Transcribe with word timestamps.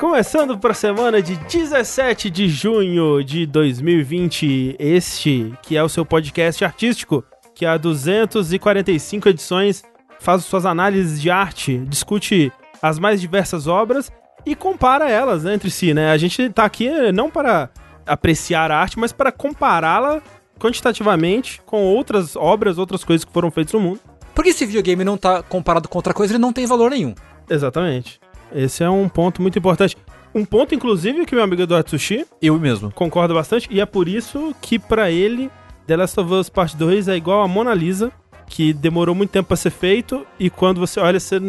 Começando 0.00 0.56
para 0.56 0.70
a 0.70 0.74
semana 0.74 1.20
de 1.20 1.36
17 1.36 2.30
de 2.30 2.48
junho 2.48 3.22
de 3.22 3.44
2020, 3.44 4.76
este 4.78 5.52
que 5.62 5.76
é 5.76 5.82
o 5.82 5.90
seu 5.90 6.06
podcast 6.06 6.64
artístico, 6.64 7.22
que 7.54 7.66
há 7.66 7.76
245 7.76 9.28
edições 9.28 9.84
faz 10.18 10.42
suas 10.46 10.64
análises 10.64 11.20
de 11.20 11.30
arte, 11.30 11.76
discute 11.86 12.50
as 12.80 12.98
mais 12.98 13.20
diversas 13.20 13.66
obras 13.66 14.10
e 14.46 14.54
compara 14.54 15.10
elas 15.10 15.44
né, 15.44 15.52
entre 15.52 15.70
si, 15.70 15.92
né? 15.92 16.10
A 16.10 16.16
gente 16.16 16.48
tá 16.48 16.64
aqui 16.64 16.88
não 17.12 17.30
para 17.30 17.68
apreciar 18.06 18.70
a 18.70 18.78
arte, 18.78 18.98
mas 18.98 19.12
para 19.12 19.30
compará-la 19.30 20.22
quantitativamente 20.58 21.60
com 21.66 21.82
outras 21.84 22.36
obras, 22.36 22.78
outras 22.78 23.04
coisas 23.04 23.22
que 23.22 23.32
foram 23.32 23.50
feitas 23.50 23.74
no 23.74 23.80
mundo. 23.80 24.00
Porque 24.34 24.54
se 24.54 24.64
videogame 24.64 25.04
não 25.04 25.18
tá 25.18 25.42
comparado 25.42 25.90
com 25.90 25.98
outra 25.98 26.14
coisa, 26.14 26.32
ele 26.32 26.40
não 26.40 26.54
tem 26.54 26.64
valor 26.64 26.90
nenhum. 26.90 27.14
Exatamente. 27.50 28.18
Esse 28.54 28.82
é 28.82 28.90
um 28.90 29.08
ponto 29.08 29.40
muito 29.42 29.58
importante. 29.58 29.96
Um 30.34 30.44
ponto, 30.44 30.74
inclusive, 30.74 31.24
que 31.24 31.34
meu 31.34 31.42
amigo 31.44 31.62
Eduardo 31.62 31.88
Sushi 31.90 32.26
Eu 32.40 32.58
mesmo. 32.58 32.90
concorda 32.92 33.32
bastante, 33.34 33.66
e 33.70 33.80
é 33.80 33.86
por 33.86 34.08
isso 34.08 34.54
que, 34.60 34.78
pra 34.78 35.10
ele, 35.10 35.50
The 35.86 35.96
Last 35.96 36.20
of 36.20 36.32
Us 36.32 36.48
Part 36.48 36.76
2 36.76 37.08
é 37.08 37.16
igual 37.16 37.42
a 37.42 37.48
Mona 37.48 37.72
Lisa, 37.74 38.12
que 38.46 38.72
demorou 38.72 39.14
muito 39.14 39.30
tempo 39.30 39.48
pra 39.48 39.56
ser 39.56 39.70
feito, 39.70 40.26
e 40.38 40.48
quando 40.50 40.80
você 40.80 41.00
olha, 41.00 41.18
você 41.18 41.40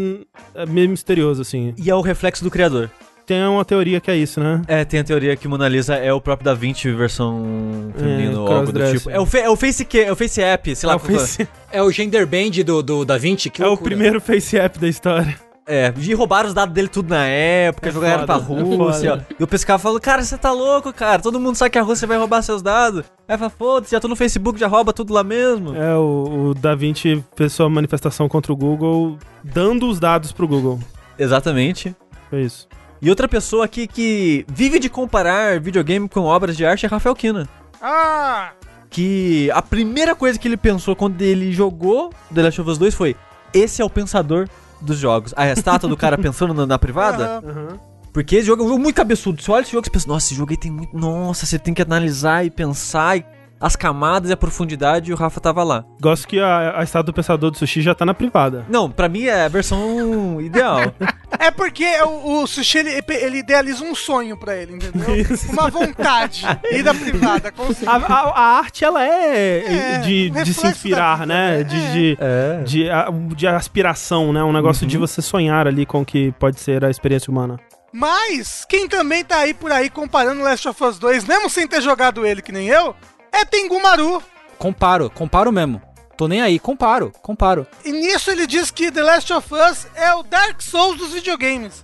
é 0.56 0.66
meio 0.66 0.90
misterioso, 0.90 1.42
assim. 1.42 1.74
E 1.78 1.90
é 1.90 1.96
o 1.96 2.02
reflexo 2.02 2.44
do 2.44 2.50
criador. 2.50 2.90
Tem 3.26 3.44
uma 3.46 3.64
teoria 3.64 4.00
que 4.02 4.10
é 4.10 4.16
isso, 4.18 4.40
né? 4.40 4.62
É, 4.68 4.84
tem 4.84 5.00
a 5.02 5.04
teoria 5.04 5.36
que 5.36 5.48
Mona 5.48 5.68
Lisa 5.68 5.94
é 5.96 6.12
o 6.12 6.20
próprio 6.20 6.46
Da 6.46 6.54
Vinci 6.56 6.92
versão 6.92 7.92
feminino 7.96 8.34
É, 8.34 8.40
ou 8.40 8.48
algo 8.52 8.72
do 8.72 8.92
tipo. 8.92 9.08
É 9.10 9.20
o, 9.20 9.26
fe- 9.26 9.38
é 9.42 9.50
o 9.50 9.56
Face 9.56 9.86
que, 9.86 10.00
é 10.00 10.12
o 10.12 10.16
Face 10.16 10.42
App, 10.42 10.76
sei 10.76 10.88
lá. 10.88 10.94
é, 10.94 10.96
o 10.96 11.00
é. 11.00 11.02
face- 11.20 11.48
É 11.72 11.84
o 11.84 11.92
gender 11.92 12.26
band 12.26 12.64
do, 12.66 12.82
do 12.82 13.06
Da 13.06 13.18
Vinci, 13.20 13.52
que 13.52 13.62
é 13.62 13.66
o 13.66 13.70
loucura. 13.70 13.90
primeiro 13.92 14.20
face 14.20 14.58
app 14.58 14.80
da 14.80 14.88
história. 14.88 15.36
É, 15.72 15.94
e 15.96 16.14
roubaram 16.16 16.48
os 16.48 16.54
dados 16.56 16.74
dele 16.74 16.88
tudo 16.88 17.10
na 17.12 17.28
época, 17.28 17.90
É 17.90 17.92
jogaram 17.92 18.26
pra 18.26 18.40
foda, 18.40 18.60
é 18.60 18.64
Rússia. 18.64 19.12
foda. 19.12 19.28
e 19.40 19.44
o 19.44 19.48
pescava 19.48 19.78
falou, 19.78 20.00
cara, 20.00 20.24
você 20.24 20.36
tá 20.36 20.52
louco, 20.52 20.92
cara. 20.92 21.22
Todo 21.22 21.40
mundo 21.40 21.56
sabe 21.56 21.70
que 21.70 21.78
a 21.78 21.84
Rússia 21.84 22.08
vai 22.08 22.18
roubar 22.18 22.42
seus 22.42 22.64
dados. 22.64 23.04
Aí 23.28 23.38
fala, 23.38 23.52
foda-se, 23.52 23.92
já 23.92 24.00
tô 24.00 24.08
no 24.08 24.16
Facebook, 24.16 24.60
já 24.60 24.66
rouba 24.66 24.92
tudo 24.92 25.14
lá 25.14 25.24
mesmo. 25.24 25.76
É, 25.76 25.96
o, 25.96 26.50
o 26.50 26.54
Da 26.56 26.74
Vinci 26.74 27.24
fez 27.36 27.54
sua 27.54 27.70
manifestação 27.70 28.28
contra 28.28 28.52
o 28.52 28.56
Google, 28.56 29.20
dando 29.44 29.88
os 29.88 30.00
dados 30.00 30.32
pro 30.32 30.48
Google. 30.48 30.80
Exatamente. 31.20 31.96
Foi 32.32 32.42
isso. 32.42 32.68
E 33.00 33.08
outra 33.08 33.28
pessoa 33.28 33.66
aqui 33.66 33.86
que 33.86 34.44
vive 34.48 34.80
de 34.80 34.90
comparar 34.90 35.60
videogame 35.60 36.10
com 36.10 36.22
obras 36.22 36.58
de 36.58 36.66
arte 36.66 36.88
é 36.88 36.90
Rafael 36.90 37.16
Kina. 37.16 37.48
Ah! 37.80 38.54
que 38.90 39.52
a 39.54 39.62
primeira 39.62 40.16
coisa 40.16 40.40
que 40.40 40.48
ele 40.48 40.58
pensou 40.58 40.96
quando 40.96 41.22
ele 41.22 41.52
jogou 41.52 42.12
The 42.34 42.42
Last 42.42 42.60
of 42.62 42.72
Us 42.72 42.78
2 42.80 42.96
foi: 42.96 43.16
esse 43.54 43.84
é 43.84 43.86
o 43.86 43.90
pensador 43.90 44.50
dos 44.82 44.98
jogos. 44.98 45.34
A 45.36 45.48
estátua 45.48 45.90
do 45.90 45.98
cara 45.98 46.18
pensando 46.18 46.54
na, 46.54 46.66
na 46.66 46.80
privada. 46.80 47.42
Aham. 47.46 47.80
Porque 48.14 48.38
esse 48.38 48.48
jogo 48.48 48.64
é 48.64 48.66
um 48.66 48.70
jogo 48.70 48.82
muito 48.82 48.96
cabeçudo. 48.96 49.42
Você 49.42 49.52
olha 49.52 49.62
esse 49.62 49.72
jogo 49.72 49.84
e 49.84 49.86
você 49.86 49.92
pensa: 49.92 50.08
nossa, 50.08 50.26
esse 50.28 50.36
jogo 50.36 50.52
aí 50.52 50.58
tem 50.58 50.72
muito. 50.72 50.98
Nossa, 50.98 51.46
você 51.46 51.60
tem 51.60 51.74
que 51.74 51.82
analisar 51.82 52.46
e 52.46 52.50
pensar 52.50 53.18
e 53.18 53.26
as 53.60 53.76
camadas 53.76 54.30
e 54.30 54.34
a 54.34 54.38
profundidade. 54.38 55.12
E 55.12 55.14
o 55.14 55.18
Rafa 55.18 55.40
tava 55.40 55.64
lá. 55.64 55.84
Gosto 56.02 56.28
que 56.28 56.40
a, 56.40 56.80
a 56.80 56.84
estátua 56.84 57.04
do 57.12 57.14
pensador 57.14 57.52
do 57.52 57.58
sushi 57.58 57.82
já 57.82 57.94
tá 57.96 58.06
na 58.06 58.14
privada. 58.14 58.66
Não, 58.70 58.90
pra 58.90 59.10
mim 59.10 59.26
é 59.26 59.46
a 59.46 59.48
versão 59.48 60.40
ideal. 60.42 60.80
É 61.42 61.52
porque 61.52 61.86
o, 62.02 62.42
o 62.42 62.48
sushi 62.48 62.80
ele, 62.80 63.02
ele 63.08 63.38
idealiza 63.38 63.82
um 63.86 63.96
sonho 63.96 64.36
pra 64.36 64.58
ele, 64.58 64.74
entendeu? 64.76 65.16
Isso. 65.16 65.50
Uma 65.54 65.70
vontade. 65.70 66.44
Ida 66.70 66.94
privada, 66.94 67.50
com 67.50 67.64
A, 67.86 67.96
a- 67.96 68.30
a 68.32 68.42
arte, 68.58 68.84
ela 68.84 69.02
é, 69.06 69.64
É, 69.96 69.98
de, 70.00 70.30
de 70.32 70.54
se 70.54 70.68
inspirar, 70.68 71.20
da 71.20 71.26
né? 71.28 71.58
né? 71.60 71.64
De, 71.64 71.92
de, 71.94 72.18
é. 72.20 72.64
de, 72.64 72.90
a- 72.90 73.08
de 73.36 73.48
aspiração, 73.48 74.34
né? 74.34 74.44
Um 74.44 74.52
negócio 74.52 74.86
de 74.86 74.98
você 74.98 75.22
sonhar 75.22 75.66
ali 75.66 75.86
com 75.86 76.02
o 76.02 76.06
que 76.06 76.34
pode 76.34 76.60
ser 76.60 76.84
a 76.84 76.90
experiência 76.90 77.32
humana. 77.32 77.58
Mas, 77.94 78.66
quem 78.68 78.90
também 78.90 79.24
tá 79.24 79.38
aí 79.38 79.54
por 79.54 79.72
aí 79.72 79.90
comparando 79.90 80.42
Last 80.44 80.68
of 80.68 80.84
Us 80.84 81.00
2, 81.00 81.24
mesmo 81.26 81.50
sem 81.50 81.68
ter 81.68 81.80
jogado 81.82 82.26
ele 82.26 82.42
que 82.42 82.52
nem 82.52 82.68
eu, 82.68 82.94
é 83.32 83.46
Tengu 83.46 83.82
Maru. 83.82 84.22
Comparo, 84.58 85.10
comparo 85.10 85.52
mesmo. 85.52 85.82
Tô 86.18 86.28
nem 86.28 86.42
aí, 86.42 86.60
comparo, 86.60 87.14
comparo. 87.22 87.66
E 87.86 87.92
nisso 87.92 88.30
ele 88.30 88.46
diz 88.46 88.70
que 88.72 88.92
The 88.92 89.02
Last 89.02 89.32
of 89.32 89.48
Us 89.54 89.88
é 89.96 90.14
o 90.14 90.24
Dark 90.24 90.62
Souls 90.62 90.98
dos 90.98 91.14
videogames. 91.14 91.84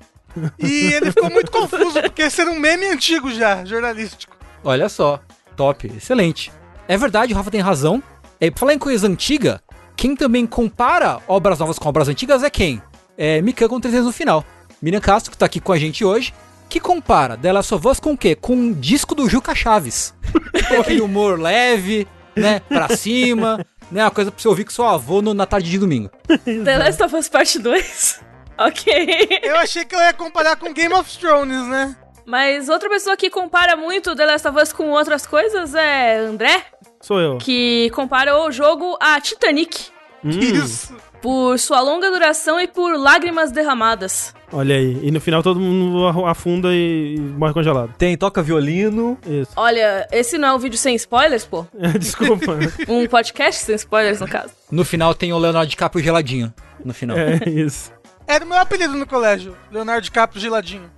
E 0.60 0.92
ele 0.94 1.12
ficou 1.12 1.30
muito 1.30 1.50
confuso, 1.50 2.02
porque 2.02 2.24
esse 2.24 2.42
era 2.42 2.52
um 2.52 2.60
meme 2.60 2.86
antigo 2.88 3.32
já, 3.32 3.64
jornalístico. 3.64 4.36
Olha 4.64 4.90
só, 4.90 5.22
top, 5.56 5.88
excelente. 5.96 6.52
É 6.88 6.98
verdade, 6.98 7.34
o 7.34 7.36
Rafa 7.36 7.50
tem 7.50 7.62
razão. 7.62 8.04
É, 8.40 8.50
pra 8.52 8.60
falar 8.60 8.74
em 8.74 8.80
coisa 8.80 9.08
antiga, 9.08 9.62
quem 9.96 10.16
também 10.16 10.46
compara 10.46 11.22
obras 11.28 11.58
novas 11.58 11.80
com 11.80 11.88
obras 11.88 12.10
antigas 12.10 12.44
é 12.44 12.50
quem? 12.50 12.82
É 13.18 13.42
Mikan 13.42 13.70
com 13.70 13.80
300 13.80 14.08
no 14.08 14.12
final. 14.12 14.44
Miriam 14.82 15.00
Castro, 15.00 15.32
que 15.32 15.38
tá 15.38 15.46
aqui 15.46 15.62
com 15.62 15.72
a 15.72 15.78
gente 15.78 16.04
hoje, 16.04 16.34
que 16.70 16.80
compara 16.80 17.38
The 17.38 17.54
Last 17.54 17.74
of 17.74 17.88
Us 17.88 18.00
com 18.00 18.14
o 18.14 18.18
quê? 18.18 18.36
Com 18.36 18.54
um 18.56 18.74
disco 18.74 19.14
do 19.16 19.30
Juca 19.30 19.54
Chaves. 19.56 20.14
Com 20.68 20.82
aquele 20.82 21.02
humor 21.02 21.40
leve, 21.40 22.08
né, 22.36 22.60
pra 22.68 22.90
cima, 22.96 23.66
né, 23.92 24.04
uma 24.04 24.12
coisa 24.12 24.32
pra 24.32 24.42
você 24.42 24.48
ouvir 24.48 24.64
com 24.66 24.72
seu 24.72 24.86
avô 24.86 25.22
no- 25.22 25.34
na 25.34 25.46
tarde 25.46 25.70
de 25.70 25.78
domingo. 25.78 26.10
The 26.44 26.78
Last 26.78 27.02
of 27.04 27.16
Us 27.16 27.30
Part 27.30 27.60
2. 27.60 28.20
ok. 28.58 29.40
Eu 29.44 29.56
achei 29.58 29.86
que 29.86 29.96
eu 29.96 30.00
ia 30.00 30.14
comparar 30.14 30.56
com 30.56 30.74
Game 30.74 30.94
of 30.94 31.18
Thrones, 31.20 31.68
né? 31.68 31.96
Mas 32.26 32.68
outra 32.70 32.90
pessoa 32.90 33.16
que 33.16 33.30
compara 33.30 33.76
muito 33.76 34.16
The 34.16 34.26
Last 34.26 34.48
of 34.48 34.60
Us 34.60 34.74
com 34.74 34.90
outras 34.90 35.28
coisas 35.28 35.76
é 35.76 36.18
André, 36.18 36.64
Sou 37.02 37.20
eu. 37.20 37.38
que 37.38 37.92
compara 37.94 38.36
o 38.40 38.52
jogo 38.52 38.98
a 39.00 39.22
Titanic. 39.22 39.90
Hum, 40.24 40.30
Isso. 40.32 40.96
Por 41.26 41.58
sua 41.58 41.82
longa 41.82 42.12
duração 42.12 42.60
e 42.62 42.68
por 42.68 42.96
lágrimas 43.00 43.52
derramadas. 43.52 44.32
olha 44.54 44.76
aí. 44.76 45.00
E 45.02 45.10
no 45.10 45.20
final 45.20 45.42
todo 45.42 45.60
mundo 45.60 46.24
afunda 46.28 46.68
e, 46.72 47.16
e 47.16 47.20
morre 47.20 47.52
congelado. 47.52 47.92
Tem, 47.98 48.16
toca 48.16 48.44
violino. 48.44 49.18
Isso. 49.26 49.50
Olha, 49.56 50.08
esse 50.12 50.38
não 50.38 50.50
é 50.50 50.54
um 50.54 50.60
vídeo 50.60 50.78
sem 50.78 50.94
spoilers, 50.94 51.44
pô? 51.44 51.66
Desculpa. 52.00 52.60
Um 52.88 53.08
podcast 53.08 53.64
sem 53.64 53.74
spoilers, 53.74 54.20
no 54.22 54.28
caso. 54.28 54.54
No 54.70 54.86
final 54.86 55.16
tem 55.16 55.34
o 55.34 55.40
Leonardo 55.40 55.68
DiCaprio 55.68 56.04
geladinho. 56.04 56.54
No 56.84 56.94
final. 56.94 57.18
é 57.18 57.50
isso. 57.50 57.92
Era 58.28 58.46
o 58.46 58.48
meu 58.48 58.60
apelido 58.60 58.94
no 58.94 59.08
colégio, 59.08 59.58
Leonardo 59.72 60.04
DiCaprio 60.04 60.40
geladinho. 60.40 60.92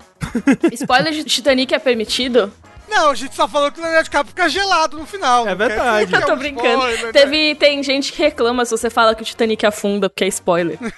Spoiler 0.74 1.14
de 1.14 1.24
Titanic 1.24 1.74
é 1.74 1.80
permitido? 1.80 2.52
Não, 2.90 3.10
a 3.12 3.16
gente 3.16 3.36
só 3.36 3.48
falou 3.48 3.72
que 3.72 3.80
o 3.80 3.82
Leonardo 3.84 4.06
DiCaprio 4.06 4.30
fica 4.30 4.50
gelado 4.50 4.98
no 4.98 5.06
final. 5.06 5.48
É 5.48 5.54
verdade. 5.54 6.10
que 6.12 6.16
Eu 6.18 6.26
tô 6.26 6.34
um 6.34 6.38
brincando. 6.38 6.68
spoiler, 6.70 7.06
né? 7.06 7.12
Teve, 7.12 7.56
tem 7.56 7.84
gente 7.84 8.12
que 8.14 8.22
reclama 8.22 8.64
se 8.66 8.72
você 8.72 8.90
fala 8.90 9.14
que 9.14 9.22
o 9.22 9.26
Titanic 9.26 9.66
afunda, 9.66 10.10
porque 10.10 10.24
é 10.24 10.28
spoiler. 10.28 10.78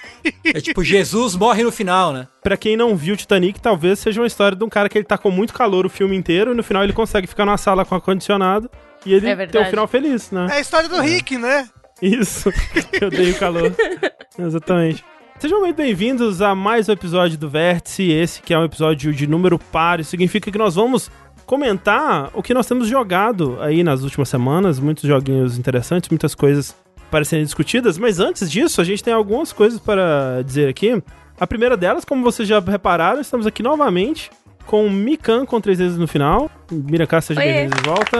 É 0.44 0.60
tipo, 0.60 0.82
Jesus 0.84 1.34
morre 1.36 1.62
no 1.62 1.70
final, 1.72 2.12
né? 2.12 2.26
Pra 2.42 2.56
quem 2.56 2.76
não 2.76 2.96
viu 2.96 3.16
Titanic, 3.16 3.60
talvez 3.60 3.98
seja 3.98 4.20
uma 4.20 4.26
história 4.26 4.56
de 4.56 4.62
um 4.64 4.68
cara 4.68 4.88
que 4.88 4.98
ele 4.98 5.04
tá 5.04 5.16
com 5.16 5.30
muito 5.30 5.52
calor 5.54 5.86
o 5.86 5.90
filme 5.90 6.16
inteiro 6.16 6.52
e 6.52 6.54
no 6.54 6.62
final 6.62 6.82
ele 6.84 6.92
consegue 6.92 7.26
ficar 7.26 7.44
numa 7.46 7.56
sala 7.56 7.84
com 7.84 7.94
ar-condicionado 7.94 8.70
e 9.06 9.14
ele 9.14 9.28
É 9.28 9.46
tem 9.46 9.60
um 9.62 9.64
final 9.66 9.86
feliz, 9.88 10.30
né? 10.30 10.46
É 10.50 10.54
a 10.54 10.60
história 10.60 10.88
do 10.88 11.00
Rick, 11.00 11.36
né? 11.38 11.68
Isso. 12.02 12.50
Eu 13.00 13.08
odeio 13.08 13.34
calor. 13.38 13.72
Exatamente. 14.38 15.04
Sejam 15.38 15.60
muito 15.60 15.76
bem-vindos 15.76 16.42
a 16.42 16.54
mais 16.54 16.88
um 16.88 16.92
episódio 16.92 17.38
do 17.38 17.48
Vértice. 17.48 18.10
Esse 18.10 18.42
que 18.42 18.52
é 18.52 18.58
um 18.58 18.64
episódio 18.64 19.12
de 19.12 19.26
número 19.26 19.58
par. 19.58 20.00
Isso 20.00 20.10
significa 20.10 20.50
que 20.50 20.58
nós 20.58 20.74
vamos 20.74 21.10
comentar 21.50 22.30
o 22.32 22.44
que 22.44 22.54
nós 22.54 22.64
temos 22.64 22.86
jogado 22.86 23.58
aí 23.60 23.82
nas 23.82 24.04
últimas 24.04 24.28
semanas. 24.28 24.78
Muitos 24.78 25.02
joguinhos 25.02 25.58
interessantes, 25.58 26.08
muitas 26.08 26.32
coisas 26.32 26.76
para 27.10 27.24
serem 27.24 27.44
discutidas. 27.44 27.98
Mas 27.98 28.20
antes 28.20 28.48
disso, 28.48 28.80
a 28.80 28.84
gente 28.84 29.02
tem 29.02 29.12
algumas 29.12 29.52
coisas 29.52 29.80
para 29.80 30.42
dizer 30.46 30.68
aqui. 30.68 31.02
A 31.40 31.46
primeira 31.48 31.76
delas, 31.76 32.04
como 32.04 32.22
vocês 32.22 32.46
já 32.46 32.60
repararam, 32.60 33.20
estamos 33.20 33.48
aqui 33.48 33.64
novamente 33.64 34.30
com 34.64 34.86
o 34.86 34.90
Mikan 34.90 35.44
com 35.44 35.60
três 35.60 35.80
vezes 35.80 35.98
no 35.98 36.06
final. 36.06 36.48
Miracá, 36.70 37.20
seja 37.20 37.40
bem-vindo 37.40 37.76
de 37.82 37.82
volta. 37.82 38.18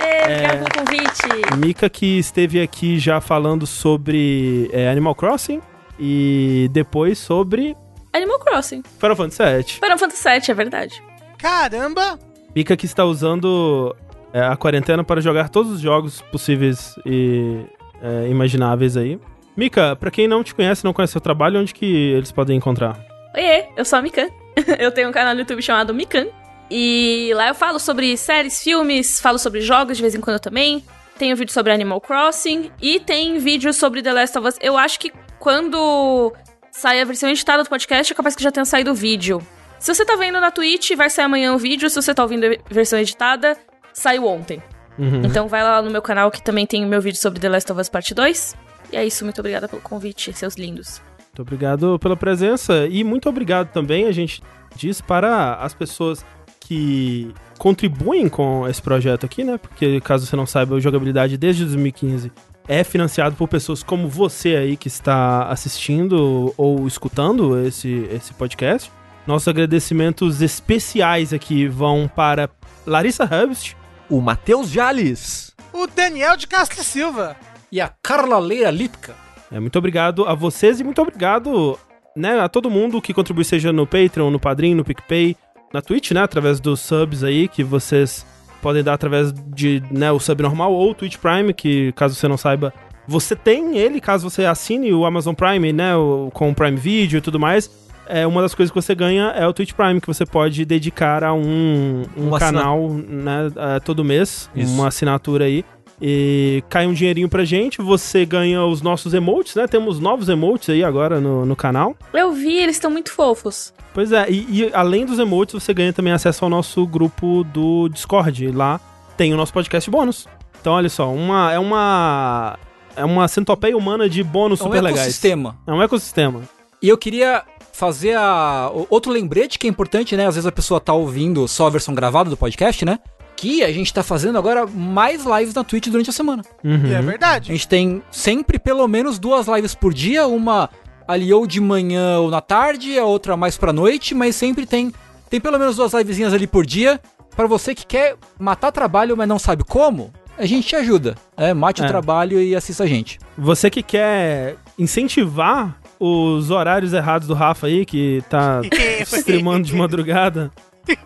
Ê, 0.00 0.22
obrigado 0.22 0.72
pelo 0.72 0.86
convite. 0.86 1.56
Mika 1.58 1.90
que 1.90 2.18
esteve 2.18 2.62
aqui 2.62 2.98
já 2.98 3.20
falando 3.20 3.66
sobre 3.66 4.70
é, 4.72 4.88
Animal 4.88 5.14
Crossing 5.14 5.60
e 6.00 6.70
depois 6.72 7.18
sobre 7.18 7.76
Animal 8.10 8.38
Crossing. 8.38 8.82
Final 8.98 9.16
Fantasy 9.16 9.42
VII. 9.42 9.80
Final 9.84 9.98
Fantasy 9.98 10.28
VII, 10.30 10.50
é 10.50 10.54
verdade. 10.54 11.02
Caramba! 11.36 12.18
Mika 12.54 12.76
que 12.76 12.86
está 12.86 13.04
usando 13.04 13.94
é, 14.32 14.40
a 14.40 14.56
quarentena 14.56 15.04
para 15.04 15.20
jogar 15.20 15.48
todos 15.48 15.72
os 15.72 15.80
jogos 15.80 16.20
possíveis 16.22 16.94
e 17.04 17.64
é, 18.02 18.28
imagináveis 18.28 18.96
aí. 18.96 19.18
Mika, 19.56 19.96
pra 19.96 20.10
quem 20.10 20.28
não 20.28 20.44
te 20.44 20.54
conhece, 20.54 20.84
não 20.84 20.92
conhece 20.92 21.12
seu 21.12 21.20
trabalho, 21.20 21.60
onde 21.60 21.74
que 21.74 21.84
eles 22.12 22.30
podem 22.30 22.56
encontrar? 22.56 22.96
Oiê, 23.34 23.66
eu 23.76 23.84
sou 23.84 23.98
a 23.98 24.02
Mikan. 24.02 24.28
eu 24.78 24.92
tenho 24.92 25.08
um 25.08 25.12
canal 25.12 25.34
no 25.34 25.40
YouTube 25.40 25.62
chamado 25.62 25.92
Mikan. 25.92 26.26
E 26.70 27.32
lá 27.34 27.48
eu 27.48 27.54
falo 27.54 27.78
sobre 27.78 28.16
séries, 28.16 28.62
filmes, 28.62 29.20
falo 29.20 29.38
sobre 29.38 29.60
jogos 29.60 29.96
de 29.96 30.02
vez 30.02 30.14
em 30.14 30.20
quando 30.20 30.38
também. 30.38 30.84
Tenho 31.18 31.34
vídeo 31.34 31.52
sobre 31.52 31.72
Animal 31.72 32.00
Crossing 32.00 32.70
e 32.80 33.00
tem 33.00 33.38
vídeo 33.38 33.72
sobre 33.72 34.02
The 34.02 34.12
Last 34.12 34.38
of 34.38 34.46
Us. 34.46 34.56
Eu 34.60 34.76
acho 34.76 35.00
que 35.00 35.12
quando 35.38 36.32
sai 36.70 37.00
a 37.00 37.04
versão 37.04 37.28
editada 37.28 37.64
do 37.64 37.68
podcast, 37.68 38.12
é 38.12 38.16
capaz 38.16 38.36
que 38.36 38.42
já 38.42 38.52
tenha 38.52 38.64
saído 38.64 38.92
o 38.92 38.94
vídeo. 38.94 39.42
Se 39.78 39.94
você 39.94 40.04
tá 40.04 40.16
vendo 40.16 40.40
na 40.40 40.50
Twitch, 40.50 40.92
vai 40.96 41.08
sair 41.08 41.26
amanhã 41.26 41.54
o 41.54 41.58
vídeo. 41.58 41.88
Se 41.88 41.96
você 41.96 42.12
tá 42.12 42.22
ouvindo 42.22 42.46
a 42.46 42.74
versão 42.74 42.98
editada, 42.98 43.56
saiu 43.92 44.26
ontem. 44.26 44.62
Uhum. 44.98 45.22
Então 45.24 45.46
vai 45.46 45.62
lá 45.62 45.80
no 45.80 45.90
meu 45.90 46.02
canal 46.02 46.30
que 46.30 46.42
também 46.42 46.66
tem 46.66 46.84
o 46.84 46.88
meu 46.88 47.00
vídeo 47.00 47.18
sobre 47.18 47.38
The 47.38 47.48
Last 47.48 47.70
of 47.70 47.80
Us 47.80 47.88
Parte 47.88 48.14
2. 48.14 48.56
E 48.92 48.96
é 48.96 49.06
isso, 49.06 49.24
muito 49.24 49.38
obrigada 49.38 49.68
pelo 49.68 49.80
convite, 49.80 50.32
seus 50.32 50.56
lindos. 50.56 51.00
Muito 51.18 51.42
obrigado 51.42 51.98
pela 52.00 52.16
presença 52.16 52.86
e 52.86 53.04
muito 53.04 53.28
obrigado 53.28 53.70
também, 53.70 54.06
a 54.06 54.12
gente 54.12 54.42
diz, 54.74 55.00
para 55.00 55.54
as 55.54 55.72
pessoas 55.72 56.24
que 56.60 57.32
contribuem 57.58 58.28
com 58.28 58.66
esse 58.66 58.82
projeto 58.82 59.24
aqui, 59.24 59.44
né? 59.44 59.56
Porque, 59.58 60.00
caso 60.00 60.26
você 60.26 60.34
não 60.34 60.46
saiba, 60.46 60.74
o 60.74 60.80
Jogabilidade 60.80 61.36
desde 61.36 61.64
2015 61.64 62.32
é 62.66 62.82
financiado 62.82 63.36
por 63.36 63.48
pessoas 63.48 63.82
como 63.82 64.08
você 64.08 64.56
aí 64.56 64.76
que 64.76 64.88
está 64.88 65.44
assistindo 65.44 66.52
ou 66.56 66.86
escutando 66.86 67.58
esse, 67.64 68.08
esse 68.12 68.34
podcast. 68.34 68.90
Nossos 69.28 69.46
agradecimentos 69.48 70.40
especiais 70.40 71.34
aqui 71.34 71.68
vão 71.68 72.08
para 72.08 72.48
Larissa 72.86 73.24
Hubst, 73.24 73.76
O 74.08 74.22
Matheus 74.22 74.70
Jales. 74.70 75.54
O 75.70 75.86
Daniel 75.86 76.34
de 76.34 76.46
Castro 76.46 76.82
Silva. 76.82 77.36
E 77.70 77.78
a 77.78 77.92
Carla 78.02 78.38
Leira 78.38 78.70
Lipka. 78.70 79.14
É, 79.52 79.60
muito 79.60 79.78
obrigado 79.78 80.24
a 80.24 80.32
vocês 80.32 80.80
e 80.80 80.84
muito 80.84 81.02
obrigado 81.02 81.78
né, 82.16 82.40
a 82.40 82.48
todo 82.48 82.70
mundo 82.70 83.02
que 83.02 83.12
contribui, 83.12 83.44
seja 83.44 83.70
no 83.70 83.86
Patreon, 83.86 84.30
no 84.30 84.40
Padrim, 84.40 84.74
no 84.74 84.82
PicPay, 84.82 85.36
na 85.74 85.82
Twitch, 85.82 86.12
né? 86.12 86.22
Através 86.22 86.58
dos 86.58 86.80
subs 86.80 87.22
aí 87.22 87.48
que 87.48 87.62
vocês 87.62 88.24
podem 88.62 88.82
dar 88.82 88.94
através 88.94 89.30
de 89.54 89.82
né, 89.90 90.10
o 90.10 90.18
sub 90.18 90.42
normal 90.42 90.72
ou 90.72 90.92
o 90.92 90.94
Twitch 90.94 91.18
Prime, 91.18 91.52
que 91.52 91.92
caso 91.92 92.14
você 92.14 92.26
não 92.26 92.38
saiba, 92.38 92.72
você 93.06 93.36
tem 93.36 93.76
ele, 93.76 94.00
caso 94.00 94.28
você 94.30 94.46
assine 94.46 94.90
o 94.94 95.04
Amazon 95.04 95.34
Prime, 95.34 95.70
né? 95.70 95.94
o- 95.94 96.30
com 96.32 96.48
o 96.50 96.54
Prime 96.54 96.78
Video 96.78 97.18
e 97.18 97.20
tudo 97.20 97.38
mais. 97.38 97.86
É, 98.08 98.26
uma 98.26 98.40
das 98.40 98.54
coisas 98.54 98.70
que 98.70 98.80
você 98.80 98.94
ganha 98.94 99.26
é 99.36 99.46
o 99.46 99.52
Twitch 99.52 99.72
Prime, 99.74 100.00
que 100.00 100.06
você 100.06 100.24
pode 100.24 100.64
dedicar 100.64 101.22
a 101.22 101.34
um, 101.34 102.04
um 102.16 102.30
canal 102.38 102.88
né, 102.88 103.52
é, 103.76 103.80
todo 103.80 104.02
mês, 104.02 104.48
Isso. 104.56 104.72
uma 104.72 104.88
assinatura 104.88 105.44
aí. 105.44 105.64
E 106.00 106.62
cai 106.68 106.86
um 106.86 106.92
dinheirinho 106.92 107.28
pra 107.28 107.44
gente, 107.44 107.82
você 107.82 108.24
ganha 108.24 108.64
os 108.64 108.80
nossos 108.80 109.12
emotes, 109.14 109.56
né? 109.56 109.66
Temos 109.66 109.98
novos 109.98 110.28
emotes 110.28 110.70
aí 110.70 110.84
agora 110.84 111.20
no, 111.20 111.44
no 111.44 111.56
canal. 111.56 111.96
Eu 112.14 112.32
vi, 112.32 112.56
eles 112.56 112.76
estão 112.76 112.90
muito 112.90 113.12
fofos. 113.12 113.74
Pois 113.92 114.12
é, 114.12 114.30
e, 114.30 114.46
e 114.48 114.70
além 114.72 115.04
dos 115.04 115.18
emotes, 115.18 115.54
você 115.54 115.74
ganha 115.74 115.92
também 115.92 116.12
acesso 116.12 116.44
ao 116.44 116.48
nosso 116.50 116.86
grupo 116.86 117.44
do 117.52 117.88
Discord. 117.88 118.52
Lá 118.52 118.80
tem 119.16 119.34
o 119.34 119.36
nosso 119.36 119.52
podcast 119.52 119.90
bônus. 119.90 120.28
Então, 120.60 120.72
olha 120.72 120.88
só, 120.88 121.12
uma, 121.12 121.52
é 121.52 121.58
uma. 121.58 122.56
É 122.94 123.04
uma 123.04 123.26
centopeia 123.28 123.76
humana 123.76 124.08
de 124.08 124.22
bônus 124.22 124.60
É 124.60 124.62
um 124.62 124.66
super 124.66 124.80
legais. 124.82 125.02
ecossistema. 125.02 125.56
É 125.66 125.72
um 125.72 125.82
ecossistema. 125.82 126.42
E 126.80 126.88
eu 126.88 126.96
queria 126.96 127.42
fazer 127.78 128.16
a... 128.16 128.70
outro 128.90 129.12
lembrete 129.12 129.58
que 129.58 129.66
é 129.66 129.70
importante, 129.70 130.16
né? 130.16 130.26
Às 130.26 130.34
vezes 130.34 130.46
a 130.46 130.52
pessoa 130.52 130.80
tá 130.80 130.92
ouvindo 130.92 131.46
só 131.46 131.68
a 131.68 131.70
versão 131.70 131.94
gravada 131.94 132.28
do 132.28 132.36
podcast, 132.36 132.84
né? 132.84 132.98
Que 133.36 133.62
a 133.62 133.72
gente 133.72 133.94
tá 133.94 134.02
fazendo 134.02 134.36
agora 134.36 134.66
mais 134.66 135.24
lives 135.24 135.54
na 135.54 135.62
Twitch 135.62 135.86
durante 135.86 136.10
a 136.10 136.12
semana. 136.12 136.42
Uhum. 136.64 136.86
E 136.86 136.92
é 136.92 136.96
A 136.96 137.00
verdade. 137.00 137.52
gente 137.52 137.68
tem 137.68 138.02
sempre 138.10 138.58
pelo 138.58 138.86
menos 138.88 139.18
duas 139.18 139.46
lives 139.46 139.74
por 139.76 139.94
dia, 139.94 140.26
uma 140.26 140.68
ali 141.06 141.32
ou 141.32 141.46
de 141.46 141.60
manhã 141.60 142.18
ou 142.18 142.30
na 142.30 142.40
tarde, 142.40 142.98
a 142.98 143.04
outra 143.04 143.36
mais 143.36 143.56
pra 143.56 143.72
noite, 143.72 144.14
mas 144.14 144.34
sempre 144.34 144.66
tem 144.66 144.92
tem 145.30 145.40
pelo 145.40 145.58
menos 145.58 145.76
duas 145.76 145.92
livezinhas 145.94 146.32
ali 146.34 146.46
por 146.46 146.66
dia 146.66 147.00
Pra 147.36 147.46
você 147.46 147.72
que 147.72 147.86
quer 147.86 148.16
matar 148.36 148.72
trabalho, 148.72 149.16
mas 149.16 149.28
não 149.28 149.38
sabe 149.38 149.62
como. 149.62 150.12
A 150.36 150.44
gente 150.44 150.66
te 150.66 150.74
ajuda, 150.74 151.14
né? 151.36 151.54
Mate 151.54 151.80
É. 151.82 151.84
o 151.84 151.88
trabalho 151.88 152.40
e 152.42 152.56
assista 152.56 152.82
a 152.82 152.86
gente. 152.88 153.20
Você 153.38 153.70
que 153.70 153.80
quer 153.80 154.56
incentivar 154.76 155.76
os 155.98 156.50
horários 156.50 156.92
errados 156.92 157.26
do 157.26 157.34
Rafa 157.34 157.66
aí, 157.66 157.84
que 157.84 158.22
tá 158.28 158.60
streamando 159.02 159.66
de 159.66 159.74
madrugada, 159.74 160.50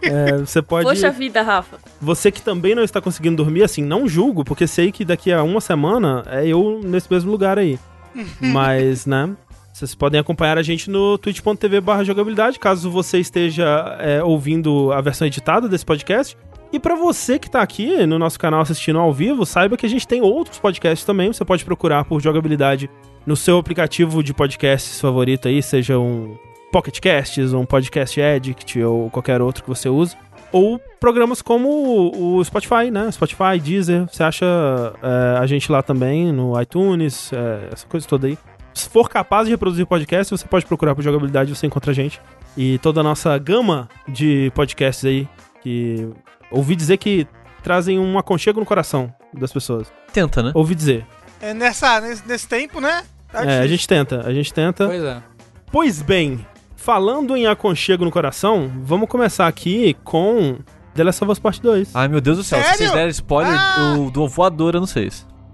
é, 0.00 0.38
você 0.38 0.62
pode. 0.62 0.86
Poxa 0.86 1.10
vida, 1.10 1.42
Rafa. 1.42 1.78
Você 2.00 2.30
que 2.30 2.42
também 2.42 2.74
não 2.74 2.84
está 2.84 3.00
conseguindo 3.00 3.36
dormir, 3.36 3.62
assim, 3.62 3.82
não 3.82 4.06
julgo, 4.06 4.44
porque 4.44 4.66
sei 4.66 4.92
que 4.92 5.04
daqui 5.04 5.32
a 5.32 5.42
uma 5.42 5.60
semana 5.60 6.24
é 6.28 6.46
eu 6.46 6.80
nesse 6.82 7.10
mesmo 7.10 7.30
lugar 7.30 7.58
aí. 7.58 7.78
Mas, 8.40 9.06
né? 9.06 9.30
Vocês 9.72 9.94
podem 9.94 10.20
acompanhar 10.20 10.58
a 10.58 10.62
gente 10.62 10.90
no 10.90 11.16
twitch.tv 11.16 11.80
barra 11.80 12.04
jogabilidade, 12.04 12.58
caso 12.58 12.90
você 12.90 13.18
esteja 13.18 13.96
é, 13.98 14.22
ouvindo 14.22 14.92
a 14.92 15.00
versão 15.00 15.26
editada 15.26 15.68
desse 15.68 15.84
podcast. 15.84 16.36
E 16.70 16.78
pra 16.78 16.94
você 16.94 17.38
que 17.38 17.50
tá 17.50 17.60
aqui 17.60 18.06
no 18.06 18.18
nosso 18.18 18.38
canal 18.38 18.60
assistindo 18.60 18.98
ao 18.98 19.12
vivo, 19.12 19.44
saiba 19.44 19.76
que 19.76 19.84
a 19.84 19.88
gente 19.88 20.06
tem 20.06 20.22
outros 20.22 20.58
podcasts 20.58 21.04
também. 21.04 21.32
Você 21.32 21.44
pode 21.44 21.64
procurar 21.64 22.04
por 22.04 22.20
jogabilidade 22.20 22.88
no 23.26 23.36
seu 23.36 23.58
aplicativo 23.58 24.22
de 24.22 24.34
podcasts 24.34 25.00
favorito 25.00 25.48
aí, 25.48 25.62
seja 25.62 25.98
um 25.98 26.36
Pocket 26.72 26.98
Casts, 27.00 27.52
um 27.52 27.64
Podcast 27.64 28.20
Addict 28.20 28.82
ou 28.82 29.10
qualquer 29.10 29.42
outro 29.42 29.62
que 29.62 29.68
você 29.68 29.88
use. 29.88 30.16
Ou 30.50 30.78
programas 31.00 31.40
como 31.40 32.12
o 32.14 32.44
Spotify, 32.44 32.90
né? 32.90 33.10
Spotify, 33.10 33.58
Deezer. 33.62 34.06
Você 34.06 34.22
acha 34.22 34.46
é, 35.02 35.38
a 35.38 35.46
gente 35.46 35.70
lá 35.72 35.82
também, 35.82 36.30
no 36.32 36.60
iTunes, 36.60 37.32
é, 37.32 37.68
essa 37.72 37.86
coisa 37.86 38.06
toda 38.06 38.26
aí. 38.26 38.38
Se 38.74 38.88
for 38.88 39.08
capaz 39.08 39.46
de 39.46 39.52
reproduzir 39.52 39.86
podcast, 39.86 40.30
você 40.30 40.46
pode 40.46 40.64
procurar 40.66 40.94
por 40.94 41.02
jogabilidade, 41.02 41.54
você 41.54 41.66
encontra 41.66 41.90
a 41.90 41.94
gente. 41.94 42.20
E 42.56 42.78
toda 42.78 43.00
a 43.00 43.02
nossa 43.02 43.36
gama 43.38 43.88
de 44.08 44.50
podcasts 44.54 45.04
aí, 45.04 45.28
que 45.62 46.08
ouvi 46.50 46.74
dizer 46.76 46.96
que 46.98 47.26
trazem 47.62 47.98
um 47.98 48.18
aconchego 48.18 48.60
no 48.60 48.66
coração 48.66 49.12
das 49.32 49.52
pessoas. 49.52 49.92
Tenta, 50.12 50.42
né? 50.42 50.52
Ouvi 50.54 50.74
dizer. 50.74 51.06
É 51.40 51.54
nessa, 51.54 52.00
nesse, 52.00 52.26
nesse 52.26 52.48
tempo, 52.48 52.80
né? 52.80 53.04
Tá 53.32 53.44
É, 53.44 53.60
a 53.60 53.66
gente 53.66 53.88
tenta, 53.88 54.26
a 54.26 54.32
gente 54.32 54.52
tenta. 54.52 54.86
Pois 54.86 55.02
é. 55.02 55.22
Pois 55.70 56.02
bem, 56.02 56.46
falando 56.76 57.34
em 57.36 57.46
aconchego 57.46 58.04
no 58.04 58.10
coração, 58.10 58.70
vamos 58.84 59.08
começar 59.08 59.46
aqui 59.46 59.96
com 60.04 60.58
The 60.94 61.02
Last 61.04 61.24
of 61.24 61.32
Us 61.32 61.38
Part 61.38 61.62
2. 61.62 61.90
Ai, 61.94 62.08
meu 62.08 62.20
Deus 62.20 62.36
do 62.36 62.44
céu. 62.44 62.58
Se 62.58 62.64
Sério? 62.64 62.78
vocês 62.78 62.92
deram 62.92 63.08
spoiler 63.08 63.54
Ah! 63.58 63.94
do, 63.96 64.10
do 64.10 64.28
voador, 64.28 64.74
eu 64.74 64.80
não 64.80 64.86
sei. 64.86 65.10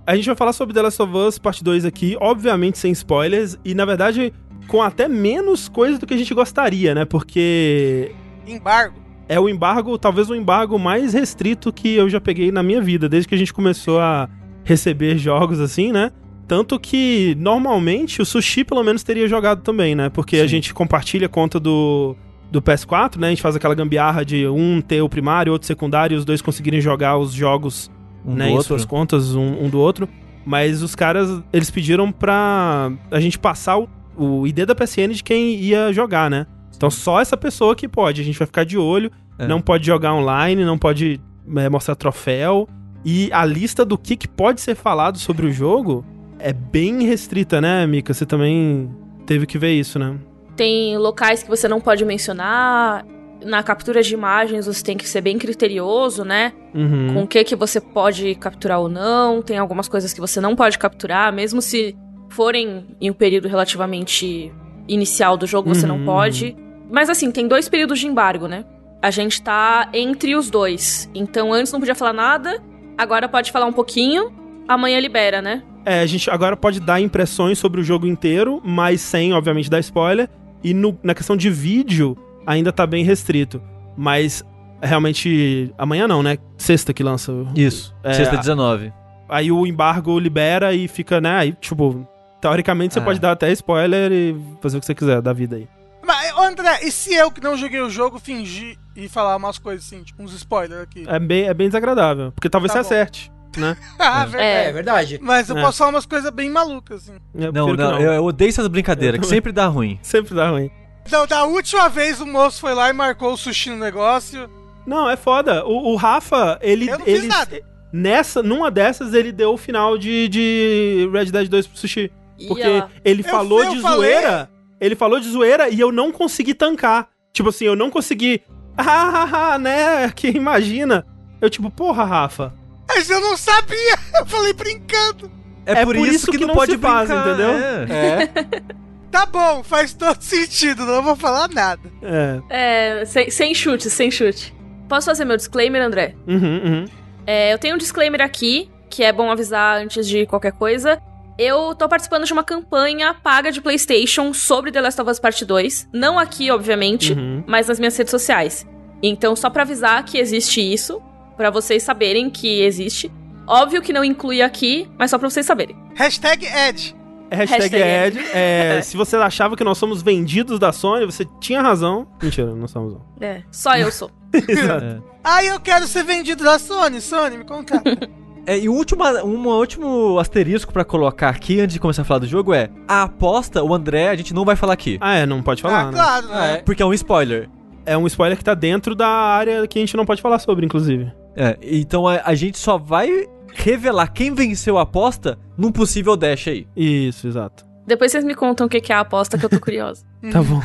A 0.06 0.16
gente 0.16 0.26
vai 0.26 0.34
falar 0.34 0.52
sobre 0.52 0.74
The 0.74 0.82
Last 0.82 1.00
of 1.02 1.12
Us 1.16 1.38
Part 1.38 1.62
2 1.62 1.84
aqui, 1.84 2.16
obviamente 2.20 2.78
sem 2.78 2.90
spoilers, 2.92 3.56
e 3.64 3.74
na 3.74 3.84
verdade 3.84 4.32
com 4.66 4.82
até 4.82 5.06
menos 5.08 5.68
coisa 5.68 5.98
do 5.98 6.06
que 6.06 6.14
a 6.14 6.16
gente 6.16 6.34
gostaria, 6.34 6.94
né? 6.94 7.04
Porque 7.04 8.12
Embargo. 8.46 8.96
é 9.28 9.38
o 9.40 9.48
embargo, 9.48 9.96
talvez 9.98 10.28
o 10.28 10.34
embargo 10.34 10.78
mais 10.78 11.14
restrito 11.14 11.72
que 11.72 11.94
eu 11.94 12.08
já 12.10 12.20
peguei 12.20 12.50
na 12.50 12.62
minha 12.62 12.80
vida, 12.80 13.08
desde 13.08 13.28
que 13.28 13.34
a 13.34 13.38
gente 13.38 13.52
começou 13.52 14.00
a 14.00 14.28
receber 14.64 15.16
jogos 15.16 15.60
assim, 15.60 15.92
né? 15.92 16.10
Tanto 16.48 16.80
que 16.80 17.36
normalmente 17.38 18.22
o 18.22 18.24
Sushi 18.26 18.64
pelo 18.64 18.82
menos 18.82 19.02
teria 19.02 19.28
jogado 19.28 19.60
também, 19.62 19.94
né? 19.94 20.08
Porque 20.08 20.36
a 20.38 20.42
Sim. 20.42 20.48
gente 20.48 20.72
compartilha 20.72 21.26
a 21.26 21.28
conta 21.28 21.60
do, 21.60 22.16
do 22.50 22.62
PS4, 22.62 23.16
né? 23.18 23.26
A 23.26 23.30
gente 23.30 23.42
faz 23.42 23.54
aquela 23.54 23.74
gambiarra 23.74 24.24
de 24.24 24.46
um 24.48 24.80
ter 24.80 25.02
o 25.02 25.08
primário, 25.10 25.52
outro 25.52 25.66
secundário, 25.66 26.14
e 26.14 26.18
os 26.18 26.24
dois 26.24 26.40
conseguirem 26.40 26.80
jogar 26.80 27.18
os 27.18 27.32
jogos 27.34 27.90
Um 28.24 28.34
né, 28.34 28.48
em 28.48 28.52
outro. 28.52 28.68
suas 28.68 28.84
contas 28.86 29.34
um, 29.34 29.64
um 29.64 29.68
do 29.68 29.78
outro. 29.78 30.08
Mas 30.46 30.82
os 30.82 30.94
caras, 30.94 31.42
eles 31.52 31.70
pediram 31.70 32.10
pra 32.10 32.90
a 33.10 33.20
gente 33.20 33.38
passar 33.38 33.78
o, 33.78 33.86
o 34.16 34.46
ID 34.46 34.60
da 34.64 34.74
PSN 34.74 35.12
de 35.12 35.22
quem 35.22 35.54
ia 35.56 35.92
jogar, 35.92 36.30
né? 36.30 36.46
Então 36.74 36.90
só 36.90 37.20
essa 37.20 37.36
pessoa 37.36 37.76
que 37.76 37.86
pode. 37.86 38.22
A 38.22 38.24
gente 38.24 38.38
vai 38.38 38.46
ficar 38.46 38.64
de 38.64 38.78
olho, 38.78 39.10
É. 39.38 39.46
não 39.46 39.60
pode 39.60 39.84
jogar 39.86 40.14
online, 40.14 40.64
não 40.64 40.78
pode 40.78 41.20
é, 41.56 41.68
mostrar 41.68 41.94
troféu. 41.94 42.66
E 43.04 43.28
a 43.32 43.44
lista 43.44 43.84
do 43.84 43.98
que, 43.98 44.16
que 44.16 44.26
pode 44.26 44.62
ser 44.62 44.74
falado 44.74 45.18
sobre 45.18 45.46
o 45.46 45.52
jogo 45.52 46.04
é 46.38 46.52
bem 46.52 47.02
restrita, 47.04 47.60
né, 47.60 47.86
Mika? 47.86 48.12
Você 48.14 48.24
também 48.26 48.90
teve 49.26 49.46
que 49.46 49.58
ver 49.58 49.72
isso, 49.72 49.98
né? 49.98 50.16
Tem 50.56 50.96
locais 50.96 51.42
que 51.42 51.48
você 51.48 51.68
não 51.68 51.80
pode 51.80 52.04
mencionar. 52.04 53.04
Na 53.44 53.62
captura 53.62 54.02
de 54.02 54.12
imagens 54.14 54.66
você 54.66 54.82
tem 54.82 54.96
que 54.96 55.08
ser 55.08 55.20
bem 55.20 55.38
criterioso, 55.38 56.24
né? 56.24 56.52
Uhum. 56.74 57.14
Com 57.14 57.22
o 57.22 57.26
que 57.26 57.44
que 57.44 57.54
você 57.54 57.80
pode 57.80 58.34
capturar 58.34 58.80
ou 58.80 58.88
não. 58.88 59.40
Tem 59.40 59.56
algumas 59.58 59.86
coisas 59.88 60.12
que 60.12 60.20
você 60.20 60.40
não 60.40 60.56
pode 60.56 60.76
capturar, 60.76 61.32
mesmo 61.32 61.62
se 61.62 61.96
forem 62.30 62.84
em 63.00 63.08
um 63.10 63.12
período 63.14 63.46
relativamente 63.46 64.52
inicial 64.88 65.36
do 65.36 65.46
jogo, 65.46 65.68
você 65.72 65.86
Uhum. 65.86 65.98
não 65.98 66.04
pode. 66.04 66.56
Mas 66.90 67.08
assim, 67.08 67.30
tem 67.30 67.46
dois 67.46 67.68
períodos 67.68 68.00
de 68.00 68.08
embargo, 68.08 68.48
né? 68.48 68.64
A 69.00 69.10
gente 69.12 69.40
tá 69.40 69.88
entre 69.92 70.34
os 70.34 70.50
dois. 70.50 71.08
Então 71.14 71.52
antes 71.52 71.72
não 71.72 71.78
podia 71.78 71.94
falar 71.94 72.12
nada, 72.12 72.60
agora 72.96 73.28
pode 73.28 73.52
falar 73.52 73.66
um 73.66 73.72
pouquinho, 73.72 74.32
amanhã 74.66 74.98
libera, 74.98 75.40
né? 75.40 75.62
É, 75.90 76.00
a 76.00 76.06
gente 76.06 76.30
agora 76.30 76.56
pode 76.56 76.80
dar 76.80 77.00
impressões 77.00 77.58
sobre 77.58 77.80
o 77.80 77.84
jogo 77.84 78.06
inteiro, 78.06 78.60
mas 78.64 79.00
sem, 79.00 79.32
obviamente, 79.32 79.70
dar 79.70 79.78
spoiler. 79.80 80.28
E 80.62 80.74
no- 80.74 80.98
na 81.02 81.14
questão 81.14 81.36
de 81.36 81.48
vídeo, 81.50 82.16
ainda 82.46 82.72
tá 82.72 82.86
bem 82.86 83.04
restrito. 83.04 83.62
Mas, 83.96 84.44
realmente, 84.82 85.72
amanhã 85.78 86.06
não, 86.08 86.22
né? 86.22 86.36
Sexta 86.56 86.92
que 86.92 87.02
lança. 87.02 87.32
Isso. 87.54 87.94
É, 88.02 88.12
Sexta 88.12 88.34
a- 88.36 88.38
19. 88.38 88.92
Aí 89.28 89.50
o 89.52 89.66
embargo 89.66 90.18
libera 90.18 90.72
e 90.74 90.88
fica, 90.88 91.20
né? 91.20 91.36
Aí, 91.36 91.52
tipo, 91.52 92.06
teoricamente 92.40 92.94
você 92.94 93.00
É. 93.00 93.02
pode 93.04 93.20
dar 93.20 93.32
até 93.32 93.50
spoiler 93.52 94.10
e 94.12 94.36
fazer 94.60 94.76
o 94.78 94.80
que 94.80 94.86
você 94.86 94.94
quiser 94.94 95.20
da 95.22 95.32
vida 95.32 95.56
aí. 95.56 95.68
Mas, 96.06 96.32
ô, 96.36 96.40
André, 96.42 96.80
e 96.84 96.90
se 96.90 97.12
eu 97.14 97.30
que 97.30 97.40
não 97.42 97.56
joguei 97.56 97.80
o 97.80 97.90
jogo 97.90 98.18
fingir 98.18 98.78
e 98.96 99.08
falar 99.08 99.36
umas 99.36 99.58
coisas 99.58 99.84
assim, 99.86 100.02
tipo 100.02 100.22
uns 100.22 100.32
spoilers 100.32 100.82
aqui? 100.82 101.04
É 101.06 101.18
bem, 101.18 101.44
é 101.44 101.52
bem 101.54 101.68
desagradável. 101.68 102.32
Porque 102.32 102.48
talvez 102.48 102.72
Tá 102.72 102.82
você 102.82 102.94
bom. 102.94 103.00
acerte, 103.00 103.32
né? 103.56 103.76
ah, 103.98 104.22
É. 104.22 104.26
verdade. 104.26 104.42
É, 104.68 104.72
verdade. 104.72 105.18
Mas 105.22 105.48
eu 105.48 105.56
É. 105.58 105.62
posso 105.62 105.78
falar 105.78 105.90
umas 105.90 106.06
coisas 106.06 106.30
bem 106.30 106.50
malucas, 106.50 107.02
assim. 107.08 107.18
Eu 107.34 107.52
Não, 107.52 107.66
que 107.66 107.76
não, 107.76 108.00
eu, 108.00 108.12
eu 108.12 108.24
odeio 108.24 108.48
essas 108.48 108.66
brincadeiras, 108.68 109.20
que 109.20 109.26
sempre 109.26 109.52
dá 109.52 109.66
ruim. 109.66 109.98
Sempre 110.02 110.34
dá 110.34 110.50
ruim. 110.50 110.70
Então, 111.06 111.26
da 111.26 111.44
última 111.44 111.88
vez 111.88 112.20
o 112.20 112.26
moço 112.26 112.60
foi 112.60 112.74
lá 112.74 112.90
e 112.90 112.92
marcou 112.92 113.32
o 113.32 113.36
sushi 113.36 113.70
no 113.70 113.78
negócio. 113.78 114.48
Não, 114.86 115.08
é 115.08 115.16
foda. 115.16 115.64
O, 115.66 115.92
o 115.92 115.96
Rafa, 115.96 116.58
ele. 116.60 116.88
Eu 116.90 116.98
não 116.98 117.04
fiz 117.04 117.14
ele 117.18 117.26
nada. 117.28 117.60
Nessa, 117.92 118.42
numa 118.42 118.70
dessas, 118.70 119.14
ele 119.14 119.32
deu 119.32 119.54
o 119.54 119.56
final 119.56 119.96
de, 119.96 120.28
de 120.28 121.08
Red 121.10 121.26
Dead 121.26 121.48
2 121.48 121.66
pro 121.66 121.78
Sushi. 121.78 122.12
Porque 122.46 122.62
ó, 122.66 122.86
ele 123.04 123.22
Eu- 123.22 123.30
falou 123.30 123.64
eu 123.64 123.74
de 123.74 123.80
falei- 123.80 124.12
zoeira. 124.14 124.50
ele 124.80 124.94
falou 124.94 125.18
de 125.18 125.28
zoeira 125.30 125.68
e 125.70 125.80
eu 125.80 125.90
não 125.90 126.12
consegui 126.12 126.52
tancar. 126.52 127.08
Tipo 127.32 127.48
assim, 127.48 127.64
eu 127.64 127.74
não 127.74 127.90
consegui. 127.90 128.42
Ah, 128.76 129.58
né? 129.58 130.10
Que 130.14 130.28
imagina. 130.28 131.04
Eu, 131.40 131.48
tipo, 131.48 131.70
porra, 131.70 132.04
Rafa. 132.04 132.52
Mas 132.98 133.08
eu 133.08 133.20
não 133.20 133.36
sabia. 133.36 133.96
Eu 134.18 134.26
falei 134.26 134.52
brincando. 134.52 135.30
É, 135.64 135.84
por, 135.84 135.94
isso, 135.96 136.30
que, 136.32 136.38
não, 136.38 136.54
pode 136.54 136.72
se 136.72 136.78
faz, 136.78 137.08
brincar, 137.08 137.28
entendeu? 137.28 137.50
é. 137.50 138.22
É. 138.24 138.62
Tá 139.10 139.24
bom, 139.24 139.62
faz 139.62 139.94
todo 139.94 140.20
sentido. 140.20 140.84
Não 140.84 141.02
vou 141.02 141.16
falar 141.16 141.48
nada. 141.48 141.80
É. 142.02 143.00
É, 143.00 143.04
sem, 143.06 143.30
sem 143.30 143.54
chute, 143.54 143.88
sem 143.88 144.10
chute. 144.10 144.54
Posso 144.86 145.06
fazer 145.06 145.24
meu 145.24 145.36
disclaimer, 145.36 145.80
André? 145.80 146.14
Uhum, 146.26 146.60
uhum. 146.62 146.84
É, 147.26 147.52
eu 147.52 147.58
tenho 147.58 147.74
um 147.74 147.78
disclaimer 147.78 148.20
aqui, 148.20 148.70
que 148.90 149.02
é 149.02 149.10
bom 149.10 149.30
avisar 149.30 149.80
antes 149.80 150.06
de 150.06 150.26
qualquer 150.26 150.52
coisa. 150.52 151.00
Eu 151.38 151.74
tô 151.74 151.88
participando 151.88 152.24
de 152.26 152.32
uma 152.34 152.44
campanha 152.44 153.14
paga 153.14 153.50
de 153.50 153.62
PlayStation 153.62 154.34
sobre 154.34 154.70
The 154.70 154.80
Last 154.82 155.00
of 155.00 155.10
Us 155.10 155.18
Part 155.18 155.42
2. 155.42 155.88
Não 155.90 156.18
aqui, 156.18 156.50
obviamente, 156.50 157.14
Uhum. 157.14 157.42
mas 157.46 157.66
nas 157.68 157.78
minhas 157.78 157.96
redes 157.96 158.10
sociais. 158.10 158.66
Então, 159.02 159.34
só 159.34 159.48
pra 159.48 159.62
avisar 159.62 160.04
que 160.04 160.18
existe 160.18 160.60
isso, 160.60 161.00
pra 161.38 161.50
vocês 161.50 161.82
saberem 161.82 162.28
que 162.28 162.60
existe. 162.62 163.10
Óbvio 163.46 163.80
que 163.80 163.92
não 163.92 164.04
inclui 164.04 164.42
aqui, 164.42 164.90
mas 164.98 165.10
só 165.10 165.18
pra 165.18 165.30
vocês 165.30 165.46
saberem. 165.46 165.74
Hashtag 165.94 166.44
Ed. 166.44 166.94
Hashtag 167.30 167.62
Hashtag 167.62 168.18
Ed. 168.18 168.18
É, 168.34 168.80
se 168.84 168.96
você 168.96 169.16
achava 169.16 169.56
que 169.56 169.64
nós 169.64 169.78
somos 169.78 170.02
vendidos 170.02 170.58
da 170.58 170.72
Sony, 170.72 171.06
você 171.06 171.26
tinha 171.40 171.62
razão. 171.62 172.06
Mentira, 172.20 172.54
não 172.54 172.66
somos. 172.66 172.94
não. 172.94 173.02
É, 173.20 173.42
só 173.50 173.76
eu 173.76 173.90
sou. 173.92 174.10
Exato. 174.34 175.02
Ah, 175.22 175.44
eu 175.44 175.60
quero 175.60 175.86
ser 175.86 176.02
vendido 176.02 176.42
da 176.42 176.58
Sony. 176.58 177.00
Sony, 177.00 177.38
me 177.38 177.44
conta. 177.44 177.82
É, 178.48 178.58
e 178.58 178.66
o 178.66 178.72
último, 178.72 179.04
um 179.26 179.46
último 179.46 180.18
asterisco 180.18 180.72
pra 180.72 180.82
colocar 180.82 181.28
aqui 181.28 181.60
antes 181.60 181.74
de 181.74 181.78
começar 181.78 182.00
a 182.00 182.04
falar 182.06 182.20
do 182.20 182.26
jogo 182.26 182.54
é: 182.54 182.70
a 182.88 183.02
aposta, 183.02 183.62
o 183.62 183.74
André, 183.74 184.08
a 184.08 184.16
gente 184.16 184.32
não 184.32 184.42
vai 184.42 184.56
falar 184.56 184.72
aqui. 184.72 184.96
Ah, 185.02 185.16
é, 185.16 185.26
não 185.26 185.42
pode 185.42 185.60
falar, 185.60 185.80
ah, 185.80 185.86
né? 185.88 185.92
claro, 185.92 186.28
né? 186.28 186.54
É. 186.54 186.56
Porque 186.62 186.82
é 186.82 186.86
um 186.86 186.94
spoiler. 186.94 187.50
É 187.84 187.94
um 187.94 188.06
spoiler 188.06 188.38
que 188.38 188.44
tá 188.44 188.54
dentro 188.54 188.94
da 188.94 189.06
área 189.06 189.66
que 189.66 189.78
a 189.78 189.82
gente 189.82 189.94
não 189.98 190.06
pode 190.06 190.22
falar 190.22 190.38
sobre, 190.38 190.64
inclusive. 190.64 191.12
É, 191.40 191.56
então 191.62 192.08
a, 192.08 192.20
a 192.24 192.34
gente 192.34 192.58
só 192.58 192.76
vai 192.76 193.28
revelar 193.54 194.08
quem 194.08 194.34
venceu 194.34 194.76
a 194.76 194.82
aposta 194.82 195.38
num 195.56 195.70
possível 195.70 196.16
dash 196.16 196.48
aí. 196.48 196.66
Isso, 196.76 197.28
exato. 197.28 197.64
Depois 197.86 198.10
vocês 198.10 198.24
me 198.24 198.34
contam 198.34 198.66
o 198.66 198.68
que 198.68 198.92
é 198.92 198.96
a 198.96 199.00
aposta 199.00 199.38
que 199.38 199.44
eu 199.44 199.48
tô 199.48 199.60
curiosa. 199.62 200.04
Tá 200.32 200.42
bom. 200.42 200.60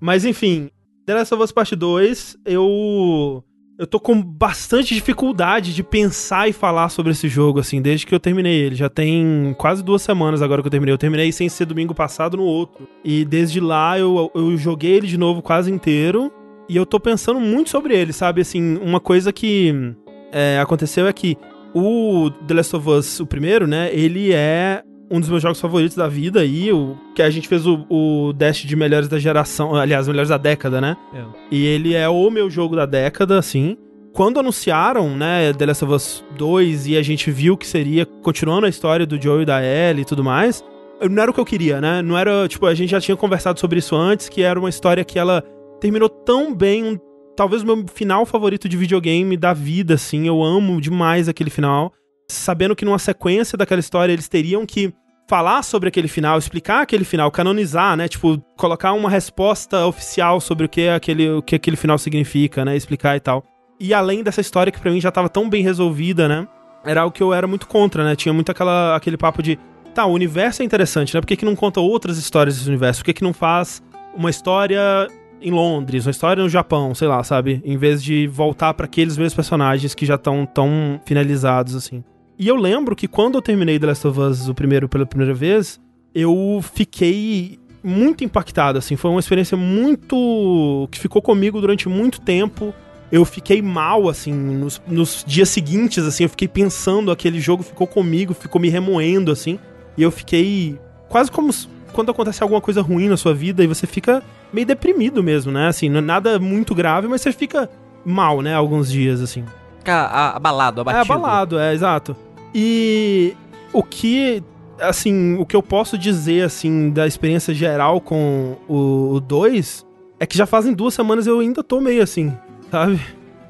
Mas 0.00 0.24
enfim, 0.24 0.70
The 1.04 1.14
Last 1.14 1.34
of 1.34 1.42
Us 1.42 1.50
Part 1.50 1.74
2, 1.74 2.36
eu. 2.46 3.42
Eu 3.76 3.88
tô 3.88 3.98
com 3.98 4.22
bastante 4.22 4.94
dificuldade 4.94 5.74
de 5.74 5.82
pensar 5.82 6.48
e 6.48 6.52
falar 6.52 6.88
sobre 6.90 7.10
esse 7.10 7.28
jogo, 7.28 7.58
assim, 7.58 7.82
desde 7.82 8.06
que 8.06 8.14
eu 8.14 8.20
terminei 8.20 8.54
ele. 8.54 8.76
Já 8.76 8.88
tem 8.88 9.52
quase 9.58 9.82
duas 9.82 10.00
semanas 10.00 10.42
agora 10.42 10.62
que 10.62 10.68
eu 10.68 10.70
terminei. 10.70 10.94
Eu 10.94 10.98
terminei 10.98 11.32
sem 11.32 11.48
ser 11.48 11.64
domingo 11.64 11.92
passado 11.92 12.36
no 12.36 12.44
outro. 12.44 12.86
E 13.04 13.24
desde 13.24 13.58
lá 13.58 13.98
eu, 13.98 14.30
eu 14.32 14.56
joguei 14.56 14.92
ele 14.92 15.08
de 15.08 15.18
novo 15.18 15.42
quase 15.42 15.72
inteiro. 15.72 16.32
E 16.68 16.76
eu 16.76 16.86
tô 16.86 17.00
pensando 17.00 17.40
muito 17.40 17.68
sobre 17.68 17.96
ele, 17.96 18.12
sabe? 18.12 18.42
Assim, 18.42 18.76
uma 18.76 19.00
coisa 19.00 19.32
que 19.32 19.96
é, 20.34 20.58
aconteceu 20.60 21.06
é 21.06 21.12
que 21.12 21.38
o 21.72 22.30
The 22.46 22.54
Last 22.54 22.76
of 22.76 22.90
Us, 22.90 23.20
o 23.20 23.26
primeiro, 23.26 23.66
né? 23.66 23.88
Ele 23.92 24.32
é 24.32 24.82
um 25.10 25.20
dos 25.20 25.28
meus 25.28 25.42
jogos 25.42 25.60
favoritos 25.60 25.96
da 25.96 26.08
vida 26.08 26.40
aí, 26.40 26.72
o 26.72 26.96
que 27.14 27.22
a 27.22 27.30
gente 27.30 27.46
fez 27.46 27.66
o, 27.66 27.86
o 27.88 28.32
Dash 28.32 28.58
de 28.58 28.74
melhores 28.74 29.08
da 29.08 29.18
geração, 29.18 29.74
aliás, 29.74 30.08
melhores 30.08 30.30
da 30.30 30.36
década, 30.36 30.80
né? 30.80 30.96
É. 31.14 31.22
E 31.50 31.64
ele 31.66 31.94
é 31.94 32.08
o 32.08 32.30
meu 32.30 32.50
jogo 32.50 32.74
da 32.74 32.84
década, 32.84 33.38
assim. 33.38 33.76
Quando 34.12 34.40
anunciaram, 34.40 35.16
né, 35.16 35.52
The 35.52 35.66
Last 35.66 35.84
of 35.84 35.94
Us 35.94 36.24
2 36.36 36.88
e 36.88 36.96
a 36.96 37.02
gente 37.02 37.30
viu 37.30 37.56
que 37.56 37.66
seria 37.66 38.06
continuando 38.06 38.66
a 38.66 38.68
história 38.68 39.04
do 39.04 39.20
Joel 39.20 39.42
e 39.42 39.44
da 39.44 39.62
Ellie 39.62 40.02
e 40.02 40.04
tudo 40.04 40.22
mais, 40.22 40.64
não 41.10 41.22
era 41.22 41.30
o 41.30 41.34
que 41.34 41.40
eu 41.40 41.44
queria, 41.44 41.80
né? 41.80 42.00
Não 42.00 42.16
era, 42.16 42.46
tipo, 42.48 42.66
a 42.66 42.74
gente 42.74 42.90
já 42.90 43.00
tinha 43.00 43.16
conversado 43.16 43.58
sobre 43.58 43.78
isso 43.78 43.96
antes, 43.96 44.28
que 44.28 44.42
era 44.42 44.58
uma 44.58 44.68
história 44.68 45.04
que 45.04 45.18
ela 45.18 45.42
terminou 45.80 46.08
tão 46.08 46.54
bem, 46.54 46.84
um, 46.84 46.98
talvez 47.36 47.62
o 47.62 47.66
meu 47.66 47.86
final 47.92 48.24
favorito 48.26 48.68
de 48.68 48.76
videogame 48.76 49.36
da 49.36 49.52
vida, 49.52 49.94
assim. 49.94 50.26
Eu 50.26 50.42
amo 50.42 50.80
demais 50.80 51.28
aquele 51.28 51.50
final. 51.50 51.92
Sabendo 52.30 52.74
que 52.74 52.84
numa 52.84 52.98
sequência 52.98 53.56
daquela 53.58 53.80
história 53.80 54.12
eles 54.12 54.28
teriam 54.28 54.64
que 54.64 54.92
falar 55.28 55.62
sobre 55.62 55.88
aquele 55.88 56.08
final, 56.08 56.38
explicar 56.38 56.82
aquele 56.82 57.04
final, 57.04 57.30
canonizar, 57.30 57.96
né? 57.96 58.08
Tipo, 58.08 58.38
colocar 58.56 58.92
uma 58.92 59.10
resposta 59.10 59.86
oficial 59.86 60.40
sobre 60.40 60.66
o 60.66 60.68
que 60.68 60.88
aquele, 60.88 61.30
o 61.30 61.42
que 61.42 61.54
aquele 61.54 61.76
final 61.76 61.98
significa, 61.98 62.64
né? 62.64 62.76
Explicar 62.76 63.16
e 63.16 63.20
tal. 63.20 63.42
E 63.80 63.92
além 63.92 64.22
dessa 64.22 64.40
história 64.40 64.70
que 64.70 64.80
pra 64.80 64.90
mim 64.90 65.00
já 65.00 65.10
tava 65.10 65.28
tão 65.28 65.48
bem 65.48 65.62
resolvida, 65.62 66.28
né? 66.28 66.46
Era 66.84 67.02
algo 67.02 67.14
que 67.14 67.22
eu 67.22 67.32
era 67.32 67.46
muito 67.46 67.66
contra, 67.66 68.04
né? 68.04 68.14
Tinha 68.14 68.32
muito 68.32 68.50
aquela, 68.50 68.94
aquele 68.94 69.16
papo 69.16 69.42
de, 69.42 69.58
tá, 69.94 70.04
o 70.04 70.12
universo 70.12 70.62
é 70.62 70.64
interessante, 70.64 71.14
né? 71.14 71.20
Por 71.20 71.26
que, 71.26 71.36
que 71.36 71.44
não 71.44 71.56
conta 71.56 71.80
outras 71.80 72.18
histórias 72.18 72.56
desse 72.56 72.68
universo? 72.68 73.00
Por 73.00 73.06
que, 73.06 73.14
que 73.14 73.24
não 73.24 73.32
faz 73.32 73.82
uma 74.14 74.30
história 74.30 75.08
em 75.44 75.50
Londres, 75.50 76.06
uma 76.06 76.10
história 76.10 76.42
no 76.42 76.48
Japão, 76.48 76.94
sei 76.94 77.06
lá, 77.06 77.22
sabe? 77.22 77.60
Em 77.64 77.76
vez 77.76 78.02
de 78.02 78.26
voltar 78.26 78.72
pra 78.72 78.86
aqueles 78.86 79.18
mesmos 79.18 79.34
personagens 79.34 79.94
que 79.94 80.06
já 80.06 80.14
estão 80.14 80.46
tão 80.46 80.98
finalizados, 81.04 81.76
assim. 81.76 82.02
E 82.38 82.48
eu 82.48 82.56
lembro 82.56 82.96
que 82.96 83.06
quando 83.06 83.36
eu 83.36 83.42
terminei 83.42 83.78
The 83.78 83.86
Last 83.86 84.06
of 84.06 84.18
Us 84.18 84.48
o 84.48 84.54
primeiro 84.54 84.88
pela 84.88 85.04
primeira 85.04 85.34
vez, 85.34 85.78
eu 86.14 86.64
fiquei 86.74 87.58
muito 87.82 88.24
impactado, 88.24 88.78
assim. 88.78 88.96
Foi 88.96 89.10
uma 89.10 89.20
experiência 89.20 89.56
muito. 89.56 90.88
que 90.90 90.98
ficou 90.98 91.20
comigo 91.20 91.60
durante 91.60 91.88
muito 91.90 92.22
tempo. 92.22 92.74
Eu 93.12 93.24
fiquei 93.26 93.60
mal, 93.60 94.08
assim, 94.08 94.32
nos, 94.32 94.80
nos 94.88 95.22
dias 95.26 95.50
seguintes, 95.50 96.04
assim. 96.04 96.24
Eu 96.24 96.30
fiquei 96.30 96.48
pensando, 96.48 97.12
aquele 97.12 97.38
jogo 97.38 97.62
ficou 97.62 97.86
comigo, 97.86 98.32
ficou 98.32 98.60
me 98.60 98.70
remoendo, 98.70 99.30
assim. 99.30 99.58
E 99.96 100.02
eu 100.02 100.10
fiquei 100.10 100.78
quase 101.08 101.30
como 101.30 101.52
quando 101.94 102.10
acontece 102.10 102.42
alguma 102.42 102.60
coisa 102.60 102.82
ruim 102.82 103.08
na 103.08 103.16
sua 103.16 103.32
vida 103.32 103.64
e 103.64 103.66
você 103.66 103.86
fica 103.86 104.22
meio 104.52 104.66
deprimido 104.66 105.22
mesmo, 105.22 105.50
né? 105.50 105.68
Assim, 105.68 105.88
não 105.88 105.98
é 105.98 106.02
nada 106.02 106.38
muito 106.38 106.74
grave, 106.74 107.08
mas 107.08 107.22
você 107.22 107.32
fica 107.32 107.70
mal, 108.04 108.42
né? 108.42 108.54
Alguns 108.54 108.90
dias, 108.90 109.22
assim. 109.22 109.44
Fica 109.78 110.06
abalado, 110.34 110.80
É 110.80 110.82
abatido. 110.82 111.12
abalado, 111.12 111.58
é, 111.58 111.72
exato. 111.72 112.14
E 112.54 113.34
o 113.72 113.82
que, 113.82 114.42
assim, 114.80 115.34
o 115.38 115.46
que 115.46 115.56
eu 115.56 115.62
posso 115.62 115.96
dizer, 115.96 116.44
assim, 116.44 116.90
da 116.90 117.06
experiência 117.06 117.54
geral 117.54 118.00
com 118.00 118.56
o 118.68 119.20
2 119.20 119.86
é 120.20 120.26
que 120.26 120.36
já 120.36 120.46
fazem 120.46 120.72
duas 120.72 120.94
semanas 120.94 121.26
eu 121.26 121.40
ainda 121.40 121.62
tô 121.62 121.80
meio 121.80 122.02
assim, 122.02 122.32
sabe? 122.70 123.00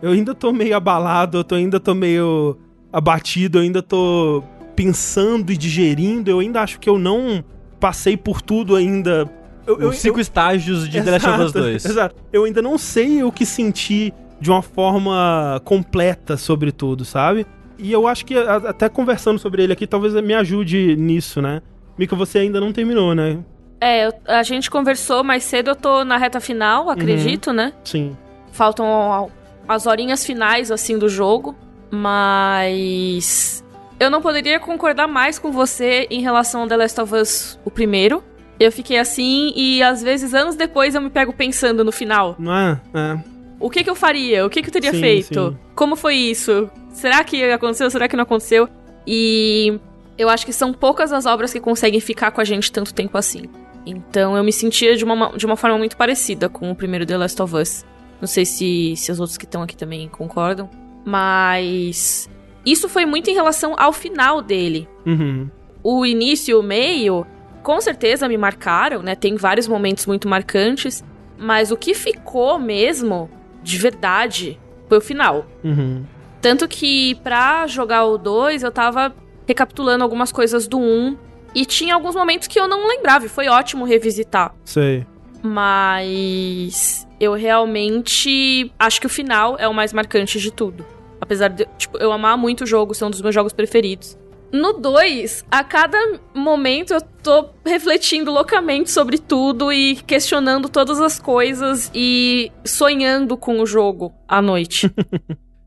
Eu 0.02 0.12
ainda 0.12 0.34
tô 0.34 0.52
meio 0.52 0.76
abalado, 0.76 1.38
eu 1.38 1.44
tô, 1.44 1.54
ainda 1.54 1.78
tô 1.78 1.94
meio 1.94 2.56
abatido, 2.92 3.58
eu 3.58 3.62
ainda 3.62 3.82
tô 3.82 4.42
pensando 4.74 5.52
e 5.52 5.56
digerindo, 5.56 6.30
eu 6.30 6.40
ainda 6.40 6.60
acho 6.62 6.80
que 6.80 6.88
eu 6.88 6.98
não 6.98 7.44
passei 7.84 8.16
por 8.16 8.40
tudo 8.40 8.76
ainda. 8.76 9.30
Eu, 9.66 9.78
eu, 9.78 9.88
Os 9.90 9.98
cinco 9.98 10.18
estágios 10.18 10.88
de 10.88 11.02
The 11.02 11.10
Last 11.10 11.28
of 11.28 11.38
Us 11.38 11.44
Exato, 11.50 11.58
2. 11.60 11.84
Exato. 11.84 12.14
Eu 12.32 12.44
ainda 12.44 12.62
não 12.62 12.78
sei 12.78 13.22
o 13.22 13.30
que 13.30 13.44
sentir 13.44 14.14
de 14.40 14.50
uma 14.50 14.62
forma 14.62 15.60
completa 15.66 16.38
sobre 16.38 16.72
tudo, 16.72 17.04
sabe? 17.04 17.46
E 17.78 17.92
eu 17.92 18.06
acho 18.08 18.24
que 18.24 18.34
a- 18.38 18.56
até 18.56 18.88
conversando 18.88 19.38
sobre 19.38 19.62
ele 19.62 19.74
aqui, 19.74 19.86
talvez 19.86 20.14
me 20.14 20.32
ajude 20.32 20.96
nisso, 20.96 21.42
né? 21.42 21.60
Mika, 21.98 22.16
você 22.16 22.38
ainda 22.38 22.58
não 22.58 22.72
terminou, 22.72 23.14
né? 23.14 23.38
É, 23.82 24.06
eu- 24.06 24.12
a 24.28 24.42
gente 24.42 24.70
conversou 24.70 25.22
mais 25.22 25.44
cedo, 25.44 25.68
eu 25.72 25.76
tô 25.76 26.04
na 26.06 26.16
reta 26.16 26.40
final, 26.40 26.88
acredito, 26.88 27.52
né? 27.52 27.74
Sim. 27.84 28.16
Faltam 28.50 29.30
as 29.68 29.86
horinhas 29.86 30.24
finais, 30.24 30.70
assim, 30.70 30.98
do 30.98 31.06
jogo. 31.08 31.54
Mas. 31.90 33.63
Eu 33.98 34.10
não 34.10 34.20
poderia 34.20 34.58
concordar 34.58 35.06
mais 35.06 35.38
com 35.38 35.52
você 35.52 36.06
em 36.10 36.20
relação 36.20 36.62
ao 36.62 36.68
The 36.68 36.76
Last 36.76 37.00
of 37.00 37.14
Us, 37.14 37.58
o 37.64 37.70
primeiro. 37.70 38.22
Eu 38.58 38.70
fiquei 38.70 38.98
assim 38.98 39.52
e 39.56 39.82
às 39.82 40.02
vezes, 40.02 40.34
anos 40.34 40.56
depois, 40.56 40.94
eu 40.94 41.00
me 41.00 41.10
pego 41.10 41.32
pensando 41.32 41.84
no 41.84 41.92
final. 41.92 42.36
Não 42.38 42.54
é? 42.54 42.80
É. 42.94 43.18
O 43.58 43.70
que 43.70 43.82
que 43.82 43.90
eu 43.90 43.94
faria? 43.94 44.44
O 44.44 44.50
que 44.50 44.62
que 44.62 44.68
eu 44.68 44.72
teria 44.72 44.92
Sim, 44.92 45.00
feito? 45.00 45.50
sim. 45.50 45.58
Como 45.74 45.96
foi 45.96 46.16
isso? 46.16 46.70
Será 46.92 47.22
que 47.24 47.42
aconteceu? 47.50 47.90
Será 47.90 48.08
que 48.08 48.16
não 48.16 48.22
aconteceu? 48.24 48.68
E 49.06 49.78
eu 50.18 50.28
acho 50.28 50.44
que 50.44 50.52
são 50.52 50.72
poucas 50.72 51.12
as 51.12 51.26
obras 51.26 51.52
que 51.52 51.60
conseguem 51.60 52.00
ficar 52.00 52.30
com 52.30 52.40
a 52.40 52.44
gente 52.44 52.70
tanto 52.70 52.92
tempo 52.94 53.16
assim. 53.16 53.44
Então 53.86 54.36
eu 54.36 54.44
me 54.44 54.52
sentia 54.52 54.96
de 54.96 55.04
uma, 55.04 55.36
de 55.36 55.44
uma 55.46 55.56
forma 55.56 55.76
muito 55.78 55.96
parecida 55.96 56.48
com 56.48 56.70
o 56.70 56.74
primeiro 56.74 57.04
The 57.06 57.16
Last 57.16 57.40
of 57.42 57.54
Us. 57.56 57.84
Não 58.20 58.26
sei 58.28 58.44
se, 58.44 58.94
se 58.96 59.10
os 59.12 59.20
outros 59.20 59.36
que 59.36 59.44
estão 59.44 59.62
aqui 59.62 59.76
também 59.76 60.08
concordam. 60.08 60.70
Mas. 61.04 62.28
Isso 62.64 62.88
foi 62.88 63.04
muito 63.04 63.28
em 63.30 63.34
relação 63.34 63.74
ao 63.76 63.92
final 63.92 64.40
dele. 64.40 64.88
Uhum. 65.04 65.48
O 65.82 66.06
início 66.06 66.52
e 66.52 66.54
o 66.54 66.62
meio, 66.62 67.26
com 67.62 67.80
certeza 67.80 68.28
me 68.28 68.38
marcaram, 68.38 69.02
né? 69.02 69.14
Tem 69.14 69.36
vários 69.36 69.68
momentos 69.68 70.06
muito 70.06 70.28
marcantes. 70.28 71.04
Mas 71.36 71.70
o 71.70 71.76
que 71.76 71.94
ficou 71.94 72.58
mesmo, 72.58 73.28
de 73.62 73.76
verdade, 73.76 74.58
foi 74.88 74.98
o 74.98 75.00
final. 75.00 75.46
Uhum. 75.62 76.04
Tanto 76.40 76.68
que 76.68 77.16
pra 77.16 77.66
jogar 77.66 78.04
o 78.04 78.16
2, 78.16 78.62
eu 78.62 78.70
tava 78.70 79.14
recapitulando 79.46 80.04
algumas 80.04 80.30
coisas 80.30 80.68
do 80.68 80.78
1. 80.78 81.16
E 81.54 81.64
tinha 81.64 81.94
alguns 81.94 82.14
momentos 82.14 82.48
que 82.48 82.58
eu 82.58 82.66
não 82.66 82.88
lembrava, 82.88 83.26
e 83.26 83.28
foi 83.28 83.48
ótimo 83.48 83.84
revisitar. 83.84 84.54
Sei. 84.64 85.06
Mas 85.42 87.06
eu 87.20 87.34
realmente 87.34 88.72
acho 88.78 89.00
que 89.00 89.06
o 89.06 89.10
final 89.10 89.56
é 89.58 89.68
o 89.68 89.74
mais 89.74 89.92
marcante 89.92 90.40
de 90.40 90.50
tudo. 90.52 90.84
Apesar 91.24 91.48
de 91.48 91.66
tipo, 91.78 91.96
eu 91.98 92.12
amar 92.12 92.36
muito 92.36 92.64
o 92.64 92.66
jogo, 92.66 92.94
ser 92.94 93.04
um 93.06 93.10
dos 93.10 93.22
meus 93.22 93.34
jogos 93.34 93.52
preferidos. 93.52 94.16
No 94.52 94.74
2, 94.74 95.44
a 95.50 95.64
cada 95.64 95.98
momento 96.32 96.94
eu 96.94 97.00
tô 97.00 97.46
refletindo 97.66 98.30
loucamente 98.30 98.90
sobre 98.90 99.18
tudo 99.18 99.72
e 99.72 99.96
questionando 99.96 100.68
todas 100.68 101.00
as 101.00 101.18
coisas 101.18 101.90
e 101.92 102.52
sonhando 102.64 103.36
com 103.36 103.58
o 103.60 103.66
jogo 103.66 104.12
à 104.28 104.40
noite. 104.42 104.90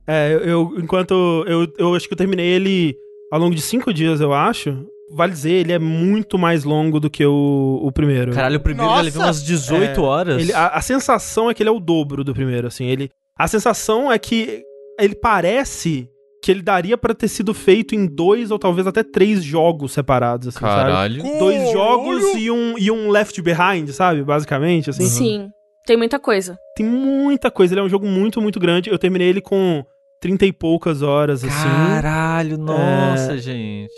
É, 0.09 0.39
eu, 0.41 0.73
enquanto 0.77 1.43
eu, 1.45 1.67
eu 1.77 1.93
acho 1.93 2.07
que 2.07 2.13
eu 2.13 2.17
terminei 2.17 2.45
ele 2.47 2.95
ao 3.29 3.37
longo 3.37 3.53
de 3.53 3.61
cinco 3.61 3.93
dias, 3.93 4.21
eu 4.21 4.31
acho. 4.33 4.87
Vale 5.11 5.33
dizer, 5.33 5.51
ele 5.51 5.73
é 5.73 5.77
muito 5.79 6.37
mais 6.37 6.63
longo 6.63 6.97
do 6.97 7.09
que 7.09 7.25
o, 7.25 7.81
o 7.83 7.91
primeiro. 7.91 8.31
Caralho, 8.31 8.55
o 8.55 8.61
primeiro 8.61 8.89
já 8.89 9.01
levou 9.01 9.23
umas 9.23 9.43
18 9.43 9.99
É, 9.99 10.01
horas. 10.01 10.41
Ele- 10.41 10.53
a, 10.53 10.67
a 10.67 10.81
sensação 10.81 11.49
é 11.49 11.53
que 11.53 11.61
ele 11.61 11.67
é 11.69 11.73
o 11.73 11.79
dobro 11.81 12.23
do 12.23 12.33
primeiro, 12.33 12.67
assim. 12.67 12.85
Ele, 12.85 13.09
a 13.37 13.49
sensação 13.49 14.09
é 14.09 14.17
que 14.17 14.63
ele 14.99 15.15
parece 15.15 16.09
que 16.41 16.51
ele 16.51 16.61
daria 16.61 16.97
pra 16.97 17.13
ter 17.13 17.27
sido 17.27 17.53
feito 17.53 17.95
em 17.95 18.05
dois 18.05 18.51
ou 18.51 18.59
talvez 18.59 18.87
até 18.87 19.03
três 19.03 19.43
jogos 19.43 19.91
separados, 19.91 20.47
assim, 20.47 20.59
sabe? 20.59 20.91
Caralho. 20.91 21.23
Dois 21.39 21.71
jogos 21.71 22.23
e 22.35 22.51
um, 22.51 22.77
e 22.77 22.91
um 22.91 23.09
Left 23.09 23.41
Behind, 23.41 23.89
sabe? 23.89 24.23
Basicamente, 24.23 24.89
assim. 24.89 25.05
Sim, 25.05 25.49
tem 25.85 25.97
muita 25.97 26.19
coisa. 26.19 26.57
Tem 26.75 26.85
muita 26.85 27.49
coisa. 27.49 27.73
Ele 27.73 27.81
é 27.81 27.83
um 27.83 27.89
jogo 27.89 28.05
muito, 28.05 28.41
muito 28.41 28.59
grande. 28.59 28.89
Eu 28.89 28.99
terminei 28.99 29.27
ele 29.27 29.41
com 29.41 29.83
trinta 30.21 30.45
e 30.45 30.53
poucas 30.53 31.01
horas, 31.01 31.43
assim. 31.43 31.67
Caralho, 31.67 32.57
nossa, 32.57 33.37
gente. 33.37 33.93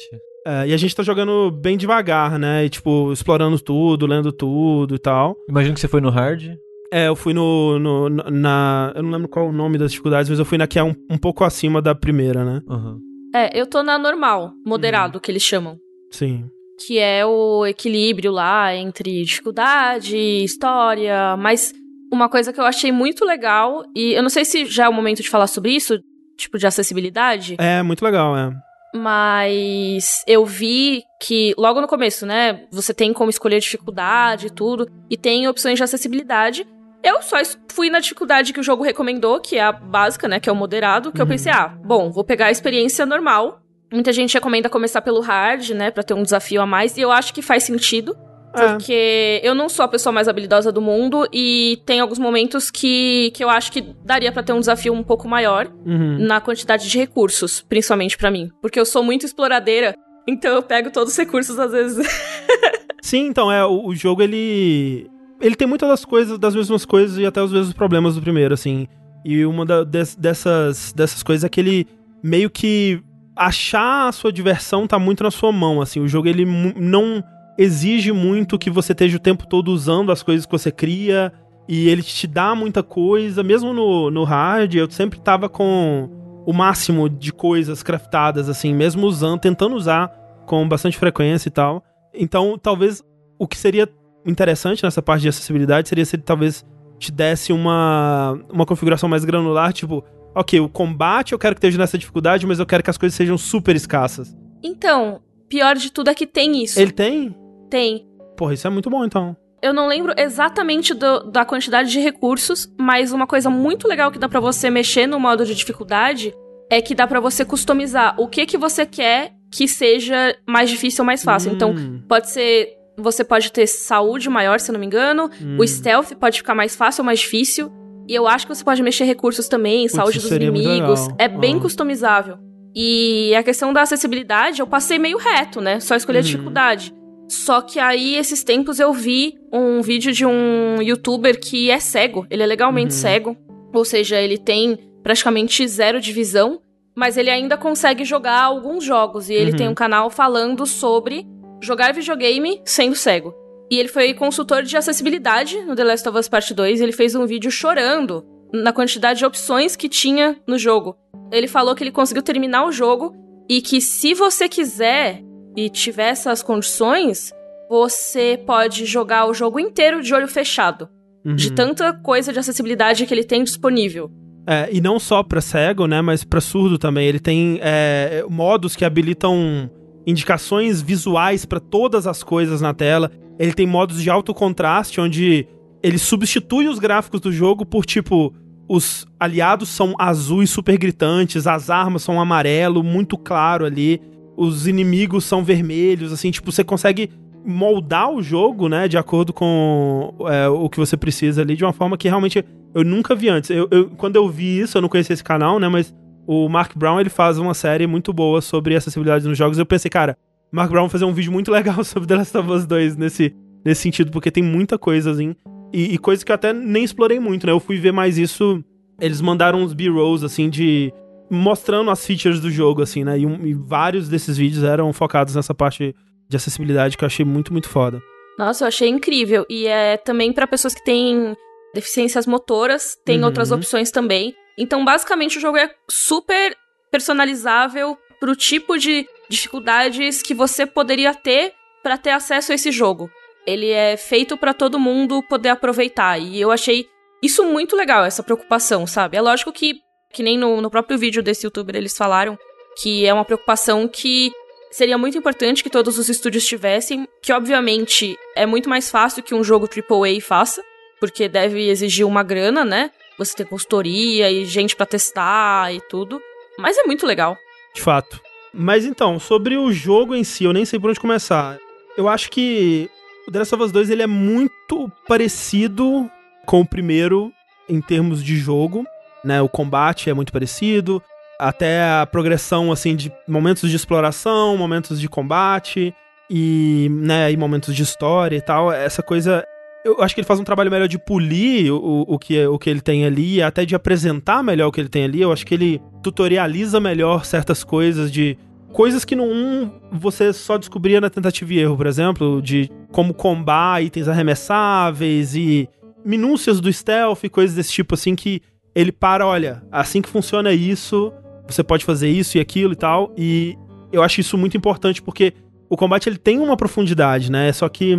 É, 0.48 0.68
e 0.68 0.74
a 0.74 0.78
gente 0.78 0.96
tá 0.96 1.04
jogando 1.04 1.52
bem 1.52 1.78
devagar, 1.78 2.40
né? 2.40 2.66
E, 2.66 2.70
tipo, 2.70 3.12
explorando 3.12 3.60
tudo, 3.60 4.08
lendo 4.08 4.32
tudo 4.32 4.96
e 4.96 5.00
tal. 5.00 5.36
Imagino 5.50 5.74
que 5.74 5.80
você 5.80 5.88
foi 5.88 6.02
no 6.02 6.10
hard. 6.10 6.56
É, 6.92 7.08
eu 7.08 7.16
fui 7.16 7.34
no, 7.34 7.78
no- 7.78 8.10
na. 8.10 8.92
Eu 8.96 9.04
não 9.04 9.12
lembro 9.12 9.28
qual 9.30 9.46
é 9.46 9.50
o 9.50 9.52
nome 9.54 9.78
das 9.78 9.92
dificuldades, 9.92 10.30
mas 10.30 10.40
eu 10.40 10.46
fui 10.46 10.58
na 10.58 10.66
que 10.68 10.80
é 10.80 10.84
um, 10.84 10.94
um 11.10 11.18
pouco 11.18 11.44
acima 11.44 11.82
da 11.82 11.94
primeira, 11.94 12.44
né? 12.44 12.62
Aham. 12.68 12.98
É, 13.34 13.60
eu 13.60 13.68
tô 13.68 13.84
na 13.84 14.00
normal, 14.00 14.54
moderado, 14.66 15.20
que 15.20 15.30
eles 15.30 15.44
chamam. 15.44 15.78
Sim. 16.10 16.46
Que 16.88 16.98
é 16.98 17.24
o 17.26 17.64
equilíbrio 17.66 18.32
lá 18.32 18.74
entre 18.76 19.24
dificuldade, 19.24 20.18
história, 20.18 21.38
mas 21.38 21.72
uma 22.12 22.28
coisa 22.28 22.52
que 22.52 22.60
eu 22.60 22.66
achei 22.66 22.92
muito 22.92 23.24
legal, 23.24 23.84
e 23.96 24.14
eu 24.14 24.24
não 24.24 24.30
sei 24.30 24.44
se 24.46 24.66
já 24.66 24.86
é 24.86 24.90
o 24.90 24.94
momento 24.94 25.22
de 25.22 25.30
falar 25.30 25.46
sobre 25.46 25.72
isso, 25.72 26.00
tipo 26.38 26.58
de 26.58 26.66
acessibilidade, 26.66 27.56
É, 27.60 27.84
muito 27.84 28.04
legal, 28.04 28.36
é. 28.36 28.52
mas 28.96 30.24
eu 30.26 30.44
vi 30.46 31.04
que 31.22 31.54
logo 31.58 31.80
no 31.82 31.88
começo, 31.88 32.26
né, 32.26 32.66
você 32.72 32.94
tem 32.96 33.14
como 33.14 33.30
escolher 33.30 33.60
dificuldade 33.60 34.48
e 34.48 34.50
tudo, 34.50 34.88
e 35.10 35.16
tem 35.18 35.48
opções 35.48 35.78
de 35.78 35.84
acessibilidade. 35.84 36.66
Eu 37.04 37.22
só 37.22 37.38
fui 37.72 37.90
na 37.90 38.00
dificuldade 38.00 38.52
que 38.54 38.60
o 38.60 38.64
jogo 38.64 38.84
recomendou, 38.84 39.40
que 39.40 39.56
é 39.58 39.62
a 39.64 39.72
básica, 39.72 40.28
né, 40.28 40.40
que 40.40 40.50
é 40.50 40.52
o 40.52 40.56
moderado, 40.56 41.12
que 41.12 41.22
eu 41.22 41.26
Uhum. 41.26 41.32
pensei, 41.32 41.52
ah, 41.52 41.68
bom, 41.84 42.12
vou 42.12 42.24
pegar 42.24 42.48
a 42.48 42.52
experiência 42.52 43.06
normal. 43.06 43.62
Muita 43.92 44.12
gente 44.12 44.34
recomenda 44.34 44.70
começar 44.70 45.02
pelo 45.02 45.22
hard, 45.22 45.70
né, 45.72 45.92
pra 45.92 46.04
ter 46.04 46.14
um 46.14 46.22
desafio 46.24 46.62
a 46.62 46.66
mais, 46.66 46.98
e 46.98 47.02
eu 47.02 47.12
acho 47.12 47.34
que 47.34 47.42
faz 47.42 47.64
sentido. 47.64 48.16
É. 48.56 48.68
Porque 48.68 49.40
eu 49.44 49.54
não 49.54 49.70
sou 49.70 49.86
a 49.86 49.88
pessoa 49.88 50.12
mais 50.12 50.28
habilidosa 50.28 50.72
do 50.72 50.82
mundo 50.82 51.28
e 51.32 51.80
tem 51.86 52.00
alguns 52.00 52.18
momentos 52.18 52.72
que, 52.72 53.32
que 53.36 53.44
eu 53.44 53.50
acho 53.50 53.72
que 53.72 53.82
daria 54.04 54.32
pra 54.32 54.42
ter 54.42 54.54
um 54.54 54.60
desafio 54.60 54.92
um 54.92 55.04
pouco 55.04 55.28
maior 55.28 55.68
Uhum. 55.86 56.18
na 56.20 56.42
quantidade 56.42 56.90
de 56.90 56.98
recursos, 56.98 57.62
principalmente 57.70 58.18
pra 58.18 58.32
mim. 58.32 58.50
Porque 58.60 58.80
eu 58.80 58.86
sou 58.86 59.04
muito 59.04 59.24
exploradeira, 59.24 59.94
então 60.28 60.56
eu 60.56 60.64
pego 60.64 60.90
todos 60.92 61.14
os 61.14 61.18
recursos 61.18 61.58
às 61.60 61.72
vezes. 61.72 62.08
Sim, 63.04 63.28
então, 63.28 63.52
é, 63.52 63.64
o, 63.64 63.86
o 63.88 63.96
jogo, 63.96 64.22
ele. 64.24 65.08
Ele 65.42 65.56
tem 65.56 65.68
muitas 65.68 65.88
das 65.90 66.06
coisas, 66.06 66.38
das 66.38 66.56
mesmas 66.56 66.86
coisas 66.86 67.18
e 67.18 67.26
até 67.26 67.42
os 67.42 67.52
mesmos 67.52 67.74
problemas 67.74 68.16
do 68.16 68.22
primeiro, 68.22 68.54
assim. 68.54 68.88
E 69.24 69.46
uma 69.46 69.66
da- 69.66 69.84
des- 69.84 70.16
dessas, 70.16 70.94
dessas 70.94 71.24
coisas 71.24 71.44
é 71.44 71.50
que 71.50 71.60
ele 71.60 71.88
meio 72.24 72.50
que 72.50 73.02
achar 73.36 74.08
a 74.08 74.12
sua 74.12 74.32
diversão 74.34 74.86
tá 74.86 75.00
muito 75.00 75.24
na 75.24 75.32
sua 75.32 75.52
mão, 75.52 75.82
assim. 75.82 76.00
O 76.02 76.08
jogo, 76.08 76.28
ele 76.28 76.46
não 76.46 77.24
exige 77.58 78.12
muito 78.12 78.58
que 78.60 78.70
você 78.70 78.92
esteja 78.92 79.18
o 79.18 79.20
tempo 79.20 79.46
todo 79.48 79.70
usando 79.70 80.12
as 80.12 80.22
coisas 80.24 80.46
que 80.46 80.52
você 80.52 80.72
cria. 80.72 81.32
E 81.68 81.88
ele 81.88 82.02
te 82.02 82.26
dá 82.26 82.56
muita 82.56 82.82
coisa. 82.82 83.44
Mesmo 83.44 83.74
no, 83.74 84.10
no 84.10 84.24
hard, 84.24 84.74
eu 84.76 84.90
sempre 84.90 85.20
tava 85.20 85.48
com 85.48 86.10
o 86.46 86.52
máximo 86.52 87.08
de 87.08 87.32
coisas 87.32 87.84
craftadas, 87.84 88.50
assim, 88.50 88.74
mesmo 88.74 89.06
usando, 89.06 89.40
tentando 89.40 89.76
usar 89.76 90.10
com 90.48 90.68
bastante 90.68 90.98
frequência 90.98 91.48
e 91.48 91.52
tal. 91.52 91.84
Então, 92.14 92.58
talvez 92.58 93.04
o 93.38 93.48
que 93.48 93.56
seria 93.58 93.88
interessante 94.30 94.84
nessa 94.84 95.02
parte 95.02 95.22
de 95.24 95.30
acessibilidade 95.30 95.90
seria 95.90 96.06
se 96.06 96.16
ele 96.16 96.24
talvez 96.24 96.66
te 96.98 97.12
desse 97.12 97.52
uma, 97.54 98.38
uma 98.50 98.66
configuração 98.66 99.08
mais 99.10 99.24
granular, 99.26 99.72
tipo, 99.74 100.04
ok, 100.36 100.60
o 100.60 100.68
combate 100.70 101.32
eu 101.34 101.40
quero 101.40 101.56
que 101.56 101.60
esteja 101.60 101.78
nessa 101.78 101.98
dificuldade, 101.98 102.46
mas 102.46 102.60
eu 102.60 102.66
quero 102.66 102.84
que 102.84 102.90
as 102.90 102.98
coisas 102.98 103.16
sejam 103.16 103.38
super 103.38 103.76
escassas. 103.76 104.36
Então, 104.64 105.22
pior 105.48 105.76
de 105.76 105.92
tudo 105.92 106.10
é 106.10 106.14
que 106.14 106.28
tem 106.28 106.62
isso. 106.64 106.80
Ele 106.80 106.92
tem? 106.92 107.36
Tem. 107.70 108.06
Porra, 108.38 108.54
isso 108.54 108.68
é 108.68 108.70
muito 108.70 108.90
bom 108.90 109.04
então. 109.06 109.36
Eu 109.62 109.74
não 109.74 109.88
lembro 109.88 110.14
exatamente 110.18 110.94
do- 110.94 111.32
da 111.32 111.44
quantidade 111.44 111.90
de 111.92 112.00
recursos, 112.00 112.74
mas 112.80 113.12
uma 113.12 113.28
coisa 113.28 113.50
muito 113.50 113.88
legal 113.88 114.10
que 114.12 114.20
dá 114.20 114.30
pra 114.30 114.40
você 114.40 114.70
mexer 114.70 115.06
no 115.08 115.20
modo 115.20 115.46
de 115.46 115.54
dificuldade 115.56 116.34
é 116.70 116.82
que 116.82 116.96
dá 116.96 117.06
pra 117.08 117.20
você 117.20 117.44
customizar 117.44 118.16
o 118.20 118.28
que 118.28 118.46
que 118.46 118.58
você 118.58 118.86
quer 118.86 119.34
que 119.52 119.68
seja 119.68 120.36
mais 120.48 120.70
difícil 120.70 121.02
ou 121.02 121.06
mais 121.06 121.24
fácil. 121.24 121.52
Então, 121.52 121.72
Hum, 121.72 122.02
pode 122.08 122.30
ser. 122.30 122.70
Você 123.00 123.24
pode 123.24 123.52
ter 123.52 123.66
saúde 123.68 124.30
maior, 124.30 124.60
se 124.60 124.70
eu 124.70 124.74
não 124.74 124.80
me 124.80 124.86
engano. 124.86 125.30
hum. 125.42 125.58
O 125.60 125.66
stealth 125.68 126.14
pode 126.20 126.38
ficar 126.38 126.54
mais 126.56 126.76
fácil 126.76 127.02
ou 127.02 127.06
mais 127.06 127.20
difícil. 127.20 127.72
E 128.08 128.14
eu 128.16 128.28
acho 128.28 128.48
que 128.48 128.56
você 128.56 128.64
pode 128.64 128.82
mexer 128.82 129.04
recursos 129.06 129.48
também, 129.48 129.88
saúde 129.88 130.18
isso 130.18 130.28
dos 130.30 130.36
inimigos. 130.38 131.08
É 131.18 131.28
bem 131.28 131.58
Ah. 131.58 131.60
customizável. 131.60 132.38
E 132.76 133.34
a 133.36 133.44
questão 133.44 133.72
da 133.74 133.82
acessibilidade, 133.82 134.60
eu 134.62 134.68
passei 134.68 134.98
meio 135.00 135.18
reto, 135.18 135.60
né? 135.62 135.80
Só 135.80 135.96
escolhi 135.96 136.18
a 136.18 136.22
Uhum. 136.22 136.26
dificuldade. 136.26 136.94
Só 137.28 137.62
que 137.62 137.80
aí, 137.80 138.16
esses 138.16 138.44
tempos, 138.44 138.80
eu 138.80 138.92
vi 138.92 139.36
um 139.54 139.82
vídeo 139.82 140.12
de 140.12 140.26
um 140.26 140.82
youtuber 140.82 141.40
que 141.40 141.70
é 141.70 141.80
cego. 141.80 142.26
Ele 142.30 142.42
é 142.42 142.46
legalmente 142.46 142.94
Uhum. 142.94 143.00
cego. 143.00 143.38
Ou 143.74 143.86
seja, 143.86 144.20
ele 144.20 144.38
tem 144.38 144.78
praticamente 145.04 145.68
zero 145.68 146.00
de 146.02 146.12
visão. 146.12 146.60
Mas 146.96 147.16
ele 147.18 147.30
ainda 147.30 147.56
consegue 147.56 148.04
jogar 148.04 148.42
alguns 148.42 148.84
jogos. 148.84 149.30
E 149.30 149.34
ele 149.34 149.52
Uhum. 149.52 149.58
tem 149.58 149.68
um 149.70 149.76
canal 149.76 150.10
falando 150.10 150.66
sobre 150.66 151.26
jogar 151.62 151.94
videogame 151.94 152.62
sendo 152.66 152.96
cego. 152.96 153.34
E 153.72 153.78
ele 153.78 153.88
foi 153.90 154.14
consultor 154.14 154.64
de 154.64 154.76
acessibilidade 154.76 155.62
no 155.66 155.76
The 155.76 155.84
Last 155.84 156.10
of 156.10 156.18
Us 156.18 156.28
Part 156.28 156.54
2 156.54 156.80
e 156.80 156.84
ele 156.84 156.92
fez 156.92 157.14
um 157.14 157.26
vídeo 157.26 157.52
chorando 157.52 158.26
na 158.52 158.74
quantidade 158.74 159.20
de 159.20 159.26
opções 159.26 159.76
que 159.76 159.88
tinha 159.88 160.36
no 160.48 160.58
jogo. 160.58 160.96
Ele 161.32 161.48
falou 161.48 161.76
que 161.76 161.84
ele 161.84 161.92
conseguiu 161.92 162.24
terminar 162.24 162.66
o 162.66 162.72
jogo 162.72 163.14
e 163.48 163.62
que 163.62 163.80
se 163.80 164.14
você 164.14 164.50
quiser 164.50 165.24
e 165.56 165.70
tiver 165.70 166.10
essas 166.10 166.42
condições, 166.42 167.32
você 167.70 168.42
pode 168.46 168.86
jogar 168.86 169.28
o 169.28 169.34
jogo 169.34 169.60
inteiro 169.60 170.02
de 170.02 170.14
olho 170.14 170.28
fechado. 170.28 170.90
Uhum. 171.24 171.36
De 171.36 171.52
tanta 171.52 171.94
coisa 171.94 172.34
de 172.34 172.40
acessibilidade 172.40 173.06
que 173.06 173.14
ele 173.14 173.24
tem 173.24 173.44
disponível. 173.44 174.10
É, 174.48 174.68
e 174.72 174.82
não 174.82 174.98
só 174.98 175.22
pra 175.22 175.42
cego, 175.42 175.86
né, 175.86 176.02
mas 176.02 176.24
pra 176.24 176.42
surdo 176.42 176.80
também. 176.80 177.08
Ele 177.08 177.20
tem 177.20 177.60
é, 177.62 178.24
modos 178.28 178.76
que 178.76 178.84
habilitam 178.84 179.70
indicações 180.06 180.82
visuais 180.82 181.46
pra 181.46 181.60
todas 181.60 182.08
as 182.08 182.24
coisas 182.24 182.62
na 182.62 182.74
tela. 182.74 183.12
Ele 183.38 183.54
tem 183.54 183.66
modos 183.68 184.02
de 184.02 184.10
alto 184.10 184.34
contraste, 184.34 185.00
onde 185.00 185.48
ele 185.82 185.98
substitui 185.98 186.68
os 186.68 186.80
gráficos 186.80 187.22
do 187.22 187.32
jogo 187.32 187.66
por 187.66 187.86
tipo. 187.86 188.34
Os 188.68 189.08
aliados 189.20 189.70
são 189.70 189.96
azuis 189.98 190.50
super 190.52 190.78
gritantes, 190.78 191.48
as 191.48 191.70
armas 191.70 192.04
são 192.04 192.20
amarelo, 192.22 192.84
muito 192.84 193.18
claro 193.18 193.66
ali. 193.66 194.00
Os 194.38 194.68
inimigos 194.68 195.26
são 195.26 195.44
vermelhos, 195.44 196.14
assim, 196.14 196.30
tipo, 196.32 196.52
você 196.52 196.64
consegue 196.64 197.10
moldar 197.46 198.12
o 198.12 198.22
jogo, 198.22 198.68
né, 198.70 198.88
de 198.88 198.98
acordo 198.98 199.34
com 199.34 200.14
é, 200.28 200.48
o 200.50 200.70
que 200.70 200.78
você 200.78 200.96
precisa 200.98 201.42
ali, 201.42 201.56
de 201.56 201.64
uma 201.64 201.74
forma 201.74 201.98
que 201.98 202.08
realmente 202.08 202.44
eu 202.76 202.84
nunca 202.84 203.16
vi 203.16 203.30
antes. 203.30 203.50
Eu, 203.50 203.68
eu- 203.72 203.90
quando 203.98 204.18
eu 204.18 204.30
vi 204.30 204.60
isso, 204.60 204.78
eu 204.78 204.82
não 204.82 204.90
conhecia 204.90 205.14
esse 205.14 205.24
canal, 205.24 205.58
né? 205.60 205.68
Mas 205.68 205.94
o 206.32 206.48
Mark 206.48 206.76
Brown, 206.78 207.00
ele 207.00 207.10
faz 207.10 207.40
uma 207.40 207.54
série 207.54 207.88
muito 207.88 208.14
boa 208.14 208.40
sobre 208.42 208.76
acessibilidade 208.76 209.28
nos 209.28 209.38
jogos. 209.38 209.58
Eu 209.58 209.66
pensei, 209.66 209.90
cara, 209.90 210.16
Mark 210.52 210.70
Brown 210.70 210.84
vai 210.84 210.90
fazer 210.92 211.06
um 211.06 211.14
vídeo 211.14 211.32
muito 211.32 211.50
legal 211.52 211.84
sobre 211.84 212.08
The 212.08 212.16
Last 212.18 212.38
of 212.38 212.50
Us 212.52 212.66
2 212.68 212.96
nesse, 212.98 213.36
nesse 213.66 213.82
sentido, 213.82 214.12
porque 214.12 214.30
tem 214.30 214.44
muita 214.44 214.78
coisa, 214.78 215.10
assim. 215.12 215.36
E, 215.74 215.94
e 215.96 215.98
coisa 215.98 216.24
que 216.24 216.32
eu 216.32 216.36
até 216.36 216.54
nem 216.54 216.84
explorei 216.84 217.20
muito, 217.20 217.48
né? 217.48 217.52
Eu 217.54 217.60
fui 217.60 217.78
ver 217.78 217.92
mais 217.92 218.18
isso. 218.18 218.64
Eles 219.02 219.22
mandaram 219.22 219.60
uns 219.62 219.74
B-rolls, 219.74 220.24
assim, 220.26 220.50
de. 220.50 220.94
mostrando 221.32 221.90
as 221.92 222.06
features 222.06 222.40
do 222.40 222.50
jogo, 222.52 222.82
assim, 222.82 223.04
né? 223.04 223.20
E, 223.20 223.26
um- 223.26 223.46
e 223.46 223.54
vários 223.54 224.10
desses 224.10 224.36
vídeos 224.38 224.64
eram 224.64 224.92
focados 224.94 225.36
nessa 225.36 225.54
parte 225.54 225.96
de 226.28 226.36
acessibilidade 226.38 226.98
que 226.98 227.04
eu 227.04 227.08
achei 227.08 227.24
muito, 227.26 227.52
muito 227.54 227.70
foda. 227.70 228.02
Nossa, 228.38 228.64
eu 228.64 228.68
achei 228.68 228.88
incrível. 228.90 229.46
E 229.50 229.66
é 229.68 229.98
também 229.98 230.32
pra 230.34 230.46
pessoas 230.48 230.74
que 230.76 230.84
têm 230.84 231.36
deficiências 231.74 232.26
motoras, 232.26 232.96
tem 233.06 233.20
Uhum. 233.20 233.26
outras 233.26 233.52
opções 233.52 233.92
também. 233.92 234.34
Então, 234.60 234.84
basicamente, 234.84 235.38
o 235.38 235.42
jogo 235.42 235.58
é 235.58 235.74
super 235.90 236.56
personalizável 236.92 237.98
pro 238.20 238.36
tipo 238.36 238.78
de 238.78 239.08
dificuldades 239.30 240.22
que 240.22 240.34
você 240.34 240.66
poderia 240.66 241.16
ter 241.16 241.54
pra 241.82 241.98
ter 241.98 242.10
acesso 242.10 242.52
a 242.52 242.56
esse 242.56 242.70
jogo. 242.70 243.10
Ele 243.48 243.70
é 243.70 243.96
feito 243.96 244.36
pra 244.36 244.54
todo 244.54 244.78
mundo 244.78 245.24
poder 245.24 245.50
aproveitar. 245.50 246.20
E 246.20 246.40
eu 246.40 246.52
achei 246.52 246.86
isso 247.24 247.46
muito 247.46 247.76
legal, 247.76 248.04
essa 248.04 248.22
preocupação, 248.22 248.86
sabe? 248.86 249.16
É 249.16 249.22
lógico 249.22 249.54
que, 249.54 249.76
que 250.12 250.22
nem 250.22 250.38
no, 250.38 250.60
no 250.60 250.70
próprio 250.70 250.98
vídeo 250.98 251.24
desse 251.24 251.46
youtuber 251.46 251.76
eles 251.76 251.96
falaram, 251.96 252.38
que 252.82 253.06
é 253.06 253.14
uma 253.14 253.26
preocupação 253.26 253.88
que 253.88 254.30
seria 254.72 254.98
muito 254.98 255.18
importante 255.18 255.64
que 255.64 255.70
todos 255.70 255.98
os 255.98 256.10
estúdios 256.10 256.46
tivessem, 256.46 257.08
que 257.22 257.32
obviamente 257.32 258.18
é 258.36 258.46
muito 258.46 258.70
mais 258.70 258.92
fácil 258.92 259.24
que 259.24 259.34
um 259.34 259.44
jogo 259.44 259.68
AAA 259.68 260.22
faça, 260.22 260.62
porque 261.00 261.30
deve 261.30 261.70
exigir 261.70 262.06
uma 262.06 262.24
grana, 262.24 262.66
né? 262.66 262.92
Você 263.20 263.36
ter 263.36 263.46
consultoria 263.46 264.32
e 264.32 264.46
gente 264.46 264.76
pra 264.76 264.86
testar 264.86 265.74
e 265.74 265.82
tudo. 265.82 266.20
Mas 266.58 266.78
é 266.78 266.84
muito 266.84 267.06
legal. 267.06 267.38
De 267.76 267.82
fato. 267.82 268.22
Mas 268.54 268.86
então, 268.86 269.20
sobre 269.20 269.58
o 269.58 269.72
jogo 269.72 270.16
em 270.16 270.24
si, 270.24 270.46
eu 270.46 270.54
nem 270.54 270.66
sei 270.66 270.80
por 270.80 270.90
onde 270.90 271.00
começar. 271.00 271.58
Eu 271.98 272.08
acho 272.08 272.32
que 272.32 272.90
o 273.28 273.32
The 273.32 273.40
Last 273.40 273.56
of 273.56 273.64
Us 273.66 273.72
2 273.72 273.90
ele 273.90 274.02
é 274.02 274.08
muito 274.08 274.92
parecido 275.08 276.10
com 276.46 276.62
o 276.62 276.66
primeiro 276.66 277.32
em 277.68 277.82
termos 277.82 278.24
de 278.24 278.38
jogo, 278.38 278.86
né? 279.24 279.42
O 279.42 279.50
combate 279.50 280.10
é 280.10 280.14
muito 280.14 280.32
parecido, 280.32 281.04
até 281.38 281.84
a 281.84 282.08
progressão 282.08 282.72
assim 282.72 282.96
de 282.96 283.12
momentos 283.28 283.70
de 283.70 283.76
exploração, 283.76 284.58
momentos 284.58 285.00
de 285.00 285.08
combate 285.08 285.94
e, 286.30 286.88
né, 286.90 287.32
e 287.32 287.38
momentos 287.38 287.76
de 287.76 287.84
história 287.84 288.36
e 288.36 288.42
tal. 288.42 288.72
Essa 288.72 289.04
coisa 289.04 289.46
eu 289.84 290.02
acho 290.02 290.14
que 290.14 290.22
ele 290.22 290.28
faz 290.28 290.40
um 290.40 290.44
trabalho 290.44 290.70
melhor 290.70 290.88
de 290.88 290.98
polir 290.98 291.74
o, 291.74 292.06
o, 292.08 292.20
que, 292.20 292.46
o 292.46 292.60
que 292.60 292.70
ele 292.70 292.82
tem 292.82 293.06
ali, 293.06 293.42
até 293.42 293.66
de 293.66 293.76
apresentar 293.76 294.44
melhor 294.44 294.68
o 294.68 294.72
que 294.72 294.82
ele 294.82 294.90
tem 294.90 295.06
ali. 295.06 295.22
Eu 295.22 295.32
acho 295.32 295.46
que 295.46 295.54
ele 295.54 295.82
tutorializa 296.04 296.80
melhor 296.80 297.26
certas 297.26 297.64
coisas 297.64 298.12
de. 298.12 298.38
Coisas 298.72 299.04
que 299.04 299.16
no 299.16 299.24
1 299.24 299.72
você 299.94 300.32
só 300.32 300.56
descobria 300.56 301.02
na 301.02 301.10
tentativa 301.10 301.52
e 301.52 301.60
erro, 301.60 301.76
por 301.76 301.88
exemplo, 301.88 302.40
de 302.40 302.70
como 302.92 303.16
combar 303.16 303.84
itens 303.84 304.08
arremessáveis 304.08 305.36
e 305.36 305.68
minúcias 306.06 306.62
do 306.62 306.72
stealth 306.72 307.28
coisas 307.32 307.56
desse 307.56 307.72
tipo 307.72 307.96
assim 307.96 308.16
que 308.16 308.44
ele 308.76 308.92
para, 308.92 309.26
olha, 309.26 309.64
assim 309.72 310.04
que 310.04 310.08
funciona 310.08 310.54
isso, 310.54 311.12
você 311.48 311.64
pode 311.64 311.84
fazer 311.84 312.10
isso 312.10 312.38
e 312.38 312.40
aquilo 312.40 312.74
e 312.74 312.76
tal. 312.76 313.12
E 313.18 313.58
eu 313.92 314.04
acho 314.04 314.22
isso 314.22 314.38
muito 314.38 314.56
importante 314.56 315.02
porque 315.02 315.34
o 315.68 315.76
combate 315.76 316.08
ele 316.08 316.18
tem 316.18 316.38
uma 316.38 316.56
profundidade, 316.56 317.32
né? 317.32 317.52
Só 317.52 317.68
que 317.68 317.98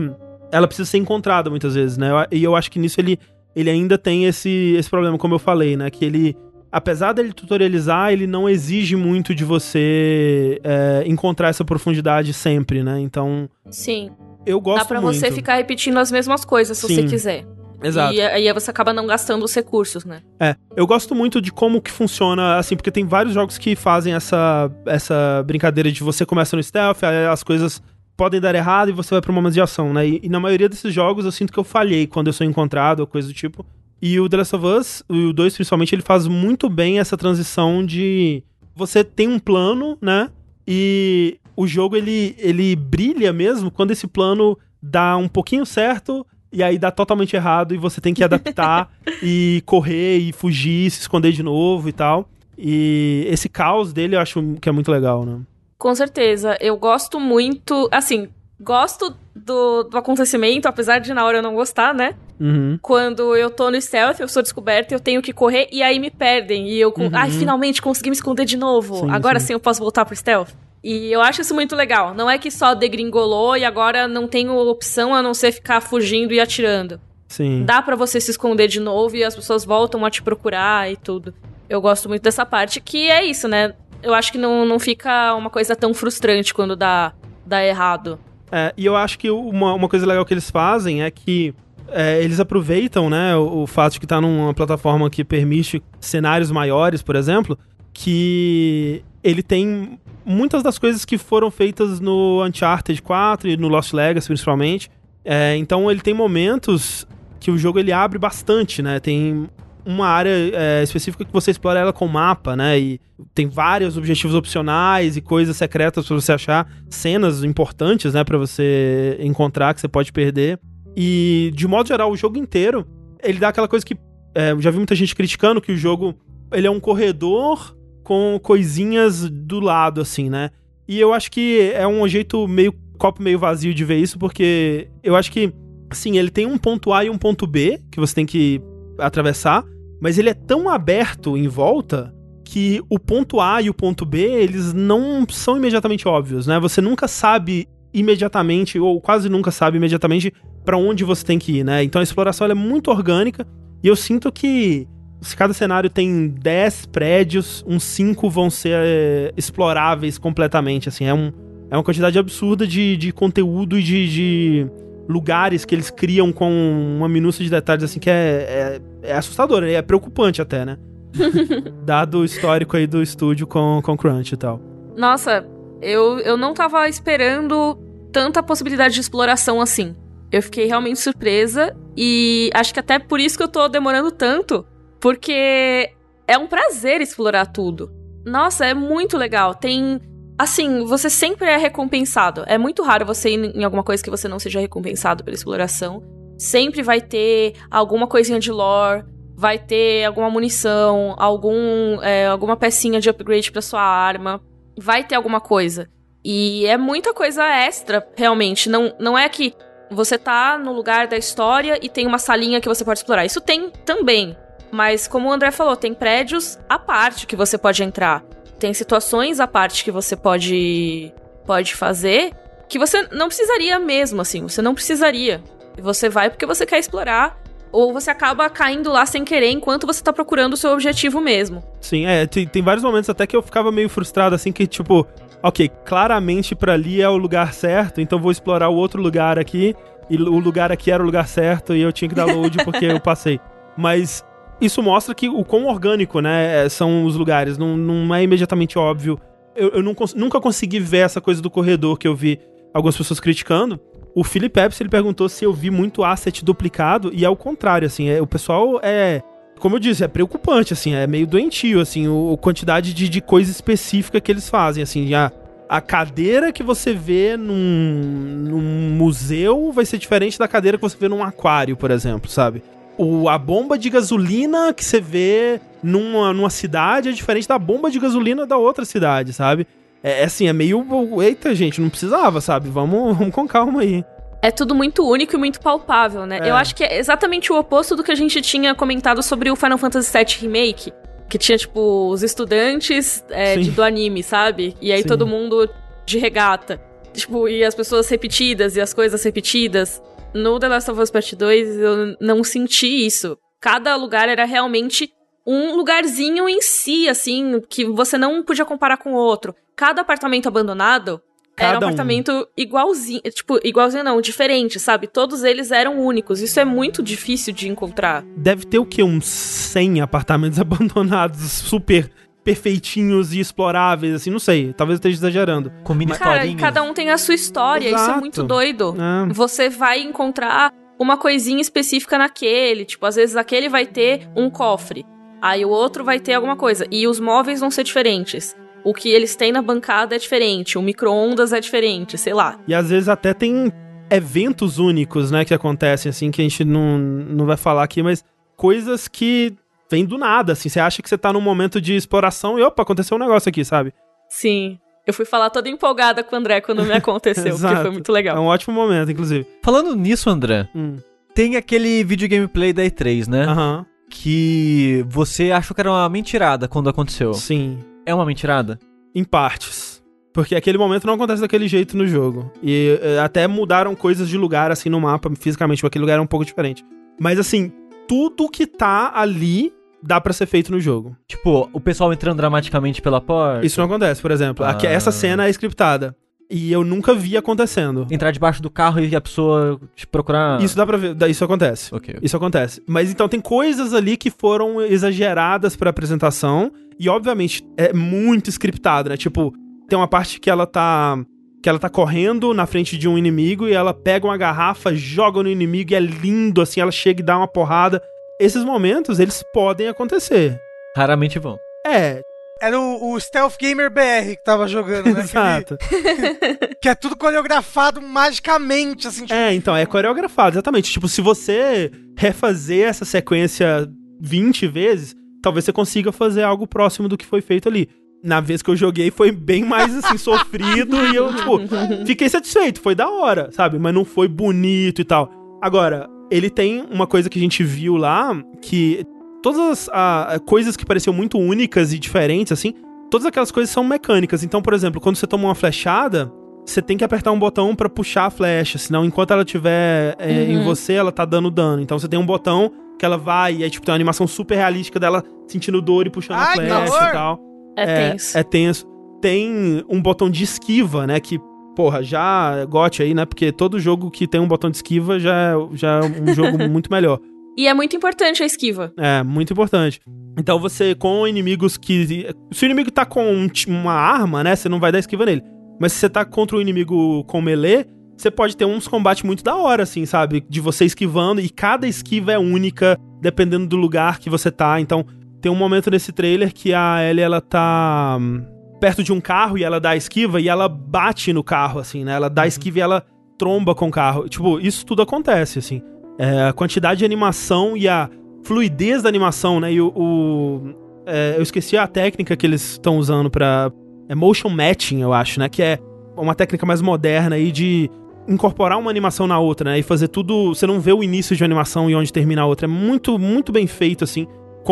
ela 0.53 0.67
precisa 0.67 0.89
ser 0.89 0.99
encontrada 0.99 1.51
muitas 1.51 1.75
vezes, 1.75 1.97
né? 1.97 2.11
E 2.31 2.43
eu 2.43 2.57
acho 2.57 2.71
que 2.71 2.79
nisso 2.79 3.01
ele, 3.01 3.19
ele 3.55 3.71
ainda 3.71 3.97
tem 3.97 4.25
esse, 4.25 4.75
esse 4.77 4.89
problema, 4.89 5.17
como 5.19 5.35
eu 5.35 5.39
falei, 5.39 5.77
né? 5.77 5.91
Que 5.91 6.05
ele, 6.05 6.37
apesar 6.71 7.13
dele 7.13 7.33
tutorializar, 7.33 8.13
ele 8.13 8.27
não 8.27 8.49
exige 8.49 8.97
muito 8.97 9.35
de 9.35 9.45
você 9.45 10.61
é, 10.63 11.05
encontrar 11.07 11.49
essa 11.49 11.65
profundidade 11.65 12.33
sempre, 12.33 12.83
né? 12.83 13.01
Então. 13.01 13.49
Sim. 13.71 14.11
Eu 14.47 14.61
gosto 14.61 14.81
Dá 14.81 14.85
pra 14.87 15.01
muito. 15.01 15.19
você 15.19 15.31
ficar 15.31 15.57
repetindo 15.57 15.99
as 15.99 16.11
mesmas 16.11 16.45
coisas 16.45 16.77
se 16.79 16.87
Sim. 16.87 16.95
você 16.95 17.03
quiser. 17.05 17.47
Exato. 17.83 18.13
E 18.13 18.21
aí 18.21 18.53
você 18.53 18.71
acaba 18.71 18.93
não 18.93 19.07
gastando 19.07 19.43
os 19.43 19.55
recursos, 19.55 20.05
né? 20.05 20.21
É, 20.39 20.55
eu 20.77 20.87
gosto 20.87 21.15
muito 21.15 21.41
de 21.41 21.51
como 21.51 21.81
que 21.81 21.91
funciona, 21.91 22.59
assim, 22.59 22.77
porque 22.77 22.91
tem 22.91 23.07
vários 23.07 23.35
jogos 23.35 23.57
que 23.57 23.75
fazem 23.75 24.13
essa, 24.13 24.71
essa 24.87 25.43
brincadeira 25.47 25.91
de 25.91 26.03
você 26.03 26.27
começa 26.27 26.57
no 26.57 26.63
stealth, 26.63 27.03
aí 27.03 27.27
as 27.27 27.43
coisas 27.43 27.83
podem 28.21 28.39
dar 28.39 28.55
errado 28.55 28.91
e 28.91 28.93
você 28.93 29.15
vai 29.15 29.23
pra 29.23 29.33
um 29.33 29.35
momento 29.35 29.55
de 29.55 29.63
ação, 29.63 29.95
né? 29.95 30.07
E, 30.07 30.21
e 30.25 30.29
na 30.29 30.39
maioria 30.39 30.69
desses 30.69 30.93
jogos 30.93 31.25
eu 31.25 31.33
sinto 31.33 31.51
que 31.51 31.59
eu 31.59 31.65
falhei 31.65 32.07
quando 32.07 32.27
eu 32.27 32.35
sou 32.35 32.47
encontrado 32.47 33.01
ou 33.01 33.07
coisa 33.07 33.27
do 33.27 33.33
tipo. 33.33 33.65
E 34.03 34.21
o 34.21 34.29
The 34.29 34.37
Last 34.37 34.57
of 34.57 34.67
Us, 34.67 35.03
o 35.09 35.33
2 35.33 35.55
principalmente, 35.55 35.95
ele 35.95 36.03
faz 36.03 36.27
muito 36.27 36.69
bem 36.69 36.99
essa 36.99 37.17
transição 37.17 37.83
de 37.83 38.43
você 38.77 39.03
tem 39.03 39.27
um 39.27 39.39
plano, 39.39 39.97
né? 40.03 40.29
E 40.69 41.39
o 41.57 41.67
jogo 41.67 41.97
ele, 41.97 42.35
ele 42.37 42.77
brilha 42.77 43.33
mesmo 43.33 43.71
quando 43.71 43.93
esse 43.93 44.07
plano 44.07 44.59
dá 44.83 45.17
um 45.17 45.27
pouquinho 45.27 45.65
certo 45.65 46.27
e 46.53 46.63
aí 46.63 46.79
dá 46.79 46.91
totalmente 46.91 47.35
errado 47.35 47.75
e 47.75 47.79
você 47.79 48.03
tem 48.03 48.13
que 48.13 48.23
adaptar 48.23 48.91
e 49.23 49.63
correr 49.65 50.19
e 50.19 50.31
fugir, 50.31 50.91
se 50.91 51.01
esconder 51.01 51.33
de 51.33 51.43
novo 51.43 51.89
e 51.89 51.93
tal. 51.93 52.29
E 52.59 53.25
esse 53.31 53.49
caos 53.49 53.95
dele 53.95 54.15
eu 54.15 54.21
acho 54.21 54.43
que 54.61 54.69
é 54.69 54.73
muito 54.73 54.93
legal, 54.93 55.25
né? 55.25 55.41
Com 55.81 55.95
certeza. 55.95 56.59
Eu 56.61 56.77
gosto 56.77 57.19
muito. 57.19 57.89
Assim, 57.91 58.29
gosto 58.61 59.17
do, 59.35 59.85
do 59.85 59.97
acontecimento, 59.97 60.67
apesar 60.67 60.99
de 60.99 61.15
na 61.15 61.25
hora 61.25 61.39
eu 61.39 61.43
não 61.43 61.55
gostar, 61.55 61.95
né? 61.95 62.15
Uhum. 62.39 62.79
Quando 62.83 63.35
eu 63.35 63.49
tô 63.49 63.71
no 63.71 63.81
stealth, 63.81 64.21
eu 64.21 64.29
sou 64.29 64.43
descoberta, 64.43 64.95
eu 64.95 65.01
tenho 65.01 65.23
que 65.23 65.33
correr 65.33 65.69
e 65.73 65.83
aí 65.83 65.99
me 65.99 66.11
perdem. 66.11 66.69
E 66.69 66.79
eu. 66.79 66.93
Uhum. 66.95 67.09
Ai, 67.15 67.31
finalmente 67.31 67.81
consegui 67.81 68.11
me 68.11 68.15
esconder 68.15 68.45
de 68.45 68.59
novo. 68.59 69.01
Sim, 69.01 69.11
agora 69.11 69.41
sim. 69.41 69.47
sim. 69.47 69.53
eu 69.55 69.61
posso 69.61 69.81
voltar 69.81 70.05
pro 70.05 70.15
stealth. 70.15 70.51
E 70.85 71.11
eu 71.11 71.23
acho 71.23 71.41
isso 71.41 71.55
muito 71.55 71.75
legal. 71.75 72.13
Não 72.15 72.29
é 72.29 72.37
que 72.37 72.51
só 72.51 72.75
degringolou 72.75 73.57
e 73.57 73.65
agora 73.65 74.07
não 74.07 74.29
tenho 74.29 74.55
opção 74.55 75.15
a 75.15 75.23
não 75.23 75.33
ser 75.33 75.51
ficar 75.51 75.81
fugindo 75.81 76.35
e 76.35 76.41
atirando. 76.41 77.01
Sim. 77.27 77.65
Dá 77.65 77.81
pra 77.81 77.97
você 77.97 78.21
se 78.21 78.31
esconder 78.31 78.69
de 78.69 78.81
novo 78.81 79.17
e 79.17 79.25
as 79.25 79.35
pessoas 79.35 79.65
voltam 79.65 80.05
a 80.05 80.11
te 80.11 80.23
procurar 80.23 80.93
e 80.93 80.97
tudo. 80.97 81.33
Eu 81.71 81.81
gosto 81.81 82.07
muito 82.07 82.23
dessa 82.23 82.45
parte, 82.45 82.81
que 82.81 83.09
é 83.11 83.25
isso, 83.25 83.49
né? 83.49 83.73
Eu 84.03 84.15
acho 84.15 84.33
que 84.33 84.39
não, 84.39 84.65
não 84.65 84.79
fica 84.79 85.35
uma 85.35 85.51
coisa 85.51 85.77
tão 85.77 85.93
frustrante 85.93 86.55
quando 86.55 86.75
dá, 86.75 87.13
dá 87.45 87.65
errado. 87.65 88.19
É, 88.51 88.73
e 88.77 88.87
eu 88.87 88.97
acho 88.97 89.19
que 89.19 89.31
uma, 89.31 89.75
uma 89.75 89.89
coisa 89.89 90.07
legal 90.07 90.25
que 90.25 90.35
eles 90.35 90.51
fazem 90.51 91.03
é 91.03 91.11
que 91.11 91.55
é, 91.89 92.23
eles 92.23 92.41
aproveitam, 92.41 93.11
né, 93.11 93.37
o, 93.37 93.63
o 93.63 93.67
fato 93.67 93.95
de 93.95 94.01
que 94.01 94.07
tá 94.07 94.21
numa 94.21 94.55
plataforma 94.55 95.09
que 95.11 95.25
permite 95.25 95.83
cenários 96.01 96.51
maiores, 96.51 97.03
por 97.03 97.17
exemplo, 97.17 97.59
que 97.93 99.03
ele 99.23 99.43
tem 99.43 99.99
muitas 100.25 100.63
das 100.63 100.79
coisas 100.79 101.05
que 101.05 101.19
foram 101.19 101.51
feitas 101.51 102.01
no 102.01 102.45
Uncharted 102.45 103.03
4 103.03 103.49
e 103.51 103.57
no 103.57 103.69
Lost 103.69 103.93
Legacy, 103.93 104.29
principalmente. 104.29 104.91
É, 105.25 105.57
então 105.57 105.91
ele 105.91 106.01
tem 106.01 106.15
momentos 106.15 107.07
que 107.39 107.51
o 107.51 107.59
jogo 107.59 107.79
ele 107.79 107.93
abre 107.93 108.19
bastante, 108.19 108.83
né? 108.83 109.01
Tem 109.01 109.49
uma 109.85 110.07
área 110.07 110.31
é, 110.31 110.83
específica 110.83 111.25
que 111.25 111.33
você 111.33 111.51
explora 111.51 111.81
ela 111.81 111.93
com 111.93 112.07
mapa, 112.07 112.57
né? 112.57 112.79
E 112.79 113.01
tem 113.35 113.49
vários 113.49 113.97
objetivos 113.97 114.35
opcionais 114.35 115.17
e 115.17 115.21
coisas 115.21 115.57
secretas 115.57 116.07
pra 116.07 116.15
você 116.15 116.33
achar, 116.33 116.71
cenas 116.89 117.45
importantes, 117.45 118.15
né, 118.15 118.25
Pra 118.25 118.39
você 118.39 119.17
encontrar 119.21 119.75
que 119.75 119.81
você 119.81 119.89
pode 119.89 120.13
perder. 120.13 120.59
E 120.97 121.51
de 121.55 121.67
modo 121.67 121.89
geral, 121.89 122.11
o 122.11 122.17
jogo 122.17 122.39
inteiro, 122.39 122.87
ele 123.23 123.39
dá 123.39 123.49
aquela 123.49 123.69
coisa 123.69 123.85
que 123.85 123.97
é, 124.35 124.55
já 124.59 124.71
vi 124.71 124.77
muita 124.77 124.95
gente 124.95 125.15
criticando 125.15 125.61
que 125.61 125.73
o 125.73 125.77
jogo 125.77 126.15
ele 126.53 126.67
é 126.67 126.71
um 126.71 126.81
corredor 126.81 127.77
com 128.03 128.39
coisinhas 128.43 129.29
do 129.29 129.61
lado 129.61 130.01
assim, 130.01 130.29
né? 130.29 130.51
E 130.89 130.99
eu 130.99 131.13
acho 131.13 131.31
que 131.31 131.71
é 131.75 131.87
um 131.87 132.07
jeito 132.09 132.47
meio 132.49 132.75
copo 132.99 133.23
meio 133.23 133.39
vazio 133.39 133.73
de 133.73 133.85
ver 133.85 133.99
isso, 133.99 134.19
porque 134.19 134.89
eu 135.03 135.17
acho 135.17 135.31
que 135.33 135.53
sim, 135.93 136.19
ele 136.19 136.31
tem 136.31 136.47
um 136.47 136.59
ponto 136.59 136.93
A 136.93 137.05
e 137.05 137.11
um 137.11 137.19
ponto 137.19 137.47
B 137.47 137.81
que 137.91 137.99
você 137.99 138.15
tem 138.15 138.27
que 138.27 138.61
atravessar, 139.01 139.65
mas 140.01 140.19
ele 140.19 140.31
é 140.31 140.35
tão 140.35 140.69
aberto 140.69 141.37
em 141.37 141.49
volta 141.49 142.15
que 142.45 142.81
o 142.89 142.99
ponto 142.99 143.41
A 143.41 143.63
e 143.63 143.71
o 143.71 143.75
ponto 143.75 144.05
B, 144.05 144.21
eles 144.21 144.73
não 144.73 145.25
são 145.29 145.57
imediatamente 145.57 146.09
óbvios, 146.09 146.47
né? 146.47 146.59
Você 146.59 146.81
nunca 146.81 147.07
sabe 147.07 147.69
imediatamente, 147.93 148.79
ou 148.79 149.01
quase 149.01 149.29
nunca 149.29 149.51
sabe 149.51 149.77
imediatamente, 149.77 150.33
pra 150.65 150.77
onde 150.77 151.05
você 151.05 151.25
tem 151.25 151.39
que 151.39 151.59
ir, 151.59 151.65
né? 151.65 151.85
Então 151.85 152.01
a 152.01 152.03
exploração 152.03 152.47
é 152.47 152.55
muito 152.55 152.91
orgânica, 152.91 153.47
e 153.83 153.89
eu 153.89 153.95
sinto 153.95 154.33
que 154.33 154.87
se 155.21 155.37
cada 155.37 155.53
cenário 155.53 155.91
tem 155.91 156.29
10 156.29 156.87
prédios, 156.87 157.65
uns 157.67 157.83
5 157.85 158.29
vão 158.31 158.51
ser 158.51 158.75
é, 158.75 159.33
exploráveis 159.37 160.19
completamente, 160.19 160.89
assim, 160.89 161.05
é, 161.05 161.15
um, 161.15 161.31
é 161.71 161.77
uma 161.77 161.85
quantidade 161.85 162.19
absurda 162.19 162.67
de, 162.67 162.97
de 162.97 163.13
conteúdo 163.13 163.79
e 163.79 163.83
de, 163.83 164.09
de 164.09 164.67
lugares 165.11 165.65
que 165.65 165.75
eles 165.75 165.91
criam 165.91 166.33
com 166.33 166.51
uma 166.97 167.09
minúcia 167.09 167.43
de 167.45 167.51
detalhes, 167.51 167.85
assim, 167.85 167.99
que 167.99 168.09
é, 168.09 168.81
é, 169.03 169.11
é 169.11 169.17
assustador, 169.17 169.65
é 169.65 169.83
preocupante 169.83 170.41
até, 170.41 170.65
né? 170.65 170.79
Dado 171.85 172.19
o 172.19 172.25
histórico 172.25 172.77
aí 172.77 172.87
do 172.87 173.03
estúdio 173.03 173.47
com, 173.47 173.81
com 173.83 173.97
Crunch 173.97 174.33
e 174.33 174.37
tal. 174.37 174.61
Nossa, 174.97 175.47
eu, 175.83 176.19
eu 176.21 176.37
não 176.37 176.55
tava 176.55 176.89
esperando 176.89 177.77
tanta 178.13 178.43
possibilidade 178.43 178.95
de 178.95 179.01
exploração 179.01 179.61
assim. 179.61 179.97
Eu 180.31 180.43
fiquei 180.43 180.67
realmente 180.67 181.01
surpresa 181.01 181.77
e 181.97 182.51
acho 182.55 182.73
que 182.73 182.79
até 182.79 182.99
por 182.99 183.19
isso 183.19 183.37
que 183.37 183.43
eu 183.43 183.49
tô 183.49 183.69
demorando 183.69 184.13
tanto, 184.13 184.65
porque 185.01 185.91
é 186.29 186.39
um 186.39 186.47
prazer 186.47 187.01
explorar 187.01 187.47
tudo. 187.47 187.91
Nossa, 188.25 188.65
é 188.65 188.75
muito 188.75 189.17
legal. 189.17 189.55
Tem. 189.55 190.01
Assim, 190.41 190.87
você 190.87 191.11
sempre 191.11 191.51
é 191.51 191.59
recompensado. 191.59 192.45
É 192.47 192.57
muito 192.57 192.83
raro 192.83 193.05
você 193.05 193.29
ir 193.29 193.55
em 193.55 193.63
alguma 193.63 193.83
coisa 193.83 194.03
que 194.03 194.09
você 194.09 194.27
não 194.27 194.39
seja 194.39 194.59
recompensado 194.59 195.23
pela 195.23 195.35
exploração. 195.35 196.03
Sempre 196.39 196.83
vai 196.83 196.99
ter 196.99 197.57
alguma 197.71 198.07
coisinha 198.07 198.41
de 198.41 198.51
lore, 198.51 199.05
vai 199.37 199.59
ter 199.59 200.03
alguma 200.07 200.31
munição, 200.31 201.15
algum, 201.19 202.01
é, 202.01 202.27
alguma 202.27 202.57
pecinha 202.57 202.99
de 203.03 203.11
upgrade 203.11 203.53
pra 203.53 203.61
sua 203.61 203.83
arma. 203.83 204.41
Vai 204.79 205.05
ter 205.05 205.15
alguma 205.15 205.43
coisa. 205.43 205.91
E 206.25 206.65
é 206.65 206.79
muita 206.79 207.13
coisa 207.13 207.45
extra, 207.45 208.03
realmente. 208.17 208.71
Não, 208.71 208.95
não 208.99 209.19
é 209.19 209.29
que 209.29 209.53
você 209.91 210.17
tá 210.17 210.57
no 210.57 210.73
lugar 210.73 211.07
da 211.07 211.19
história 211.19 211.79
e 211.83 211.89
tem 211.91 212.07
uma 212.07 212.19
salinha 212.19 212.63
que 212.63 212.69
você 212.69 212.83
pode 212.83 213.01
explorar. 213.01 213.27
Isso 213.27 213.43
tem 213.43 213.69
também. 213.85 214.35
Mas 214.73 215.07
como 215.07 215.29
o 215.29 215.33
André 215.33 215.51
falou, 215.51 215.77
tem 215.77 215.93
prédios 215.93 216.59
à 216.67 216.79
parte 216.79 217.27
que 217.27 217.37
você 217.37 217.59
pode 217.59 217.83
entrar. 217.83 218.25
Tem 218.61 218.73
situações 218.75 219.41
à 219.41 219.47
parte 219.47 219.83
que 219.83 219.91
você 219.91 220.15
pode 220.15 221.13
pode 221.45 221.75
fazer 221.75 222.33
que 222.69 222.79
você 222.79 223.09
não 223.11 223.27
precisaria 223.27 223.79
mesmo, 223.81 224.21
assim. 224.21 224.43
Você 224.43 224.63
não 224.63 224.75
precisaria. 224.75 225.43
E 225.77 225.83
você 225.83 226.09
vai 226.09 226.31
porque 226.31 226.47
você 226.47 226.65
quer 226.65 226.79
explorar. 226.79 227.37
Ou 227.73 227.93
você 227.93 228.11
acaba 228.11 228.49
caindo 228.49 228.91
lá 228.91 229.07
sem 229.07 229.25
querer 229.25 229.51
enquanto 229.51 229.87
você 229.87 230.03
tá 230.03 230.13
procurando 230.13 230.55
o 230.55 230.57
seu 230.57 230.73
objetivo 230.73 231.21
mesmo. 231.21 231.63
Sim, 231.81 232.07
é, 232.07 232.27
tem, 232.27 232.47
tem 232.47 232.63
vários 232.63 232.85
momentos 232.85 233.09
até 233.09 233.27
que 233.27 233.37
eu 233.37 233.43
ficava 233.43 233.71
meio 233.71 233.89
frustrado, 233.89 234.35
assim, 234.35 234.51
que, 234.51 234.67
tipo, 234.67 235.07
ok, 235.41 235.71
claramente 235.85 236.55
pra 236.57 236.75
ali 236.75 237.01
é 237.01 237.09
o 237.09 237.17
lugar 237.17 237.55
certo, 237.55 238.01
então 238.01 238.21
vou 238.21 238.33
explorar 238.33 238.69
o 238.71 238.75
outro 238.75 239.01
lugar 239.01 239.39
aqui, 239.39 239.77
e 240.09 240.17
o 240.17 240.41
lugar 240.41 240.73
aqui 240.73 240.91
era 240.91 241.01
o 241.01 241.07
lugar 241.07 241.29
certo, 241.29 241.73
e 241.73 241.81
eu 241.81 241.93
tinha 241.93 242.09
que 242.09 242.15
dar 242.15 242.25
load 242.25 242.59
porque 242.65 242.87
eu 242.87 242.99
passei. 242.99 243.39
Mas 243.77 244.25
isso 244.61 244.83
mostra 244.83 245.15
que 245.15 245.29
o 245.29 245.45
quão 245.45 245.67
orgânico, 245.67 246.21
né, 246.21 246.69
são 246.69 247.05
os 247.05 247.17
lugares, 247.17 247.57
não, 247.57 247.77
não 247.77 248.15
é 248.15 248.23
imediatamente 248.23 248.79
óbvio. 248.79 249.19
Eu, 249.57 249.71
eu 249.71 249.83
nunca 249.83 250.41
consegui 250.41 250.79
ver 250.79 250.99
essa 250.99 251.21
coisa 251.21 251.43
do 251.43 251.51
corredor 251.51 251.99
que 251.99 252.07
eu 252.07 252.15
vi 252.15 252.39
algumas 252.73 252.97
pessoas 252.97 253.19
criticando. 253.19 253.81
O 254.15 254.25
Philip 254.25 254.59
Epps, 254.59 254.81
ele 254.81 254.89
perguntou 254.89 255.29
se 255.29 255.45
eu 255.45 255.53
vi 255.53 255.71
muito 255.71 256.05
asset 256.05 256.45
duplicado, 256.45 257.11
e 257.13 257.25
é 257.25 257.29
o 257.29 257.37
contrário, 257.37 257.87
assim, 257.87 258.09
é, 258.09 258.21
o 258.21 258.27
pessoal 258.27 258.81
é 258.83 259.23
como 259.61 259.77
eu 259.77 259.79
disse, 259.79 260.03
é 260.03 260.09
preocupante, 260.09 260.73
assim, 260.73 260.95
é 260.95 261.07
meio 261.07 261.27
doentio, 261.27 261.81
assim, 261.81 262.09
o, 262.09 262.33
a 262.33 262.39
quantidade 262.39 262.95
de, 262.95 263.09
de 263.09 263.21
coisa 263.21 263.51
específica 263.51 264.19
que 264.19 264.33
eles 264.33 264.49
fazem, 264.49 264.83
assim, 264.83 265.13
a, 265.13 265.31
a 265.69 265.81
cadeira 265.81 266.51
que 266.51 266.63
você 266.63 266.95
vê 266.95 267.37
num, 267.37 267.55
num 267.55 268.97
museu 268.97 269.71
vai 269.71 269.85
ser 269.85 269.99
diferente 269.99 270.39
da 270.39 270.49
cadeira 270.49 270.79
que 270.79 270.83
você 270.83 270.97
vê 270.99 271.09
num 271.09 271.23
aquário, 271.23 271.77
por 271.77 271.91
exemplo, 271.91 272.31
sabe? 272.31 272.63
O, 273.03 273.29
a 273.29 273.39
bomba 273.39 273.79
de 273.79 273.89
gasolina 273.89 274.75
que 274.75 274.85
você 274.85 275.01
vê 275.01 275.61
numa, 275.83 276.33
numa 276.35 276.51
cidade 276.51 277.09
é 277.09 277.13
diferente 277.13 277.49
da 277.49 277.59
bomba 277.59 277.91
de 277.91 277.99
gasolina 277.99 278.47
da 278.47 278.59
outra 278.59 278.85
cidade, 278.85 279.33
sabe? 279.33 279.67
É, 280.03 280.21
é 280.21 280.25
assim, 280.25 280.49
é 280.49 280.53
meio. 280.53 280.85
Eita, 281.23 281.55
gente, 281.55 281.81
não 281.81 281.89
precisava, 281.89 282.41
sabe? 282.41 282.69
Vamos, 282.69 283.17
vamos 283.19 283.35
com 283.35 283.49
calma 283.49 283.81
aí. 283.81 284.05
É 284.43 284.51
tudo 284.51 284.75
muito 284.75 285.07
único 285.07 285.35
e 285.35 285.39
muito 285.39 285.61
palpável, 285.61 286.25
né? 286.27 286.41
É. 286.43 286.51
Eu 286.51 286.55
acho 286.57 286.75
que 286.75 286.83
é 286.83 286.99
exatamente 286.99 287.53
o 287.53 287.59
oposto 287.59 287.95
do 287.95 288.03
que 288.03 288.11
a 288.11 288.15
gente 288.15 288.41
tinha 288.41 288.75
comentado 288.75 289.23
sobre 289.23 289.51
o 289.51 289.57
Final 289.57 289.79
Fantasy 289.79 290.11
VII 290.13 290.37
Remake. 290.41 290.93
Que 291.29 291.39
tinha, 291.39 291.57
tipo, 291.57 292.09
os 292.11 292.23
estudantes 292.23 293.25
é, 293.31 293.57
de- 293.57 293.71
do 293.71 293.83
anime, 293.83 294.23
sabe? 294.23 294.75
E 294.81 294.93
aí 294.93 295.03
Sim. 295.03 295.09
todo 295.09 295.27
mundo 295.27 295.69
de 296.05 296.19
regata. 296.19 296.81
Tipo, 297.13 297.49
e 297.49 297.63
as 297.65 297.75
pessoas 297.75 298.09
repetidas 298.09 298.77
e 298.77 298.81
as 298.81 298.95
coisas 298.95 299.23
repetidas. 299.23 300.03
No 300.33 300.59
The 300.59 300.69
Last 300.69 300.91
of 300.91 301.01
Us 301.01 301.11
Part 301.11 301.35
2, 301.35 301.79
eu 301.79 302.17
não 302.21 302.45
senti 302.45 302.87
isso. 302.87 303.37
Cada 303.61 303.97
lugar 303.97 304.29
era 304.29 304.45
realmente 304.45 305.13
um 305.47 305.75
lugarzinho 305.75 306.49
em 306.49 306.63
si, 306.63 307.09
assim, 307.09 307.61
que 307.69 307.85
você 307.85 308.17
não 308.17 308.43
podia 308.43 308.65
comparar 308.65 308.97
com 308.97 309.13
o 309.13 309.17
outro. 309.17 309.55
Cada 309.75 310.03
apartamento 310.03 310.47
abandonado 310.47 311.21
era 311.57 311.71
um 311.71 311.75
Cada 311.75 311.87
um. 311.87 311.89
apartamento 311.89 312.49
igualzinho, 312.57 313.21
tipo, 313.23 313.59
igualzinho 313.65 314.05
não, 314.05 314.21
diferente, 314.21 314.79
sabe? 314.79 315.07
Todos 315.09 315.43
eles 315.43 315.71
eram 315.71 315.99
únicos. 315.99 316.41
Isso 316.41 316.61
é 316.61 316.65
muito 316.65 317.03
difícil 317.03 317.53
de 317.53 317.69
encontrar. 317.69 318.25
Deve 318.37 318.65
ter 318.65 318.79
o 318.79 318.87
quê? 318.87 319.03
Uns 319.03 319.27
100 319.27 320.01
apartamentos 320.01 320.59
abandonados, 320.61 321.41
super 321.41 322.11
perfeitinhos 322.43 323.33
e 323.33 323.41
exploráveis, 323.41 324.15
assim, 324.15 324.31
não 324.31 324.39
sei. 324.39 324.73
Talvez 324.73 324.97
eu 324.97 325.01
esteja 325.01 325.19
exagerando. 325.19 325.73
Com 325.85 325.95
mini 325.95 326.13
Cara, 326.13 326.43
cada 326.57 326.83
um 326.83 326.95
tem 326.95 327.11
a 327.11 327.19
sua 327.19 327.35
história, 327.35 327.87
isso 327.87 327.97
é 327.97 328.03
Exato. 328.03 328.21
muito 328.21 328.43
doido. 328.43 328.97
É. 328.97 329.33
Você 329.33 329.69
vai 329.69 330.01
encontrar 330.01 330.73
uma 330.99 331.17
coisinha 331.17 331.61
específica 331.61 332.19
naquele, 332.19 332.85
tipo, 332.85 333.07
às 333.07 333.17
vezes 333.17 333.37
aquele 333.37 333.69
vai 333.69 333.87
ter 333.87 334.29
um 334.37 334.51
cofre, 334.51 335.05
aí 335.41 335.65
o 335.65 335.71
outro 335.71 336.05
vai 336.05 336.21
ter 336.21 336.35
alguma 336.35 336.57
coisa, 336.57 336.87
e 336.91 337.07
os 337.07 337.19
móveis 337.19 337.61
vão 337.61 337.71
ser 337.71 337.85
diferentes. 337.85 338.55
O 338.85 338.95
que 338.95 339.09
eles 339.09 339.37
têm 339.37 339.53
na 339.53 339.63
bancada 339.63 340.15
é 340.17 340.19
diferente, 340.19 340.77
o 340.77 340.83
micro-ondas 340.83 341.53
é 341.53 341.61
diferente, 341.61 342.19
sei 342.19 342.35
lá. 342.35 342.59
E 342.67 342.75
às 342.75 342.91
vezes 342.91 343.09
até 343.09 343.33
tem 343.33 343.73
eventos 344.11 344.79
únicos, 344.79 345.31
né, 345.31 345.45
que 345.45 345.55
acontecem, 345.55 346.11
assim, 346.11 346.31
que 346.31 346.41
a 346.43 346.45
gente 346.45 346.65
não, 346.65 346.99
não 346.99 347.47
vai 347.47 347.57
falar 347.57 347.83
aqui, 347.83 348.03
mas 348.03 348.25
coisas 348.57 349.09
que 349.09 349.55
vêm 349.91 350.05
do 350.05 350.17
nada, 350.17 350.53
assim. 350.53 350.69
Você 350.69 350.79
acha 350.81 351.03
que 351.03 351.09
você 351.09 351.19
tá 351.19 351.33
num 351.33 351.41
momento 351.41 351.81
de 351.81 351.95
exploração 351.95 352.59
e, 352.59 352.63
opa, 352.63 352.83
aconteceu 352.83 353.17
um 353.17 353.21
negócio 353.21 353.49
aqui, 353.49 353.65
sabe? 353.65 353.93
Sim. 354.29 354.79
Eu 355.07 355.13
fui 355.15 355.25
falar 355.25 355.51
toda 355.51 355.69
empolgada 355.69 356.23
com 356.23 356.37
o 356.37 356.39
André 356.39 356.61
quando 356.61 356.85
me 356.85 356.93
aconteceu, 356.93 357.57
porque 357.59 357.77
foi 357.77 357.91
muito 357.91 358.11
É 358.11 358.15
legal. 358.15 358.39
um 358.43 358.47
ótimo 358.47 358.75
momento, 358.75 359.11
inclusive. 359.11 359.47
Falando 359.63 359.97
nisso, 359.97 360.31
André, 360.31 360.69
Hum. 360.75 360.97
tem 361.35 361.57
aquele 361.57 362.05
vídeo 362.05 362.29
gameplay 362.29 362.73
da 362.73 362.83
E3, 362.85 363.27
né? 363.29 363.45
Aham. 363.45 363.87
Que 364.09 365.05
você 365.09 365.51
achou 365.53 365.75
que 365.75 365.81
era 365.81 365.91
uma 365.91 366.09
mentirada 366.09 366.69
quando 366.69 366.91
aconteceu. 366.91 367.33
Sim. 367.33 367.79
É 368.05 368.15
uma 368.15 368.27
mentirada? 368.27 368.79
Em 369.15 369.25
partes. 369.25 370.03
Porque 370.33 370.55
aquele 370.55 370.79
momento 370.79 371.07
não 371.07 371.15
acontece 371.15 371.41
daquele 371.41 371.67
jeito 371.67 371.97
no 371.97 372.07
jogo. 372.07 372.53
E 372.63 372.99
eh, 373.03 373.19
até 373.19 373.47
mudaram 373.49 373.95
coisas 373.97 374.29
de 374.29 374.37
lugar, 374.37 374.71
assim, 374.71 374.89
no 374.89 375.01
mapa, 375.01 375.31
fisicamente, 375.39 375.79
porque 375.81 375.89
aquele 375.89 376.03
lugar 376.03 376.15
era 376.15 376.23
um 376.23 376.27
pouco 376.27 376.45
diferente. 376.45 376.85
Mas, 377.21 377.39
assim, 377.39 377.73
tudo 378.07 378.49
que 378.49 378.67
tá 378.67 379.13
ali 379.15 379.73
dá 380.03 380.21
pra 380.21 380.33
ser 380.33 380.47
feito 380.47 380.71
no 380.73 380.81
jogo. 380.81 381.17
Tipo, 381.29 381.69
o 381.73 381.81
pessoal 381.81 382.13
entrando 382.13 382.37
dramaticamente 382.37 383.01
pela 383.03 383.21
porta. 383.21 383.65
Isso 383.65 383.79
não 383.81 383.87
acontece, 383.87 384.21
por 384.23 384.31
exemplo. 384.31 384.65
Aqui, 384.65 384.87
Ah. 384.87 384.91
essa 384.91 385.11
cena 385.13 385.47
é 385.47 385.51
scriptada. 385.51 386.15
E 386.53 386.73
eu 386.73 386.83
nunca 386.83 387.15
vi 387.15 387.37
acontecendo. 387.37 388.09
Entrar 388.11 388.33
debaixo 388.33 388.61
do 388.61 388.69
carro 388.69 388.99
e 388.99 389.15
a 389.15 389.21
pessoa 389.21 389.79
te 389.95 390.05
procurar. 390.05 390.61
Isso 390.61 390.77
dá 390.77 390.85
pra 390.85 390.97
ver, 390.97 391.17
isso 391.31 391.45
acontece. 391.45 391.95
Ok. 391.95 392.17
Isso 392.21 392.37
acontece. 392.37 392.83
Mas 392.89 393.09
então 393.09 393.29
tem 393.29 393.41
coisas 393.41 393.95
ali 393.95 394.17
que 394.17 394.31
foram 394.31 394.81
exageradas 394.83 395.77
pra 395.77 395.91
apresentação. 395.91 396.73
E 396.99 397.09
obviamente 397.09 397.65
é 397.77 397.93
muito 397.93 398.51
scriptado, 398.51 399.11
né? 399.11 399.17
Tipo, 399.17 399.53
tem 399.89 399.97
uma 399.97 400.09
parte 400.09 400.41
que 400.41 400.51
ela 400.51 400.67
tá. 400.67 401.17
Que 401.63 401.69
ela 401.69 401.79
tá 401.79 401.91
correndo 401.91 402.53
na 402.55 402.65
frente 402.67 402.97
de 402.97 403.07
um 403.07 403.17
inimigo 403.19 403.69
e 403.69 403.73
ela 403.75 403.93
pega 403.95 404.27
uma 404.27 404.37
garrafa, 404.37 404.95
joga 404.95 405.43
no 405.43 405.49
inimigo 405.49 405.93
e 405.93 405.95
é 405.95 406.01
lindo, 406.01 406.63
assim, 406.63 406.81
ela 406.81 406.91
chega 406.91 407.21
e 407.21 407.25
dá 407.25 407.37
uma 407.37 407.47
porrada. 407.47 408.01
Esses 408.41 408.65
momentos, 408.65 409.21
eles 409.21 409.45
podem 409.53 409.87
acontecer. 409.89 410.59
Raramente 410.97 411.39
vão. 411.39 411.59
É, 411.87 412.21
Era 412.61 412.79
o, 412.81 413.13
o 413.13 413.21
Stealth 413.21 413.55
Gamer 413.61 413.91
BR 413.91 414.31
que 414.37 414.45
tava 414.45 414.67
jogando, 414.67 415.13
né? 415.13 415.21
exato. 415.23 415.75
Aquele- 415.75 416.75
que 416.81 416.89
é 416.89 416.95
tudo 416.95 417.17
coreografado 417.17 418.01
magicamente, 418.03 419.07
assim. 419.07 419.23
Tipo, 419.27 419.35
É, 419.35 419.53
então, 419.55 419.77
é 419.77 419.85
coreografado, 419.87 420.55
exatamente. 420.57 420.91
Tipo, 420.91 421.07
se 421.09 421.21
você 421.21 421.91
refazer 422.19 422.89
essa 422.89 423.05
sequência 423.05 423.89
20 424.21 424.67
vezes, 424.67 425.15
talvez 425.43 425.65
você 425.65 425.73
consiga 425.73 426.11
fazer 426.13 426.43
algo 426.43 426.67
próximo 426.67 427.09
do 427.09 427.17
que 427.17 427.25
foi 427.27 427.41
feito 427.41 427.69
ali. 427.69 427.89
Na 428.23 428.41
vez 428.41 428.61
que 428.61 428.69
eu 428.71 428.77
joguei 428.77 429.11
foi 429.11 429.31
bem 429.33 429.65
mais, 429.65 429.95
assim, 429.97 430.17
sofrido 430.19 430.97
e 431.07 431.17
eu, 431.17 431.35
tipo, 431.35 431.59
fiquei 432.07 432.29
satisfeito. 432.29 432.81
Foi 432.81 432.95
da 432.95 433.09
hora, 433.09 433.51
sabe? 433.53 433.79
Mas 433.79 433.95
não 433.95 434.05
foi 434.05 434.29
bonito 434.29 435.01
e 435.01 435.05
tal. 435.05 435.31
Agora, 435.63 436.07
ele 436.31 436.49
tem 436.51 436.85
uma 436.91 437.07
coisa 437.07 437.29
que 437.29 437.39
a 437.39 437.43
gente 437.43 437.63
viu 437.65 437.97
lá, 437.97 438.37
que 438.63 439.05
todas 439.43 439.61
as 439.61 439.91
ah, 439.93 440.41
coisas 440.45 440.77
que 440.77 440.85
pareciam 440.85 441.13
muito 441.13 441.39
únicas 441.39 441.93
e 441.93 441.99
diferentes, 441.99 442.53
assim, 442.53 442.75
todas 443.11 443.27
aquelas 443.27 443.51
coisas 443.51 443.71
são 443.71 443.83
mecânicas. 443.83 444.45
Então, 444.45 444.63
por 444.63 444.73
exemplo, 444.73 445.01
quando 445.01 445.17
você 445.17 445.27
toma 445.27 445.45
uma 445.49 445.55
flechada, 445.55 446.33
você 446.65 446.81
tem 446.81 446.97
que 446.97 447.05
apertar 447.05 447.33
um 447.33 447.39
botão 447.39 447.75
pra 447.75 447.89
puxar 447.89 448.27
a 448.27 448.31
flecha, 448.31 448.79
senão 448.79 449.05
enquanto 449.05 449.33
ela 449.33 449.43
estiver 449.43 450.15
é, 450.19 450.45
em 450.45 450.59
Uhum. 450.59 450.65
você, 450.65 450.95
ela 450.95 451.11
tá 451.11 451.25
dando 451.25 451.51
dano. 451.51 451.83
Então 451.83 451.99
você 451.99 452.07
tem 452.07 452.19
um 452.19 452.27
botão 452.27 452.71
que 452.99 453.05
ela 453.05 453.17
vai, 453.17 453.57
e 453.57 453.65
aí 453.65 453.71
tipo, 453.71 453.85
tem 453.85 453.93
uma 453.93 453.97
animação 453.97 454.27
super 454.27 454.57
realística 454.57 455.01
dela 455.01 455.25
sentindo 455.49 455.81
dor 455.81 456.07
e 456.07 456.11
puxando 456.11 456.37
a 456.37 456.43
Ai, 456.43 456.59
que 456.59 456.67
flecha 456.67 457.09
e 457.09 457.13
tal. 457.13 457.41
É, 457.77 458.11
tenso. 458.11 458.39
É 458.39 458.43
tenso. 458.43 458.87
Tem 459.23 459.85
um 459.89 460.01
botão 460.01 460.31
de 460.31 460.45
esquiva, 460.45 461.07
né? 461.07 461.19
Que, 461.19 461.41
porra, 461.81 462.03
já 462.03 462.63
gote 462.67 463.03
aí, 463.03 463.15
né? 463.15 463.25
Porque 463.25 463.51
todo 463.51 463.81
jogo 463.81 464.11
que 464.11 464.27
tem 464.27 464.39
um 464.39 464.47
botão 464.47 464.69
de 464.69 464.77
esquiva 464.77 465.19
já, 465.19 465.35
é- 465.35 465.77
já 465.77 466.01
é 466.01 466.31
um 466.31 466.35
jogo 466.35 466.69
muito 466.69 466.93
melhor. 466.93 467.19
E 467.57 467.67
é 467.67 467.73
muito 467.73 467.97
importante 467.97 468.43
a 468.43 468.47
esquiva. 468.47 468.93
É, 468.99 469.23
muito 469.23 469.55
importante. 469.55 469.99
Então 470.39 470.61
você, 470.61 470.95
com 470.95 471.27
inimigos 471.27 471.79
que. 471.79 472.29
Se 472.53 472.65
o 472.65 472.67
inimigo 472.67 472.91
tá 472.91 473.07
com 473.07 473.25
um 473.33 473.49
uma 473.67 473.95
arma, 473.95 474.45
né? 474.45 474.55
Você 474.55 474.69
não 474.69 474.79
vai 474.79 474.93
dar 474.93 474.99
esquiva 474.99 475.25
nele. 475.25 475.43
Mas 475.81 475.93
se 475.93 476.01
você 476.01 476.11
tá 476.11 476.23
contra 476.23 476.59
um 476.59 476.61
inimigo 476.61 477.25
com 477.25 477.41
melee, 477.41 477.87
você 478.15 478.31
pode 478.31 478.55
ter 478.55 478.67
uns 478.67 478.87
combates 478.87 479.23
muito 479.23 479.43
da 479.43 479.57
hora, 479.57 479.83
assim, 479.85 480.05
sabe? 480.05 480.45
De 480.51 480.61
você 480.61 480.85
esquivando, 480.85 481.41
e 481.41 481.49
cada 481.49 481.89
esquiva 481.89 482.33
é 482.33 482.39
única, 482.39 482.99
dependendo 483.23 483.67
do 483.67 483.77
lugar 483.77 484.19
que 484.19 484.29
você 484.29 484.51
tá. 484.51 484.79
Então, 484.79 485.07
tem 485.41 485.51
um 485.51 485.57
momento 485.57 485.91
nesse 485.91 486.13
trailer 486.13 486.53
que 486.53 486.75
a 486.75 487.03
Ellie, 487.03 487.25
ela 487.25 487.41
tá 487.41 488.19
hum, 488.21 488.45
perto 488.81 489.03
de 489.05 489.13
um 489.13 489.21
carro 489.21 489.59
e 489.59 489.63
ela 489.65 489.79
dá 489.79 489.91
a 489.91 489.97
esquiva 489.97 490.41
e 490.41 490.49
ela 490.49 490.69
bate 490.69 491.33
no 491.33 491.45
carro, 491.45 491.79
assim, 491.79 492.03
né? 492.05 492.15
Ela 492.15 492.29
dá 492.31 492.43
a 492.43 492.47
esquiva 492.47 492.79
e 492.79 492.81
ela 492.83 493.05
tromba 493.39 493.75
com 493.75 493.89
o 493.89 493.91
carro. 493.91 494.29
Tipo, 494.29 494.59
isso 494.59 494.85
tudo 494.85 495.03
acontece, 495.03 495.59
assim. 495.59 495.83
É, 496.19 496.49
a 496.49 496.53
quantidade 496.53 496.99
de 496.99 497.05
animação 497.05 497.77
e 497.77 497.87
a 497.89 498.09
fluidez 498.43 499.03
da 499.03 499.09
animação, 499.09 499.61
né? 499.61 499.73
E 499.73 499.81
o. 499.81 499.89
o- 499.95 500.75
é, 501.07 501.35
eu 501.37 501.43
esqueci 501.43 501.77
a 501.77 501.87
técnica 501.87 502.37
que 502.37 502.47
eles 502.47 502.73
estão 502.73 502.99
usando 502.99 503.31
pra. 503.31 503.71
É 504.09 504.15
motion 504.15 504.49
matching, 504.49 505.01
eu 505.01 505.13
acho, 505.13 505.39
né? 505.41 505.49
Que 505.49 505.63
é 505.63 505.79
uma 506.17 506.35
técnica 506.35 506.67
mais 506.67 506.83
moderna 506.83 507.37
aí 507.37 507.51
de 507.53 507.89
incorporar 508.29 508.79
uma 508.79 508.91
animação 508.91 509.27
na 509.27 509.39
outra, 509.39 509.71
né? 509.71 509.79
E 509.79 509.83
fazer 509.83 510.09
tudo. 510.09 510.55
Você 510.55 510.67
não 510.67 510.79
vê 510.81 510.93
o 510.93 511.03
início 511.03 511.35
de 511.37 511.43
uma 511.43 511.47
animação 511.47 511.89
e 511.89 511.95
onde 511.95 512.13
termina 512.13 512.43
a 512.43 512.47
outra. 512.47 512.67
É 512.67 512.69
muito, 512.69 513.19
muito 513.19 513.51
bem 513.53 513.67
feito, 513.67 514.05
assim. 514.05 514.27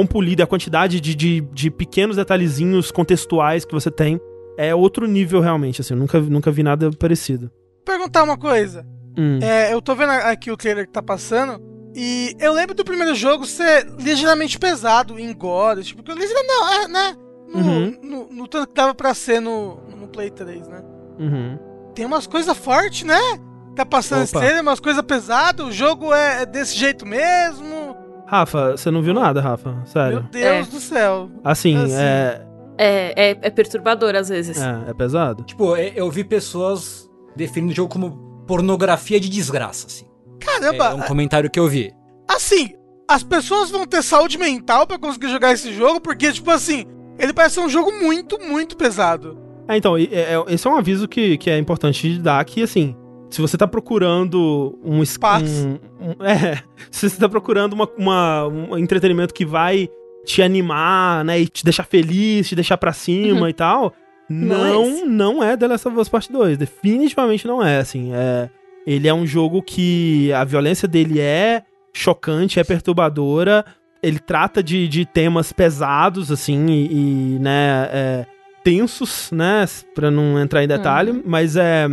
Polido. 0.07 0.43
A 0.43 0.47
quantidade 0.47 1.01
de, 1.01 1.15
de, 1.15 1.41
de 1.53 1.71
pequenos 1.71 2.17
detalhezinhos 2.17 2.91
contextuais 2.91 3.65
que 3.65 3.73
você 3.73 3.91
tem 3.91 4.21
é 4.57 4.75
outro 4.75 5.07
nível, 5.07 5.41
realmente. 5.41 5.81
Assim, 5.81 5.95
eu 5.95 5.99
nunca, 5.99 6.21
nunca 6.21 6.51
vi 6.51 6.63
nada 6.63 6.91
parecido. 6.93 7.51
perguntar 7.85 8.23
uma 8.25 8.37
coisa. 8.37 8.87
Hum. 9.17 9.39
É, 9.43 9.73
eu 9.73 9.81
tô 9.83 9.95
vendo 9.95 10.11
aqui 10.11 10.51
o 10.51 10.57
trailer 10.57 10.87
que 10.87 10.93
tá 10.93 11.03
passando. 11.03 11.61
E 11.95 12.35
eu 12.39 12.53
lembro 12.53 12.75
do 12.75 12.85
primeiro 12.85 13.15
jogo 13.15 13.45
ser 13.47 13.87
ligeiramente 13.99 14.59
pesado 14.59 15.19
em 15.19 15.33
gore. 15.35 15.83
Tipo, 15.83 16.03
que 16.03 16.13
não, 16.15 16.73
é, 16.73 16.89
né? 16.89 17.17
No, 17.53 17.59
Uhum. 17.61 17.99
no, 18.03 18.29
no 18.31 18.47
tanto 18.49 18.69
que 18.69 18.75
dava 18.75 18.95
pra 18.95 19.15
ser 19.15 19.41
no, 19.41 19.81
no 19.97 20.07
Play 20.09 20.31
3, 20.31 20.69
né? 20.69 20.83
Uhum. 21.19 21.59
Tem 21.95 22.05
umas 22.05 22.27
coisas 22.27 22.57
fortes, 22.57 23.05
né? 23.05 23.19
Tá 23.75 23.87
passando 23.87 24.23
esse 24.23 24.37
Opa. 24.37 24.41
trailer, 24.45 24.63
umas 24.63 24.81
coisas 24.81 25.03
pesadas, 25.03 25.67
o 25.67 25.73
jogo 25.73 26.13
é 26.13 26.43
é 26.43 26.47
desse 26.47 26.77
jeito 26.77 27.07
mesmo. 27.07 27.88
Rafa, 28.29 28.73
você 28.77 28.91
não 28.91 29.01
viu 29.03 29.15
nada, 29.15 29.41
Rafa? 29.41 29.73
Meu 29.73 29.87
Sério. 29.87 30.29
Deus 30.31 30.69
É. 30.69 30.71
do 30.71 30.81
céu. 30.81 31.31
Assim, 31.43 31.77
Assim. 31.77 31.95
é, 31.95 32.45
É, 32.81 33.31
é, 33.31 33.39
é 33.43 33.51
perturbador 33.51 34.15
às 34.15 34.29
vezes. 34.29 34.61
é. 34.63 34.85
É 34.91 34.95
pesado? 34.95 35.43
Tipo, 35.45 35.75
eu- 35.77 35.93
eu 35.95 36.11
vi 36.11 36.23
pessoas 36.23 37.11
definindo 37.35 37.73
o 37.73 37.75
jogo 37.77 37.91
como 37.93 38.45
pornografia 38.47 39.19
de 39.19 39.29
desgraça, 39.29 39.87
assim. 39.87 40.05
É, 40.41 40.45
Caramba, 40.45 40.95
um 40.95 41.01
comentário 41.03 41.51
que 41.51 41.59
eu 41.59 41.67
vi. 41.67 41.91
assim, 42.29 42.75
as 43.09 43.23
pessoas 43.25 43.71
vão 43.71 43.87
ter 43.87 44.03
saúde 44.03 44.37
mental 44.39 44.87
pra 44.87 44.99
conseguir 44.99 45.29
jogar 45.31 45.53
esse 45.53 45.73
jogo, 45.73 46.01
porque, 46.01 46.31
tipo 46.33 46.51
assim, 46.51 46.85
ele 47.19 47.33
parece 47.33 47.57
ser 47.57 47.61
um 47.63 47.69
jogo 47.69 47.91
muito, 48.01 48.39
muito 48.39 48.77
pesado. 48.77 49.37
É, 49.67 49.77
então, 49.77 49.97
é- 49.97 50.03
é- 50.05 50.45
esse 50.49 50.67
é 50.67 50.71
um 50.71 50.77
aviso 50.77 51.09
que, 51.09 51.37
que 51.39 51.51
é 51.51 51.59
importante 51.59 52.09
de 52.13 52.21
dar, 52.21 52.45
que 52.45 52.63
assim, 52.63 52.95
se 53.31 53.41
você 53.41 53.57
tá 53.57 53.67
procurando 53.67 54.79
um... 54.85 55.03
es- 55.03 55.17
Paz. 55.19 55.51
um- 55.65 55.79
um- 56.01 56.23
é, 56.25 56.63
se 56.91 57.09
você 57.09 57.19
tá 57.19 57.29
procurando 57.29 57.73
uma, 57.75 57.89
uma- 57.99 58.47
um 58.47 58.79
entretenimento 58.79 59.35
que 59.35 59.45
vai 59.45 59.89
te 60.25 60.43
animar, 60.43 61.25
né, 61.25 61.41
e 61.41 61.49
te 61.49 61.65
deixar 61.65 61.85
feliz, 61.85 62.49
te 62.49 62.55
deixar 62.55 62.77
pra 62.77 62.93
cima 62.93 63.41
Uhum. 63.43 63.49
e 63.49 63.53
tal, 63.55 63.95
Não 64.29 64.67
é 64.67 64.71
não, 64.73 64.85
esse. 64.85 65.05
não 65.07 65.43
é 65.43 65.57
The 65.57 65.67
Last 65.67 65.89
of 65.89 65.99
Us 65.99 66.09
Part 66.09 66.31
2, 66.33 66.59
definitivamente 66.59 67.47
não 67.47 67.63
é, 67.65 67.79
assim, 67.79 68.11
é... 68.13 68.51
Ele 68.87 69.07
é 69.07 69.13
um 69.13 69.27
jogo 69.27 69.61
que 69.63 70.33
a 70.33 70.45
violência 70.45 70.89
dele 70.89 71.21
é 71.21 71.63
chocante, 71.93 72.59
é 72.59 72.65
perturbadora, 72.65 73.63
ele 74.03 74.19
trata 74.19 74.63
de, 74.63 74.89
de 74.89 75.05
temas 75.05 75.53
pesados, 75.53 76.31
assim, 76.33 76.67
e, 76.67 76.87
e, 77.35 77.39
né, 77.39 77.89
é, 77.93 78.27
tensos, 78.65 79.31
né, 79.33 79.65
pra 79.95 80.11
não 80.11 80.41
entrar 80.41 80.65
em 80.65 80.69
detalhe, 80.69 81.23
mas 81.27 81.55
é... 81.57 81.87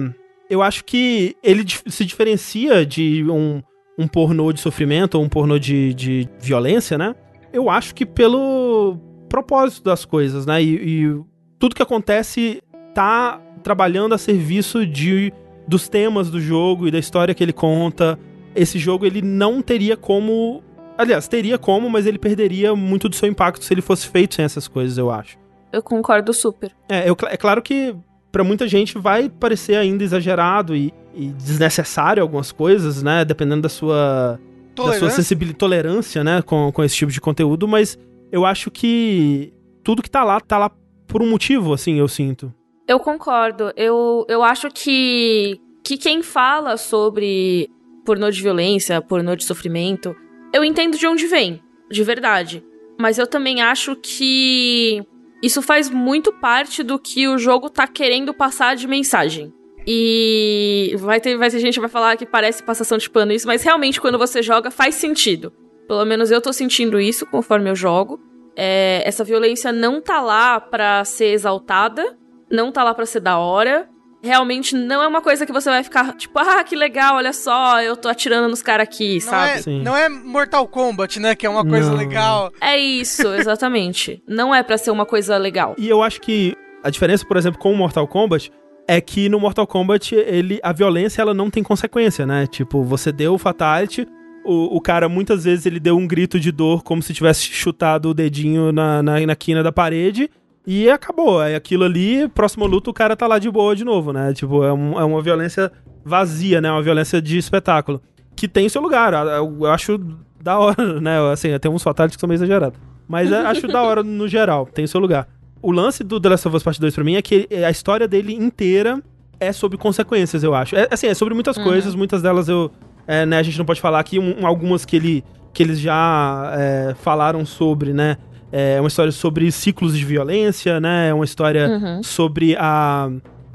Eu 0.49 0.61
acho 0.61 0.83
que 0.85 1.35
ele 1.43 1.63
se 1.87 2.05
diferencia 2.05 2.85
de 2.85 3.23
um, 3.29 3.61
um 3.97 4.07
pornô 4.07 4.51
de 4.53 4.59
sofrimento 4.59 5.15
ou 5.15 5.23
um 5.23 5.29
pornô 5.29 5.57
de, 5.57 5.93
de 5.93 6.29
violência, 6.39 6.97
né? 6.97 7.15
Eu 7.51 7.69
acho 7.69 7.95
que 7.95 8.05
pelo 8.05 8.97
propósito 9.29 9.83
das 9.83 10.05
coisas, 10.05 10.45
né? 10.45 10.61
E, 10.61 11.03
e 11.05 11.21
tudo 11.57 11.73
que 11.75 11.81
acontece 11.81 12.61
tá 12.93 13.41
trabalhando 13.63 14.13
a 14.13 14.17
serviço 14.17 14.85
de 14.85 15.33
dos 15.67 15.87
temas 15.89 16.29
do 16.29 16.39
jogo 16.39 16.87
e 16.87 16.91
da 16.91 16.99
história 16.99 17.33
que 17.33 17.43
ele 17.43 17.53
conta. 17.53 18.19
Esse 18.55 18.77
jogo 18.77 19.03
ele 19.05 19.21
não 19.21 19.61
teria 19.63 19.97
como, 19.97 20.61
aliás, 20.95 21.27
teria 21.27 21.57
como, 21.57 21.89
mas 21.89 22.05
ele 22.05 22.19
perderia 22.19 22.75
muito 22.75 23.09
do 23.09 23.15
seu 23.15 23.27
impacto 23.27 23.63
se 23.65 23.73
ele 23.73 23.81
fosse 23.81 24.07
feito 24.07 24.35
sem 24.35 24.45
essas 24.45 24.67
coisas, 24.67 24.97
eu 24.97 25.09
acho. 25.09 25.37
Eu 25.73 25.81
concordo 25.81 26.31
super. 26.33 26.71
É, 26.87 27.09
eu- 27.09 27.17
é 27.27 27.35
claro 27.35 27.61
que 27.63 27.95
pra 28.35 28.43
muita 28.43 28.67
gente 28.67 28.97
vai 28.97 29.29
parecer 29.29 29.77
ainda 29.77 30.03
exagerado 30.03 30.75
e, 30.75 30.93
e 31.13 31.27
desnecessário 31.27 32.21
algumas 32.21 32.51
coisas, 32.51 33.01
né? 33.01 33.23
Dependendo 33.23 33.61
da 33.61 33.69
sua, 33.69 34.37
da 34.75 34.75
sua 34.75 34.75
Tolerância. 34.75 35.09
sensibilidade, 35.11 35.57
tolerância, 35.57 36.21
né? 36.21 36.41
Com, 36.41 36.69
com 36.69 36.83
esse 36.83 36.97
tipo 36.97 37.13
de 37.13 37.21
conteúdo, 37.21 37.65
mas 37.65 37.97
eu 38.33 38.45
acho 38.45 38.69
que 38.69 39.53
tudo 39.81 40.01
que 40.01 40.09
tá 40.09 40.21
lá, 40.25 40.41
tá 40.41 40.57
lá 40.57 40.69
por 41.07 41.21
um 41.21 41.29
motivo, 41.29 41.71
assim, 41.71 41.97
eu 41.97 42.09
sinto. 42.09 42.53
Eu 42.85 42.99
concordo. 42.99 43.71
Eu, 43.73 44.25
eu 44.27 44.43
acho 44.43 44.69
que, 44.69 45.57
que 45.81 45.95
quem 45.95 46.21
fala 46.21 46.75
sobre 46.75 47.69
pornô 48.05 48.29
de 48.29 48.41
violência, 48.41 49.01
pornô 49.01 49.33
de 49.37 49.45
sofrimento, 49.45 50.13
eu 50.51 50.61
entendo 50.61 50.97
de 50.97 51.07
onde 51.07 51.25
vem, 51.25 51.61
de 51.89 52.03
verdade. 52.03 52.61
Mas 52.99 53.17
eu 53.17 53.27
também 53.27 53.61
acho 53.61 53.95
que 53.95 55.01
isso 55.45 55.61
faz 55.61 55.89
muito 55.89 56.33
parte 56.33 56.81
do 56.81 56.97
que 56.97 57.27
o 57.27 57.37
jogo 57.37 57.69
tá 57.69 57.87
querendo 57.87 58.33
passar 58.33 58.75
de 58.75 58.87
mensagem. 58.87 59.53
E 59.87 60.95
vai 60.97 61.21
ter, 61.21 61.37
vai 61.37 61.49
ter 61.49 61.59
gente 61.59 61.75
que 61.75 61.79
vai 61.79 61.89
falar 61.89 62.17
que 62.17 62.25
parece 62.25 62.63
passação 62.63 62.97
de 62.97 63.09
pano 63.09 63.31
isso, 63.31 63.45
mas 63.45 63.61
realmente 63.61 64.01
quando 64.01 64.17
você 64.17 64.41
joga 64.41 64.71
faz 64.71 64.95
sentido. 64.95 65.53
Pelo 65.87 66.03
menos 66.05 66.31
eu 66.31 66.41
tô 66.41 66.51
sentindo 66.51 66.99
isso 66.99 67.25
conforme 67.27 67.69
eu 67.69 67.75
jogo. 67.75 68.19
É, 68.55 69.03
essa 69.05 69.23
violência 69.23 69.71
não 69.71 70.01
tá 70.01 70.21
lá 70.21 70.59
pra 70.59 71.05
ser 71.05 71.27
exaltada, 71.27 72.17
não 72.49 72.71
tá 72.71 72.83
lá 72.83 72.95
pra 72.95 73.05
ser 73.05 73.19
da 73.19 73.37
hora. 73.37 73.87
Realmente 74.25 74.75
não 74.75 75.03
é 75.03 75.07
uma 75.07 75.21
coisa 75.21 75.45
que 75.45 75.51
você 75.53 75.69
vai 75.69 75.83
ficar 75.83 76.13
tipo, 76.15 76.37
ah, 76.39 76.63
que 76.63 76.75
legal, 76.75 77.17
olha 77.17 77.31
só, 77.31 77.79
eu 77.81 77.95
tô 77.95 78.07
atirando 78.09 78.49
nos 78.49 78.61
caras 78.63 78.83
aqui, 78.87 79.13
Não 79.15 79.19
sabe? 79.21 79.61
é, 79.67 79.83
não 79.83 79.95
é 79.95 80.09
Mortal 80.09 80.67
Kombat, 80.67 81.19
né? 81.19 81.35
Que 81.35 81.45
é 81.45 81.49
uma 81.49 81.63
coisa 81.63 81.91
Não. 81.91 81.97
legal. 81.97 82.51
É 82.59 82.77
isso, 82.77 83.27
exatamente. 83.35 84.21
não 84.27 84.53
é 84.53 84.63
pra 84.63 84.77
ser 84.77 84.89
uma 84.91 85.05
coisa 85.05 85.37
legal. 85.37 85.75
E 85.77 85.87
eu 85.87 86.01
acho 86.01 86.19
que 86.21 86.55
a 86.83 86.89
diferença, 86.89 87.25
por 87.25 87.37
exemplo, 87.37 87.59
com 87.59 87.71
o 87.71 87.77
Mortal 87.77 88.07
Kombat 88.07 88.51
é 88.87 88.99
que 88.99 89.29
no 89.29 89.39
Mortal 89.39 89.65
Kombat 89.67 90.13
ele, 90.15 90.59
a 90.63 90.71
violência 90.73 91.21
ela 91.21 91.33
não 91.33 91.49
tem 91.49 91.61
consequência, 91.63 92.25
né? 92.25 92.47
Tipo, 92.47 92.83
você 92.83 93.11
deu 93.11 93.33
o 93.33 93.37
fatality, 93.37 94.07
o, 94.43 94.77
o 94.77 94.81
cara 94.81 95.07
muitas 95.09 95.43
vezes 95.43 95.65
ele 95.65 95.79
deu 95.79 95.97
um 95.97 96.05
grito 96.07 96.39
de 96.39 96.51
dor 96.51 96.83
como 96.83 97.01
se 97.01 97.13
tivesse 97.13 97.41
chutado 97.45 98.09
o 98.09 98.13
dedinho 98.13 98.71
na, 98.71 99.01
na, 99.01 99.19
na 99.19 99.35
quina 99.35 99.63
da 99.63 99.71
parede 99.71 100.29
e 100.65 100.89
acabou. 100.89 101.39
Aí 101.39 101.55
aquilo 101.55 101.83
ali, 101.83 102.27
próximo 102.29 102.65
luto, 102.65 102.89
o 102.89 102.93
cara 102.93 103.15
tá 103.15 103.27
lá 103.27 103.37
de 103.39 103.49
boa 103.49 103.75
de 103.75 103.83
novo, 103.83 104.11
né? 104.13 104.33
Tipo, 104.33 104.63
é, 104.63 104.73
um- 104.73 104.99
é 104.99 105.03
uma 105.03 105.21
violência 105.21 105.71
vazia, 106.03 106.61
né? 106.61 106.71
Uma 106.71 106.81
violência 106.81 107.21
de 107.21 107.37
espetáculo. 107.37 108.01
Que 108.35 108.47
tem 108.47 108.65
o 108.65 108.69
seu 108.69 108.81
lugar. 108.81 109.13
Eu, 109.13 109.57
eu 109.61 109.71
acho 109.71 109.99
da 110.41 110.59
hora, 110.59 110.75
né? 111.01 111.17
Assim, 111.31 111.57
tem 111.59 111.71
uns 111.71 111.83
fatalities 111.83 112.15
que 112.15 112.19
são 112.21 112.27
meio 112.27 112.37
exagerados. 112.37 112.77
Mas 113.07 113.31
eu 113.31 113.45
acho 113.47 113.67
da 113.67 113.81
hora 113.83 114.01
no 114.03 114.27
geral, 114.27 114.65
tem 114.65 114.85
o 114.85 114.87
seu 114.87 114.99
lugar. 114.99 115.27
O 115.61 115.71
lance 115.71 116.03
do 116.03 116.19
The 116.19 116.29
Last 116.29 116.47
of 116.47 116.57
Us 116.57 116.63
Part 116.63 116.79
2 116.79 116.93
pra 116.95 117.03
mim 117.03 117.15
é 117.15 117.21
que 117.21 117.47
a 117.65 117.69
história 117.69 118.07
dele 118.07 118.33
inteira 118.33 119.01
é 119.39 119.51
sobre 119.51 119.77
consequências, 119.77 120.43
eu 120.43 120.55
acho. 120.55 120.75
É, 120.75 120.87
assim, 120.91 121.07
é 121.07 121.13
sobre 121.13 121.33
muitas 121.33 121.55
Uhum. 121.57 121.63
coisas, 121.63 121.93
muitas 121.95 122.21
delas 122.21 122.47
eu. 122.49 122.71
é, 123.07 123.23
né, 123.25 123.37
a 123.37 123.43
gente 123.43 123.57
não 123.59 123.65
pode 123.65 123.79
falar 123.79 123.99
aqui, 123.99 124.17
um- 124.17 124.47
algumas 124.47 124.83
que, 124.85 124.95
ele, 124.95 125.23
que 125.53 125.61
eles 125.61 125.79
já 125.79 126.51
é, 126.57 126.95
falaram 127.03 127.45
sobre, 127.45 127.93
né? 127.93 128.17
É 128.51 128.79
uma 128.79 128.87
história 128.87 129.11
sobre 129.11 129.51
ciclos 129.51 129.97
de 129.97 130.05
violência, 130.05 130.79
né? 130.79 131.09
É 131.09 131.13
uma 131.13 131.25
história 131.25 131.67
Uhum. 131.67 132.03
sobre 132.03 132.55
a, 132.57 133.09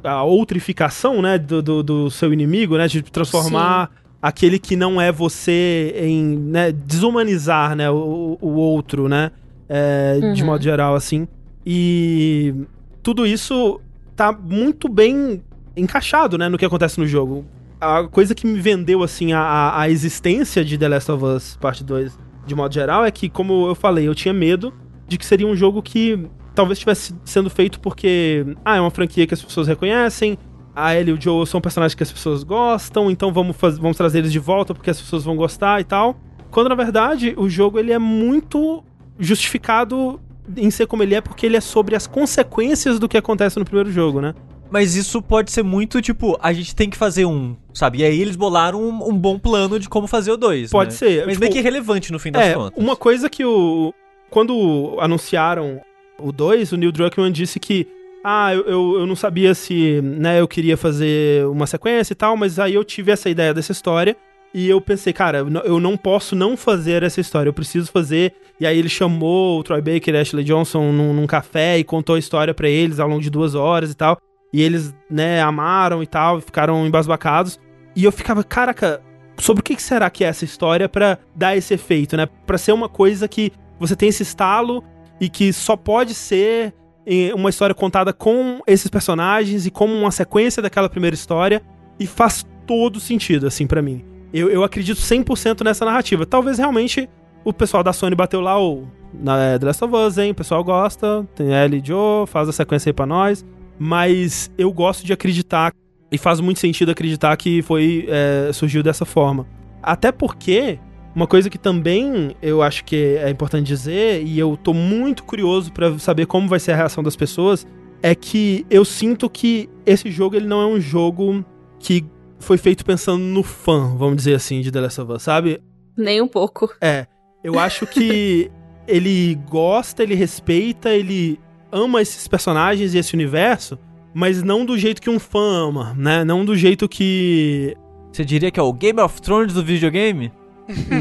a 0.04 0.22
outrificação, 0.24 1.22
né, 1.22 1.38
do, 1.38 1.62
do, 1.62 1.82
do 1.82 2.10
seu 2.10 2.32
inimigo, 2.32 2.76
né, 2.76 2.86
de 2.88 3.02
transformar 3.02 3.90
aquele 4.20 4.58
que 4.58 4.76
não 4.76 5.00
é 5.00 5.10
você 5.10 5.94
em, 5.96 6.36
né, 6.36 6.72
desumanizar, 6.72 7.74
né, 7.74 7.90
o, 7.90 8.36
o 8.40 8.48
outro, 8.50 9.08
né, 9.08 9.30
é, 9.68 10.18
de 10.34 10.42
Uhum. 10.42 10.46
modo 10.46 10.62
geral, 10.62 10.94
assim. 10.94 11.26
E 11.64 12.54
tudo 13.02 13.26
isso 13.26 13.80
tá 14.16 14.32
muito 14.32 14.88
bem 14.88 15.42
encaixado, 15.76 16.36
né, 16.36 16.48
no 16.48 16.58
que 16.58 16.64
acontece 16.64 16.98
no 16.98 17.06
jogo. 17.06 17.44
A 17.80 18.04
coisa 18.04 18.34
que 18.34 18.46
me 18.46 18.60
vendeu, 18.60 19.02
assim, 19.02 19.32
a, 19.32 19.40
a- 19.40 19.80
a 19.82 19.88
existência 19.88 20.62
de 20.64 20.76
The 20.76 20.88
Last 20.88 21.10
of 21.12 21.24
Us 21.24 21.56
Parte 21.58 21.82
2, 21.82 22.18
de 22.50 22.54
modo 22.56 22.74
geral, 22.74 23.04
é 23.04 23.10
que, 23.10 23.28
como 23.28 23.66
eu 23.68 23.74
falei, 23.74 24.06
eu 24.08 24.14
tinha 24.14 24.34
medo 24.34 24.74
de 25.06 25.16
que 25.16 25.24
seria 25.24 25.46
um 25.46 25.54
jogo 25.54 25.80
que 25.80 26.26
talvez 26.54 26.76
estivesse 26.78 27.14
sendo 27.24 27.48
feito 27.48 27.78
porque, 27.80 28.44
ah, 28.64 28.76
é 28.76 28.80
uma 28.80 28.90
franquia 28.90 29.24
que 29.26 29.32
as 29.32 29.40
pessoas 29.42 29.68
reconhecem, 29.68 30.36
a 30.74 30.94
Ellie 30.94 31.14
e 31.14 31.16
o 31.16 31.20
Joel 31.20 31.46
são 31.46 31.60
personagens 31.60 31.94
que 31.94 32.02
as 32.02 32.10
pessoas 32.12 32.42
gostam, 32.42 33.08
então 33.10 33.32
vamos, 33.32 33.56
faz- 33.56 33.78
vamos 33.78 33.96
trazer 33.96 34.18
eles 34.18 34.32
de 34.32 34.38
volta 34.40 34.74
porque 34.74 34.90
as 34.90 35.00
pessoas 35.00 35.22
vão 35.24 35.36
gostar 35.36 35.80
e 35.80 35.84
tal. 35.84 36.16
Quando, 36.50 36.68
na 36.68 36.74
verdade, 36.74 37.34
o 37.36 37.48
jogo 37.48 37.78
ele 37.78 37.92
é 37.92 37.98
muito 37.98 38.82
justificado 39.18 40.20
em 40.56 40.70
ser 40.70 40.86
como 40.86 41.02
ele 41.04 41.14
é 41.14 41.20
porque 41.20 41.46
ele 41.46 41.56
é 41.56 41.60
sobre 41.60 41.94
as 41.94 42.06
consequências 42.06 42.98
do 42.98 43.08
que 43.08 43.16
acontece 43.16 43.58
no 43.58 43.64
primeiro 43.64 43.92
jogo, 43.92 44.20
né? 44.20 44.34
Mas 44.70 44.94
isso 44.94 45.20
pode 45.20 45.50
ser 45.50 45.62
muito, 45.64 46.00
tipo, 46.00 46.38
a 46.40 46.52
gente 46.52 46.74
tem 46.76 46.88
que 46.88 46.96
fazer 46.96 47.24
um, 47.24 47.56
sabe? 47.74 47.98
E 47.98 48.04
aí 48.04 48.20
eles 48.20 48.36
bolaram 48.36 48.80
um, 48.80 49.08
um 49.08 49.12
bom 49.18 49.38
plano 49.38 49.78
de 49.78 49.88
como 49.88 50.06
fazer 50.06 50.30
o 50.30 50.36
2. 50.36 50.70
Pode 50.70 50.90
né? 50.92 50.96
ser. 50.96 51.18
Mas 51.26 51.34
tipo, 51.34 51.40
meio 51.40 51.52
que 51.52 51.58
irrelevante 51.58 52.12
no 52.12 52.18
fim 52.18 52.30
das 52.30 52.46
É, 52.46 52.54
contas. 52.54 52.82
uma 52.82 52.94
coisa 52.96 53.28
que 53.28 53.44
o. 53.44 53.92
Quando 54.30 54.96
anunciaram 55.00 55.80
o 56.18 56.30
2, 56.30 56.72
o 56.72 56.76
Neil 56.76 56.92
Druckmann 56.92 57.32
disse 57.32 57.58
que. 57.58 57.86
Ah, 58.22 58.54
eu, 58.54 58.60
eu, 58.66 58.96
eu 59.00 59.06
não 59.06 59.16
sabia 59.16 59.54
se 59.54 60.00
né, 60.02 60.40
eu 60.40 60.46
queria 60.46 60.76
fazer 60.76 61.46
uma 61.46 61.66
sequência 61.66 62.12
e 62.12 62.16
tal, 62.16 62.36
mas 62.36 62.58
aí 62.58 62.74
eu 62.74 62.84
tive 62.84 63.10
essa 63.10 63.30
ideia 63.30 63.52
dessa 63.54 63.72
história. 63.72 64.16
E 64.52 64.68
eu 64.68 64.80
pensei, 64.80 65.12
cara, 65.12 65.38
eu 65.64 65.78
não- 65.80 65.96
posso 65.96 66.34
não 66.36 66.56
fazer 66.56 67.02
essa 67.04 67.20
história, 67.20 67.48
eu 67.48 67.52
preciso 67.54 67.90
fazer. 67.90 68.34
E 68.58 68.66
aí 68.66 68.76
ele 68.78 68.88
chamou 68.88 69.58
o 69.58 69.62
Troy 69.62 69.80
Baker 69.80 70.14
e 70.14 70.18
Ashley 70.18 70.44
Johnson 70.44 70.92
num, 70.92 71.14
num 71.14 71.26
café 71.26 71.78
e 71.78 71.84
contou 71.84 72.16
a 72.16 72.18
história 72.18 72.52
pra 72.52 72.68
eles 72.68 72.98
ao 73.00 73.08
longo 73.08 73.22
de 73.22 73.30
duas 73.30 73.54
horas 73.54 73.90
e 73.90 73.94
tal. 73.94 74.20
E 74.52 74.62
eles, 74.62 74.94
né, 75.08 75.40
amaram 75.40 76.02
e 76.02 76.06
tal, 76.06 76.40
ficaram 76.40 76.86
embasbacados. 76.86 77.58
E 77.94 78.04
eu 78.04 78.12
ficava, 78.12 78.42
caraca, 78.42 79.00
sobre 79.38 79.60
o 79.60 79.64
que 79.64 79.80
será 79.80 80.10
que 80.10 80.24
é 80.24 80.28
essa 80.28 80.44
história 80.44 80.88
pra 80.88 81.18
dar 81.34 81.56
esse 81.56 81.74
efeito, 81.74 82.16
né? 82.16 82.26
Pra 82.46 82.58
ser 82.58 82.72
uma 82.72 82.88
coisa 82.88 83.28
que 83.28 83.52
você 83.78 83.96
tem 83.96 84.08
esse 84.08 84.22
estalo 84.22 84.84
e 85.20 85.28
que 85.28 85.52
só 85.52 85.76
pode 85.76 86.14
ser 86.14 86.74
eh, 87.06 87.32
uma 87.34 87.50
história 87.50 87.74
contada 87.74 88.12
com 88.12 88.60
esses 88.66 88.88
personagens 88.88 89.66
e 89.66 89.70
como 89.70 89.94
uma 89.94 90.10
sequência 90.10 90.62
daquela 90.62 90.88
primeira 90.88 91.14
história 91.14 91.62
e 91.98 92.06
faz 92.06 92.46
todo 92.66 93.00
sentido, 93.00 93.46
assim, 93.46 93.66
pra 93.66 93.82
mim. 93.82 94.04
Eu, 94.32 94.48
eu 94.48 94.62
acredito 94.62 95.00
100% 95.00 95.62
nessa 95.64 95.84
narrativa. 95.84 96.24
Talvez 96.24 96.58
realmente 96.58 97.08
o 97.44 97.52
pessoal 97.52 97.82
da 97.82 97.92
Sony 97.92 98.14
bateu 98.14 98.40
lá 98.40 98.60
o 98.60 98.86
na 99.12 99.38
é, 99.38 99.58
The 99.58 99.66
Last 99.66 99.84
of 99.84 99.94
Us, 99.94 100.18
hein? 100.18 100.30
O 100.30 100.34
pessoal 100.34 100.62
gosta, 100.62 101.26
tem 101.34 101.52
Ellie 101.52 101.80
e 101.82 101.86
Joe, 101.86 102.26
faz 102.26 102.48
a 102.48 102.52
sequência 102.52 102.90
aí 102.90 102.92
pra 102.92 103.06
nós. 103.06 103.44
Mas 103.82 104.50
eu 104.58 104.70
gosto 104.70 105.06
de 105.06 105.10
acreditar, 105.10 105.72
e 106.12 106.18
faz 106.18 106.38
muito 106.38 106.60
sentido 106.60 106.90
acreditar 106.90 107.34
que 107.38 107.62
foi 107.62 108.06
é, 108.10 108.52
surgiu 108.52 108.82
dessa 108.82 109.06
forma. 109.06 109.46
Até 109.82 110.12
porque, 110.12 110.78
uma 111.14 111.26
coisa 111.26 111.48
que 111.48 111.56
também 111.56 112.36
eu 112.42 112.60
acho 112.60 112.84
que 112.84 113.16
é 113.16 113.30
importante 113.30 113.66
dizer, 113.66 114.22
e 114.22 114.38
eu 114.38 114.54
tô 114.54 114.74
muito 114.74 115.24
curioso 115.24 115.72
pra 115.72 115.98
saber 115.98 116.26
como 116.26 116.46
vai 116.46 116.60
ser 116.60 116.72
a 116.72 116.76
reação 116.76 117.02
das 117.02 117.16
pessoas, 117.16 117.66
é 118.02 118.14
que 118.14 118.66
eu 118.68 118.84
sinto 118.84 119.30
que 119.30 119.70
esse 119.86 120.10
jogo 120.10 120.36
ele 120.36 120.46
não 120.46 120.60
é 120.60 120.66
um 120.66 120.78
jogo 120.78 121.42
que 121.78 122.04
foi 122.38 122.58
feito 122.58 122.84
pensando 122.84 123.22
no 123.22 123.42
fã, 123.42 123.96
vamos 123.96 124.16
dizer 124.16 124.34
assim, 124.34 124.60
de 124.60 124.70
The 124.70 124.80
Last 124.80 125.00
of 125.00 125.12
Us, 125.12 125.22
sabe? 125.22 125.58
Nem 125.96 126.20
um 126.20 126.28
pouco. 126.28 126.70
É, 126.82 127.06
eu 127.42 127.58
acho 127.58 127.86
que 127.86 128.50
ele 128.86 129.36
gosta, 129.48 130.02
ele 130.02 130.14
respeita, 130.14 130.90
ele 130.90 131.40
ama 131.72 132.00
esses 132.02 132.26
personagens 132.28 132.94
e 132.94 132.98
esse 132.98 133.14
universo, 133.14 133.78
mas 134.14 134.42
não 134.42 134.64
do 134.64 134.76
jeito 134.78 135.00
que 135.00 135.08
um 135.10 135.18
fã 135.18 135.68
ama, 135.68 135.94
né? 135.96 136.24
Não 136.24 136.44
do 136.44 136.56
jeito 136.56 136.88
que. 136.88 137.76
Você 138.12 138.24
diria 138.24 138.50
que 138.50 138.58
é 138.58 138.62
o 138.62 138.72
Game 138.72 139.00
of 139.00 139.20
Thrones 139.22 139.52
do 139.54 139.62
videogame? 139.62 140.32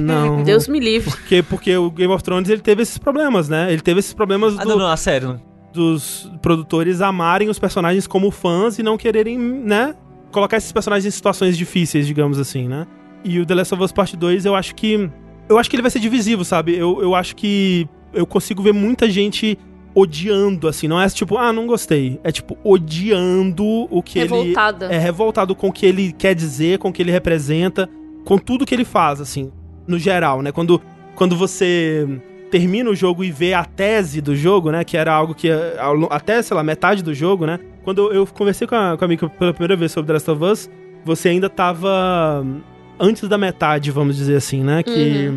Não. 0.01 0.41
Deus 0.45 0.67
me 0.67 0.79
livre. 0.79 1.09
Porque, 1.09 1.41
porque 1.43 1.75
o 1.77 1.89
Game 1.89 2.13
of 2.13 2.23
Thrones 2.23 2.49
ele 2.49 2.61
teve 2.61 2.81
esses 2.83 2.97
problemas, 2.97 3.49
né? 3.49 3.71
Ele 3.71 3.81
teve 3.81 3.99
esses 3.99 4.13
problemas 4.13 4.57
Ah, 4.59 4.63
do- 4.63 4.69
não, 4.69 4.77
não, 4.79 4.87
a 4.87 4.97
sério. 4.97 5.39
dos 5.73 6.31
produtores 6.41 7.01
amarem 7.01 7.49
os 7.49 7.57
personagens 7.59 8.05
como 8.07 8.29
fãs 8.31 8.77
e 8.79 8.83
não 8.83 8.97
quererem, 8.97 9.37
né? 9.37 9.95
Colocar 10.31 10.57
esses 10.57 10.71
personagens 10.71 11.05
em 11.11 11.15
situações 11.15 11.57
difíceis, 11.57 12.05
digamos 12.05 12.37
assim, 12.39 12.67
né? 12.67 12.85
E 13.23 13.39
o 13.39 13.45
The 13.45 13.55
Last 13.55 13.73
of 13.73 13.83
Us 13.83 13.91
Part 13.91 14.15
2, 14.15 14.45
eu 14.45 14.55
acho 14.55 14.75
que. 14.75 15.09
Eu 15.47 15.57
acho 15.57 15.67
que 15.67 15.75
ele 15.75 15.81
vai 15.81 15.89
ser 15.89 15.99
divisivo, 15.99 16.45
sabe? 16.45 16.75
Eu, 16.77 17.01
eu 17.01 17.15
acho 17.15 17.35
que 17.35 17.87
eu 18.13 18.25
consigo 18.27 18.61
ver 18.61 18.71
muita 18.71 19.09
gente 19.09 19.57
odiando, 19.93 20.67
assim. 20.67 20.87
Não 20.87 21.01
é 21.01 21.09
tipo, 21.09 21.37
ah, 21.37 21.51
não 21.51 21.67
gostei. 21.67 22.19
É 22.23 22.31
tipo, 22.31 22.57
odiando 22.63 23.65
o 23.89 24.01
que 24.01 24.19
ele. 24.19 24.29
Revoltada. 24.29 24.85
É 24.85 24.97
revoltado 24.97 25.55
com 25.55 25.67
o 25.67 25.71
que 25.71 25.85
ele 25.85 26.11
quer 26.11 26.35
dizer, 26.35 26.77
com 26.79 26.89
o 26.89 26.93
que 26.93 27.01
ele 27.01 27.11
representa, 27.11 27.89
com 28.25 28.37
tudo 28.37 28.65
que 28.65 28.73
ele 28.73 28.85
faz, 28.85 29.19
assim, 29.21 29.51
no 29.87 29.97
geral, 29.97 30.41
né? 30.41 30.51
Quando, 30.51 30.81
quando 31.15 31.35
você 31.35 32.07
termina 32.49 32.89
o 32.89 32.95
jogo 32.95 33.23
e 33.23 33.31
vê 33.31 33.53
a 33.53 33.63
tese 33.63 34.21
do 34.21 34.35
jogo, 34.35 34.71
né? 34.71 34.83
Que 34.83 34.97
era 34.97 35.13
algo 35.13 35.33
que 35.35 35.49
até, 36.09 36.41
sei 36.41 36.55
lá, 36.55 36.63
metade 36.63 37.03
do 37.03 37.13
jogo, 37.13 37.45
né? 37.45 37.59
Quando 37.83 38.11
eu, 38.11 38.13
eu 38.13 38.27
conversei 38.27 38.67
com 38.67 38.75
a, 38.75 38.97
com 38.97 39.05
a 39.05 39.07
Mika 39.07 39.29
pela 39.29 39.53
primeira 39.53 39.75
vez 39.75 39.91
sobre 39.91 40.07
The 40.07 40.13
Last 40.13 40.31
of 40.31 40.43
Us, 40.43 40.69
você 41.05 41.29
ainda 41.29 41.49
tava 41.49 42.45
antes 42.99 43.27
da 43.27 43.37
metade, 43.37 43.91
vamos 43.91 44.17
dizer 44.17 44.35
assim, 44.35 44.63
né? 44.63 44.83
Que 44.83 45.31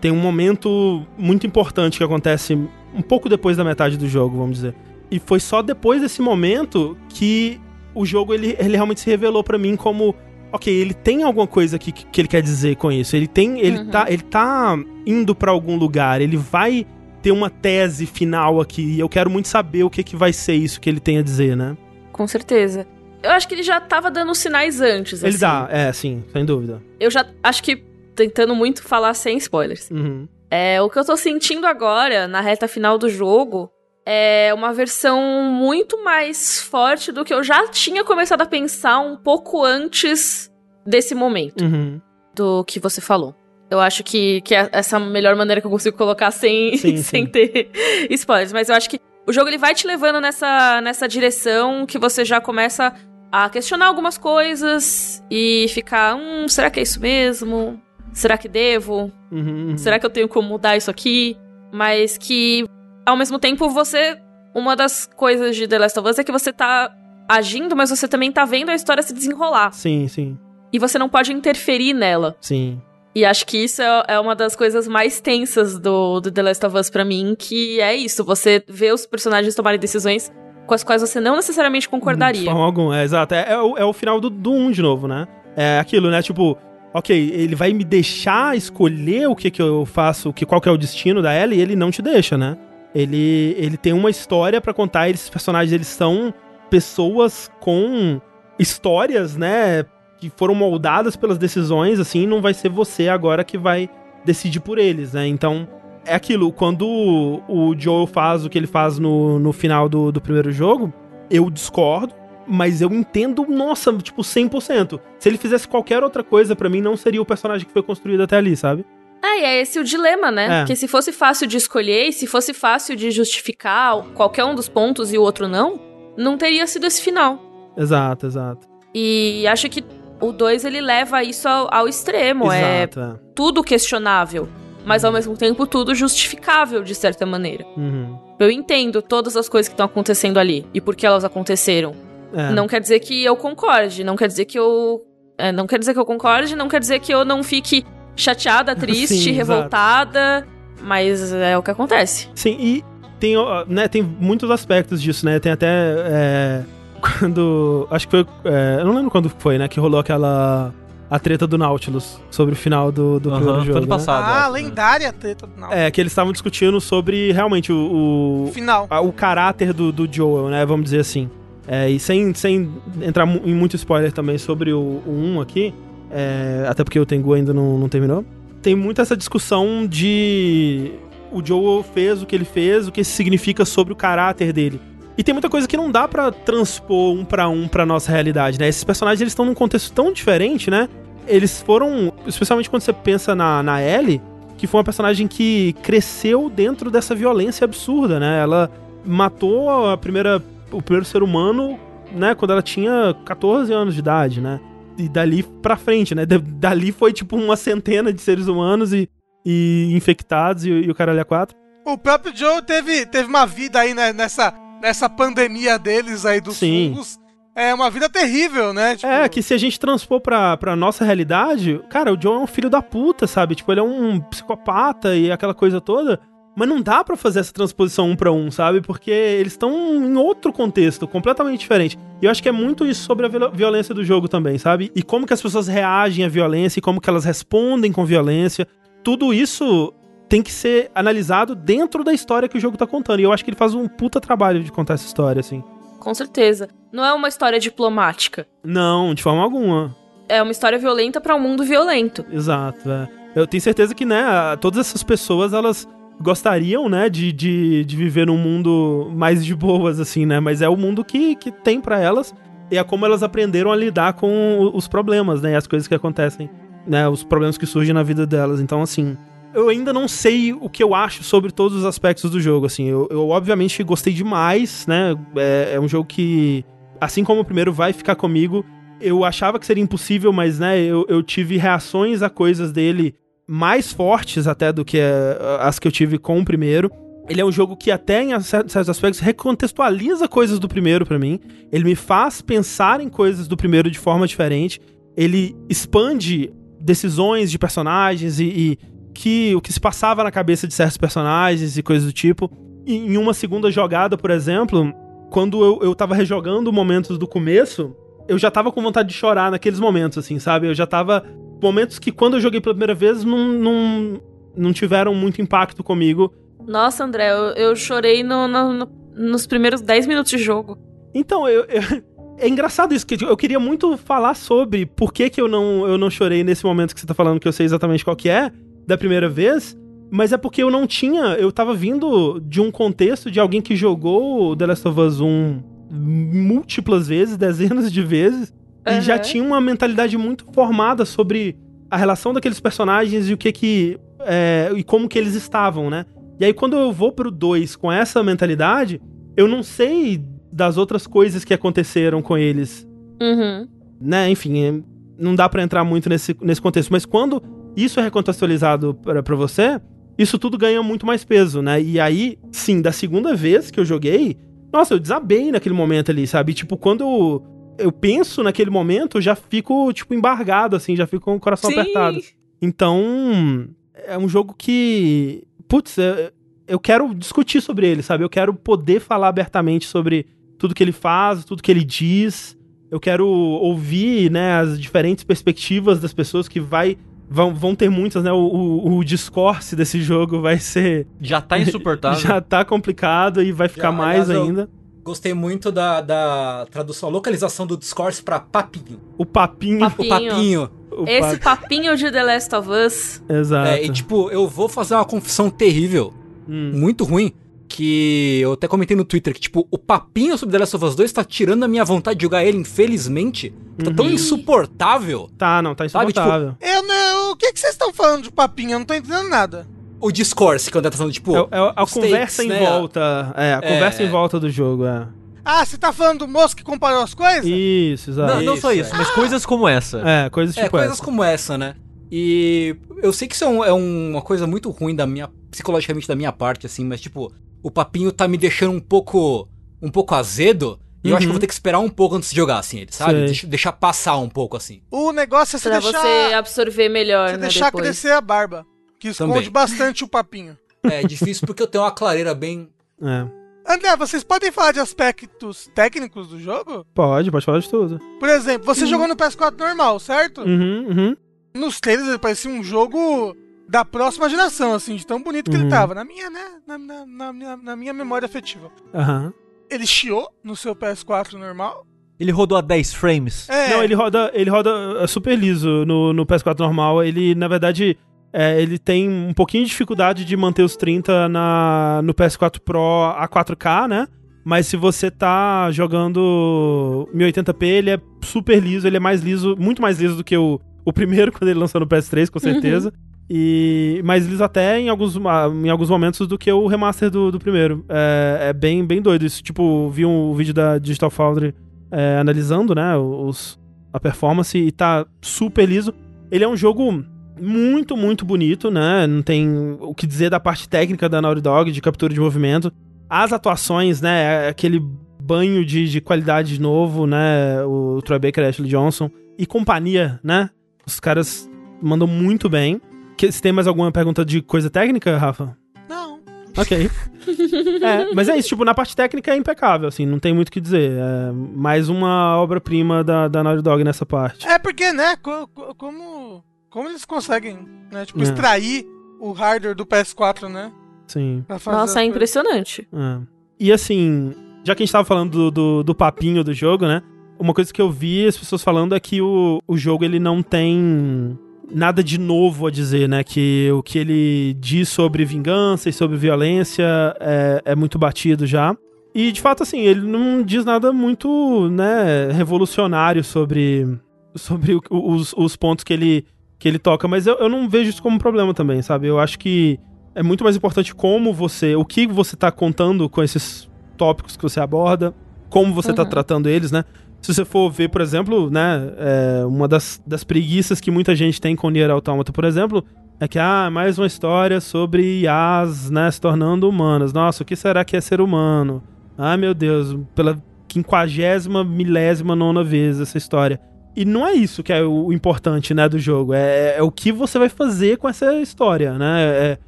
tem 0.00 0.10
um 0.10 0.20
momento 0.20 1.02
muito 1.16 1.46
importante 1.46 1.98
que 1.98 2.04
acontece 2.04 2.58
um 2.96 3.02
pouco 3.02 3.28
depois 3.28 3.56
da 3.56 3.64
metade 3.64 3.96
do 3.96 4.08
jogo, 4.08 4.36
vamos 4.36 4.56
dizer. 4.56 4.74
E 5.10 5.18
foi 5.18 5.38
só 5.38 5.62
depois 5.62 6.00
desse 6.00 6.20
momento 6.22 6.96
que 7.08 7.60
o 7.94 8.04
jogo 8.04 8.34
ele, 8.34 8.56
ele 8.58 8.74
realmente 8.74 9.00
se 9.00 9.08
revelou 9.10 9.44
pra 9.44 9.56
mim 9.58 9.76
como 9.76 10.14
ok, 10.52 10.72
ele 10.72 10.94
tem 10.94 11.22
alguma 11.22 11.46
coisa 11.46 11.78
que, 11.78 11.92
que 11.92 12.20
ele 12.20 12.28
quer 12.28 12.42
dizer 12.42 12.76
com 12.76 12.90
isso. 12.90 13.14
Ele 13.14 13.26
tem, 13.26 13.60
ele 13.60 13.78
Uhum. 13.78 13.90
tá, 13.90 14.06
ele 14.08 14.22
tá 14.22 14.78
indo 15.06 15.34
pra 15.34 15.50
algum 15.50 15.76
lugar. 15.76 16.20
Ele 16.20 16.36
vai 16.36 16.86
ter 17.22 17.30
uma 17.30 17.50
tese 17.50 18.06
final 18.06 18.60
aqui. 18.60 18.82
E 18.82 19.00
eu 19.00 19.08
quero 19.08 19.28
muito 19.30 19.48
saber 19.48 19.82
o 19.84 19.90
que 19.90 20.02
que 20.02 20.16
vai 20.16 20.32
ser 20.32 20.54
isso 20.54 20.80
que 20.80 20.88
ele 20.88 21.00
tem 21.00 21.18
a 21.18 21.22
dizer, 21.22 21.56
né? 21.56 21.76
Com 22.12 22.26
certeza. 22.26 22.86
Eu 23.22 23.30
acho 23.32 23.46
que 23.48 23.54
ele 23.54 23.62
já 23.62 23.80
tava 23.80 24.10
dando 24.10 24.34
sinais 24.34 24.80
antes. 24.80 25.22
Ele 25.22 25.30
assim. 25.30 25.38
dá, 25.40 25.68
é, 25.70 25.92
sim, 25.92 26.22
sem 26.32 26.44
dúvida. 26.44 26.82
Eu 27.00 27.10
já 27.10 27.26
acho 27.42 27.62
que 27.62 27.82
tentando 28.14 28.54
muito 28.54 28.82
falar 28.82 29.12
sem 29.14 29.36
spoilers. 29.36 29.90
Uhum. 29.90 30.26
É, 30.50 30.80
o 30.80 30.88
que 30.88 30.98
eu 30.98 31.04
tô 31.04 31.16
sentindo 31.16 31.66
agora, 31.66 32.28
na 32.28 32.40
reta 32.40 32.68
final 32.68 32.96
do 32.98 33.08
jogo, 33.08 33.70
é 34.04 34.52
uma 34.54 34.72
versão 34.72 35.20
muito 35.44 36.02
mais 36.04 36.60
forte 36.62 37.10
do 37.10 37.24
que 37.24 37.34
eu 37.34 37.42
já 37.42 37.66
tinha 37.68 38.04
começado 38.04 38.42
a 38.42 38.46
pensar 38.46 39.00
um 39.00 39.16
pouco 39.16 39.64
antes 39.64 40.50
desse 40.86 41.14
momento, 41.14 41.64
Uhum. 41.64 42.00
do 42.34 42.62
que 42.64 42.78
você 42.78 43.00
falou. 43.00 43.34
Eu 43.68 43.80
acho 43.80 44.04
que, 44.04 44.40
que 44.42 44.54
é 44.54 44.68
essa 44.70 44.96
a 44.96 45.00
melhor 45.00 45.34
maneira 45.34 45.60
que 45.60 45.66
eu 45.66 45.70
consigo 45.70 45.96
colocar 45.96 46.30
sem, 46.30 46.76
Sim, 46.76 46.96
sem 47.02 47.24
sim. 47.24 47.26
ter 47.26 47.68
spoilers. 48.10 48.52
Mas 48.52 48.68
eu 48.68 48.76
acho 48.76 48.88
que 48.88 49.00
o 49.26 49.32
jogo 49.32 49.48
ele 49.50 49.58
vai 49.58 49.74
te 49.74 49.84
levando 49.88 50.20
nessa, 50.20 50.80
nessa 50.80 51.08
direção 51.08 51.84
que 51.84 51.98
você 51.98 52.24
já 52.24 52.40
começa 52.40 52.94
a 53.32 53.50
questionar 53.50 53.86
algumas 53.86 54.16
coisas 54.16 55.20
e 55.28 55.66
ficar, 55.70 56.14
hum, 56.14 56.46
será 56.46 56.70
que 56.70 56.78
é 56.78 56.84
isso 56.84 57.00
mesmo? 57.00 57.82
Será 58.12 58.38
que 58.38 58.46
devo? 58.48 59.10
Uhum, 59.30 59.70
uhum. 59.70 59.76
Será 59.78 59.98
que 59.98 60.06
eu 60.06 60.10
tenho 60.10 60.28
como 60.28 60.48
mudar 60.48 60.76
isso 60.76 60.90
aqui? 60.90 61.36
Mas 61.72 62.16
que, 62.16 62.64
ao 63.04 63.16
mesmo 63.16 63.38
tempo, 63.38 63.68
você. 63.68 64.18
Uma 64.54 64.74
das 64.74 65.06
coisas 65.16 65.54
de 65.54 65.68
The 65.68 65.78
Last 65.78 65.98
of 65.98 66.08
Us 66.08 66.18
é 66.18 66.24
que 66.24 66.32
você 66.32 66.50
tá 66.50 66.90
agindo, 67.28 67.76
mas 67.76 67.90
você 67.90 68.08
também 68.08 68.32
tá 68.32 68.44
vendo 68.46 68.70
a 68.70 68.74
história 68.74 69.02
se 69.02 69.12
desenrolar. 69.12 69.70
Sim, 69.72 70.08
sim, 70.08 70.38
E 70.72 70.78
você 70.78 70.98
não 70.98 71.08
pode 71.10 71.32
interferir 71.32 71.92
nela. 71.92 72.36
sim. 72.40 72.80
E 73.14 73.24
acho 73.24 73.46
que 73.46 73.56
isso 73.64 73.80
é, 73.80 74.04
é 74.08 74.20
uma 74.20 74.34
das 74.36 74.54
coisas 74.54 74.86
mais 74.86 75.22
tensas 75.22 75.78
do, 75.78 76.20
do 76.20 76.30
The 76.30 76.42
Last 76.42 76.66
of 76.66 76.76
Us 76.76 76.90
pra 76.90 77.02
mim, 77.02 77.34
que 77.38 77.80
é 77.80 77.94
isso. 77.96 78.22
Você 78.24 78.62
vê 78.68 78.92
os 78.92 79.06
personagens 79.06 79.54
tomarem 79.54 79.80
decisões 79.80 80.30
com 80.66 80.74
as 80.74 80.84
quais 80.84 81.00
você 81.00 81.18
não 81.18 81.34
necessariamente 81.36 81.86
De 81.86 81.88
concordaria. 81.88 82.44
forma 82.44 82.62
alguma, 82.66 82.98
é, 83.00 83.04
exato. 83.04 83.34
É, 83.34 83.52
é 83.52 83.58
o, 83.58 83.76
é 83.78 83.84
o 83.86 83.92
final 83.94 84.20
do, 84.20 84.28
do 84.28 84.52
1 84.52 84.70
de 84.72 84.82
novo, 84.82 85.08
né? 85.08 85.26
É 85.56 85.78
aquilo, 85.78 86.10
né? 86.10 86.20
Tipo, 86.20 86.58
ok, 86.98 87.30
ele 87.34 87.54
vai 87.54 87.72
me 87.74 87.84
deixar 87.84 88.56
escolher 88.56 89.28
o 89.28 89.36
que 89.36 89.50
que 89.50 89.60
eu 89.60 89.84
faço, 89.84 90.32
que, 90.32 90.46
qual 90.46 90.60
que 90.60 90.68
é 90.68 90.72
o 90.72 90.78
destino 90.78 91.20
da 91.20 91.34
Ellie, 91.34 91.58
e 91.58 91.62
ele 91.62 91.76
não 91.76 91.90
te 91.90 92.00
deixa, 92.00 92.38
né? 92.38 92.56
Ele, 92.94 93.54
ele 93.58 93.76
tem 93.76 93.92
uma 93.92 94.08
história 94.08 94.60
pra 94.60 94.72
contar, 94.72 95.10
esses 95.10 95.28
personagens, 95.28 95.72
eles 95.72 95.88
são 95.88 96.32
pessoas 96.70 97.50
com 97.60 98.18
histórias, 98.58 99.36
né? 99.36 99.84
Que 100.18 100.30
foram 100.34 100.54
moldadas 100.54 101.16
pelas 101.16 101.36
decisões, 101.36 102.00
assim, 102.00 102.26
não 102.26 102.40
vai 102.40 102.54
ser 102.54 102.70
você 102.70 103.08
agora 103.08 103.44
que 103.44 103.58
vai 103.58 103.90
decidir 104.24 104.60
por 104.60 104.78
eles, 104.78 105.12
né? 105.12 105.26
Então, 105.26 105.68
é 106.06 106.14
aquilo, 106.14 106.50
quando 106.50 107.42
o 107.46 107.74
Joel 107.76 108.06
faz 108.06 108.46
o 108.46 108.48
que 108.48 108.56
ele 108.56 108.66
faz 108.66 108.98
no, 108.98 109.38
no 109.38 109.52
final 109.52 109.86
do, 109.86 110.10
do 110.10 110.20
primeiro 110.20 110.50
jogo, 110.50 110.90
eu 111.30 111.50
discordo, 111.50 112.14
mas 112.46 112.80
eu 112.80 112.90
entendo, 112.92 113.44
nossa, 113.48 113.92
tipo, 113.94 114.22
100%. 114.22 115.00
Se 115.18 115.28
ele 115.28 115.38
fizesse 115.38 115.66
qualquer 115.66 116.02
outra 116.02 116.22
coisa, 116.22 116.54
pra 116.54 116.68
mim, 116.68 116.80
não 116.80 116.96
seria 116.96 117.20
o 117.20 117.26
personagem 117.26 117.66
que 117.66 117.72
foi 117.72 117.82
construído 117.82 118.22
até 118.22 118.36
ali, 118.36 118.56
sabe? 118.56 118.84
É, 119.22 119.40
e 119.40 119.44
é 119.44 119.60
esse 119.60 119.78
o 119.78 119.84
dilema, 119.84 120.30
né? 120.30 120.46
É. 120.46 120.58
Porque 120.60 120.76
se 120.76 120.86
fosse 120.86 121.12
fácil 121.12 121.46
de 121.46 121.56
escolher 121.56 122.08
e 122.08 122.12
se 122.12 122.26
fosse 122.26 122.52
fácil 122.54 122.94
de 122.94 123.10
justificar 123.10 124.02
qualquer 124.14 124.44
um 124.44 124.54
dos 124.54 124.68
pontos 124.68 125.12
e 125.12 125.18
o 125.18 125.22
outro 125.22 125.48
não, 125.48 125.80
não 126.16 126.38
teria 126.38 126.66
sido 126.66 126.86
esse 126.86 127.02
final. 127.02 127.40
Exato, 127.76 128.26
exato. 128.26 128.68
E 128.94 129.46
acho 129.46 129.68
que 129.68 129.84
o 130.20 130.32
2 130.32 130.64
ele 130.64 130.80
leva 130.80 131.22
isso 131.22 131.48
ao, 131.48 131.68
ao 131.72 131.88
extremo. 131.88 132.50
É 132.50 132.84
exato, 132.84 133.00
é. 133.00 133.14
tudo 133.34 133.62
questionável, 133.62 134.48
mas 134.84 135.04
ao 135.04 135.12
mesmo 135.12 135.36
tempo 135.36 135.66
tudo 135.66 135.94
justificável 135.94 136.82
de 136.82 136.94
certa 136.94 137.26
maneira. 137.26 137.66
Uhum. 137.76 138.18
Eu 138.38 138.50
entendo 138.50 139.02
todas 139.02 139.36
as 139.36 139.48
coisas 139.48 139.68
que 139.68 139.74
estão 139.74 139.86
acontecendo 139.86 140.38
ali 140.38 140.64
e 140.72 140.80
por 140.80 140.94
que 140.94 141.06
elas 141.06 141.24
aconteceram. 141.24 141.94
É. 142.36 142.50
Não 142.50 142.66
quer 142.68 142.80
dizer 142.80 143.00
que 143.00 143.24
eu 143.24 143.34
concorde, 143.36 144.04
não 144.04 144.14
quer 144.16 144.28
dizer 144.28 144.44
que 144.44 144.58
eu. 144.58 145.00
é, 145.38 145.50
não 145.50 145.66
quer 145.66 145.78
dizer 145.78 145.94
que 145.94 145.98
eu 146.00 146.04
concorde, 146.04 146.54
não 146.54 146.68
quer 146.68 146.80
dizer 146.80 146.98
que 147.00 147.12
eu 147.12 147.24
não 147.24 147.42
fique 147.42 147.84
chateada, 148.14 148.74
triste, 148.76 149.14
Sim, 149.14 149.30
exato. 149.30 149.52
revoltada. 149.52 150.46
Mas 150.82 151.32
é 151.32 151.56
o 151.56 151.62
que 151.62 151.70
acontece. 151.70 152.28
Sim, 152.34 152.56
e 152.60 152.84
tem, 153.18 153.34
né, 153.66 153.88
tem 153.88 154.02
muitos 154.02 154.50
aspectos 154.50 155.00
disso, 155.00 155.24
né? 155.24 155.38
Tem 155.40 155.50
até. 155.52 155.66
é, 155.66 156.62
quando. 157.00 157.88
Acho 157.90 158.06
que 158.06 158.10
foi. 158.10 158.26
é, 158.44 158.76
eu 158.80 158.84
não 158.84 158.94
lembro 158.94 159.10
quando 159.10 159.30
foi, 159.38 159.56
né? 159.58 159.66
Que 159.68 159.80
rolou 159.80 159.98
aquela. 159.98 160.74
A 161.08 161.20
treta 161.20 161.46
do 161.46 161.56
Nautilus 161.56 162.20
sobre 162.32 162.54
o 162.54 162.56
final 162.56 162.90
do, 162.90 163.20
do 163.20 163.30
Aham, 163.30 163.36
primeiro 163.38 163.64
jogo. 163.64 163.78
ano 163.78 163.86
né? 163.86 163.94
passado. 163.94 164.24
Ah, 164.24 164.38
acho, 164.46 164.52
né? 164.54 164.60
lendária 164.60 165.12
treta 165.12 165.46
do 165.46 165.56
Nautilus. 165.56 165.84
É, 165.84 165.88
que 165.88 166.00
eles 166.00 166.10
estavam 166.10 166.32
discutindo 166.32 166.80
sobre 166.80 167.30
realmente 167.30 167.72
o, 167.72 168.46
o, 168.48 168.50
Final. 168.52 168.88
a- 168.90 169.00
o 169.00 169.12
caráter 169.12 169.72
do, 169.72 169.92
do 169.92 170.12
Joel, 170.12 170.48
né? 170.48 170.66
Vamos 170.66 170.86
dizer 170.86 170.98
assim. 170.98 171.30
É, 171.66 171.90
e 171.90 171.98
sem, 171.98 172.32
sem 172.34 172.70
entrar 173.02 173.26
em 173.26 173.54
muito 173.54 173.74
spoiler 173.76 174.12
também 174.12 174.38
sobre 174.38 174.72
o, 174.72 175.02
o 175.04 175.10
1 175.10 175.40
aqui, 175.40 175.74
é, 176.10 176.64
até 176.68 176.84
porque 176.84 176.98
o 176.98 177.06
Tengu 177.06 177.34
ainda 177.34 177.52
não, 177.52 177.78
não 177.78 177.88
terminou, 177.88 178.24
tem 178.62 178.74
muito 178.74 179.00
essa 179.00 179.16
discussão 179.16 179.86
de 179.86 180.92
o 181.32 181.44
Joel 181.44 181.82
fez 181.82 182.22
o 182.22 182.26
que 182.26 182.34
ele 182.34 182.44
fez, 182.44 182.88
o 182.88 182.92
que 182.92 183.00
isso 183.00 183.12
significa 183.12 183.64
sobre 183.64 183.92
o 183.92 183.96
caráter 183.96 184.52
dele. 184.52 184.80
E 185.18 185.22
tem 185.22 185.32
muita 185.32 185.48
coisa 185.48 185.66
que 185.66 185.76
não 185.76 185.90
dá 185.90 186.06
pra 186.06 186.30
transpor 186.30 187.14
um 187.14 187.24
pra 187.24 187.48
um 187.48 187.66
pra 187.66 187.86
nossa 187.86 188.12
realidade, 188.12 188.58
né? 188.58 188.68
Esses 188.68 188.84
personagens 188.84 189.20
eles 189.20 189.32
estão 189.32 189.44
num 189.44 189.54
contexto 189.54 189.92
tão 189.92 190.12
diferente, 190.12 190.70
né? 190.70 190.88
Eles 191.26 191.60
foram, 191.62 192.12
especialmente 192.26 192.68
quando 192.68 192.82
você 192.82 192.92
pensa 192.92 193.34
na, 193.34 193.62
na 193.62 193.82
Ellie, 193.82 194.20
que 194.58 194.66
foi 194.66 194.78
uma 194.78 194.84
personagem 194.84 195.26
que 195.26 195.74
cresceu 195.82 196.50
dentro 196.50 196.90
dessa 196.90 197.14
violência 197.14 197.64
absurda, 197.64 198.20
né? 198.20 198.40
Ela 198.40 198.70
matou 199.04 199.88
a 199.88 199.96
primeira, 199.96 200.42
o 200.76 200.82
primeiro 200.82 201.04
ser 201.06 201.22
humano, 201.22 201.78
né, 202.12 202.34
quando 202.34 202.52
ela 202.52 202.62
tinha 202.62 203.14
14 203.24 203.72
anos 203.72 203.94
de 203.94 204.00
idade, 204.00 204.40
né? 204.40 204.60
E 204.98 205.08
dali 205.08 205.42
pra 205.42 205.76
frente, 205.76 206.14
né? 206.14 206.24
Da- 206.24 206.38
Dali 206.40 206.92
foi 206.92 207.12
tipo 207.12 207.36
uma 207.36 207.56
centena 207.56 208.12
de 208.12 208.20
seres 208.20 208.46
humanos 208.46 208.92
e, 208.92 209.08
e 209.44 209.90
infectados 209.94 210.64
e, 210.64 210.70
e 210.70 210.90
o 210.90 210.94
caralho 210.94 211.20
a 211.20 211.24
quatro. 211.24 211.56
O 211.84 211.96
próprio 211.98 212.34
Joe 212.36 212.62
teve, 212.62 213.06
teve 213.06 213.28
uma 213.28 213.46
vida 213.46 213.80
aí 213.80 213.94
né, 213.94 214.12
nessa 214.12 214.52
nessa 214.82 215.08
pandemia 215.08 215.78
deles 215.78 216.26
aí 216.26 216.38
dos 216.40 216.56
Sim. 216.58 216.90
fungos, 216.90 217.18
é 217.54 217.72
uma 217.72 217.90
vida 217.90 218.08
terrível, 218.10 218.74
né? 218.74 218.94
Tipo, 218.96 219.06
É, 219.10 219.26
que 219.28 219.42
se 219.42 219.54
a 219.54 219.58
gente 219.58 219.80
transpor 219.80 220.20
pra, 220.20 220.54
pra 220.58 220.76
nossa 220.76 221.02
realidade, 221.04 221.80
cara, 221.88 222.12
o 222.12 222.16
John 222.16 222.34
é 222.34 222.38
um 222.40 222.46
filho 222.46 222.68
da 222.68 222.82
puta, 222.82 223.26
sabe? 223.26 223.54
Tipo, 223.54 223.72
ele 223.72 223.80
é 223.80 223.82
um 223.82 224.20
psicopata 224.20 225.16
e 225.16 225.32
aquela 225.32 225.54
coisa 225.54 225.80
toda. 225.80 226.20
Mas 226.56 226.66
não 226.68 226.80
dá 226.80 227.04
pra 227.04 227.16
fazer 227.18 227.40
essa 227.40 227.52
transposição 227.52 228.08
um 228.08 228.16
pra 228.16 228.32
um, 228.32 228.50
sabe? 228.50 228.80
Porque 228.80 229.10
eles 229.10 229.52
estão 229.52 229.70
em 230.02 230.16
outro 230.16 230.52
contexto, 230.54 231.06
completamente 231.06 231.60
diferente. 231.60 231.98
E 232.22 232.24
eu 232.24 232.30
acho 232.30 232.42
que 232.42 232.48
é 232.48 232.52
muito 232.52 232.86
isso 232.86 233.02
sobre 233.04 233.26
a 233.26 233.28
viol- 233.28 233.52
violência 233.52 233.94
do 233.94 234.02
jogo 234.02 234.26
também, 234.26 234.56
sabe? 234.56 234.90
E 234.94 235.02
como 235.02 235.26
que 235.26 235.34
as 235.34 235.42
pessoas 235.42 235.68
reagem 235.68 236.24
à 236.24 236.28
violência 236.28 236.78
e 236.78 236.82
como 236.82 236.98
que 237.00 237.10
elas 237.10 237.26
respondem 237.26 237.92
com 237.92 238.06
violência. 238.06 238.66
Tudo 239.04 239.34
isso 239.34 239.92
tem 240.30 240.42
que 240.42 240.50
ser 240.50 240.90
analisado 240.94 241.54
dentro 241.54 242.02
da 242.02 242.12
história 242.12 242.48
que 242.48 242.56
o 242.56 242.60
jogo 242.60 242.76
tá 242.78 242.86
contando. 242.86 243.20
E 243.20 243.24
eu 243.24 243.32
acho 243.34 243.44
que 243.44 243.50
ele 243.50 243.56
faz 243.56 243.74
um 243.74 243.86
puta 243.86 244.18
trabalho 244.18 244.64
de 244.64 244.72
contar 244.72 244.94
essa 244.94 245.06
história, 245.06 245.40
assim. 245.40 245.62
Com 246.00 246.14
certeza. 246.14 246.68
Não 246.90 247.04
é 247.04 247.12
uma 247.12 247.28
história 247.28 247.60
diplomática. 247.60 248.46
Não, 248.64 249.12
de 249.12 249.22
forma 249.22 249.42
alguma. 249.42 249.94
É 250.28 250.42
uma 250.42 250.52
história 250.52 250.78
violenta 250.78 251.20
pra 251.20 251.36
um 251.36 251.40
mundo 251.40 251.62
violento. 251.64 252.24
Exato, 252.32 252.90
é. 252.90 253.08
Eu 253.36 253.46
tenho 253.46 253.60
certeza 253.60 253.94
que, 253.94 254.06
né, 254.06 254.24
todas 254.60 254.80
essas 254.80 255.02
pessoas, 255.02 255.52
elas 255.52 255.86
gostariam, 256.20 256.88
né, 256.88 257.08
de, 257.08 257.32
de, 257.32 257.84
de 257.84 257.96
viver 257.96 258.26
num 258.26 258.38
mundo 258.38 259.10
mais 259.14 259.44
de 259.44 259.54
boas, 259.54 260.00
assim, 260.00 260.24
né? 260.26 260.40
Mas 260.40 260.62
é 260.62 260.68
o 260.68 260.76
mundo 260.76 261.04
que, 261.04 261.34
que 261.36 261.50
tem 261.50 261.80
pra 261.80 262.00
elas 262.00 262.34
e 262.70 262.78
é 262.78 262.82
como 262.82 263.06
elas 263.06 263.22
aprenderam 263.22 263.70
a 263.70 263.76
lidar 263.76 264.14
com 264.14 264.70
os 264.74 264.88
problemas, 264.88 265.40
né, 265.40 265.52
e 265.52 265.54
as 265.54 265.66
coisas 265.66 265.86
que 265.86 265.94
acontecem, 265.94 266.50
né, 266.86 267.08
os 267.08 267.22
problemas 267.22 267.56
que 267.56 267.66
surgem 267.66 267.94
na 267.94 268.02
vida 268.02 268.26
delas. 268.26 268.60
Então, 268.60 268.82
assim, 268.82 269.16
eu 269.54 269.68
ainda 269.68 269.92
não 269.92 270.06
sei 270.06 270.52
o 270.52 270.68
que 270.68 270.82
eu 270.82 270.94
acho 270.94 271.22
sobre 271.22 271.50
todos 271.50 271.78
os 271.78 271.84
aspectos 271.84 272.30
do 272.30 272.40
jogo, 272.40 272.66
assim. 272.66 272.86
Eu, 272.88 273.08
eu 273.10 273.28
obviamente 273.28 273.82
gostei 273.82 274.12
demais, 274.12 274.86
né? 274.86 275.16
É, 275.36 275.72
é 275.74 275.80
um 275.80 275.88
jogo 275.88 276.04
que, 276.06 276.64
assim 277.00 277.24
como 277.24 277.40
o 277.40 277.44
primeiro, 277.44 277.72
vai 277.72 277.92
ficar 277.92 278.16
comigo. 278.16 278.64
Eu 279.00 279.24
achava 279.24 279.58
que 279.58 279.64
seria 279.64 279.82
impossível, 279.82 280.32
mas, 280.32 280.58
né, 280.58 280.78
eu, 280.78 281.06
eu 281.08 281.22
tive 281.22 281.56
reações 281.56 282.22
a 282.22 282.28
coisas 282.28 282.70
dele 282.70 283.14
mais 283.48 283.92
fortes 283.92 284.46
até 284.46 284.72
do 284.72 284.84
que 284.84 284.98
eh, 284.98 285.38
as 285.60 285.78
que 285.78 285.86
eu 285.86 285.92
tive 285.92 286.18
com 286.18 286.38
o 286.40 286.44
primeiro. 286.44 286.90
Ele 287.28 287.40
é 287.40 287.44
um 287.44 287.50
jogo 287.52 287.76
que 287.76 287.90
até 287.90 288.22
em 288.22 288.30
cer- 288.40 288.68
certos 288.68 288.88
aspectos 288.88 289.20
recontextualiza 289.20 290.28
coisas 290.28 290.58
do 290.58 290.68
primeiro 290.68 291.04
pra 291.04 291.18
mim. 291.18 291.40
Ele 291.72 291.84
me 291.84 291.94
faz 291.94 292.40
pensar 292.40 293.00
em 293.00 293.08
coisas 293.08 293.48
do 293.48 293.56
primeiro 293.56 293.90
de 293.90 293.98
forma 293.98 294.26
diferente. 294.26 294.80
Ele 295.16 295.56
expande 295.68 296.52
decisões 296.80 297.50
de 297.50 297.58
personagens 297.58 298.38
e, 298.38 298.44
e 298.44 298.78
que 299.12 299.54
o 299.56 299.60
que 299.60 299.72
se 299.72 299.80
passava 299.80 300.22
na 300.22 300.30
cabeça 300.30 300.68
de 300.68 300.74
certos 300.74 300.96
personagens 300.96 301.76
e 301.76 301.82
coisas 301.82 302.06
do 302.06 302.12
tipo. 302.12 302.50
E 302.84 302.94
em 302.94 303.16
uma 303.16 303.34
segunda 303.34 303.70
jogada, 303.70 304.16
por 304.16 304.30
exemplo, 304.30 304.92
quando 305.30 305.64
eu, 305.64 305.80
eu 305.82 305.94
tava 305.94 306.14
rejogando 306.14 306.72
momentos 306.72 307.18
do 307.18 307.26
começo, 307.26 307.96
eu 308.28 308.38
já 308.38 308.50
tava 308.50 308.70
com 308.70 308.80
vontade 308.82 309.08
de 309.08 309.14
chorar 309.14 309.50
naqueles 309.50 309.80
momentos, 309.80 310.18
assim, 310.18 310.38
sabe? 310.38 310.68
Eu 310.68 310.74
já 310.74 310.86
tava. 310.86 311.24
Momentos 311.62 311.98
que 311.98 312.12
quando 312.12 312.34
eu 312.34 312.40
joguei 312.40 312.60
pela 312.60 312.74
primeira 312.74 312.94
vez 312.94 313.24
não, 313.24 313.48
não, 313.48 314.20
não 314.56 314.72
tiveram 314.72 315.14
muito 315.14 315.40
impacto 315.40 315.82
comigo. 315.82 316.32
Nossa, 316.66 317.04
André, 317.04 317.30
eu, 317.30 317.44
eu 317.54 317.76
chorei 317.76 318.22
no- 318.22 318.46
no- 318.48 318.72
no- 318.72 318.88
nos 319.16 319.46
primeiros 319.46 319.80
10 319.80 320.06
minutos 320.06 320.30
de 320.30 320.38
jogo. 320.38 320.76
Então, 321.14 321.48
eu, 321.48 321.64
eu- 321.64 322.02
é 322.38 322.48
engraçado 322.48 322.92
isso, 322.94 323.06
que 323.06 323.22
eu 323.24 323.36
queria 323.36 323.58
muito 323.58 323.96
falar 323.96 324.34
sobre 324.34 324.84
por 324.84 325.12
que, 325.12 325.30
que 325.30 325.40
eu, 325.40 325.48
não, 325.48 325.86
eu 325.86 325.96
não 325.96 326.10
chorei 326.10 326.44
nesse 326.44 326.64
momento 326.64 326.94
que 326.94 327.00
você 327.00 327.06
tá 327.06 327.14
falando, 327.14 327.40
que 327.40 327.48
eu 327.48 327.52
sei 327.52 327.64
exatamente 327.64 328.04
qual 328.04 328.14
que 328.16 328.28
é, 328.28 328.50
da 328.86 328.98
primeira 328.98 329.28
vez, 329.28 329.74
mas 330.10 330.32
é 330.32 330.36
porque 330.36 330.62
eu 330.62 330.70
não 330.70 330.86
tinha, 330.86 331.34
eu 331.38 331.50
tava 331.50 331.74
vindo 331.74 332.38
de 332.40 332.60
um 332.60 332.70
contexto 332.70 333.30
de 333.30 333.40
alguém 333.40 333.62
que 333.62 333.74
jogou 333.74 334.54
The 334.54 334.66
Last 334.66 334.86
of 334.88 335.00
Us 335.00 335.20
1 335.20 335.62
múltiplas 335.90 337.08
vezes, 337.08 337.36
dezenas 337.36 337.90
de 337.92 338.02
vezes, 338.02 338.52
e 338.86 339.00
já 339.00 339.18
tinha 339.18 339.42
uma 339.42 339.60
mentalidade 339.60 340.16
muito 340.16 340.46
formada 340.52 341.04
sobre 341.04 341.56
a 341.90 341.96
relação 341.96 342.32
daqueles 342.32 342.60
personagens 342.60 343.28
e 343.28 343.32
o 343.32 343.36
que 343.36 343.52
que... 343.52 343.98
é, 344.20 344.70
e 344.76 344.82
como 344.82 345.08
que 345.08 345.18
eles 345.18 345.34
estavam, 345.34 345.88
né? 345.90 346.04
E 346.38 346.44
aí 346.44 346.52
quando 346.52 346.76
eu 346.76 346.92
vou 346.92 347.12
pro 347.12 347.30
2 347.30 347.76
com 347.76 347.90
essa 347.90 348.22
mentalidade, 348.22 349.00
eu 349.36 349.46
não 349.48 349.62
sei 349.62 350.22
das 350.52 350.76
outras 350.76 351.06
coisas 351.06 351.44
que 351.44 351.52
aconteceram 351.54 352.20
com 352.22 352.36
eles, 352.36 352.86
Uhum. 353.20 353.66
né? 354.00 354.28
Enfim, 354.30 354.62
é, 354.62 354.74
não 355.18 355.34
dá 355.34 355.48
pra 355.48 355.62
entrar 355.62 355.84
muito 355.84 356.08
nesse, 356.08 356.36
nesse 356.42 356.60
contexto, 356.60 356.90
mas 356.90 357.04
quando 357.06 357.42
isso 357.76 357.98
é 358.00 358.02
recontextualizado 358.02 358.94
pra 359.24 359.36
você, 359.36 359.80
isso 360.18 360.38
tudo 360.38 360.56
ganha 360.58 360.82
muito 360.82 361.04
mais 361.06 361.24
peso, 361.24 361.60
né? 361.62 361.80
E 361.80 362.00
aí, 362.00 362.38
sim, 362.50 362.80
da 362.82 362.90
segunda 362.92 363.34
vez 363.34 363.70
que 363.70 363.78
eu 363.78 363.84
joguei, 363.84 364.36
nossa, 364.72 364.94
eu 364.94 364.98
desabei 364.98 365.50
naquele 365.52 365.74
momento 365.74 366.10
ali, 366.10 366.26
sabe? 366.26 366.52
Tipo, 366.54 366.76
quando 366.76 367.02
eu, 367.02 367.42
eu 367.78 367.90
penso 367.92 368.42
naquele 368.42 368.70
momento, 368.70 369.18
eu 369.18 369.22
já 369.22 369.34
fico, 369.34 369.92
tipo, 369.92 370.14
embargado, 370.14 370.76
assim, 370.76 370.96
já 370.96 371.06
fico 371.06 371.24
com 371.24 371.36
o 371.36 371.40
coração 371.40 371.70
apertado. 371.70 372.18
Então, 372.60 373.68
é 374.06 374.16
um 374.18 374.28
jogo 374.28 374.54
que. 374.56 375.44
Putz, 375.68 375.98
é- 375.98 376.32
eu 376.66 376.78
quero 376.80 377.14
discutir 377.14 377.60
sobre 377.60 377.86
ele, 377.88 378.02
sabe? 378.02 378.24
Eu 378.24 378.28
quero 378.28 378.52
poder 378.52 379.00
falar 379.00 379.28
abertamente 379.28 379.86
sobre 379.86 380.26
tudo 380.58 380.74
que 380.74 380.82
ele 380.82 380.92
faz, 380.92 381.44
tudo 381.44 381.62
que 381.62 381.70
ele 381.70 381.84
diz. 381.84 382.56
Eu 382.90 382.98
quero 383.00 383.26
ouvir, 383.26 384.30
né, 384.30 384.54
as 384.60 384.80
diferentes 384.80 385.24
perspectivas 385.24 386.00
das 386.00 386.12
pessoas 386.12 386.48
que 386.48 386.60
vai. 386.60 386.96
Vão, 387.28 387.52
vão 387.52 387.74
ter 387.74 387.90
muitas, 387.90 388.22
né? 388.22 388.30
O, 388.32 388.36
o, 388.36 388.98
o 388.98 389.04
desse 389.04 390.00
jogo 390.00 390.40
vai 390.40 390.58
ser. 390.58 391.06
Já 391.20 391.40
tá 391.40 391.58
insuportável. 391.58 392.18
Já 392.22 392.40
tá 392.40 392.64
complicado 392.64 393.42
e 393.42 393.50
vai 393.50 393.68
ficar 393.68 393.90
Já, 393.90 393.92
mais 393.92 394.30
aliás, 394.30 394.30
eu- 394.30 394.42
ainda. 394.44 394.70
Gostei 395.06 395.32
muito 395.32 395.70
da, 395.70 396.00
da 396.00 396.66
tradução, 396.70 397.08
a 397.08 397.12
localização 397.12 397.66
do 397.66 397.76
discourse 397.76 398.20
pra 398.22 398.40
papinho. 398.40 399.00
O 399.16 399.24
papinho. 399.24 399.78
Papinho. 399.78 400.04
O 400.04 400.08
papinho. 400.08 400.70
o 400.90 401.04
Esse 401.08 401.38
pa- 401.38 401.56
papinho 401.56 401.96
de 401.96 402.10
The 402.10 402.22
Last 402.24 402.54
of 402.54 402.68
Us. 402.68 403.22
Exato. 403.28 403.68
É, 403.68 403.84
e 403.84 403.88
tipo, 403.88 404.28
eu 404.30 404.48
vou 404.48 404.68
fazer 404.68 404.94
uma 404.96 405.04
confissão 405.04 405.48
terrível, 405.48 406.12
Hum. 406.48 406.72
muito 406.74 407.04
ruim, 407.04 407.32
que 407.68 408.40
eu 408.40 408.52
até 408.54 408.66
comentei 408.68 408.96
no 408.96 409.04
Twitter, 409.04 409.32
que 409.34 409.40
tipo, 409.40 409.66
o 409.70 409.78
papinho 409.78 410.36
sobre 410.38 410.52
The 410.52 410.58
Last 410.58 410.76
of 410.76 410.84
Us 410.84 410.94
2 410.96 411.12
tá 411.12 411.22
tirando 411.24 411.62
a 411.64 411.68
minha 411.68 411.84
vontade 411.84 412.18
de 412.18 412.24
jogar 412.24 412.44
ele, 412.44 412.58
infelizmente. 412.58 413.52
Tá 413.84 413.92
tão 413.94 414.06
Uhum. 414.06 414.12
insuportável. 414.12 415.28
Tá, 415.38 415.60
não, 415.62 415.74
tá 415.74 415.88
Sabe, 415.88 416.12
tipo, 416.12 416.20
insuportável. 416.20 416.56
Eu 416.60 416.82
não. 416.82 417.32
O 417.32 417.36
que, 417.36 417.52
que 417.52 417.60
vocês 417.60 417.72
estão 417.72 417.92
falando 417.92 418.22
de 418.22 418.30
papinho? 418.32 418.72
Eu 418.72 418.78
não 418.78 418.86
tô 418.86 418.94
entendendo 418.94 419.28
nada. 419.28 419.66
O 420.00 420.10
discourse, 420.12 420.70
quando 420.70 420.90
tá 420.90 420.96
falando, 420.96 421.12
tipo... 421.12 421.34
É, 421.36 421.40
é 421.52 421.72
a 421.74 421.86
conversa 421.86 422.16
takes, 422.18 422.38
em 422.40 422.48
né? 422.48 422.58
volta. 422.60 423.32
É, 423.36 423.54
a 423.54 423.60
É, 423.62 423.72
conversa 423.74 424.02
em 424.02 424.06
é. 424.06 424.08
volta 424.10 424.38
do 424.38 424.50
jogo, 424.50 424.84
é. 424.86 425.08
Ah, 425.44 425.64
você 425.64 425.78
tá 425.78 425.92
falando 425.92 426.20
do 426.20 426.28
moço 426.28 426.56
que 426.56 426.62
comparou 426.64 427.02
as 427.02 427.14
coisas? 427.14 427.44
Isso, 427.46 428.10
exato. 428.10 428.34
Não, 428.34 428.42
não 428.42 428.56
só 428.56 428.72
Isso, 428.72 428.94
é. 428.94 428.98
mas 428.98 429.08
coisas 429.10 429.46
como 429.46 429.66
essa. 429.68 430.02
É, 430.06 430.28
coisas 430.28 430.56
É, 430.56 430.62
tipo 430.62 430.72
coisas 430.72 430.92
essa. 430.92 431.02
como 431.04 431.22
essa, 431.22 431.56
né? 431.56 431.76
E 432.10 432.76
eu 433.02 433.12
sei 433.12 433.26
que 433.28 433.34
isso 433.34 433.44
é, 433.44 433.48
um- 433.48 433.64
é 433.64 433.72
uma 433.72 434.22
coisa 434.22 434.46
muito 434.46 434.70
ruim 434.70 434.94
da 434.94 435.06
minha, 435.06 435.28
psicologicamente 435.50 436.06
da 436.08 436.14
minha 436.16 436.32
parte, 436.32 436.66
assim, 436.66 436.84
mas 436.84 437.00
tipo, 437.00 437.32
o 437.62 437.70
papinho 437.70 438.10
tá 438.12 438.26
me 438.28 438.36
deixando 438.36 438.72
um 438.72 438.80
pouco, 438.80 439.48
um 439.80 439.90
pouco 439.90 440.14
azedo. 440.14 440.78
E 441.04 441.10
eu 441.10 441.16
acho 441.16 441.20
que 441.22 441.26
eu 441.26 441.28
Uhum. 441.30 441.34
vou 441.34 441.40
ter 441.40 441.46
que 441.46 441.52
esperar 441.52 441.78
um 441.78 441.88
pouco 441.88 442.16
antes 442.16 442.30
de 442.30 442.36
jogar, 442.36 442.58
assim, 442.58 442.78
ele, 442.80 442.90
sabe? 442.92 443.26
Deixa- 443.26 443.46
deixar 443.46 443.72
passar 443.72 444.16
um 444.16 444.28
pouco, 444.28 444.56
assim. 444.56 444.82
O 444.90 445.12
negócio 445.12 445.54
é 445.56 445.58
você 445.60 445.68
Pra 445.68 445.78
deixar, 445.78 446.00
você 446.02 446.34
absorver 446.34 446.88
melhor, 446.88 447.28
você 447.28 447.36
né? 447.36 447.42
deixar 447.42 447.66
depois. 447.66 447.84
crescer 447.84 448.10
a 448.10 448.20
barba. 448.20 448.66
Que 448.98 449.08
esconde 449.08 449.32
Também. 449.34 449.50
bastante 449.50 450.04
o 450.04 450.08
papinho. 450.08 450.56
É 450.82 451.02
difícil 451.02 451.46
porque 451.46 451.62
eu 451.62 451.66
tenho 451.66 451.84
uma 451.84 451.90
clareira 451.90 452.34
bem. 452.34 452.68
É. 453.02 453.26
André, 453.68 453.96
vocês 453.96 454.22
podem 454.22 454.52
falar 454.52 454.72
de 454.72 454.78
aspectos 454.80 455.68
técnicos 455.74 456.28
do 456.28 456.38
jogo? 456.38 456.86
Pode, 456.94 457.30
pode 457.30 457.44
falar 457.44 457.58
de 457.58 457.68
tudo. 457.68 457.98
Por 458.20 458.28
exemplo, 458.28 458.64
você 458.64 458.86
jogou 458.86 459.08
no 459.08 459.16
PS4 459.16 459.58
normal, 459.58 459.98
certo? 459.98 460.42
Uhum, 460.42 460.86
uhum. 460.88 461.16
Nos 461.54 461.80
trailers 461.80 462.08
ele 462.08 462.18
parecia 462.18 462.50
um 462.50 462.62
jogo 462.62 463.36
da 463.68 463.84
próxima 463.84 464.28
geração, 464.28 464.72
assim, 464.74 464.94
de 464.94 465.04
tão 465.04 465.20
bonito 465.20 465.50
que 465.50 465.56
Uhum. 465.56 465.64
ele 465.64 465.70
tava. 465.70 465.94
Na 465.94 466.04
minha, 466.04 466.30
né? 466.30 466.44
Na, 466.66 466.78
na- 466.78 467.06
na 467.06 467.32
minha, 467.32 467.56
na 467.56 467.74
minha 467.76 467.92
memória 467.92 468.26
afetiva. 468.26 468.70
Aham. 468.94 469.32
Ele 469.68 469.84
chiou 469.86 470.30
no 470.44 470.54
seu 470.54 470.76
PS4 470.76 471.32
normal. 471.32 471.84
Ele 472.20 472.30
rodou 472.30 472.56
a 472.56 472.60
10 472.60 472.94
frames. 472.94 473.48
É, 473.48 473.70
Não, 473.70 473.82
ele 473.82 473.94
roda, 473.94 474.30
ele 474.32 474.48
roda 474.48 475.02
uh, 475.02 475.08
super 475.08 475.36
liso 475.36 475.84
no, 475.84 476.12
no 476.12 476.24
PS4 476.24 476.60
normal. 476.60 477.02
Ele, 477.02 477.34
na 477.34 477.48
verdade, 477.48 477.98
é, 478.38 478.60
ele 478.60 478.78
tem 478.78 479.08
um 479.08 479.32
pouquinho 479.32 479.64
de 479.64 479.70
dificuldade 479.70 480.22
de 480.22 480.36
manter 480.36 480.62
os 480.62 480.76
30 480.76 481.26
na, 481.26 482.02
no 482.04 482.12
PS4 482.12 482.60
Pro 482.60 483.04
a 483.16 483.26
4K, 483.26 483.88
né? 483.88 484.06
Mas 484.44 484.66
se 484.66 484.76
você 484.76 485.10
tá 485.10 485.70
jogando 485.70 487.08
1080p, 487.14 487.62
ele 487.64 487.90
é 487.90 487.98
super 488.22 488.62
liso, 488.62 488.86
ele 488.86 488.98
é 488.98 489.00
mais 489.00 489.22
liso, 489.22 489.56
muito 489.58 489.80
mais 489.80 489.98
liso 489.98 490.16
do 490.16 490.22
que 490.22 490.36
o, 490.36 490.60
o 490.84 490.92
primeiro 490.92 491.32
quando 491.36 491.48
ele 491.48 491.58
lançou 491.58 491.80
no 491.80 491.86
PS3, 491.86 492.28
com 492.28 492.38
certeza. 492.38 492.92
E 493.28 494.02
mais 494.04 494.26
liso 494.26 494.44
até 494.44 494.78
em 494.78 494.90
alguns, 494.90 495.16
ah, 495.16 495.50
em 495.64 495.70
alguns 495.70 495.88
momentos 495.88 496.28
do 496.28 496.36
que 496.36 496.52
o 496.52 496.66
remaster 496.66 497.10
do, 497.10 497.32
do 497.32 497.38
primeiro. 497.38 497.86
É, 497.88 498.50
é 498.50 498.52
bem, 498.52 498.84
bem 498.84 499.00
doido 499.00 499.24
isso. 499.24 499.42
Tipo, 499.42 499.88
vi 499.88 500.04
um 500.04 500.34
vídeo 500.34 500.52
da 500.52 500.76
Digital 500.76 501.08
Foundry 501.08 501.54
é, 501.90 502.18
analisando, 502.18 502.74
né, 502.74 502.98
os, 502.98 503.58
a 503.94 503.98
performance 503.98 504.58
e 504.58 504.70
tá 504.70 505.06
super 505.22 505.66
liso. 505.66 505.94
Ele 506.30 506.44
é 506.44 506.48
um 506.48 506.56
jogo 506.56 507.02
muito, 507.40 507.96
muito 507.96 508.24
bonito, 508.24 508.70
né? 508.70 509.06
Não 509.06 509.22
tem 509.22 509.76
o 509.80 509.94
que 509.94 510.06
dizer 510.06 510.30
da 510.30 510.40
parte 510.40 510.68
técnica 510.68 511.08
da 511.08 511.20
Naughty 511.22 511.40
Dog, 511.40 511.70
de 511.72 511.80
captura 511.80 512.12
de 512.12 512.20
movimento. 512.20 512.72
as 513.08 513.32
atuações, 513.32 514.00
né? 514.00 514.48
Aquele 514.48 514.80
banho 515.22 515.64
de, 515.64 515.88
de 515.88 516.00
qualidade 516.00 516.54
de 516.54 516.60
novo, 516.60 517.06
né? 517.06 517.62
O 517.64 518.00
Troy 518.02 518.18
Baker 518.18 518.44
e 518.44 518.48
Ashley 518.48 518.68
Johnson 518.68 519.10
e 519.38 519.44
companhia, 519.46 520.18
né? 520.22 520.50
Os 520.86 520.98
caras 521.00 521.48
mandam 521.82 522.06
muito 522.06 522.48
bem. 522.48 522.80
Que, 523.16 523.30
se 523.32 523.40
tem 523.42 523.50
mais 523.52 523.66
alguma 523.66 523.90
pergunta 523.90 524.24
de 524.24 524.40
coisa 524.42 524.68
técnica, 524.70 525.16
Rafa? 525.16 525.56
Não. 525.88 526.20
Ok. 526.56 526.90
é, 527.82 528.14
mas 528.14 528.28
é 528.28 528.36
isso, 528.36 528.48
tipo, 528.48 528.64
na 528.64 528.74
parte 528.74 528.94
técnica 528.94 529.32
é 529.32 529.36
impecável, 529.36 529.88
assim, 529.88 530.04
não 530.06 530.18
tem 530.18 530.32
muito 530.34 530.48
o 530.48 530.52
que 530.52 530.60
dizer. 530.60 530.92
É 530.92 531.32
mais 531.32 531.88
uma 531.88 532.36
obra-prima 532.40 533.02
da, 533.02 533.26
da 533.28 533.42
Naughty 533.42 533.62
Dog 533.62 533.82
nessa 533.84 534.04
parte. 534.06 534.46
É 534.46 534.58
porque, 534.58 534.92
né, 534.92 535.16
co- 535.16 535.48
co- 535.48 535.74
como, 535.76 536.44
como 536.76 536.90
eles 536.90 537.06
conseguem, 537.06 537.58
né, 537.90 538.04
tipo, 538.04 538.20
É. 538.20 538.22
extrair 538.22 538.84
o 539.18 539.32
hardware 539.32 539.74
do 539.74 539.86
PS4, 539.86 540.46
né? 540.46 540.70
Sim. 541.06 541.42
Nossa, 541.64 542.02
é 542.02 542.04
impressionante. 542.04 542.86
É. 542.92 543.18
E 543.58 543.72
assim, 543.72 544.34
já 544.62 544.74
que 544.74 544.82
a 544.82 544.84
gente 544.84 544.92
tava 544.92 545.06
falando 545.06 545.30
do, 545.30 545.50
do, 545.50 545.82
do 545.82 545.94
papinho 545.94 546.44
do 546.44 546.52
jogo, 546.52 546.86
né? 546.86 547.02
Uma 547.38 547.54
coisa 547.54 547.72
que 547.72 547.80
eu 547.80 547.90
vi 547.90 548.26
as 548.26 548.36
pessoas 548.36 548.62
falando 548.62 548.94
é 548.94 549.00
que 549.00 549.22
o, 549.22 549.62
o 549.66 549.76
jogo 549.78 550.04
ele 550.04 550.18
não 550.18 550.42
tem 550.42 551.38
nada 551.72 552.04
de 552.04 552.18
novo 552.20 552.66
a 552.66 552.70
dizer, 552.70 553.08
né? 553.08 553.24
Que 553.24 553.70
o 553.72 553.82
que 553.82 553.98
ele 553.98 554.54
diz 554.60 554.90
sobre 554.90 555.24
vingança 555.24 555.88
e 555.88 555.92
sobre 555.94 556.18
violência 556.18 556.84
é, 557.20 557.62
é 557.64 557.74
muito 557.74 557.98
batido 557.98 558.46
já. 558.46 558.76
E 559.14 559.32
de 559.32 559.40
fato, 559.40 559.62
assim, 559.62 559.80
ele 559.80 560.02
não 560.02 560.42
diz 560.42 560.62
nada 560.66 560.92
muito, 560.92 561.70
né, 561.70 562.30
revolucionário 562.32 563.24
sobre, 563.24 563.86
sobre 564.34 564.74
o- 564.74 564.82
os, 564.90 565.32
os 565.34 565.56
pontos 565.56 565.82
que 565.84 565.92
ele, 565.94 566.26
que 566.58 566.68
ele 566.68 566.78
toca, 566.78 567.06
mas 567.06 567.26
eu, 567.26 567.34
eu 567.36 567.48
não 567.48 567.68
vejo 567.68 567.90
isso 567.90 568.02
como 568.02 568.16
um 568.16 568.18
problema 568.18 568.54
também, 568.54 568.80
sabe? 568.82 569.06
Eu 569.06 569.18
acho 569.18 569.38
que 569.38 569.78
é 570.14 570.22
muito 570.22 570.42
mais 570.42 570.56
importante 570.56 570.94
como 570.94 571.32
você, 571.32 571.76
o 571.76 571.84
que 571.84 572.06
você 572.06 572.36
tá 572.36 572.50
contando 572.50 573.08
com 573.08 573.22
esses 573.22 573.68
tópicos 573.96 574.36
que 574.36 574.42
você 574.42 574.60
aborda, 574.60 575.14
como 575.50 575.74
você 575.74 575.92
tá 575.92 576.02
Uhum. 576.02 576.08
tratando 576.08 576.48
eles, 576.48 576.72
né? 576.72 576.84
Se 577.20 577.34
você 577.34 577.44
for 577.44 577.70
ver, 577.70 577.88
por 577.88 578.00
exemplo, 578.00 578.50
né, 578.50 578.92
é, 578.98 579.44
uma 579.44 579.66
das, 579.66 580.00
das 580.06 580.22
preguiças 580.22 580.80
que 580.80 580.90
muita 580.90 581.14
gente 581.14 581.40
tem 581.40 581.56
com 581.56 581.68
Nier 581.70 581.90
Automata, 581.90 582.32
por 582.32 582.44
exemplo, 582.44 582.84
é 583.18 583.26
que, 583.26 583.38
ah, 583.38 583.68
mais 583.70 583.98
uma 583.98 584.06
história 584.06 584.60
sobre 584.60 585.22
IAs, 585.22 585.90
né, 585.90 586.10
se 586.10 586.20
tornando 586.20 586.68
humanas. 586.68 587.12
Nossa, 587.12 587.42
o 587.42 587.46
que 587.46 587.56
será 587.56 587.84
que 587.84 587.96
é 587.96 588.00
ser 588.00 588.20
humano? 588.20 588.82
Ah, 589.18 589.36
meu 589.36 589.54
Deus, 589.54 589.96
pela 590.14 590.40
quinquagésima, 590.68 591.64
milésima, 591.64 592.36
nona 592.36 592.62
vez 592.62 593.00
essa 593.00 593.16
história. 593.16 593.58
E 593.96 594.04
não 594.04 594.26
é 594.26 594.34
isso 594.34 594.62
que 594.62 594.72
é 594.72 594.82
o 594.82 595.10
importante, 595.12 595.72
né, 595.72 595.88
do 595.88 595.98
jogo. 595.98 596.34
É, 596.34 596.76
é 596.76 596.82
o 596.82 596.90
que 596.90 597.10
você 597.10 597.38
vai 597.38 597.48
fazer 597.48 597.96
com 597.96 598.08
essa 598.08 598.34
história, 598.34 598.98
né? 598.98 599.22
É 599.22 599.58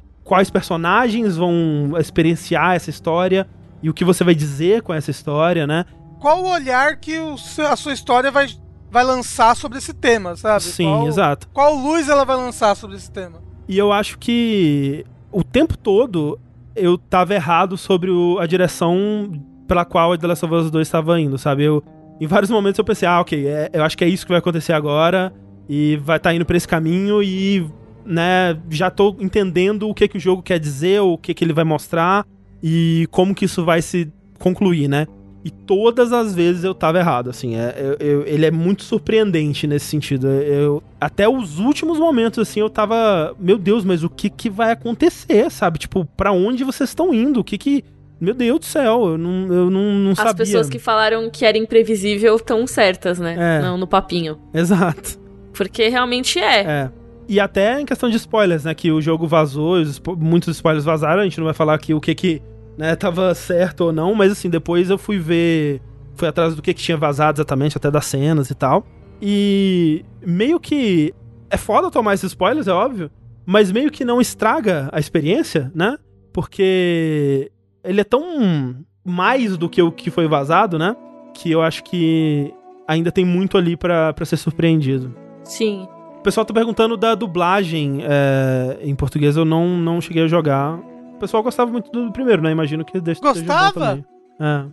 quais 0.23 0.51
personagens 0.51 1.35
vão 1.35 1.93
experienciar 1.99 2.75
essa 2.75 2.89
história 2.91 3.47
e 3.81 3.89
o 3.89 3.93
que 3.93 4.05
você 4.05 4.23
vai 4.23 4.35
dizer 4.35 4.83
com 4.83 4.93
essa 4.93 5.09
história, 5.09 5.65
né? 5.65 5.85
Qual 6.19 6.43
o 6.43 6.49
olhar 6.51 6.97
que 6.97 7.17
o 7.17 7.35
a 7.67 7.75
sua 7.75 7.93
história 7.93 8.29
vai, 8.29 8.47
vai 8.91 9.03
lançar 9.03 9.55
sobre 9.55 9.79
esse 9.79 9.93
tema, 9.93 10.35
sabe? 10.35 10.63
Sim, 10.65 10.83
qual, 10.83 11.07
exato. 11.07 11.47
Qual 11.51 11.73
luz 11.73 12.07
ela 12.07 12.23
vai 12.25 12.35
lançar 12.35 12.75
sobre 12.75 12.97
esse 12.97 13.09
tema? 13.09 13.41
E 13.67 13.77
eu 13.77 13.91
acho 13.91 14.19
que 14.19 15.03
o 15.31 15.43
tempo 15.43 15.75
todo 15.77 16.39
eu 16.75 16.97
tava 16.97 17.33
errado 17.33 17.75
sobre 17.77 18.11
o- 18.11 18.37
a 18.39 18.45
direção 18.45 19.31
pela 19.67 19.83
qual 19.85 20.13
a 20.13 20.17
The 20.17 20.27
Last 20.27 20.45
of 20.45 20.53
Us 20.53 20.69
2 20.71 20.87
estava 20.87 21.19
indo, 21.19 21.37
sabe? 21.37 21.63
Eu, 21.63 21.83
em 22.19 22.27
vários 22.27 22.49
momentos 22.51 22.77
eu 22.79 22.85
pensei, 22.85 23.07
ah, 23.07 23.19
ok, 23.21 23.47
é- 23.47 23.69
eu 23.73 23.83
acho 23.83 23.97
que 23.97 24.03
é 24.03 24.07
isso 24.07 24.25
que 24.25 24.31
vai 24.31 24.39
acontecer 24.39 24.73
agora 24.73 25.33
e 25.67 25.97
vai 26.03 26.17
estar 26.17 26.33
indo 26.33 26.45
pra 26.45 26.57
esse 26.57 26.67
caminho 26.67 27.21
e, 27.23 27.65
né, 28.05 28.57
já 28.69 28.89
tô 28.89 29.15
entendendo 29.19 29.87
o 29.87 29.93
que 29.93 30.07
que 30.07 30.17
o 30.17 30.19
jogo 30.19 30.41
quer 30.41 30.59
dizer, 30.59 30.99
o 31.01 31.17
que 31.17 31.33
que 31.33 31.43
ele 31.43 31.53
vai 31.53 31.63
mostrar 31.63 32.25
e 32.61 33.07
como 33.11 33.33
que 33.35 33.45
isso 33.45 33.63
vai 33.63 33.81
se 33.81 34.11
concluir, 34.37 34.87
né? 34.87 35.07
E 35.45 35.49
todas 35.49 36.11
as 36.11 36.35
vezes 36.35 36.65
eu 36.65 36.73
tava 36.75 36.99
errado, 36.99 37.29
assim. 37.29 37.55
É, 37.55 37.73
eu- 37.77 38.05
eu- 38.07 38.27
ele 38.27 38.45
é 38.45 38.51
muito 38.51 38.83
surpreendente 38.83 39.65
nesse 39.65 39.85
sentido. 39.85 40.27
Eu, 40.27 40.83
até 40.99 41.29
os 41.29 41.59
últimos 41.59 41.97
momentos, 41.97 42.39
assim, 42.39 42.59
eu 42.59 42.69
tava. 42.69 43.33
Meu 43.39 43.57
Deus, 43.57 43.85
mas 43.85 44.03
o 44.03 44.09
que 44.09 44.29
que 44.29 44.49
vai 44.49 44.71
acontecer, 44.73 45.49
sabe? 45.49 45.79
Tipo, 45.79 46.03
pra 46.17 46.33
onde 46.33 46.65
vocês 46.65 46.89
estão 46.89 47.13
indo? 47.13 47.39
O 47.39 47.43
que 47.43 47.57
que. 47.57 47.85
Meu 48.19 48.33
Deus 48.33 48.59
do 48.59 48.65
céu, 48.65 49.11
eu 49.11 49.17
não, 49.17 49.53
eu 49.53 49.69
não, 49.69 49.93
não 49.93 50.11
As 50.11 50.17
sabia. 50.17 50.33
pessoas 50.35 50.69
que 50.69 50.77
falaram 50.77 51.29
que 51.29 51.45
era 51.45 51.57
imprevisível 51.57 52.35
estão 52.35 52.67
certas, 52.67 53.17
né? 53.17 53.35
É. 53.37 53.61
Não, 53.61 53.77
no 53.77 53.87
papinho. 53.87 54.37
Exato. 54.53 55.17
Porque 55.53 55.87
realmente 55.87 56.39
é. 56.39 56.61
É. 56.61 56.91
E 57.27 57.39
até 57.39 57.79
em 57.79 57.85
questão 57.85 58.09
de 58.09 58.17
spoilers, 58.17 58.65
né? 58.65 58.73
Que 58.73 58.91
o 58.91 58.99
jogo 58.99 59.27
vazou, 59.27 59.77
muitos 60.17 60.55
spoilers 60.55 60.83
vazaram, 60.83 61.21
a 61.21 61.23
gente 61.23 61.37
não 61.37 61.45
vai 61.45 61.53
falar 61.53 61.75
aqui 61.75 61.93
o 61.93 62.01
que 62.01 62.13
que 62.13 62.41
né, 62.79 62.95
tava 62.95 63.35
certo 63.35 63.81
ou 63.81 63.91
não, 63.91 64.15
mas 64.15 64.31
assim, 64.31 64.49
depois 64.49 64.89
eu 64.89 64.97
fui 64.97 65.17
ver. 65.17 65.81
Fui 66.15 66.27
atrás 66.27 66.55
do 66.55 66.61
que, 66.61 66.73
que 66.73 66.81
tinha 66.81 66.97
vazado 66.97 67.37
exatamente, 67.37 67.77
até 67.77 67.91
das 67.91 68.05
cenas 68.05 68.49
e 68.49 68.55
tal. 68.55 68.85
E 69.21 70.05
meio 70.25 70.59
que. 70.59 71.13
É 71.49 71.57
foda 71.57 71.91
tomar 71.91 72.13
esses 72.13 72.31
spoilers, 72.31 72.67
é 72.67 72.71
óbvio. 72.71 73.11
Mas 73.45 73.71
meio 73.71 73.91
que 73.91 74.05
não 74.05 74.21
estraga 74.21 74.89
a 74.91 74.99
experiência, 74.99 75.71
né? 75.73 75.97
Porque 76.31 77.51
ele 77.89 78.01
é 78.01 78.03
tão 78.03 78.75
mais 79.03 79.57
do 79.57 79.67
que 79.67 79.81
o 79.81 79.91
que 79.91 80.11
foi 80.11 80.27
vazado, 80.27 80.77
né? 80.77 80.95
Que 81.33 81.51
eu 81.51 81.61
acho 81.61 81.83
que 81.83 82.53
ainda 82.87 83.11
tem 83.11 83.25
muito 83.25 83.57
ali 83.57 83.75
pra 83.75 84.13
pra 84.13 84.25
ser 84.25 84.37
surpreendido. 84.37 85.13
Sim. 85.43 85.87
O 86.19 86.21
pessoal 86.21 86.45
tá 86.45 86.53
perguntando 86.53 86.95
da 86.97 87.15
dublagem 87.15 88.01
é, 88.03 88.77
em 88.81 88.93
português, 88.93 89.37
eu 89.37 89.45
não, 89.45 89.69
não 89.77 89.99
cheguei 90.01 90.23
a 90.23 90.27
jogar. 90.27 90.77
O 91.15 91.19
pessoal 91.19 91.41
gostava 91.41 91.71
muito 91.71 91.89
do 91.91 92.11
primeiro, 92.11 92.41
né? 92.41 92.51
Imagino 92.51 92.83
que 92.85 92.99
desse 92.99 93.21
Gostava? 93.21 94.05
É. 94.39 94.65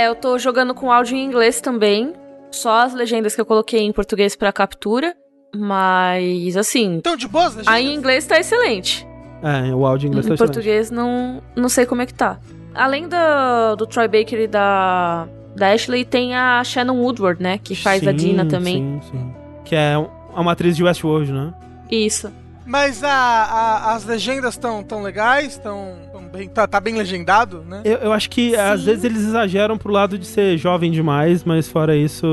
É, 0.00 0.08
eu 0.08 0.14
tô 0.14 0.38
jogando 0.38 0.74
com 0.74 0.90
áudio 0.90 1.16
em 1.16 1.24
inglês 1.24 1.60
também. 1.60 2.12
Só 2.50 2.80
as 2.80 2.94
legendas 2.94 3.34
que 3.34 3.40
eu 3.40 3.46
coloquei 3.46 3.80
em 3.80 3.92
português 3.92 4.34
pra 4.34 4.52
captura. 4.52 5.14
Mas, 5.54 6.56
assim, 6.56 6.96
Então, 6.96 7.16
de 7.16 7.28
boas, 7.28 7.56
a 7.66 7.80
em 7.80 7.94
inglês 7.94 8.26
tá 8.26 8.38
excelente. 8.40 9.06
É, 9.42 9.74
o 9.74 9.86
áudio 9.86 10.06
em 10.06 10.08
inglês 10.08 10.26
em 10.26 10.28
tá 10.30 10.34
excelente. 10.34 10.54
português 10.54 10.90
não, 10.90 11.42
não 11.54 11.68
sei 11.68 11.86
como 11.86 12.02
é 12.02 12.06
que 12.06 12.14
tá. 12.14 12.40
Além 12.74 13.08
do, 13.08 13.76
do 13.76 13.86
Troy 13.86 14.08
Baker 14.08 14.40
e 14.40 14.46
da, 14.46 15.26
da 15.54 15.72
Ashley, 15.72 16.04
tem 16.04 16.34
a 16.34 16.62
Shannon 16.64 16.96
Woodward, 17.00 17.42
né? 17.42 17.58
Que 17.62 17.74
faz 17.76 18.02
a 18.06 18.10
Sim, 18.10 18.16
Dina 18.16 18.44
também. 18.44 19.00
Sim, 19.02 19.10
sim. 19.10 19.34
Que 19.64 19.74
é 19.76 19.94
uma 20.34 20.52
atriz 20.52 20.76
de 20.76 20.82
Westworld, 20.84 21.32
né? 21.32 21.54
Isso. 21.90 22.32
Mas 22.66 23.04
a, 23.04 23.10
a- 23.12 23.94
as 23.94 24.04
legendas 24.04 24.54
estão 24.54 24.82
tão 24.82 25.02
legais, 25.02 25.52
estão 25.52 25.96
tão 26.10 26.22
bem, 26.24 26.48
tá, 26.48 26.66
tá 26.66 26.80
bem 26.80 26.94
legendado, 26.96 27.60
né? 27.60 27.82
Eu, 27.84 27.98
eu 27.98 28.12
acho 28.12 28.28
que 28.30 28.56
às 28.56 28.80
Sim. 28.80 28.86
vezes 28.86 29.04
eles 29.04 29.18
exageram 29.18 29.76
pro 29.76 29.92
lado 29.92 30.18
de 30.18 30.26
ser 30.26 30.56
jovem 30.56 30.90
demais, 30.90 31.44
mas 31.44 31.68
fora 31.68 31.94
isso, 31.94 32.26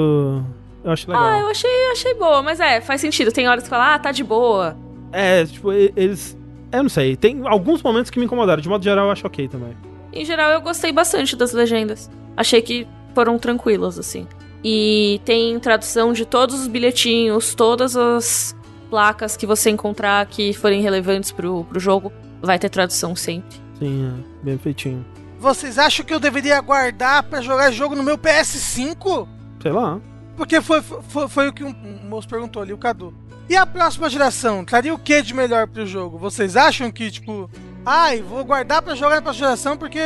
eu 0.84 0.92
acho 0.92 1.10
legal. 1.12 1.24
Ah, 1.26 1.40
eu 1.42 1.48
achei, 1.48 1.70
achei 1.92 2.14
boa, 2.16 2.42
mas 2.42 2.60
é, 2.62 2.80
faz 2.80 3.02
sentido. 3.02 3.32
Tem 3.32 3.48
horas 3.48 3.64
que 3.66 3.70
fala, 3.70 3.94
ah, 3.96 4.00
tá 4.00 4.12
de 4.14 4.24
boa. 4.24 4.76
É, 5.12 5.46
tipo, 5.46 5.72
eles. 5.74 6.38
Eu 6.72 6.84
não 6.84 6.90
sei, 6.90 7.18
tem 7.18 7.46
alguns 7.46 7.84
momentos 7.84 8.10
que 8.10 8.18
me 8.18 8.24
incomodaram. 8.26 8.62
De 8.62 8.70
modo 8.70 8.82
geral, 8.84 9.08
eu 9.08 9.12
acho 9.12 9.28
ok 9.28 9.50
também. 9.50 9.76
Em 10.14 10.26
geral, 10.26 10.52
eu 10.52 10.62
gostei 10.62 10.92
bastante 10.92 11.36
das 11.36 11.54
legendas. 11.54 12.10
Achei 12.36 12.62
que 12.62 12.88
foram 13.14 13.38
tranquilas, 13.38 13.98
assim. 13.98 14.28
E 14.64 15.20
tem 15.26 15.60
tradução 15.60 16.14
de 16.14 16.26
todos 16.26 16.62
os 16.62 16.68
bilhetinhos, 16.68 17.56
todas 17.56 17.96
as 17.96 18.56
placas 18.90 19.38
que 19.38 19.46
você 19.46 19.70
encontrar 19.70 20.26
que 20.26 20.54
forem 20.54 20.82
relevantes 20.82 21.32
pro, 21.32 21.64
pro 21.66 21.80
jogo. 21.80 22.12
Vai 22.42 22.60
ter 22.60 22.70
tradução 22.70 23.16
sempre. 23.16 23.58
Sim, 23.80 24.08
é, 24.08 24.44
bem 24.44 24.58
feitinho. 24.58 25.06
Vocês 25.40 25.80
acham 25.80 26.06
que 26.06 26.14
eu 26.14 26.20
deveria 26.20 26.58
aguardar 26.58 27.24
pra 27.24 27.42
jogar 27.42 27.72
jogo 27.72 27.96
no 27.96 28.04
meu 28.04 28.18
PS5? 28.18 29.28
Sei 29.62 29.72
lá. 29.72 30.00
Porque 30.36 30.62
foi, 30.62 30.82
foi, 30.82 31.28
foi 31.28 31.48
o 31.48 31.54
que 31.54 31.64
um, 31.64 31.70
um 31.70 32.10
moço 32.10 32.28
perguntou 32.28 32.62
ali, 32.62 32.74
o 32.74 32.78
Cadu. 32.78 33.14
E 33.50 33.56
a 33.56 33.66
próxima 33.66 34.10
geração? 34.10 34.64
Traria 34.64 34.94
o 34.94 35.00
que 35.00 35.22
de 35.22 35.34
melhor 35.34 35.68
pro 35.68 35.86
jogo? 35.86 36.18
Vocês 36.18 36.56
acham 36.56 36.92
que, 36.92 37.12
tipo, 37.12 37.50
ai, 37.86 38.22
vou 38.22 38.44
guardar 38.44 38.82
pra 38.82 38.96
jogar 38.96 39.16
na 39.16 39.22
próxima 39.22 39.48
geração 39.48 39.78
porque 39.78 40.00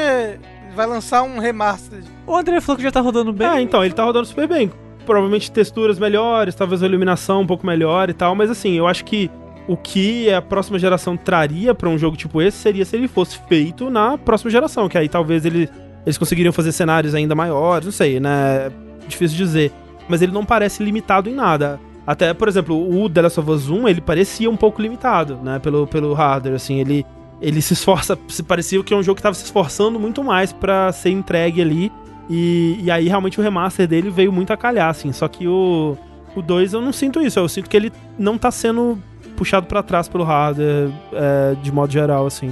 vai 0.76 0.86
lançar 0.86 1.24
um 1.24 1.40
remaster? 1.40 2.04
O 2.28 2.36
André 2.36 2.60
falou 2.62 2.78
que 2.78 2.84
já 2.84 2.92
tá 2.92 3.02
rodando 3.02 3.32
bem. 3.32 3.48
É, 3.48 3.62
então, 3.62 3.84
ele 3.84 3.94
tá 3.94 4.04
rodando 4.04 4.26
super 4.26 4.48
bem. 4.48 4.72
Provavelmente 5.06 5.52
texturas 5.52 6.00
melhores, 6.00 6.56
talvez 6.56 6.82
a 6.82 6.86
iluminação 6.86 7.42
um 7.42 7.48
pouco 7.48 7.66
melhor 7.66 8.10
e 8.10 8.14
tal, 8.14 8.34
mas 8.34 8.50
assim, 8.50 8.74
eu 8.74 8.88
acho 8.88 9.06
que 9.06 9.30
o 9.68 9.76
que 9.76 10.32
a 10.32 10.42
próxima 10.42 10.78
geração 10.78 11.18
traria 11.18 11.74
pra 11.74 11.90
um 11.90 11.98
jogo 11.98 12.16
tipo 12.16 12.42
esse 12.42 12.58
seria 12.58 12.86
se 12.86 12.96
ele 12.96 13.08
fosse 13.08 13.40
feito 13.48 13.90
na 13.90 14.18
próxima 14.18 14.52
geração, 14.52 14.88
que 14.88 14.98
aí 14.98 15.10
talvez 15.10 15.46
ele, 15.46 15.70
eles 16.06 16.18
conseguiriam 16.18 16.54
fazer 16.54 16.72
cenários 16.72 17.16
ainda 17.16 17.36
maiores, 17.36 17.86
não 17.86 17.92
sei, 17.92 18.20
né? 18.20 18.72
Difícil 19.08 19.38
dizer. 19.38 19.72
Mas 20.08 20.22
ele 20.22 20.32
não 20.32 20.46
parece 20.46 20.84
limitado 20.84 21.30
em 21.30 21.34
nada. 21.34 21.80
Até, 22.06 22.34
por 22.34 22.48
exemplo, 22.48 23.04
o 23.04 23.10
The 23.10 23.24
Last 23.24 23.40
of 23.40 23.50
Us 23.50 23.70
1, 23.70 23.88
ele 23.88 24.02
parecia 24.02 24.50
um 24.50 24.56
pouco 24.56 24.82
limitado, 24.82 25.38
né? 25.38 25.58
Pelo, 25.58 25.88
pelo 25.88 26.14
hardware, 26.14 26.56
assim, 26.56 26.80
ele, 26.80 27.04
ele 27.42 27.62
se 27.62 27.74
esforça, 27.74 28.18
se 28.28 28.42
parecia 28.44 28.82
que 28.84 28.94
é 28.94 28.98
um 28.98 29.04
jogo 29.04 29.16
que 29.18 29.22
tava 29.24 29.36
se 29.36 29.44
esforçando 29.44 30.00
muito 30.00 30.24
mais 30.24 30.52
pra 30.54 30.92
ser 30.92 31.10
entregue 31.10 31.62
ali. 31.62 31.92
E, 32.30 32.80
e 32.82 32.90
aí 32.90 33.08
realmente 33.08 33.40
o 33.40 33.44
remaster 33.44 33.88
dele 33.88 34.10
veio 34.10 34.32
muito 34.32 34.52
a 34.52 34.58
calhar, 34.58 34.90
assim. 34.90 35.12
Só 35.12 35.28
que 35.28 35.48
o, 35.48 35.96
o 36.36 36.42
2 36.42 36.74
eu 36.74 36.82
não 36.82 36.92
sinto 36.92 37.22
isso, 37.22 37.40
eu 37.40 37.48
sinto 37.48 37.70
que 37.70 37.78
ele 37.78 37.92
não 38.18 38.38
tá 38.38 38.50
sendo 38.52 38.98
puxado 39.36 39.68
pra 39.68 39.84
trás 39.84 40.08
pelo 40.08 40.24
hardware 40.24 40.90
é, 41.14 41.56
de 41.62 41.72
modo 41.72 41.92
geral, 41.92 42.26
assim. 42.26 42.50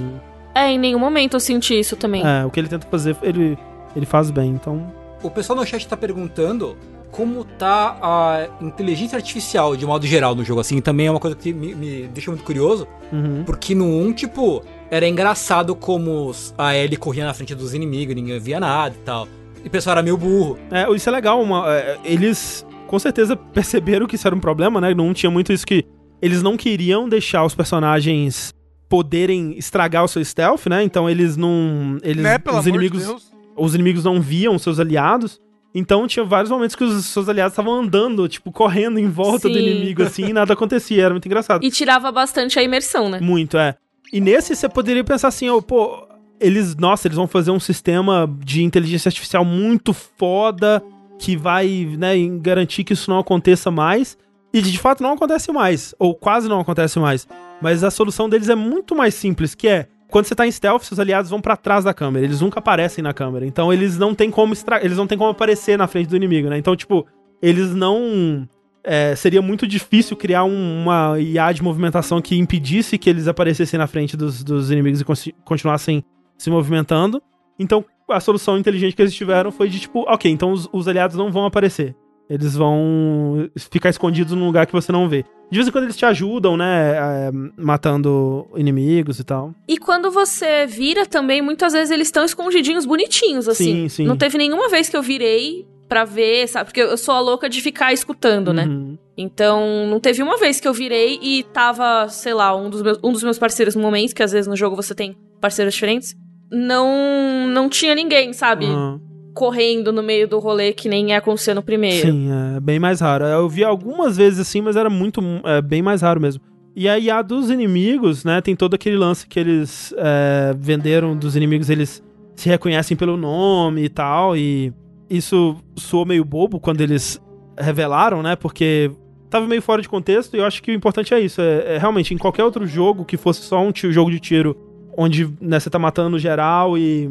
É, 0.54 0.70
em 0.70 0.78
nenhum 0.78 0.98
momento 0.98 1.34
eu 1.34 1.40
senti 1.40 1.78
isso 1.78 1.96
também. 1.96 2.22
É, 2.24 2.44
o 2.44 2.50
que 2.50 2.60
ele 2.60 2.68
tenta 2.68 2.86
fazer, 2.88 3.16
ele, 3.22 3.58
ele 3.96 4.06
faz 4.06 4.30
bem, 4.30 4.50
então... 4.50 4.86
O 5.22 5.30
pessoal 5.30 5.58
no 5.58 5.66
chat 5.66 5.88
tá 5.88 5.96
perguntando 5.96 6.76
como 7.10 7.44
tá 7.44 7.96
a 8.02 8.48
inteligência 8.60 9.16
artificial 9.16 9.74
de 9.74 9.86
modo 9.86 10.06
geral 10.06 10.34
no 10.34 10.44
jogo, 10.44 10.60
assim, 10.60 10.80
também 10.80 11.06
é 11.06 11.10
uma 11.10 11.18
coisa 11.20 11.34
que 11.34 11.52
me, 11.52 11.74
me 11.74 12.02
deixa 12.08 12.30
muito 12.30 12.44
curioso, 12.44 12.86
Uhum. 13.12 13.42
porque 13.46 13.74
no 13.74 13.84
1, 13.86 14.12
tipo, 14.12 14.62
era 14.94 15.08
engraçado 15.08 15.74
como 15.74 16.30
a 16.56 16.76
Ellie 16.76 16.96
corria 16.96 17.24
na 17.24 17.34
frente 17.34 17.54
dos 17.54 17.74
inimigos, 17.74 18.14
ninguém 18.14 18.38
via 18.38 18.60
nada 18.60 18.94
e 18.94 19.04
tal. 19.04 19.26
E 19.64 19.66
o 19.66 19.70
pessoal 19.70 19.94
era 19.94 20.02
meio 20.02 20.16
burro. 20.16 20.58
É, 20.70 20.88
isso 20.94 21.08
é 21.08 21.12
legal, 21.12 21.42
uma- 21.42 21.64
é, 21.74 21.98
eles 22.04 22.64
com 22.86 22.98
certeza 22.98 23.34
perceberam 23.52 24.06
que 24.06 24.14
isso 24.14 24.26
era 24.26 24.36
um 24.36 24.40
problema, 24.40 24.80
né? 24.80 24.94
Não 24.94 25.12
tinha 25.12 25.30
muito 25.30 25.52
isso 25.52 25.66
que 25.66 25.84
eles 26.22 26.42
não 26.42 26.56
queriam 26.56 27.08
deixar 27.08 27.44
os 27.44 27.54
personagens 27.54 28.52
poderem 28.88 29.58
estragar 29.58 30.04
o 30.04 30.08
seu 30.08 30.24
stealth, 30.24 30.66
né? 30.66 30.82
Então 30.84 31.10
eles 31.10 31.36
não, 31.36 31.98
eles 32.02 32.22
né, 32.22 32.38
pelo 32.38 32.58
os 32.58 32.66
amor 32.66 32.76
inimigos, 32.76 33.00
de 33.02 33.06
Deus. 33.08 33.32
os 33.56 33.74
inimigos 33.74 34.04
não 34.04 34.20
viam 34.20 34.54
os 34.54 34.62
seus 34.62 34.78
aliados. 34.78 35.40
Então 35.74 36.06
tinha 36.06 36.24
vários 36.24 36.52
momentos 36.52 36.76
que 36.76 36.84
os 36.84 37.04
seus 37.06 37.28
aliados 37.28 37.52
estavam 37.54 37.74
andando, 37.74 38.28
tipo, 38.28 38.52
correndo 38.52 39.00
em 39.00 39.08
volta 39.08 39.48
do 39.48 39.54
Sim. 39.54 39.60
inimigo 39.66 40.04
assim, 40.04 40.26
e 40.26 40.32
nada 40.32 40.52
acontecia, 40.52 41.02
era 41.04 41.12
muito 41.14 41.26
engraçado. 41.26 41.64
E 41.64 41.70
tirava 41.70 42.12
bastante 42.12 42.56
a 42.60 42.62
imersão, 42.62 43.08
né? 43.08 43.18
Muito, 43.20 43.58
é. 43.58 43.74
E 44.12 44.20
nesse 44.20 44.54
você 44.54 44.68
poderia 44.68 45.02
pensar 45.02 45.28
assim, 45.28 45.48
ó, 45.48 45.60
pô, 45.60 46.06
eles, 46.40 46.76
nossa, 46.76 47.08
eles 47.08 47.16
vão 47.16 47.26
fazer 47.26 47.50
um 47.50 47.60
sistema 47.60 48.32
de 48.44 48.62
inteligência 48.62 49.08
artificial 49.08 49.44
muito 49.44 49.92
foda 49.92 50.82
que 51.18 51.36
vai, 51.36 51.88
né, 51.98 52.14
garantir 52.40 52.84
que 52.84 52.92
isso 52.92 53.10
não 53.10 53.18
aconteça 53.18 53.70
mais. 53.70 54.16
E 54.52 54.62
de 54.62 54.78
fato 54.78 55.02
não 55.02 55.14
acontece 55.14 55.50
mais, 55.50 55.94
ou 55.98 56.14
quase 56.14 56.48
não 56.48 56.60
acontece 56.60 56.98
mais. 57.00 57.26
Mas 57.60 57.82
a 57.82 57.90
solução 57.90 58.28
deles 58.28 58.48
é 58.48 58.54
muito 58.54 58.94
mais 58.94 59.14
simples, 59.14 59.52
que 59.52 59.66
é 59.66 59.88
quando 60.08 60.26
você 60.26 60.34
tá 60.36 60.46
em 60.46 60.52
stealth, 60.52 60.82
seus 60.82 61.00
aliados 61.00 61.28
vão 61.28 61.40
pra 61.40 61.56
trás 61.56 61.82
da 61.82 61.92
câmera, 61.92 62.24
eles 62.24 62.40
nunca 62.40 62.60
aparecem 62.60 63.02
na 63.02 63.12
câmera. 63.12 63.44
Então 63.44 63.72
eles 63.72 63.98
não 63.98 64.14
têm 64.14 64.30
como 64.30 64.52
extra... 64.52 64.84
eles 64.84 64.96
não 64.96 65.08
têm 65.08 65.18
como 65.18 65.30
aparecer 65.30 65.76
na 65.76 65.88
frente 65.88 66.08
do 66.08 66.14
inimigo, 66.14 66.48
né? 66.48 66.56
Então, 66.56 66.76
tipo, 66.76 67.04
eles 67.42 67.74
não 67.74 68.48
é, 68.84 69.16
seria 69.16 69.40
muito 69.40 69.66
difícil 69.66 70.16
criar 70.16 70.44
um- 70.44 70.82
uma 70.82 71.18
IA 71.18 71.50
de 71.52 71.62
movimentação 71.62 72.20
que 72.20 72.36
impedisse 72.38 72.98
que 72.98 73.08
eles 73.08 73.26
aparecessem 73.26 73.78
na 73.78 73.86
frente 73.86 74.16
dos, 74.16 74.44
dos 74.44 74.70
inimigos 74.70 75.00
e 75.00 75.32
continuassem 75.44 76.04
se 76.36 76.50
movimentando. 76.50 77.22
Então, 77.58 77.84
a 78.10 78.20
solução 78.20 78.58
inteligente 78.58 78.94
que 78.94 79.00
eles 79.02 79.14
tiveram 79.14 79.50
foi 79.50 79.68
de 79.68 79.80
tipo, 79.80 80.00
ok, 80.08 80.30
então 80.30 80.52
os, 80.52 80.68
os 80.72 80.86
aliados 80.86 81.16
não 81.16 81.32
vão 81.32 81.46
aparecer. 81.46 81.94
Eles 82.28 82.54
vão 82.54 83.50
ficar 83.70 83.90
escondidos 83.90 84.32
num 84.34 84.46
lugar 84.46 84.66
que 84.66 84.72
você 84.72 84.90
não 84.90 85.08
vê. 85.08 85.24
De 85.50 85.58
vez 85.58 85.68
em 85.68 85.70
quando 85.70 85.84
eles 85.84 85.96
te 85.96 86.06
ajudam, 86.06 86.56
né? 86.56 86.94
é, 86.96 87.30
matando 87.74 88.46
inimigos 88.56 89.18
e 89.20 89.24
tal. 89.24 89.54
E 89.68 89.76
quando 89.78 90.10
você 90.10 90.66
vira 90.66 91.04
também, 91.06 91.42
muitas 91.42 91.72
vezes 91.74 91.90
eles 91.90 92.08
estão 92.08 92.24
escondidinhos, 92.24 92.86
bonitinhos, 92.86 93.46
assim. 93.48 93.64
Sim, 93.82 93.88
sim. 93.88 94.04
Não 94.06 94.16
teve 94.16 94.38
nenhuma 94.38 94.68
vez 94.70 94.88
que 94.88 94.96
eu 94.96 95.02
virei 95.02 95.66
pra 95.94 96.04
ver, 96.04 96.48
sabe? 96.48 96.64
Porque 96.64 96.80
eu 96.80 96.96
sou 96.96 97.14
a 97.14 97.20
louca 97.20 97.48
de 97.48 97.60
ficar 97.60 97.92
escutando, 97.92 98.52
né? 98.52 98.64
Uhum. 98.64 98.98
Então, 99.16 99.86
não 99.86 100.00
teve 100.00 100.24
uma 100.24 100.36
vez 100.36 100.58
que 100.58 100.66
eu 100.66 100.72
virei 100.72 101.20
e 101.22 101.44
tava, 101.44 102.08
sei 102.08 102.34
lá, 102.34 102.52
um 102.56 102.68
dos 102.68 102.82
meus, 102.82 102.98
um 103.00 103.12
dos 103.12 103.22
meus 103.22 103.38
parceiros 103.38 103.76
no 103.76 103.82
momento, 103.82 104.12
que 104.12 104.20
às 104.20 104.32
vezes 104.32 104.48
no 104.48 104.56
jogo 104.56 104.74
você 104.74 104.92
tem 104.92 105.16
parceiros 105.40 105.72
diferentes, 105.72 106.16
não 106.50 107.46
não 107.46 107.68
tinha 107.68 107.94
ninguém, 107.94 108.32
sabe? 108.32 108.64
Uhum. 108.64 109.00
Correndo 109.36 109.92
no 109.92 110.02
meio 110.02 110.26
do 110.26 110.40
rolê 110.40 110.72
que 110.72 110.88
nem 110.88 111.10
ia 111.10 111.18
acontecer 111.18 111.54
no 111.54 111.62
primeiro. 111.62 112.08
Sim, 112.08 112.28
é 112.56 112.58
bem 112.58 112.80
mais 112.80 112.98
raro. 112.98 113.24
Eu 113.24 113.48
vi 113.48 113.62
algumas 113.62 114.16
vezes 114.16 114.40
assim, 114.40 114.60
mas 114.60 114.74
era 114.74 114.90
muito, 114.90 115.20
é, 115.44 115.62
bem 115.62 115.80
mais 115.80 116.02
raro 116.02 116.20
mesmo. 116.20 116.42
E 116.74 116.88
a 116.88 116.98
IA 116.98 117.22
dos 117.22 117.50
inimigos, 117.50 118.24
né, 118.24 118.40
tem 118.40 118.56
todo 118.56 118.74
aquele 118.74 118.96
lance 118.96 119.28
que 119.28 119.38
eles 119.38 119.94
é, 119.96 120.56
venderam 120.58 121.16
dos 121.16 121.36
inimigos, 121.36 121.70
eles 121.70 122.02
se 122.34 122.48
reconhecem 122.48 122.96
pelo 122.96 123.16
nome 123.16 123.84
e 123.84 123.88
tal, 123.88 124.36
e 124.36 124.72
isso 125.08 125.56
soou 125.76 126.04
meio 126.04 126.24
bobo 126.24 126.58
quando 126.58 126.80
eles 126.80 127.20
revelaram, 127.58 128.22
né, 128.22 128.36
porque 128.36 128.90
tava 129.30 129.46
meio 129.46 129.62
fora 129.62 129.82
de 129.82 129.88
contexto, 129.88 130.34
e 130.34 130.38
eu 130.38 130.44
acho 130.44 130.62
que 130.62 130.70
o 130.70 130.74
importante 130.74 131.12
é 131.12 131.20
isso, 131.20 131.40
é, 131.40 131.74
é 131.74 131.78
realmente, 131.78 132.14
em 132.14 132.18
qualquer 132.18 132.44
outro 132.44 132.66
jogo 132.66 133.04
que 133.04 133.16
fosse 133.16 133.42
só 133.42 133.60
um 133.60 133.72
jogo 133.74 134.10
de 134.10 134.20
tiro, 134.20 134.56
onde 134.96 135.28
né, 135.40 135.58
você 135.58 135.68
tá 135.68 135.78
matando 135.78 136.18
geral 136.18 136.78
e 136.78 137.10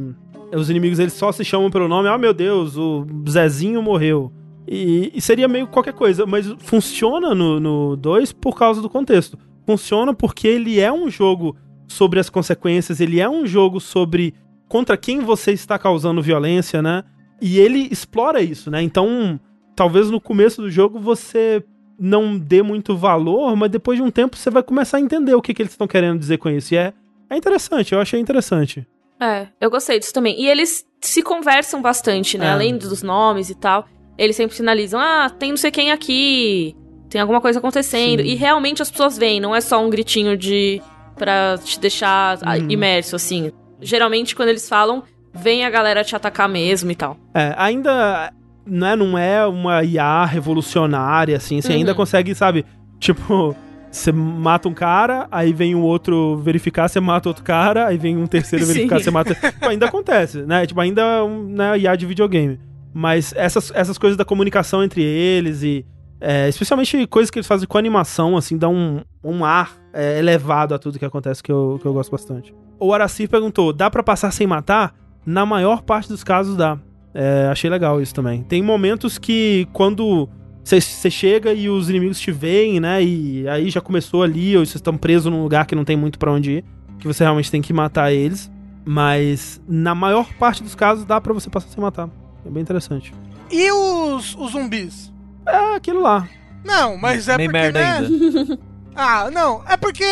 os 0.53 0.69
inimigos 0.69 0.99
eles 0.99 1.13
só 1.13 1.31
se 1.31 1.43
chamam 1.43 1.69
pelo 1.69 1.87
nome, 1.87 2.07
ah 2.07 2.17
meu 2.17 2.33
Deus, 2.33 2.77
o 2.77 3.05
Zezinho 3.29 3.81
morreu. 3.81 4.31
E, 4.67 5.11
e 5.13 5.19
seria 5.19 5.47
meio 5.47 5.67
qualquer 5.67 5.93
coisa, 5.93 6.25
mas 6.25 6.47
funciona 6.59 7.35
no 7.35 7.95
2 7.97 8.31
por 8.31 8.57
causa 8.57 8.81
do 8.81 8.89
contexto. 8.89 9.37
Funciona 9.65 10.13
porque 10.13 10.47
ele 10.47 10.79
é 10.79 10.91
um 10.91 11.09
jogo 11.09 11.55
sobre 11.87 12.19
as 12.19 12.29
consequências, 12.29 12.99
ele 12.99 13.19
é 13.19 13.29
um 13.29 13.45
jogo 13.45 13.79
sobre 13.79 14.33
contra 14.69 14.95
quem 14.95 15.19
você 15.19 15.51
está 15.51 15.77
causando 15.77 16.21
violência, 16.21 16.81
né? 16.81 17.03
E 17.41 17.59
ele 17.59 17.87
explora 17.91 18.41
isso, 18.41 18.69
né? 18.71 18.81
Então, 18.81 19.39
talvez 19.75 20.09
no 20.09 20.19
começo 20.21 20.61
do 20.61 20.69
jogo 20.71 20.99
você 20.99 21.63
não 21.99 22.37
dê 22.37 22.61
muito 22.63 22.95
valor, 22.97 23.55
mas 23.55 23.69
depois 23.71 23.97
de 23.97 24.03
um 24.03 24.09
tempo 24.11 24.35
você 24.37 24.49
vai 24.49 24.63
começar 24.63 24.97
a 24.97 25.01
entender 25.01 25.33
o 25.35 25.41
que, 25.41 25.53
que 25.53 25.61
eles 25.61 25.73
estão 25.73 25.87
querendo 25.87 26.19
dizer 26.19 26.37
com 26.37 26.49
isso. 26.49 26.73
E 26.73 26.77
é, 26.77 26.93
é 27.29 27.37
interessante, 27.37 27.93
eu 27.93 27.99
achei 27.99 28.19
interessante. 28.19 28.85
É, 29.19 29.47
eu 29.61 29.69
gostei 29.69 29.99
disso 29.99 30.13
também. 30.13 30.39
E 30.41 30.47
eles 30.47 30.85
se 31.01 31.21
conversam 31.21 31.81
bastante, 31.81 32.37
né? 32.37 32.47
É. 32.47 32.51
Além 32.51 32.77
dos 32.77 33.03
nomes 33.03 33.49
e 33.49 33.55
tal. 33.55 33.85
Eles 34.17 34.35
sempre 34.35 34.55
sinalizam, 34.55 34.99
ah, 34.99 35.29
tem 35.29 35.49
não 35.49 35.57
sei 35.57 35.71
quem 35.71 35.91
aqui, 35.91 36.75
tem 37.09 37.19
alguma 37.21 37.39
coisa 37.41 37.59
acontecendo. 37.59 38.21
Sim. 38.21 38.27
E 38.29 38.35
realmente 38.35 38.81
as 38.81 38.91
pessoas 38.91 39.17
veem, 39.17 39.39
não 39.39 39.55
é 39.55 39.61
só 39.61 39.83
um 39.83 39.89
gritinho 39.89 40.35
de. 40.37 40.81
pra 41.15 41.57
te 41.63 41.79
deixar 41.79 42.37
Uhum. 42.43 42.69
imerso, 42.69 43.15
assim. 43.15 43.51
Geralmente, 43.81 44.35
quando 44.35 44.49
eles 44.49 44.67
falam, 44.67 45.03
vem 45.33 45.65
a 45.65 45.69
galera 45.69 46.03
te 46.03 46.15
atacar 46.15 46.47
mesmo 46.47 46.91
e 46.91 46.95
tal. 46.95 47.17
É, 47.33 47.53
ainda 47.57 48.31
né, 48.65 48.95
não 48.95 49.17
é 49.17 49.45
uma 49.45 49.83
IA 49.83 50.25
revolucionária, 50.25 51.35
assim, 51.37 51.59
você 51.61 51.69
Uhum. 51.73 51.79
ainda 51.79 51.93
consegue, 51.95 52.33
sabe, 52.33 52.65
tipo, 52.99 53.55
você 53.91 54.11
mata 54.11 54.67
um 54.69 54.73
cara, 54.73 55.27
aí 55.31 55.51
vem 55.53 55.75
um 55.75 55.81
outro 55.81 56.37
verificar, 56.37 56.87
você 56.87 56.99
mata 56.99 57.27
outro 57.29 57.43
cara, 57.43 57.87
aí 57.87 57.97
vem 57.97 58.17
um 58.17 58.25
terceiro 58.27 58.63
Sim. 58.65 58.73
verificar, 58.73 58.99
você 58.99 59.11
mata. 59.11 59.35
Tipo, 59.35 59.67
ainda 59.69 59.85
acontece, 59.87 60.41
né? 60.43 60.65
Tipo, 60.65 60.79
ainda 60.81 61.01
é 61.01 61.23
um 61.23 61.43
né, 61.43 61.77
IA 61.79 61.95
de 61.95 62.05
videogame. 62.05 62.59
Mas 62.93 63.33
essas, 63.35 63.71
essas 63.75 63.97
coisas 63.97 64.15
da 64.17 64.23
comunicação 64.23 64.83
entre 64.83 65.01
eles 65.03 65.63
e. 65.63 65.85
é, 66.21 66.47
especialmente 66.47 67.05
coisas 67.07 67.29
que 67.31 67.39
eles 67.39 67.47
fazem 67.47 67.67
com 67.67 67.77
animação, 67.77 68.37
assim, 68.37 68.57
dá 68.57 68.69
um, 68.69 69.01
um 69.23 69.43
ar 69.43 69.71
é, 69.91 70.19
elevado 70.19 70.73
a 70.73 70.79
tudo 70.79 70.97
que 70.99 71.05
acontece 71.05 71.41
que 71.43 71.51
eu, 71.51 71.79
que 71.81 71.87
eu 71.87 71.93
gosto 71.93 72.11
bastante. 72.11 72.53
O 72.79 72.93
Aracir 72.93 73.27
perguntou: 73.29 73.73
dá 73.73 73.89
pra 73.89 74.01
passar 74.03 74.31
sem 74.31 74.45
matar? 74.47 74.93
Na 75.25 75.45
maior 75.45 75.81
parte 75.81 76.09
dos 76.09 76.23
casos 76.23 76.55
dá. 76.57 76.77
É, 77.13 77.47
achei 77.51 77.69
legal 77.69 78.01
isso 78.01 78.13
também. 78.13 78.43
Tem 78.43 78.61
momentos 78.61 79.17
que 79.17 79.67
quando 79.71 80.27
você 80.63 81.09
chega 81.09 81.53
e 81.53 81.69
os 81.69 81.89
inimigos 81.89 82.19
te 82.19 82.31
veem, 82.31 82.79
né? 82.79 83.03
E 83.03 83.47
aí 83.47 83.69
já 83.69 83.81
começou 83.81 84.23
ali, 84.23 84.55
ou 84.57 84.65
vocês 84.65 84.75
estão 84.75 84.97
presos 84.97 85.31
num 85.31 85.43
lugar 85.43 85.65
que 85.65 85.75
não 85.75 85.83
tem 85.85 85.95
muito 85.97 86.17
pra 86.17 86.31
onde 86.31 86.51
ir, 86.51 86.65
que 86.99 87.07
você 87.07 87.23
realmente 87.23 87.51
tem 87.51 87.61
que 87.61 87.73
matar 87.73 88.11
eles. 88.11 88.51
Mas 88.85 89.61
na 89.67 89.93
maior 89.95 90.27
parte 90.33 90.63
dos 90.63 90.75
casos 90.75 91.05
dá 91.05 91.19
pra 91.21 91.33
você 91.33 91.49
passar 91.49 91.69
sem 91.69 91.81
matar. 91.81 92.09
É 92.45 92.49
bem 92.49 92.61
interessante. 92.61 93.13
E 93.51 93.71
os, 93.71 94.35
os 94.35 94.51
zumbis? 94.51 95.13
É 95.45 95.75
aquilo 95.75 96.01
lá. 96.01 96.27
Não, 96.65 96.97
mas 96.97 97.27
é 97.27 97.37
Meio 97.37 97.49
porque, 97.49 97.61
merda 97.61 97.79
né? 97.79 97.97
ainda. 97.97 98.59
Ah, 98.95 99.31
não. 99.31 99.63
É 99.67 99.75
porque 99.75 100.05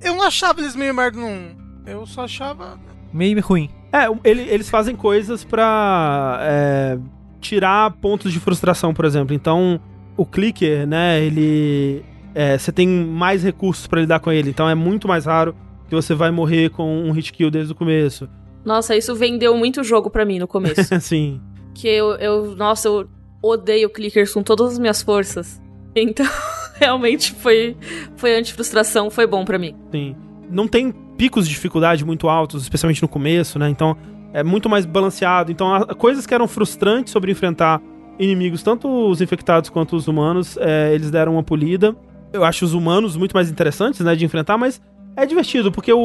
eu 0.00 0.14
não 0.14 0.22
achava 0.22 0.60
eles 0.60 0.76
meio 0.76 0.94
merda 0.94 1.18
num. 1.18 1.56
Eu 1.84 2.06
só 2.06 2.24
achava. 2.24 2.78
Meio 3.12 3.40
ruim. 3.42 3.68
É, 3.92 4.06
ele- 4.24 4.42
eles 4.48 4.68
fazem 4.70 4.94
coisas 4.94 5.42
pra 5.44 6.38
é, 6.42 6.98
tirar 7.40 7.90
pontos 7.92 8.32
de 8.32 8.38
frustração, 8.40 8.94
por 8.94 9.04
exemplo. 9.04 9.34
Então, 9.34 9.80
o 10.16 10.24
clicker, 10.24 10.86
né, 10.86 11.20
ele. 11.22 12.04
é, 12.34 12.56
Você 12.56 12.70
tem 12.72 12.86
mais 12.88 13.42
recursos 13.42 13.86
pra 13.86 14.00
lidar 14.00 14.20
com 14.20 14.30
ele. 14.30 14.50
Então 14.50 14.68
é 14.68 14.74
muito 14.74 15.08
mais 15.08 15.24
raro 15.26 15.54
que 15.88 15.94
você 15.94 16.14
vai 16.14 16.30
morrer 16.30 16.70
com 16.70 17.02
um 17.04 17.10
hit 17.10 17.32
kill 17.32 17.50
desde 17.50 17.72
o 17.72 17.74
começo. 17.74 18.28
Nossa, 18.64 18.94
isso 18.96 19.14
vendeu 19.16 19.56
muito 19.56 19.82
jogo 19.82 20.08
pra 20.10 20.24
mim 20.24 20.38
no 20.38 20.46
começo. 20.46 20.80
Assim. 20.94 21.40
que 21.74 21.88
eu, 21.88 22.12
eu. 22.16 22.54
Nossa, 22.54 22.86
eu 22.88 23.08
odeio 23.42 23.88
clickers 23.90 24.32
com 24.32 24.42
todas 24.42 24.72
as 24.74 24.78
minhas 24.78 25.02
forças. 25.02 25.60
Então, 25.96 26.26
realmente 26.78 27.32
foi. 27.32 27.76
Foi 28.16 28.36
anti-frustração, 28.36 29.10
foi 29.10 29.26
bom 29.26 29.44
pra 29.44 29.58
mim. 29.58 29.74
Sim. 29.90 30.14
Não 30.50 30.68
tem 30.68 30.94
picos 31.20 31.46
de 31.46 31.52
dificuldade 31.52 32.02
muito 32.02 32.30
altos, 32.30 32.62
especialmente 32.62 33.02
no 33.02 33.08
começo, 33.08 33.58
né? 33.58 33.68
Então 33.68 33.94
é 34.32 34.42
muito 34.42 34.70
mais 34.70 34.86
balanceado. 34.86 35.52
Então, 35.52 35.74
a- 35.74 35.94
coisas 35.94 36.24
que 36.26 36.32
eram 36.32 36.48
frustrantes 36.48 37.12
sobre 37.12 37.30
enfrentar 37.30 37.78
inimigos, 38.18 38.62
tanto 38.62 38.88
os 38.88 39.20
infectados 39.20 39.68
quanto 39.68 39.94
os 39.96 40.08
humanos, 40.08 40.56
é, 40.58 40.94
eles 40.94 41.10
deram 41.10 41.32
uma 41.34 41.42
polida. 41.42 41.94
Eu 42.32 42.42
acho 42.42 42.64
os 42.64 42.72
humanos 42.72 43.16
muito 43.16 43.32
mais 43.34 43.50
interessantes, 43.50 44.00
né, 44.00 44.16
de 44.16 44.24
enfrentar, 44.24 44.56
mas 44.56 44.80
é 45.14 45.26
divertido, 45.26 45.70
porque 45.70 45.92
o, 45.92 45.98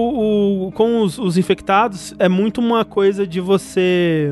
o- 0.68 0.72
com 0.74 1.02
os, 1.02 1.18
os 1.18 1.38
infectados 1.38 2.14
é 2.20 2.28
muito 2.28 2.60
uma 2.60 2.84
coisa 2.84 3.26
de 3.26 3.40
você. 3.40 4.30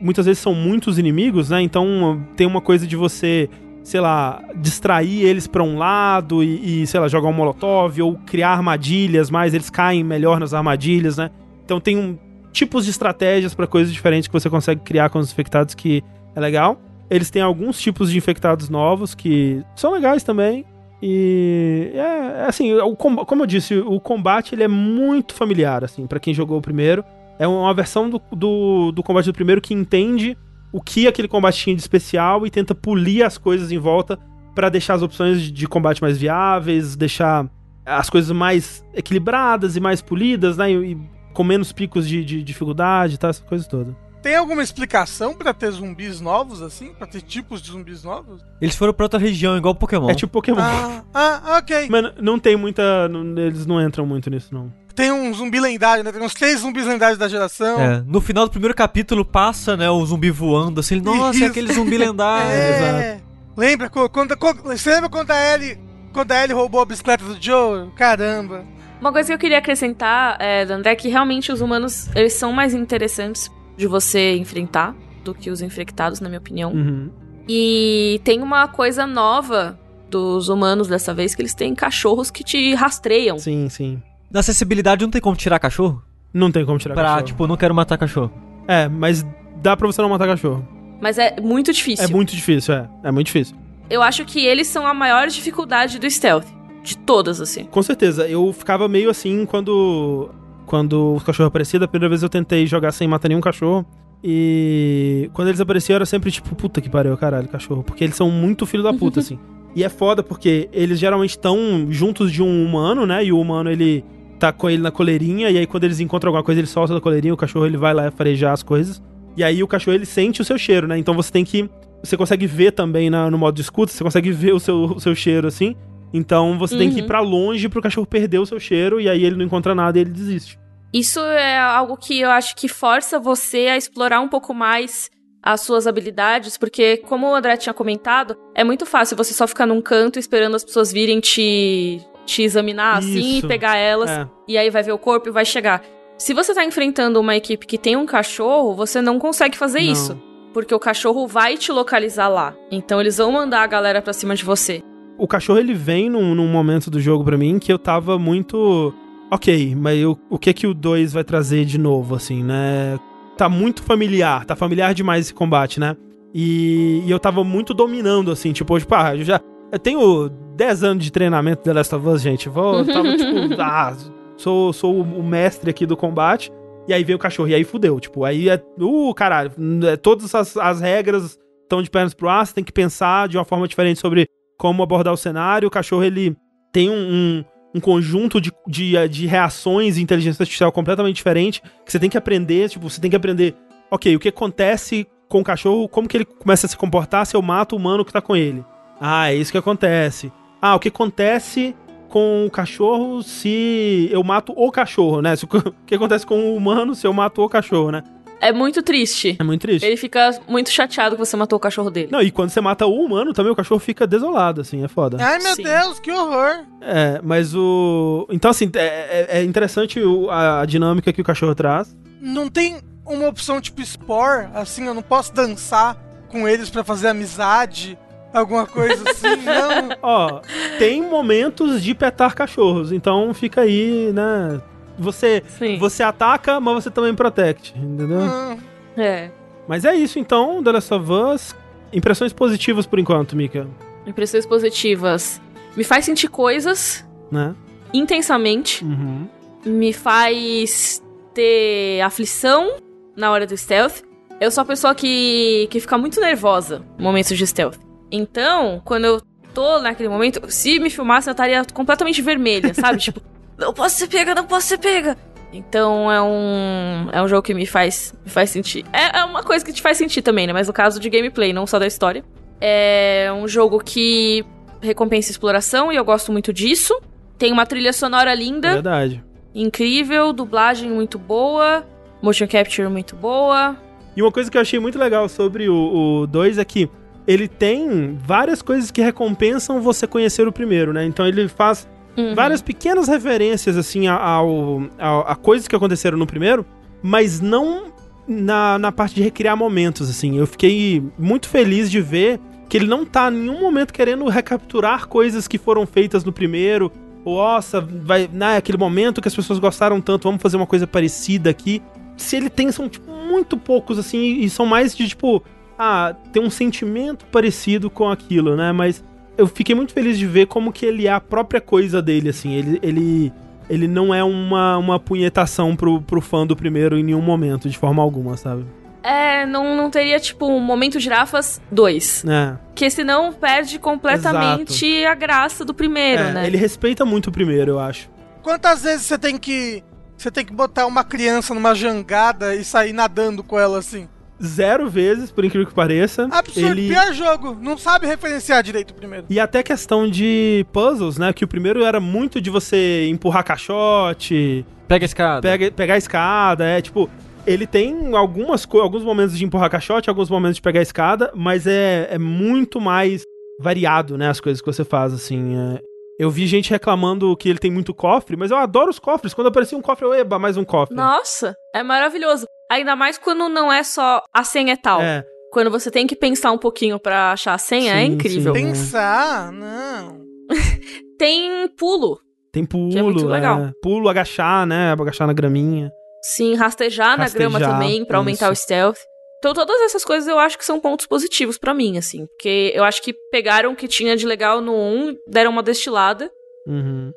Muitas 0.00 0.24
vezes 0.24 0.40
são 0.40 0.54
muitos 0.54 0.98
inimigos, 0.98 1.50
né? 1.50 1.60
Então 1.60 2.24
tem 2.34 2.46
uma 2.46 2.62
coisa 2.62 2.86
de 2.86 2.96
você 2.96 3.50
sei 3.84 4.00
lá, 4.00 4.42
distrair 4.56 5.22
eles 5.22 5.46
pra 5.46 5.62
um 5.62 5.78
lado 5.78 6.42
e, 6.42 6.82
e, 6.82 6.86
sei 6.86 6.98
lá, 6.98 7.06
jogar 7.06 7.28
um 7.28 7.32
molotov 7.32 8.00
ou 8.02 8.14
criar 8.26 8.50
armadilhas, 8.54 9.30
mas 9.30 9.54
eles 9.54 9.70
caem 9.70 10.02
melhor 10.02 10.40
nas 10.40 10.52
armadilhas, 10.54 11.18
né? 11.18 11.30
Então 11.64 11.78
tem 11.78 11.96
um, 11.96 12.18
tipos 12.50 12.84
de 12.84 12.90
estratégias 12.90 13.54
pra 13.54 13.66
coisas 13.66 13.92
diferentes 13.92 14.26
que 14.26 14.32
você 14.32 14.48
consegue 14.50 14.80
criar 14.80 15.10
com 15.10 15.18
os 15.18 15.30
infectados 15.30 15.74
que 15.74 16.02
é 16.34 16.40
legal. 16.40 16.80
Eles 17.10 17.30
têm 17.30 17.42
alguns 17.42 17.78
tipos 17.78 18.10
de 18.10 18.16
infectados 18.16 18.68
novos 18.70 19.14
que 19.14 19.62
são 19.76 19.92
legais 19.92 20.22
também. 20.24 20.64
E 21.02 21.90
é, 21.92 21.98
é 21.98 22.46
assim, 22.48 22.72
o, 22.72 22.96
com- 22.96 23.16
como 23.16 23.42
eu 23.42 23.46
disse, 23.46 23.76
o 23.76 24.00
combate 24.00 24.54
ele 24.54 24.62
é 24.62 24.68
muito 24.68 25.34
familiar, 25.34 25.84
assim, 25.84 26.06
para 26.06 26.18
quem 26.18 26.32
jogou 26.32 26.56
o 26.56 26.62
primeiro. 26.62 27.04
É 27.38 27.46
uma 27.46 27.74
versão 27.74 28.08
do, 28.08 28.22
do, 28.32 28.92
do 28.92 29.02
combate 29.02 29.26
do 29.26 29.34
primeiro 29.34 29.60
que 29.60 29.74
entende 29.74 30.34
o 30.74 30.80
que 30.80 31.06
aquele 31.06 31.28
combate 31.28 31.58
tinha 31.58 31.76
de 31.76 31.80
especial 31.80 32.44
e 32.44 32.50
tenta 32.50 32.74
polir 32.74 33.24
as 33.24 33.38
coisas 33.38 33.70
em 33.70 33.78
volta 33.78 34.18
pra 34.56 34.68
deixar 34.68 34.94
as 34.94 35.02
opções 35.02 35.40
de, 35.40 35.68
combate 35.68 36.02
mais 36.02 36.18
viáveis, 36.18 36.96
deixar 36.96 37.48
as 37.86 38.10
coisas 38.10 38.32
mais 38.32 38.84
equilibradas 38.92 39.76
e 39.76 39.80
mais 39.80 40.02
polidas, 40.02 40.56
né? 40.56 40.72
E 40.72 40.98
com 41.32 41.44
menos 41.44 41.70
picos 41.70 42.08
de, 42.08 42.24
de 42.24 42.42
dificuldade, 42.42 43.18
tá? 43.18 43.28
Essa 43.28 43.44
coisa 43.44 43.68
toda. 43.68 43.96
Tem 44.24 44.36
alguma 44.36 44.62
explicação 44.62 45.34
pra 45.34 45.52
ter 45.52 45.70
zumbis 45.70 46.18
novos, 46.18 46.62
assim? 46.62 46.94
Pra 46.94 47.06
ter 47.06 47.20
tipos 47.20 47.60
de 47.60 47.70
zumbis 47.70 48.02
novos? 48.02 48.40
Eles 48.58 48.74
foram 48.74 48.94
pra 48.94 49.04
outra 49.04 49.20
região, 49.20 49.54
igual 49.54 49.74
Pokémon. 49.74 50.08
É 50.08 50.14
tipo 50.14 50.32
Pokémon. 50.32 50.58
Ah, 50.60 51.02
ah, 51.12 51.58
ok. 51.58 51.88
Mas 51.90 52.14
não 52.22 52.38
tem 52.38 52.56
muita. 52.56 53.06
não- 53.06 53.38
eles 53.38 53.66
não 53.66 53.80
entram 53.86 54.06
muito 54.06 54.30
nisso, 54.30 54.48
não. 54.50 54.72
Tem 54.94 55.12
um 55.12 55.34
zumbi 55.34 55.60
lendário, 55.60 56.02
né? 56.02 56.10
Tem 56.10 56.22
uns 56.22 56.32
três 56.32 56.60
zumbis 56.60 56.86
lendários 56.86 57.18
da 57.18 57.28
geração. 57.28 57.78
É, 57.78 58.02
no 58.06 58.18
final 58.20 58.46
do 58.46 58.50
primeiro 58.50 58.74
capítulo 58.74 59.26
passa, 59.26 59.76
né, 59.76 59.90
o 59.90 60.06
zumbi 60.06 60.30
voando, 60.30 60.80
assim, 60.80 61.00
nossa, 61.02 61.36
é 61.36 61.40
Isso. 61.42 61.50
aquele 61.50 61.72
zumbi 61.74 61.98
lendário. 61.98 62.46
É. 62.50 63.20
Lembra 63.56 63.90
co- 63.90 64.08
quando, 64.08 64.34
quando, 64.38 64.62
você 64.62 64.90
lembra 64.94 65.10
quando 65.10 65.30
a 65.32 65.54
Ellie, 65.54 65.78
quando 66.14 66.32
a 66.32 66.42
Ellie 66.42 66.54
roubou 66.54 66.80
a 66.80 66.84
bicicleta 66.86 67.22
do 67.24 67.36
Joe? 67.40 67.90
Caramba. 67.94 68.64
Uma 69.00 69.12
coisa 69.12 69.26
que 69.28 69.34
eu 69.34 69.38
queria 69.38 69.58
acrescentar, 69.58 70.36
é, 70.40 70.62
André, 70.62 70.92
é 70.92 70.96
que 70.96 71.08
realmente 71.08 71.52
os 71.52 71.60
humanos, 71.60 72.08
eles 72.16 72.32
são 72.32 72.52
mais 72.52 72.72
interessantes 72.72 73.50
de 73.76 73.86
você 73.86 74.36
enfrentar 74.36 74.94
do 75.24 75.34
que 75.34 75.50
os 75.50 75.62
infectados, 75.62 76.20
na 76.20 76.28
minha 76.28 76.38
opinião. 76.38 76.72
Uhum. 76.72 77.10
E 77.48 78.20
tem 78.24 78.42
uma 78.42 78.68
coisa 78.68 79.06
nova 79.06 79.78
dos 80.10 80.48
humanos 80.48 80.86
dessa 80.86 81.12
vez, 81.12 81.34
que 81.34 81.42
eles 81.42 81.54
têm 81.54 81.74
cachorros 81.74 82.30
que 82.30 82.44
te 82.44 82.74
rastreiam. 82.74 83.38
Sim, 83.38 83.68
sim. 83.68 84.02
Na 84.30 84.40
acessibilidade 84.40 85.02
não 85.02 85.10
tem 85.10 85.20
como 85.20 85.36
tirar 85.36 85.58
cachorro? 85.58 86.02
Não 86.32 86.50
tem 86.50 86.64
como 86.64 86.78
tirar 86.78 86.94
pra, 86.94 87.04
cachorro. 87.04 87.26
tipo, 87.26 87.46
não 87.46 87.56
quero 87.56 87.74
matar 87.74 87.96
cachorro. 87.98 88.32
É, 88.66 88.88
mas 88.88 89.24
dá 89.62 89.76
pra 89.76 89.86
você 89.86 90.02
não 90.02 90.08
matar 90.08 90.26
cachorro. 90.26 90.66
Mas 91.00 91.18
é 91.18 91.40
muito 91.40 91.72
difícil. 91.72 92.04
É 92.04 92.08
muito 92.08 92.34
difícil, 92.34 92.74
é. 92.74 92.88
É 93.02 93.10
muito 93.10 93.26
difícil. 93.26 93.56
Eu 93.90 94.02
acho 94.02 94.24
que 94.24 94.44
eles 94.44 94.66
são 94.66 94.86
a 94.86 94.94
maior 94.94 95.28
dificuldade 95.28 95.98
do 95.98 96.10
stealth. 96.10 96.46
De 96.82 96.96
todas, 96.98 97.40
assim. 97.40 97.64
Com 97.64 97.82
certeza. 97.82 98.28
Eu 98.28 98.52
ficava 98.52 98.88
meio 98.88 99.10
assim 99.10 99.46
quando. 99.46 100.30
Quando 100.66 101.14
os 101.14 101.22
cachorros 101.22 101.48
apareciam. 101.48 101.80
Da 101.80 101.88
primeira 101.88 102.08
vez 102.08 102.22
eu 102.22 102.28
tentei 102.28 102.66
jogar 102.66 102.92
sem 102.92 103.06
matar 103.08 103.28
nenhum 103.28 103.40
cachorro. 103.40 103.84
E 104.22 105.28
quando 105.34 105.48
eles 105.48 105.60
apareciam, 105.60 105.96
era 105.96 106.06
sempre 106.06 106.30
tipo, 106.30 106.54
puta 106.54 106.80
que 106.80 106.88
pariu, 106.88 107.16
caralho, 107.16 107.46
cachorro. 107.48 107.82
Porque 107.82 108.02
eles 108.02 108.16
são 108.16 108.30
muito 108.30 108.64
filho 108.66 108.82
da 108.82 108.92
puta, 108.92 109.20
assim. 109.20 109.38
E 109.76 109.84
é 109.84 109.88
foda 109.88 110.22
porque 110.22 110.68
eles 110.72 110.98
geralmente 110.98 111.30
estão 111.30 111.86
juntos 111.90 112.32
de 112.32 112.42
um 112.42 112.64
humano, 112.64 113.04
né? 113.06 113.24
E 113.24 113.32
o 113.32 113.40
humano, 113.40 113.70
ele 113.70 114.04
tá 114.38 114.52
com 114.52 114.70
ele 114.70 114.80
na 114.82 114.90
coleirinha. 114.90 115.50
E 115.50 115.58
aí, 115.58 115.66
quando 115.66 115.84
eles 115.84 116.00
encontram 116.00 116.30
alguma 116.30 116.42
coisa, 116.44 116.60
ele 116.60 116.66
solta 116.66 116.94
da 116.94 117.00
coleirinha. 117.00 117.34
O 117.34 117.36
cachorro, 117.36 117.66
ele 117.66 117.76
vai 117.76 117.92
lá 117.92 118.10
farejar 118.10 118.52
as 118.52 118.62
coisas. 118.62 119.02
E 119.36 119.44
aí, 119.44 119.62
o 119.62 119.66
cachorro, 119.68 119.96
ele 119.96 120.06
sente 120.06 120.40
o 120.40 120.44
seu 120.44 120.56
cheiro, 120.56 120.86
né? 120.86 120.96
Então 120.98 121.12
você 121.14 121.30
tem 121.30 121.44
que. 121.44 121.68
Você 122.02 122.16
consegue 122.16 122.46
ver 122.46 122.72
também 122.72 123.08
na- 123.10 123.30
no 123.30 123.36
modo 123.38 123.54
de 123.56 123.62
escuta, 123.62 123.92
você 123.92 124.04
consegue 124.04 124.30
ver 124.30 124.52
o 124.54 124.60
seu, 124.60 124.84
o 124.84 125.00
seu 125.00 125.14
cheiro, 125.14 125.48
assim. 125.48 125.74
Então 126.16 126.56
você 126.56 126.78
tem 126.78 126.88
que 126.90 126.98
ir 126.98 127.02
Uhum. 127.02 127.06
pra 127.08 127.20
longe 127.20 127.68
pro 127.68 127.82
cachorro 127.82 128.06
perder 128.06 128.38
o 128.38 128.46
seu 128.46 128.58
cheiro. 128.60 129.00
E 129.00 129.08
aí 129.08 129.24
ele 129.24 129.36
não 129.36 129.44
encontra 129.44 129.74
nada 129.74 129.98
e 129.98 130.02
ele 130.02 130.10
desiste. 130.10 130.56
Isso 130.92 131.18
é 131.20 131.58
algo 131.58 131.96
que 131.96 132.20
eu 132.20 132.30
acho 132.30 132.54
que 132.54 132.68
força 132.68 133.18
você 133.18 133.66
a 133.66 133.76
explorar 133.76 134.20
um 134.20 134.28
pouco 134.28 134.54
mais 134.54 135.10
as 135.42 135.60
suas 135.60 135.86
habilidades, 135.86 136.56
porque, 136.56 136.98
como 136.98 137.26
o 137.28 137.34
André 137.34 137.56
tinha 137.58 137.74
comentado, 137.74 138.34
é 138.54 138.62
muito 138.64 138.86
fácil 138.86 139.16
você 139.16 139.34
só 139.34 139.46
ficar 139.46 139.66
num 139.66 139.82
canto 139.82 140.18
esperando 140.18 140.54
as 140.54 140.64
pessoas 140.64 140.90
virem 140.92 141.18
te, 141.20 142.00
te 142.24 142.42
examinar 142.42 142.98
assim 142.98 143.18
Isso. 143.38 143.44
e 143.44 143.48
pegar 143.48 143.76
elas, 143.76 144.08
É. 144.08 144.26
e 144.48 144.56
aí 144.56 144.70
vai 144.70 144.82
ver 144.82 144.92
o 144.92 144.98
corpo 144.98 145.28
e 145.28 145.32
vai 145.32 145.44
chegar. 145.44 145.82
Se 146.16 146.32
você 146.32 146.54
tá 146.54 146.64
enfrentando 146.64 147.20
uma 147.20 147.36
equipe 147.36 147.66
que 147.66 147.76
tem 147.76 147.96
um 147.96 148.06
cachorro, 148.06 148.72
você 148.74 149.02
não 149.02 149.18
consegue 149.18 149.58
fazer 149.58 149.80
Não. 149.82 149.92
isso. 149.92 150.22
Porque 150.54 150.72
o 150.74 150.78
cachorro 150.78 151.26
vai 151.26 151.56
te 151.58 151.72
localizar 151.72 152.28
lá. 152.28 152.54
Então 152.70 153.00
eles 153.00 153.18
vão 153.18 153.32
mandar 153.32 153.62
a 153.62 153.66
galera 153.66 154.00
pra 154.00 154.12
cima 154.12 154.36
de 154.36 154.44
você. 154.44 154.80
O 155.18 155.26
cachorro 155.28 155.58
ele 155.58 155.74
vem 155.74 156.10
num, 156.10 156.34
num 156.34 156.48
momento 156.48 156.90
do 156.90 157.00
jogo 157.00 157.24
pra 157.24 157.36
mim 157.36 157.58
que 157.58 157.72
eu 157.72 157.78
tava 157.78 158.18
muito. 158.18 158.92
Ok, 159.30 159.74
mas 159.74 159.98
eu- 159.98 160.18
o 160.28 160.38
que 160.38 160.52
que 160.52 160.66
o 160.66 160.74
2 160.74 161.12
vai 161.12 161.24
trazer 161.24 161.64
de 161.64 161.78
novo, 161.78 162.14
assim, 162.14 162.42
né? 162.42 162.98
Tá 163.36 163.48
muito 163.48 163.82
familiar, 163.82 164.44
tá 164.44 164.54
familiar 164.54 164.92
demais 164.94 165.26
esse 165.26 165.34
combate, 165.34 165.80
né? 165.80 165.96
E, 166.32 167.02
e 167.06 167.10
eu 167.10 167.18
tava 167.18 167.42
muito 167.44 167.72
dominando, 167.72 168.30
assim, 168.30 168.52
tipo, 168.52 168.78
tipo, 168.78 168.94
ah, 168.94 169.16
eu 169.16 169.24
já. 169.24 169.40
Eu 169.72 169.78
tenho 169.78 170.28
10 170.56 170.82
anos 170.84 171.04
de 171.04 171.10
treinamento 171.10 171.58
de 171.58 171.64
The 171.64 171.72
Last 171.72 171.94
of 171.94 172.08
Us, 172.08 172.22
gente. 172.22 172.48
Vou, 172.48 172.84
tava 172.84 173.08
tipo, 173.16 173.60
ah, 173.60 173.96
sou, 174.36 174.72
sou 174.72 175.00
o 175.00 175.22
mestre 175.22 175.70
aqui 175.70 175.86
do 175.86 175.96
combate. 175.96 176.50
E 176.86 176.92
aí 176.92 177.02
vem 177.02 177.16
o 177.16 177.18
cachorro, 177.18 177.48
e 177.48 177.54
aí 177.54 177.64
fudeu. 177.64 177.98
Tipo, 177.98 178.24
aí 178.24 178.48
é. 178.48 178.62
Uh, 178.78 179.12
caralho, 179.14 179.50
é, 179.90 179.96
todas 179.96 180.34
as, 180.34 180.56
as 180.56 180.80
regras 180.80 181.38
estão 181.62 181.82
de 181.82 181.88
pernas 181.90 182.12
pro 182.14 182.28
ar, 182.28 182.46
você 182.46 182.52
tem 182.54 182.62
que 182.64 182.72
pensar 182.72 183.26
de 183.28 183.38
uma 183.38 183.44
forma 183.44 183.66
diferente 183.66 183.98
sobre 184.00 184.26
como 184.58 184.82
abordar 184.82 185.12
o 185.12 185.16
cenário. 185.16 185.68
O 185.68 185.70
cachorro, 185.70 186.04
ele 186.04 186.36
tem 186.72 186.90
um, 186.90 186.94
um, 186.94 187.44
um 187.76 187.80
conjunto 187.80 188.40
de, 188.40 188.52
de, 188.66 189.08
de 189.08 189.26
reações 189.26 189.96
e 189.96 190.02
inteligência 190.02 190.42
artificial 190.42 190.72
completamente 190.72 191.16
diferente 191.16 191.62
que 191.84 191.92
você 191.92 191.98
tem 191.98 192.10
que 192.10 192.18
aprender. 192.18 192.68
Tipo, 192.68 192.88
você 192.88 193.00
tem 193.00 193.10
que 193.10 193.16
aprender, 193.16 193.54
ok, 193.90 194.14
o 194.16 194.20
que 194.20 194.28
acontece 194.28 195.06
com 195.28 195.40
o 195.40 195.44
cachorro, 195.44 195.88
como 195.88 196.08
que 196.08 196.16
ele 196.16 196.24
começa 196.24 196.66
a 196.66 196.68
se 196.68 196.76
comportar 196.76 197.26
se 197.26 197.36
eu 197.36 197.42
mato 197.42 197.74
o 197.74 197.78
humano 197.78 198.04
que 198.04 198.12
tá 198.12 198.20
com 198.20 198.36
ele. 198.36 198.64
Ah, 199.00 199.30
é 199.30 199.34
isso 199.34 199.50
que 199.50 199.58
acontece. 199.58 200.32
Ah, 200.62 200.74
o 200.74 200.78
que 200.78 200.88
acontece 200.88 201.74
com 202.08 202.46
o 202.46 202.50
cachorro 202.50 203.22
se 203.24 204.08
eu 204.12 204.22
mato 204.22 204.52
o 204.56 204.70
cachorro, 204.70 205.20
né? 205.20 205.34
O 205.44 205.84
que 205.84 205.96
acontece 205.96 206.24
com 206.24 206.38
o 206.38 206.56
humano 206.56 206.94
se 206.94 207.06
eu 207.06 207.12
mato 207.12 207.42
o 207.42 207.48
cachorro, 207.48 207.90
né? 207.90 208.04
É 208.48 208.52
muito 208.52 208.82
triste. 208.82 209.36
É 209.38 209.42
muito 209.44 209.62
triste. 209.62 209.84
Ele 209.86 209.96
fica 209.96 210.38
muito 210.46 210.70
chateado 210.70 211.16
que 211.16 211.24
você 211.24 211.36
matou 211.36 211.56
o 211.56 211.60
cachorro 211.60 211.90
dele. 211.90 212.08
Não, 212.12 212.20
e 212.20 212.30
quando 212.30 212.50
você 212.50 212.60
mata 212.60 212.86
o 212.86 212.94
humano 213.04 213.32
também, 213.32 213.50
o 213.52 213.56
cachorro 213.56 213.80
fica 213.80 214.06
desolado, 214.06 214.60
assim, 214.60 214.84
é 214.84 214.88
foda. 214.88 215.16
Ai, 215.20 215.38
meu 215.38 215.54
Sim. 215.54 215.62
Deus, 215.62 215.98
que 215.98 216.10
horror. 216.12 216.64
É, 216.80 217.20
mas 217.22 217.54
o. 217.54 218.26
Então, 218.30 218.50
assim, 218.50 218.70
é, 218.74 219.26
é- 219.30 219.38
é 219.38 219.42
interessante 219.44 219.98
a, 220.30 220.60
a 220.60 220.66
dinâmica 220.66 221.12
que 221.12 221.20
o 221.20 221.24
cachorro 221.24 221.54
traz. 221.54 221.96
Não 222.20 222.48
tem 222.48 222.76
uma 223.06 223.28
opção 223.28 223.60
tipo 223.60 223.82
Spore, 223.84 224.48
assim, 224.54 224.86
eu 224.86 224.94
não 224.94 225.02
posso 225.02 225.32
dançar 225.34 225.96
com 226.28 226.48
eles 226.48 226.68
pra 226.70 226.82
fazer 226.82 227.08
amizade, 227.08 227.98
alguma 228.32 228.66
coisa 228.66 229.08
assim, 229.08 229.36
não. 229.44 229.96
Ó, 230.02 230.40
tem 230.78 231.02
momentos 231.02 231.82
de 231.82 231.94
petar 231.94 232.34
cachorros, 232.34 232.92
então 232.92 233.32
fica 233.34 233.60
aí, 233.62 234.10
né? 234.12 234.60
Você, 234.98 235.42
Sim. 235.58 235.78
você 235.78 236.02
ataca, 236.02 236.60
mas 236.60 236.74
você 236.84 236.90
também 236.90 237.14
protege, 237.14 237.72
entendeu? 237.76 238.20
Hum, 238.20 238.58
É. 238.96 239.30
Mas 239.66 239.84
é 239.84 239.94
isso 239.94 240.18
então, 240.18 240.62
The 240.62 240.72
Last 240.72 240.92
of 240.94 241.10
Us. 241.10 241.56
Impressões 241.92 242.32
positivas 242.32 242.86
por 242.86 242.98
enquanto, 242.98 243.34
Mika, 243.36 243.66
Impressões 244.06 244.44
positivas. 244.44 245.40
Me 245.76 245.82
faz 245.84 246.04
sentir 246.04 246.28
coisas 246.28 247.04
né? 247.30 247.54
intensamente. 247.92 248.84
Uhum. 248.84 249.26
Me 249.64 249.92
faz 249.92 251.02
ter 251.32 252.00
aflição 252.02 252.76
na 253.16 253.30
hora 253.30 253.46
do 253.46 253.56
stealth. 253.56 254.02
Eu 254.40 254.50
sou 254.50 254.62
a 254.62 254.64
pessoa 254.64 254.94
que, 254.94 255.66
que 255.70 255.80
fica 255.80 255.96
muito 255.96 256.20
nervosa 256.20 256.84
no 256.98 257.04
momento 257.04 257.34
de 257.34 257.46
stealth. 257.46 257.78
Então, 258.10 258.82
quando 258.84 259.04
eu 259.06 259.22
tô 259.54 259.78
naquele 259.80 260.08
momento, 260.08 260.50
se 260.50 260.78
me 260.78 260.90
filmasse, 260.90 261.28
eu 261.28 261.32
estaria 261.32 261.64
completamente 261.72 262.20
vermelha, 262.20 262.74
sabe? 262.74 262.98
tipo, 263.00 263.20
não 263.58 263.72
posso 263.72 263.96
ser 263.96 264.08
pega, 264.08 264.34
não 264.34 264.46
posso 264.46 264.68
ser 264.68 264.78
pega. 264.78 265.16
Então 265.52 266.10
é 266.10 266.20
um. 266.20 267.08
É 267.12 267.22
um 267.22 267.28
jogo 267.28 267.42
que 267.42 267.54
me 267.54 267.64
faz, 267.64 268.12
me 268.24 268.30
faz 268.30 268.50
sentir. 268.50 268.84
É, 268.92 269.20
é 269.20 269.24
uma 269.24 269.42
coisa 269.42 269.64
que 269.64 269.72
te 269.72 269.80
faz 269.80 269.96
sentir 269.96 270.20
também, 270.20 270.46
né? 270.46 270.52
Mas 270.52 270.66
no 270.66 270.72
caso 270.72 270.98
de 270.98 271.08
gameplay, 271.08 271.52
não 271.52 271.66
só 271.66 271.78
da 271.78 271.86
história. 271.86 272.24
É 272.60 273.30
um 273.34 273.46
jogo 273.46 273.78
que 273.78 274.44
recompensa 274.80 275.30
exploração 275.30 275.92
e 275.92 275.96
eu 275.96 276.04
gosto 276.04 276.32
muito 276.32 276.52
disso. 276.52 276.98
Tem 277.38 277.52
uma 277.52 277.66
trilha 277.66 277.92
sonora 277.92 278.34
linda, 278.34 278.74
verdade. 278.74 279.22
incrível, 279.54 280.32
dublagem 280.32 280.90
muito 280.90 281.18
boa, 281.18 281.84
motion 282.22 282.46
capture 282.46 282.88
muito 282.88 283.16
boa. 283.16 283.76
E 284.16 284.22
uma 284.22 284.30
coisa 284.30 284.50
que 284.50 284.56
eu 284.56 284.60
achei 284.62 284.78
muito 284.78 284.98
legal 284.98 285.28
sobre 285.28 285.68
o 285.68 286.26
2 286.28 286.58
é 286.58 286.64
que 286.64 286.88
ele 287.26 287.48
tem 287.48 288.16
várias 288.24 288.62
coisas 288.62 288.90
que 288.90 289.02
recompensam 289.02 289.80
você 289.80 290.06
conhecer 290.06 290.46
o 290.46 290.52
primeiro, 290.52 290.92
né? 290.92 291.04
Então 291.04 291.26
ele 291.26 291.48
faz 291.48 291.88
Uhum. 292.16 292.34
várias 292.34 292.62
pequenas 292.62 293.08
referências, 293.08 293.76
assim, 293.76 294.06
ao, 294.06 294.82
ao- 294.98 295.26
a 295.28 295.34
coisas 295.34 295.66
que 295.66 295.74
aconteceram 295.74 296.16
no 296.16 296.26
primeiro, 296.26 296.64
mas 297.02 297.40
não 297.40 297.92
na, 298.26 298.78
na 298.78 298.90
parte 298.92 299.14
de 299.16 299.22
recriar 299.22 299.56
momentos, 299.56 300.08
assim. 300.08 300.38
Eu 300.38 300.46
fiquei 300.46 301.02
muito 301.18 301.48
feliz 301.48 301.90
de 301.90 302.00
ver 302.00 302.40
que 302.68 302.76
ele 302.76 302.86
não 302.86 303.04
tá 303.04 303.30
em 303.30 303.36
nenhum 303.36 303.60
momento 303.60 303.92
querendo 303.92 304.26
recapturar 304.28 305.06
coisas 305.06 305.46
que 305.46 305.58
foram 305.58 305.86
feitas 305.86 306.24
no 306.24 306.32
primeiro, 306.32 306.90
ou 307.24 307.36
nossa, 307.36 307.80
vai, 307.80 308.28
né, 308.32 308.56
aquele 308.56 308.78
momento 308.78 309.20
que 309.20 309.28
as 309.28 309.34
pessoas 309.34 309.58
gostaram 309.58 310.00
tanto, 310.00 310.24
vamos 310.24 310.40
fazer 310.42 310.56
uma 310.56 310.66
coisa 310.66 310.86
parecida 310.86 311.50
aqui. 311.50 311.82
Se 312.16 312.36
ele 312.36 312.48
tem, 312.48 312.70
são 312.70 312.88
tipo, 312.88 313.10
muito 313.10 313.56
poucos, 313.56 313.98
assim, 313.98 314.38
e 314.40 314.48
são 314.48 314.64
mais 314.66 314.94
de 314.96 315.08
tipo, 315.08 315.42
ah, 315.78 316.14
tem 316.32 316.42
um 316.42 316.50
sentimento 316.50 317.24
parecido 317.26 317.90
com 317.90 318.08
aquilo, 318.10 318.54
né? 318.56 318.72
Mas 318.72 319.02
eu 319.36 319.46
fiquei 319.46 319.74
muito 319.74 319.92
feliz 319.92 320.18
de 320.18 320.26
ver 320.26 320.46
como 320.46 320.72
que 320.72 320.86
ele 320.86 321.06
é 321.06 321.12
a 321.12 321.20
própria 321.20 321.60
coisa 321.60 322.00
dele, 322.00 322.28
assim. 322.28 322.52
Ele, 322.52 322.78
ele, 322.82 323.32
ele 323.68 323.88
não 323.88 324.14
é 324.14 324.22
uma, 324.22 324.76
uma 324.78 325.00
punhetação 325.00 325.74
pro, 325.76 326.00
pro 326.00 326.20
fã 326.20 326.46
do 326.46 326.56
primeiro 326.56 326.98
em 326.98 327.02
nenhum 327.02 327.22
momento, 327.22 327.68
de 327.68 327.76
forma 327.78 328.02
alguma, 328.02 328.36
sabe? 328.36 328.64
É, 329.02 329.44
não, 329.44 329.76
não 329.76 329.90
teria, 329.90 330.18
tipo, 330.18 330.46
um 330.46 330.58
Momento 330.58 330.98
Girafas 330.98 331.60
2. 331.70 332.24
É. 332.26 332.56
Que 332.74 332.88
senão 332.88 333.34
perde 333.34 333.78
completamente 333.78 335.04
a 335.04 335.14
graça 335.14 335.62
do 335.62 335.74
primeiro, 335.74 336.22
É, 336.22 336.32
né? 336.32 336.46
Ele 336.46 336.56
respeita 336.56 337.04
muito 337.04 337.26
o 337.26 337.32
primeiro, 337.32 337.72
eu 337.72 337.78
acho. 337.78 338.08
Quantas 338.42 338.82
vezes 338.82 339.06
você 339.06 339.18
tem 339.18 339.36
que. 339.36 339.82
Você 340.16 340.30
tem 340.30 340.44
que 340.44 340.54
botar 340.54 340.86
uma 340.86 341.04
criança 341.04 341.52
numa 341.52 341.74
jangada 341.74 342.54
e 342.54 342.64
sair 342.64 342.92
nadando 342.94 343.42
com 343.42 343.58
ela 343.58 343.78
assim? 343.78 344.08
Zero 344.42 344.88
vezes, 344.90 345.30
por 345.30 345.44
incrível 345.44 345.66
que 345.66 345.74
pareça. 345.74 346.28
Absurdo, 346.30 346.68
Ele... 346.70 346.88
pior 346.88 347.12
jogo. 347.12 347.56
Não 347.60 347.78
sabe 347.78 348.06
referenciar 348.06 348.62
direito 348.62 348.90
o 348.90 348.94
primeiro. 348.94 349.26
E 349.30 349.38
até 349.38 349.62
questão 349.62 350.08
de 350.08 350.66
puzzles, 350.72 351.16
né? 351.18 351.32
Que 351.32 351.44
o 351.44 351.48
primeiro 351.48 351.84
era 351.84 352.00
muito 352.00 352.40
de 352.40 352.50
você 352.50 353.06
empurrar 353.08 353.44
caixote, 353.44 354.64
Pega 354.88 355.04
a 355.04 355.06
escada. 355.06 355.40
pega, 355.42 355.70
pegar 355.70 355.94
a 355.94 355.98
escada, 355.98 356.64
é 356.64 356.80
tipo. 356.80 357.08
Ele 357.46 357.66
tem 357.66 358.16
algumas 358.16 358.64
co- 358.64 358.80
alguns 358.80 359.02
momentos 359.04 359.36
de 359.36 359.44
empurrar 359.44 359.68
caixote, 359.70 360.08
alguns 360.08 360.30
momentos 360.30 360.56
de 360.56 360.62
pegar 360.62 360.80
a 360.80 360.82
escada, 360.82 361.30
mas 361.34 361.66
é, 361.66 362.08
é 362.10 362.18
muito 362.18 362.80
mais 362.80 363.22
variado, 363.60 364.16
né? 364.16 364.28
As 364.30 364.40
coisas 364.40 364.60
que 364.62 364.66
você 364.66 364.84
faz, 364.84 365.12
assim. 365.12 365.56
é. 365.56 365.80
Eu 366.18 366.30
vi 366.30 366.46
gente 366.46 366.70
reclamando 366.70 367.36
que 367.36 367.48
ele 367.48 367.58
tem 367.58 367.70
muito 367.72 367.92
cofre, 367.92 368.36
mas 368.36 368.50
eu 368.52 368.56
adoro 368.56 368.88
os 368.88 368.98
cofres. 369.00 369.34
Quando 369.34 369.48
aparecia 369.48 369.76
um 369.76 369.82
cofre, 369.82 370.06
eu, 370.06 370.14
eba, 370.14 370.38
mais 370.38 370.56
um 370.56 370.64
cofre. 370.64 370.94
Nossa, 370.96 371.54
é 371.74 371.82
maravilhoso. 371.82 372.46
Ainda 372.74 372.96
mais 372.96 373.16
quando 373.18 373.48
não 373.48 373.72
é 373.72 373.82
só 373.82 374.22
a 374.32 374.44
senha 374.44 374.72
é 374.72 374.76
tal. 374.76 375.00
É, 375.00 375.24
Quando 375.52 375.70
você 375.70 375.90
tem 375.90 376.06
que 376.06 376.16
pensar 376.16 376.50
um 376.52 376.58
pouquinho 376.58 376.98
pra 376.98 377.32
achar 377.32 377.54
a 377.54 377.58
senha, 377.58 377.94
é 377.94 378.04
Sim, 378.06 378.12
incrível. 378.12 378.54
sim. 378.54 378.60
Pensar, 378.66 379.52
não. 379.52 380.24
Tem 381.18 381.68
pulo. 381.78 382.18
tem 382.52 382.64
pulo, 382.66 382.90
Que 382.92 382.98
é 382.98 383.02
muito 383.02 383.26
legal. 383.26 383.60
é. 383.60 383.72
Pulo, 383.82 384.08
agachar, 384.08 384.66
né? 384.66 384.92
Agachar 384.92 385.26
na 385.26 385.32
graminha. 385.32 385.90
Sim, 386.22 386.54
rastejar, 386.54 387.16
na 387.18 387.28
grama 387.28 387.58
Rastejar, 387.58 387.80
também, 387.80 388.04
pra 388.04 388.18
aumentar 388.18 388.50
o 388.50 388.54
stealth. 388.56 388.98
Então, 389.38 389.52
todas 389.54 389.80
essas 389.82 390.04
coisas 390.04 390.26
eu 390.28 390.38
acho 390.38 390.56
que 390.58 390.64
são 390.64 390.80
pontos 390.80 391.06
positivos 391.06 391.58
pra 391.58 391.74
mim, 391.74 391.98
assim. 391.98 392.26
Porque 392.26 392.72
eu 392.74 392.82
acho 392.82 393.02
que 393.02 393.14
pegaram 393.30 393.72
o 393.72 393.76
que 393.76 393.86
tinha 393.86 394.16
de 394.16 394.26
legal 394.26 394.60
no 394.60 394.72
1, 394.74 395.16
deram 395.28 395.50
uma 395.50 395.62
destilada 395.62 396.30
Uhum. 396.66 397.12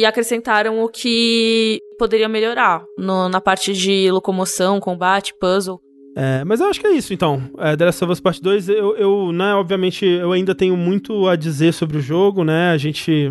E 0.00 0.04
acrescentaram 0.04 0.82
o 0.82 0.88
que 0.88 1.80
poderia 1.98 2.28
melhorar 2.28 2.84
no- 2.98 3.28
na 3.28 3.40
parte 3.40 3.72
de 3.72 4.10
locomoção, 4.10 4.80
combate, 4.80 5.32
puzzle. 5.40 5.80
É, 6.16 6.44
mas 6.44 6.60
eu 6.60 6.66
acho 6.66 6.80
que 6.80 6.86
é 6.86 6.92
isso, 6.92 7.14
então. 7.14 7.40
É, 7.58 7.76
The 7.76 7.84
Last 7.86 8.04
of 8.04 8.12
Us 8.12 8.20
Part 8.20 8.42
2, 8.42 8.68
eu, 8.68 8.96
eu, 8.96 9.32
né, 9.32 9.54
obviamente, 9.54 10.04
eu 10.04 10.32
ainda 10.32 10.54
tenho 10.54 10.76
muito 10.76 11.28
a 11.28 11.36
dizer 11.36 11.72
sobre 11.72 11.98
o 11.98 12.00
jogo, 12.00 12.42
né? 12.44 12.70
A 12.70 12.76
gente. 12.76 13.30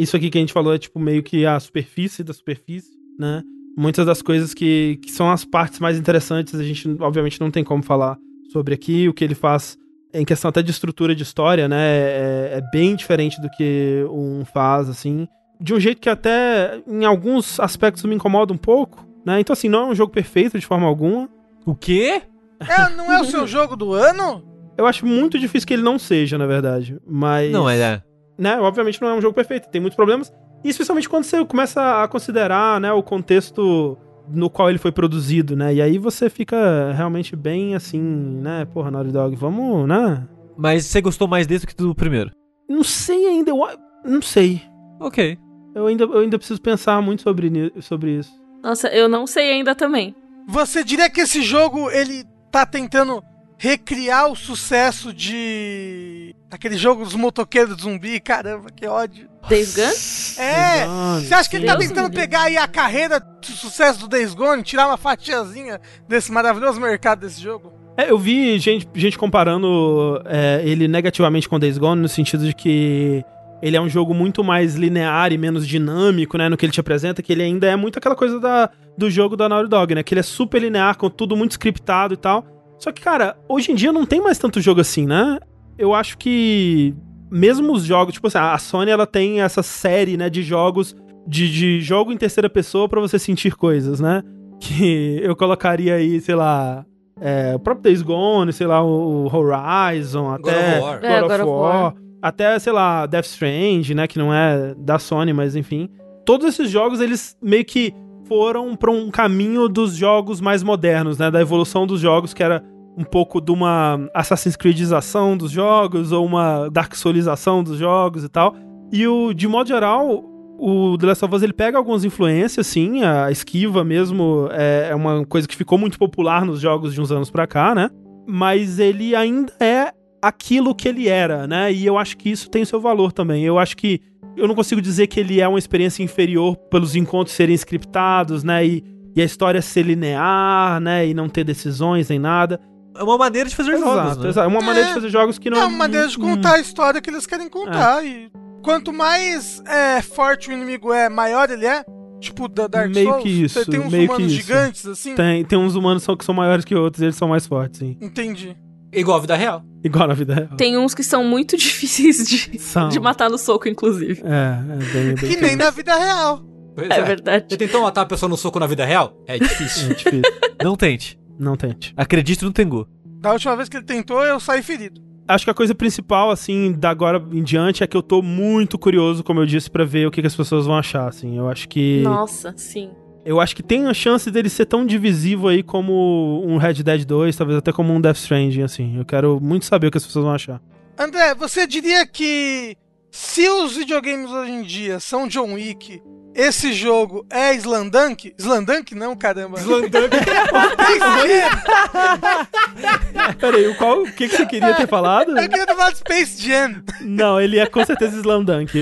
Isso 0.00 0.16
aqui 0.16 0.28
que 0.28 0.38
a 0.38 0.40
gente 0.40 0.52
falou 0.52 0.74
é, 0.74 0.78
tipo, 0.78 0.98
meio 0.98 1.22
que 1.22 1.46
a 1.46 1.58
superfície 1.60 2.24
da 2.24 2.32
superfície, 2.32 2.90
né? 3.18 3.42
Muitas 3.76 4.04
das 4.06 4.20
coisas 4.22 4.52
que, 4.52 4.98
que 5.02 5.10
são 5.12 5.30
as 5.30 5.44
partes 5.44 5.78
mais 5.78 5.96
interessantes, 5.98 6.54
a 6.54 6.62
gente, 6.64 6.88
obviamente, 7.00 7.40
não 7.40 7.50
tem 7.50 7.62
como 7.64 7.82
falar 7.82 8.16
sobre 8.52 8.74
aqui. 8.74 9.08
O 9.08 9.14
que 9.14 9.22
ele 9.24 9.34
faz 9.36 9.76
em 10.12 10.24
questão 10.24 10.48
até 10.48 10.62
de 10.62 10.70
estrutura 10.70 11.14
de 11.14 11.22
história, 11.22 11.68
né? 11.68 11.76
É, 11.98 12.50
é 12.58 12.62
bem 12.72 12.96
diferente 12.96 13.40
do 13.40 13.48
que 13.56 14.04
um 14.10 14.44
faz, 14.44 14.88
assim. 14.88 15.26
De 15.64 15.72
um 15.72 15.80
jeito 15.80 15.98
que 15.98 16.10
até, 16.10 16.82
em 16.86 17.06
alguns 17.06 17.58
aspectos, 17.58 18.04
me 18.04 18.14
incomoda 18.14 18.52
um 18.52 18.56
pouco, 18.58 19.06
né? 19.24 19.40
Então, 19.40 19.54
assim, 19.54 19.66
não 19.66 19.86
é 19.86 19.86
um 19.86 19.94
jogo 19.94 20.12
perfeito 20.12 20.58
de 20.58 20.66
forma 20.66 20.86
alguma. 20.86 21.26
O 21.64 21.74
quê? 21.74 22.20
É, 22.60 22.90
não 22.94 23.10
é 23.10 23.22
o 23.22 23.24
seu 23.24 23.46
jogo 23.46 23.74
do 23.74 23.94
ano? 23.94 24.44
Eu 24.76 24.86
acho 24.86 25.06
muito 25.06 25.38
difícil 25.38 25.66
que 25.66 25.72
ele 25.72 25.82
não 25.82 25.98
seja, 25.98 26.36
na 26.36 26.44
verdade. 26.46 27.00
Mas. 27.06 27.50
Não, 27.50 27.68
é, 27.68 27.78
é. 27.78 28.02
Né, 28.36 28.60
obviamente 28.60 29.00
não 29.00 29.08
é 29.08 29.14
um 29.14 29.22
jogo 29.22 29.34
perfeito, 29.34 29.70
tem 29.70 29.80
muitos 29.80 29.96
problemas. 29.96 30.30
E 30.62 30.68
especialmente 30.68 31.08
quando 31.08 31.24
você 31.24 31.42
começa 31.46 32.02
a 32.02 32.08
considerar, 32.08 32.78
né, 32.78 32.92
o 32.92 33.02
contexto 33.02 33.96
no 34.28 34.50
qual 34.50 34.68
ele 34.68 34.78
foi 34.78 34.92
produzido, 34.92 35.56
né? 35.56 35.72
E 35.72 35.80
aí 35.80 35.96
você 35.96 36.28
fica 36.28 36.92
realmente 36.92 37.34
bem 37.34 37.74
assim, 37.74 38.02
né? 38.02 38.66
Porra, 38.66 38.90
Naughty 38.90 39.12
Dog, 39.12 39.34
vamos, 39.36 39.88
né? 39.88 40.28
Mas 40.58 40.84
você 40.84 41.00
gostou 41.00 41.26
mais 41.26 41.46
desse 41.46 41.64
do 41.64 41.68
que 41.68 41.76
do 41.76 41.94
primeiro? 41.94 42.30
Não 42.68 42.82
sei 42.82 43.26
ainda, 43.28 43.50
eu 43.50 43.66
não 44.04 44.20
sei. 44.20 44.60
Ok. 45.00 45.38
Eu 45.74 45.86
ainda, 45.86 46.04
eu 46.04 46.18
ainda 46.18 46.38
preciso 46.38 46.60
pensar 46.60 47.00
muito 47.02 47.22
sobre, 47.22 47.72
sobre 47.80 48.18
isso. 48.18 48.32
Nossa, 48.62 48.88
eu 48.88 49.08
não 49.08 49.26
sei 49.26 49.52
ainda 49.52 49.74
também. 49.74 50.14
Você 50.46 50.84
diria 50.84 51.10
que 51.10 51.20
esse 51.20 51.42
jogo 51.42 51.90
ele 51.90 52.24
tá 52.50 52.64
tentando 52.64 53.22
recriar 53.58 54.30
o 54.30 54.36
sucesso 54.36 55.12
de 55.12 56.34
aquele 56.50 56.76
jogo 56.76 57.04
dos 57.04 57.14
motoqueiros 57.14 57.80
zumbi? 57.82 58.20
Caramba, 58.20 58.68
que 58.70 58.86
ódio. 58.86 59.28
Days 59.48 59.74
Gone? 59.74 60.46
É, 60.46 60.86
Gone, 60.86 61.26
você 61.26 61.34
acha 61.34 61.50
que 61.50 61.56
ele 61.56 61.66
tá 61.66 61.74
Deus 61.74 61.88
tentando 61.88 62.04
me 62.04 62.10
livre. 62.10 62.22
pegar 62.22 62.42
aí 62.42 62.56
a 62.56 62.66
carreira 62.68 63.20
de 63.40 63.52
sucesso 63.52 64.00
do 64.00 64.08
Days 64.08 64.32
Gone, 64.34 64.62
tirar 64.62 64.86
uma 64.86 64.96
fatiazinha 64.96 65.80
desse 66.08 66.32
maravilhoso 66.32 66.80
mercado 66.80 67.20
desse 67.20 67.40
jogo? 67.40 67.72
É, 67.96 68.10
eu 68.10 68.18
vi 68.18 68.58
gente, 68.58 68.88
gente 68.94 69.16
comparando 69.16 70.20
é, 70.24 70.62
ele 70.64 70.88
negativamente 70.88 71.48
com 71.48 71.58
Days 71.58 71.78
Gone, 71.78 72.00
no 72.00 72.08
sentido 72.08 72.44
de 72.46 72.54
que 72.54 73.24
ele 73.64 73.78
é 73.78 73.80
um 73.80 73.88
jogo 73.88 74.12
muito 74.12 74.44
mais 74.44 74.74
linear 74.74 75.32
e 75.32 75.38
menos 75.38 75.66
dinâmico, 75.66 76.36
né, 76.36 76.50
no 76.50 76.56
que 76.56 76.66
ele 76.66 76.72
te 76.72 76.80
apresenta, 76.80 77.22
que 77.22 77.32
ele 77.32 77.42
ainda 77.42 77.66
é 77.66 77.74
muito 77.74 77.98
aquela 77.98 78.14
coisa 78.14 78.38
da, 78.38 78.68
do 78.98 79.08
jogo 79.08 79.38
da 79.38 79.48
Naughty 79.48 79.70
Dog, 79.70 79.94
né, 79.94 80.02
que 80.02 80.12
ele 80.12 80.20
é 80.20 80.22
super 80.22 80.60
linear, 80.60 80.98
com 80.98 81.08
tudo 81.08 81.34
muito 81.34 81.52
scriptado 81.52 82.12
e 82.12 82.16
tal. 82.18 82.44
Só 82.78 82.92
que, 82.92 83.00
cara, 83.00 83.38
hoje 83.48 83.72
em 83.72 83.74
dia 83.74 83.90
não 83.90 84.04
tem 84.04 84.20
mais 84.20 84.36
tanto 84.36 84.60
jogo 84.60 84.82
assim, 84.82 85.06
né? 85.06 85.38
Eu 85.78 85.94
acho 85.94 86.18
que 86.18 86.94
mesmo 87.30 87.72
os 87.72 87.84
jogos, 87.84 88.12
tipo 88.12 88.26
assim, 88.26 88.36
a 88.36 88.58
Sony 88.58 88.90
ela 88.90 89.06
tem 89.06 89.40
essa 89.40 89.62
série, 89.62 90.18
né, 90.18 90.28
de 90.28 90.42
jogos 90.42 90.94
de, 91.26 91.50
de 91.50 91.80
jogo 91.80 92.12
em 92.12 92.18
terceira 92.18 92.50
pessoa 92.50 92.86
pra 92.86 93.00
você 93.00 93.18
sentir 93.18 93.56
coisas, 93.56 93.98
né? 93.98 94.22
Que 94.60 95.20
eu 95.22 95.34
colocaria 95.34 95.94
aí, 95.94 96.20
sei 96.20 96.34
lá, 96.34 96.84
é, 97.20 97.54
o 97.54 97.58
próprio 97.58 97.84
Days 97.84 98.02
Gone, 98.02 98.52
sei 98.52 98.66
lá, 98.66 98.82
o 98.82 99.26
Horizon, 99.34 100.30
até 100.30 100.80
War. 100.80 101.00
God, 101.00 101.04
É, 101.04 101.22
of 101.22 101.28
God 101.28 101.40
of 101.40 101.50
War, 101.50 101.82
War. 101.82 101.94
Até, 102.24 102.58
sei 102.58 102.72
lá, 102.72 103.04
Death 103.04 103.26
Strange, 103.26 103.94
né, 103.94 104.06
que 104.06 104.18
não 104.18 104.32
é 104.32 104.74
da 104.78 104.98
Sony, 104.98 105.34
mas 105.34 105.54
enfim. 105.54 105.90
Todos 106.24 106.48
esses 106.48 106.70
jogos, 106.70 106.98
eles 106.98 107.36
meio 107.42 107.66
que 107.66 107.92
foram 108.26 108.74
pra 108.74 108.90
um 108.90 109.10
caminho 109.10 109.68
dos 109.68 109.94
jogos 109.94 110.40
mais 110.40 110.62
modernos, 110.62 111.18
né, 111.18 111.30
da 111.30 111.38
evolução 111.38 111.86
dos 111.86 112.00
jogos, 112.00 112.32
que 112.32 112.42
era 112.42 112.64
um 112.96 113.04
pouco 113.04 113.42
de 113.42 113.52
uma 113.52 114.08
Assassin's 114.14 114.56
Creedização 114.56 115.36
dos 115.36 115.50
jogos, 115.50 116.12
ou 116.12 116.24
uma 116.24 116.70
Dark 116.70 116.94
Soulização 116.94 117.62
dos 117.62 117.76
jogos 117.76 118.24
e 118.24 118.28
tal. 118.30 118.56
E 118.90 119.06
o, 119.06 119.34
de 119.34 119.46
modo 119.46 119.68
geral, 119.68 120.24
o 120.58 120.96
The 120.96 121.06
Last 121.08 121.26
of 121.26 121.34
Us 121.34 121.42
ele 121.42 121.52
pega 121.52 121.76
algumas 121.76 122.04
influências, 122.06 122.66
sim, 122.66 123.02
a 123.02 123.30
esquiva 123.30 123.84
mesmo 123.84 124.48
é, 124.50 124.88
é 124.92 124.94
uma 124.94 125.26
coisa 125.26 125.46
que 125.46 125.54
ficou 125.54 125.76
muito 125.76 125.98
popular 125.98 126.46
nos 126.46 126.58
jogos 126.58 126.94
de 126.94 127.02
uns 127.02 127.12
anos 127.12 127.30
pra 127.30 127.46
cá, 127.46 127.74
né? 127.74 127.90
Mas 128.26 128.78
ele 128.78 129.14
ainda 129.14 129.52
é 129.60 129.92
aquilo 130.28 130.74
que 130.74 130.88
ele 130.88 131.08
era, 131.08 131.46
né? 131.46 131.72
E 131.72 131.84
eu 131.86 131.98
acho 131.98 132.16
que 132.16 132.30
isso 132.30 132.48
tem 132.50 132.62
o 132.62 132.66
seu 132.66 132.80
valor 132.80 133.12
também. 133.12 133.44
Eu 133.44 133.58
acho 133.58 133.76
que 133.76 134.00
eu 134.36 134.48
não 134.48 134.54
consigo 134.54 134.80
dizer 134.80 135.06
que 135.06 135.20
ele 135.20 135.40
é 135.40 135.46
uma 135.48 135.58
experiência 135.58 136.02
inferior 136.02 136.56
pelos 136.70 136.96
encontros 136.96 137.36
serem 137.36 137.54
scriptados, 137.54 138.42
né? 138.42 138.66
E, 138.66 138.84
e 139.14 139.22
a 139.22 139.24
história 139.24 139.60
ser 139.62 139.82
linear, 139.82 140.80
né? 140.80 141.06
E 141.06 141.14
não 141.14 141.28
ter 141.28 141.44
decisões 141.44 142.08
nem 142.08 142.18
nada. 142.18 142.60
É 142.96 143.02
uma 143.02 143.18
maneira 143.18 143.48
de 143.48 143.56
fazer 143.56 143.72
jogos, 143.72 143.92
Exato, 143.92 144.22
né? 144.22 144.28
exato. 144.28 144.44
É 144.44 144.48
uma 144.48 144.60
É. 144.60 144.64
maneira 144.64 144.88
de 144.88 144.94
fazer 144.94 145.08
jogos 145.08 145.38
que 145.38 145.50
não 145.50 145.58
é 145.58 145.66
uma 145.66 145.78
maneira 145.78 146.06
de 146.08 146.16
hum, 146.18 146.22
contar 146.22 146.54
a 146.54 146.60
história 146.60 147.00
que 147.00 147.10
eles 147.10 147.26
querem 147.26 147.48
contar. 147.48 148.04
E 148.04 148.30
quanto 148.62 148.92
mais 148.92 149.60
é, 149.66 150.00
forte 150.00 150.48
o 150.48 150.52
inimigo 150.52 150.92
é, 150.92 151.08
maior 151.08 151.50
ele 151.50 151.66
é. 151.66 151.84
Tipo, 152.20 152.48
da 152.48 152.66
Dark 152.66 152.90
Meio 152.94 153.08
Souls. 153.10 153.22
que 153.22 153.28
isso, 153.28 153.58
Você 153.64 153.70
tem 153.70 153.80
uns 153.80 153.92
meio 153.92 154.08
que 154.08 154.14
humanos 154.14 154.32
isso. 154.32 154.40
gigantes, 154.40 154.86
assim. 154.86 155.14
Tem, 155.14 155.44
tem 155.44 155.58
uns 155.58 155.74
humanos 155.74 156.06
que 156.18 156.24
são 156.24 156.34
maiores 156.34 156.64
que 156.64 156.74
outros, 156.74 157.02
e 157.02 157.06
eles 157.06 157.16
são 157.16 157.28
mais 157.28 157.46
fortes, 157.46 157.80
sim. 157.80 157.98
Entendi. 158.00 158.56
Igual 158.94 159.18
a 159.18 159.20
vida 159.20 159.36
real. 159.36 159.62
Igual 159.82 160.08
na 160.08 160.14
vida 160.14 160.34
real. 160.34 160.56
Tem 160.56 160.78
uns 160.78 160.94
que 160.94 161.02
são 161.02 161.24
muito 161.24 161.56
difíceis 161.58 162.26
de, 162.26 162.58
São. 162.58 162.88
de 162.88 162.98
matar 163.00 163.28
no 163.30 163.38
soco, 163.38 163.68
inclusive. 163.68 164.22
É, 164.24 164.58
é 164.72 164.92
bem, 164.92 165.14
bem 165.14 165.30
Que 165.30 165.36
nem 165.40 165.56
na 165.56 165.70
vida 165.70 165.94
real. 165.96 166.42
Pois 166.74 166.90
É, 166.90 167.02
verdade. 167.02 167.46
Você 167.48 167.56
tentou 167.56 167.82
matar 167.82 168.02
a 168.02 168.06
pessoa 168.06 168.28
no 168.28 168.36
soco 168.36 168.58
na 168.58 168.66
vida 168.66 168.84
real? 168.84 169.16
É 169.26 169.38
difícil. 169.38 169.90
É 169.90 169.94
difícil. 169.94 170.22
Não 170.62 170.76
tente. 170.76 171.18
Não 171.38 171.56
tente. 171.56 171.92
Acredite 171.96 172.44
no 172.44 172.52
Tengu. 172.52 172.88
Da 173.20 173.32
última 173.32 173.56
vez 173.56 173.68
que 173.68 173.76
ele 173.76 173.84
tentou, 173.84 174.22
eu 174.24 174.38
saí 174.40 174.62
ferido. 174.62 175.00
Acho 175.26 175.44
que 175.46 175.50
a 175.50 175.54
coisa 175.54 175.74
principal, 175.74 176.30
assim, 176.30 176.72
da 176.72 176.90
agora 176.90 177.22
em 177.32 177.42
diante 177.42 177.82
é 177.82 177.86
que 177.86 177.96
eu 177.96 178.02
tô 178.02 178.20
muito 178.20 178.78
curioso, 178.78 179.24
como 179.24 179.40
eu 179.40 179.46
disse, 179.46 179.70
pra 179.70 179.82
ver 179.84 180.06
o 180.06 180.10
que, 180.10 180.20
que 180.20 180.26
as 180.26 180.36
pessoas 180.36 180.66
vão 180.66 180.76
achar, 180.76 181.08
assim. 181.08 181.38
Eu 181.38 181.48
acho 181.48 181.66
que. 181.68 182.02
Nossa, 182.02 182.52
sim. 182.56 182.90
Eu 183.24 183.40
acho 183.40 183.56
que 183.56 183.62
tem 183.62 183.86
a 183.86 183.94
chance 183.94 184.30
dele 184.30 184.50
ser 184.50 184.66
tão 184.66 184.84
divisivo 184.84 185.48
aí 185.48 185.62
como 185.62 186.42
um 186.46 186.58
Red 186.58 186.74
Dead 186.74 187.04
2, 187.04 187.34
talvez 187.34 187.58
até 187.58 187.72
como 187.72 187.92
um 187.92 188.00
Death 188.00 188.16
Stranding, 188.16 188.62
assim. 188.62 188.98
Eu 188.98 189.04
quero 189.04 189.40
muito 189.40 189.64
saber 189.64 189.86
o 189.86 189.90
que 189.90 189.96
as 189.96 190.06
pessoas 190.06 190.24
vão 190.24 190.34
achar. 190.34 190.60
André, 190.98 191.34
você 191.34 191.66
diria 191.66 192.06
que 192.06 192.76
Se 193.10 193.48
os 193.48 193.76
videogames 193.76 194.30
hoje 194.30 194.50
em 194.50 194.62
dia 194.62 194.98
são 194.98 195.28
John 195.28 195.52
Wick, 195.54 196.02
esse 196.34 196.72
jogo 196.72 197.24
é 197.30 197.54
Slandunk? 197.54 198.34
Slandunk 198.36 198.92
não, 198.92 199.14
caramba. 199.14 199.60
Slandunk. 199.60 199.92
Peraí, 203.38 203.68
o, 203.68 203.76
qual, 203.76 204.02
o 204.02 204.12
que, 204.12 204.28
que 204.28 204.36
você 204.36 204.44
queria 204.44 204.74
ter 204.74 204.88
falado? 204.88 205.30
Eu 205.38 205.48
queria 205.48 205.64
ter 205.64 205.76
falado 205.76 205.94
Space 205.94 206.42
Jam. 206.42 206.82
Não, 207.00 207.40
ele 207.40 207.58
é 207.58 207.66
com 207.66 207.84
certeza 207.84 208.16
Slam 208.16 208.42
Dunk. 208.44 208.72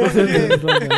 Com 0.00 0.10
certeza 0.10 0.54
Slam 0.56 0.78
Dunk. 0.78 0.88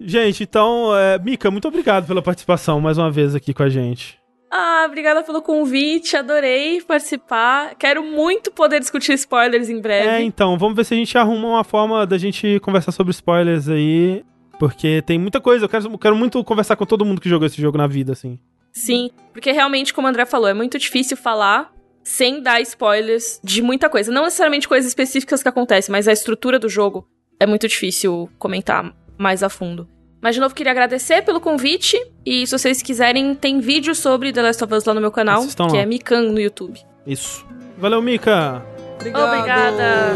Gente, 0.00 0.44
então, 0.44 0.96
é, 0.96 1.18
Mika, 1.18 1.50
muito 1.50 1.66
obrigado 1.66 2.06
pela 2.06 2.22
participação 2.22 2.80
mais 2.80 2.98
uma 2.98 3.10
vez 3.10 3.34
aqui 3.34 3.52
com 3.52 3.62
a 3.62 3.68
gente. 3.68 4.18
Ah, 4.50 4.84
obrigada 4.86 5.22
pelo 5.22 5.42
convite, 5.42 6.16
adorei 6.16 6.80
participar. 6.80 7.74
Quero 7.74 8.02
muito 8.02 8.50
poder 8.50 8.80
discutir 8.80 9.12
spoilers 9.12 9.68
em 9.68 9.80
breve. 9.80 10.08
É, 10.08 10.22
então, 10.22 10.56
vamos 10.56 10.76
ver 10.76 10.84
se 10.84 10.94
a 10.94 10.96
gente 10.96 11.18
arruma 11.18 11.48
uma 11.48 11.64
forma 11.64 12.06
da 12.06 12.16
gente 12.16 12.58
conversar 12.60 12.92
sobre 12.92 13.10
spoilers 13.10 13.68
aí. 13.68 14.24
Porque 14.58 15.02
tem 15.02 15.18
muita 15.18 15.40
coisa, 15.40 15.64
eu 15.64 15.68
quero, 15.68 15.86
eu 15.86 15.98
quero 15.98 16.16
muito 16.16 16.42
conversar 16.42 16.76
com 16.76 16.84
todo 16.84 17.04
mundo 17.04 17.20
que 17.20 17.28
jogou 17.28 17.46
esse 17.46 17.60
jogo 17.60 17.78
na 17.78 17.86
vida, 17.86 18.12
assim. 18.12 18.38
Sim, 18.72 19.10
porque 19.32 19.52
realmente, 19.52 19.94
como 19.94 20.06
o 20.06 20.10
André 20.10 20.26
falou, 20.26 20.48
é 20.48 20.54
muito 20.54 20.78
difícil 20.78 21.16
falar 21.16 21.72
sem 22.02 22.42
dar 22.42 22.60
spoilers 22.62 23.38
de 23.44 23.62
muita 23.62 23.88
coisa. 23.88 24.10
Não 24.10 24.24
necessariamente 24.24 24.66
coisas 24.66 24.88
específicas 24.88 25.42
que 25.42 25.48
acontecem, 25.48 25.92
mas 25.92 26.08
a 26.08 26.12
estrutura 26.12 26.58
do 26.58 26.68
jogo 26.68 27.06
é 27.38 27.46
muito 27.46 27.68
difícil 27.68 28.28
comentar 28.38 28.92
mais 29.18 29.42
a 29.42 29.48
fundo. 29.48 29.88
Mas, 30.20 30.34
de 30.34 30.40
novo, 30.40 30.54
queria 30.54 30.72
agradecer 30.72 31.22
pelo 31.22 31.40
convite. 31.40 31.96
E 32.26 32.46
se 32.46 32.58
vocês 32.58 32.82
quiserem, 32.82 33.34
tem 33.34 33.60
vídeo 33.60 33.94
sobre 33.94 34.32
The 34.32 34.42
Last 34.42 34.64
of 34.64 34.74
Us 34.74 34.84
lá 34.84 34.94
no 34.94 35.00
meu 35.00 35.12
canal, 35.12 35.40
Assistam 35.40 35.66
que 35.68 35.76
lá. 35.76 35.82
é 35.82 35.86
Mikan 35.86 36.22
no 36.32 36.40
YouTube. 36.40 36.78
Isso. 37.06 37.44
Valeu, 37.78 38.02
Mika. 38.02 38.64
Obrigada. 39.00 40.12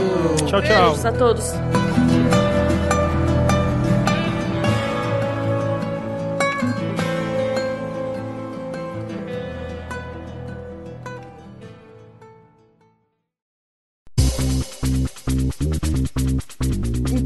Tchau, 0.46 0.60
tchau. 0.60 0.84
Beijos 0.86 1.04
a 1.06 1.12
todos. 1.12 1.52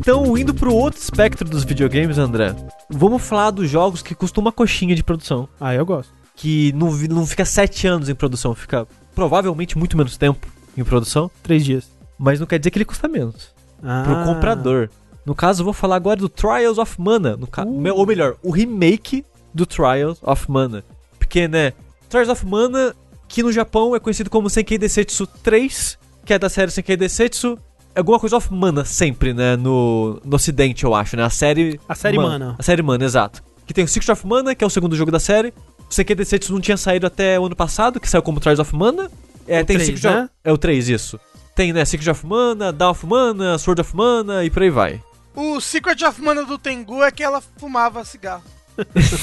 Então, 0.07 0.39
indo 0.39 0.55
pro 0.55 0.73
outro 0.73 1.01
espectro 1.01 1.49
dos 1.49 1.65
videogames, 1.65 2.17
André, 2.17 2.55
vamos 2.89 3.21
falar 3.25 3.51
dos 3.51 3.69
jogos 3.69 4.03
que 4.03 4.15
custam 4.15 4.41
uma 4.41 4.53
coxinha 4.53 4.95
de 4.95 5.03
produção. 5.03 5.49
Ah, 5.61 5.75
eu 5.75 5.85
gosto. 5.85 6.15
Que 6.37 6.73
não, 6.75 6.93
não 6.93 7.27
fica 7.27 7.45
sete 7.45 7.89
anos 7.89 8.09
em 8.09 8.15
produção, 8.15 8.55
fica 8.55 8.87
provavelmente 9.17 9.77
muito 9.77 9.97
menos 9.97 10.17
tempo 10.17 10.47
em 10.79 10.85
produção, 10.85 11.29
Três 11.43 11.65
dias. 11.65 11.91
mas 12.17 12.39
não 12.39 12.47
quer 12.47 12.61
dizer 12.61 12.71
que 12.71 12.79
ele 12.79 12.85
custa 12.85 13.09
menos. 13.09 13.53
Ah. 13.83 14.05
Pro 14.05 14.33
comprador. 14.33 14.91
No 15.25 15.35
caso, 15.35 15.63
eu 15.63 15.65
vou 15.65 15.75
falar 15.75 15.97
agora 15.97 16.21
do 16.21 16.29
Trials 16.29 16.79
of 16.79 17.01
Mana. 17.01 17.37
No 17.37 17.49
ca... 17.49 17.65
Uh. 17.65 17.93
Ou 17.93 18.07
melhor, 18.07 18.37
o 18.45 18.53
remake 18.53 19.25
do 19.53 19.67
Trials 19.67 20.21
of 20.23 20.49
Mana. 20.49 20.85
Porque, 21.19 21.49
né, 21.49 21.73
Trials 22.09 22.29
of 22.29 22.47
Mana, 22.47 22.95
que 23.27 23.43
no 23.43 23.51
Japão 23.51 23.97
é 23.97 23.99
conhecido 23.99 24.31
como 24.31 24.49
Senkei 24.49 24.79
Desetsu 24.79 25.27
3, 25.27 25.99
que 26.25 26.33
é 26.33 26.39
da 26.39 26.49
série 26.49 26.71
Senkei 26.71 26.97
Desetsu. 26.97 27.59
É 27.97 28.01
alguma 28.01 28.21
coisa 28.21 28.37
of 28.37 28.53
Mana 28.53 28.85
sempre, 28.85 29.33
né, 29.33 29.57
no, 29.57 30.21
no 30.23 30.37
ocidente, 30.37 30.85
eu 30.85 30.95
acho, 30.95 31.17
né? 31.17 31.23
A 31.25 31.31
série... 31.31 31.81
A 31.89 31.95
série 31.95 32.19
Mana. 32.19 32.55
A 32.59 32.63
série 32.63 32.83
Mana, 32.83 33.03
exato. 33.03 33.43
Que 33.67 33.73
tem 33.73 33.85
o 33.85 33.89
Secret 33.89 34.13
of 34.13 34.27
Mana, 34.27 34.55
que 34.55 34.63
é 34.63 34.67
o 34.67 34.71
segundo 34.71 34.95
jogo 34.95 35.11
da 35.11 35.19
série. 35.19 35.49
O 35.89 35.95
Senkei 35.95 36.15
Desetsu 36.15 36.53
não 36.53 36.61
tinha 36.61 36.77
saído 36.77 37.07
até 37.07 37.41
o 37.41 37.47
ano 37.47 37.57
passado, 37.57 37.99
que 37.99 38.07
saiu 38.09 38.21
como 38.23 38.39
Trials 38.39 38.59
of 38.61 38.77
Mana. 38.77 39.11
É, 39.49 39.63
O 39.63 39.65
tem 39.65 39.77
três, 39.79 39.87
Secret 39.87 40.07
of- 40.07 40.15
né? 40.23 40.31
É 40.45 40.53
o 40.53 40.59
3, 40.59 40.89
isso. 40.91 41.19
Tem, 41.55 41.73
né, 41.73 41.87
Secret 41.87 42.11
of 42.11 42.27
Mana, 42.27 42.71
Dawn 42.71 42.91
of 42.91 43.07
Mana, 43.07 43.57
Sword 43.57 43.81
of 43.81 43.97
Mana 43.97 44.45
e 44.45 44.51
por 44.51 44.63
aí 44.63 44.69
vai. 44.69 45.03
O 45.35 45.59
Secret 45.59 46.05
of 46.05 46.21
Mana 46.21 46.45
do 46.45 46.59
Tengu 46.59 47.03
é 47.03 47.11
que 47.11 47.23
ela 47.23 47.41
fumava 47.57 48.05
cigarro. 48.05 48.43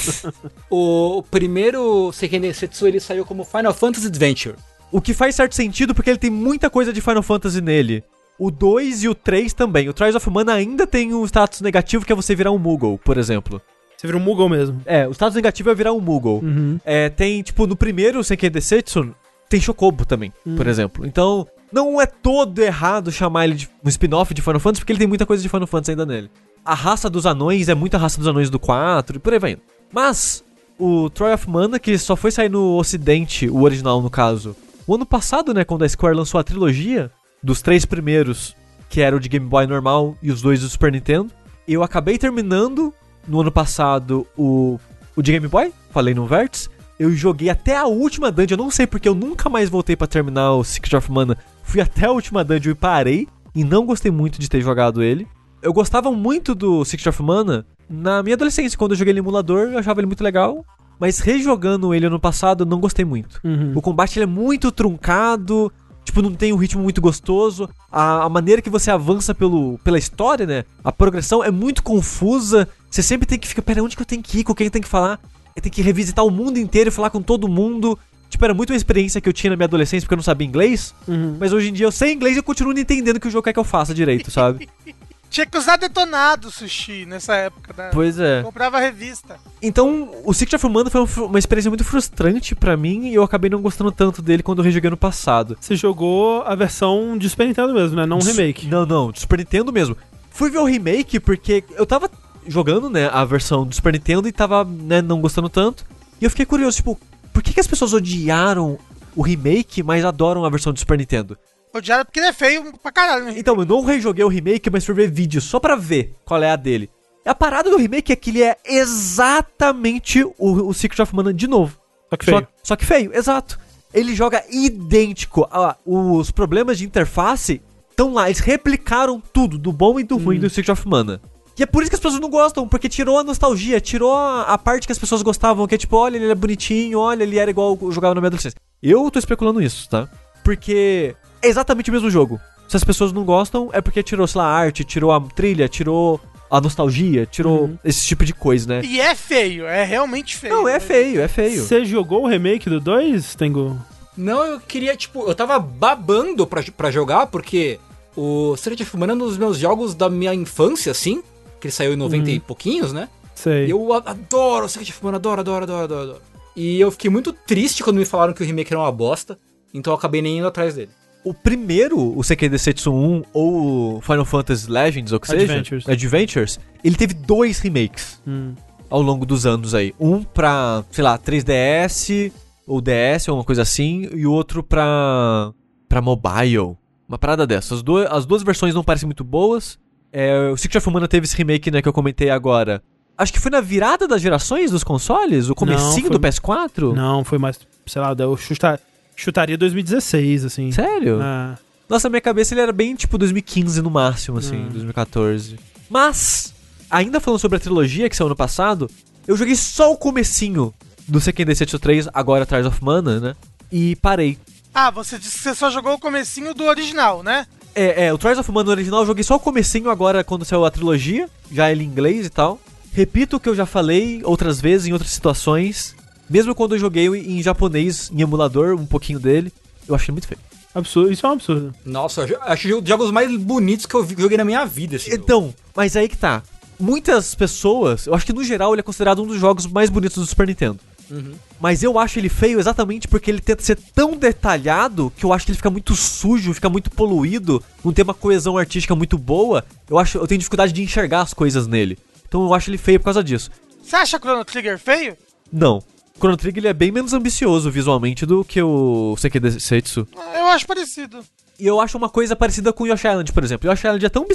O 0.68 1.22
primeiro 1.30 2.10
Seiken 2.12 2.40
Densetsu 2.40 2.86
ele 2.88 2.98
saiu 3.00 3.24
como 3.24 3.44
Final 3.44 3.72
Fantasy 3.72 4.06
Adventure. 4.08 4.56
O 4.90 5.00
que 5.00 5.14
faz 5.14 5.34
certo 5.36 5.54
sentido 5.54 5.94
porque 5.94 6.10
ele 6.10 6.18
tem 6.18 6.30
muita 6.30 6.68
coisa 6.68 6.92
de 6.92 7.00
Final 7.00 7.22
Fantasy 7.22 7.60
nele. 7.60 8.02
O 8.38 8.50
2 8.50 9.04
e 9.04 9.08
o 9.08 9.14
3 9.14 9.52
também. 9.52 9.88
O 9.88 9.92
Trials 9.92 10.16
of 10.16 10.28
Mana 10.30 10.54
ainda 10.54 10.86
tem 10.86 11.14
um 11.14 11.24
status 11.24 11.60
negativo 11.60 12.04
que 12.04 12.12
é 12.12 12.16
você 12.16 12.34
virar 12.34 12.50
um 12.50 12.58
Moogle, 12.58 12.98
por 12.98 13.16
exemplo. 13.16 13.60
Você 13.96 14.06
vira 14.06 14.18
um 14.18 14.20
Moogle 14.20 14.48
mesmo. 14.48 14.80
É, 14.84 15.06
o 15.06 15.12
status 15.12 15.36
negativo 15.36 15.70
é 15.70 15.74
virar 15.74 15.92
um 15.92 16.00
Moogle. 16.00 16.40
Uhum. 16.42 16.80
É, 16.84 17.08
tem, 17.08 17.42
tipo, 17.42 17.66
no 17.66 17.76
primeiro 17.76 18.22
Senkai 18.24 18.50
Desetsu, 18.50 19.14
tem 19.48 19.60
Chocobo 19.60 20.04
também, 20.04 20.32
por 20.56 20.66
exemplo. 20.66 21.06
Então, 21.06 21.46
não 21.72 22.00
é 22.00 22.06
todo 22.06 22.58
errado 22.60 23.12
chamar 23.12 23.44
ele 23.44 23.54
de 23.54 23.70
um 23.84 23.88
spin-off 23.88 24.34
de 24.34 24.42
Final 24.42 24.60
Fantasy, 24.60 24.80
porque 24.80 24.92
ele 24.92 24.98
tem 24.98 25.08
muita 25.08 25.24
coisa 25.24 25.42
de 25.42 25.48
Final 25.48 25.66
Fantasy 25.66 25.92
ainda 25.92 26.04
nele. 26.04 26.30
A 26.64 26.74
raça 26.74 27.08
dos 27.08 27.26
anões 27.26 27.68
é 27.68 27.74
muita 27.74 27.98
raça 27.98 28.18
dos 28.18 28.26
anões 28.26 28.50
do 28.50 28.58
4 28.58 29.16
e 29.16 29.18
por 29.20 29.32
aí 29.32 29.38
vai 29.38 29.52
indo. 29.52 29.62
Mas, 29.92 30.44
o 30.78 31.08
Troy 31.10 31.32
of 31.32 31.48
Mana, 31.48 31.78
que 31.78 31.96
só 31.96 32.16
foi 32.16 32.30
sair 32.30 32.48
no 32.48 32.76
ocidente, 32.76 33.48
o 33.48 33.62
original 33.62 34.02
no 34.02 34.10
caso, 34.10 34.56
o 34.86 34.94
ano 34.94 35.06
passado, 35.06 35.54
né, 35.54 35.64
quando 35.64 35.84
a 35.84 35.88
Square 35.88 36.16
lançou 36.16 36.38
a 36.38 36.44
trilogia 36.44 37.10
dos 37.44 37.60
três 37.60 37.84
primeiros, 37.84 38.56
que 38.88 39.02
era 39.02 39.14
o 39.14 39.20
de 39.20 39.28
Game 39.28 39.46
Boy 39.46 39.66
normal 39.66 40.16
e 40.22 40.32
os 40.32 40.40
dois 40.40 40.62
do 40.62 40.68
Super 40.68 40.90
Nintendo, 40.90 41.30
eu 41.68 41.82
acabei 41.82 42.16
terminando 42.16 42.92
no 43.28 43.42
ano 43.42 43.52
passado 43.52 44.26
o, 44.36 44.80
o 45.14 45.22
de 45.22 45.30
Game 45.30 45.46
Boy, 45.46 45.72
falei 45.90 46.14
no 46.14 46.26
Verts. 46.26 46.70
Eu 46.98 47.12
joguei 47.12 47.50
até 47.50 47.76
a 47.76 47.86
última 47.86 48.30
dungeon, 48.30 48.56
eu 48.56 48.64
não 48.64 48.70
sei 48.70 48.86
porque 48.86 49.08
eu 49.08 49.14
nunca 49.14 49.48
mais 49.48 49.68
voltei 49.68 49.94
pra 49.94 50.06
terminar 50.06 50.52
o 50.52 50.64
Secret 50.64 50.96
of 50.96 51.10
Mana. 51.12 51.36
Fui 51.62 51.80
até 51.80 52.06
a 52.06 52.12
última 52.12 52.42
dungeon 52.42 52.72
e 52.72 52.74
parei, 52.74 53.28
e 53.54 53.62
não 53.62 53.84
gostei 53.84 54.10
muito 54.10 54.38
de 54.38 54.48
ter 54.48 54.60
jogado 54.60 55.02
ele. 55.02 55.26
Eu 55.60 55.72
gostava 55.72 56.10
muito 56.10 56.54
do 56.54 56.84
Secret 56.84 57.08
of 57.08 57.22
Mana 57.22 57.66
na 57.90 58.22
minha 58.22 58.34
adolescência, 58.34 58.78
quando 58.78 58.92
eu 58.92 58.96
joguei 58.96 59.12
ele 59.12 59.20
no 59.20 59.26
emulador, 59.26 59.72
eu 59.72 59.78
achava 59.78 60.00
ele 60.00 60.06
muito 60.06 60.24
legal. 60.24 60.64
Mas 60.98 61.18
rejogando 61.18 61.92
ele 61.92 62.06
ano 62.06 62.20
passado, 62.20 62.62
eu 62.62 62.66
não 62.66 62.80
gostei 62.80 63.04
muito. 63.04 63.40
Uhum. 63.42 63.72
O 63.74 63.82
combate 63.82 64.20
é 64.20 64.26
muito 64.26 64.70
truncado, 64.70 65.70
tipo, 66.04 66.22
não 66.22 66.34
tem 66.34 66.52
um 66.52 66.56
ritmo 66.56 66.82
muito 66.82 67.00
gostoso. 67.00 67.68
A, 67.90 68.24
a 68.24 68.28
maneira 68.28 68.62
que 68.62 68.70
você 68.70 68.90
avança 68.90 69.34
pelo, 69.34 69.78
pela 69.78 69.98
história, 69.98 70.46
né? 70.46 70.64
A 70.82 70.92
progressão 70.92 71.42
é 71.42 71.50
muito 71.50 71.82
confusa. 71.82 72.68
Você 72.90 73.02
sempre 73.02 73.26
tem 73.26 73.38
que 73.38 73.48
ficar, 73.48 73.62
pera, 73.62 73.82
onde 73.82 73.96
que 73.96 74.02
eu 74.02 74.06
tenho 74.06 74.22
que 74.22 74.38
ir? 74.38 74.44
Com 74.44 74.54
quem 74.54 74.66
eu 74.66 74.70
tenho 74.70 74.84
que 74.84 74.88
falar? 74.88 75.18
Eu 75.56 75.62
tenho 75.62 75.74
que 75.74 75.82
revisitar 75.82 76.24
o 76.24 76.30
mundo 76.30 76.58
inteiro 76.58 76.88
e 76.88 76.92
falar 76.92 77.10
com 77.10 77.22
todo 77.22 77.48
mundo. 77.48 77.98
Tipo, 78.28 78.44
era 78.44 78.54
muito 78.54 78.70
uma 78.70 78.76
experiência 78.76 79.20
que 79.20 79.28
eu 79.28 79.32
tinha 79.32 79.50
na 79.50 79.56
minha 79.56 79.66
adolescência 79.66 80.04
porque 80.04 80.14
eu 80.14 80.18
não 80.18 80.22
sabia 80.22 80.46
inglês. 80.46 80.94
Uhum. 81.06 81.36
Mas 81.38 81.52
hoje 81.52 81.70
em 81.70 81.72
dia 81.72 81.86
eu 81.86 81.92
sei 81.92 82.12
inglês 82.12 82.36
e 82.36 82.40
eu 82.40 82.42
continuo 82.42 82.72
não 82.72 82.80
entendendo 82.80 83.16
o 83.16 83.20
que 83.20 83.28
o 83.28 83.30
jogo 83.30 83.44
quer 83.44 83.52
que 83.52 83.58
eu 83.58 83.64
faça 83.64 83.94
direito, 83.94 84.30
sabe? 84.30 84.68
Tinha 85.34 85.46
que 85.46 85.58
usar 85.58 85.76
detonado 85.76 86.48
sushi 86.48 87.04
nessa 87.04 87.34
época, 87.34 87.74
né? 87.76 87.90
pois 87.92 88.20
é. 88.20 88.40
Comprava 88.44 88.78
revista. 88.78 89.36
Então, 89.60 90.14
o 90.24 90.32
Secret 90.32 90.54
of 90.54 90.68
Mana 90.68 90.88
foi 90.88 91.04
uma, 91.24 91.40
experiência 91.40 91.68
muito 91.68 91.82
frustrante 91.82 92.54
pra 92.54 92.76
mim 92.76 93.08
e 93.08 93.16
eu 93.16 93.22
acabei 93.24 93.50
não 93.50 93.60
gostando 93.60 93.90
tanto 93.90 94.22
dele 94.22 94.44
quando 94.44 94.60
eu 94.60 94.64
rejoguei 94.64 94.88
no 94.88 94.96
passado. 94.96 95.56
Você 95.60 95.74
jogou 95.74 96.42
a 96.42 96.54
versão 96.54 97.18
de 97.18 97.28
Super 97.28 97.48
Nintendo 97.48 97.74
mesmo, 97.74 97.96
né? 97.96 98.06
Não 98.06 98.18
um 98.18 98.22
remake. 98.22 98.68
Não, 98.68 98.86
não, 98.86 99.10
do 99.10 99.18
Super 99.18 99.40
Nintendo 99.40 99.72
mesmo. 99.72 99.96
Fui 100.30 100.50
ver 100.50 100.58
o 100.58 100.64
remake 100.64 101.18
porque 101.18 101.64
eu 101.72 101.84
tava 101.84 102.08
jogando, 102.46 102.88
né, 102.88 103.10
a 103.12 103.24
versão 103.24 103.66
do 103.66 103.74
Super 103.74 103.92
Nintendo 103.92 104.28
e 104.28 104.32
tava, 104.32 104.62
né, 104.62 105.02
não 105.02 105.20
gostando 105.20 105.48
tanto. 105.48 105.84
E 106.20 106.24
eu 106.24 106.30
fiquei 106.30 106.46
curioso, 106.46 106.76
tipo, 106.76 106.96
por 107.32 107.42
que, 107.42 107.52
que 107.52 107.58
as 107.58 107.66
pessoas 107.66 107.92
odiaram 107.92 108.78
o 109.16 109.22
remake, 109.22 109.82
mas 109.82 110.04
adoram 110.04 110.44
a 110.44 110.48
versão 110.48 110.72
do 110.72 110.78
Super 110.78 110.96
Nintendo? 110.96 111.36
Odiado 111.74 112.04
porque 112.04 112.20
ele 112.20 112.28
é 112.28 112.32
feio 112.32 112.72
pra 112.78 112.92
caralho, 112.92 113.24
né? 113.24 113.34
Então, 113.36 113.56
eu 113.56 113.66
não 113.66 113.84
rejoguei 113.84 114.24
o 114.24 114.28
remake, 114.28 114.70
mas 114.70 114.84
fui 114.84 114.94
ver 114.94 115.10
vídeos 115.10 115.42
só 115.44 115.58
pra 115.58 115.74
ver 115.74 116.14
qual 116.24 116.42
é 116.42 116.50
a 116.50 116.56
dele. 116.56 116.88
A 117.24 117.34
parada 117.34 117.68
do 117.68 117.76
remake 117.76 118.12
é 118.12 118.16
que 118.16 118.30
ele 118.30 118.42
é 118.42 118.56
exatamente 118.64 120.22
o, 120.22 120.34
o 120.38 120.72
Secret 120.74 121.02
of 121.02 121.14
Mana 121.14 121.32
de 121.32 121.48
novo. 121.48 121.78
Só 122.10 122.16
que 122.16 122.24
feio. 122.26 122.38
Só, 122.38 122.46
só 122.62 122.76
que 122.76 122.84
feio, 122.84 123.16
exato. 123.16 123.58
Ele 123.92 124.14
joga 124.14 124.44
idêntico. 124.50 125.48
Ah, 125.50 125.76
os 125.84 126.30
problemas 126.30 126.78
de 126.78 126.84
interface 126.84 127.60
estão 127.90 128.12
lá. 128.12 128.26
Eles 128.26 128.40
replicaram 128.40 129.20
tudo, 129.32 129.56
do 129.56 129.72
bom 129.72 129.98
e 129.98 130.04
do 130.04 130.16
ruim 130.16 130.38
do 130.38 130.50
Secret 130.50 130.72
of 130.72 130.86
Mana. 130.86 131.20
E 131.56 131.62
é 131.62 131.66
por 131.66 131.82
isso 131.82 131.90
que 131.90 131.94
as 131.94 132.00
pessoas 132.00 132.20
não 132.20 132.28
gostam, 132.28 132.68
porque 132.68 132.88
tirou 132.88 133.18
a 133.18 133.24
nostalgia, 133.24 133.80
tirou 133.80 134.12
a, 134.12 134.42
a 134.42 134.58
parte 134.58 134.86
que 134.86 134.92
as 134.92 134.98
pessoas 134.98 135.22
gostavam, 135.22 135.66
que 135.68 135.76
é 135.76 135.78
tipo, 135.78 135.96
olha, 135.96 136.16
ele 136.16 136.30
é 136.30 136.34
bonitinho, 136.34 136.98
olha, 136.98 137.22
ele 137.22 137.38
era 137.38 137.50
igual 137.50 137.78
eu 137.80 137.92
jogava 137.92 138.14
na 138.14 138.20
minha 138.20 138.28
adolescência. 138.28 138.58
Eu 138.82 139.08
tô 139.10 139.18
especulando 139.20 139.62
isso, 139.62 139.88
tá? 139.88 140.08
Porque 140.42 141.14
é 141.44 141.48
exatamente 141.48 141.90
o 141.90 141.92
mesmo 141.92 142.10
jogo. 142.10 142.40
Se 142.68 142.76
as 142.76 142.84
pessoas 142.84 143.12
não 143.12 143.24
gostam, 143.24 143.70
é 143.72 143.80
porque 143.80 144.02
tirou, 144.02 144.26
sei 144.26 144.40
lá, 144.40 144.46
a 144.48 144.52
arte, 144.56 144.84
tirou 144.84 145.12
a 145.12 145.20
trilha, 145.20 145.68
tirou 145.68 146.20
a 146.50 146.60
nostalgia, 146.60 147.26
tirou 147.26 147.64
Uhum. 147.64 147.78
esse 147.84 148.06
tipo 148.06 148.24
de 148.24 148.32
coisa, 148.32 148.68
né? 148.68 148.82
E 148.84 149.00
é 149.00 149.14
feio, 149.14 149.66
é 149.66 149.84
realmente 149.84 150.36
feio. 150.36 150.54
Não, 150.54 150.68
é 150.68 150.78
feio, 150.80 151.20
é 151.20 151.28
feio. 151.28 151.62
Você 151.64 151.84
jogou 151.84 152.24
o 152.24 152.26
remake 152.28 152.68
do 152.70 152.80
2, 152.80 153.34
Tengu? 153.34 153.76
Não, 154.16 154.44
eu 154.44 154.60
queria, 154.60 154.96
tipo, 154.96 155.26
eu 155.28 155.34
tava 155.34 155.58
babando 155.58 156.46
pra, 156.46 156.62
pra 156.76 156.90
jogar, 156.90 157.26
porque 157.26 157.78
o 158.16 158.56
Secret 158.56 158.82
of 158.82 158.96
Mana 158.96 159.12
é 159.12 159.16
um 159.16 159.18
dos 159.18 159.36
meus 159.36 159.58
jogos 159.58 159.94
da 159.94 160.08
minha 160.08 160.32
infância, 160.32 160.92
assim, 160.92 161.22
que 161.60 161.66
ele 161.66 161.72
saiu 161.72 161.92
em 161.92 161.96
90 161.96 162.30
e 162.30 162.38
pouquinhos, 162.40 162.92
né? 162.92 163.08
Sei. 163.34 163.66
E 163.66 163.70
eu 163.70 163.92
adoro 163.92 164.66
o 164.66 164.68
Secret 164.68 164.90
of 164.90 165.04
Mana, 165.04 165.16
adoro, 165.16 165.40
adoro, 165.40 165.64
adoro, 165.64 165.82
adoro, 165.84 166.02
adoro. 166.02 166.22
E 166.54 166.80
eu 166.80 166.90
fiquei 166.92 167.10
muito 167.10 167.32
triste 167.32 167.82
quando 167.82 167.96
me 167.96 168.04
falaram 168.04 168.32
que 168.32 168.42
o 168.42 168.46
remake 168.46 168.72
era 168.72 168.80
uma 168.80 168.92
bosta, 168.92 169.36
então 169.72 169.92
eu 169.92 169.96
acabei 169.96 170.22
nem 170.22 170.38
indo 170.38 170.46
atrás 170.46 170.76
dele. 170.76 170.90
O 171.24 171.32
primeiro, 171.32 172.16
o 172.16 172.22
Seikei 172.22 172.48
Densetsu 172.48 172.92
1 172.92 173.22
ou 173.32 173.96
o 173.96 174.00
Final 174.00 174.24
Fantasy 174.24 174.70
Legends, 174.70 175.12
ou 175.12 175.18
que 175.20 175.26
seja, 175.28 175.42
Adventures. 175.88 176.60
Ele 176.82 176.96
teve 176.96 177.14
dois 177.14 177.58
remakes 177.60 178.20
Hum. 178.26 178.52
ao 178.90 179.00
longo 179.02 179.24
dos 179.24 179.46
anos 179.46 179.74
aí. 179.74 179.94
Um 179.98 180.22
pra, 180.22 180.84
sei 180.90 181.02
lá, 181.02 181.18
3DS 181.18 182.30
ou 182.66 182.80
DS 182.80 183.28
ou 183.28 183.36
uma 183.36 183.44
coisa 183.44 183.62
assim, 183.62 184.08
e 184.14 184.26
o 184.26 184.32
outro 184.32 184.62
pra 184.62 185.52
pra 185.88 186.00
mobile. 186.02 186.76
Uma 187.08 187.18
parada 187.18 187.46
dessas. 187.46 187.78
As, 187.78 187.82
duas- 187.82 188.10
as 188.10 188.26
duas 188.26 188.42
versões 188.42 188.74
não 188.74 188.82
parecem 188.82 189.06
muito 189.06 189.22
boas. 189.22 189.78
É, 190.12 190.48
o 190.50 190.56
Secret 190.56 190.78
of 190.78 190.90
Mana 190.90 191.06
teve 191.08 191.24
esse 191.26 191.36
remake, 191.36 191.70
né, 191.70 191.80
que 191.82 191.88
eu 191.88 191.92
comentei 191.92 192.30
agora. 192.30 192.82
Acho 193.16 193.32
que 193.32 193.38
foi 193.38 193.50
na 193.50 193.60
virada 193.60 194.08
das 194.08 194.20
gerações 194.20 194.70
dos 194.72 194.82
consoles, 194.82 195.48
o 195.48 195.54
comecinho 195.54 196.06
foi- 196.08 196.10
do 196.10 196.18
PS4. 196.20 196.92
Não, 196.94 197.22
foi 197.22 197.38
mais, 197.38 197.58
sei 197.86 198.02
lá, 198.02 198.14
eu 198.18 198.36
chuta- 198.36 198.80
chutaria 199.16 199.56
2016, 199.58 200.44
assim. 200.44 200.70
Sério? 200.72 201.18
Ah, 201.22 201.56
Nossa, 201.88 202.08
na 202.08 202.12
minha 202.12 202.20
cabeça 202.20 202.54
ele 202.54 202.60
era 202.60 202.72
bem 202.72 202.94
tipo 202.94 203.16
2015 203.18 203.82
no 203.82 203.90
máximo, 203.90 204.38
assim, 204.38 204.56
Hum. 204.64 204.68
2014. 204.70 205.56
Mas, 205.90 206.54
ainda 206.90 207.20
falando 207.20 207.40
sobre 207.40 207.56
a 207.56 207.60
trilogia 207.60 208.08
que 208.08 208.16
saiu 208.16 208.26
ano 208.28 208.36
passado, 208.36 208.90
eu 209.26 209.36
joguei 209.36 209.54
só 209.54 209.92
o 209.92 209.96
comecinho 209.96 210.72
do 211.06 211.20
Seiken 211.20 211.44
Densetsu 211.46 211.78
3, 211.78 212.08
agora 212.14 212.46
Trials 212.46 212.66
of 212.66 212.82
Mana, 212.82 213.20
né? 213.20 213.34
E 213.70 213.96
parei. 213.96 214.38
Ah, 214.74 214.90
você 214.90 215.18
disse 215.18 215.36
que 215.36 215.42
você 215.42 215.54
só 215.54 215.70
jogou 215.70 215.92
o 215.94 215.98
comecinho 215.98 216.54
do 216.54 216.64
original, 216.64 217.22
né? 217.22 217.46
É, 217.74 218.06
é, 218.06 218.12
o 218.12 218.18
Trials 218.18 218.38
of 218.38 218.50
Mana 218.50 218.70
original 218.70 219.00
eu 219.00 219.06
joguei 219.06 219.22
só 219.24 219.36
o 219.36 219.40
comecinho 219.40 219.90
agora 219.90 220.24
quando 220.24 220.44
saiu 220.44 220.64
a 220.64 220.70
trilogia, 220.70 221.28
já 221.52 221.70
ele 221.70 221.84
em 221.84 221.86
inglês 221.86 222.26
e 222.26 222.30
tal. 222.30 222.58
Repito 222.92 223.36
o 223.36 223.40
que 223.40 223.48
eu 223.48 223.54
já 223.54 223.66
falei 223.66 224.20
outras 224.24 224.60
vezes 224.60 224.86
em 224.86 224.92
outras 224.92 225.10
situações, 225.10 225.94
mesmo 226.28 226.54
quando 226.54 226.74
eu 226.74 226.78
joguei 226.78 227.06
em 227.06 227.42
japonês, 227.42 228.10
em 228.12 228.22
emulador, 228.22 228.74
um 228.74 228.86
pouquinho 228.86 229.18
dele, 229.20 229.52
eu 229.86 229.94
achei 229.94 230.12
muito 230.12 230.26
feio. 230.26 230.40
absurdo, 230.74 231.12
isso 231.12 231.26
é 231.26 231.28
um 231.28 231.32
absurdo. 231.32 231.74
Nossa, 231.84 232.26
acho 232.42 232.62
que 232.62 232.74
os 232.74 232.88
jogos 232.88 233.10
mais 233.10 233.34
bonitos 233.36 233.86
que 233.86 233.94
eu 233.94 234.06
joguei 234.18 234.38
na 234.38 234.44
minha 234.44 234.64
vida. 234.64 234.96
Esse 234.96 235.10
jogo. 235.10 235.22
Então, 235.22 235.54
mas 235.74 235.96
aí 235.96 236.08
que 236.08 236.16
tá. 236.16 236.42
Muitas 236.78 237.34
pessoas, 237.34 238.06
eu 238.06 238.14
acho 238.14 238.26
que 238.26 238.32
no 238.32 238.42
geral 238.42 238.74
ele 238.74 238.80
é 238.80 238.82
considerado 238.82 239.22
um 239.22 239.26
dos 239.26 239.38
jogos 239.38 239.66
mais 239.66 239.90
bonitos 239.90 240.18
do 240.18 240.26
Super 240.26 240.46
Nintendo. 240.46 240.80
Uhum. 241.10 241.34
Mas 241.60 241.82
eu 241.82 241.98
acho 241.98 242.18
ele 242.18 242.28
feio 242.28 242.58
exatamente 242.58 243.06
porque 243.06 243.30
ele 243.30 243.40
tenta 243.40 243.62
ser 243.62 243.78
tão 243.94 244.16
detalhado 244.16 245.12
que 245.16 245.24
eu 245.24 245.32
acho 245.32 245.44
que 245.44 245.52
ele 245.52 245.56
fica 245.56 245.70
muito 245.70 245.94
sujo, 245.94 246.54
fica 246.54 246.68
muito 246.68 246.90
poluído, 246.90 247.62
não 247.84 247.92
tem 247.92 248.02
uma 248.02 248.14
coesão 248.14 248.56
artística 248.56 248.94
muito 248.94 249.16
boa. 249.16 249.64
Eu 249.88 249.98
acho, 249.98 250.18
eu 250.18 250.26
tenho 250.26 250.38
dificuldade 250.38 250.72
de 250.72 250.82
enxergar 250.82 251.20
as 251.20 251.34
coisas 251.34 251.66
nele. 251.66 251.98
Então 252.26 252.42
eu 252.42 252.54
acho 252.54 252.70
ele 252.70 252.78
feio 252.78 252.98
por 252.98 253.04
causa 253.04 253.22
disso. 253.22 253.50
Você 253.82 253.96
acha 253.96 254.18
Chrono 254.18 254.44
Trigger 254.44 254.78
feio? 254.78 255.16
Não. 255.52 255.82
O 256.16 256.18
Chrono 256.18 256.36
Trigger 256.36 256.60
ele 256.60 256.68
é 256.68 256.72
bem 256.72 256.92
menos 256.92 257.12
ambicioso 257.12 257.70
visualmente 257.70 258.24
do 258.24 258.44
que 258.44 258.62
o 258.62 259.16
Seikei 259.18 259.40
Densetsu. 259.40 260.06
Ah, 260.16 260.38
Eu 260.38 260.46
acho 260.46 260.66
parecido. 260.66 261.18
E 261.58 261.66
eu 261.66 261.80
acho 261.80 261.96
uma 261.96 262.08
coisa 262.08 262.34
parecida 262.34 262.72
com 262.72 262.84
o 262.84 262.86
Yoshi 262.86 263.06
Island, 263.06 263.32
por 263.32 263.44
exemplo. 263.44 263.68
O 263.68 263.72
Yoshi 263.72 263.86
Island 263.86 264.06
é 264.06 264.08
tão 264.08 264.26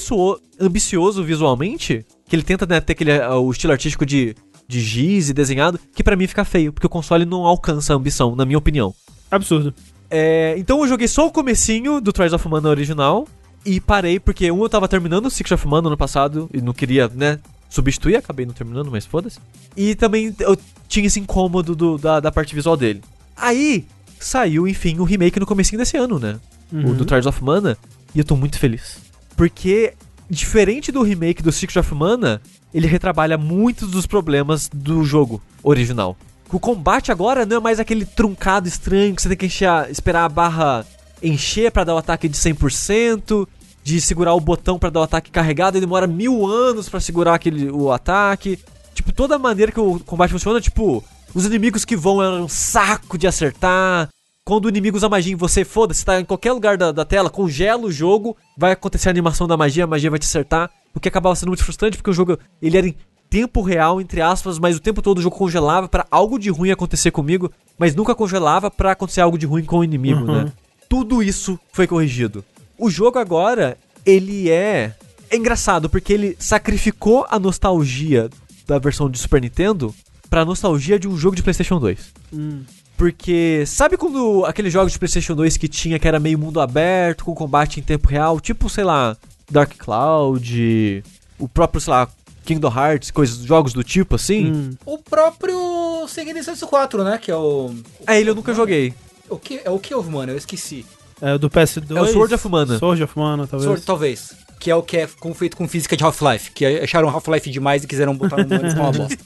ambicioso, 0.59 1.23
visualmente 1.23 2.05
que 2.27 2.35
ele 2.35 2.43
tenta 2.43 2.65
né, 2.65 2.79
ter 2.79 2.93
aquele, 2.93 3.11
ah, 3.11 3.37
o 3.37 3.51
estilo 3.51 3.73
artístico 3.73 4.05
de, 4.05 4.35
de 4.67 4.79
giz 4.79 5.29
e 5.29 5.33
desenhado, 5.33 5.79
que 5.93 6.03
pra 6.03 6.15
mim 6.15 6.27
fica 6.27 6.45
feio, 6.45 6.71
porque 6.71 6.87
o 6.87 6.89
console 6.89 7.25
não 7.25 7.45
alcança 7.45 7.93
a 7.93 7.95
ambição, 7.95 8.35
na 8.35 8.45
minha 8.45 8.57
opinião. 8.57 8.93
Absurdo. 9.31 9.73
É, 10.09 10.55
então 10.57 10.79
eu 10.81 10.87
joguei 10.87 11.07
só 11.07 11.27
o 11.27 11.31
comecinho 11.31 11.99
do 12.01 12.11
Trials 12.13 12.33
of 12.33 12.47
Mana 12.47 12.69
original 12.69 13.27
e 13.65 13.79
parei 13.79 14.19
porque 14.19 14.49
um 14.51 14.63
eu 14.63 14.69
tava 14.69 14.87
terminando 14.87 15.25
o 15.25 15.29
Secret 15.29 15.53
of 15.55 15.67
Mana 15.67 15.87
ano 15.87 15.97
passado 15.97 16.49
e 16.53 16.61
não 16.61 16.73
queria, 16.73 17.07
né, 17.09 17.39
substituir, 17.69 18.15
acabei 18.15 18.45
não 18.45 18.53
terminando, 18.53 18.89
mas 18.91 19.05
foda-se. 19.05 19.39
E 19.77 19.93
também 19.95 20.35
eu 20.39 20.57
tinha 20.87 21.05
esse 21.07 21.19
incômodo 21.19 21.75
do- 21.75 21.97
da, 21.97 22.19
da 22.19 22.31
parte 22.31 22.53
visual 22.55 22.75
dele. 22.75 23.01
Aí 23.37 23.85
saiu, 24.19 24.67
enfim, 24.67 24.97
o 24.99 25.03
remake 25.03 25.39
no 25.39 25.45
comecinho 25.45 25.79
desse 25.79 25.95
ano, 25.95 26.19
né? 26.19 26.39
o 26.71 26.75
Uhum. 26.75 26.93
do 26.93 27.03
Trials 27.05 27.25
of 27.25 27.43
Mana, 27.43 27.77
e 28.13 28.19
eu 28.19 28.23
tô 28.25 28.35
muito 28.35 28.59
feliz. 28.59 28.97
Porque, 29.35 29.93
diferente 30.29 30.91
do 30.91 31.01
remake 31.01 31.41
do 31.41 31.51
Secret 31.51 31.79
of 31.79 31.95
Mana, 31.95 32.39
ele 32.73 32.85
retrabalha 32.85 33.37
muitos 33.39 33.89
dos 33.89 34.05
problemas 34.05 34.69
do 34.71 35.03
jogo 35.03 35.41
original. 35.63 36.15
O 36.51 36.59
combate 36.59 37.11
agora 37.11 37.45
não 37.45 37.57
é 37.57 37.59
mais 37.59 37.79
aquele 37.79 38.05
truncado 38.05 38.67
estranho 38.67 39.15
que 39.15 39.21
você 39.21 39.29
tem 39.29 39.37
que 39.37 39.45
encher 39.47 39.89
esperar 39.89 40.25
a 40.25 40.29
barra 40.29 40.85
encher 41.23 41.71
pra 41.71 41.83
dar 41.83 41.95
o 41.95 41.97
ataque 41.97 42.27
de 42.29 42.37
100%, 42.37 43.47
de 43.89 43.99
segurar 43.99 44.33
o 44.35 44.39
botão 44.39 44.77
pra 44.77 44.89
dar 44.91 44.99
o 44.99 45.03
ataque 45.03 45.31
carregado 45.31 45.77
e 45.77 45.81
demora 45.81 46.05
mil 46.05 46.45
anos 46.45 46.87
pra 46.87 46.99
segurar 46.99 47.33
aquele, 47.33 47.71
o 47.71 47.91
ataque. 47.91 48.59
Tipo, 48.93 49.11
toda 49.11 49.35
a 49.35 49.39
maneira 49.39 49.71
que 49.71 49.79
o 49.79 49.99
combate 50.01 50.31
funciona, 50.31 50.61
tipo, 50.61 51.03
os 51.33 51.45
inimigos 51.45 51.83
que 51.85 51.95
vão 51.95 52.21
é 52.21 52.29
um 52.29 52.47
saco 52.47 53.17
de 53.17 53.25
acertar. 53.25 54.09
Quando 54.45 54.65
o 54.65 54.69
inimigo 54.69 54.95
usa 54.97 55.09
magia 55.09 55.33
em 55.33 55.35
você, 55.35 55.65
foda-se, 55.65 56.05
tá 56.05 56.19
em 56.19 56.25
qualquer 56.25 56.51
lugar 56.53 56.77
da, 56.77 56.91
da 56.91 57.03
tela, 57.05 57.29
congela 57.29 57.85
o 57.87 57.91
jogo, 57.91 58.37
vai 58.57 58.71
acontecer 58.73 59.09
a 59.09 59.11
animação 59.11 59.47
da 59.47 59.57
magia, 59.57 59.83
a 59.83 59.87
magia 59.87 60.09
vai 60.09 60.19
te 60.19 60.25
acertar. 60.25 60.69
O 60.93 60.99
que 60.99 61.07
acabava 61.07 61.35
sendo 61.35 61.49
muito 61.49 61.63
frustrante, 61.63 61.97
porque 61.97 62.09
o 62.09 62.13
jogo 62.13 62.37
ele 62.61 62.77
era 62.77 62.87
em 62.87 62.95
tempo 63.29 63.61
real, 63.61 63.99
entre 64.01 64.21
aspas, 64.21 64.57
mas 64.59 64.75
o 64.75 64.79
tempo 64.79 65.01
todo 65.01 65.19
o 65.19 65.21
jogo 65.21 65.35
congelava 65.35 65.87
pra 65.87 66.05
algo 66.11 66.37
de 66.39 66.49
ruim 66.49 66.71
acontecer 66.71 67.11
comigo, 67.11 67.51
mas 67.77 67.93
nunca 67.95 68.13
congelava 68.15 68.69
pra 68.71 68.91
acontecer 68.91 69.21
algo 69.21 69.37
de 69.37 69.45
ruim 69.45 69.63
com 69.63 69.79
o 69.79 69.83
inimigo, 69.83 70.21
Uhum. 70.21 70.43
né? 70.45 70.51
Tudo 70.89 71.21
isso 71.21 71.59
foi 71.71 71.85
corrigido. 71.85 72.43
O 72.79 72.89
jogo 72.89 73.19
agora, 73.19 73.77
ele 74.05 74.49
é. 74.49 74.95
É 75.29 75.35
engraçado, 75.35 75.89
porque 75.89 76.13
ele 76.13 76.35
sacrificou 76.39 77.27
a 77.29 77.37
nostalgia 77.37 78.29
da 78.65 78.79
versão 78.79 79.09
de 79.09 79.19
Super 79.19 79.41
Nintendo 79.41 79.93
pra 80.29 80.45
nostalgia 80.45 80.97
de 80.97 81.07
um 81.07 81.17
jogo 81.17 81.35
de 81.35 81.43
PlayStation 81.43 81.79
2. 81.79 81.99
Hum. 82.33 82.61
Porque 82.97 83.63
sabe 83.67 83.97
quando 83.97 84.45
aqueles 84.45 84.71
jogos 84.71 84.93
de 84.93 84.99
PlayStation 84.99 85.35
2 85.35 85.57
que 85.57 85.67
tinha 85.67 85.99
que 85.99 86.07
era 86.07 86.19
meio 86.19 86.39
mundo 86.39 86.59
aberto, 86.59 87.25
com 87.25 87.35
combate 87.35 87.79
em 87.79 87.83
tempo 87.83 88.07
real, 88.07 88.39
tipo, 88.39 88.69
sei 88.69 88.83
lá, 88.83 89.15
Dark 89.51 89.73
Cloud, 89.77 91.03
o 91.37 91.47
próprio, 91.47 91.81
sei 91.81 91.91
lá, 91.91 92.09
Kingdom 92.45 92.73
Hearts, 92.75 93.11
coisas, 93.11 93.37
jogos 93.39 93.73
do 93.73 93.83
tipo 93.83 94.15
assim? 94.15 94.51
Hum. 94.51 94.71
O 94.85 94.97
próprio 94.97 96.07
Sega 96.07 96.33
Densetsu 96.33 96.65
4, 96.67 97.03
né? 97.03 97.17
Que 97.17 97.29
é 97.29 97.35
o. 97.35 97.73
É, 98.07 98.19
ele 98.19 98.29
eu 98.29 98.35
nunca 98.35 98.53
joguei. 98.53 98.93
O 99.29 99.37
que, 99.37 99.61
é 99.63 99.69
o 99.69 99.79
que, 99.79 99.93
mano? 99.95 100.31
Eu 100.31 100.37
esqueci. 100.37 100.85
É 101.21 101.33
o 101.33 101.39
do 101.39 101.49
PS2. 101.49 101.95
É 101.95 102.01
o 102.01 102.07
Sword 102.07 102.33
of 102.33 102.49
Mana. 102.49 102.77
Sword 102.77 103.03
of 103.03 103.17
Mana, 103.17 103.47
talvez. 103.47 103.67
Sword, 103.67 103.85
talvez. 103.85 104.33
Que 104.59 104.71
é 104.71 104.75
o 104.75 104.83
que 104.83 104.97
é 104.97 105.07
feito 105.35 105.55
com 105.55 105.67
física 105.67 105.95
de 105.95 106.03
Half-Life. 106.03 106.51
Que 106.51 106.65
acharam 106.65 107.09
Half-Life 107.09 107.49
demais 107.49 107.83
e 107.83 107.87
quiseram 107.87 108.15
botar 108.15 108.37
no 108.43 108.47
com 108.47 108.81
uma 108.81 108.91
bosta. 108.91 109.17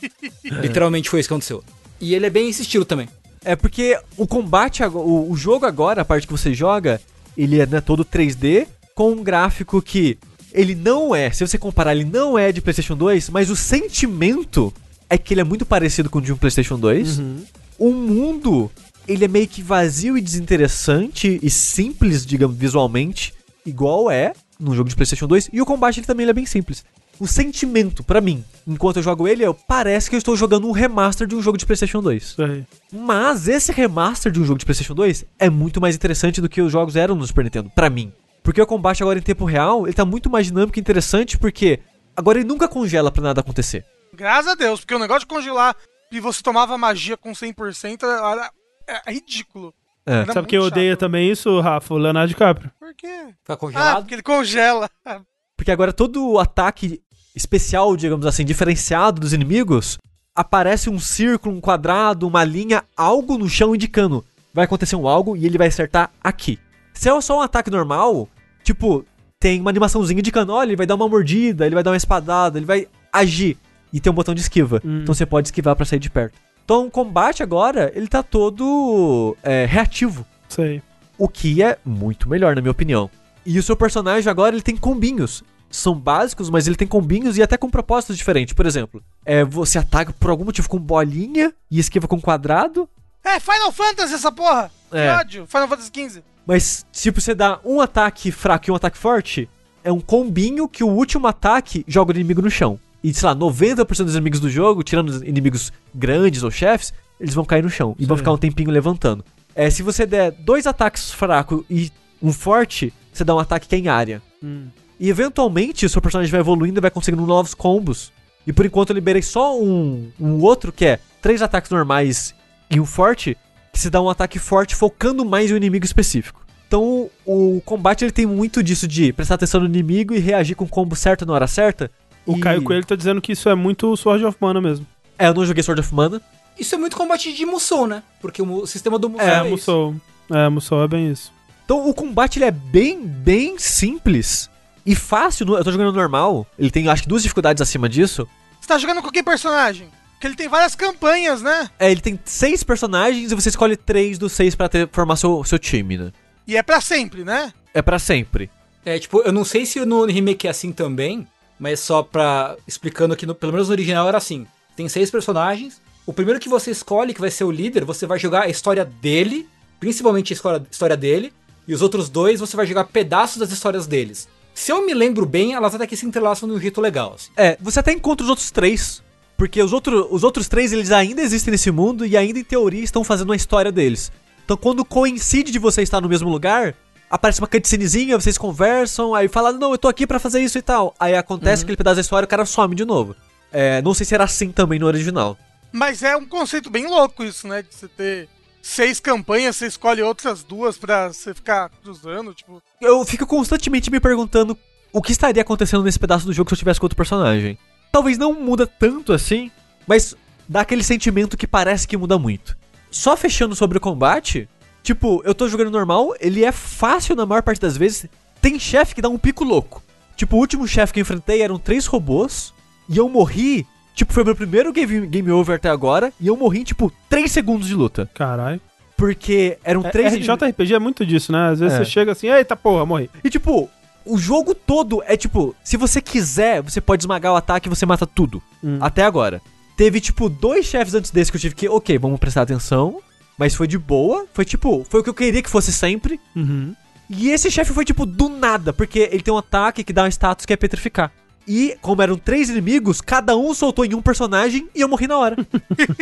Literalmente 0.44 1.10
foi 1.10 1.20
isso 1.20 1.30
que 1.30 1.34
aconteceu. 1.34 1.64
E 2.00 2.14
ele 2.14 2.26
é 2.26 2.30
bem 2.30 2.50
esse 2.50 2.62
estilo 2.62 2.86
também. 2.86 3.08
É 3.46 3.56
porque 3.56 4.00
o 4.18 4.26
combate, 4.26 4.84
o, 4.84 5.32
o 5.32 5.36
jogo 5.36 5.66
agora, 5.66 6.02
a 6.02 6.06
parte 6.06 6.28
que 6.28 6.34
você 6.34 6.54
joga, 6.54 7.02
ele 7.38 7.60
é 7.60 7.66
né, 7.66 7.82
todo 7.82 8.06
3D, 8.06 8.68
com 8.96 9.12
um 9.12 9.24
gráfico 9.24 9.82
que 9.82 10.18
ele 10.54 10.76
não 10.76 11.16
é, 11.16 11.32
se 11.32 11.46
você 11.46 11.58
comparar, 11.58 11.96
ele 11.96 12.06
não 12.06 12.38
é 12.38 12.52
de 12.52 12.62
PlayStation 12.62 12.96
2, 12.96 13.30
mas 13.30 13.50
o 13.50 13.56
sentimento 13.56 14.72
é 15.10 15.18
que 15.18 15.34
ele 15.34 15.42
é 15.42 15.44
muito 15.44 15.66
parecido 15.66 16.10
com 16.10 16.20
o 16.20 16.22
de 16.22 16.32
um 16.32 16.38
PlayStation 16.38 16.78
2. 16.78 17.20
Uhum. 17.20 17.44
O 17.80 17.92
mundo, 17.92 18.72
ele 19.08 19.26
é 19.26 19.28
meio 19.28 19.48
que 19.48 19.62
vazio 19.62 20.18
e 20.18 20.22
desinteressante 20.22 21.40
e 21.42 21.50
simples, 21.50 22.26
digamos, 22.26 22.58
visualmente, 22.58 23.34
igual 23.66 24.10
é 24.10 24.34
no 24.60 24.74
jogo 24.76 24.90
de 24.90 24.96
PlayStation 24.96 25.28
2, 25.28 25.50
e 25.52 25.62
o 25.62 25.66
combate 25.66 26.00
ele 26.00 26.08
também 26.08 26.24
ele 26.24 26.32
é 26.32 26.34
bem 26.34 26.46
simples. 26.46 26.86
O 27.20 27.28
sentimento, 27.28 28.04
pra 28.04 28.22
mim, 28.22 28.44
enquanto 28.68 28.98
eu 28.98 29.04
jogo 29.04 29.28
ele, 29.28 29.44
eu, 29.44 29.54
parece 29.54 30.10
que 30.10 30.16
eu 30.16 30.18
estou 30.18 30.36
jogando 30.36 30.68
um 30.68 30.72
remaster 30.72 31.28
de 31.28 31.36
um 31.36 31.42
jogo 31.42 31.58
de 31.58 31.66
PlayStation 31.66 32.02
2. 32.02 32.24
Isso 32.24 32.44
aí. 32.44 32.66
Mas 32.92 33.48
esse 33.48 33.72
remaster 33.72 34.32
de 34.32 34.40
um 34.40 34.46
jogo 34.46 34.58
de 34.58 34.66
PlayStation 34.66 34.96
2 34.96 35.26
é 35.38 35.50
muito 35.50 35.80
mais 35.80 35.96
interessante 35.96 36.42
do 36.42 36.50
que 36.50 36.62
os 36.62 36.72
jogos 36.72 36.96
eram 36.96 37.16
no 37.16 37.26
Super 37.26 37.44
Nintendo, 37.44 37.70
pra 37.76 37.90
mim. 37.90 38.12
Porque 38.42 38.62
o 38.62 38.66
combate 38.66 39.04
agora 39.04 39.20
em 39.20 39.22
tempo 39.22 39.46
real, 39.46 39.86
ele 39.86 39.94
tá 39.94 40.04
muito 40.04 40.30
mais 40.30 40.48
dinâmico 40.48 40.78
e 40.78 40.82
interessante 40.82 41.38
porque 41.38 41.80
agora 42.16 42.40
ele 42.40 42.48
nunca 42.48 42.68
congela 42.68 43.12
pra 43.12 43.24
nada 43.24 43.42
acontecer. 43.42 43.86
Graças 44.14 44.52
a 44.52 44.56
Deus, 44.56 44.80
porque 44.80 44.96
o 44.96 45.00
negócio 45.00 45.22
de 45.22 45.28
congelar 45.28 45.76
e 46.12 46.20
você 46.20 46.44
tomava 46.44 46.78
magia 46.78 47.18
com 47.18 47.32
100% 47.32 48.04
era, 48.04 48.52
é 48.88 49.12
ridículo. 49.14 49.74
É. 50.06 50.26
Sabe 50.34 50.48
quem 50.48 50.60
odeia 50.60 50.92
chato. 50.92 51.00
também 51.00 51.30
isso, 51.32 51.60
Rafa? 51.62 51.94
O 51.94 51.98
Leonardo 51.98 52.28
DiCaprio. 52.30 52.70
Por 52.80 52.94
quê? 52.94 53.28
Fica 53.40 53.54
Ah, 53.54 53.58
congelado. 53.58 54.00
porque 54.02 54.16
ele 54.16 54.24
congela. 54.24 54.90
Porque 55.56 55.72
agora 55.72 55.94
todo 55.94 56.28
o 56.30 56.40
ataque 56.40 57.00
especial, 57.36 57.96
digamos 57.96 58.26
assim, 58.26 58.44
diferenciado 58.44 59.22
dos 59.22 59.32
inimigos, 59.32 59.98
aparece 60.36 60.90
um 60.90 61.00
círculo, 61.00 61.56
um 61.56 61.62
quadrado, 61.62 62.28
uma 62.28 62.44
linha, 62.44 62.84
algo 62.98 63.38
no 63.38 63.48
chão 63.48 63.74
indicando. 63.74 64.26
Vai 64.54 64.66
acontecer 64.66 64.96
um 64.96 65.08
algo 65.08 65.38
e 65.38 65.46
ele 65.46 65.58
vai 65.58 65.68
acertar 65.68 66.12
aqui. 66.22 66.60
Se 66.94 67.08
é 67.10 67.22
só 67.22 67.38
um 67.38 67.42
ataque 67.42 67.70
normal, 67.72 68.28
tipo, 68.64 69.06
tem 69.40 69.62
uma 69.62 69.70
animaçãozinha 69.70 70.20
indicando, 70.20 70.52
olha, 70.54 70.70
ele 70.70 70.76
vai 70.76 70.86
dar 70.86 70.96
uma 70.96 71.08
mordida, 71.08 71.66
ele 71.66 71.76
vai 71.76 71.84
dar 71.84 71.92
uma 71.92 71.98
espadada, 71.98 72.58
ele 72.60 72.66
vai 72.66 72.88
agir. 73.12 73.58
E 73.94 74.00
tem 74.00 74.12
um 74.12 74.16
botão 74.16 74.34
de 74.34 74.42
esquiva. 74.42 74.82
Hum. 74.84 75.02
Então 75.04 75.14
você 75.16 75.26
pode 75.26 75.48
esquivar 75.48 75.76
pra 75.76 75.86
sair 75.86 76.00
de 76.00 76.10
perto. 76.10 76.38
Então 76.64 76.88
o 76.88 76.92
combate 76.92 77.44
agora, 77.44 77.92
ele 77.96 78.08
tá 78.08 78.24
todo 78.24 79.36
é, 79.44 79.66
reativo. 79.66 80.26
Aí. 80.58 80.82
O 81.18 81.28
que 81.28 81.62
é 81.62 81.78
muito 81.86 82.30
melhor, 82.30 82.56
na 82.56 82.62
minha 82.62 82.72
opinião. 82.72 83.10
E 83.46 83.60
o 83.60 83.64
seu 83.64 83.76
personagem 83.76 84.30
agora, 84.30 84.56
ele 84.56 84.62
tem 84.62 84.78
combinhos. 84.78 85.44
São 85.70 85.96
básicos, 85.96 86.50
mas 86.50 86.68
ele 86.68 86.76
tem 86.76 86.88
combinhos 86.88 87.38
e 87.38 87.44
até 87.44 87.58
com 87.58 87.70
propósitos 87.70 88.18
diferentes. 88.18 88.54
Por 88.54 88.66
exemplo, 88.66 89.04
é, 89.26 89.44
você 89.44 89.80
ataca 89.80 90.14
por 90.14 90.30
algum 90.30 90.46
motivo 90.46 90.70
com 90.70 90.78
bolinha 90.78 91.54
e 91.70 91.80
esquiva 91.80 92.08
com 92.08 92.22
quadrado. 92.22 92.88
É, 93.24 93.40
Final 93.40 93.72
Fantasy 93.72 94.14
essa 94.14 94.32
porra! 94.32 94.72
É. 94.92 95.08
Que 95.08 95.20
ódio! 95.20 95.48
Final 95.48 95.68
Fantasy 95.68 95.92
XV. 95.94 96.24
Mas, 96.46 96.86
tipo, 96.92 97.20
você 97.20 97.34
dá 97.34 97.60
um 97.64 97.82
ataque 97.82 98.32
fraco 98.32 98.70
e 98.70 98.72
um 98.72 98.76
ataque 98.76 98.98
forte, 98.98 99.50
é 99.84 99.92
um 99.92 100.00
combinho 100.00 100.68
que 100.68 100.84
o 100.84 100.90
último 100.90 101.28
ataque 101.28 101.84
joga 101.88 102.12
o 102.12 102.16
inimigo 102.16 102.42
no 102.42 102.50
chão. 102.52 102.80
E, 103.04 103.14
sei 103.14 103.28
lá, 103.28 103.36
90% 103.36 104.06
dos 104.06 104.16
inimigos 104.16 104.40
do 104.40 104.50
jogo, 104.50 104.82
tirando 104.84 105.10
os 105.10 105.22
inimigos 105.22 105.74
grandes 105.94 106.44
ou 106.44 106.50
chefes, 106.50 106.94
eles 107.20 107.34
vão 107.34 107.44
cair 107.44 107.62
no 107.62 107.70
chão 107.70 107.96
e 108.00 108.06
vão 108.06 108.16
Sim. 108.16 108.22
ficar 108.22 108.32
um 108.32 108.38
tempinho 108.38 108.72
levantando. 108.72 109.26
É, 109.56 109.70
se 109.70 109.84
você 109.84 110.06
der 110.06 110.32
dois 110.32 110.66
ataques 110.66 111.12
fracos 111.12 111.64
e 111.70 111.92
um 112.22 112.32
forte, 112.32 112.94
você 113.12 113.24
dá 113.24 113.36
um 113.36 113.40
ataque 113.40 113.68
que 113.68 113.76
é 113.76 113.78
em 113.78 113.88
área. 113.88 114.22
Hum. 114.42 114.68
E 115.00 115.10
eventualmente 115.10 115.86
o 115.86 115.90
seu 115.90 116.02
personagem 116.02 116.32
vai 116.32 116.40
evoluindo 116.40 116.80
e 116.80 116.82
vai 116.82 116.90
conseguindo 116.90 117.26
novos 117.26 117.54
combos. 117.54 118.12
E 118.48 118.54
por 118.54 118.66
enquanto 118.66 118.90
eu 118.92 118.96
liberei 118.96 119.22
só 119.22 119.60
um, 119.60 120.10
um 120.20 120.42
outro 120.42 120.72
que 120.72 120.86
é 120.86 121.00
três 121.22 121.42
ataques 121.42 121.70
normais 121.72 122.34
e 122.70 122.80
um 122.80 122.86
forte, 122.86 123.38
que 123.72 123.80
se 123.80 123.90
dá 123.90 124.02
um 124.02 124.10
ataque 124.10 124.40
forte 124.40 124.76
focando 124.76 125.24
mais 125.26 125.50
em 125.50 125.54
um 125.54 125.58
inimigo 125.58 125.86
específico. 125.86 126.44
Então 126.68 127.10
o 127.26 127.62
combate 127.64 128.04
ele 128.04 128.12
tem 128.12 128.26
muito 128.26 128.64
disso 128.64 128.88
de 128.88 129.14
prestar 129.14 129.36
atenção 129.36 129.62
no 129.62 129.68
inimigo 129.68 130.14
e 130.14 130.20
reagir 130.20 130.56
com 130.56 130.66
o 130.66 130.70
combo 130.70 130.96
certo 130.96 131.26
na 131.26 131.34
hora 131.34 131.48
certa. 131.48 131.92
O 132.26 132.38
E- 132.38 132.40
Caio 132.40 132.62
Coelho 132.64 132.86
tá 132.86 132.96
dizendo 132.96 133.22
que 133.22 133.32
isso 133.34 133.50
é 133.50 133.56
muito 133.56 133.96
Sword 133.98 134.24
of 134.26 134.38
Mana 134.40 134.62
mesmo. 134.62 134.86
É, 135.18 135.28
eu 135.28 135.34
não 135.34 135.46
joguei 135.46 135.62
Sword 135.64 135.82
of 135.82 135.94
Mana. 135.94 136.22
Isso 136.58 136.74
é 136.76 136.78
muito 136.78 136.96
combate 136.96 137.34
de 137.34 137.46
Musou, 137.46 137.88
né? 137.88 138.04
Porque 138.22 138.42
o 138.42 138.66
sistema 138.68 138.98
do 139.00 139.10
Musou 139.10 139.26
É, 139.28 139.34
é, 139.40 139.42
isso. 139.42 139.50
Musou. 139.50 139.96
É, 140.32 140.50
Musou 140.50 140.84
é 140.84 140.88
bem 140.88 141.12
isso. 141.12 141.32
Então 141.66 141.90
o 141.90 141.94
combate 141.94 142.38
ele 142.40 142.46
é 142.46 142.52
bem, 142.52 143.02
bem 143.06 143.58
simples 143.58 144.50
e 144.86 144.96
fácil. 144.96 145.48
Eu 145.56 145.64
tô 145.64 145.72
jogando 145.72 145.94
normal. 145.94 146.46
Ele 146.60 146.70
tem 146.72 146.88
acho 146.88 147.04
que 147.04 147.10
duas 147.10 147.24
dificuldades 147.24 147.62
acima 147.62 147.88
disso. 147.90 148.28
Você 148.62 148.68
tá 148.68 148.78
jogando 148.78 149.02
com 149.02 149.10
que 149.10 149.24
personagem? 149.24 149.88
Porque 150.14 150.28
ele 150.28 150.36
tem 150.36 150.48
várias 150.48 150.76
campanhas, 150.76 151.42
né? 151.42 151.70
É, 151.80 151.92
ele 151.92 152.00
tem 152.02 152.18
seis 152.24 152.64
personagens 152.64 153.32
e 153.32 153.36
você 153.36 153.50
escolhe 153.50 153.76
três 153.76 154.18
dos 154.18 154.32
seis 154.32 154.56
pra 154.56 154.70
ter, 154.70 154.88
formar 154.92 155.16
seu, 155.18 155.44
seu 155.44 155.60
time, 155.60 155.98
né? 155.98 156.12
E 156.48 156.56
é 156.56 156.64
pra 156.64 156.80
sempre, 156.80 157.24
né? 157.26 157.52
É 157.74 157.82
pra 157.82 157.98
sempre. 158.00 158.50
É, 158.86 159.00
tipo, 159.00 159.22
eu 159.22 159.32
não 159.32 159.44
sei 159.44 159.66
se 159.66 159.84
no 159.86 160.06
remake 160.06 160.48
é 160.48 160.50
assim 160.50 160.72
também, 160.72 161.28
mas 161.60 161.80
só 161.80 162.04
pra. 162.04 162.56
explicando 162.68 163.16
que 163.16 163.26
no- 163.26 163.36
pelo 163.36 163.52
menos 163.54 163.68
no 163.68 163.74
original 163.74 164.08
era 164.08 164.18
assim: 164.18 164.46
tem 164.76 164.88
seis 164.90 165.10
personagens. 165.12 165.82
O 166.06 166.12
primeiro 166.12 166.40
que 166.40 166.50
você 166.50 166.72
escolhe, 166.72 167.14
que 167.14 167.22
vai 167.22 167.32
ser 167.32 167.46
o 167.46 167.52
líder, 167.52 167.86
você 167.86 168.06
vai 168.06 168.20
jogar 168.20 168.44
a 168.44 168.50
história 168.50 168.84
dele, 168.84 169.48
principalmente 169.80 170.34
a 170.34 170.36
história, 170.36 170.68
história 170.70 170.98
dele, 170.98 171.32
e 171.68 171.74
os 171.74 171.82
outros 171.82 172.10
dois 172.10 172.40
você 172.42 172.58
vai 172.58 172.66
jogar 172.66 172.86
pedaços 172.86 173.38
das 173.38 173.52
histórias 173.52 173.88
deles. 173.88 174.28
Se 174.54 174.72
eu 174.72 174.86
me 174.86 174.94
lembro 174.94 175.26
bem, 175.26 175.54
elas 175.54 175.74
até 175.74 175.88
que 175.88 175.96
se 175.96 176.06
entrelaçam 176.06 176.48
de 176.48 176.56
um 176.56 176.60
jeito 176.60 176.82
legal. 176.82 177.14
Assim. 177.16 177.32
É, 177.38 177.58
você 177.60 177.80
até 177.80 177.92
encontra 177.94 178.24
os 178.24 178.30
outros 178.30 178.52
três. 178.52 179.02
Porque 179.36 179.62
os, 179.62 179.74
outro, 179.74 180.08
os 180.12 180.24
outros 180.24 180.48
três, 180.48 180.72
eles 180.72 180.92
ainda 180.92 181.22
existem 181.22 181.52
nesse 181.52 181.72
mundo 181.72 182.06
e 182.06 182.16
ainda, 182.16 182.38
em 182.38 182.44
teoria, 182.44 182.84
estão 182.84 183.04
fazendo 183.04 183.34
a 183.34 183.36
história 183.36 183.72
deles. 183.72 184.12
Então, 184.46 184.56
quando 184.56 184.86
coincide 184.86 185.52
de 185.52 185.58
você 185.58 185.82
estar 185.82 186.00
no 186.02 186.08
mesmo 186.08 186.30
lugar, 186.30 186.76
aparece 187.14 187.40
uma 187.40 187.48
cutscenezinha, 187.48 188.20
vocês 188.20 188.40
conversam, 188.40 189.14
aí 189.14 189.28
fala, 189.28 189.52
não, 189.52 189.72
eu 189.72 189.78
tô 189.78 189.88
aqui 189.88 190.08
pra 190.08 190.18
fazer 190.18 190.42
isso 190.42 190.58
e 190.58 190.64
tal. 190.64 190.96
Aí 191.00 191.16
acontece 191.16 191.62
aquele 191.62 191.78
pedaço 191.78 191.98
da 191.98 192.02
história, 192.02 192.26
o 192.26 192.28
cara 192.28 192.44
some 192.44 192.74
de 192.74 192.84
novo. 192.84 193.16
É, 193.52 193.84
não 193.84 193.94
sei 193.94 194.04
se 194.04 194.16
era 194.16 194.24
assim 194.24 194.52
também 194.52 194.80
no 194.80 194.88
original. 194.88 195.38
Mas 195.72 196.02
é 196.02 196.18
um 196.18 196.26
conceito 196.26 196.72
bem 196.72 196.88
louco 196.88 197.24
isso, 197.24 197.48
né? 197.48 197.62
De 197.62 197.68
você 197.72 197.88
ter 197.88 198.28
seis 198.64 199.00
campanhas, 199.00 199.56
você 199.56 199.68
escolhe 199.68 200.02
outras 200.02 200.44
duas 200.44 200.76
pra 200.76 201.14
você 201.14 201.36
ficar 201.36 201.70
cruzando, 201.84 202.34
tipo. 202.34 202.64
Eu 202.82 203.06
fico 203.06 203.28
constantemente 203.28 203.92
me 203.92 204.00
perguntando 204.00 204.58
o 204.92 205.00
que 205.00 205.12
estaria 205.12 205.44
acontecendo 205.44 205.84
nesse 205.84 206.00
pedaço 206.00 206.26
do 206.26 206.34
jogo 206.34 206.50
se 206.50 206.56
eu 206.56 206.60
tivesse 206.60 206.80
com 206.80 206.88
outro 206.88 206.98
personagem. 206.98 207.60
Talvez 207.92 208.18
não 208.18 208.34
muda 208.34 208.66
tanto 208.66 209.14
assim, 209.14 209.52
mas 209.86 210.16
dá 210.50 210.62
aquele 210.62 210.84
sentimento 210.84 211.38
que 211.38 211.46
parece 211.46 211.88
que 211.88 211.96
muda 211.96 212.18
muito. 212.18 212.58
Só 212.90 213.16
fechando 213.16 213.56
sobre 213.56 213.78
o 213.78 213.82
combate, 213.82 214.50
tipo, 214.84 215.22
eu 215.26 215.34
tô 215.34 215.48
jogando 215.48 215.72
normal, 215.72 216.14
ele 216.20 216.44
é 216.44 216.52
fácil 216.52 217.16
na 217.16 217.26
maior 217.26 217.42
parte 217.42 217.60
das 217.62 217.76
vezes. 217.78 218.06
Tem 218.42 218.60
chefe 218.60 218.94
que 218.94 219.02
dá 219.02 219.10
um 219.10 219.18
pico 219.18 219.44
louco. 219.44 219.82
Tipo, 220.16 220.36
o 220.36 220.40
último 220.40 220.68
chefe 220.68 220.94
que 220.94 221.00
eu 221.00 221.02
enfrentei 221.02 221.42
eram 221.42 221.58
três 221.58 221.86
robôs 221.88 222.54
e 222.90 222.98
eu 222.98 223.08
morri. 223.10 223.66
Tipo, 223.96 224.12
foi 224.14 224.24
meu 224.24 224.36
primeiro 224.36 224.72
game, 224.74 225.08
game 225.08 225.32
over 225.32 225.56
até 225.56 225.70
agora. 225.70 226.12
E 226.20 226.28
eu 226.28 226.36
morri 226.36 226.60
em, 226.60 226.64
tipo, 226.64 226.92
3 227.10 227.32
segundos 227.32 227.68
de 227.68 227.74
luta. 227.76 228.10
Caralho. 228.14 228.60
Porque 228.98 229.58
eram 229.64 229.82
É, 229.86 229.90
três. 229.90 230.14
é, 230.14 230.18
JRPG 230.18 230.74
é 230.76 230.80
muito 230.80 231.06
disso, 231.06 231.32
né? 231.32 231.50
Às 231.50 231.60
vezes 231.60 231.76
É. 231.80 231.84
você 231.84 231.90
chega 231.90 232.12
assim, 232.12 232.28
eita 232.30 232.56
porra, 232.56 232.86
morri. 232.86 233.10
E 233.24 233.30
tipo, 233.30 233.70
o 234.06 234.18
jogo 234.18 234.54
todo 234.54 235.02
é 235.06 235.16
tipo, 235.18 235.56
se 235.64 235.78
você 235.78 236.00
quiser, 236.02 236.62
você 236.62 236.80
pode 236.82 237.02
esmagar 237.04 237.34
o 237.34 237.36
ataque 237.36 237.68
e 237.68 237.70
você 237.70 237.86
mata 237.86 238.06
tudo. 238.06 238.42
Hum. 238.64 238.78
Até 238.82 239.04
agora. 239.04 239.42
Teve 239.76 240.00
tipo 240.00 240.30
dois 240.30 240.66
chefes 240.68 240.94
antes 240.94 241.10
desse 241.12 241.32
que 241.32 241.38
eu 241.38 241.42
tive 241.42 241.56
que, 241.56 241.68
ok, 241.68 241.98
vamos 241.98 242.20
prestar 242.20 242.44
atenção. 242.44 243.00
Mas 243.38 243.56
foi 243.56 243.68
de 243.68 243.78
boa. 243.78 244.26
Foi 244.34 244.46
tipo, 244.46 244.86
foi 244.90 245.00
o 245.02 245.04
que 245.04 245.10
eu 245.10 245.14
queria 245.14 245.42
que 245.42 245.50
fosse 245.50 245.72
sempre. 245.72 246.20
Uhum. 246.36 246.76
E 247.10 247.30
esse 247.30 247.50
chefe 247.52 247.74
foi 247.74 247.86
tipo 247.86 248.06
do 248.06 248.30
nada, 248.30 248.72
porque 248.74 249.10
ele 249.12 249.22
tem 249.22 249.34
um 249.34 249.38
ataque 249.38 249.84
que 249.84 249.94
dá 249.94 250.04
um 250.04 250.08
status 250.08 250.46
que 250.46 250.54
é 250.54 250.58
petrificar. 250.58 251.12
E, 251.48 251.78
como 251.82 252.02
eram 252.02 252.18
três 252.18 252.50
inimigos, 252.50 253.02
cada 253.02 253.36
um 253.36 253.54
soltou 253.54 253.84
em 253.84 253.94
um 253.94 254.02
personagem 254.02 254.70
e 254.74 254.82
eu 254.82 254.88
morri 254.88 255.08
na 255.08 255.18
hora. 255.18 255.36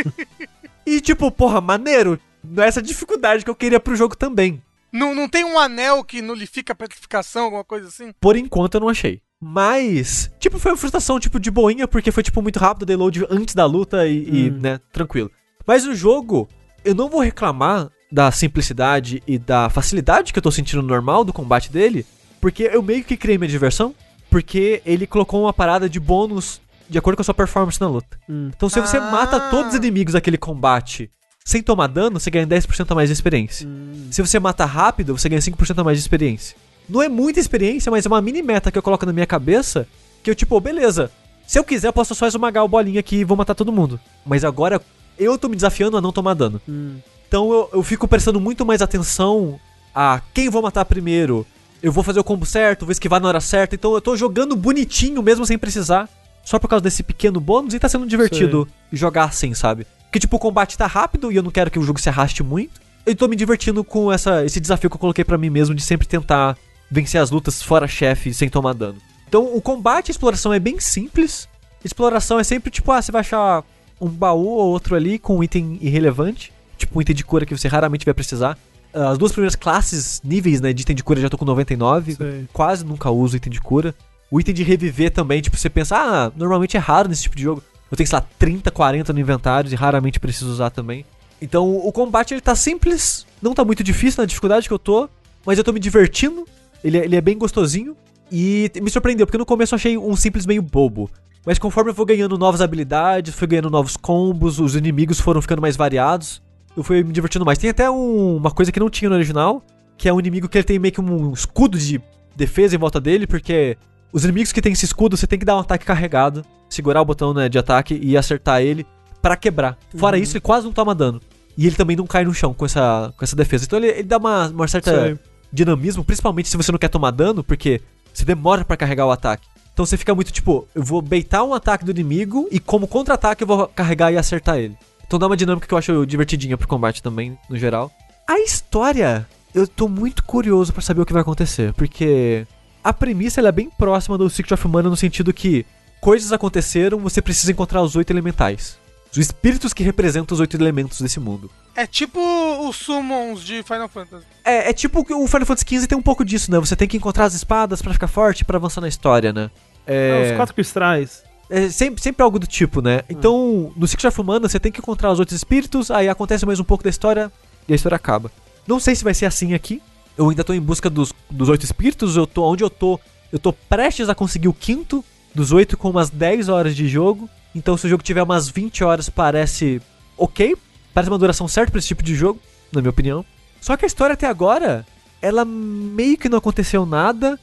e 0.86 1.02
tipo, 1.02 1.32
porra, 1.32 1.60
maneiro. 1.60 2.20
Não 2.44 2.64
é 2.64 2.68
essa 2.68 2.82
dificuldade 2.82 3.44
que 3.44 3.50
eu 3.50 3.56
queria 3.56 3.80
pro 3.80 3.96
jogo 3.96 4.16
também. 4.16 4.62
Não, 4.92 5.16
não 5.16 5.30
tem 5.30 5.46
um 5.46 5.58
anel 5.58 6.04
que 6.04 6.22
nulifica 6.22 6.74
a 6.74 6.76
petrificação, 6.76 7.46
alguma 7.46 7.64
coisa 7.64 7.88
assim? 7.88 8.12
Por 8.20 8.36
enquanto 8.36 8.76
eu 8.76 8.82
não 8.82 8.90
achei. 8.90 9.22
Mas, 9.40 10.30
tipo, 10.40 10.60
foi 10.60 10.72
uma 10.72 10.78
frustração, 10.78 11.20
tipo, 11.20 11.40
de 11.40 11.50
boinha, 11.50 11.88
porque 11.88 12.12
foi, 12.12 12.22
tipo, 12.22 12.42
muito 12.42 12.60
rápido 12.60 12.84
o 12.84 12.86
download 12.86 13.26
antes 13.30 13.56
da 13.56 13.66
luta 13.66 14.08
e, 14.08 14.18
e, 14.30 14.52
Hum. 14.52 14.60
né, 14.60 14.80
tranquilo. 14.92 15.32
Mas 15.66 15.86
o 15.86 15.96
jogo, 15.96 16.48
eu 16.84 16.96
não 16.96 17.10
vou 17.10 17.22
reclamar 17.22 17.90
da 18.12 18.30
simplicidade 18.32 19.22
e 19.26 19.38
da 19.38 19.70
facilidade 19.70 20.34
que 20.34 20.40
eu 20.40 20.44
tô 20.44 20.52
sentindo 20.52 20.82
no 20.82 20.88
normal 20.88 21.24
do 21.24 21.32
combate 21.34 21.72
dele, 21.72 22.06
porque 22.42 22.70
eu 22.72 22.82
meio 22.82 23.04
que 23.04 23.16
criei 23.16 23.38
minha 23.38 23.48
diversão, 23.50 23.96
porque 24.30 24.82
ele 24.86 25.08
colocou 25.08 25.44
uma 25.44 25.54
parada 25.54 25.90
de 25.90 26.00
bônus 26.00 26.60
de 26.90 26.98
acordo 26.98 27.16
com 27.16 27.22
a 27.22 27.26
sua 27.26 27.34
performance 27.34 27.80
na 27.80 27.88
luta. 27.88 28.20
Hum. 28.30 28.52
Então, 28.56 28.68
se 28.68 28.80
você 28.82 28.98
Ah. 28.98 29.12
mata 29.12 29.40
todos 29.50 29.72
os 29.72 29.78
inimigos 29.78 30.14
daquele 30.14 30.38
combate 30.38 31.10
sem 31.46 31.64
tomar 31.64 31.88
dano, 31.88 32.20
você 32.20 32.30
ganha 32.30 32.46
10% 32.46 32.92
a 32.92 32.96
mais 32.96 33.10
de 33.10 33.14
experiência. 33.14 33.68
Se 34.12 34.22
você 34.22 34.40
mata 34.40 34.66
rápido, 34.66 35.18
você 35.18 35.30
ganha 35.30 35.42
5% 35.42 35.80
a 35.80 35.84
mais 35.84 35.98
de 35.98 36.04
experiência. 36.04 36.56
Não 36.90 37.02
é 37.02 37.08
muita 37.08 37.40
experiência, 37.40 37.90
mas 37.90 38.06
é 38.06 38.10
uma 38.10 38.22
mini 38.22 38.42
meta 38.42 38.70
que 38.72 38.78
eu 38.78 38.84
coloco 38.84 39.06
na 39.06 39.14
minha 39.14 39.26
cabeça, 39.26 39.88
que 40.22 40.30
eu 40.30 40.36
tipo, 40.36 40.60
beleza, 40.60 41.10
se 41.48 41.58
eu 41.58 41.64
quiser 41.64 41.88
eu 41.88 41.94
posso 41.94 42.14
só 42.14 42.28
esmagar 42.28 42.64
o 42.64 42.68
bolinha 42.68 43.00
aqui 43.00 43.18
e 43.18 43.24
vou 43.24 43.38
matar 43.38 43.56
todo 43.56 43.72
mundo. 43.72 44.00
Mas 44.26 44.44
agora 44.44 44.82
eu 45.24 45.38
tô 45.38 45.48
me 45.48 45.56
desafiando 45.56 45.98
a 45.98 46.02
não 46.02 46.12
tomar 46.12 46.34
dano. 46.34 46.62
Hum. 46.68 46.98
Então 47.28 47.52
eu, 47.52 47.70
eu 47.74 47.84
fico 47.84 48.08
prestando 48.08 48.42
muito 48.42 48.66
mais 48.66 48.82
atenção 48.82 49.60
a 49.96 50.22
quem 50.34 50.50
vou 50.50 50.62
matar 50.62 50.84
primeiro. 50.86 51.46
Eu 51.82 51.92
vou 51.92 52.04
fazer 52.04 52.20
o 52.20 52.24
combo 52.24 52.46
certo, 52.46 52.86
vou 52.86 52.92
esquivar 52.92 53.22
na 53.22 53.28
hora 53.28 53.40
certa. 53.40 53.76
Então 53.76 53.94
eu 53.94 54.02
tô 54.02 54.16
jogando 54.16 54.56
bonitinho 54.56 55.22
mesmo 55.22 55.46
sem 55.46 55.58
precisar. 55.58 56.10
Só 56.44 56.58
por 56.58 56.68
causa 56.68 56.84
desse 56.84 57.04
pequeno 57.04 57.40
bônus 57.40 57.74
e 57.74 57.80
tá 57.80 57.88
sendo 57.88 58.06
divertido 58.06 58.68
jogar 58.92 59.26
assim, 59.26 59.54
sabe? 59.54 59.86
Porque 60.06 60.20
tipo, 60.20 60.36
o 60.36 60.40
combate 60.40 60.78
tá 60.78 60.88
rápido 60.88 61.32
e 61.32 61.36
eu 61.36 61.44
não 61.44 61.52
quero 61.52 61.72
que 61.72 61.80
o 61.80 61.84
jogo 61.84 62.02
se 62.02 62.10
arraste 62.10 62.44
muito. 62.44 62.82
Eu 63.06 63.16
tô 63.16 63.28
me 63.28 63.36
divertindo 63.36 63.84
com 63.84 64.12
essa, 64.12 64.44
esse 64.44 64.60
desafio 64.60 64.90
que 64.90 64.96
eu 64.96 65.00
coloquei 65.00 65.24
pra 65.24 65.38
mim 65.38 65.50
mesmo 65.50 65.74
de 65.74 65.82
sempre 65.82 66.08
tentar 66.08 66.58
vencer 66.90 67.22
as 67.22 67.32
lutas 67.32 67.62
fora 67.62 67.88
chefe 67.88 68.34
sem 68.34 68.50
tomar 68.50 68.74
dano. 68.74 68.98
Então 69.28 69.56
o 69.56 69.62
combate 69.62 70.10
e 70.10 70.12
a 70.12 70.14
exploração 70.14 70.52
é 70.52 70.60
bem 70.60 70.80
simples. 70.80 71.48
Exploração 71.86 72.40
é 72.40 72.44
sempre 72.44 72.70
tipo, 72.70 72.92
ah, 72.92 73.02
você 73.02 73.12
vai 73.12 73.22
achar 73.22 73.64
um 74.02 74.10
baú 74.10 74.48
ou 74.48 74.70
outro 74.72 74.96
ali 74.96 75.20
com 75.20 75.38
um 75.38 75.44
item 75.44 75.78
irrelevante. 75.82 76.52
Tipo 76.78 76.98
um 76.98 77.02
item 77.02 77.16
de 77.16 77.24
cura 77.24 77.46
que 77.46 77.56
você 77.56 77.68
raramente 77.68 78.04
vai 78.06 78.14
precisar. 78.14 78.58
As 78.94 79.18
duas 79.18 79.32
primeiras 79.32 79.56
classes, 79.56 80.20
níveis, 80.24 80.60
né, 80.60 80.74
de 80.74 80.82
item 80.82 80.96
de 80.96 81.04
cura 81.04 81.20
eu 81.20 81.24
já 81.24 81.30
tô 81.30 81.38
com 81.38 81.46
99. 81.46 82.16
Sei. 82.16 82.46
Quase 82.52 82.84
nunca 82.86 83.10
uso 83.12 83.38
item 83.38 83.52
de 83.54 83.62
cura. 83.62 83.96
O 84.30 84.40
item 84.40 84.54
de 84.54 84.64
reviver 84.64 85.12
também, 85.12 85.42
tipo, 85.42 85.56
você 85.58 85.70
pensa, 85.70 85.96
ah, 85.98 86.32
normalmente 86.36 86.76
é 86.76 86.80
raro 86.80 87.08
nesse 87.08 87.22
tipo 87.24 87.36
de 87.36 87.44
jogo. 87.44 87.64
Eu 87.90 87.96
tenho, 87.98 88.08
sei 88.08 88.18
lá, 88.18 88.26
30, 88.40 88.72
40 88.72 89.14
no 89.14 89.20
inventário 89.20 89.72
e 89.72 89.76
raramente 89.76 90.20
preciso 90.20 90.50
usar 90.52 90.70
também. 90.70 91.06
Então 91.42 91.76
o 91.76 91.92
combate 91.92 92.34
ele 92.34 92.42
tá 92.42 92.56
simples, 92.56 93.26
não 93.42 93.54
tá 93.54 93.64
muito 93.66 93.84
difícil 93.84 94.22
na 94.22 94.26
dificuldade 94.26 94.68
que 94.68 94.74
eu 94.74 94.80
tô, 94.80 95.10
mas 95.46 95.58
eu 95.58 95.64
tô 95.64 95.72
me 95.74 95.80
divertindo. 95.80 96.46
Ele, 96.84 96.98
é- 96.98 97.06
ele 97.06 97.16
é 97.16 97.22
bem 97.22 97.38
gostosinho. 97.38 97.96
E 98.32 98.72
me 98.82 98.90
surpreendeu, 98.90 99.28
porque 99.28 99.38
no 99.38 99.46
começo 99.46 99.74
eu 99.74 99.78
achei 99.78 99.98
um 99.98 100.16
simples 100.16 100.46
meio 100.46 100.62
bobo. 100.62 101.10
Mas 101.46 101.58
conforme 101.58 101.90
eu 101.90 101.94
vou 101.94 102.06
ganhando 102.06 102.38
novas 102.38 102.62
habilidades, 102.62 103.34
fui 103.34 103.48
ganhando 103.48 103.70
novos 103.70 103.98
combos, 103.98 104.60
os 104.60 104.76
inimigos 104.76 105.20
foram 105.20 105.42
ficando 105.42 105.62
mais 105.62 105.76
variados, 105.76 106.42
eu 106.78 106.84
fui 106.84 107.04
me 107.04 107.12
divertindo 107.12 107.44
mais. 107.46 107.58
Tem 107.58 107.70
até 107.70 107.90
um- 107.90 108.38
uma 108.38 108.52
coisa 108.52 108.72
que 108.72 108.80
não 108.80 108.90
tinha 108.90 109.10
no 109.10 109.16
original, 109.16 109.64
que 109.98 110.08
é 110.08 110.14
um 110.14 110.20
inimigo 110.20 110.48
que 110.48 110.58
ele 110.58 110.64
tem 110.64 110.78
meio 110.80 110.94
que 110.94 111.02
um 111.02 111.34
escudo 111.34 111.78
de 111.78 112.00
defesa 112.36 112.76
em 112.76 112.78
volta 112.80 113.00
dele, 113.00 113.26
porque 113.26 113.76
os 114.14 114.24
inimigos 114.24 114.52
que 114.52 114.62
tem 114.62 114.72
esse 114.74 114.86
escudo, 114.86 115.18
você 115.18 115.26
tem 115.26 115.40
que 115.40 115.46
dar 115.46 115.56
um 115.56 115.60
ataque 115.60 115.86
carregado, 115.86 116.46
segurar 116.70 117.02
o 117.02 117.06
botão 117.06 117.34
né, 117.34 117.50
de 117.50 117.58
ataque 117.58 118.00
e 118.02 118.16
acertar 118.16 118.62
ele 118.62 118.86
pra 119.22 119.36
quebrar. 119.36 119.78
Fora 119.96 120.18
isso, 120.18 120.34
ele 120.38 120.42
quase 120.42 120.66
não 120.66 120.74
toma 120.74 120.94
dano. 120.96 121.20
E 121.58 121.66
ele 121.68 121.76
também 121.76 121.96
não 121.98 122.08
cai 122.08 122.24
no 122.24 122.34
chão 122.34 122.54
com 122.54 122.66
essa, 122.66 123.14
com 123.18 123.24
essa 123.24 123.36
defesa. 123.36 123.66
Então 123.66 123.78
ele, 123.80 123.88
ele 123.88 124.04
dá 124.04 124.18
uma, 124.18 124.48
uma 124.48 124.68
certa 124.68 124.92
Sei. 125.06 125.20
dinamismo, 125.52 126.04
principalmente 126.04 126.50
se 126.50 126.56
você 126.58 126.72
não 126.72 126.80
quer 126.80 126.88
tomar 126.88 127.12
dano, 127.12 127.44
porque 127.44 127.82
você 128.14 128.24
demora 128.24 128.64
pra 128.64 128.78
carregar 128.78 129.06
o 129.06 129.12
ataque. 129.12 129.48
Então 129.74 129.86
você 129.86 129.98
fica 129.98 130.14
muito 130.14 130.32
tipo, 130.32 130.68
eu 130.76 130.84
vou 130.84 131.02
beitar 131.02 131.44
um 131.44 131.54
ataque 131.54 131.86
do 131.86 131.92
inimigo 131.92 132.48
e 132.52 132.60
como 132.60 132.88
contra-ataque 132.88 133.44
eu 133.44 133.48
vou 133.48 133.68
carregar 133.68 134.12
e 134.12 134.18
acertar 134.18 134.58
ele. 134.58 134.78
Então 135.06 135.20
dá 135.20 135.28
uma 135.28 135.38
dinâmica 135.38 135.68
que 135.68 135.74
eu 135.74 135.78
acho 135.78 136.06
divertidinha 136.06 136.58
pro 136.58 136.68
combate 136.68 137.02
também, 137.02 137.38
no 137.50 137.58
geral. 137.58 137.92
A 138.28 138.40
história 138.40 139.28
eu 139.54 139.68
tô 139.68 139.88
muito 139.88 140.24
curioso 140.24 140.72
pra 140.72 140.82
saber 140.82 141.02
o 141.02 141.06
que 141.06 141.14
vai 141.14 141.22
acontecer, 141.22 141.74
porque 141.74 142.46
a 142.84 142.94
premissa 142.94 143.42
é 143.42 143.52
bem 143.52 143.70
próxima 143.70 144.18
do 144.18 144.30
Secret 144.30 144.54
of 144.54 144.68
Mana 144.68 144.90
no 144.90 144.96
sentido 144.96 145.34
que 145.34 145.66
coisas 146.00 146.32
aconteceram, 146.32 146.98
você 146.98 147.22
precisa 147.22 147.52
encontrar 147.52 147.82
os 147.82 147.96
oito 147.96 148.12
elementais. 148.12 148.78
Os 149.12 149.18
espíritos 149.18 149.74
que 149.74 149.84
representam 149.84 150.34
os 150.34 150.40
oito 150.40 150.56
elementos 150.56 151.02
desse 151.02 151.20
mundo. 151.20 151.52
É 151.76 151.86
tipo 151.86 152.20
os 152.68 152.78
summons 152.78 153.44
de 153.44 153.62
Final 153.64 153.90
Fantasy. 153.90 154.26
É, 154.44 154.70
é 154.70 154.74
tipo 154.74 155.00
o 155.02 155.28
Final 155.28 155.46
Fantasy 155.46 155.66
XV 155.68 155.88
tem 155.88 155.98
um 155.98 156.02
pouco 156.02 156.24
disso, 156.24 156.50
né? 156.50 156.60
Você 156.60 156.76
tem 156.76 156.88
que 156.88 156.98
encontrar 156.98 157.26
as 157.26 157.34
espadas 157.34 157.82
pra 157.82 157.94
ficar 157.94 158.08
forte, 158.08 158.46
pra 158.46 158.58
avançar 158.58 158.80
na 158.80 158.88
história, 158.88 159.34
né? 159.34 159.52
É, 159.86 160.30
os 160.32 160.38
quatro 160.38 160.56
cristais. 160.56 161.24
É 161.50 161.68
sempre, 161.70 162.02
sempre 162.02 162.24
algo 162.24 162.40
do 162.40 162.48
tipo, 162.48 162.82
né? 162.82 163.02
Então, 163.10 163.74
no 163.76 163.86
Secret 163.86 164.08
of 164.08 164.24
Mana, 164.24 164.48
você 164.48 164.58
tem 164.58 164.72
que 164.72 164.80
encontrar 164.80 165.12
os 165.12 165.20
outros 165.20 165.36
espíritos, 165.36 165.92
aí 165.92 166.08
acontece 166.08 166.46
mais 166.46 166.62
um 166.62 166.64
pouco 166.64 166.82
da 166.82 166.90
história 166.90 167.30
e 167.68 167.74
a 167.74 167.76
história 167.76 167.98
acaba. 167.98 168.32
Não 168.66 168.80
sei 168.80 168.96
se 168.96 169.04
vai 169.04 169.14
ser 169.14 169.26
assim 169.26 169.54
aqui. 169.54 169.82
Eu 170.18 170.30
ainda 170.30 170.44
tô 170.44 170.54
em 170.54 170.62
busca 170.62 170.90
dos, 170.90 171.14
dos 171.30 171.50
oito 171.50 171.66
espíritos, 171.66 172.16
eu 172.16 172.26
tô 172.26 172.46
onde 172.46 172.64
eu 172.64 172.70
tô. 172.70 172.98
Eu 173.32 173.40
tô 173.40 173.52
prestes 173.52 174.08
a 174.08 174.16
conseguir 174.16 174.48
o 174.48 174.54
quinto 174.54 175.04
dos 175.34 175.52
oito 175.52 175.78
com 175.78 175.90
umas 175.90 176.10
10 176.10 176.48
horas 176.48 176.76
de 176.76 176.88
jogo. 176.88 177.30
Então, 177.54 177.76
se 177.78 177.86
o 177.86 177.90
jogo 177.90 178.04
tiver 178.04 178.24
umas 178.24 178.48
20 178.48 178.84
horas, 178.84 179.10
parece 179.10 179.82
ok. 180.18 180.56
Parece 180.94 181.10
uma 181.12 181.18
duração 181.18 181.48
certa 181.48 181.72
pra 181.72 181.80
esse 181.80 181.88
tipo 181.88 182.04
de 182.04 182.16
jogo, 182.16 182.40
na 182.72 182.82
minha 182.82 182.90
opinião. 182.90 183.26
Só 183.60 183.78
que 183.78 183.86
a 183.86 183.88
história 183.88 184.14
até 184.14 184.28
agora, 184.28 184.86
ela 185.22 185.46
meio 185.46 186.18
que 186.18 186.30
não 186.30 186.38
aconteceu 186.38 186.86
nada. 186.86 187.40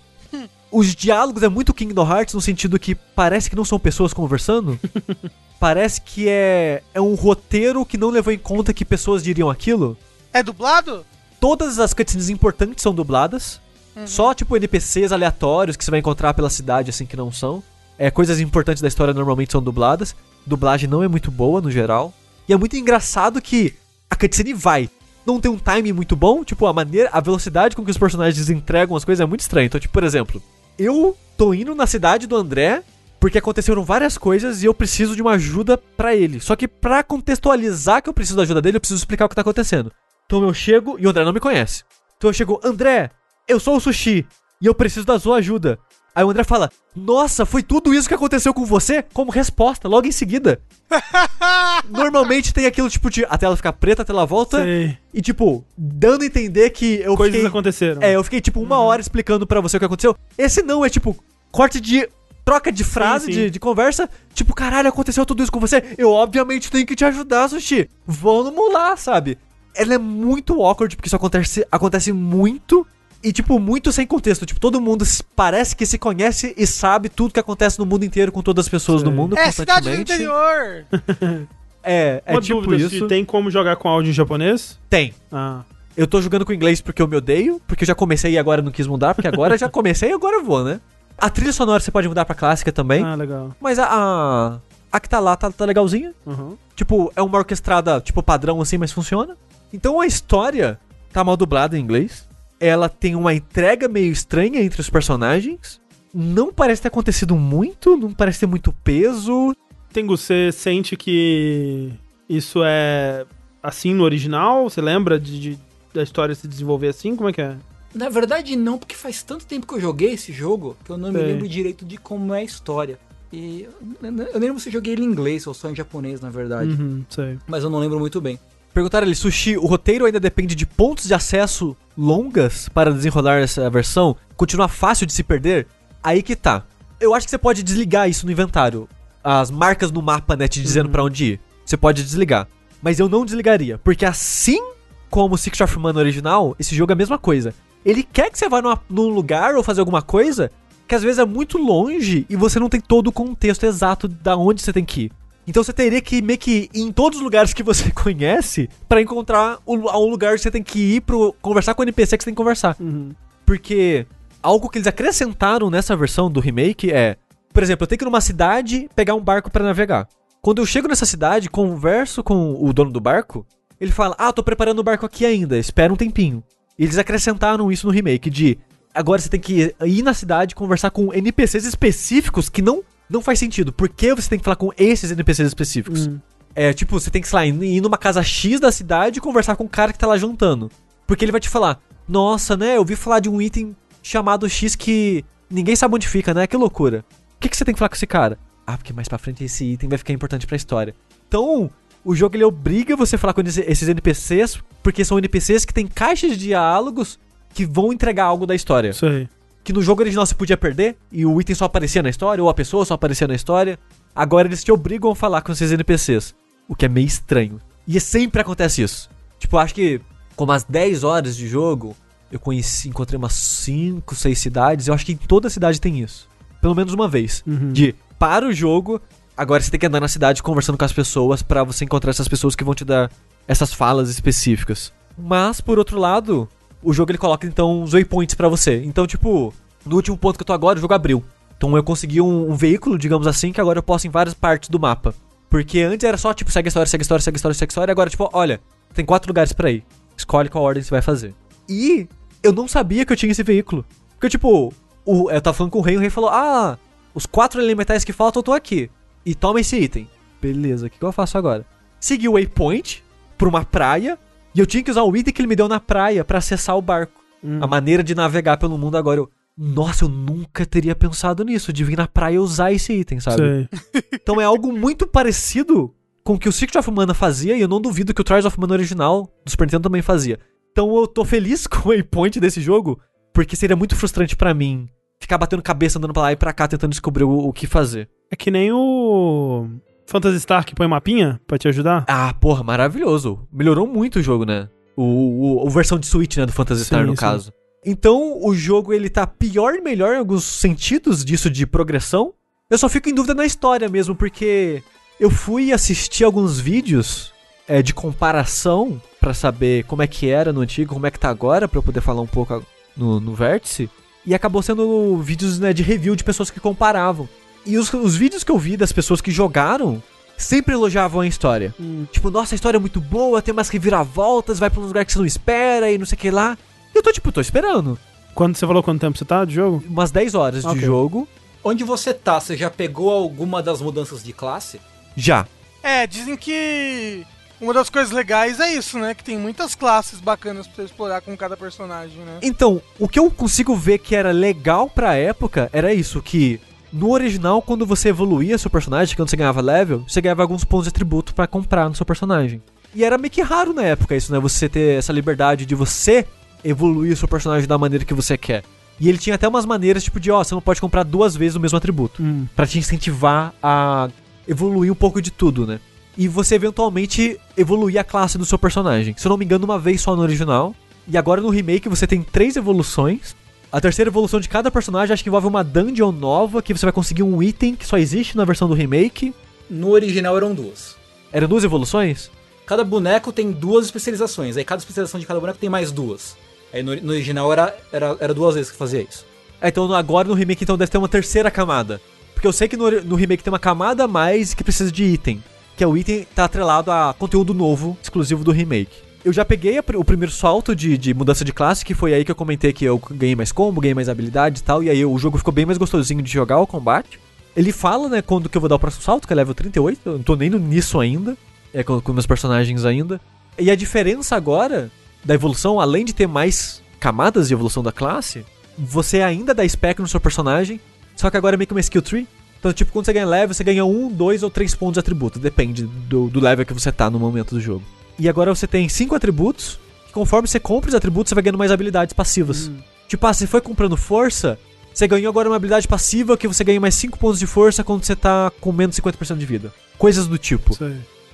Os 0.71 0.95
diálogos 0.95 1.43
é 1.43 1.49
muito 1.49 1.73
Kingdom 1.73 2.07
Hearts 2.07 2.35
no 2.35 2.41
sentido 2.41 2.79
que 2.79 2.95
parece 2.95 3.49
que 3.49 3.57
não 3.57 3.65
são 3.65 3.79
pessoas 3.79 4.13
conversando. 4.13 4.79
parece 5.59 6.01
que 6.01 6.29
é, 6.29 6.83
é 6.93 7.01
um 7.01 7.15
roteiro 7.15 7.85
que 7.87 7.97
não 7.97 8.11
levou 8.11 8.33
em 8.33 8.39
conta 8.39 8.75
que 8.75 8.85
pessoas 8.85 9.23
diriam 9.23 9.49
aquilo. 9.49 9.97
É 10.33 10.43
dublado? 10.43 11.07
Todas 11.41 11.79
as 11.79 11.95
cutscenes 11.95 12.29
importantes 12.29 12.83
são 12.83 12.95
dubladas. 12.95 13.61
Uhum. 13.97 14.07
Só, 14.07 14.35
tipo, 14.35 14.57
NPCs 14.57 15.11
aleatórios 15.11 15.77
que 15.77 15.85
você 15.85 15.91
vai 15.91 16.01
encontrar 16.01 16.35
pela 16.35 16.51
cidade, 16.51 16.91
assim, 16.91 17.07
que 17.07 17.17
não 17.17 17.33
são. 17.33 17.63
É, 17.99 18.11
coisas 18.11 18.41
importantes 18.41 18.81
da 18.81 18.89
história 18.89 19.13
normalmente 19.13 19.53
são 19.53 19.63
dubladas. 19.63 20.15
Dublagem 20.47 20.89
não 20.89 21.03
é 21.03 21.09
muito 21.09 21.31
boa, 21.31 21.61
no 21.61 21.71
geral. 21.71 22.15
E 22.49 22.53
é 22.53 22.57
muito 22.57 22.77
engraçado 22.77 23.43
que 23.43 23.75
a 24.09 24.17
cutscene 24.17 24.55
vai. 24.55 24.89
Não 25.27 25.41
tem 25.41 25.51
um 25.51 25.59
timing 25.59 25.93
muito 25.93 26.15
bom. 26.15 26.45
Tipo, 26.45 26.67
a 26.67 26.73
maneira, 26.73 27.11
a 27.13 27.21
velocidade 27.21 27.75
com 27.75 27.85
que 27.85 27.91
os 27.91 27.99
personagens 27.99 28.49
entregam 28.49 28.97
as 28.97 29.05
coisas 29.05 29.23
é 29.23 29.27
muito 29.27 29.41
estranha. 29.41 29.67
Então, 29.67 29.81
tipo, 29.81 29.93
por 29.93 30.05
exemplo, 30.05 30.41
eu 30.79 31.17
tô 31.37 31.53
indo 31.53 31.75
na 31.75 31.87
cidade 31.87 32.27
do 32.27 32.37
André 32.37 32.83
porque 33.21 33.39
aconteceram 33.39 33.83
várias 33.83 34.17
coisas 34.17 34.63
e 34.63 34.67
eu 34.67 34.73
preciso 34.73 35.17
de 35.17 35.23
uma 35.23 35.33
ajuda 35.33 35.77
pra 35.77 36.15
ele. 36.15 36.41
Só 36.41 36.55
que 36.55 36.69
pra 36.69 37.03
contextualizar 37.03 38.03
que 38.03 38.09
eu 38.09 38.15
preciso 38.15 38.37
da 38.37 38.45
ajuda 38.45 38.63
dele, 38.63 38.77
eu 38.77 38.81
preciso 38.81 39.01
explicar 39.01 39.27
o 39.27 39.29
que 39.29 39.35
tá 39.35 39.41
acontecendo. 39.41 39.93
Então 40.25 40.43
eu 40.43 40.55
chego 40.55 40.97
e 40.99 41.07
o 41.07 41.11
André 41.11 41.25
não 41.25 41.33
me 41.33 41.41
conhece. 41.41 41.83
Então 42.17 42.31
eu 42.31 42.35
chego, 42.35 42.61
André, 42.63 43.11
eu 43.47 43.59
sou 43.59 43.77
o 43.77 43.81
Sushi 43.81 44.25
e 44.61 44.67
eu 44.67 44.75
preciso 44.75 45.05
da 45.05 45.19
sua 45.19 45.39
ajuda. 45.39 45.79
Aí 46.19 46.25
o 46.25 46.31
André 46.31 46.43
fala: 46.43 46.69
Nossa, 46.97 47.47
foi 47.47 47.63
tudo 47.63 47.95
isso 47.95 48.09
que 48.09 48.15
aconteceu 48.15 48.53
com 48.53 48.65
você? 48.65 49.05
Como 49.15 49.31
resposta, 49.31 49.87
logo 49.87 50.05
em 50.05 50.11
seguida. 50.11 50.61
Normalmente 51.89 52.53
tem 52.53 52.67
aquilo 52.67 52.91
tipo 52.91 53.09
de 53.09 53.25
a 53.27 53.39
tela 53.39 53.57
fica 53.57 53.73
preta, 53.73 54.03
a 54.03 54.05
tela 54.05 54.27
volta 54.27 54.61
Sei. 54.61 54.99
e 55.15 55.23
tipo, 55.23 55.65
dando 55.77 56.23
a 56.23 56.27
entender 56.27 56.71
que 56.71 56.97
eu 56.97 57.17
Coisas 57.17 57.37
fiquei 57.37 57.49
aconteceram. 57.49 58.03
É, 58.03 58.17
eu 58.17 58.25
fiquei 58.25 58.41
tipo 58.41 58.61
uma 58.61 58.81
hora 58.81 59.01
explicando 59.01 59.47
pra 59.47 59.61
você 59.61 59.77
o 59.77 59.79
que 59.79 59.87
aconteceu. 59.87 60.17
Esse 60.37 60.61
não 60.61 60.85
é 60.85 60.91
tipo 60.91 61.17
corte 61.53 61.81
de 61.81 62.09
troca 62.45 62.73
de 62.73 62.83
frase, 62.83 63.27
sim. 63.27 63.33
De, 63.33 63.51
de 63.51 63.61
conversa, 63.61 64.11
tipo, 64.35 64.53
caralho, 64.53 64.89
aconteceu 64.89 65.25
tudo 65.25 65.41
isso 65.41 65.53
com 65.53 65.61
você. 65.61 65.85
Eu 65.97 66.11
obviamente 66.11 66.69
tenho 66.69 66.85
que 66.85 66.97
te 66.97 67.05
ajudar, 67.05 67.49
Sushi. 67.49 67.89
Vamos 68.05 68.73
lá, 68.73 68.97
sabe? 68.97 69.39
Ela 69.73 69.95
é 69.95 69.99
muito 69.99 70.61
awkward 70.65 70.97
porque 70.97 71.07
isso 71.07 71.15
acontece 71.15 71.65
acontece 71.71 72.13
muito 72.13 72.85
e, 73.23 73.33
tipo, 73.33 73.59
muito 73.59 73.91
sem 73.93 74.07
contexto. 74.07 74.47
Tipo, 74.47 74.61
todo 74.61 74.81
mundo 74.81 75.05
parece 75.35 75.75
que 75.75 75.85
se 75.87 75.99
conhece 75.99 76.55
e 76.57 76.67
sabe 76.67 77.09
tudo 77.09 77.33
que 77.35 77.41
acontece 77.41 77.79
no 77.79 77.85
mundo 77.87 78.05
inteiro 78.05 78.31
com 78.33 78.43
todas 78.43 78.67
as 78.67 78.69
pessoas 78.69 79.01
Sei. 79.01 79.11
do 79.11 79.15
mundo 79.15 79.37
É 79.39 79.51
cidade 79.51 79.91
do 79.91 79.97
constantemente. 79.97 80.13
interior. 80.13 81.49
É, 81.91 82.23
é 82.27 82.33
Uma 82.35 82.41
tipo 82.43 82.61
dúvida, 82.61 82.77
isso. 82.85 82.99
se 82.99 83.07
tem 83.07 83.25
como 83.25 83.51
jogar 83.51 83.77
com 83.77 83.89
áudio 83.89 84.11
em 84.11 84.13
japonês? 84.13 84.79
Tem. 84.91 85.15
Ah, 85.33 85.63
Eu 85.97 86.07
tô 86.07 86.21
jogando 86.21 86.45
com 86.45 86.53
inglês 86.53 86.81
porque 86.83 87.01
eu 87.01 87.09
me 87.09 87.17
odeio, 87.17 87.63
porque 87.67 87.85
eu 87.85 87.87
já 87.87 87.95
comecei 87.95 88.33
e 88.33 88.39
agora 88.39 88.61
não 88.61 88.71
quis 88.71 88.87
mudar, 88.87 89.15
porque 89.15 89.29
agora 89.29 89.57
já 89.57 89.69
comecei 89.71 90.11
e 90.11 90.13
agora 90.13 90.37
eu 90.37 90.45
vou, 90.45 90.63
né? 90.65 90.81
A 91.17 91.31
trilha 91.31 91.53
sonora 91.53 91.81
você 91.81 91.91
pode 91.91 92.07
mudar 92.07 92.25
pra 92.27 92.35
clássica 92.35 92.71
também, 92.73 93.03
ah 93.03 93.15
legal. 93.15 93.57
mas 93.61 93.79
a, 93.79 93.87
a, 93.91 94.59
a 94.93 95.01
que 95.01 95.09
tá 95.09 95.19
lá 95.19 95.35
tá, 95.37 95.51
tá 95.51 95.65
legalzinha. 95.65 96.13
Uhum. 96.27 96.59
Tipo, 96.77 97.11
é 97.17 97.23
uma 97.23 97.39
orquestrada, 97.39 98.01
tipo, 98.03 98.23
padrão 98.23 98.61
assim, 98.61 98.77
mas 98.77 98.93
funciona. 98.93 99.35
Então 99.73 99.99
a 100.01 100.07
história 100.07 100.79
tá 101.13 101.25
mal 101.25 101.37
dublada 101.39 101.79
em 101.79 101.81
inglês. 101.81 102.28
Ela 102.61 102.89
tem 102.89 103.15
uma 103.15 103.33
entrega 103.35 103.89
meio 103.89 104.11
estranha 104.13 104.61
entre 104.63 104.81
os 104.81 104.91
personagens. 104.91 105.81
Não 106.13 106.53
parece 106.53 106.83
ter 106.83 106.89
acontecido 106.89 107.37
muito, 107.37 107.97
não 107.97 108.13
parece 108.13 108.41
ter 108.41 108.47
muito 108.47 108.73
peso. 108.85 109.55
Tengu, 109.93 110.17
você 110.17 110.51
sente 110.53 110.97
que 110.97 111.93
isso 112.29 112.61
é 112.65 113.25
assim 113.63 113.95
no 113.95 114.05
original? 114.05 114.69
Você 114.69 114.81
lembra 114.81 115.19
de, 115.21 115.39
de- 115.39 115.59
da 115.95 116.03
história 116.03 116.35
se 116.35 116.49
desenvolver 116.49 116.89
assim? 116.89 117.15
Como 117.15 117.29
é 117.29 117.33
que 117.33 117.41
é? 117.41 117.57
Na 117.95 118.09
verdade, 118.09 118.55
não, 118.57 118.79
porque 118.79 118.95
faz 118.95 119.23
tanto 119.23 119.47
tempo 119.47 119.67
que 119.67 119.75
eu 119.75 119.81
joguei 119.81 120.13
esse 120.13 120.33
jogo 120.33 120.77
que 120.85 120.91
eu 120.91 120.99
não 120.99 121.09
me 121.13 121.19
Sei. 121.19 121.27
lembro 121.33 121.49
direito 121.49 121.85
de 121.85 121.97
como 121.97 122.35
é 122.35 122.41
a 122.41 122.45
história. 122.45 122.99
E 123.33 123.63
eu 123.63 123.73
eu 124.03 124.13
nem 124.13 124.27
lembro 124.49 124.61
se 124.61 124.69
eu 124.69 124.73
joguei 124.73 124.93
ele 124.95 125.03
em 125.05 125.07
inglês 125.07 125.47
ou 125.47 125.55
só 125.55 125.71
em 125.71 125.75
japonês, 125.77 126.21
na 126.21 126.31
verdade. 126.31 126.71
Uhum, 126.71 127.05
sei. 127.09 127.39
Mas 127.47 127.63
eu 127.65 127.71
não 127.71 127.79
lembro 127.79 127.99
muito 127.99 128.21
bem. 128.21 128.39
Perguntaram 128.79 129.09
ali, 129.09 129.17
Sushi, 129.17 129.57
o 129.59 129.67
roteiro 129.67 130.05
ainda 130.05 130.21
depende 130.21 130.55
de 130.55 130.65
pontos 130.65 131.09
de 131.09 131.13
acesso 131.13 131.77
longas 131.97 132.69
para 132.69 132.93
desenrolar 132.93 133.41
essa 133.41 133.69
versão? 133.69 134.15
Continua 134.37 134.69
fácil 134.69 135.05
de 135.05 135.13
se 135.13 135.25
perder? 135.25 135.67
Aí 136.01 136.23
que 136.23 136.37
tá. 136.37 136.63
Eu 137.01 137.13
acho 137.13 137.27
que 137.27 137.31
você 137.33 137.39
pode 137.39 137.65
desligar 137.65 138.09
isso 138.09 138.25
no 138.25 138.31
inventário. 138.31 138.89
As 139.25 139.51
marcas 139.51 139.91
no 139.91 140.01
mapa, 140.01 140.37
né, 140.37 140.47
te 140.47 140.63
dizendo 140.63 140.89
pra 140.89 141.03
onde 141.03 141.25
ir. 141.33 141.41
Você 141.67 141.77
pode 141.77 142.05
desligar. 142.05 142.47
Mas 142.81 143.01
eu 143.01 143.09
não 143.09 143.25
desligaria, 143.25 143.79
porque 143.79 144.05
assim 144.07 144.63
como 145.11 145.35
o 145.35 145.39
Six 145.39 145.61
of 145.61 145.77
Mana 145.77 145.99
original, 145.99 146.55
esse 146.57 146.73
jogo 146.77 146.93
é 146.93 146.95
a 146.95 146.97
mesma 146.97 147.19
coisa. 147.19 147.53
Ele 147.85 148.05
quer 148.05 148.31
que 148.31 148.39
você 148.39 148.49
vá 148.49 148.63
numa- 148.63 148.81
num 148.89 149.09
lugar 149.09 149.57
ou 149.57 149.63
fazer 149.65 149.81
alguma 149.81 150.03
coisa 150.03 150.53
que 150.87 150.95
às 150.95 151.03
vezes 151.03 151.19
é 151.19 151.25
muito 151.25 151.59
longe 151.59 152.25
e 152.31 152.37
você 152.37 152.61
não 152.61 152.69
tem 152.69 152.81
todo 152.81 153.09
o 153.09 153.13
contexto 153.13 153.67
exato 153.67 154.07
da 154.07 154.37
onde 154.37 154.63
você 154.63 154.73
tem 154.73 154.85
que 154.85 155.07
ir. 155.07 155.13
Então 155.49 155.65
você 155.65 155.73
teria 155.73 156.03
que 156.03 156.21
meio 156.21 156.39
que 156.39 156.69
ir 156.75 156.83
em 156.83 156.93
todos 156.93 157.19
os 157.19 157.25
lugares 157.25 157.55
que 157.55 157.63
você 157.63 157.91
conhece 157.91 158.69
pra 158.87 159.01
encontrar 159.01 159.59
o, 159.65 159.77
um 159.77 160.11
lugar 160.11 160.35
que 160.35 160.43
você 160.43 160.51
tem 160.51 160.63
que 160.63 160.97
ir 160.97 161.01
pro 161.01 161.35
conversar 161.41 161.73
com 161.73 161.81
o 161.81 161.85
NPC 161.87 162.19
que 162.19 162.23
você 162.23 162.27
tem 162.27 162.35
que 162.35 162.39
conversar. 162.39 162.77
Uhum. 162.79 163.13
Porque 163.47 164.07
algo 164.43 164.69
que 164.69 164.77
eles 164.77 164.87
acrescentaram 164.87 165.71
nessa 165.71 165.97
versão 165.97 166.31
do 166.31 166.39
remake 166.39 166.93
é, 166.93 167.17
por 167.51 167.63
exemplo, 167.63 167.85
eu 167.85 167.87
tenho 167.87 167.99
que 167.99 168.05
ir 168.05 168.11
numa 168.11 168.21
cidade 168.21 168.91
pegar 168.95 169.15
um 169.15 169.23
barco 169.23 169.51
pra 169.51 169.65
navegar. 169.65 170.07
Quando 170.43 170.59
eu 170.59 170.67
chego 170.67 170.87
nessa 170.87 171.07
cidade, 171.07 171.49
converso 171.49 172.23
com 172.23 172.55
o 172.63 172.71
dono 172.75 172.91
do 172.91 173.01
barco, 173.01 173.47
ele 173.81 173.91
fala: 173.91 174.15
"Ah, 174.19 174.31
tô 174.35 174.43
preparando 174.43 174.81
o 174.81 174.85
barco 174.85 175.07
aqui 175.07 175.25
ainda, 175.25 175.57
espera 175.57 175.91
um 175.91 175.97
tempinho". 175.97 176.45
E 176.79 176.85
eles 176.85 176.99
acrescentaram 176.99 177.73
isso 177.73 177.87
no 177.87 177.93
remake 177.93 178.29
de 178.29 178.59
agora 178.95 179.21
você 179.21 179.31
tem 179.31 179.41
que 179.41 179.75
ir 179.83 180.03
na 180.03 180.13
cidade 180.13 180.55
conversar 180.55 180.91
com 180.91 181.13
NPCs 181.13 181.65
específicos 181.65 182.51
que 182.51 182.61
não 182.61 182.83
não 183.09 183.21
faz 183.23 183.39
sentido. 183.39 183.73
Por 183.73 183.89
que 183.89 184.15
você 184.15 184.29
tem 184.29 184.39
que 184.39 184.45
falar 184.45 184.57
com 184.57 184.71
esses 184.77 185.11
NPCs 185.11 185.49
específicos? 185.49 186.07
Hum. 186.07 186.19
É, 186.55 186.73
tipo, 186.73 186.99
você 186.99 187.11
tem 187.11 187.23
que, 187.23 187.29
sei 187.29 187.37
lá, 187.37 187.47
ir 187.47 187.81
numa 187.81 187.97
casa 187.99 188.23
X 188.23 188.59
da 188.59 188.73
cidade 188.73 189.19
e 189.19 189.21
conversar 189.21 189.55
com 189.57 189.65
o 189.65 189.69
cara 189.69 189.93
que 189.93 189.99
tá 189.99 190.07
lá 190.07 190.17
jantando. 190.19 190.71
Porque 191.07 191.25
ele 191.25 191.33
vai 191.33 191.41
te 191.41 191.49
falar, 191.49 191.81
nossa, 192.09 192.57
né, 192.57 192.75
eu 192.77 192.81
ouvi 192.81 192.97
falar 192.97 193.21
de 193.21 193.29
um 193.29 193.41
item 193.41 193.77
chamado 194.03 194.49
X 194.49 194.75
que 194.75 195.25
ninguém 195.49 195.77
sabe 195.77 195.95
onde 195.95 196.09
fica, 196.09 196.35
né? 196.35 196.47
Que 196.47 196.57
loucura. 196.57 197.05
O 197.37 197.41
que, 197.41 197.49
que 197.49 197.57
você 197.57 197.65
tem 197.65 197.73
que 197.75 197.79
falar 197.79 197.89
com 197.91 197.95
esse 197.95 198.07
cara? 198.07 198.39
Ah, 198.67 198.77
porque 198.77 198.93
mais 198.93 199.09
pra 199.09 199.19
frente 199.19 199.45
esse 199.45 199.65
item 199.65 199.89
vai 199.89 199.99
ficar 199.99 200.13
importante 200.13 200.47
pra 200.47 200.57
história. 200.57 200.95
Então, 201.29 201.71
o 202.05 202.15
jogo 202.15 202.37
ele 202.37 202.45
obriga 202.45 202.97
você 202.97 203.15
a 203.17 203.19
falar 203.19 203.33
com 203.35 203.41
esse- 203.43 203.61
esses 203.63 203.89
NPCs, 203.89 204.59
porque 204.83 205.05
são 205.05 205.17
NPCs 205.19 205.65
que 205.65 205.73
têm 205.73 205.87
caixas 205.87 206.33
de 206.33 206.39
diálogos 206.39 207.19
que 207.55 207.65
vão 207.65 207.93
entregar 207.93 208.25
algo 208.25 208.47
da 208.47 208.55
história 208.55 208.91
Isso 208.91 209.07
aí. 209.07 209.29
Que 209.69 209.73
no 209.75 209.83
jogo 209.83 210.01
original 210.01 210.25
você 210.25 210.35
podia 210.35 210.57
perder 210.57 210.97
e 211.13 211.27
o 211.27 211.39
item 211.39 211.55
só 211.55 211.67
aparecia 211.67 212.03
na 212.03 212.09
história, 212.09 212.43
ou 212.43 212.49
a 212.49 212.55
pessoa 212.55 212.87
só 212.87 212.95
aparecia 212.95 213.29
na 213.29 213.35
história. 213.35 213.79
Agora 214.17 214.49
eles 214.49 214.65
te 214.65 214.73
obrigam 214.73 215.11
a 215.11 215.15
falar 215.15 215.43
com 215.43 215.53
esses 215.53 215.71
NPCs, 215.71 216.35
o 216.67 216.75
que 216.75 216.87
é 216.87 216.89
meio 216.89 217.07
estranho. 217.07 217.61
E 217.87 218.01
sempre 218.01 218.41
acontece 218.41 218.81
isso. 218.81 219.11
Tipo, 219.39 219.59
acho 219.59 219.75
que 219.75 220.01
com 220.35 220.45
umas 220.45 220.65
10 220.65 221.05
horas 221.05 221.37
de 221.37 221.47
jogo, 221.47 221.95
eu 222.33 222.41
conheci, 222.41 222.89
encontrei 222.89 223.19
umas 223.19 223.35
5, 223.35 224.15
6 224.15 224.39
cidades. 224.39 224.89
Eu 224.89 224.95
acho 224.95 225.05
que 225.05 225.13
em 225.13 225.19
toda 225.19 225.51
cidade 225.51 225.79
tem 225.79 226.01
isso. 226.01 226.31
Pelo 226.63 226.75
menos 226.75 226.95
uma 226.95 227.07
vez. 227.07 227.45
Uhum. 227.47 227.71
De 227.71 227.95
para 228.19 228.49
o 228.49 228.53
jogo, 228.55 228.99
agora 229.37 229.63
você 229.63 229.71
tem 229.71 229.79
que 229.79 229.85
andar 229.85 230.01
na 230.01 230.09
cidade 230.09 230.43
conversando 230.43 230.79
com 230.79 230.85
as 230.87 230.95
pessoas 230.95 231.43
pra 231.43 231.63
você 231.63 231.85
encontrar 231.85 232.09
essas 232.09 232.27
pessoas 232.27 232.57
que 232.57 232.65
vão 232.65 232.75
te 232.75 232.87
dar 232.87 233.11
essas 233.47 233.75
falas 233.75 234.09
específicas. 234.09 234.95
Mas, 235.19 235.61
por 235.61 235.79
outro 235.79 235.99
lado, 235.99 236.49
o 236.83 236.93
jogo 236.93 237.11
ele 237.11 237.19
coloca 237.19 237.47
então 237.47 237.83
os 237.83 237.93
waypoints 237.93 238.35
pra 238.35 238.49
você. 238.49 238.83
Então, 238.85 239.07
tipo, 239.07 239.53
no 239.85 239.97
último 239.97 240.17
ponto 240.17 240.37
que 240.37 240.43
eu 240.43 240.47
tô 240.47 240.53
agora, 240.53 240.79
o 240.79 240.81
jogo 240.81 240.95
abriu. 240.95 241.25
Então 241.57 241.77
eu 241.77 241.83
consegui 241.83 242.21
um, 242.21 242.51
um 242.51 242.55
veículo, 242.55 242.97
digamos 242.97 243.27
assim, 243.27 243.53
que 243.53 243.61
agora 243.61 243.79
eu 243.79 243.83
posso 243.83 244.07
em 244.07 244.11
várias 244.11 244.35
partes 244.35 244.69
do 244.69 244.79
mapa. 244.79 245.15
Porque 245.51 245.81
antes 245.81 246.05
era 246.05 246.17
só, 246.17 246.33
tipo, 246.33 246.51
segue 246.51 246.69
a 246.69 246.71
história, 246.71 246.87
segue 246.87 247.03
a 247.03 247.05
história, 247.05 247.23
segue 247.23 247.35
a 247.35 247.39
história, 247.39 247.55
segue 247.55 247.71
a 247.71 247.73
história. 247.73 247.93
Agora, 247.93 248.11
tipo, 248.11 248.29
olha, 248.33 248.61
tem 248.95 249.05
quatro 249.05 249.29
lugares 249.29 249.53
pra 249.53 249.71
ir. 249.71 249.85
Escolhe 250.17 250.49
qual 250.49 250.65
ordem 250.65 250.83
você 250.83 250.91
vai 250.91 251.03
fazer. 251.03 251.35
E 251.69 252.07
eu 252.43 252.53
não 252.53 252.69
sabia 252.69 253.05
que 253.05 253.13
eu 253.13 253.17
tinha 253.17 253.33
esse 253.33 253.43
veículo. 253.43 253.85
Porque, 254.11 254.29
tipo, 254.29 254.73
o, 255.05 255.31
eu 255.31 255.41
tava 255.41 255.57
falando 255.57 255.73
com 255.73 255.79
o 255.79 255.83
rei, 255.83 255.97
o 255.97 256.01
rei 256.01 256.11
falou: 256.11 256.31
Ah, 256.31 256.79
os 257.15 257.27
quatro 257.27 257.61
elementais 257.61 258.05
que 258.05 258.13
faltam 258.13 258.41
eu 258.41 258.45
tô 258.45 258.53
aqui. 258.53 258.91
E 259.25 259.35
toma 259.35 259.61
esse 259.61 259.77
item. 259.77 260.09
Beleza, 260.41 260.87
o 260.87 260.91
que, 260.91 260.99
que 260.99 261.05
eu 261.05 261.13
faço 261.13 261.37
agora? 261.37 261.67
Segui 261.99 262.29
o 262.29 262.35
waypoint 262.35 263.03
pra 263.37 263.49
uma 263.49 263.65
praia. 263.65 264.19
E 264.55 264.61
eu 264.61 264.67
tinha 264.67 264.83
que 264.83 264.91
usar 264.91 265.03
o 265.03 265.17
item 265.17 265.33
que 265.33 265.41
ele 265.41 265.49
me 265.49 265.57
deu 265.57 265.69
na 265.69 265.81
praia 265.81 266.25
pra 266.25 266.39
acessar 266.39 266.77
o 266.77 266.83
barco. 266.83 267.21
Hum. 267.43 267.59
A 267.63 267.67
maneira 267.67 268.03
de 268.03 268.15
navegar 268.15 268.57
pelo 268.57 268.79
mundo 268.79 268.97
agora. 268.97 269.21
Eu, 269.21 269.31
nossa, 269.57 270.05
eu 270.05 270.09
nunca 270.09 270.65
teria 270.65 270.95
pensado 270.95 271.45
nisso, 271.45 271.73
de 271.73 271.85
vir 271.85 271.97
na 271.97 272.07
praia 272.07 272.37
e 272.37 272.39
usar 272.39 272.73
esse 272.73 272.93
item, 272.93 273.21
sabe? 273.21 273.69
Sei. 273.93 274.03
Então 274.21 274.41
é 274.41 274.45
algo 274.45 274.73
muito 274.73 275.07
parecido 275.07 275.95
com 276.23 276.35
o 276.35 276.39
que 276.39 276.49
o 276.49 276.53
Secret 276.53 276.79
of 276.79 276.91
Mana 276.91 277.15
fazia, 277.15 277.57
e 277.57 277.61
eu 277.61 277.69
não 277.69 277.81
duvido 277.81 278.13
que 278.13 278.21
o 278.21 278.25
Trials 278.25 278.45
of 278.45 278.61
Mana 278.61 278.75
original 278.75 279.33
do 279.45 279.51
Super 279.51 279.65
Nintendo 279.65 279.85
também 279.85 280.03
fazia. 280.03 280.39
Então 280.71 280.95
eu 280.95 281.07
tô 281.07 281.25
feliz 281.25 281.67
com 281.67 281.89
o 281.89 281.93
waypoint 281.93 282.39
desse 282.39 282.61
jogo, 282.61 283.01
porque 283.33 283.57
seria 283.57 283.75
muito 283.75 283.97
frustrante 283.97 284.37
pra 284.37 284.53
mim 284.53 284.89
ficar 285.19 285.39
batendo 285.39 285.63
cabeça, 285.63 285.99
andando 285.99 286.13
pra 286.13 286.23
lá 286.23 286.33
e 286.33 286.37
pra 286.37 286.53
cá, 286.53 286.69
tentando 286.69 286.91
descobrir 286.91 287.25
o, 287.25 287.31
o 287.31 287.53
que 287.53 287.67
fazer. 287.67 288.09
É 288.31 288.37
que 288.37 288.51
nem 288.51 288.71
o 288.71 289.67
Phantasy 290.09 290.41
Star 290.41 290.65
que 290.65 290.75
põe 290.75 290.89
mapinha 290.89 291.39
pra 291.47 291.59
te 291.59 291.69
ajudar. 291.69 292.07
Ah, 292.09 292.33
porra, 292.33 292.65
maravilhoso. 292.65 293.47
Melhorou 293.53 293.87
muito 293.87 294.19
o 294.19 294.23
jogo, 294.23 294.47
né? 294.47 294.67
O, 294.97 295.67
o, 295.67 295.71
versão 295.71 295.99
de 295.99 296.07
Switch, 296.07 296.39
né, 296.39 296.47
do 296.47 296.53
Phantasy 296.53 296.87
Star, 296.87 297.03
Sim, 297.03 297.07
no 297.07 297.13
sim. 297.13 297.21
caso. 297.21 297.53
Então, 297.85 298.41
o 298.43 298.55
jogo, 298.55 298.93
ele 298.93 299.11
tá 299.11 299.27
pior 299.27 299.75
e 299.75 299.83
melhor 299.83 300.15
em 300.15 300.19
alguns 300.19 300.45
sentidos 300.45 301.23
disso 301.25 301.51
de 301.51 301.67
progressão. 301.67 302.33
Eu 302.71 302.79
só 302.79 302.89
fico 302.89 303.09
em 303.11 303.15
dúvida 303.15 303.35
na 303.35 303.45
história 303.45 303.87
mesmo, 303.89 304.15
porque 304.15 304.83
eu 305.21 305.31
fui 305.31 305.73
assistir 305.73 306.25
alguns 306.25 306.59
vídeos 306.59 307.33
é, 307.69 307.83
de 307.83 307.93
comparação 307.93 309.01
pra 309.21 309.35
saber 309.35 309.85
como 309.85 310.03
é 310.03 310.07
que 310.07 310.29
era 310.29 310.55
no 310.55 310.63
antigo, 310.63 310.95
como 310.95 311.07
é 311.07 311.11
que 311.11 311.21
tá 311.21 311.29
agora, 311.29 311.69
pra 311.69 311.79
eu 311.79 311.83
poder 311.83 312.01
falar 312.01 312.23
um 312.23 312.27
pouco 312.27 312.65
no, 312.97 313.21
no 313.21 313.35
Vértice. 313.35 313.91
E 314.25 314.35
acabou 314.35 314.63
sendo 314.63 315.19
vídeos 315.19 315.61
né, 315.61 315.75
de 315.75 315.83
review 315.83 316.17
de 316.17 316.25
pessoas 316.25 316.51
que 316.51 316.59
comparavam. 316.59 317.29
E 317.69 317.77
os, 317.79 317.93
os 317.93 318.17
vídeos 318.17 318.43
que 318.43 318.51
eu 318.51 318.59
vi 318.59 318.77
das 318.77 318.91
pessoas 318.93 319.21
que 319.21 319.31
jogaram 319.31 320.03
sempre 320.37 320.73
elogiavam 320.75 321.21
a 321.21 321.27
história. 321.27 321.75
Tipo, 322.11 322.31
nossa, 322.31 322.55
a 322.55 322.57
história 322.57 322.79
é 322.79 322.81
muito 322.81 323.01
boa, 323.01 323.43
tem 323.43 323.53
umas 323.53 323.69
reviravoltas, 323.69 324.59
vai 324.59 324.71
pra 324.71 324.81
um 324.81 324.87
lugar 324.87 325.05
que 325.05 325.13
você 325.13 325.19
não 325.19 325.27
espera 325.27 325.91
e 325.91 325.99
não 325.99 326.07
sei 326.07 326.17
o 326.17 326.19
que 326.19 326.31
lá. 326.31 326.57
E 326.95 326.99
eu 326.99 327.03
tô, 327.03 327.13
tipo, 327.13 327.31
tô 327.31 327.41
esperando. 327.41 327.99
Quando 328.35 328.57
você 328.57 328.67
falou 328.67 328.83
quanto 328.83 329.01
tempo 329.01 329.19
você 329.19 329.25
tá 329.25 329.45
de 329.45 329.55
jogo? 329.55 329.83
Umas 329.87 330.11
10 330.11 330.35
horas 330.35 330.65
Ok. 330.65 330.79
de 330.79 330.87
jogo. 330.87 331.29
Onde 331.63 331.85
você 331.85 332.15
tá? 332.15 332.41
Você 332.41 332.57
já 332.57 332.71
pegou 332.71 333.11
alguma 333.11 333.63
das 333.63 333.81
mudanças 333.83 334.23
de 334.23 334.33
classe? 334.33 334.81
Já. 335.17 335.47
É, 335.83 336.07
dizem 336.07 336.37
que 336.37 337.27
uma 337.61 337.75
das 337.75 337.91
coisas 337.91 338.13
legais 338.13 338.61
é 338.61 338.73
isso, 338.73 338.99
né? 338.99 339.13
Que 339.13 339.25
tem 339.25 339.37
muitas 339.37 339.75
classes 339.75 340.21
bacanas 340.21 340.67
pra 340.67 340.77
você 340.77 340.83
explorar 340.85 341.21
com 341.21 341.37
cada 341.37 341.57
personagem, 341.57 342.19
né? 342.19 342.39
Então, 342.41 342.81
o 342.99 343.09
que 343.09 343.19
eu 343.19 343.29
consigo 343.31 343.75
ver 343.75 343.99
que 343.99 344.15
era 344.15 344.31
legal 344.31 344.89
pra 344.89 345.17
época 345.17 345.69
era 345.73 345.93
isso, 345.93 346.23
que 346.23 346.61
no 346.93 347.11
original, 347.11 347.61
quando 347.61 347.85
você 347.85 348.09
evoluía 348.09 348.59
seu 348.59 348.71
personagem, 348.71 349.15
quando 349.17 349.29
você 349.29 349.37
ganhava 349.37 349.61
level, 349.61 350.05
você 350.07 350.21
ganhava 350.21 350.43
alguns 350.43 350.65
pontos 350.65 350.85
de 350.85 350.91
atributo 350.91 351.35
pra 351.35 351.47
comprar 351.47 351.89
no 351.89 351.95
seu 351.95 352.07
personagem. 352.07 352.63
E 352.95 353.05
era 353.05 353.19
meio 353.19 353.31
que 353.31 353.43
raro 353.43 353.73
na 353.73 353.83
época 353.83 354.17
isso, 354.17 354.33
né? 354.33 354.39
Você 354.39 354.69
ter 354.69 354.99
essa 354.99 355.13
liberdade 355.13 355.67
de 355.67 355.75
você 355.75 356.27
evoluir 356.65 357.13
o 357.13 357.17
seu 357.17 357.29
personagem 357.29 357.69
da 357.69 357.79
maneira 357.79 358.05
que 358.05 358.15
você 358.15 358.37
quer. 358.37 358.65
E 359.01 359.09
ele 359.09 359.19
tinha 359.19 359.37
até 359.37 359.47
umas 359.47 359.65
maneiras, 359.65 360.03
tipo 360.03 360.19
de, 360.19 360.31
ó, 360.31 360.43
você 360.43 360.55
não 360.55 360.63
pode 360.63 360.81
comprar 360.81 361.05
duas 361.05 361.37
vezes 361.37 361.55
o 361.55 361.61
mesmo 361.61 361.79
atributo. 361.79 362.23
Hum. 362.23 362.47
Pra 362.57 362.67
te 362.67 362.79
incentivar 362.79 363.55
a 363.63 364.09
evoluir 364.47 364.91
um 364.91 364.97
pouco 364.97 365.23
de 365.23 365.31
tudo, 365.31 365.67
né? 365.67 365.79
E 366.17 366.27
você 366.27 366.57
eventualmente 366.57 367.39
evoluir 367.57 368.01
a 368.01 368.05
classe 368.05 368.37
do 368.37 368.45
seu 368.45 368.59
personagem. 368.59 369.15
Se 369.17 369.27
eu 369.27 369.31
não 369.31 369.37
me 369.37 369.45
engano, 369.45 369.65
uma 369.65 369.79
vez 369.79 370.01
só 370.01 370.17
no 370.17 370.23
original. 370.23 370.75
E 371.07 371.17
agora 371.17 371.41
no 371.41 371.49
remake 371.49 371.89
você 371.89 372.07
tem 372.07 372.23
três 372.23 372.57
evoluções. 372.57 373.37
A 373.71 373.83
terceira 373.83 374.09
evolução 374.09 374.41
de 374.41 374.49
cada 374.49 374.71
personagem 374.71 375.13
acho 375.13 375.23
que 375.23 375.29
envolve 375.29 375.47
uma 375.47 375.63
dungeon 375.63 376.11
nova 376.11 376.63
que 376.63 376.73
você 376.73 376.87
vai 376.87 376.93
conseguir 376.93 377.23
um 377.23 377.43
item 377.43 377.77
que 377.77 377.87
só 377.87 377.99
existe 377.99 378.35
na 378.35 378.45
versão 378.47 378.67
do 378.67 378.73
remake. 378.73 379.35
No 379.69 379.91
original 379.91 380.35
eram 380.39 380.55
duas. 380.55 380.97
Eram 381.31 381.47
duas 381.47 381.65
evoluções? 381.65 382.31
Cada 382.65 382.83
boneco 382.83 383.31
tem 383.31 383.53
duas 383.53 383.85
especializações. 383.85 384.57
Aí 384.57 384.65
cada 384.65 384.81
especialização 384.81 385.21
de 385.21 385.27
cada 385.27 385.39
boneco 385.39 385.59
tem 385.59 385.69
mais 385.69 385.93
duas. 385.93 386.35
Aí 386.73 386.83
no, 386.83 386.97
no 386.97 387.13
original 387.13 387.53
era, 387.53 387.77
era, 387.93 388.17
era 388.19 388.33
duas 388.33 388.55
vezes 388.55 388.71
que 388.71 388.79
fazia 388.79 389.03
isso. 389.03 389.27
É, 389.61 389.69
então 389.69 389.93
agora 389.93 390.27
no 390.27 390.35
remake 390.35 390.65
então 390.65 390.79
deve 390.79 390.91
ter 390.91 390.97
uma 390.97 391.09
terceira 391.09 391.51
camada. 391.51 392.01
Porque 392.33 392.49
eu 392.49 392.53
sei 392.55 392.69
que 392.69 392.77
no, 392.77 392.91
no 393.03 393.17
remake 393.17 393.43
tem 393.45 393.53
uma 393.53 393.59
camada 393.59 394.05
a 394.05 394.09
mais 394.09 394.55
que 394.55 394.65
precisa 394.65 394.91
de 394.91 395.05
item. 395.05 395.45
Que 395.77 395.85
é 395.85 395.87
o 395.87 395.95
item 395.95 396.21
que 396.21 396.35
tá 396.35 396.47
atrelado 396.47 396.91
a 396.91 397.15
conteúdo 397.19 397.53
novo, 397.53 397.99
exclusivo 398.03 398.43
do 398.43 398.51
remake. 398.51 399.08
Eu 399.29 399.33
já 399.35 399.45
peguei 399.45 399.77
a 399.77 399.85
o 399.95 400.05
primeiro 400.05 400.33
salto 400.33 400.75
de, 400.75 400.97
de 400.97 401.13
mudança 401.13 401.45
de 401.45 401.53
classe, 401.53 401.85
que 401.85 401.93
foi 401.93 402.15
aí 402.15 402.25
que 402.25 402.31
eu 402.31 402.35
comentei 402.35 402.73
que 402.73 402.87
eu 402.87 402.99
ganhei 403.11 403.37
mais 403.37 403.53
combo, 403.53 403.79
ganhei 403.79 403.93
mais 403.93 404.09
habilidades 404.09 404.63
e 404.63 404.65
tal. 404.65 404.83
E 404.83 404.89
aí 404.89 405.05
o 405.05 405.19
jogo 405.19 405.37
ficou 405.37 405.53
bem 405.53 405.67
mais 405.67 405.77
gostosinho 405.77 406.23
de 406.23 406.33
jogar 406.33 406.59
o 406.59 406.67
combate. 406.67 407.21
Ele 407.55 407.71
fala, 407.71 408.09
né, 408.09 408.23
quando 408.23 408.49
que 408.49 408.57
eu 408.57 408.61
vou 408.61 408.71
dar 408.71 408.77
o 408.77 408.79
próximo 408.79 409.03
salto, 409.03 409.27
que 409.27 409.33
é 409.35 409.37
level 409.37 409.55
38. 409.55 410.01
Eu 410.03 410.13
não 410.13 410.23
tô 410.23 410.35
nem 410.35 410.49
nisso 410.49 410.99
ainda. 410.99 411.37
É 411.75 411.85
com, 411.85 412.01
com 412.01 412.15
meus 412.15 412.25
personagens 412.25 412.87
ainda. 412.87 413.21
E 413.59 413.71
a 413.71 413.77
diferença 413.77 414.35
agora 414.35 414.91
da 415.23 415.35
evolução, 415.35 415.79
além 415.79 416.07
de 416.07 416.15
ter 416.15 416.27
mais 416.27 416.83
camadas 416.99 417.49
de 417.49 417.53
evolução 417.53 417.83
da 417.83 417.93
classe, 417.93 418.47
você 418.79 419.21
ainda 419.21 419.53
dá 419.53 419.69
spec 419.69 420.01
no 420.01 420.09
seu 420.09 420.21
personagem, 420.21 420.81
só 421.15 421.29
que 421.29 421.37
agora 421.37 421.55
é 421.55 421.59
meio 421.59 421.67
que 421.67 421.75
uma 421.75 421.81
skill 421.81 422.01
tree. 422.01 422.27
Então, 422.59 422.73
tipo, 422.73 422.93
quando 422.93 423.05
você 423.05 423.13
ganha 423.13 423.27
level, 423.27 423.53
você 423.53 423.63
ganha 423.63 423.85
um, 423.85 424.11
dois 424.11 424.43
ou 424.43 424.49
três 424.49 424.75
pontos 424.75 424.95
de 424.95 425.01
atributo. 425.01 425.39
Depende 425.39 425.83
do, 425.85 426.31
do 426.31 426.41
level 426.41 426.65
que 426.65 426.73
você 426.73 426.91
tá 426.91 427.11
no 427.11 427.19
momento 427.19 427.55
do 427.55 427.61
jogo. 427.61 427.85
E 428.19 428.29
agora 428.29 428.55
você 428.55 428.67
tem 428.67 428.89
cinco 428.89 429.15
atributos, 429.15 429.79
que 430.07 430.13
conforme 430.13 430.49
você 430.49 430.59
compra 430.59 430.89
os 430.89 430.95
atributos, 430.95 431.29
você 431.29 431.35
vai 431.35 431.43
ganhando 431.43 431.59
mais 431.59 431.71
habilidades 431.71 432.13
passivas. 432.13 432.71
Tipo, 433.07 433.27
ah, 433.27 433.33
você 433.33 433.47
foi 433.47 433.61
comprando 433.61 433.97
força, 433.97 434.59
você 434.93 435.07
ganhou 435.07 435.31
agora 435.31 435.49
uma 435.49 435.55
habilidade 435.55 435.87
passiva 435.87 436.37
que 436.37 436.49
você 436.49 436.65
ganha 436.65 436.81
mais 436.81 436.95
5 436.97 437.19
pontos 437.19 437.39
de 437.39 437.47
força 437.47 437.85
quando 437.85 438.05
você 438.05 438.17
tá 438.17 438.51
com 438.61 438.73
menos 438.73 438.97
de 438.97 439.03
50% 439.03 439.37
de 439.37 439.47
vida. 439.47 439.73
Coisas 439.97 440.27
do 440.27 440.37
tipo. 440.37 440.75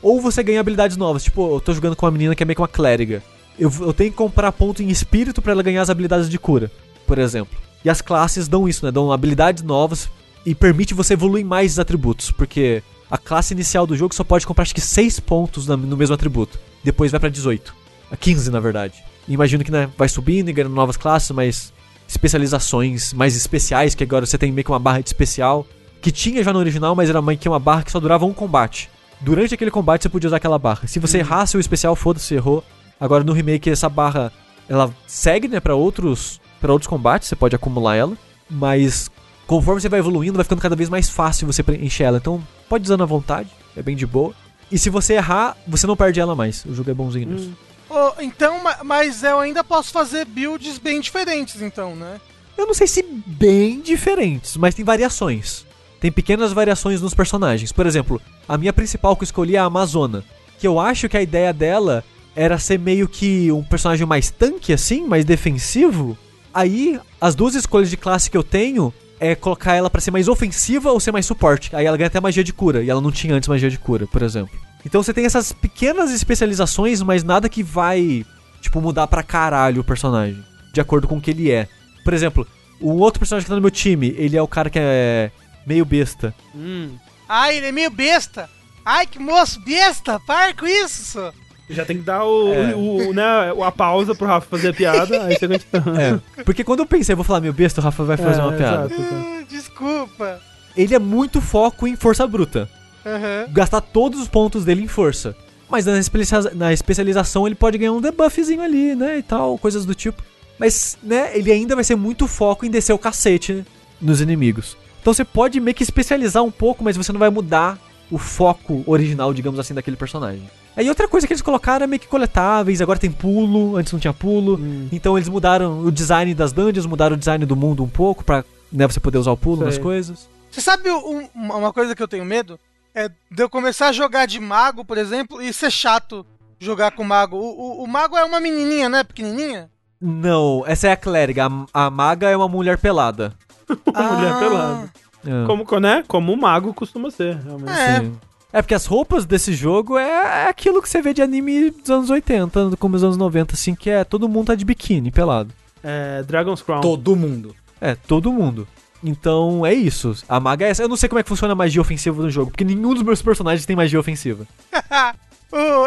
Ou 0.03 0.21
você 0.21 0.43
ganha 0.43 0.61
habilidades 0.61 0.99
novas. 0.99 1.25
Tipo, 1.25 1.57
eu 1.57 1.61
tô 1.61 1.73
jogando 1.73 1.97
com 1.97 2.05
uma 2.05 2.13
menina 2.13 2.35
que 2.35 2.43
é 2.43 2.47
meio 2.47 2.57
que 2.57 2.61
uma 2.61 2.69
clériga. 2.69 3.23
Eu, 3.59 3.73
eu 3.81 3.95
tenho 3.95 4.11
que 4.11 4.17
comprar 4.19 4.53
ponto 4.53 4.83
em 4.83 4.91
espírito 4.91 5.41
pra 5.41 5.53
ela 5.53 5.63
ganhar 5.63 5.81
as 5.81 5.89
habilidades 5.89 6.29
de 6.29 6.39
cura, 6.39 6.71
por 7.07 7.19
exemplo. 7.19 7.59
E 7.83 7.89
as 7.89 8.03
classes 8.03 8.49
dão 8.49 8.69
isso, 8.69 8.85
né? 8.85 8.93
Dão 8.93 9.11
habilidades 9.11 9.63
novas 9.63 10.11
e 10.45 10.55
permite 10.55 10.93
você 10.93 11.15
evoluir 11.15 11.47
mais 11.47 11.73
os 11.73 11.79
atributos. 11.79 12.31
Porque 12.31 12.83
a 13.11 13.17
classe 13.17 13.55
inicial 13.55 13.87
do 13.87 13.97
jogo 13.97 14.15
só 14.15 14.25
pode 14.25 14.47
comprar 14.47 14.63
acho 14.63 14.75
que 14.75 14.81
6 14.81 15.21
pontos 15.21 15.67
no 15.67 15.97
mesmo 15.97 16.15
atributo. 16.15 16.59
Depois 16.85 17.11
vai 17.11 17.19
pra 17.19 17.29
18. 17.29 17.75
A 18.11 18.17
15, 18.17 18.51
na 18.51 18.61
verdade. 18.61 19.03
E 19.27 19.33
imagino 19.33 19.65
que 19.65 19.73
né, 19.73 19.89
vai 19.97 20.09
subindo 20.09 20.49
e 20.49 20.53
ganhando 20.53 20.75
novas 20.75 20.97
classes, 20.97 21.31
mas 21.31 21.73
especializações 22.07 23.13
mais 23.13 23.35
especiais, 23.35 23.95
que 23.95 24.05
agora 24.05 24.27
você 24.27 24.37
tem 24.37 24.53
meio 24.53 24.65
que 24.65 24.71
uma 24.71 24.79
barra 24.79 25.01
de 25.01 25.09
especial. 25.09 25.67
Que 26.01 26.13
tinha 26.13 26.45
já 26.45 26.53
no 26.53 26.59
original, 26.59 26.95
mas 26.95 27.09
era 27.09 27.23
meio 27.23 27.39
que 27.39 27.49
uma 27.49 27.59
barra 27.59 27.83
que 27.83 27.91
só 27.91 27.99
durava 27.99 28.27
um 28.27 28.35
combate. 28.35 28.91
Durante 29.21 29.55
aquele 29.55 29.71
combate 29.71 30.03
você 30.03 30.09
podia 30.11 30.29
usar 30.29 30.37
aquela 30.37 30.59
barra. 30.59 30.87
Se 30.87 30.99
você 30.99 31.19
errasse 31.19 31.57
o 31.57 31.61
especial, 31.61 31.97
foda-se, 31.97 32.35
errou. 32.35 32.63
Agora 33.01 33.25
no 33.25 33.33
remake 33.33 33.71
essa 33.71 33.89
barra 33.89 34.31
ela 34.69 34.95
segue, 35.07 35.49
né, 35.49 35.61
para 35.61 35.75
outros 35.75 36.41
para 36.61 36.73
outros 36.73 36.89
combates, 36.89 37.29
você 37.29 37.37
pode 37.37 37.55
acumular 37.55 37.95
ela, 37.95 38.17
mas 38.49 39.11
conforme 39.47 39.83
você 39.83 39.89
vai 39.89 39.99
evoluindo, 39.99 40.37
vai 40.37 40.45
ficando 40.45 40.63
cada 40.63 40.75
vez 40.75 40.89
mais 40.89 41.11
fácil 41.11 41.47
você 41.47 41.63
preencher 41.63 42.05
ela. 42.05 42.17
Então, 42.17 42.43
pode 42.71 42.85
usar 42.85 43.03
à 43.03 43.05
vontade, 43.05 43.51
é 43.77 43.83
bem 43.83 43.95
de 43.95 44.07
boa. 44.07 44.33
E 44.71 44.79
se 44.79 44.91
você 44.91 45.15
errar, 45.15 45.57
você 45.67 45.87
não 45.87 45.97
perde 45.97 46.21
ela 46.21 46.35
mais. 46.35 46.65
O 46.65 46.75
jogo 46.75 46.91
é 46.91 46.95
bonzinho 46.95 47.29
nisso. 47.29 47.53
Ô, 47.89 48.21
então, 48.23 48.63
ma- 48.63 48.79
mas 48.83 49.23
eu 49.23 49.39
ainda 49.39 49.63
posso 49.63 49.93
fazer 49.93 50.25
builds 50.25 50.79
bem 50.79 51.01
diferentes, 51.01 51.61
então, 51.63 51.95
né? 51.95 52.21
Eu 52.57 52.67
não 52.67 52.75
sei 52.75 52.87
se 52.87 53.03
bem 53.27 53.81
diferentes, 53.81 54.57
mas 54.57 54.75
tem 54.75 54.85
variações. 54.85 55.67
Tem 56.01 56.11
pequenas 56.11 56.53
variações 56.53 57.01
nos 57.01 57.15
personagens. 57.15 57.73
Por 57.73 57.87
exemplo, 57.87 58.21
a 58.49 58.57
minha 58.59 58.73
principal 58.73 59.15
que 59.17 59.23
eu 59.23 59.27
escolhi 59.27 59.57
é 59.57 59.59
a 59.59 59.65
Amazona. 59.65 60.25
Que 60.59 60.67
eu 60.67 60.79
acho 60.79 61.09
que 61.09 61.17
a 61.17 61.23
ideia 61.23 61.53
dela 61.53 62.05
era 62.37 62.59
ser 62.59 62.79
meio 62.79 63.09
que 63.09 63.51
um 63.53 63.63
personagem 63.63 64.07
mais 64.07 64.31
tanque, 64.31 64.73
assim, 64.73 65.07
mais 65.07 65.25
defensivo. 65.25 66.17
Aí, 66.53 66.99
as 67.21 67.35
duas 67.35 67.55
escolhas 67.55 67.91
de 67.91 67.97
classe 67.97 68.31
que 68.31 68.37
eu 68.37 68.43
tenho 68.45 68.93
é 69.25 69.35
colocar 69.35 69.75
ela 69.75 69.89
pra 69.89 70.01
ser 70.01 70.11
mais 70.11 70.29
ofensiva 70.29 70.93
ou 70.93 71.01
ser 71.01 71.13
mais 71.13 71.25
suporte. 71.25 71.75
Aí 71.75 71.87
ela 71.87 71.97
ganha 71.97 72.09
até 72.09 72.21
magia 72.21 72.45
de 72.45 72.53
cura, 72.53 72.83
e 72.83 72.91
ela 72.91 73.01
não 73.01 73.11
tinha 73.11 73.35
antes 73.35 73.49
magia 73.49 73.71
de 73.71 73.79
cura, 73.79 74.07
por 74.07 74.23
exemplo. 74.23 74.55
Então 74.85 75.03
você 75.03 75.15
tem 75.15 75.25
essas 75.25 75.53
pequenas 75.53 76.13
especializações, 76.13 77.01
mas 77.01 77.25
nada 77.25 77.49
que 77.49 77.63
vai, 77.63 78.25
tipo, 78.61 78.81
mudar 78.81 79.07
pra 79.07 79.23
caralho 79.23 79.81
o 79.81 79.85
personagem. 79.85 80.45
De 80.73 80.81
acordo 80.81 81.09
com 81.09 81.17
o 81.17 81.21
que 81.21 81.31
ele 81.31 81.51
é. 81.51 81.67
Por 82.05 82.13
exemplo, 82.13 82.47
o 82.81 82.99
outro 82.99 83.19
personagem 83.19 83.45
que 83.45 83.49
tá 83.49 83.55
no 83.55 83.63
meu 83.63 83.71
time, 83.71 84.15
ele 84.19 84.37
é 84.37 84.43
o 84.43 84.49
cara 84.49 84.69
que 84.69 84.79
é 84.79 85.31
meio 85.67 85.87
besta. 85.87 86.35
Hum. 86.55 86.91
Ai, 87.27 87.57
ele 87.57 87.69
é 87.69 87.73
meio 87.73 87.91
besta. 87.91 88.51
Ai, 88.85 89.07
que 89.07 89.19
moço 89.19 89.59
besta. 89.61 90.21
Para 90.21 90.53
com 90.53 90.67
isso. 90.67 91.33
Já 91.69 91.85
tem 91.85 91.97
que 91.97 92.03
dar 92.03 92.25
o, 92.25 92.53
É. 92.53 92.75
o- 92.75 93.09
o- 93.09 93.13
né, 93.15 93.23
a 93.65 93.73
pausa 93.73 94.15
pro 94.15 94.27
Rafa 94.27 94.47
fazer 94.49 94.69
a 94.69 94.73
piada, 94.75 95.25
aí 95.25 95.37
você 95.37 95.49
continua. 95.49 96.03
É. 96.37 96.43
Porque 96.45 96.63
quando 96.63 96.81
eu 96.81 96.87
pensei, 96.87 97.15
vou 97.15 97.25
falar 97.25 97.41
meio 97.41 97.53
besta, 97.55 97.81
o 97.81 97.85
Rafa 97.85 98.05
vai 98.05 98.17
fazer 98.17 98.41
É, 98.41 98.45
uma 98.45 98.53
piada. 98.53 98.87
exato, 98.87 99.01
exato. 99.01 99.15
Ah, 99.41 99.45
Desculpa. 99.49 100.41
Ele 100.77 100.95
é 100.95 100.99
muito 100.99 101.41
foco 101.41 101.87
em 101.87 101.97
força 101.97 102.27
bruta. 102.27 102.69
Aham. 103.07 103.47
Gastar 103.53 103.81
todos 103.81 104.21
os 104.21 104.29
pontos 104.29 104.65
dele 104.65 104.83
em 104.83 104.89
força. 104.89 105.35
Mas 105.71 105.87
na, 105.87 105.99
especia- 105.99 106.53
na 106.55 106.73
especialização 106.73 107.47
ele 107.47 107.55
pode 107.55 107.79
ganhar 107.79 107.93
um 107.93 108.01
debuffzinho 108.01 108.61
ali, 108.63 108.95
né? 108.95 109.19
E 109.19 109.23
tal, 109.23 109.57
coisas 109.59 109.85
do 109.87 109.95
tipo. 109.95 110.23
Mas, 110.59 110.97
né, 111.03 111.31
ele 111.37 111.51
ainda 111.51 111.75
vai 111.75 111.83
ser 111.85 111.97
muito 111.97 112.27
foco 112.29 112.65
em 112.67 112.71
descer 112.71 112.93
o 112.93 112.99
cacete 112.99 113.65
nos 114.01 114.21
inimigos. 114.21 114.77
Então 115.01 115.13
você 115.13 115.25
pode 115.25 115.59
meio 115.61 115.75
que 115.75 115.83
especializar 115.83 116.43
um 116.43 116.51
pouco, 116.51 116.85
mas 116.85 116.97
você 116.97 117.13
não 117.13 117.19
vai 117.21 117.31
mudar 117.31 117.79
o 118.11 118.19
foco 118.19 118.83
original, 118.87 119.33
digamos 119.35 119.59
assim, 119.59 119.75
daquele 119.75 119.97
personagem. 119.97 120.43
Aí 120.77 120.89
outra 120.89 121.07
coisa 121.07 121.27
que 121.27 121.33
eles 121.33 121.43
colocaram 121.43 121.85
é 121.85 121.87
meio 121.87 122.01
que 122.01 122.09
coletáveis, 122.09 122.81
agora 122.81 122.99
tem 122.99 123.11
pulo, 123.11 123.77
antes 123.77 123.93
não 123.93 124.01
tinha 124.01 124.13
pulo. 124.13 124.57
Hum. 124.57 124.89
Então 124.91 125.17
eles 125.17 125.29
mudaram 125.29 125.81
o 125.81 125.91
design 125.93 126.35
das 126.35 126.53
dungeons, 126.53 126.87
mudaram 126.87 127.15
o 127.15 127.19
design 127.19 127.45
do 127.47 127.55
mundo 127.57 127.83
um 127.85 127.89
pouco 127.89 128.25
pra 128.25 128.45
né, 128.73 128.87
você 128.87 128.99
poder 128.99 129.19
usar 129.19 129.31
o 129.31 129.37
pulo 129.37 129.65
nas 129.65 129.75
Sei. 129.75 129.83
coisas. 129.83 130.29
Você 130.51 130.61
sabe 130.61 130.91
um- 130.91 131.29
uma 131.35 131.73
coisa 131.73 131.95
que 131.95 132.03
eu 132.03 132.09
tenho 132.09 132.25
medo? 132.25 132.59
É 132.95 133.09
de 133.09 133.43
eu 133.43 133.49
começar 133.51 133.89
a 133.89 133.93
jogar 133.93 134.27
de 134.27 134.39
mago, 134.41 134.85
por 134.85 134.99
exemplo, 134.99 135.41
e 135.43 135.53
ser 135.53 135.71
chato 135.71 136.25
jogar 136.61 136.93
com 136.93 137.03
mago. 137.05 137.37
O, 137.37 137.81
o- 137.81 137.85
o 137.85 137.87
mago 137.89 138.17
é 138.17 138.25
uma 138.25 138.41
menininha, 138.41 138.89
né? 138.89 139.03
Pequenininha. 139.05 139.69
Não, 140.01 140.63
essa 140.67 140.89
é 140.89 140.93
a 140.93 140.97
clériga. 140.97 141.47
A, 141.73 141.87
a 141.87 141.91
maga 141.91 142.29
é 142.31 142.37
uma 142.37 142.49
mulher 142.49 142.79
pelada. 142.79 143.33
Uma 143.87 144.13
mulher 144.13 144.33
Ah, 144.33 144.39
pelada. 144.39 144.93
É. 145.27 145.47
Como, 145.47 145.81
né? 145.81 146.05
Como 146.07 146.33
o 146.33 146.37
mago 146.37 146.75
costuma 146.75 147.11
ser, 147.11 147.37
realmente. 147.39 147.71
É. 147.71 148.01
Sim. 148.01 148.13
É 148.55 148.63
porque 148.63 148.73
as 148.75 148.87
roupas 148.87 149.27
desse 149.27 149.53
jogo 149.53 149.99
é, 149.99 150.45
é 150.45 150.49
aquilo 150.49 150.81
que 150.81 150.89
você 150.89 151.03
vê 151.03 151.13
de 151.13 151.21
anime 151.21 151.71
dos 151.71 151.91
anos 151.91 152.09
80, 152.09 152.77
como 152.79 152.95
os 152.95 153.03
anos 153.03 153.17
90, 153.17 153.53
assim, 153.53 153.75
que 153.75 153.91
é 153.91 154.05
todo 154.05 154.29
mundo 154.29 154.47
tá 154.47 154.55
de 154.55 154.65
biquíni, 154.65 155.11
pelado. 155.11 155.53
É, 155.83 156.23
Dragon's 156.23 156.63
Crown. 156.63 156.81
Todo 156.81 157.17
mundo. 157.17 157.53
É, 157.81 157.97
todo 157.97 158.33
mundo. 158.33 158.69
Então 159.03 159.67
é 159.67 159.75
isso. 159.75 160.15
A 160.29 160.39
maga 160.39 160.65
é 160.65 160.71
essa. 160.71 160.85
Eu 160.85 160.89
não 160.89 160.97
sei 160.97 161.09
como 161.09 161.19
é 161.19 161.25
que 161.25 161.29
funciona 161.29 161.53
a 161.53 161.57
magia 161.57 161.81
ofensiva 161.81 162.23
no 162.23 162.31
jogo, 162.31 162.53
porque 162.53 162.63
nenhum 162.63 162.95
dos 162.95 163.03
meus 163.03 163.21
personagens 163.21 163.67
tem 163.67 163.75
magia 163.75 163.99
ofensiva. 163.99 164.47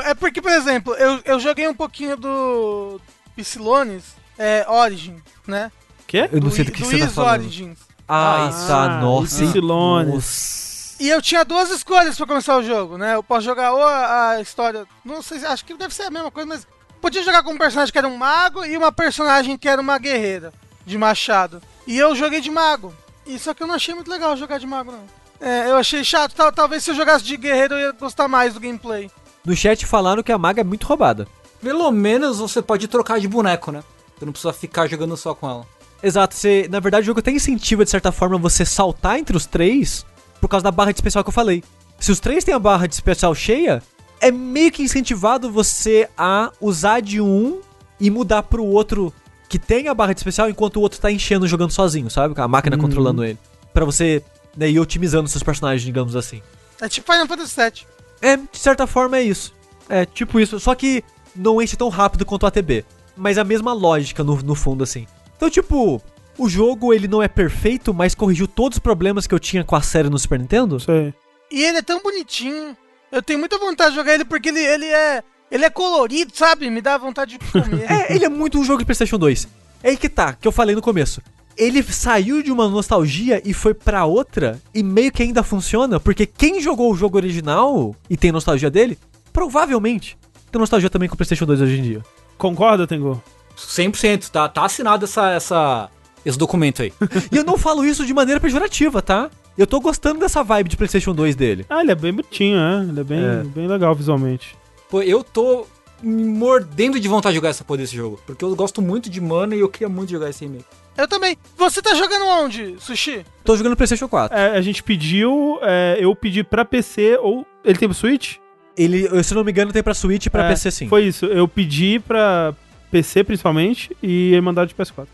É 0.06 0.14
porque, 0.14 0.42
por 0.42 0.52
exemplo, 0.52 0.94
eu, 0.94 1.20
eu 1.26 1.40
joguei 1.42 1.68
um 1.68 1.74
pouquinho 1.74 2.16
do 2.16 3.02
Psylones 3.36 4.16
é, 4.38 4.66
Origin, 4.70 5.18
né? 5.46 5.70
Quê? 6.08 6.30
Eu 6.32 6.40
não 6.40 6.48
do, 6.48 6.56
sei 6.56 6.64
do 6.64 6.72
que 6.72 6.82
do 6.82 6.86
você 6.86 7.00
tá 7.00 7.10
falando. 7.10 7.42
Origins. 7.42 7.78
Ah, 8.08 8.48
Ah, 8.48 8.68
tá, 8.68 9.02
nossa. 9.02 9.44
Ipsilones. 9.44 10.14
Nossa. 10.14 10.67
E 11.00 11.10
eu 11.10 11.22
tinha 11.22 11.46
duas 11.46 11.70
escolhas 11.70 12.18
pra 12.18 12.26
começar 12.26 12.58
o 12.58 12.64
jogo, 12.64 12.98
né? 12.98 13.16
Eu 13.16 13.24
posso 13.24 13.46
jogar 13.46 13.72
ou 13.74 13.84
a, 13.84 14.30
a 14.32 14.42
história. 14.42 14.86
Não 15.06 15.22
sei, 15.22 15.46
acho 15.46 15.64
que 15.64 15.74
deve 15.76 15.94
ser 15.94 16.04
a 16.04 16.12
mesma 16.12 16.32
coisa, 16.32 16.48
mas. 16.48 16.68
Podia 17.00 17.22
jogar 17.22 17.44
com 17.44 17.52
um 17.52 17.58
personagem 17.58 17.92
que 17.92 17.98
era 17.98 18.08
um 18.08 18.18
mago 18.18 18.66
e 18.66 18.76
uma 18.76 18.92
personagem 18.92 19.56
que 19.56 19.70
era 19.70 19.80
uma 19.80 20.00
guerreira 20.00 20.52
de 20.84 20.98
machado. 20.98 21.62
E 21.86 21.96
eu 21.96 22.16
joguei 22.16 22.42
de 22.42 22.50
mago. 22.50 22.92
E 23.26 23.38
só 23.38 23.54
que 23.54 23.62
eu 23.62 23.68
não 23.68 23.76
achei 23.76 23.94
muito 23.94 24.10
legal 24.10 24.36
jogar 24.36 24.58
de 24.58 24.66
mago, 24.66 24.92
não. 24.92 25.06
É, 25.40 25.70
eu 25.70 25.78
achei 25.78 26.04
chato. 26.04 26.34
Tal, 26.34 26.52
talvez 26.52 26.84
se 26.84 26.90
eu 26.90 26.96
jogasse 26.96 27.24
de 27.24 27.38
guerreiro 27.38 27.76
eu 27.76 27.80
ia 27.80 27.92
gostar 27.92 28.28
mais 28.28 28.56
do 28.56 28.60
gameplay. 28.60 29.12
No 29.46 29.56
chat 29.56 29.86
falaram 29.86 30.24
que 30.24 30.32
a 30.32 30.38
maga 30.38 30.62
é 30.62 30.64
muito 30.64 30.88
roubada. 30.88 31.28
Pelo 31.62 31.92
menos 31.92 32.40
você 32.40 32.62
pode 32.62 32.88
trocar 32.88 33.20
de 33.20 33.28
boneco, 33.28 33.72
né? 33.72 33.84
Você 34.18 34.26
não 34.26 34.32
precisa 34.32 34.54
ficar 34.54 34.88
jogando 34.88 35.16
só 35.16 35.36
com 35.36 35.48
ela. 35.48 35.68
Exato, 36.02 36.36
você, 36.36 36.68
na 36.70 36.80
verdade 36.80 37.04
o 37.04 37.06
jogo 37.06 37.20
até 37.20 37.32
incentiva 37.32 37.84
de 37.84 37.92
certa 37.92 38.12
forma 38.12 38.38
você 38.38 38.66
saltar 38.66 39.20
entre 39.20 39.38
os 39.38 39.46
três 39.46 40.06
por 40.40 40.48
causa 40.48 40.64
da 40.64 40.72
barra 40.72 40.92
de 40.92 40.98
especial 40.98 41.24
que 41.24 41.30
eu 41.30 41.34
falei. 41.34 41.64
Se 42.00 42.12
os 42.12 42.20
três 42.20 42.44
têm 42.44 42.54
a 42.54 42.60
barra 42.60 42.88
de 42.88 42.94
especial 42.94 43.34
cheia, 43.34 43.82
é 44.22 44.32
meio 44.32 44.72
que 44.72 44.84
incentivado 44.84 45.52
você 45.52 46.08
a 46.18 46.52
usar 46.62 47.02
de 47.02 47.20
um 47.22 47.62
e 48.00 48.10
mudar 48.10 48.44
pro 48.44 48.64
outro 48.64 49.14
que 49.50 49.58
tem 49.58 49.88
a 49.88 49.94
barra 49.94 50.14
de 50.14 50.20
especial 50.20 50.50
enquanto 50.50 50.78
o 50.78 50.82
outro 50.82 51.00
tá 51.00 51.12
enchendo 51.12 51.48
jogando 51.48 51.72
sozinho, 51.72 52.10
sabe? 52.10 52.36
Com 52.36 52.42
a 52.42 52.48
máquina 52.48 52.76
Uhum. 52.76 52.82
controlando 52.84 53.24
ele. 53.24 53.38
Pra 53.74 53.86
você 53.86 54.22
né, 54.56 54.70
ir 54.70 54.80
otimizando 54.80 55.30
seus 55.30 55.44
personagens, 55.44 55.84
digamos 55.84 56.16
assim. 56.16 56.42
É 56.82 56.88
tipo 56.90 57.12
Final 57.12 57.28
Fantasy 57.28 57.56
VII. 57.56 57.88
É, 58.22 58.38
de 58.38 58.46
certa 58.54 58.86
forma 58.86 59.18
é 59.18 59.24
isso. 59.24 59.54
É, 59.90 60.06
tipo 60.06 60.40
isso. 60.40 60.60
Só 60.60 60.76
que 60.76 61.04
não 61.36 61.62
enche 61.62 61.76
tão 61.78 61.90
rápido 61.90 62.26
quanto 62.26 62.44
o 62.44 62.48
ATB. 62.48 62.84
Mas 63.16 63.38
a 63.38 63.44
mesma 63.44 63.74
lógica 63.74 64.24
no, 64.24 64.36
no 64.44 64.54
fundo, 64.54 64.84
assim. 64.84 65.08
Então, 65.36 65.50
tipo, 65.50 66.02
o 66.38 66.48
jogo 66.48 66.94
ele 66.94 67.08
não 67.08 67.22
é 67.22 67.28
perfeito, 67.28 67.94
mas 67.94 68.16
corrigiu 68.16 68.48
todos 68.48 68.78
os 68.78 68.80
problemas 68.80 69.28
que 69.28 69.34
eu 69.34 69.40
tinha 69.40 69.64
com 69.64 69.76
a 69.76 69.82
série 69.82 70.10
no 70.10 70.20
Super 70.20 70.40
Nintendo. 70.40 70.80
Sei. 70.80 71.14
E 71.52 71.64
ele 71.64 71.78
é 71.78 71.82
tão 71.82 72.02
bonitinho. 72.02 72.76
Eu 73.12 73.22
tenho 73.22 73.40
muita 73.40 73.58
vontade 73.58 73.92
de 73.92 73.96
jogar 73.96 74.14
ele 74.14 74.26
porque 74.26 74.50
ele, 74.50 74.60
ele 74.60 74.86
é. 74.86 75.24
Ele 75.50 75.64
é 75.64 75.70
colorido, 75.70 76.34
sabe? 76.36 76.70
Me 76.70 76.82
dá 76.82 76.98
vontade 76.98 77.38
de 77.38 77.52
comer. 77.52 77.88
É, 77.90 78.14
ele 78.14 78.26
é 78.26 78.30
muito 78.30 78.60
um 78.60 78.64
jogo 78.66 78.80
de 78.80 78.86
PlayStation 78.86 79.18
2. 79.18 79.48
É 79.82 79.90
aí 79.90 79.98
que 79.98 80.10
tá, 80.10 80.34
que 80.34 80.46
eu 80.46 80.52
falei 80.52 80.76
no 80.76 80.82
começo. 80.82 81.22
Ele 81.56 81.82
saiu 81.82 82.44
de 82.44 82.52
uma 82.52 82.68
nostalgia 82.68 83.42
e 83.46 83.54
foi 83.54 83.74
pra 83.74 84.06
outra, 84.06 84.62
e 84.76 84.84
meio 84.84 85.12
que 85.12 85.24
ainda 85.24 85.42
funciona, 85.42 86.00
porque 86.00 86.26
quem 86.26 86.62
jogou 86.62 86.92
o 86.92 86.96
jogo 86.96 87.18
original 87.18 87.96
e 88.10 88.18
tem 88.18 88.32
nostalgia 88.32 88.70
dele, 88.70 89.00
provavelmente 89.32 90.18
tem 90.52 90.60
nostalgia 90.60 90.90
também 90.90 91.10
com 91.10 91.16
o 91.16 91.18
PlayStation 91.18 91.46
2 91.46 91.62
hoje 91.62 91.80
em 91.80 91.84
dia. 91.84 92.04
Concorda, 92.38 92.88
Tengu? 92.88 93.22
100%, 93.58 94.30
tá, 94.30 94.48
tá 94.48 94.66
assinado 94.66 95.06
essa, 95.06 95.32
essa, 95.32 95.90
esse 96.28 96.38
documento 96.38 96.82
aí. 96.82 96.92
E 97.32 97.38
eu 97.38 97.44
não 97.44 97.58
falo 97.58 97.86
isso 97.86 98.06
de 98.06 98.14
maneira 98.14 98.40
pejorativa, 98.40 99.02
tá? 99.02 99.30
Eu 99.58 99.66
tô 99.66 99.80
gostando 99.80 100.20
dessa 100.20 100.44
vibe 100.44 100.70
de 100.70 100.78
PlayStation 100.78 101.14
2 101.14 101.36
dele. 101.36 101.66
Ah, 101.70 101.82
ele 101.82 101.92
é 101.92 101.96
bem 101.96 102.14
bonitinho, 102.14 102.58
é. 102.60 102.84
Ele 102.90 103.00
é 103.00 103.04
bem, 103.04 103.20
É. 103.24 103.44
bem 103.44 103.68
legal 103.68 103.96
visualmente. 103.96 104.56
Pô, 104.90 105.02
eu 105.02 105.24
tô 105.24 105.66
me 106.02 106.24
mordendo 106.26 107.00
de 107.00 107.08
vontade 107.08 107.34
de 107.34 107.38
jogar 107.38 107.50
essa 107.50 107.64
porra 107.64 107.80
desse 107.80 107.96
jogo. 107.96 108.20
Porque 108.26 108.46
eu 108.46 108.56
gosto 108.56 108.82
muito 108.82 109.10
de 109.10 109.20
mana 109.20 109.56
e 109.56 109.60
eu 109.60 109.68
queria 109.70 109.90
muito 109.90 110.12
jogar 110.12 110.30
esse 110.30 110.46
remake. 110.46 110.66
Eu 110.96 111.08
também. 111.08 111.38
Você 111.58 111.82
tá 111.82 111.94
jogando 111.96 112.26
onde, 112.26 112.76
Sushi? 112.80 113.26
Tô 113.44 113.56
jogando 113.58 113.76
PlayStation 113.76 114.08
4. 114.08 114.38
É, 114.38 114.58
a 114.58 114.62
gente 114.62 114.82
pediu, 114.84 115.60
é, 115.62 115.98
eu 116.00 116.16
pedi 116.16 116.44
pra 116.44 116.64
PC, 116.66 117.18
ou. 117.22 117.46
Ele 117.64 117.78
tem 117.78 117.88
pro 117.88 117.98
Switch? 117.98 118.36
Ele, 118.78 119.24
se 119.24 119.34
não 119.34 119.44
me 119.44 119.52
engano, 119.52 119.72
tem 119.74 119.82
pra 119.84 119.94
Switch 119.96 120.26
e 120.28 120.30
pra 120.30 120.46
É, 120.46 120.50
PC 120.50 120.70
sim. 120.72 120.88
Foi 120.88 121.04
isso. 121.04 121.26
Eu 121.26 121.48
pedi 121.48 122.00
pra 122.00 122.54
PC 122.92 123.24
principalmente 123.24 123.96
e 124.02 124.32
ele 124.34 124.42
mandaram 124.42 124.68
de 124.68 124.76
PS4. 124.76 125.08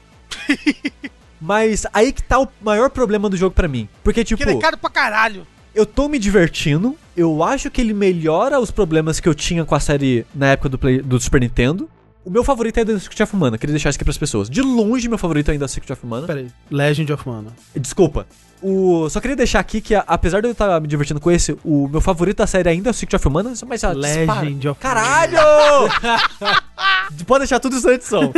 Mas 1.40 1.86
aí 1.94 2.12
que 2.14 2.24
tá 2.24 2.40
o 2.40 2.48
maior 2.62 2.90
problema 2.90 3.30
do 3.30 3.36
jogo 3.36 3.54
pra 3.54 3.68
mim. 3.68 3.88
Porque, 4.04 4.24
tipo, 4.24 4.42
Que 4.42 4.50
ele 4.50 4.58
é 4.58 4.62
caro 4.62 4.78
pra 4.78 4.90
caralho. 4.90 5.46
eu 5.76 5.86
tô 5.86 6.08
me 6.08 6.18
divertindo. 6.18 6.98
Eu 7.18 7.44
acho 7.44 7.70
que 7.70 7.82
ele 7.82 7.94
melhora 7.94 8.60
os 8.60 8.72
problemas 8.72 9.20
que 9.20 9.28
eu 9.28 9.36
tinha 9.36 9.66
com 9.66 9.76
a 9.76 9.80
série 9.80 10.26
na 10.34 10.48
época 10.48 10.70
do, 10.70 10.78
Play- 10.80 11.02
do 11.02 11.20
Super 11.20 11.42
Nintendo. 11.42 11.90
O 12.26 12.30
meu 12.30 12.44
favorito 12.44 12.78
é 12.78 12.84
o 12.84 13.00
Secret 13.00 13.24
of 13.24 13.36
Mana, 13.36 13.58
queria 13.58 13.74
deixar 13.74 13.90
isso 13.90 13.98
aqui 13.98 14.06
pras 14.06 14.18
pessoas. 14.18 14.50
De 14.50 14.62
longe, 14.62 15.10
meu 15.10 15.18
favorito 15.18 15.52
ainda 15.52 15.66
é 15.66 15.68
o 15.68 15.70
Secret 15.70 15.92
of 15.92 16.06
Mana. 16.06 16.26
Peraí. 16.26 16.48
Legend 16.72 17.12
of 17.12 17.28
Mana. 17.28 17.50
Desculpa. 17.76 18.26
O... 18.64 19.10
Só 19.10 19.20
queria 19.20 19.36
deixar 19.36 19.60
aqui 19.60 19.82
que, 19.82 19.94
apesar 19.94 20.40
de 20.42 20.48
eu 20.48 20.54
estar 20.54 20.80
me 20.80 20.88
divertindo 20.88 21.20
com 21.20 21.30
esse, 21.30 21.58
o 21.66 21.88
meu 21.90 22.00
favorito 22.00 22.38
da 22.38 22.48
série 22.48 22.70
ainda 22.70 22.90
é 22.90 22.92
o 22.92 22.94
Secret 22.94 23.18
of 23.18 23.30
Mana, 23.30 23.54
mas 23.68 23.84
ela 23.84 23.94
dispara. 23.94 24.42
Legend 24.42 24.70
of 24.70 24.80
Caralho! 24.80 25.38
Pode 27.28 27.40
deixar 27.40 27.60
tudo 27.60 27.76
isso 27.76 27.88
na 27.88 27.94
edição. 27.96 28.32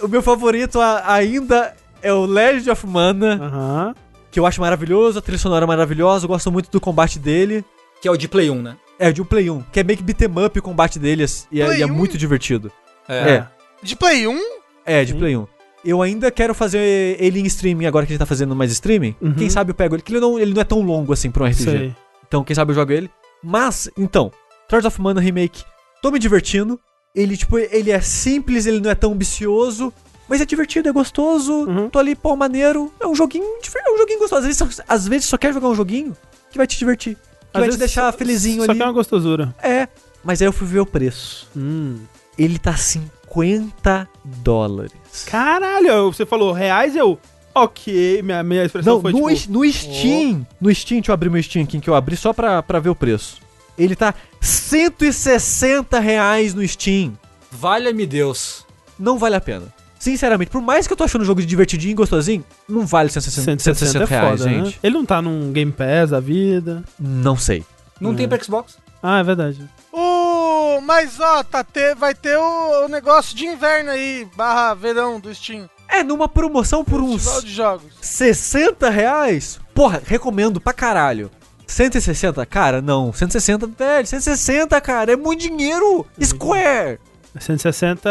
o 0.00 0.08
meu 0.08 0.22
favorito 0.22 0.80
ainda 0.80 1.74
é 2.02 2.12
o 2.12 2.26
Legend 2.26 2.70
of 2.70 2.86
Mana, 2.86 3.34
Aham. 3.40 3.94
que 4.30 4.40
eu 4.40 4.44
acho 4.46 4.60
maravilhoso, 4.60 5.18
a 5.18 5.22
trilha 5.22 5.38
sonora 5.38 5.64
é 5.64 5.68
maravilhosa, 5.68 6.24
eu 6.24 6.28
gosto 6.28 6.50
muito 6.50 6.70
do 6.70 6.80
combate 6.80 7.18
dele. 7.18 7.64
Que 8.02 8.08
é 8.08 8.10
o 8.10 8.16
de 8.16 8.28
Play 8.28 8.50
1, 8.50 8.60
né? 8.62 8.76
É, 8.98 9.12
de 9.12 9.22
um 9.22 9.24
Play 9.24 9.48
1, 9.48 9.62
que 9.72 9.78
é 9.80 9.84
meio 9.84 9.96
que 9.96 10.02
beat'em 10.02 10.28
up 10.44 10.58
o 10.58 10.62
combate 10.62 10.98
dele, 10.98 11.24
e 11.52 11.60
é, 11.62 11.78
e 11.78 11.82
é 11.82 11.86
1? 11.86 11.88
muito 11.88 12.18
divertido. 12.18 12.70
É. 13.08 13.30
É. 13.30 13.46
De 13.82 13.94
Play 13.94 14.26
1? 14.26 14.40
É, 14.84 15.04
de 15.04 15.12
Sim. 15.12 15.18
Play 15.18 15.36
1. 15.36 15.46
Eu 15.84 16.02
ainda 16.02 16.30
quero 16.30 16.54
fazer 16.54 17.16
ele 17.20 17.40
em 17.40 17.46
streaming, 17.46 17.86
agora 17.86 18.04
que 18.04 18.12
a 18.12 18.14
gente 18.14 18.18
tá 18.20 18.26
fazendo 18.26 18.54
mais 18.54 18.70
streaming. 18.72 19.14
Uhum. 19.20 19.34
Quem 19.34 19.48
sabe 19.48 19.70
eu 19.70 19.74
pego 19.74 19.94
ele, 19.94 20.02
que 20.02 20.12
ele 20.12 20.20
não, 20.20 20.38
ele 20.38 20.52
não 20.52 20.60
é 20.60 20.64
tão 20.64 20.80
longo 20.82 21.12
assim 21.12 21.30
pra 21.30 21.44
um 21.44 21.46
RPG. 21.46 21.62
Sei. 21.64 21.96
Então, 22.26 22.42
quem 22.44 22.54
sabe 22.54 22.72
eu 22.72 22.74
jogo 22.74 22.92
ele. 22.92 23.08
Mas, 23.42 23.88
então, 23.96 24.32
Trials 24.68 24.84
of 24.84 25.00
Mana 25.00 25.20
Remake, 25.20 25.64
tô 26.02 26.10
me 26.10 26.18
divertindo. 26.18 26.78
Ele, 27.14 27.36
tipo, 27.36 27.58
ele 27.58 27.90
é 27.90 28.00
simples, 28.00 28.66
ele 28.66 28.80
não 28.80 28.90
é 28.90 28.94
tão 28.94 29.12
ambicioso. 29.12 29.92
Mas 30.28 30.40
é 30.40 30.44
divertido, 30.44 30.88
é 30.88 30.92
gostoso. 30.92 31.52
Uhum. 31.52 31.88
Tô 31.88 31.98
ali, 31.98 32.14
pô, 32.14 32.36
maneiro. 32.36 32.92
É 33.00 33.06
um 33.06 33.14
joguinho, 33.14 33.44
é 33.44 33.90
um 33.94 33.98
joguinho 33.98 34.18
gostoso. 34.18 34.40
Às 34.40 34.44
vezes, 34.46 34.58
só- 34.76 34.82
às 34.86 35.08
vezes 35.08 35.26
só 35.26 35.38
quer 35.38 35.54
jogar 35.54 35.68
um 35.68 35.74
joguinho 35.74 36.14
que 36.50 36.58
vai 36.58 36.66
te 36.66 36.76
divertir. 36.78 37.14
Que 37.14 37.20
Às 37.54 37.60
vai 37.60 37.68
te 37.70 37.76
deixar 37.78 38.12
só- 38.12 38.18
felizinho 38.18 38.64
Só 38.64 38.70
ali. 38.72 38.76
que 38.78 38.82
é 38.82 38.86
uma 38.86 38.92
gostosura. 38.92 39.54
É, 39.62 39.88
mas 40.22 40.42
aí 40.42 40.46
eu 40.48 40.52
fui 40.52 40.66
ver 40.66 40.80
o 40.80 40.86
preço. 40.86 41.48
Hum. 41.56 41.96
Ele 42.38 42.58
tá 42.58 42.76
50 43.42 44.08
dólares. 44.42 44.92
Caralho, 45.26 46.12
você 46.12 46.26
falou 46.26 46.52
reais, 46.52 46.96
eu. 46.96 47.18
Ok, 47.54 48.22
minha, 48.22 48.42
minha 48.42 48.64
expressão 48.64 48.94
Não, 48.96 49.00
foi 49.02 49.12
no, 49.12 49.34
tipo. 49.34 49.52
no 49.52 49.72
Steam, 49.72 50.46
no 50.60 50.72
Steam, 50.74 50.98
deixa 51.00 51.10
eu 51.10 51.14
abrir 51.14 51.30
meu 51.30 51.42
Steam 51.42 51.64
aqui, 51.64 51.80
que 51.80 51.88
eu 51.90 51.94
abri 51.94 52.16
só 52.16 52.32
pra, 52.32 52.62
pra 52.62 52.78
ver 52.78 52.90
o 52.90 52.94
preço. 52.94 53.36
Ele 53.76 53.96
tá 53.96 54.14
160 54.40 55.98
reais 55.98 56.54
no 56.54 56.66
Steam. 56.66 57.16
Valha-me 57.50 58.06
Deus. 58.06 58.64
Não 58.98 59.18
vale 59.18 59.36
a 59.36 59.40
pena. 59.40 59.66
Sinceramente, 59.98 60.50
por 60.50 60.62
mais 60.62 60.86
que 60.86 60.92
eu 60.92 60.96
tô 60.96 61.02
achando 61.04 61.22
o 61.22 61.24
jogo 61.24 61.42
divertidinho 61.42 61.90
e 61.92 61.94
gostosinho, 61.94 62.44
não 62.68 62.86
vale 62.86 63.08
160, 63.10 63.58
160 63.62 63.74
160 63.74 64.04
é 64.04 64.06
reais, 64.06 64.40
foda, 64.40 64.50
né? 64.50 64.64
gente. 64.64 64.78
Ele 64.82 64.94
não 64.94 65.04
tá 65.04 65.20
num 65.20 65.50
Game 65.52 65.72
Pass 65.72 66.10
da 66.10 66.20
vida. 66.20 66.84
Não 66.98 67.36
sei. 67.36 67.64
Não 68.00 68.12
É. 68.12 68.14
tem 68.14 68.28
pra 68.28 68.38
Xbox? 68.42 68.78
Ah, 69.02 69.18
é 69.18 69.22
verdade. 69.24 69.68
O... 70.48 70.80
Mas 70.80 71.18
ó, 71.20 71.42
tá 71.42 71.62
ter... 71.62 71.94
vai 71.94 72.14
ter 72.14 72.36
o... 72.36 72.84
o 72.84 72.88
negócio 72.88 73.36
de 73.36 73.46
inverno 73.46 73.90
aí, 73.90 74.26
barra 74.36 74.74
verão 74.74 75.20
do 75.20 75.34
Steam. 75.34 75.68
É, 75.88 76.02
numa 76.02 76.28
promoção 76.28 76.84
por 76.84 77.00
uns 77.00 77.22
Festival 77.22 77.42
de 77.42 77.52
jogos. 77.52 77.92
60 78.00 78.90
reais, 78.90 79.58
porra, 79.74 80.02
recomendo 80.04 80.60
pra 80.60 80.72
caralho. 80.72 81.30
160? 81.66 82.44
Cara, 82.46 82.80
não. 82.80 83.12
160, 83.12 83.66
velho, 83.66 84.06
160, 84.06 84.80
cara, 84.80 85.12
é 85.12 85.16
muito 85.16 85.42
dinheiro. 85.42 86.06
Square! 86.22 86.98
160 87.38 88.08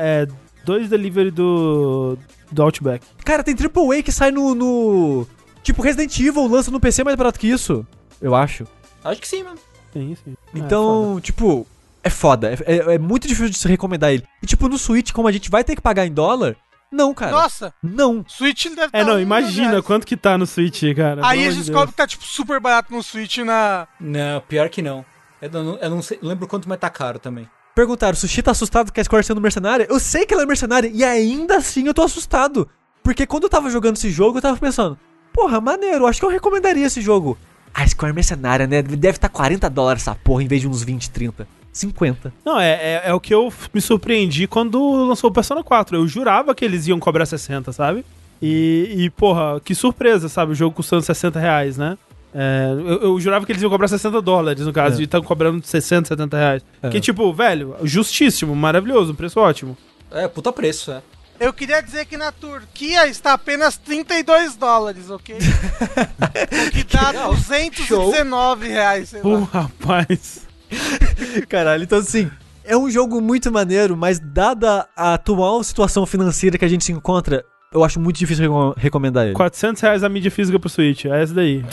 é 0.00 0.26
dois 0.64 0.88
delivery 0.88 1.30
do, 1.30 2.16
do 2.50 2.62
Outback. 2.62 3.04
Cara, 3.24 3.42
tem 3.42 3.54
AAA 3.54 4.02
que 4.02 4.12
sai 4.12 4.30
no, 4.30 4.54
no. 4.54 5.26
Tipo, 5.62 5.82
Resident 5.82 6.18
Evil 6.18 6.46
lança 6.46 6.70
no 6.70 6.80
PC 6.80 7.04
mais 7.04 7.16
barato 7.16 7.38
que 7.38 7.48
isso. 7.48 7.86
Eu 8.20 8.34
acho. 8.34 8.66
Acho 9.04 9.20
que 9.20 9.28
sim, 9.28 9.42
mano. 9.42 9.58
Sim, 9.92 10.16
sim. 10.24 10.34
É, 10.54 10.58
Então, 10.58 11.20
tipo, 11.20 11.66
é 12.02 12.10
foda. 12.10 12.52
É, 12.52 12.76
é- 12.76 12.94
é 12.94 12.98
muito 12.98 13.26
difícil 13.28 13.50
de 13.50 13.58
se 13.58 13.68
recomendar 13.68 14.12
ele. 14.12 14.24
E, 14.42 14.46
tipo, 14.46 14.68
no 14.68 14.78
Switch, 14.78 15.12
como 15.12 15.28
a 15.28 15.32
gente 15.32 15.50
vai 15.50 15.64
ter 15.64 15.74
que 15.74 15.82
pagar 15.82 16.06
em 16.06 16.12
dólar, 16.12 16.56
não, 16.90 17.14
cara. 17.14 17.30
Nossa, 17.30 17.72
Não. 17.82 18.24
Switch 18.26 18.66
deve 18.66 18.90
É, 18.92 19.04
tá 19.04 19.04
não, 19.04 19.20
imagina 19.20 19.68
reais. 19.70 19.84
quanto 19.84 20.04
que 20.06 20.16
tá 20.16 20.36
no 20.36 20.44
Switch, 20.44 20.82
cara. 20.96 21.24
Aí 21.24 21.38
pelo 21.38 21.48
a 21.48 21.52
gente 21.52 21.60
de 21.62 21.66
descobre 21.66 21.92
que 21.92 21.96
tá, 21.96 22.06
tipo, 22.06 22.24
super 22.24 22.58
barato 22.58 22.92
no 22.92 23.02
Switch 23.02 23.38
na... 23.38 23.86
Não, 24.00 24.40
pior 24.40 24.68
que 24.68 24.82
não. 24.82 25.04
Eu 25.40 25.50
não, 25.50 25.76
eu 25.76 25.90
não 25.90 26.02
sei, 26.02 26.18
não 26.20 26.28
lembro 26.28 26.48
quanto, 26.48 26.68
mas 26.68 26.78
tá 26.78 26.90
caro 26.90 27.18
também. 27.18 27.48
Perguntaram, 27.74 28.16
Sushi 28.16 28.42
tá 28.42 28.50
assustado 28.50 28.92
com 28.92 29.00
a 29.00 29.04
Square 29.04 29.24
sendo 29.24 29.40
mercenária? 29.40 29.86
Eu 29.88 30.00
sei 30.00 30.26
que 30.26 30.34
ela 30.34 30.42
é 30.42 30.46
mercenária 30.46 30.90
e 30.92 31.04
ainda 31.04 31.58
assim 31.58 31.86
eu 31.86 31.94
tô 31.94 32.02
assustado. 32.02 32.68
Porque 33.02 33.24
quando 33.24 33.44
eu 33.44 33.48
tava 33.48 33.70
jogando 33.70 33.96
esse 33.96 34.10
jogo, 34.10 34.38
eu 34.38 34.42
tava 34.42 34.58
pensando, 34.58 34.98
porra, 35.32 35.60
maneiro, 35.60 36.06
acho 36.06 36.18
que 36.18 36.26
eu 36.26 36.30
recomendaria 36.30 36.86
esse 36.86 37.00
jogo. 37.00 37.38
A 37.72 37.86
Square 37.86 38.10
é 38.10 38.14
mercenária, 38.14 38.66
né? 38.66 38.82
Deve 38.82 39.16
estar 39.16 39.28
tá 39.28 39.34
40 39.34 39.70
dólares 39.70 40.02
essa 40.02 40.14
porra 40.14 40.42
em 40.42 40.48
vez 40.48 40.60
de 40.60 40.68
uns 40.68 40.82
20, 40.82 41.08
30. 41.10 41.46
50. 41.72 42.32
Não, 42.44 42.58
é, 42.58 42.70
é, 42.70 43.02
é 43.06 43.14
o 43.14 43.20
que 43.20 43.34
eu 43.34 43.52
me 43.72 43.80
surpreendi 43.80 44.46
quando 44.46 45.06
lançou 45.06 45.30
o 45.30 45.32
Persona 45.32 45.62
4. 45.62 45.96
Eu 45.96 46.08
jurava 46.08 46.54
que 46.54 46.64
eles 46.64 46.86
iam 46.86 46.98
cobrar 46.98 47.26
60, 47.26 47.72
sabe? 47.72 48.04
E, 48.42 48.94
e, 48.96 49.10
porra, 49.10 49.60
que 49.60 49.74
surpresa, 49.74 50.28
sabe? 50.28 50.52
O 50.52 50.54
jogo 50.54 50.74
custando 50.74 51.02
60 51.02 51.38
reais, 51.38 51.76
né? 51.76 51.96
É, 52.34 52.68
eu, 52.72 53.02
eu 53.02 53.20
jurava 53.20 53.44
que 53.44 53.52
eles 53.52 53.62
iam 53.62 53.70
cobrar 53.70 53.88
60 53.88 54.22
dólares, 54.22 54.64
no 54.64 54.72
caso, 54.72 54.98
É. 54.98 55.00
e 55.00 55.04
estão 55.04 55.22
cobrando 55.22 55.64
60, 55.64 56.08
70 56.08 56.36
reais. 56.36 56.62
É. 56.82 56.88
Que, 56.88 57.00
tipo, 57.00 57.32
velho, 57.32 57.76
justíssimo, 57.82 58.54
maravilhoso, 58.54 59.12
um 59.12 59.16
preço 59.16 59.38
ótimo. 59.40 59.76
É, 60.10 60.26
puta 60.28 60.52
preço, 60.52 60.90
é. 60.92 61.02
Eu 61.38 61.52
queria 61.52 61.80
dizer 61.82 62.04
que 62.04 62.16
na 62.18 62.30
Turquia 62.30 63.06
está 63.08 63.32
apenas 63.32 63.76
32 63.78 64.56
dólares, 64.56 65.08
ok? 65.10 65.36
o 66.68 66.70
que 66.70 66.84
dá 66.84 67.12
219 67.12 68.68
reais, 68.68 69.08
sei 69.08 69.20
Pô, 69.22 69.40
rapaz. 69.44 70.46
Caralho, 71.48 71.84
então 71.84 71.98
assim, 71.98 72.30
é 72.64 72.76
um 72.76 72.90
jogo 72.90 73.20
muito 73.20 73.50
maneiro, 73.50 73.96
mas 73.96 74.18
dada 74.18 74.88
a 74.96 75.14
atual 75.14 75.62
situação 75.62 76.06
financeira 76.06 76.56
que 76.58 76.64
a 76.64 76.68
gente 76.68 76.84
se 76.84 76.92
encontra, 76.92 77.44
eu 77.72 77.84
acho 77.84 77.98
muito 78.00 78.16
difícil 78.18 78.42
recom- 78.44 78.74
recomendar 78.76 79.26
ele. 79.26 79.34
400 79.34 79.80
reais 79.82 80.04
a 80.04 80.08
mídia 80.08 80.30
física 80.30 80.58
pro 80.58 80.68
Switch, 80.68 81.04
é 81.06 81.22
essa 81.22 81.34
daí. 81.34 81.64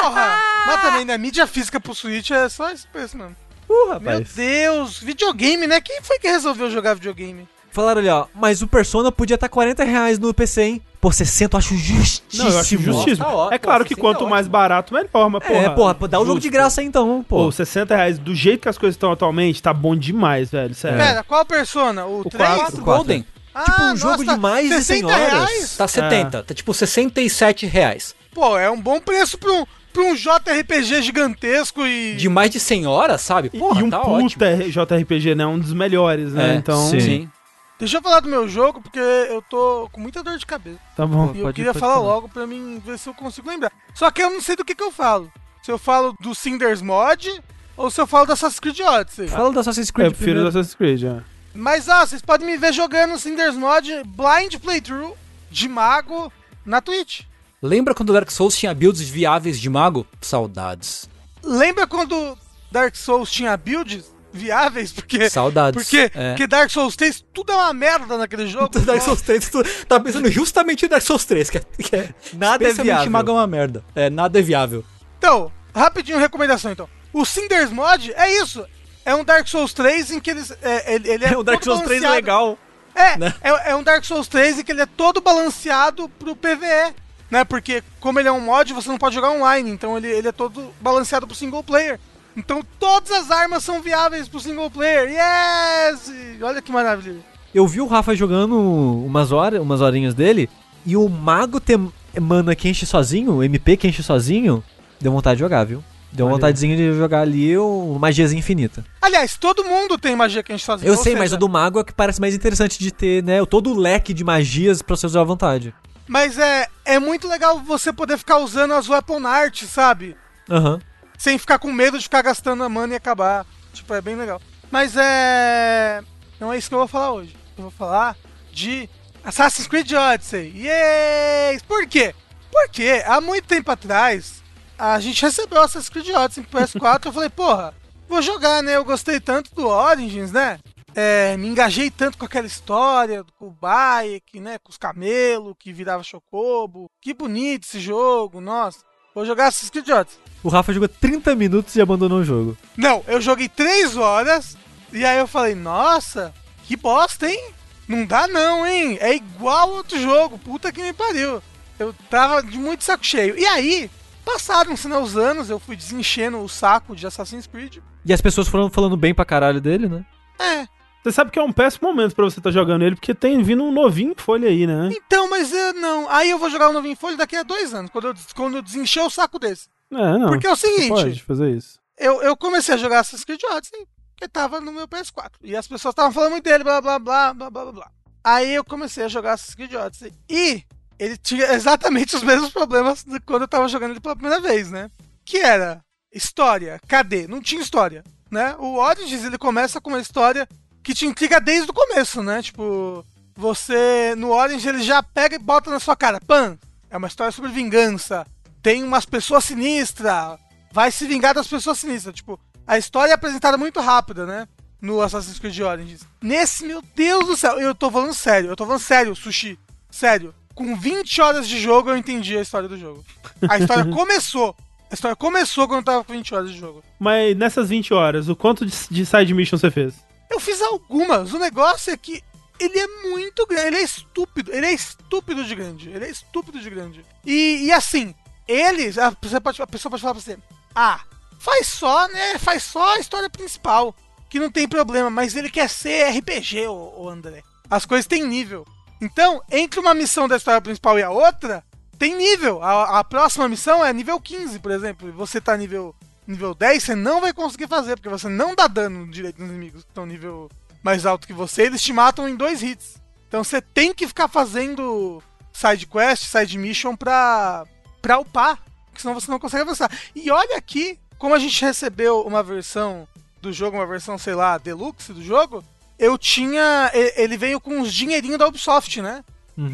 Porra! 0.00 0.38
Mas 0.66 0.80
também, 0.82 1.04
né? 1.04 1.18
Mídia 1.18 1.46
física 1.46 1.80
pro 1.80 1.94
Switch 1.94 2.30
é 2.30 2.48
só 2.48 2.70
esse 2.70 2.86
preço, 2.86 3.16
mano. 3.16 3.34
Uh, 3.68 3.86
Meu 3.86 3.88
rapaz. 3.94 4.32
Deus! 4.34 4.98
Videogame, 5.00 5.66
né? 5.66 5.80
Quem 5.80 6.00
foi 6.02 6.18
que 6.18 6.28
resolveu 6.28 6.70
jogar 6.70 6.94
videogame? 6.94 7.48
Falaram 7.72 8.00
ali, 8.00 8.08
ó, 8.08 8.26
mas 8.34 8.62
o 8.62 8.66
Persona 8.68 9.10
podia 9.10 9.34
estar 9.34 9.48
40 9.48 9.82
reais 9.84 10.18
no 10.18 10.32
PC, 10.34 10.62
hein? 10.62 10.82
Por 11.00 11.12
60 11.14 11.56
eu 11.56 11.58
acho 11.58 11.76
justíssimo. 11.76 12.44
Não, 12.44 12.50
eu 12.52 12.60
acho 12.60 12.78
justíssimo. 12.78 13.24
Tá 13.26 13.34
ótimo, 13.34 13.54
é 13.54 13.58
claro 13.58 13.82
que 13.84 13.94
60 13.94 14.00
quanto 14.00 14.24
é 14.24 14.28
mais 14.30 14.46
barato, 14.46 14.94
melhor, 14.94 15.28
mas 15.30 15.42
porra. 15.42 15.58
É, 15.58 15.68
porra, 15.70 15.94
dá 16.08 16.20
o 16.20 16.24
jogo 16.26 16.38
de 16.38 16.48
graça 16.48 16.80
aí, 16.80 16.86
então, 16.86 17.24
pô. 17.28 17.44
Pô, 17.46 17.50
60 17.52 17.96
reais, 17.96 18.18
do 18.18 18.34
jeito 18.34 18.60
que 18.60 18.68
as 18.68 18.78
coisas 18.78 18.94
estão 18.94 19.10
atualmente, 19.10 19.60
tá 19.60 19.72
bom 19.74 19.96
demais, 19.96 20.50
velho. 20.50 20.74
Sério. 20.74 20.98
Pera, 20.98 21.24
qual 21.24 21.44
persona? 21.44 22.04
O, 22.06 22.20
O 22.20 22.24
3? 22.30 22.48
quatro. 22.54 22.80
O 22.80 22.84
Golden 22.84 23.24
Ah, 23.54 23.64
Tipo, 23.64 23.82
um 23.82 23.96
jogo 23.96 24.22
nossa, 24.22 24.34
de 24.36 24.40
mais 24.40 24.68
de 24.68 24.74
100 24.82 24.82
60 25.00 25.06
horas. 25.08 25.28
reais? 25.32 25.76
tá 25.76 25.88
70, 25.88 26.42
tá 26.44 26.54
tipo 26.54 26.72
67 26.72 27.66
reais. 27.66 28.14
Pô, 28.34 28.56
é 28.58 28.70
um 28.70 28.80
bom 28.80 29.00
preço 29.00 29.36
pra 29.36 29.52
um, 29.52 29.64
pra 29.92 30.02
um 30.04 30.14
JRPG 30.14 31.02
gigantesco 31.02 31.84
e... 31.86 32.14
De 32.14 32.28
mais 32.28 32.50
de 32.50 32.60
100 32.60 32.86
horas, 32.86 33.20
sabe? 33.22 33.50
E- 33.52 33.58
Porra, 33.58 33.80
e 33.80 33.84
um 33.84 33.90
tá 33.90 33.98
puta 33.98 34.10
ótimo. 34.24 34.44
JRPG, 34.70 35.34
né? 35.34 35.44
Um 35.44 35.58
dos 35.58 35.72
melhores, 35.74 36.32
né? 36.32 36.52
É, 36.52 36.56
então, 36.56 36.88
sim. 36.88 37.00
Sim. 37.00 37.30
Deixa 37.78 37.96
eu 37.98 38.02
falar 38.02 38.20
do 38.20 38.28
meu 38.28 38.48
jogo, 38.48 38.80
porque 38.80 38.98
eu 38.98 39.42
tô 39.42 39.88
com 39.90 40.00
muita 40.00 40.22
dor 40.22 40.38
de 40.38 40.46
cabeça. 40.46 40.78
tá 40.96 41.04
bom. 41.06 41.32
E 41.34 41.38
eu 41.38 41.44
Pode- 41.46 41.54
queria 41.56 41.72
pode 41.72 41.80
falar 41.80 41.94
falar. 41.94 42.06
logo 42.06 42.28
pra 42.28 42.46
mim 42.46 42.80
ver 42.84 42.98
se 42.98 43.08
eu 43.08 43.14
consigo 43.14 43.48
lembrar. 43.48 43.72
Só 43.94 44.10
que 44.10 44.22
eu 44.22 44.30
não 44.30 44.40
sei 44.40 44.54
do 44.54 44.64
que 44.64 44.74
que 44.74 44.82
eu 44.82 44.92
falo. 44.92 45.30
Se 45.62 45.70
eu 45.70 45.78
falo 45.78 46.14
do 46.20 46.34
Cinders 46.34 46.80
Mod 46.82 47.28
ou 47.76 47.90
se 47.90 48.00
eu 48.00 48.06
falo 48.06 48.26
do 48.26 48.32
Assassin's 48.32 48.60
Creed 48.60 48.80
Odyssey. 48.80 49.28
Fala 49.28 49.52
do 49.52 49.58
Assassin's 49.60 49.88
Eu 49.88 49.94
Creed 49.94 50.08
prefiro 50.10 50.30
primeiro. 50.32 50.48
Assassin's 50.48 50.74
Creed, 50.74 51.02
é. 51.04 51.22
Mas 51.54 51.88
ó, 51.88 52.06
vocês 52.06 52.22
podem 52.22 52.46
me 52.46 52.56
ver 52.56 52.72
jogando 52.72 53.18
Cinders 53.18 53.56
Mod 53.56 53.88
Blind 54.06 54.56
Playthrough 54.60 55.16
de 55.50 55.68
mago 55.68 56.32
na 56.64 56.80
Twitch. 56.80 57.22
Lembra 57.60 57.94
quando 57.94 58.10
o 58.10 58.12
Dark 58.12 58.30
Souls 58.30 58.56
tinha 58.56 58.72
builds 58.74 59.00
viáveis 59.08 59.58
de 59.60 59.68
mago? 59.68 60.06
Saudades. 60.20 61.08
Lembra 61.42 61.86
quando 61.86 62.36
Dark 62.70 62.94
Souls 62.96 63.30
tinha 63.30 63.56
builds 63.56 64.11
viáveis? 64.32 64.92
Porque, 64.92 65.28
Saudades. 65.28 65.82
porque, 65.82 66.10
é. 66.14 66.30
porque 66.30 66.46
Dark 66.46 66.70
Souls 66.70 66.96
3 66.96 67.24
tudo 67.32 67.52
é 67.52 67.56
uma 67.56 67.72
merda 67.72 68.16
naquele 68.16 68.46
jogo. 68.46 68.78
Dark 68.80 69.02
Souls 69.02 69.20
3, 69.22 69.48
tu 69.48 69.62
tá 69.86 70.00
pensando 70.00 70.30
justamente 70.30 70.86
em 70.86 70.88
Dark 70.88 71.02
Souls 71.02 71.24
3, 71.24 71.50
que 71.50 71.58
é, 71.58 71.60
que 71.60 71.96
é 71.96 72.14
Nada 72.32 72.68
é 72.68 72.72
viável. 72.72 73.10
mago 73.10 73.30
é 73.30 73.34
uma 73.34 73.46
merda. 73.46 73.84
É, 73.94 74.08
nada 74.08 74.38
é 74.38 74.42
viável. 74.42 74.84
Então, 75.18 75.52
rapidinho 75.74 76.18
recomendação 76.18 76.72
então. 76.72 76.88
O 77.12 77.24
Cinders 77.24 77.70
Mod 77.70 78.12
é 78.14 78.38
isso. 78.42 78.64
É 79.04 79.14
um 79.14 79.24
Dark 79.24 79.46
Souls 79.48 79.72
3 79.72 80.12
em 80.12 80.20
que 80.20 80.30
eles. 80.30 80.50
É, 80.62 80.94
ele, 80.94 81.10
ele 81.10 81.24
é 81.24 81.32
É 81.32 81.38
um 81.38 81.44
Dark 81.44 81.62
Souls 81.62 81.82
3 81.82 82.00
balanceado. 82.00 82.14
legal. 82.14 82.58
É, 82.94 83.18
né? 83.18 83.34
é, 83.42 83.70
é 83.70 83.76
um 83.76 83.82
Dark 83.82 84.04
Souls 84.04 84.28
3 84.28 84.60
em 84.60 84.64
que 84.64 84.72
ele 84.72 84.82
é 84.82 84.86
todo 84.86 85.20
balanceado 85.20 86.08
pro 86.08 86.36
PVE. 86.36 86.94
Né? 87.30 87.44
Porque, 87.44 87.82
como 87.98 88.20
ele 88.20 88.28
é 88.28 88.32
um 88.32 88.40
mod, 88.40 88.72
você 88.74 88.88
não 88.88 88.98
pode 88.98 89.14
jogar 89.14 89.30
online. 89.30 89.70
Então 89.70 89.96
ele, 89.96 90.08
ele 90.08 90.28
é 90.28 90.32
todo 90.32 90.72
balanceado 90.80 91.26
pro 91.26 91.34
single 91.34 91.62
player. 91.62 91.98
Então 92.36 92.62
todas 92.78 93.10
as 93.10 93.30
armas 93.30 93.62
são 93.62 93.80
viáveis 93.82 94.28
pro 94.28 94.40
single 94.40 94.70
player. 94.70 95.10
Yes! 95.10 96.10
Olha 96.40 96.62
que 96.62 96.72
maravilha. 96.72 97.20
Eu 97.54 97.66
vi 97.66 97.80
o 97.80 97.86
Rafa 97.86 98.14
jogando 98.14 98.58
umas 98.58 99.30
horas, 99.30 99.60
umas 99.60 99.80
horinhas 99.80 100.14
dele, 100.14 100.48
e 100.86 100.96
o 100.96 101.08
mago 101.08 101.60
ter 101.60 101.78
mana 102.20 102.54
que 102.54 102.68
enche 102.68 102.86
sozinho, 102.86 103.36
o 103.36 103.42
MP 103.42 103.76
que 103.76 103.86
enche 103.86 104.02
sozinho, 104.02 104.64
deu 105.00 105.12
vontade 105.12 105.36
de 105.36 105.40
jogar, 105.40 105.64
viu? 105.64 105.84
Deu 106.10 106.26
Olha. 106.26 106.34
vontadezinha 106.34 106.76
de 106.76 106.92
jogar 106.92 107.22
ali 107.22 107.56
uma 107.56 107.98
magiazinha 107.98 108.38
infinita. 108.38 108.84
Aliás, 109.00 109.36
todo 109.36 109.64
mundo 109.64 109.96
tem 109.96 110.14
magia 110.14 110.42
que 110.42 110.52
a 110.52 110.56
gente 110.56 110.64
faz. 110.64 110.82
Eu 110.82 110.96
sei, 110.96 111.16
mas 111.16 111.32
o 111.32 111.38
do 111.38 111.48
mago 111.48 111.80
é 111.80 111.84
que 111.84 111.92
parece 111.92 112.20
mais 112.20 112.34
interessante 112.34 112.78
de 112.78 112.90
ter, 112.90 113.22
né? 113.22 113.44
Todo 113.46 113.70
o 113.70 113.78
leque 113.78 114.12
de 114.12 114.22
magias 114.22 114.82
pra 114.82 114.94
você 114.94 115.06
usar 115.06 115.22
à 115.22 115.24
vontade. 115.24 115.74
Mas 116.06 116.38
é, 116.38 116.66
é 116.84 116.98
muito 116.98 117.28
legal 117.28 117.60
você 117.60 117.92
poder 117.92 118.18
ficar 118.18 118.38
usando 118.38 118.74
as 118.74 118.88
weapon 118.88 119.26
art, 119.26 119.62
sabe? 119.64 120.16
Aham. 120.50 120.80
Sem 121.22 121.38
ficar 121.38 121.60
com 121.60 121.72
medo 121.72 121.96
de 121.96 122.02
ficar 122.02 122.20
gastando 122.20 122.64
a 122.64 122.68
mana 122.68 122.94
e 122.94 122.96
acabar. 122.96 123.46
Tipo, 123.72 123.94
é 123.94 124.00
bem 124.00 124.16
legal. 124.16 124.42
Mas 124.72 124.96
é. 124.96 126.02
Não 126.40 126.52
é 126.52 126.58
isso 126.58 126.68
que 126.68 126.74
eu 126.74 126.80
vou 126.80 126.88
falar 126.88 127.12
hoje. 127.12 127.36
Eu 127.56 127.62
vou 127.62 127.70
falar 127.70 128.16
de 128.50 128.90
Assassin's 129.22 129.68
Creed 129.68 129.92
Odyssey. 129.92 130.52
Yay! 130.52 131.60
Por 131.68 131.86
quê? 131.86 132.12
Porque 132.50 133.04
há 133.06 133.20
muito 133.20 133.46
tempo 133.46 133.70
atrás 133.70 134.42
a 134.76 134.98
gente 134.98 135.22
recebeu 135.22 135.62
Assassin's 135.62 135.88
Creed 135.88 136.08
Odyssey 136.08 136.42
pro 136.42 136.60
PS4 136.60 137.06
eu 137.06 137.12
falei, 137.12 137.30
porra, 137.30 137.72
vou 138.08 138.20
jogar, 138.20 138.60
né? 138.60 138.74
Eu 138.74 138.84
gostei 138.84 139.20
tanto 139.20 139.54
do 139.54 139.68
Origins, 139.68 140.32
né? 140.32 140.58
É, 140.92 141.36
me 141.36 141.46
engajei 141.46 141.88
tanto 141.88 142.18
com 142.18 142.24
aquela 142.24 142.48
história, 142.48 143.24
com 143.38 143.46
o 143.46 143.50
Bayek, 143.52 144.40
né? 144.40 144.58
Com 144.58 144.70
os 144.70 144.76
camelos 144.76 145.54
que 145.56 145.72
virava 145.72 146.02
chocobo. 146.02 146.90
Que 147.00 147.14
bonito 147.14 147.62
esse 147.62 147.78
jogo, 147.78 148.40
nossa. 148.40 148.80
Vou 149.14 149.24
jogar 149.24 149.46
Assassin's 149.46 149.70
Creed 149.70 149.88
Odyssey. 149.88 150.31
O 150.42 150.48
Rafa 150.48 150.72
jogou 150.72 150.88
30 150.88 151.34
minutos 151.34 151.76
e 151.76 151.80
abandonou 151.80 152.18
o 152.20 152.24
jogo. 152.24 152.56
Não, 152.76 153.04
eu 153.06 153.20
joguei 153.20 153.48
3 153.48 153.96
horas 153.96 154.56
e 154.92 155.04
aí 155.04 155.18
eu 155.18 155.26
falei, 155.26 155.54
nossa, 155.54 156.34
que 156.64 156.76
bosta, 156.76 157.28
hein? 157.28 157.50
Não 157.86 158.04
dá 158.06 158.26
não, 158.26 158.66
hein? 158.66 158.98
É 159.00 159.14
igual 159.14 159.70
outro 159.70 159.98
jogo, 160.00 160.38
puta 160.38 160.72
que 160.72 160.82
me 160.82 160.92
pariu. 160.92 161.42
Eu 161.78 161.94
tava 162.08 162.42
de 162.42 162.58
muito 162.58 162.84
saco 162.84 163.04
cheio. 163.04 163.38
E 163.38 163.44
aí, 163.44 163.90
passaram-se 164.24 164.88
né, 164.88 164.96
os 164.96 165.16
anos, 165.16 165.50
eu 165.50 165.58
fui 165.58 165.76
desenchendo 165.76 166.40
o 166.40 166.48
saco 166.48 166.94
de 166.94 167.06
Assassin's 167.06 167.46
Creed. 167.46 167.78
E 168.04 168.12
as 168.12 168.20
pessoas 168.20 168.48
foram 168.48 168.70
falando 168.70 168.96
bem 168.96 169.14
pra 169.14 169.24
caralho 169.24 169.60
dele, 169.60 169.88
né? 169.88 170.04
É, 170.38 170.66
Você 171.02 171.10
sabe 171.10 171.32
que 171.32 171.38
é 171.38 171.42
um 171.42 171.52
péssimo 171.52 171.88
momento 171.88 172.14
pra 172.14 172.24
você 172.24 172.38
estar 172.38 172.52
jogando 172.52 172.82
ele, 172.82 172.94
porque 172.94 173.12
tem 173.12 173.42
vindo 173.42 173.64
um 173.64 173.72
novinho 173.72 174.12
em 174.12 174.14
folha 174.14 174.48
aí, 174.48 174.66
né? 174.66 174.88
então, 174.92 175.28
mas 175.28 175.52
eu 175.52 175.74
não. 175.74 176.08
Aí 176.08 176.30
eu 176.30 176.38
vou 176.38 176.48
jogar 176.48 176.70
o 176.70 176.72
novo 176.72 176.86
em 176.86 176.94
folha 176.94 177.16
daqui 177.16 177.34
a 177.34 177.42
dois 177.42 177.74
anos, 177.74 177.90
quando 177.90 178.08
eu, 178.08 178.14
quando 178.36 178.56
eu 178.56 178.62
desencher 178.62 179.02
o 179.02 179.10
saco 179.10 179.38
desse. 179.38 179.68
É, 179.90 180.18
não. 180.18 180.28
Porque 180.28 180.46
é 180.46 180.52
o 180.52 180.56
seguinte, 180.56 180.88
pode 180.88 181.22
fazer 181.22 181.50
isso. 181.50 181.78
eu, 181.98 182.22
eu 182.22 182.36
comecei 182.36 182.74
a 182.74 182.78
jogar 182.78 183.00
Assassin's 183.00 183.24
Creed 183.24 183.42
Odyssey, 183.50 183.86
que 184.16 184.28
tava 184.28 184.60
no 184.60 184.72
meu 184.72 184.86
PS4. 184.86 185.32
E 185.42 185.56
as 185.56 185.66
pessoas 185.66 185.92
estavam 185.92 186.12
falando 186.12 186.32
muito 186.32 186.44
dele, 186.44 186.62
blá 186.62 186.80
blá 186.80 186.98
blá 186.98 187.34
blá 187.34 187.50
blá 187.50 187.64
blá 187.64 187.72
blá. 187.72 187.90
Aí 188.22 188.54
eu 188.54 188.64
comecei 188.64 189.04
a 189.04 189.08
jogar 189.08 189.32
Assassin's 189.32 189.56
Creed 189.56 189.74
Odyssey. 189.74 190.12
E 190.30 190.62
ele 190.98 191.16
tinha 191.16 191.46
exatamente 191.52 192.14
os 192.14 192.22
mesmos 192.22 192.50
problemas 192.50 193.02
de 193.02 193.18
quando 193.20 193.42
eu 193.42 193.48
tava 193.48 193.66
jogando 193.66 193.90
ele 193.90 194.00
pela 194.00 194.14
primeira 194.14 194.40
vez, 194.40 194.70
né? 194.70 194.88
Que 195.24 195.38
era 195.38 195.80
história, 196.14 196.80
cadê? 196.86 197.26
Não 197.26 197.40
tinha 197.40 197.60
história, 197.60 198.04
né? 198.30 198.54
O 198.58 198.76
Origins 198.76 199.24
ele 199.24 199.36
começa 199.36 199.80
com 199.80 199.90
uma 199.90 200.00
história 200.00 200.48
que 200.82 200.94
te 200.94 201.06
intriga 201.06 201.40
desde 201.40 201.70
o 201.70 201.74
começo, 201.74 202.22
né? 202.22 202.42
Tipo, 202.42 203.04
você 203.34 204.14
no 204.16 204.30
Origins 204.30 204.66
ele 204.66 204.82
já 204.82 205.02
pega 205.02 205.36
e 205.36 205.38
bota 205.38 205.70
na 205.70 205.80
sua 205.80 205.96
cara, 205.96 206.20
pan, 206.20 206.58
é 206.90 206.96
uma 206.96 207.08
história 207.08 207.32
sobre 207.32 207.50
vingança. 207.50 208.26
tem 208.62 208.82
umas 208.84 209.04
pessoas 209.04 209.44
sinistras, 209.44 210.38
vai 210.70 210.90
se 210.92 211.06
vingar 211.06 211.34
das 211.34 211.46
pessoas 211.46 211.78
sinistras. 211.78 212.14
Tipo, 212.14 212.38
a 212.66 212.78
história 212.78 213.12
é 213.12 213.14
apresentada 213.14 213.56
muito 213.56 213.80
rápida, 213.80 214.24
né? 214.26 214.46
No 214.80 215.00
Assassin's 215.00 215.38
Creed 215.38 215.58
Origins. 215.60 216.02
Nesse, 216.20 216.64
meu 216.64 216.82
Deus 216.94 217.26
do 217.26 217.36
céu, 217.36 217.58
eu 217.60 217.74
tô 217.74 217.90
falando 217.90 218.14
sério, 218.14 218.50
eu 218.50 218.56
tô 218.56 218.64
falando 218.64 218.80
sério, 218.80 219.14
Sushi. 219.14 219.58
Sério. 219.90 220.34
Com 220.54 220.76
20 220.76 221.20
horas 221.20 221.48
de 221.48 221.58
jogo 221.58 221.90
eu 221.90 221.96
entendi 221.96 222.36
a 222.36 222.42
história 222.42 222.68
do 222.68 222.78
jogo. 222.78 223.04
A 223.48 223.58
história 223.58 223.84
começou. 223.92 224.54
A 224.90 224.94
história 224.94 225.16
começou 225.16 225.66
quando 225.66 225.78
eu 225.78 225.84
tava 225.84 226.04
com 226.04 226.12
20 226.12 226.34
horas 226.34 226.50
de 226.50 226.58
jogo. 226.58 226.82
Mas 226.98 227.36
nessas 227.36 227.70
20 227.70 227.94
horas, 227.94 228.28
o 228.28 228.36
quanto 228.36 228.66
de, 228.66 228.72
de 228.90 229.06
side 229.06 229.32
mission 229.32 229.56
você 229.56 229.70
fez? 229.70 229.94
Eu 230.32 230.40
fiz 230.40 230.62
algumas. 230.62 231.34
O 231.34 231.38
negócio 231.38 231.92
é 231.92 231.96
que 231.96 232.24
ele 232.58 232.78
é 232.78 232.86
muito 233.08 233.46
grande. 233.46 233.66
Ele 233.66 233.76
é 233.76 233.82
estúpido. 233.82 234.50
Ele 234.50 234.66
é 234.66 234.72
estúpido 234.72 235.44
de 235.44 235.54
grande. 235.54 235.90
Ele 235.90 236.06
é 236.06 236.10
estúpido 236.10 236.58
de 236.58 236.70
grande. 236.70 237.04
E, 237.24 237.66
e 237.66 237.72
assim, 237.72 238.14
eles. 238.48 238.96
A 238.96 239.12
pessoa, 239.12 239.40
pode, 239.42 239.60
a 239.60 239.66
pessoa 239.66 239.90
pode 239.90 240.02
falar 240.02 240.14
pra 240.14 240.22
você: 240.22 240.38
Ah, 240.74 241.02
faz 241.38 241.66
só, 241.66 242.08
né? 242.08 242.38
Faz 242.38 242.62
só 242.62 242.94
a 242.94 242.98
história 242.98 243.28
principal. 243.28 243.94
Que 244.30 244.40
não 244.40 244.50
tem 244.50 244.66
problema. 244.66 245.10
Mas 245.10 245.36
ele 245.36 245.50
quer 245.50 245.68
ser 245.68 246.08
RPG, 246.16 246.66
o, 246.66 247.08
André. 247.10 247.42
As 247.68 247.84
coisas 247.84 248.06
têm 248.06 248.26
nível. 248.26 248.66
Então, 249.02 249.42
entre 249.50 249.78
uma 249.80 249.92
missão 249.92 250.26
da 250.26 250.36
história 250.36 250.60
principal 250.60 250.98
e 250.98 251.02
a 251.02 251.10
outra, 251.10 251.62
tem 251.98 252.16
nível. 252.16 252.62
A, 252.62 253.00
a 253.00 253.04
próxima 253.04 253.48
missão 253.48 253.84
é 253.84 253.92
nível 253.92 254.18
15, 254.18 254.58
por 254.60 254.70
exemplo. 254.70 255.08
E 255.08 255.12
você 255.12 255.40
tá 255.40 255.54
nível, 255.56 255.94
nível 256.26 256.54
10, 256.54 256.82
você 256.82 256.94
não 256.94 257.20
vai 257.20 257.32
conseguir 257.32 257.66
fazer, 257.66 257.96
porque 257.96 258.08
você 258.08 258.28
não 258.28 258.54
dá 258.54 258.66
dano 258.66 259.10
direito 259.10 259.40
nos 259.40 259.50
inimigos 259.50 259.82
que 259.82 259.90
estão 259.90 260.06
nível 260.06 260.50
mais 260.82 261.06
alto 261.06 261.26
que 261.26 261.32
você. 261.32 261.62
Eles 261.62 261.82
te 261.82 261.92
matam 261.92 262.28
em 262.28 262.36
dois 262.36 262.62
hits. 262.62 263.00
Então 263.28 263.42
você 263.42 263.60
tem 263.60 263.94
que 263.94 264.06
ficar 264.06 264.28
fazendo 264.28 265.22
side 265.52 265.86
quest, 265.86 266.24
side 266.24 266.58
mission 266.58 266.96
pra, 266.96 267.64
pra 268.00 268.18
upar. 268.18 268.58
Porque 268.86 269.00
senão 269.00 269.14
você 269.14 269.30
não 269.30 269.38
consegue 269.38 269.62
avançar. 269.62 269.90
E 270.14 270.30
olha 270.30 270.56
aqui, 270.56 270.98
como 271.18 271.34
a 271.34 271.38
gente 271.38 271.64
recebeu 271.64 272.20
uma 272.22 272.42
versão 272.42 273.06
do 273.40 273.52
jogo, 273.52 273.76
uma 273.76 273.86
versão, 273.86 274.18
sei 274.18 274.34
lá, 274.34 274.58
deluxe 274.58 275.12
do 275.12 275.22
jogo, 275.22 275.64
eu 275.98 276.18
tinha. 276.18 276.90
Ele 276.92 277.36
veio 277.36 277.60
com 277.60 277.78
uns 277.78 277.92
dinheirinhos 277.92 278.38
da 278.38 278.46
Ubisoft, 278.46 279.00
né? 279.00 279.24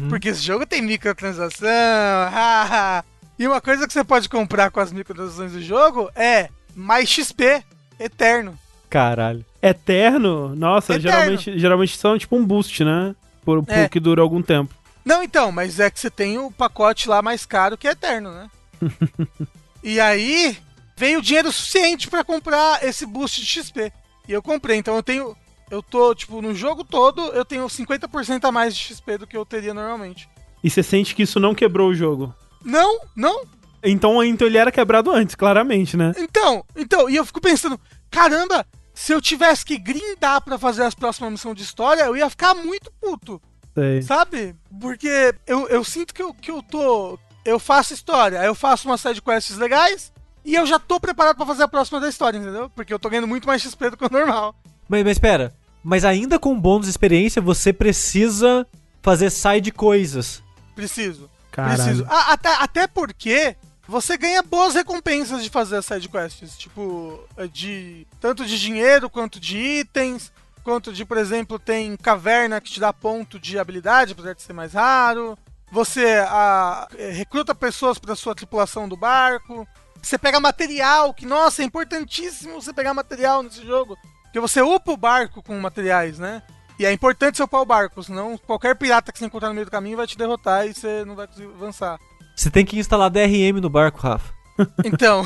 Porque 0.09 0.29
esse 0.29 0.41
jogo 0.41 0.65
tem 0.65 0.81
microtransação. 0.81 1.49
haha. 2.31 3.03
E 3.39 3.47
uma 3.47 3.61
coisa 3.61 3.87
que 3.87 3.93
você 3.93 4.03
pode 4.03 4.27
comprar 4.29 4.69
com 4.69 4.79
as 4.79 4.91
microtransações 4.91 5.53
do 5.53 5.61
jogo 5.61 6.11
é 6.15 6.49
mais 6.75 7.09
XP 7.09 7.63
eterno. 7.99 8.59
Caralho. 8.89 9.45
Eterno? 9.61 10.55
Nossa, 10.55 10.93
Eterno. 10.95 11.09
geralmente, 11.11 11.59
geralmente 11.59 11.97
são 11.97 12.17
tipo 12.17 12.35
um 12.35 12.45
boost, 12.45 12.83
né? 12.83 13.15
Por, 13.43 13.63
por 13.63 13.73
É. 13.73 13.87
que 13.87 13.99
dura 13.99 14.21
algum 14.21 14.41
tempo. 14.41 14.73
Não, 15.05 15.23
então, 15.23 15.51
mas 15.51 15.79
é 15.79 15.89
que 15.89 15.99
você 15.99 16.09
tem 16.09 16.37
o 16.37 16.51
pacote 16.51 17.07
lá 17.07 17.21
mais 17.21 17.45
caro 17.45 17.77
que 17.77 17.87
é 17.87 17.91
eterno, 17.91 18.31
né? 18.31 18.49
e 19.83 19.99
aí 19.99 20.57
veio 20.97 21.21
dinheiro 21.21 21.51
suficiente 21.51 22.09
pra 22.09 22.23
comprar 22.23 22.83
esse 22.83 23.05
boost 23.05 23.39
de 23.41 23.47
XP. 23.47 23.91
E 24.27 24.31
eu 24.33 24.41
comprei, 24.41 24.77
então 24.77 24.95
eu 24.95 25.03
tenho. 25.03 25.35
Eu 25.71 25.81
tô, 25.83 26.13
tipo, 26.15 26.41
no 26.41 26.53
jogo 26.53 26.83
todo, 26.83 27.21
eu 27.27 27.45
tenho 27.45 27.65
50% 27.65 28.43
a 28.43 28.51
mais 28.51 28.75
de 28.75 28.83
XP 28.83 29.19
do 29.19 29.27
que 29.27 29.37
eu 29.37 29.45
teria 29.45 29.73
normalmente. 29.73 30.27
E 30.63 30.69
você 30.69 30.81
sente 30.81 31.13
que 31.15 31.23
isso 31.23 31.39
não 31.39 31.53
quebrou 31.53 31.89
o 31.89 31.95
jogo. 31.95 32.33
Não, 32.63 32.99
não. 33.15 33.43
Então, 33.83 34.23
então 34.23 34.47
ele 34.47 34.57
era 34.57 34.71
quebrado 34.71 35.11
antes, 35.11 35.35
claramente, 35.35 35.95
né? 35.95 36.13
Então, 36.17 36.65
então, 36.75 37.09
e 37.09 37.15
eu 37.15 37.25
fico 37.25 37.39
pensando, 37.39 37.79
caramba, 38.11 38.65
se 38.93 39.13
eu 39.13 39.21
tivesse 39.21 39.63
que 39.63 39.77
grindar 39.77 40.41
pra 40.41 40.57
fazer 40.57 40.83
as 40.83 40.93
próximas 40.93 41.31
missões 41.31 41.55
de 41.55 41.63
história, 41.63 42.03
eu 42.03 42.17
ia 42.17 42.29
ficar 42.29 42.53
muito 42.53 42.91
puto. 42.99 43.41
Sei. 43.73 44.01
Sabe? 44.01 44.55
Porque 44.79 45.33
eu, 45.47 45.67
eu 45.69 45.83
sinto 45.83 46.13
que 46.13 46.21
eu, 46.21 46.33
que 46.33 46.51
eu 46.51 46.61
tô. 46.61 47.17
Eu 47.45 47.57
faço 47.59 47.93
história, 47.93 48.43
eu 48.43 48.53
faço 48.53 48.87
uma 48.87 48.97
série 48.97 49.15
de 49.15 49.21
quests 49.21 49.57
legais 49.57 50.11
e 50.43 50.55
eu 50.55 50.65
já 50.65 50.77
tô 50.77 50.99
preparado 50.99 51.37
pra 51.37 51.45
fazer 51.45 51.63
a 51.63 51.67
próxima 51.67 51.99
da 51.99 52.09
história, 52.09 52.37
entendeu? 52.37 52.69
Porque 52.69 52.93
eu 52.93 52.99
tô 52.99 53.09
ganhando 53.09 53.27
muito 53.27 53.47
mais 53.47 53.61
XP 53.61 53.91
do 53.91 53.97
que 53.97 54.05
o 54.05 54.11
normal. 54.11 54.53
Mas, 54.87 55.03
mas 55.03 55.11
espera. 55.11 55.53
Mas 55.81 56.03
ainda 56.03 56.37
com 56.37 56.59
bônus 56.59 56.85
de 56.87 56.91
experiência, 56.91 57.41
você 57.41 57.71
precisa 57.71 58.67
fazer 59.01 59.29
side 59.29 59.71
coisas. 59.71 60.43
Preciso. 60.75 61.29
Preciso. 61.51 62.05
Ah, 62.09 62.33
até, 62.33 62.53
até 62.55 62.87
porque 62.87 63.55
você 63.87 64.17
ganha 64.17 64.43
boas 64.43 64.75
recompensas 64.75 65.43
de 65.43 65.49
fazer 65.49 65.77
as 65.77 65.85
side 65.85 66.07
quests. 66.07 66.57
Tipo, 66.57 67.23
de. 67.51 68.07
Tanto 68.19 68.45
de 68.45 68.59
dinheiro 68.59 69.09
quanto 69.09 69.39
de 69.39 69.57
itens. 69.57 70.31
Quanto 70.63 70.93
de, 70.93 71.03
por 71.03 71.17
exemplo, 71.17 71.57
tem 71.57 71.95
caverna 71.97 72.61
que 72.61 72.69
te 72.69 72.79
dá 72.79 72.93
ponto 72.93 73.39
de 73.39 73.57
habilidade, 73.57 74.11
apesar 74.11 74.35
de 74.35 74.41
ser 74.41 74.53
mais 74.53 74.73
raro. 74.73 75.37
Você 75.71 76.23
ah, 76.27 76.87
eh, 76.97 77.11
recruta 77.11 77.55
pessoas 77.55 77.97
para 77.97 78.15
sua 78.15 78.35
tripulação 78.35 78.87
do 78.87 78.97
barco. 78.97 79.67
Você 80.01 80.17
pega 80.17 80.39
material, 80.39 81.13
que, 81.13 81.25
nossa, 81.25 81.61
é 81.61 81.65
importantíssimo 81.65 82.61
você 82.61 82.71
pegar 82.71 82.93
material 82.93 83.41
nesse 83.41 83.65
jogo. 83.65 83.97
Porque 84.23 84.39
você 84.39 84.61
upa 84.61 84.91
o 84.91 84.97
barco 84.97 85.41
com 85.41 85.59
materiais, 85.59 86.19
né? 86.19 86.43
E 86.79 86.85
é 86.85 86.93
importante 86.93 87.43
upar 87.43 87.61
o 87.61 87.65
barco, 87.65 88.01
senão 88.01 88.37
qualquer 88.37 88.73
pirata 88.73 89.11
que 89.11 89.19
você 89.19 89.25
encontrar 89.25 89.49
no 89.49 89.53
meio 89.53 89.65
do 89.65 89.71
caminho 89.71 89.97
vai 89.97 90.07
te 90.07 90.17
derrotar 90.17 90.65
e 90.65 90.73
você 90.73 91.03
não 91.03 91.13
vai 91.13 91.27
conseguir 91.27 91.49
avançar. 91.53 91.99
Você 92.33 92.49
tem 92.49 92.65
que 92.65 92.79
instalar 92.79 93.09
DRM 93.09 93.59
no 93.61 93.69
barco, 93.69 93.99
Rafa. 93.99 94.33
Então, 94.83 95.25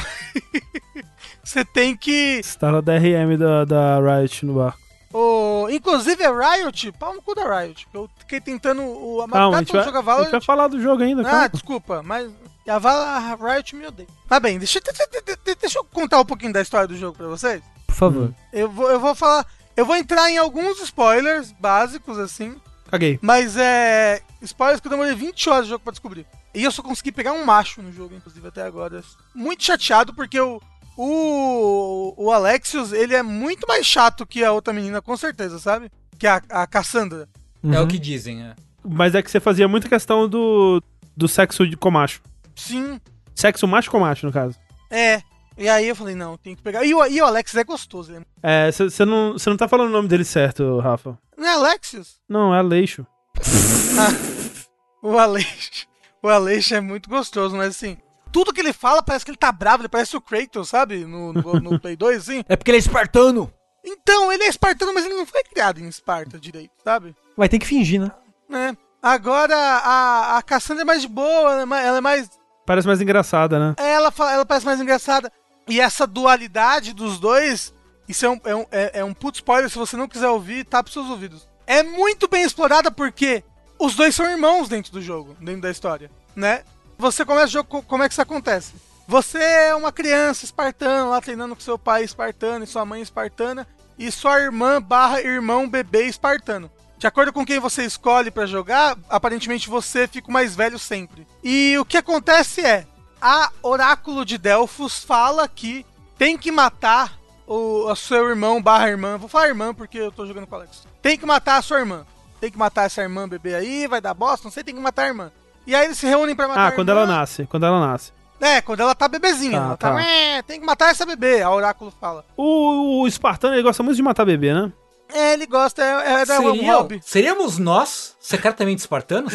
você 1.44 1.64
tem 1.66 1.96
que. 1.96 2.40
Instala 2.40 2.80
a 2.80 2.82
DRM 2.82 3.38
da, 3.38 3.66
da 3.66 4.00
Riot 4.00 4.46
no 4.46 4.56
barco. 4.56 4.80
O... 5.14 5.68
Inclusive, 5.70 6.24
a 6.24 6.32
Riot, 6.32 6.92
pau 6.94 7.14
no 7.14 7.22
cu 7.22 7.36
da 7.36 7.62
Riot. 7.62 7.88
Eu 7.94 8.10
fiquei 8.18 8.42
tentando. 8.42 8.82
O... 8.84 9.22
A 9.22 9.28
Calma, 9.30 9.58
a 9.58 9.60
gente, 9.60 9.72
vai, 9.72 9.82
a 9.82 10.22
gente 10.24 10.32
vai 10.32 10.42
falar 10.42 10.68
do 10.68 10.82
jogo 10.82 11.04
ainda, 11.04 11.22
Ah, 11.22 11.26
calma. 11.32 11.50
desculpa, 11.50 12.02
mas. 12.04 12.32
A 12.68 12.76
a 12.78 13.36
Riot 13.36 13.76
me 13.76 13.86
odeia. 13.88 14.08
Mas 14.30 14.40
bem, 14.40 14.58
deixa, 14.58 14.80
deixa, 14.80 15.06
deixa- 15.08 15.56
deixa 15.60 15.80
eu 15.80 15.84
contar 15.84 16.20
um 16.22 16.26
pouquinho 16.26 16.54
da 16.54 16.62
história 16.62 16.88
do 16.88 16.96
jogo 16.98 17.18
pra 17.18 17.28
vocês. 17.28 17.62
Por 17.88 17.96
favor. 17.96 18.34
Eu 18.52 18.70
vou, 18.70 18.90
eu 18.90 19.00
vou 19.00 19.14
falar. 19.14 19.46
Eu 19.76 19.86
vou 19.86 19.96
entrar 19.96 20.30
em 20.30 20.38
alguns 20.38 20.80
spoilers 20.82 21.52
básicos, 21.54 22.18
assim. 22.20 22.56
Caguei. 22.90 23.18
Mas 23.22 23.58
é. 23.58 24.22
Spoilers 24.42 24.80
que 24.80 24.88
eu 24.88 24.92
demorei 24.92 25.16
20 25.16 25.50
horas 25.50 25.64
de 25.66 25.70
jogo 25.72 25.84
pra 25.84 25.92
descobrir. 25.92 26.26
E 26.54 26.64
eu 26.64 26.72
só 26.72 26.84
consegui 26.84 27.12
pegar 27.12 27.34
um 27.34 27.44
macho 27.46 27.82
no 27.82 27.92
jogo, 27.92 28.14
inclusive, 28.16 28.48
até 28.48 28.62
agora. 28.62 29.04
Muito 29.34 29.64
chateado, 29.64 30.14
porque 30.14 30.40
o. 30.40 30.62
O, 30.96 32.14
o 32.18 32.32
Alexios, 32.32 32.94
ele 32.94 33.16
é 33.16 33.24
muito 33.24 33.68
mais 33.68 33.84
chato 33.86 34.28
que 34.28 34.44
a 34.44 34.52
outra 34.52 34.72
menina, 34.72 35.02
com 35.02 35.18
certeza, 35.18 35.58
sabe? 35.58 35.92
Que 36.20 36.28
a, 36.28 36.40
a 36.50 36.68
Cassandra. 36.68 37.28
É 37.64 37.68
Uhum. 37.80 37.84
o 37.84 37.88
que 37.88 37.98
dizem, 37.98 38.44
é. 38.44 38.56
Mas 38.88 39.16
é 39.16 39.22
que 39.24 39.32
você 39.32 39.40
fazia 39.40 39.68
muita 39.68 39.90
questão 39.90 40.28
do, 40.30 40.84
do 41.18 41.28
sexo 41.28 41.68
de 41.68 41.76
com 41.76 41.90
macho. 41.90 42.22
Sim, 42.56 43.00
Sexo 43.34 43.68
macho 43.68 43.90
com 43.90 44.00
macho, 44.02 44.26
no 44.28 44.32
caso. 44.32 44.56
é. 44.92 45.22
E 45.58 45.70
aí 45.70 45.88
eu 45.88 45.96
falei, 45.96 46.16
não, 46.16 46.38
tem 46.38 46.56
que 46.56 46.62
pegar. 46.62 46.84
E 46.84 46.94
o, 46.94 47.06
e 47.06 47.22
o 47.22 47.26
Alexios 47.26 47.60
é 47.60 47.64
gostoso, 47.64 48.12
ele 48.14 48.26
é- 48.42 48.68
É, 48.68 48.72
você 48.72 49.06
não, 49.06 49.38
cê 49.38 49.50
não 49.50 49.58
tá 49.58 49.68
falando 49.68 49.90
o 49.90 49.92
nome 49.94 50.08
dele 50.08 50.26
certo, 50.26 50.80
Rafa. 50.80 51.18
Não 51.38 51.48
é 51.48 51.54
Alexios? 51.54 52.20
Não, 52.28 52.54
é 52.54 52.60
Aleixo. 52.60 53.06
O 55.02 55.18
Aleixo. 55.18 55.86
O 56.22 56.30
Aleixo 56.30 56.74
é 56.76 56.80
muito 56.82 57.10
gostoso, 57.10 57.56
mas 57.58 57.70
assim. 57.76 57.98
Tudo 58.32 58.54
que 58.54 58.62
ele 58.62 58.74
fala 58.74 59.04
parece 59.04 59.26
que 59.26 59.32
ele 59.32 59.38
tá 59.38 59.52
bravo, 59.52 59.82
ele 59.82 59.90
parece 59.90 60.16
o 60.16 60.22
Kratos, 60.22 60.70
sabe? 60.70 61.06
No, 61.06 61.34
no, 61.34 61.54
no 61.60 61.78
Play 61.82 61.96
2, 61.96 62.18
assim. 62.18 62.44
É 62.48 62.56
porque 62.56 62.72
ele 62.72 62.78
é 62.78 62.80
espartano. 62.80 63.52
Então, 63.86 64.32
ele 64.32 64.44
é 64.44 64.48
espartano, 64.48 64.94
mas 64.94 65.06
ele 65.06 65.14
não 65.16 65.26
foi 65.26 65.44
criado 65.44 65.80
em 65.82 65.88
Esparta 65.90 66.40
direito, 66.40 66.72
sabe? 66.84 67.14
Vai 67.36 67.50
ter 67.50 67.60
que 67.60 67.66
fingir, 67.68 68.00
né? 68.00 68.12
Né? 68.50 68.78
Agora, 69.02 69.54
a, 69.56 70.38
a 70.38 70.42
Cassandra 70.42 70.84
é 70.84 70.86
mais 70.86 71.02
de 71.02 71.08
boa, 71.10 71.52
ela 71.52 71.62
é 71.64 71.66
mais. 71.66 71.86
Ela, 71.86 71.98
é 71.98 72.02
mais, 72.02 72.30
Parece 72.66 72.88
mais 72.88 73.02
engraçada, 73.02 73.60
né? 73.60 73.76
ela, 73.78 74.10
fala- 74.10 74.32
ela 74.32 74.46
parece 74.46 74.66
mais 74.66 74.80
engraçada. 74.80 75.30
E 75.68 75.80
essa 75.80 76.06
dualidade 76.06 76.94
dos 76.94 77.20
dois, 77.20 77.74
isso 78.08 78.26
é 78.26 78.30
um, 78.30 78.42
é 78.44 78.56
um, 78.56 78.66
é, 78.72 79.00
é 79.00 79.04
um 79.04 79.14
puto 79.14 79.38
spoiler, 79.38 79.70
se 79.70 79.78
você 79.78 79.96
não 79.96 80.08
quiser 80.08 80.30
ouvir, 80.30 80.66
tapa 80.66 80.92
seus 80.92 81.10
ouvidos. 81.10 81.48
É 81.66 81.82
muito 81.84 82.28
bem 82.28 82.44
explorada 82.44 82.92
porque 82.92 83.44
os 83.80 83.96
dois 83.96 84.14
são 84.14 84.30
irmãos 84.30 84.68
dentro 84.68 84.92
do 84.92 85.02
jogo, 85.02 85.36
dentro 85.40 85.62
da 85.62 85.72
história, 85.72 86.12
né? 86.36 86.64
Você 86.98 87.24
começa 87.26 87.48
o 87.48 87.52
jogo, 87.52 87.70
co- 87.70 87.82
como 87.84 88.04
é 88.04 88.08
que 88.10 88.14
isso 88.14 88.22
acontece? 88.22 88.74
Você 89.08 89.38
é 89.40 89.76
uma 89.76 89.92
criança 89.92 90.46
espartana 90.46 91.06
lá 91.06 91.20
treinando 91.22 91.56
com 91.56 91.62
seu 91.62 91.78
pai 91.78 92.04
espartano 92.04 92.64
e 92.64 92.68
sua 92.68 92.86
mãe 92.86 93.02
espartana 93.02 93.68
e 93.98 94.12
sua 94.12 94.40
irmã 94.40 94.82
barra 94.82 95.22
irmão 95.22 95.68
bebê 95.68 96.06
espartano. 96.08 96.70
De 96.98 97.08
acordo 97.08 97.34
com 97.34 97.46
quem 97.46 97.60
você 97.60 97.84
escolhe 97.84 98.32
pra 98.32 98.46
jogar, 98.46 98.98
aparentemente 99.10 99.70
você 99.70 100.08
fica 100.08 100.30
o 100.30 100.32
mais 100.32 100.56
velho 100.56 100.80
sempre. 100.80 101.28
E 101.44 101.78
o 101.78 101.84
que 101.84 101.98
acontece 101.98 102.62
é, 102.62 102.86
a 103.24 103.50
Oráculo 103.64 104.26
de 104.26 104.38
Delfos 104.38 105.02
fala 105.04 105.48
que 105.48 105.86
tem 106.18 106.38
que 106.38 106.52
matar 106.52 107.18
o 107.48 107.88
a 107.90 107.96
seu 107.96 108.28
irmão 108.30 108.62
barra 108.62 108.90
irmã. 108.90 109.18
Vou 109.18 109.30
falar 109.30 109.48
irmã 109.48 109.74
porque 109.74 109.98
eu 109.98 110.12
tô 110.12 110.26
jogando 110.26 110.46
com 110.46 110.56
o 110.56 110.58
Alex. 110.60 110.86
Tem 111.02 111.18
que 111.18 111.26
matar 111.26 111.58
a 111.58 111.62
sua 111.62 111.80
irmã. 111.80 112.06
Tem 112.42 112.52
que 112.52 112.58
matar 112.58 112.84
essa 112.86 113.02
irmã 113.02 113.28
bebê 113.28 113.56
aí, 113.56 113.88
vai 113.88 114.02
dar 114.02 114.14
bosta, 114.14 114.44
não 114.46 114.52
sei, 114.52 114.64
tem 114.66 114.76
que 114.76 114.82
matar 114.82 115.04
a 115.04 115.08
irmã. 115.08 115.32
E 115.66 115.74
aí 115.74 115.86
eles 115.86 115.98
se 115.98 116.06
reúnem 116.06 116.36
pra 116.36 116.50
matar 116.50 116.60
Ah, 116.66 116.68
a 116.68 116.72
quando 116.74 116.90
irmã. 116.90 117.02
ela 117.04 117.12
nasce. 117.20 117.46
Quando 117.46 117.66
ela 117.66 117.80
nasce. 117.88 118.12
É, 118.42 118.60
quando 118.60 118.82
ela 118.82 118.94
tá 118.94 119.08
bebezinha. 119.08 119.58
Tá, 119.58 119.66
ela 119.66 119.78
tá, 119.78 119.90
tá. 119.92 119.96
"Ué, 119.96 120.42
tem 120.42 120.60
que 120.60 120.66
matar 120.66 120.92
essa 120.92 121.06
bebê, 121.06 121.42
a 121.42 121.50
Oráculo 121.50 121.94
fala. 122.02 122.26
O, 122.36 123.02
o 123.04 123.08
espartano, 123.08 123.56
ele 123.56 123.64
gosta 123.64 123.82
muito 123.82 123.96
de 123.96 124.04
matar 124.04 124.26
bebê, 124.26 124.54
né? 124.54 124.70
É, 125.14 125.34
ele 125.34 125.46
gosta, 125.46 125.82
é, 125.82 126.24
é, 126.24 126.24
é 126.28 126.40
um 126.40 126.66
hobby. 126.66 127.00
seríamos 127.06 127.58
nós, 127.60 128.16
secretamente 128.20 128.80
espartanos? 128.82 129.32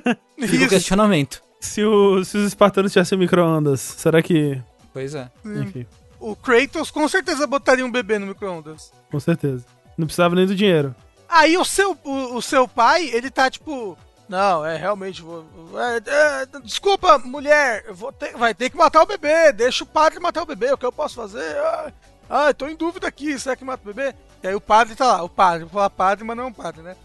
Fica 0.40 0.64
o 0.64 0.68
questionamento. 0.68 1.42
Se, 1.60 1.82
o- 1.84 2.24
se 2.24 2.36
os 2.36 2.46
espartanos 2.46 2.92
tivessem 2.92 3.18
micro-ondas, 3.18 3.80
será 3.80 4.22
que. 4.22 4.60
Pois 4.92 5.14
é. 5.14 5.30
Enfim, 5.44 5.86
O 6.20 6.34
Kratos 6.34 6.90
com 6.90 7.06
certeza 7.08 7.46
botaria 7.46 7.84
um 7.84 7.90
bebê 7.90 8.18
no 8.18 8.26
micro-ondas. 8.26 8.92
com 9.10 9.20
certeza. 9.20 9.64
Não 9.98 10.06
precisava 10.06 10.34
nem 10.34 10.46
do 10.46 10.54
dinheiro. 10.54 10.94
Aí 11.28 11.56
o 11.58 11.64
seu, 11.64 11.96
o, 12.04 12.36
o 12.36 12.42
seu 12.42 12.68
pai, 12.68 13.06
ele 13.12 13.30
tá 13.30 13.50
tipo. 13.50 13.96
Não, 14.28 14.64
é 14.64 14.76
realmente. 14.76 15.22
Vou, 15.22 15.44
é, 15.74 15.96
é, 16.06 16.46
desculpa, 16.64 17.18
mulher, 17.18 17.84
ter- 18.18 18.36
vai 18.36 18.54
ter 18.54 18.70
que 18.70 18.76
matar 18.76 19.02
o 19.02 19.06
bebê. 19.06 19.52
Deixa 19.52 19.84
o 19.84 19.86
padre 19.86 20.18
matar 20.20 20.42
o 20.42 20.46
bebê. 20.46 20.72
O 20.72 20.78
que 20.78 20.84
eu 20.86 20.92
posso 20.92 21.14
fazer? 21.16 21.56
Ah, 21.58 21.92
ah, 22.28 22.48
eu 22.48 22.54
tô 22.54 22.68
em 22.68 22.76
dúvida 22.76 23.06
aqui. 23.08 23.38
Será 23.38 23.54
que 23.56 23.64
mata 23.64 23.82
o 23.88 23.92
bebê? 23.92 24.14
E 24.42 24.48
aí 24.48 24.54
o 24.54 24.60
padre 24.60 24.94
tá 24.94 25.06
lá. 25.06 25.22
O 25.22 25.28
padre, 25.28 25.60
vou 25.64 25.70
falar 25.70 25.90
padre, 25.90 26.24
mas 26.24 26.36
não 26.36 26.44
é 26.44 26.46
um 26.48 26.52
padre, 26.52 26.82
né? 26.82 26.96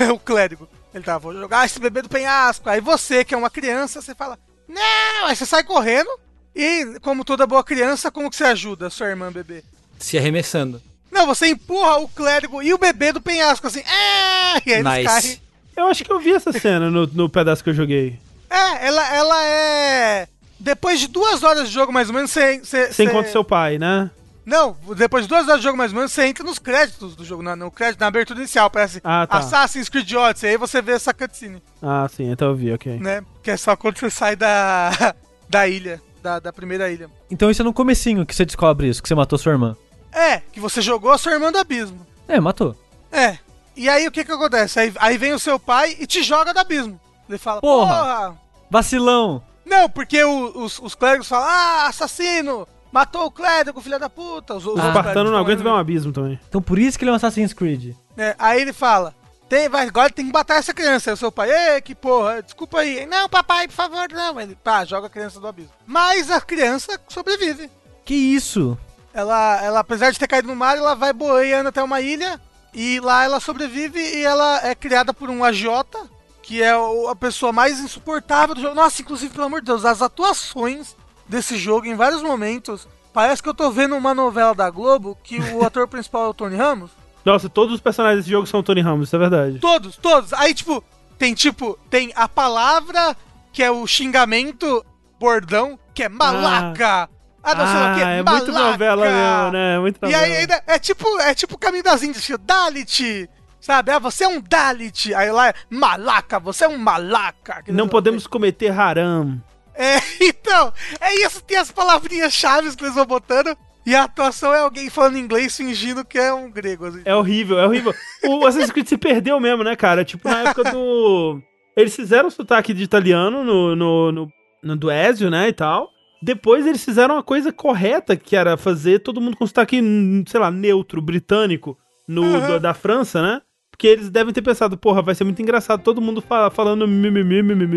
É 0.00 0.10
o 0.12 0.18
clérigo. 0.18 0.68
Ele 0.96 1.04
tá, 1.04 1.18
vou 1.18 1.34
jogar 1.34 1.66
esse 1.66 1.78
bebê 1.78 2.00
do 2.00 2.08
penhasco. 2.08 2.70
Aí 2.70 2.80
você, 2.80 3.22
que 3.22 3.34
é 3.34 3.36
uma 3.36 3.50
criança, 3.50 4.00
você 4.00 4.14
fala, 4.14 4.38
não! 4.66 5.26
Aí 5.26 5.36
você 5.36 5.44
sai 5.44 5.62
correndo. 5.62 6.08
E, 6.54 6.98
como 7.02 7.22
toda 7.22 7.46
boa 7.46 7.62
criança, 7.62 8.10
como 8.10 8.30
que 8.30 8.36
você 8.36 8.44
ajuda 8.44 8.86
a 8.86 8.90
sua 8.90 9.08
irmã 9.08 9.30
bebê? 9.30 9.62
Se 9.98 10.16
arremessando. 10.16 10.80
Não, 11.12 11.26
você 11.26 11.48
empurra 11.48 11.98
o 11.98 12.08
clérigo 12.08 12.62
e 12.62 12.72
o 12.72 12.78
bebê 12.78 13.12
do 13.12 13.20
penhasco, 13.20 13.66
assim. 13.66 13.80
É! 13.80 14.62
E 14.64 14.72
aí 14.72 14.80
eles 14.80 14.84
Nice. 14.92 15.04
caem. 15.04 15.42
Eu 15.76 15.86
acho 15.88 16.02
que 16.02 16.10
eu 16.10 16.18
vi 16.18 16.32
essa 16.32 16.50
cena 16.50 16.90
no, 16.90 17.06
no 17.06 17.28
pedaço 17.28 17.62
que 17.62 17.68
eu 17.68 17.74
joguei. 17.74 18.18
É, 18.48 18.86
ela, 18.86 19.14
ela 19.14 19.44
é. 19.44 20.28
Depois 20.58 20.98
de 20.98 21.08
duas 21.08 21.42
horas 21.42 21.68
de 21.68 21.74
jogo, 21.74 21.92
mais 21.92 22.08
ou 22.08 22.14
menos, 22.14 22.30
você. 22.30 22.58
Você 22.60 22.90
Você 22.90 23.04
encontra 23.04 23.30
seu 23.30 23.44
pai, 23.44 23.78
né? 23.78 24.10
Não, 24.46 24.76
depois 24.96 25.24
de 25.24 25.28
duas 25.28 25.46
horas 25.48 25.58
de 25.58 25.64
jogo, 25.64 25.76
mais 25.76 25.90
ou 25.92 25.96
menos, 25.96 26.12
você 26.12 26.24
entra 26.24 26.44
nos 26.44 26.58
créditos 26.60 27.16
do 27.16 27.24
jogo, 27.24 27.42
na, 27.42 27.56
no 27.56 27.68
crédito, 27.70 28.00
na 28.00 28.06
abertura 28.06 28.38
inicial, 28.38 28.70
parece 28.70 29.00
Ah, 29.02 29.26
tá. 29.26 29.38
Assassin's 29.38 29.88
Creed 29.88 30.12
Odyssey, 30.12 30.50
aí 30.50 30.56
você 30.56 30.80
vê 30.80 30.92
essa 30.92 31.12
cutscene, 31.12 31.60
Ah, 31.82 32.06
sim, 32.08 32.30
então 32.30 32.48
eu 32.50 32.54
vi, 32.54 32.72
ok. 32.72 32.98
né? 33.00 33.24
Que 33.42 33.50
é 33.50 33.56
só 33.56 33.74
quando 33.74 33.98
você 33.98 34.08
sai 34.08 34.36
da. 34.36 35.14
da 35.50 35.66
ilha, 35.68 36.00
da, 36.22 36.38
da 36.38 36.52
primeira 36.52 36.90
ilha. 36.90 37.10
Então 37.30 37.50
isso 37.50 37.60
é 37.62 37.64
no 37.64 37.72
comecinho 37.72 38.24
que 38.24 38.34
você 38.34 38.44
descobre 38.44 38.88
isso, 38.88 39.02
que 39.02 39.08
você 39.08 39.14
matou 39.16 39.36
sua 39.38 39.52
irmã. 39.52 39.76
É, 40.12 40.38
que 40.52 40.60
você 40.60 40.80
jogou 40.80 41.10
a 41.10 41.18
sua 41.18 41.32
irmã 41.32 41.50
do 41.52 41.58
abismo. 41.58 42.06
É, 42.28 42.38
matou. 42.40 42.74
É. 43.12 43.38
E 43.76 43.88
aí 43.88 44.06
o 44.08 44.10
que 44.12 44.24
que 44.24 44.32
acontece? 44.32 44.78
Aí, 44.80 44.92
aí 44.98 45.18
vem 45.18 45.32
o 45.34 45.38
seu 45.38 45.58
pai 45.58 45.96
e 46.00 46.06
te 46.06 46.22
joga 46.22 46.54
do 46.54 46.60
abismo. 46.60 46.98
Ele 47.28 47.36
fala, 47.38 47.60
Porra. 47.60 47.94
porra 47.96 48.40
Vacilão! 48.70 49.42
Não, 49.64 49.88
porque 49.90 50.22
o- 50.24 50.62
os, 50.64 50.78
os 50.80 50.94
clérigos 50.94 51.28
falam, 51.28 51.48
ah, 51.48 51.86
assassino! 51.88 52.66
Matou 52.96 53.26
o 53.26 53.30
clérigo, 53.30 53.78
filha 53.82 53.98
da 53.98 54.08
puta! 54.08 54.54
Os, 54.54 54.62
os 54.62 54.64
O 54.64 54.68
outros 54.70 54.86
espartano 54.86 55.12
clérigos 55.12 55.32
não 55.32 55.38
aguenta 55.38 55.62
ver 55.62 55.68
um 55.68 55.76
abismo 55.76 56.12
também. 56.12 56.40
Então 56.48 56.62
por 56.62 56.78
isso 56.78 56.96
que 56.96 57.04
ele 57.04 57.10
é 57.10 57.12
um 57.12 57.16
Assassin's 57.16 57.52
Creed. 57.52 57.94
É, 58.16 58.34
aí 58.38 58.62
ele 58.62 58.72
fala, 58.72 59.14
tem, 59.50 59.68
vai, 59.68 59.86
agora 59.86 60.10
tem 60.10 60.24
que 60.24 60.32
matar 60.32 60.56
essa 60.56 60.72
criança. 60.72 61.10
Aí 61.10 61.14
o 61.14 61.16
seu 61.18 61.30
pai, 61.30 61.50
ei, 61.50 61.82
que 61.82 61.94
porra, 61.94 62.42
desculpa 62.42 62.78
aí. 62.78 63.04
Não, 63.04 63.28
papai, 63.28 63.68
por 63.68 63.74
favor, 63.74 64.08
não. 64.10 64.40
Ele, 64.40 64.56
pá, 64.56 64.82
joga 64.86 65.08
a 65.08 65.10
criança 65.10 65.38
do 65.38 65.46
abismo. 65.46 65.72
Mas 65.84 66.30
a 66.30 66.40
criança 66.40 66.98
sobrevive. 67.06 67.70
Que 68.02 68.14
isso? 68.14 68.78
Ela, 69.12 69.62
ela, 69.62 69.80
apesar 69.80 70.10
de 70.10 70.18
ter 70.18 70.26
caído 70.26 70.48
no 70.48 70.56
mar, 70.56 70.78
ela 70.78 70.94
vai 70.94 71.12
boiando 71.12 71.68
até 71.68 71.82
uma 71.82 72.00
ilha. 72.00 72.40
E 72.72 72.98
lá 73.00 73.24
ela 73.24 73.40
sobrevive 73.40 74.00
e 74.00 74.24
ela 74.24 74.66
é 74.66 74.74
criada 74.74 75.12
por 75.12 75.28
um 75.28 75.44
agiota, 75.44 75.98
que 76.42 76.62
é 76.62 76.72
a 76.72 77.14
pessoa 77.14 77.52
mais 77.52 77.78
insuportável 77.78 78.54
do 78.54 78.62
jogo. 78.62 78.74
Nossa, 78.74 79.02
inclusive, 79.02 79.34
pelo 79.34 79.48
amor 79.48 79.60
de 79.60 79.66
Deus, 79.66 79.84
as 79.84 80.00
atuações 80.00 80.96
desse 81.28 81.56
jogo 81.56 81.86
em 81.86 81.94
vários 81.94 82.22
momentos. 82.22 82.86
Parece 83.12 83.42
que 83.42 83.48
eu 83.48 83.54
tô 83.54 83.70
vendo 83.70 83.96
uma 83.96 84.14
novela 84.14 84.54
da 84.54 84.68
Globo 84.70 85.16
que 85.22 85.40
o 85.40 85.64
ator 85.66 85.88
principal 85.88 86.26
é 86.26 86.28
o 86.28 86.34
Tony 86.34 86.56
Ramos. 86.56 86.90
Nossa, 87.24 87.48
todos 87.48 87.74
os 87.74 87.80
personagens 87.80 88.20
desse 88.20 88.30
jogo 88.30 88.46
são 88.46 88.62
Tony 88.62 88.80
Ramos, 88.80 89.08
isso 89.08 89.16
é 89.16 89.18
verdade. 89.18 89.58
Todos, 89.58 89.96
todos. 89.96 90.32
Aí, 90.34 90.54
tipo, 90.54 90.82
tem 91.18 91.34
tipo, 91.34 91.78
tem 91.90 92.12
a 92.14 92.28
palavra 92.28 93.16
que 93.52 93.62
é 93.62 93.70
o 93.70 93.86
xingamento 93.86 94.84
bordão, 95.18 95.78
que 95.94 96.02
é 96.02 96.08
malaca. 96.08 97.08
Ah, 97.42 97.54
não 97.54 97.66
sei 97.66 97.74
lá 97.76 97.92
o 97.92 97.94
que, 97.94 98.00
é 98.02 98.16
muito 98.22 98.52
malaca. 98.52 98.70
novela 98.72 99.04
mesmo, 99.06 99.52
né? 99.52 99.78
Muito 99.78 99.96
E 99.96 100.00
novela. 100.02 100.22
aí 100.24 100.36
ainda 100.36 100.62
é 100.66 100.78
tipo, 100.78 101.20
é 101.20 101.34
tipo 101.34 101.54
o 101.54 101.58
caminho 101.58 101.84
das 101.84 102.02
índias, 102.02 102.24
tipo, 102.24 102.38
Dalit. 102.38 103.30
Sabe? 103.60 103.90
Ah, 103.90 103.98
você 103.98 104.24
é 104.24 104.28
um 104.28 104.40
Dalit. 104.40 105.14
Aí 105.14 105.30
lá 105.32 105.48
é 105.48 105.54
malaca, 105.70 106.38
você 106.38 106.64
é 106.64 106.68
um 106.68 106.76
malaca. 106.78 107.64
Não 107.68 107.88
podemos 107.88 108.26
cometer 108.26 108.70
haram. 108.70 109.40
É, 109.76 109.98
então, 110.24 110.72
é 111.00 111.14
isso, 111.26 111.42
tem 111.42 111.56
as 111.58 111.70
palavrinhas 111.70 112.32
chaves 112.32 112.74
que 112.74 112.82
eles 112.84 112.94
vão 112.94 113.06
botando. 113.06 113.56
E 113.84 113.94
a 113.94 114.02
atuação 114.02 114.52
é 114.52 114.58
alguém 114.58 114.90
falando 114.90 115.16
inglês 115.16 115.56
fingindo 115.56 116.04
que 116.04 116.18
é 116.18 116.32
um 116.34 116.50
grego. 116.50 116.86
Assim. 116.86 117.02
É 117.04 117.14
horrível, 117.14 117.58
é 117.60 117.66
horrível. 117.66 117.94
O 118.24 118.44
Assassin's 118.44 118.72
Creed 118.72 118.88
se 118.88 118.96
perdeu 118.98 119.38
mesmo, 119.38 119.62
né, 119.62 119.76
cara? 119.76 120.04
Tipo, 120.04 120.28
na 120.28 120.40
época 120.40 120.72
do. 120.72 121.40
Eles 121.76 121.94
fizeram 121.94 122.26
o 122.26 122.30
sotaque 122.32 122.74
de 122.74 122.82
italiano 122.82 123.44
no, 123.44 123.76
no, 123.76 124.10
no, 124.10 124.28
no 124.64 124.76
do 124.76 124.90
Ezio, 124.90 125.30
né, 125.30 125.48
e 125.48 125.52
tal. 125.52 125.88
Depois 126.22 126.66
eles 126.66 126.82
fizeram 126.82 127.18
a 127.18 127.22
coisa 127.22 127.52
correta, 127.52 128.16
que 128.16 128.34
era 128.34 128.56
fazer 128.56 129.00
todo 129.00 129.20
mundo 129.20 129.36
com 129.36 129.46
sotaque, 129.46 129.80
sei 130.26 130.40
lá, 130.40 130.50
neutro, 130.50 131.00
britânico, 131.02 131.76
no, 132.08 132.22
Uhum. 132.22 132.46
do- 132.46 132.60
da 132.60 132.72
França, 132.72 133.20
né? 133.22 133.42
Porque 133.76 133.88
eles 133.88 134.08
devem 134.08 134.32
ter 134.32 134.40
pensado, 134.40 134.74
porra, 134.78 135.02
vai 135.02 135.14
ser 135.14 135.24
muito 135.24 135.42
engraçado 135.42 135.82
todo 135.82 136.00
mundo 136.00 136.22
fa- 136.22 136.50
falando 136.50 136.88
mimimi, 136.88 137.42
mimimi. 137.42 137.76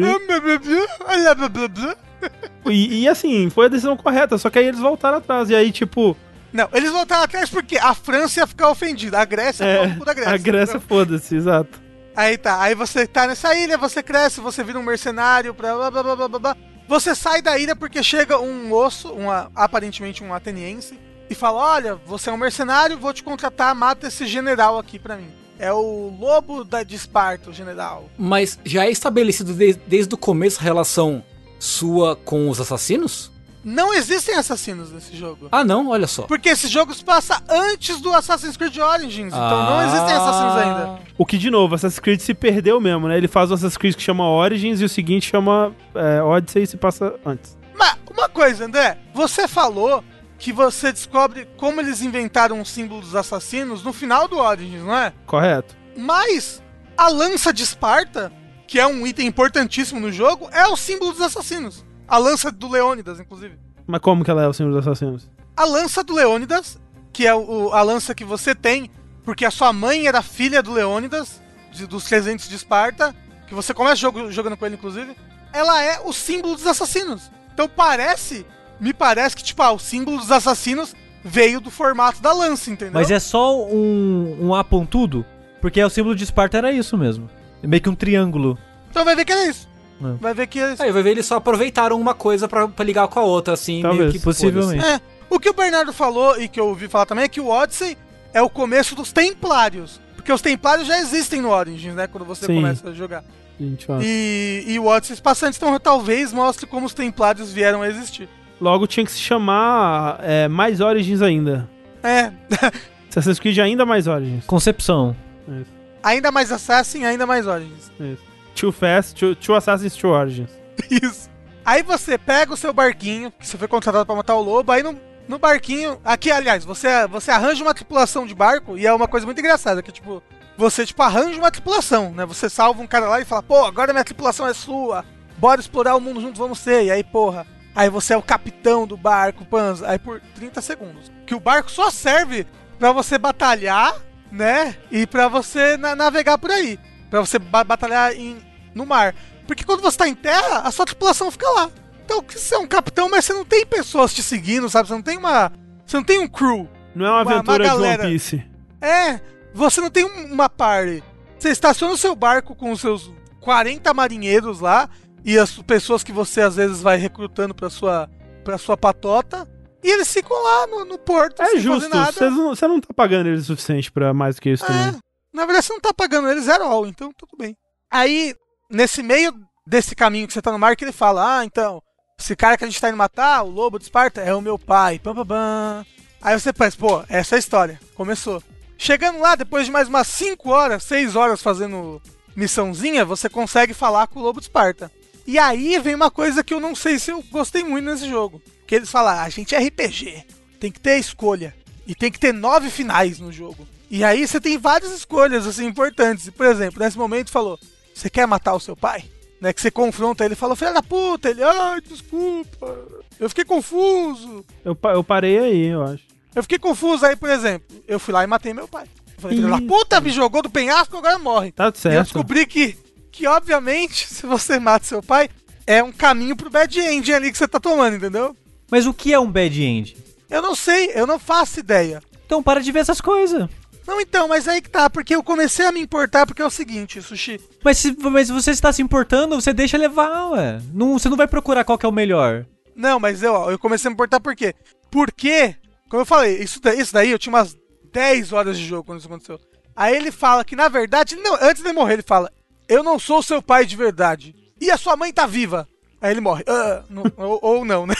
E, 2.65 3.01
e 3.03 3.09
assim, 3.09 3.49
foi 3.49 3.65
a 3.65 3.69
decisão 3.69 3.97
correta, 3.97 4.37
só 4.37 4.49
que 4.49 4.59
aí 4.59 4.65
eles 4.67 4.79
voltaram 4.79 5.17
atrás. 5.17 5.49
E 5.49 5.55
aí, 5.55 5.71
tipo, 5.71 6.15
Não, 6.53 6.69
eles 6.73 6.91
voltaram 6.91 7.23
atrás 7.23 7.49
porque 7.49 7.77
a 7.77 7.93
França 7.93 8.39
ia 8.41 8.47
ficar 8.47 8.69
ofendida. 8.69 9.19
A 9.19 9.25
Grécia 9.25 9.63
é, 9.65 9.83
é, 9.83 9.87
da 9.87 10.13
Grécia. 10.13 10.33
a 10.33 10.37
Grécia, 10.37 10.79
foda-se, 10.79 11.35
exato. 11.35 11.81
Aí 12.15 12.37
tá, 12.37 12.61
aí 12.61 12.75
você 12.75 13.05
tá 13.07 13.27
nessa 13.27 13.53
ilha, 13.55 13.77
você 13.77 14.01
cresce, 14.03 14.39
você 14.41 14.63
vira 14.63 14.77
um 14.79 14.83
mercenário, 14.83 15.53
pra 15.53 15.73
blá 15.75 15.91
blá 15.91 16.03
blá 16.03 16.15
blá 16.15 16.27
blá 16.27 16.39
blá. 16.39 16.57
Você 16.87 17.13
sai 17.15 17.41
da 17.41 17.57
ilha 17.57 17.75
porque 17.75 18.01
chega 18.03 18.39
um 18.39 18.67
moço, 18.67 19.11
uma, 19.13 19.49
aparentemente 19.55 20.23
um 20.23 20.33
ateniense, 20.33 20.97
e 21.29 21.35
fala: 21.35 21.59
Olha, 21.59 21.95
você 22.05 22.29
é 22.29 22.33
um 22.33 22.37
mercenário, 22.37 22.97
vou 22.97 23.13
te 23.13 23.23
contratar, 23.23 23.73
mata 23.75 24.07
esse 24.07 24.25
general 24.25 24.77
aqui 24.77 24.99
pra 24.99 25.15
mim. 25.17 25.31
É 25.59 25.71
o 25.73 26.15
lobo 26.17 26.63
da, 26.63 26.83
de 26.83 26.95
Esparta, 26.95 27.49
o 27.49 27.53
general. 27.53 28.05
Mas 28.17 28.57
já 28.63 28.85
é 28.85 28.89
estabelecido 28.89 29.53
de- 29.53 29.73
desde 29.85 30.13
o 30.15 30.17
começo 30.17 30.59
a 30.59 30.63
relação 30.63 31.21
sua 31.59 32.15
com 32.15 32.49
os 32.49 32.59
assassinos? 32.61 33.29
Não 33.61 33.93
existem 33.93 34.35
assassinos 34.35 34.89
nesse 34.89 35.17
jogo. 35.17 35.49
Ah, 35.51 35.65
não, 35.65 35.89
olha 35.89 36.07
só. 36.07 36.21
Porque 36.23 36.47
esse 36.47 36.69
jogo 36.69 36.93
se 36.93 37.03
passa 37.03 37.43
antes 37.49 37.99
do 37.99 38.13
Assassin's 38.13 38.55
Creed 38.55 38.77
Origins, 38.77 39.33
então 39.33 39.65
não 39.65 39.81
existem 39.85 40.13
assassinos 40.15 40.55
ainda. 40.55 40.99
O 41.17 41.25
que, 41.25 41.37
de 41.37 41.51
novo, 41.51 41.75
Assassin's 41.75 41.99
Creed 41.99 42.21
se 42.21 42.33
perdeu 42.33 42.79
mesmo, 42.79 43.09
né? 43.09 43.17
Ele 43.17 43.27
faz 43.27 43.51
o 43.51 43.55
Assassin's 43.55 43.75
Creed 43.75 43.95
que 43.95 44.01
chama 44.01 44.23
Origins 44.29 44.79
e 44.79 44.85
o 44.85 44.89
seguinte 44.89 45.29
chama 45.29 45.75
é, 45.93 46.21
Odyssey 46.23 46.63
e 46.63 46.67
se 46.67 46.77
passa 46.77 47.13
antes. 47.25 47.57
Mas 47.77 47.97
uma 48.09 48.29
coisa, 48.29 48.63
André, 48.63 48.97
você 49.13 49.45
falou 49.45 50.01
que 50.39 50.51
você 50.53 50.91
descobre 50.91 51.47
como 51.57 51.79
eles 51.81 52.01
inventaram 52.01 52.59
o 52.61 52.65
símbolo 52.65 53.01
dos 53.01 53.15
assassinos 53.15 53.83
no 53.83 53.91
final 53.93 54.27
do 54.27 54.37
Origins, 54.37 54.81
não 54.83 54.95
é? 54.95 55.13
Correto? 55.25 55.75
Mas 55.97 56.63
a 56.97 57.09
lança 57.09 57.51
de 57.53 57.63
Esparta, 57.63 58.31
que 58.65 58.79
é 58.79 58.87
um 58.87 59.05
item 59.05 59.27
importantíssimo 59.27 59.99
no 59.99 60.11
jogo, 60.11 60.49
é 60.51 60.65
o 60.67 60.77
símbolo 60.77 61.11
dos 61.11 61.21
assassinos. 61.21 61.85
A 62.07 62.17
lança 62.17 62.51
do 62.51 62.67
Leônidas, 62.69 63.19
inclusive. 63.19 63.59
Mas 63.85 64.01
como 64.01 64.23
que 64.23 64.31
ela 64.31 64.43
é 64.43 64.47
o 64.47 64.53
símbolo 64.53 64.77
dos 64.77 64.87
assassinos? 64.87 65.29
A 65.57 65.65
lança 65.65 66.03
do 66.03 66.13
Leônidas, 66.13 66.79
que 67.11 67.27
é 67.27 67.35
o, 67.35 67.73
a 67.73 67.81
lança 67.81 68.15
que 68.15 68.23
você 68.23 68.55
tem, 68.55 68.89
porque 69.23 69.45
a 69.45 69.51
sua 69.51 69.73
mãe 69.73 70.07
era 70.07 70.21
filha 70.21 70.63
do 70.63 70.71
Leônidas, 70.71 71.41
de- 71.71 71.85
dos 71.85 72.05
300 72.05 72.47
de 72.47 72.55
Esparta, 72.55 73.13
que 73.45 73.53
você 73.53 73.73
começa 73.73 73.97
jogo 73.97 74.31
jogando 74.31 74.55
com 74.55 74.65
ele, 74.65 74.75
inclusive, 74.75 75.15
ela 75.51 75.83
é 75.83 75.99
o 75.99 76.13
símbolo 76.13 76.55
dos 76.55 76.65
assassinos. 76.65 77.29
Então 77.53 77.67
parece, 77.67 78.45
me 78.79 78.93
parece 78.93 79.35
que, 79.35 79.43
tipo, 79.43 79.61
ah, 79.61 79.71
o 79.71 79.79
símbolo 79.79 80.17
dos 80.17 80.31
assassinos 80.31 80.95
veio 81.23 81.59
do 81.59 81.69
formato 81.69 82.21
da 82.21 82.31
lança, 82.31 82.69
entendeu? 82.69 82.93
Mas 82.93 83.11
é 83.11 83.19
só 83.19 83.57
um, 83.65 84.37
um 84.39 84.55
A 84.55 84.63
pontudo? 84.63 85.25
Porque 85.61 85.83
o 85.83 85.89
símbolo 85.89 86.15
de 86.15 86.23
Esparta 86.23 86.57
era 86.57 86.71
isso 86.71 86.97
mesmo. 86.97 87.29
É 87.61 87.67
meio 87.67 87.81
que 87.81 87.89
um 87.89 87.95
triângulo. 87.95 88.57
Então 88.89 89.03
vai 89.03 89.15
ver 89.15 89.25
que 89.25 89.33
é 89.33 89.49
isso. 89.49 89.67
Não. 89.99 90.15
Vai 90.15 90.33
ver 90.33 90.47
que 90.47 90.59
é 90.59 90.73
isso. 90.73 90.81
Aí 90.81 90.91
vai 90.91 91.03
ver 91.03 91.11
eles 91.11 91.25
só 91.25 91.35
aproveitaram 91.35 91.99
uma 91.99 92.13
coisa 92.13 92.47
pra, 92.47 92.67
pra 92.67 92.85
ligar 92.85 93.07
com 93.09 93.19
a 93.19 93.23
outra, 93.23 93.53
assim, 93.53 93.81
Talvez, 93.81 94.01
meio 94.01 94.11
que 94.13 94.19
possivelmente. 94.19 94.83
É, 94.83 95.01
o 95.29 95.39
que 95.39 95.49
o 95.49 95.53
Bernardo 95.53 95.91
falou 95.91 96.39
e 96.41 96.47
que 96.47 96.59
eu 96.59 96.67
ouvi 96.67 96.87
falar 96.87 97.05
também 97.05 97.25
é 97.25 97.27
que 97.27 97.41
o 97.41 97.47
Odyssey 97.47 97.97
é 98.33 98.41
o 98.41 98.49
começo 98.49 98.95
dos 98.95 99.11
Templários. 99.11 99.99
Porque 100.15 100.31
os 100.31 100.41
Templários 100.41 100.87
já 100.87 100.99
existem 100.99 101.41
no 101.41 101.49
Origins, 101.49 101.95
né? 101.95 102.07
Quando 102.07 102.23
você 102.23 102.45
Sim. 102.45 102.55
começa 102.55 102.89
a 102.89 102.93
jogar. 102.93 103.23
Gente, 103.59 103.91
ó. 103.91 103.99
E, 104.01 104.63
e 104.65 104.79
o 104.79 104.85
Odyssey 104.85 105.17
se 105.17 105.21
passa 105.21 105.47
antes, 105.47 105.57
então 105.57 105.77
talvez 105.79 106.31
mostre 106.31 106.65
como 106.65 106.85
os 106.85 106.93
Templários 106.93 107.51
vieram 107.51 107.81
a 107.81 107.89
existir. 107.89 108.29
Logo 108.59 108.87
tinha 108.87 109.05
que 109.05 109.11
se 109.11 109.19
chamar 109.19 110.19
é, 110.21 110.47
mais 110.47 110.81
Origins 110.81 111.21
ainda. 111.21 111.69
É, 112.03 112.31
Assassin's 113.09 113.39
Creed 113.39 113.57
ainda 113.59 113.85
mais 113.85 114.07
Origins. 114.07 114.45
Concepção. 114.45 115.15
Isso, 115.47 115.71
ainda 116.03 116.31
mais 116.31 116.51
Assassin, 116.51 117.05
ainda 117.05 117.25
mais 117.25 117.47
Origins. 117.47 117.91
isso. 117.99 118.23
Too 118.55 118.71
Fast, 118.71 119.15
Too, 119.15 119.35
too 119.35 119.55
Assassin's, 119.55 119.95
Too 119.95 120.11
Origins. 120.11 120.49
Isso. 120.89 121.29
Aí 121.65 121.83
você 121.83 122.17
pega 122.17 122.53
o 122.53 122.57
seu 122.57 122.73
barquinho, 122.73 123.31
que 123.31 123.45
você 123.45 123.57
foi 123.57 123.67
contratado 123.67 124.05
pra 124.05 124.15
matar 124.15 124.35
o 124.35 124.41
lobo, 124.41 124.71
aí 124.71 124.81
no, 124.81 124.99
no 125.27 125.37
barquinho. 125.37 125.99
Aqui, 126.03 126.31
aliás, 126.31 126.65
você, 126.65 127.07
você 127.07 127.31
arranja 127.31 127.63
uma 127.63 127.73
tripulação 127.73 128.25
de 128.25 128.33
barco 128.33 128.77
e 128.77 128.85
é 128.87 128.93
uma 128.93 129.07
coisa 129.07 129.25
muito 129.25 129.39
engraçada, 129.39 129.81
que 129.81 129.91
tipo. 129.91 130.21
Você, 130.57 130.85
tipo, 130.85 131.01
arranja 131.01 131.37
uma 131.39 131.51
tripulação, 131.51 132.11
né? 132.11 132.25
Você 132.25 132.49
salva 132.49 132.81
um 132.81 132.87
cara 132.87 133.07
lá 133.07 133.21
e 133.21 133.25
fala, 133.25 133.41
pô, 133.41 133.63
agora 133.63 133.93
minha 133.93 134.03
tripulação 134.03 134.45
é 134.45 134.53
sua. 134.53 135.05
bora 135.37 135.61
explorar 135.61 135.95
o 135.95 136.01
mundo 136.01 136.19
juntos, 136.19 136.37
vamos 136.37 136.59
ser. 136.59 136.83
E 136.83 136.91
aí, 136.91 137.01
porra, 137.01 137.47
aí 137.79 137.89
você 137.89 138.13
é 138.13 138.17
o 138.17 138.21
capitão 138.21 138.85
do 138.87 138.97
barco, 138.97 139.45
Panza. 139.45 139.87
Aí 139.89 139.97
por 139.99 140.21
30 140.35 140.61
segundos. 140.61 141.11
Que 141.25 141.35
o 141.35 141.39
barco 141.39 141.69
só 141.71 141.89
serve 141.89 142.45
pra 142.77 142.91
você 142.91 143.17
batalhar, 143.17 143.95
né? 144.31 144.75
E 144.91 145.05
pra 145.07 145.27
você 145.27 145.77
na- 145.77 145.95
navegar 145.95 146.37
por 146.37 146.51
aí. 146.51 146.79
Pra 147.09 147.19
você 147.21 147.39
ba- 147.39 147.63
batalhar 147.63 148.13
em, 148.13 148.37
no 148.75 148.85
mar. 148.85 149.15
Porque 149.47 149.63
quando 149.63 149.81
você 149.81 149.97
tá 149.97 150.07
em 150.07 150.15
terra, 150.15 150.59
a 150.59 150.71
sua 150.71 150.85
tripulação 150.85 151.31
fica 151.31 151.49
lá. 151.49 151.69
Então, 152.05 152.23
você 152.27 152.55
é 152.55 152.57
um 152.57 152.67
capitão, 152.67 153.07
mas 153.09 153.25
você 153.25 153.33
não 153.33 153.45
tem 153.45 153.65
pessoas 153.65 154.13
te 154.13 154.21
seguindo, 154.23 154.69
sabe? 154.69 154.87
Você 154.87 154.93
não 154.93 155.01
tem 155.01 155.17
uma. 155.17 155.51
Você 155.85 155.97
não 155.97 156.03
tem 156.03 156.19
um 156.19 156.27
crew. 156.27 156.67
Não 156.95 157.05
é 157.05 157.09
uma 157.09 157.15
Uma- 157.21 157.23
uma 157.23 157.33
aventura 157.35 157.63
de 157.63 157.69
galera. 157.69 158.03
One 158.03 158.11
Piece. 158.13 158.43
É, 158.81 159.19
você 159.53 159.79
não 159.81 159.89
tem 159.89 160.05
um- 160.05 160.33
uma 160.33 160.49
party. 160.49 161.03
Você 161.37 161.49
estaciona 161.49 161.93
o 161.93 161.97
seu 161.97 162.15
barco 162.15 162.55
com 162.55 162.71
os 162.71 162.81
seus 162.81 163.11
40 163.39 163.93
marinheiros 163.93 164.59
lá 164.59 164.89
e 165.23 165.37
as 165.37 165.51
pessoas 165.61 166.03
que 166.03 166.11
você 166.11 166.41
às 166.41 166.55
vezes 166.55 166.81
vai 166.81 166.97
recrutando 166.97 167.53
pra 167.53 167.69
sua, 167.69 168.09
pra 168.43 168.57
sua 168.57 168.77
patota. 168.77 169.47
E 169.83 169.89
eles 169.89 170.11
ficam 170.11 170.35
lá 170.43 170.67
no, 170.67 170.83
no 170.83 170.97
porto 170.97 171.41
É 171.41 171.57
justo, 171.57 171.87
você 171.89 172.67
não, 172.67 172.73
não 172.75 172.81
tá 172.81 172.93
pagando 172.93 173.27
eles 173.29 173.43
o 173.43 173.45
suficiente 173.45 173.89
pra 173.89 174.13
mais 174.13 174.35
do 174.35 174.41
que 174.41 174.49
isso 174.49 174.65
É, 174.65 174.67
também. 174.67 174.99
na 175.33 175.45
verdade 175.45 175.67
você 175.67 175.73
não 175.73 175.79
tá 175.79 175.93
pagando 175.93 176.27
eles 176.29 176.43
zero 176.43 176.65
all, 176.65 176.85
então 176.85 177.13
tudo 177.17 177.37
bem. 177.37 177.55
Aí, 177.89 178.35
nesse 178.69 179.01
meio 179.01 179.33
desse 179.65 179.95
caminho 179.95 180.27
que 180.27 180.33
você 180.33 180.41
tá 180.41 180.51
no 180.51 180.59
mar, 180.59 180.75
que 180.75 180.83
ele 180.83 180.91
fala, 180.91 181.39
ah, 181.39 181.45
então, 181.45 181.81
esse 182.19 182.35
cara 182.35 182.57
que 182.57 182.65
a 182.65 182.67
gente 182.67 182.79
tá 182.81 182.89
indo 182.89 182.97
matar, 182.97 183.41
o 183.43 183.49
lobo 183.49 183.77
de 183.79 183.85
Esparta, 183.85 184.19
é 184.19 184.35
o 184.35 184.41
meu 184.41 184.59
pai, 184.59 184.99
pam, 184.99 185.15
pam, 185.15 185.25
pam. 185.25 185.85
Aí 186.21 186.37
você 186.37 186.51
pensa, 186.51 186.75
pô, 186.77 187.01
essa 187.07 187.35
é 187.35 187.37
a 187.37 187.39
história, 187.39 187.79
começou. 187.95 188.43
Chegando 188.77 189.19
lá, 189.19 189.35
depois 189.35 189.65
de 189.65 189.71
mais 189.71 189.87
umas 189.87 190.07
5 190.07 190.49
horas, 190.49 190.83
6 190.83 191.15
horas 191.15 191.41
fazendo 191.41 192.01
missãozinha, 192.35 193.05
você 193.05 193.29
consegue 193.29 193.73
falar 193.73 194.07
com 194.07 194.19
o 194.19 194.23
lobo 194.23 194.39
de 194.41 194.45
Esparta. 194.47 194.91
E 195.29 195.37
aí 195.37 195.77
vem 195.77 195.93
uma 195.93 196.09
coisa 196.09 196.43
que 196.43 196.51
eu 196.51 196.59
não 196.59 196.73
sei 196.73 196.97
se 196.97 197.11
eu 197.11 197.23
gostei 197.31 197.63
muito 197.63 197.85
nesse 197.85 198.09
jogo. 198.09 198.41
Que 198.65 198.73
eles 198.73 198.89
falam, 198.89 199.13
ah, 199.13 199.21
a 199.23 199.29
gente 199.29 199.53
é 199.53 199.59
RPG, 199.59 200.23
tem 200.59 200.71
que 200.71 200.79
ter 200.79 200.97
escolha. 200.97 201.55
E 201.85 201.93
tem 201.93 202.11
que 202.11 202.17
ter 202.19 202.33
nove 202.33 202.71
finais 202.71 203.19
no 203.19 203.31
jogo. 203.31 203.67
E 203.91 204.03
aí 204.03 204.27
você 204.27 204.41
tem 204.41 204.57
várias 204.57 204.91
escolhas, 204.91 205.45
assim, 205.45 205.67
importantes. 205.67 206.31
Por 206.31 206.47
exemplo, 206.47 206.79
nesse 206.79 206.97
momento 206.97 207.29
falou, 207.29 207.59
você 207.93 208.09
quer 208.09 208.25
matar 208.25 208.55
o 208.55 208.59
seu 208.59 208.75
pai? 208.75 209.03
Né, 209.39 209.53
que 209.53 209.61
você 209.61 209.69
confronta 209.69 210.25
ele 210.25 210.33
e 210.33 210.35
fala, 210.37 210.55
filha 210.55 210.73
da 210.73 210.81
puta, 210.81 211.29
ele, 211.29 211.43
ai, 211.43 211.79
desculpa, 211.79 212.77
eu 213.19 213.29
fiquei 213.29 213.45
confuso. 213.45 214.43
Eu, 214.65 214.75
eu 214.93 215.03
parei 215.03 215.37
aí, 215.37 215.65
eu 215.67 215.83
acho. 215.83 216.03
Eu 216.35 216.41
fiquei 216.41 216.57
confuso 216.57 217.05
aí, 217.05 217.15
por 217.15 217.29
exemplo, 217.29 217.67
eu 217.87 217.99
fui 217.99 218.13
lá 218.13 218.23
e 218.23 218.27
matei 218.27 218.53
meu 218.53 218.67
pai. 218.67 218.85
Eu 219.15 219.21
falei, 219.21 219.37
filha 219.37 219.49
da 219.49 219.61
puta, 219.61 220.01
me 220.01 220.09
jogou 220.09 220.41
do 220.41 220.49
penhasco, 220.49 220.97
agora 220.97 221.17
morre. 221.19 221.51
Tá 221.51 221.65
E 221.65 221.67
eu 221.67 221.73
certo. 221.75 222.03
descobri 222.03 222.45
que, 222.45 222.77
que, 223.19 223.27
obviamente, 223.27 224.07
se 224.13 224.25
você 224.25 224.57
mata 224.57 224.85
seu 224.85 225.03
pai, 225.03 225.29
é 225.67 225.83
um 225.83 225.91
caminho 225.91 226.37
pro 226.37 226.49
bad 226.49 226.79
end 226.79 227.13
ali 227.13 227.31
que 227.31 227.37
você 227.37 227.47
tá 227.47 227.59
tomando, 227.59 227.97
entendeu? 227.97 228.35
Mas 228.71 228.85
o 228.85 228.93
que 228.93 229.13
é 229.13 229.19
um 229.19 229.29
bad 229.29 229.61
end? 229.61 229.97
Eu 230.29 230.41
não 230.41 230.55
sei, 230.55 230.91
eu 230.95 231.05
não 231.05 231.19
faço 231.19 231.59
ideia. 231.59 232.01
Então 232.25 232.41
para 232.41 232.61
de 232.61 232.71
ver 232.71 232.79
essas 232.79 233.01
coisas. 233.01 233.49
Não, 233.85 233.99
então, 233.99 234.27
mas 234.27 234.47
aí 234.47 234.61
que 234.61 234.69
tá, 234.69 234.89
porque 234.89 235.15
eu 235.15 235.23
comecei 235.23 235.65
a 235.65 235.71
me 235.71 235.81
importar 235.81 236.25
porque 236.25 236.41
é 236.41 236.45
o 236.45 236.51
seguinte, 236.51 237.01
Sushi. 237.01 237.41
Mas 237.63 237.79
se 237.79 237.95
mas 237.97 238.29
você 238.29 238.51
está 238.51 238.71
se 238.71 238.81
importando, 238.81 239.35
você 239.35 239.51
deixa 239.51 239.77
levar, 239.77 240.29
ué. 240.29 240.61
Não, 240.71 240.97
você 240.97 241.09
não 241.09 241.17
vai 241.17 241.27
procurar 241.27 241.63
qual 241.63 241.77
que 241.77 241.85
é 241.85 241.89
o 241.89 241.91
melhor. 241.91 242.45
Não, 242.75 242.99
mas 242.99 243.23
eu, 243.23 243.33
eu 243.49 243.59
comecei 243.59 243.89
a 243.89 243.91
me 243.91 243.95
importar 243.95 244.19
por 244.19 244.35
quê? 244.35 244.53
Porque, 244.91 245.55
como 245.89 246.03
eu 246.03 246.05
falei, 246.05 246.37
isso, 246.37 246.61
isso 246.77 246.93
daí 246.93 247.11
eu 247.11 247.19
tinha 247.19 247.33
umas 247.33 247.57
10 247.91 248.31
horas 248.31 248.57
de 248.57 248.65
jogo 248.65 248.83
quando 248.83 248.99
isso 248.99 249.07
aconteceu. 249.07 249.39
Aí 249.75 249.95
ele 249.95 250.11
fala 250.11 250.45
que, 250.45 250.55
na 250.55 250.69
verdade, 250.69 251.15
não, 251.15 251.35
antes 251.41 251.63
de 251.63 251.73
morrer, 251.73 251.93
ele 251.93 252.03
fala: 252.03 252.31
Eu 252.69 252.83
não 252.83 252.99
sou 252.99 253.23
seu 253.23 253.41
pai 253.41 253.65
de 253.65 253.75
verdade. 253.75 254.35
E 254.61 254.69
a 254.69 254.77
sua 254.77 254.95
mãe 254.95 255.11
tá 255.11 255.25
viva. 255.25 255.67
Aí 255.99 256.11
ele 256.11 256.21
morre. 256.21 256.43
Ah, 256.47 256.83
não, 256.89 257.03
ou, 257.17 257.39
ou 257.41 257.65
não, 257.65 257.87
né? 257.87 257.95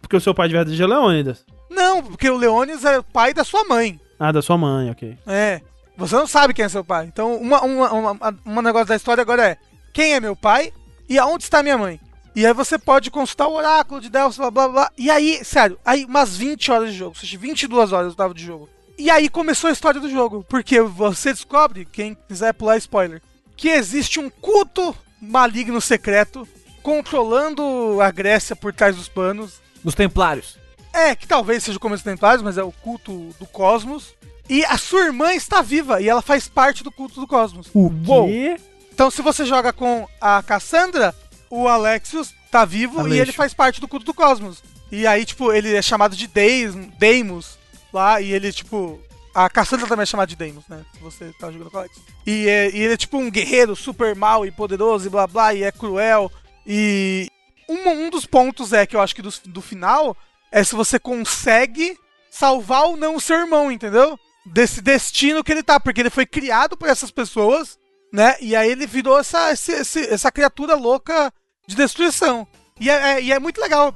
Porque 0.00 0.16
o 0.16 0.20
seu 0.20 0.34
pai 0.34 0.46
de 0.46 0.54
verdade 0.54 0.80
é 0.80 0.86
Leônidas. 0.86 1.44
Não, 1.70 2.02
porque 2.02 2.28
o 2.28 2.36
Leonis 2.36 2.84
é 2.84 2.98
o 2.98 3.02
pai 3.02 3.32
da 3.32 3.44
sua 3.44 3.64
mãe. 3.64 3.98
Ah, 4.18 4.30
da 4.30 4.42
sua 4.42 4.58
mãe, 4.58 4.90
ok. 4.90 5.16
É. 5.26 5.60
Você 5.96 6.14
não 6.14 6.26
sabe 6.26 6.54
quem 6.54 6.64
é 6.64 6.68
seu 6.68 6.84
pai. 6.84 7.06
Então, 7.06 7.34
uma, 7.36 7.60
uma, 7.62 7.92
uma, 7.92 8.36
uma 8.44 8.62
negócio 8.62 8.88
da 8.88 8.96
história 8.96 9.22
agora 9.22 9.48
é: 9.48 9.56
quem 9.92 10.14
é 10.14 10.20
meu 10.20 10.36
pai 10.36 10.72
e 11.08 11.18
aonde 11.18 11.44
está 11.44 11.62
minha 11.62 11.78
mãe? 11.78 12.00
E 12.36 12.46
aí 12.46 12.52
você 12.52 12.78
pode 12.78 13.10
consultar 13.10 13.48
o 13.48 13.54
oráculo 13.54 14.00
de 14.00 14.08
Delphi, 14.08 14.38
blá 14.38 14.50
blá 14.50 14.68
blá. 14.68 14.90
E 14.96 15.10
aí, 15.10 15.44
sério, 15.44 15.78
aí 15.84 16.04
umas 16.04 16.36
20 16.36 16.70
horas 16.70 16.92
de 16.92 16.98
jogo, 16.98 17.10
ou 17.10 17.20
seja, 17.20 17.36
22 17.36 17.92
horas 17.92 18.12
eu 18.12 18.16
tava 18.16 18.32
de 18.32 18.44
jogo. 18.44 18.68
E 18.96 19.10
aí 19.10 19.28
começou 19.28 19.68
a 19.68 19.72
história 19.72 20.00
do 20.00 20.10
jogo, 20.10 20.44
porque 20.48 20.80
você 20.80 21.32
descobre, 21.32 21.84
quem 21.84 22.16
quiser 22.28 22.52
pular 22.52 22.76
spoiler, 22.76 23.20
que 23.58 23.68
existe 23.68 24.20
um 24.20 24.30
culto 24.30 24.96
maligno 25.20 25.80
secreto 25.80 26.48
controlando 26.80 28.00
a 28.00 28.10
Grécia 28.10 28.56
por 28.56 28.72
trás 28.72 28.96
dos 28.96 29.08
panos. 29.08 29.60
Os 29.84 29.94
templários. 29.94 30.56
É, 30.92 31.14
que 31.14 31.26
talvez 31.26 31.64
seja 31.64 31.76
o 31.76 31.80
começo 31.80 32.02
dos 32.02 32.12
Templários, 32.12 32.42
mas 32.42 32.56
é 32.56 32.62
o 32.62 32.72
culto 32.72 33.34
do 33.38 33.46
cosmos. 33.46 34.14
E 34.48 34.64
a 34.64 34.78
sua 34.78 35.04
irmã 35.04 35.34
está 35.34 35.60
viva 35.60 36.00
e 36.00 36.08
ela 36.08 36.22
faz 36.22 36.48
parte 36.48 36.82
do 36.82 36.90
culto 36.90 37.20
do 37.20 37.26
cosmos. 37.26 37.68
O 37.74 37.90
quê? 38.26 38.56
Então, 38.92 39.10
se 39.10 39.20
você 39.20 39.44
joga 39.44 39.72
com 39.72 40.08
a 40.20 40.42
Cassandra, 40.42 41.14
o 41.50 41.68
Alexios 41.68 42.32
tá 42.50 42.64
vivo 42.64 43.00
Aleixo. 43.00 43.16
e 43.16 43.20
ele 43.20 43.32
faz 43.32 43.52
parte 43.52 43.80
do 43.80 43.88
culto 43.88 44.06
do 44.06 44.14
cosmos. 44.14 44.62
E 44.90 45.06
aí, 45.06 45.26
tipo, 45.26 45.52
ele 45.52 45.74
é 45.74 45.82
chamado 45.82 46.16
de 46.16 46.26
Deis, 46.26 46.74
Deimos 46.98 47.58
lá, 47.92 48.20
e 48.20 48.32
ele, 48.32 48.52
tipo. 48.52 48.98
A 49.44 49.48
Cassandra 49.50 49.86
também 49.86 50.02
é 50.02 50.06
chamada 50.06 50.26
de 50.28 50.36
Deimos, 50.36 50.66
né? 50.68 50.84
Se 50.94 51.00
você 51.00 51.32
tá 51.38 51.50
jogando 51.52 51.70
com 51.70 51.78
Alex. 51.78 51.96
E, 52.26 52.48
é- 52.48 52.70
e 52.70 52.78
ele 52.82 52.94
é 52.94 52.96
tipo 52.96 53.18
um 53.18 53.30
guerreiro 53.30 53.76
super 53.76 54.14
mal 54.16 54.44
e 54.44 54.50
poderoso 54.50 55.06
e 55.06 55.10
blá 55.10 55.26
blá, 55.26 55.54
e 55.54 55.62
é 55.62 55.70
cruel. 55.70 56.30
E 56.66 57.28
um, 57.68 57.88
um 57.88 58.10
dos 58.10 58.26
pontos 58.26 58.72
é 58.72 58.84
que 58.86 58.96
eu 58.96 59.00
acho 59.00 59.14
que 59.14 59.22
do, 59.22 59.32
do 59.46 59.62
final 59.62 60.16
é 60.50 60.64
se 60.64 60.74
você 60.74 60.98
consegue 60.98 61.96
salvar 62.30 62.84
ou 62.84 62.96
não 62.96 63.16
o 63.16 63.20
seu 63.20 63.36
irmão, 63.38 63.70
entendeu? 63.70 64.18
Desse 64.46 64.80
destino 64.80 65.44
que 65.44 65.52
ele 65.52 65.62
tá, 65.62 65.78
porque 65.78 66.00
ele 66.00 66.10
foi 66.10 66.26
criado 66.26 66.76
por 66.76 66.88
essas 66.88 67.10
pessoas, 67.10 67.78
né? 68.12 68.34
E 68.40 68.56
aí 68.56 68.70
ele 68.70 68.86
virou 68.86 69.18
essa, 69.18 69.52
esse- 69.52 70.08
essa 70.08 70.32
criatura 70.32 70.74
louca 70.74 71.32
de 71.66 71.76
destruição. 71.76 72.46
E 72.80 72.88
é, 72.90 72.94
é- 73.18 73.22
e 73.22 73.32
é 73.32 73.38
muito 73.38 73.60
legal, 73.60 73.94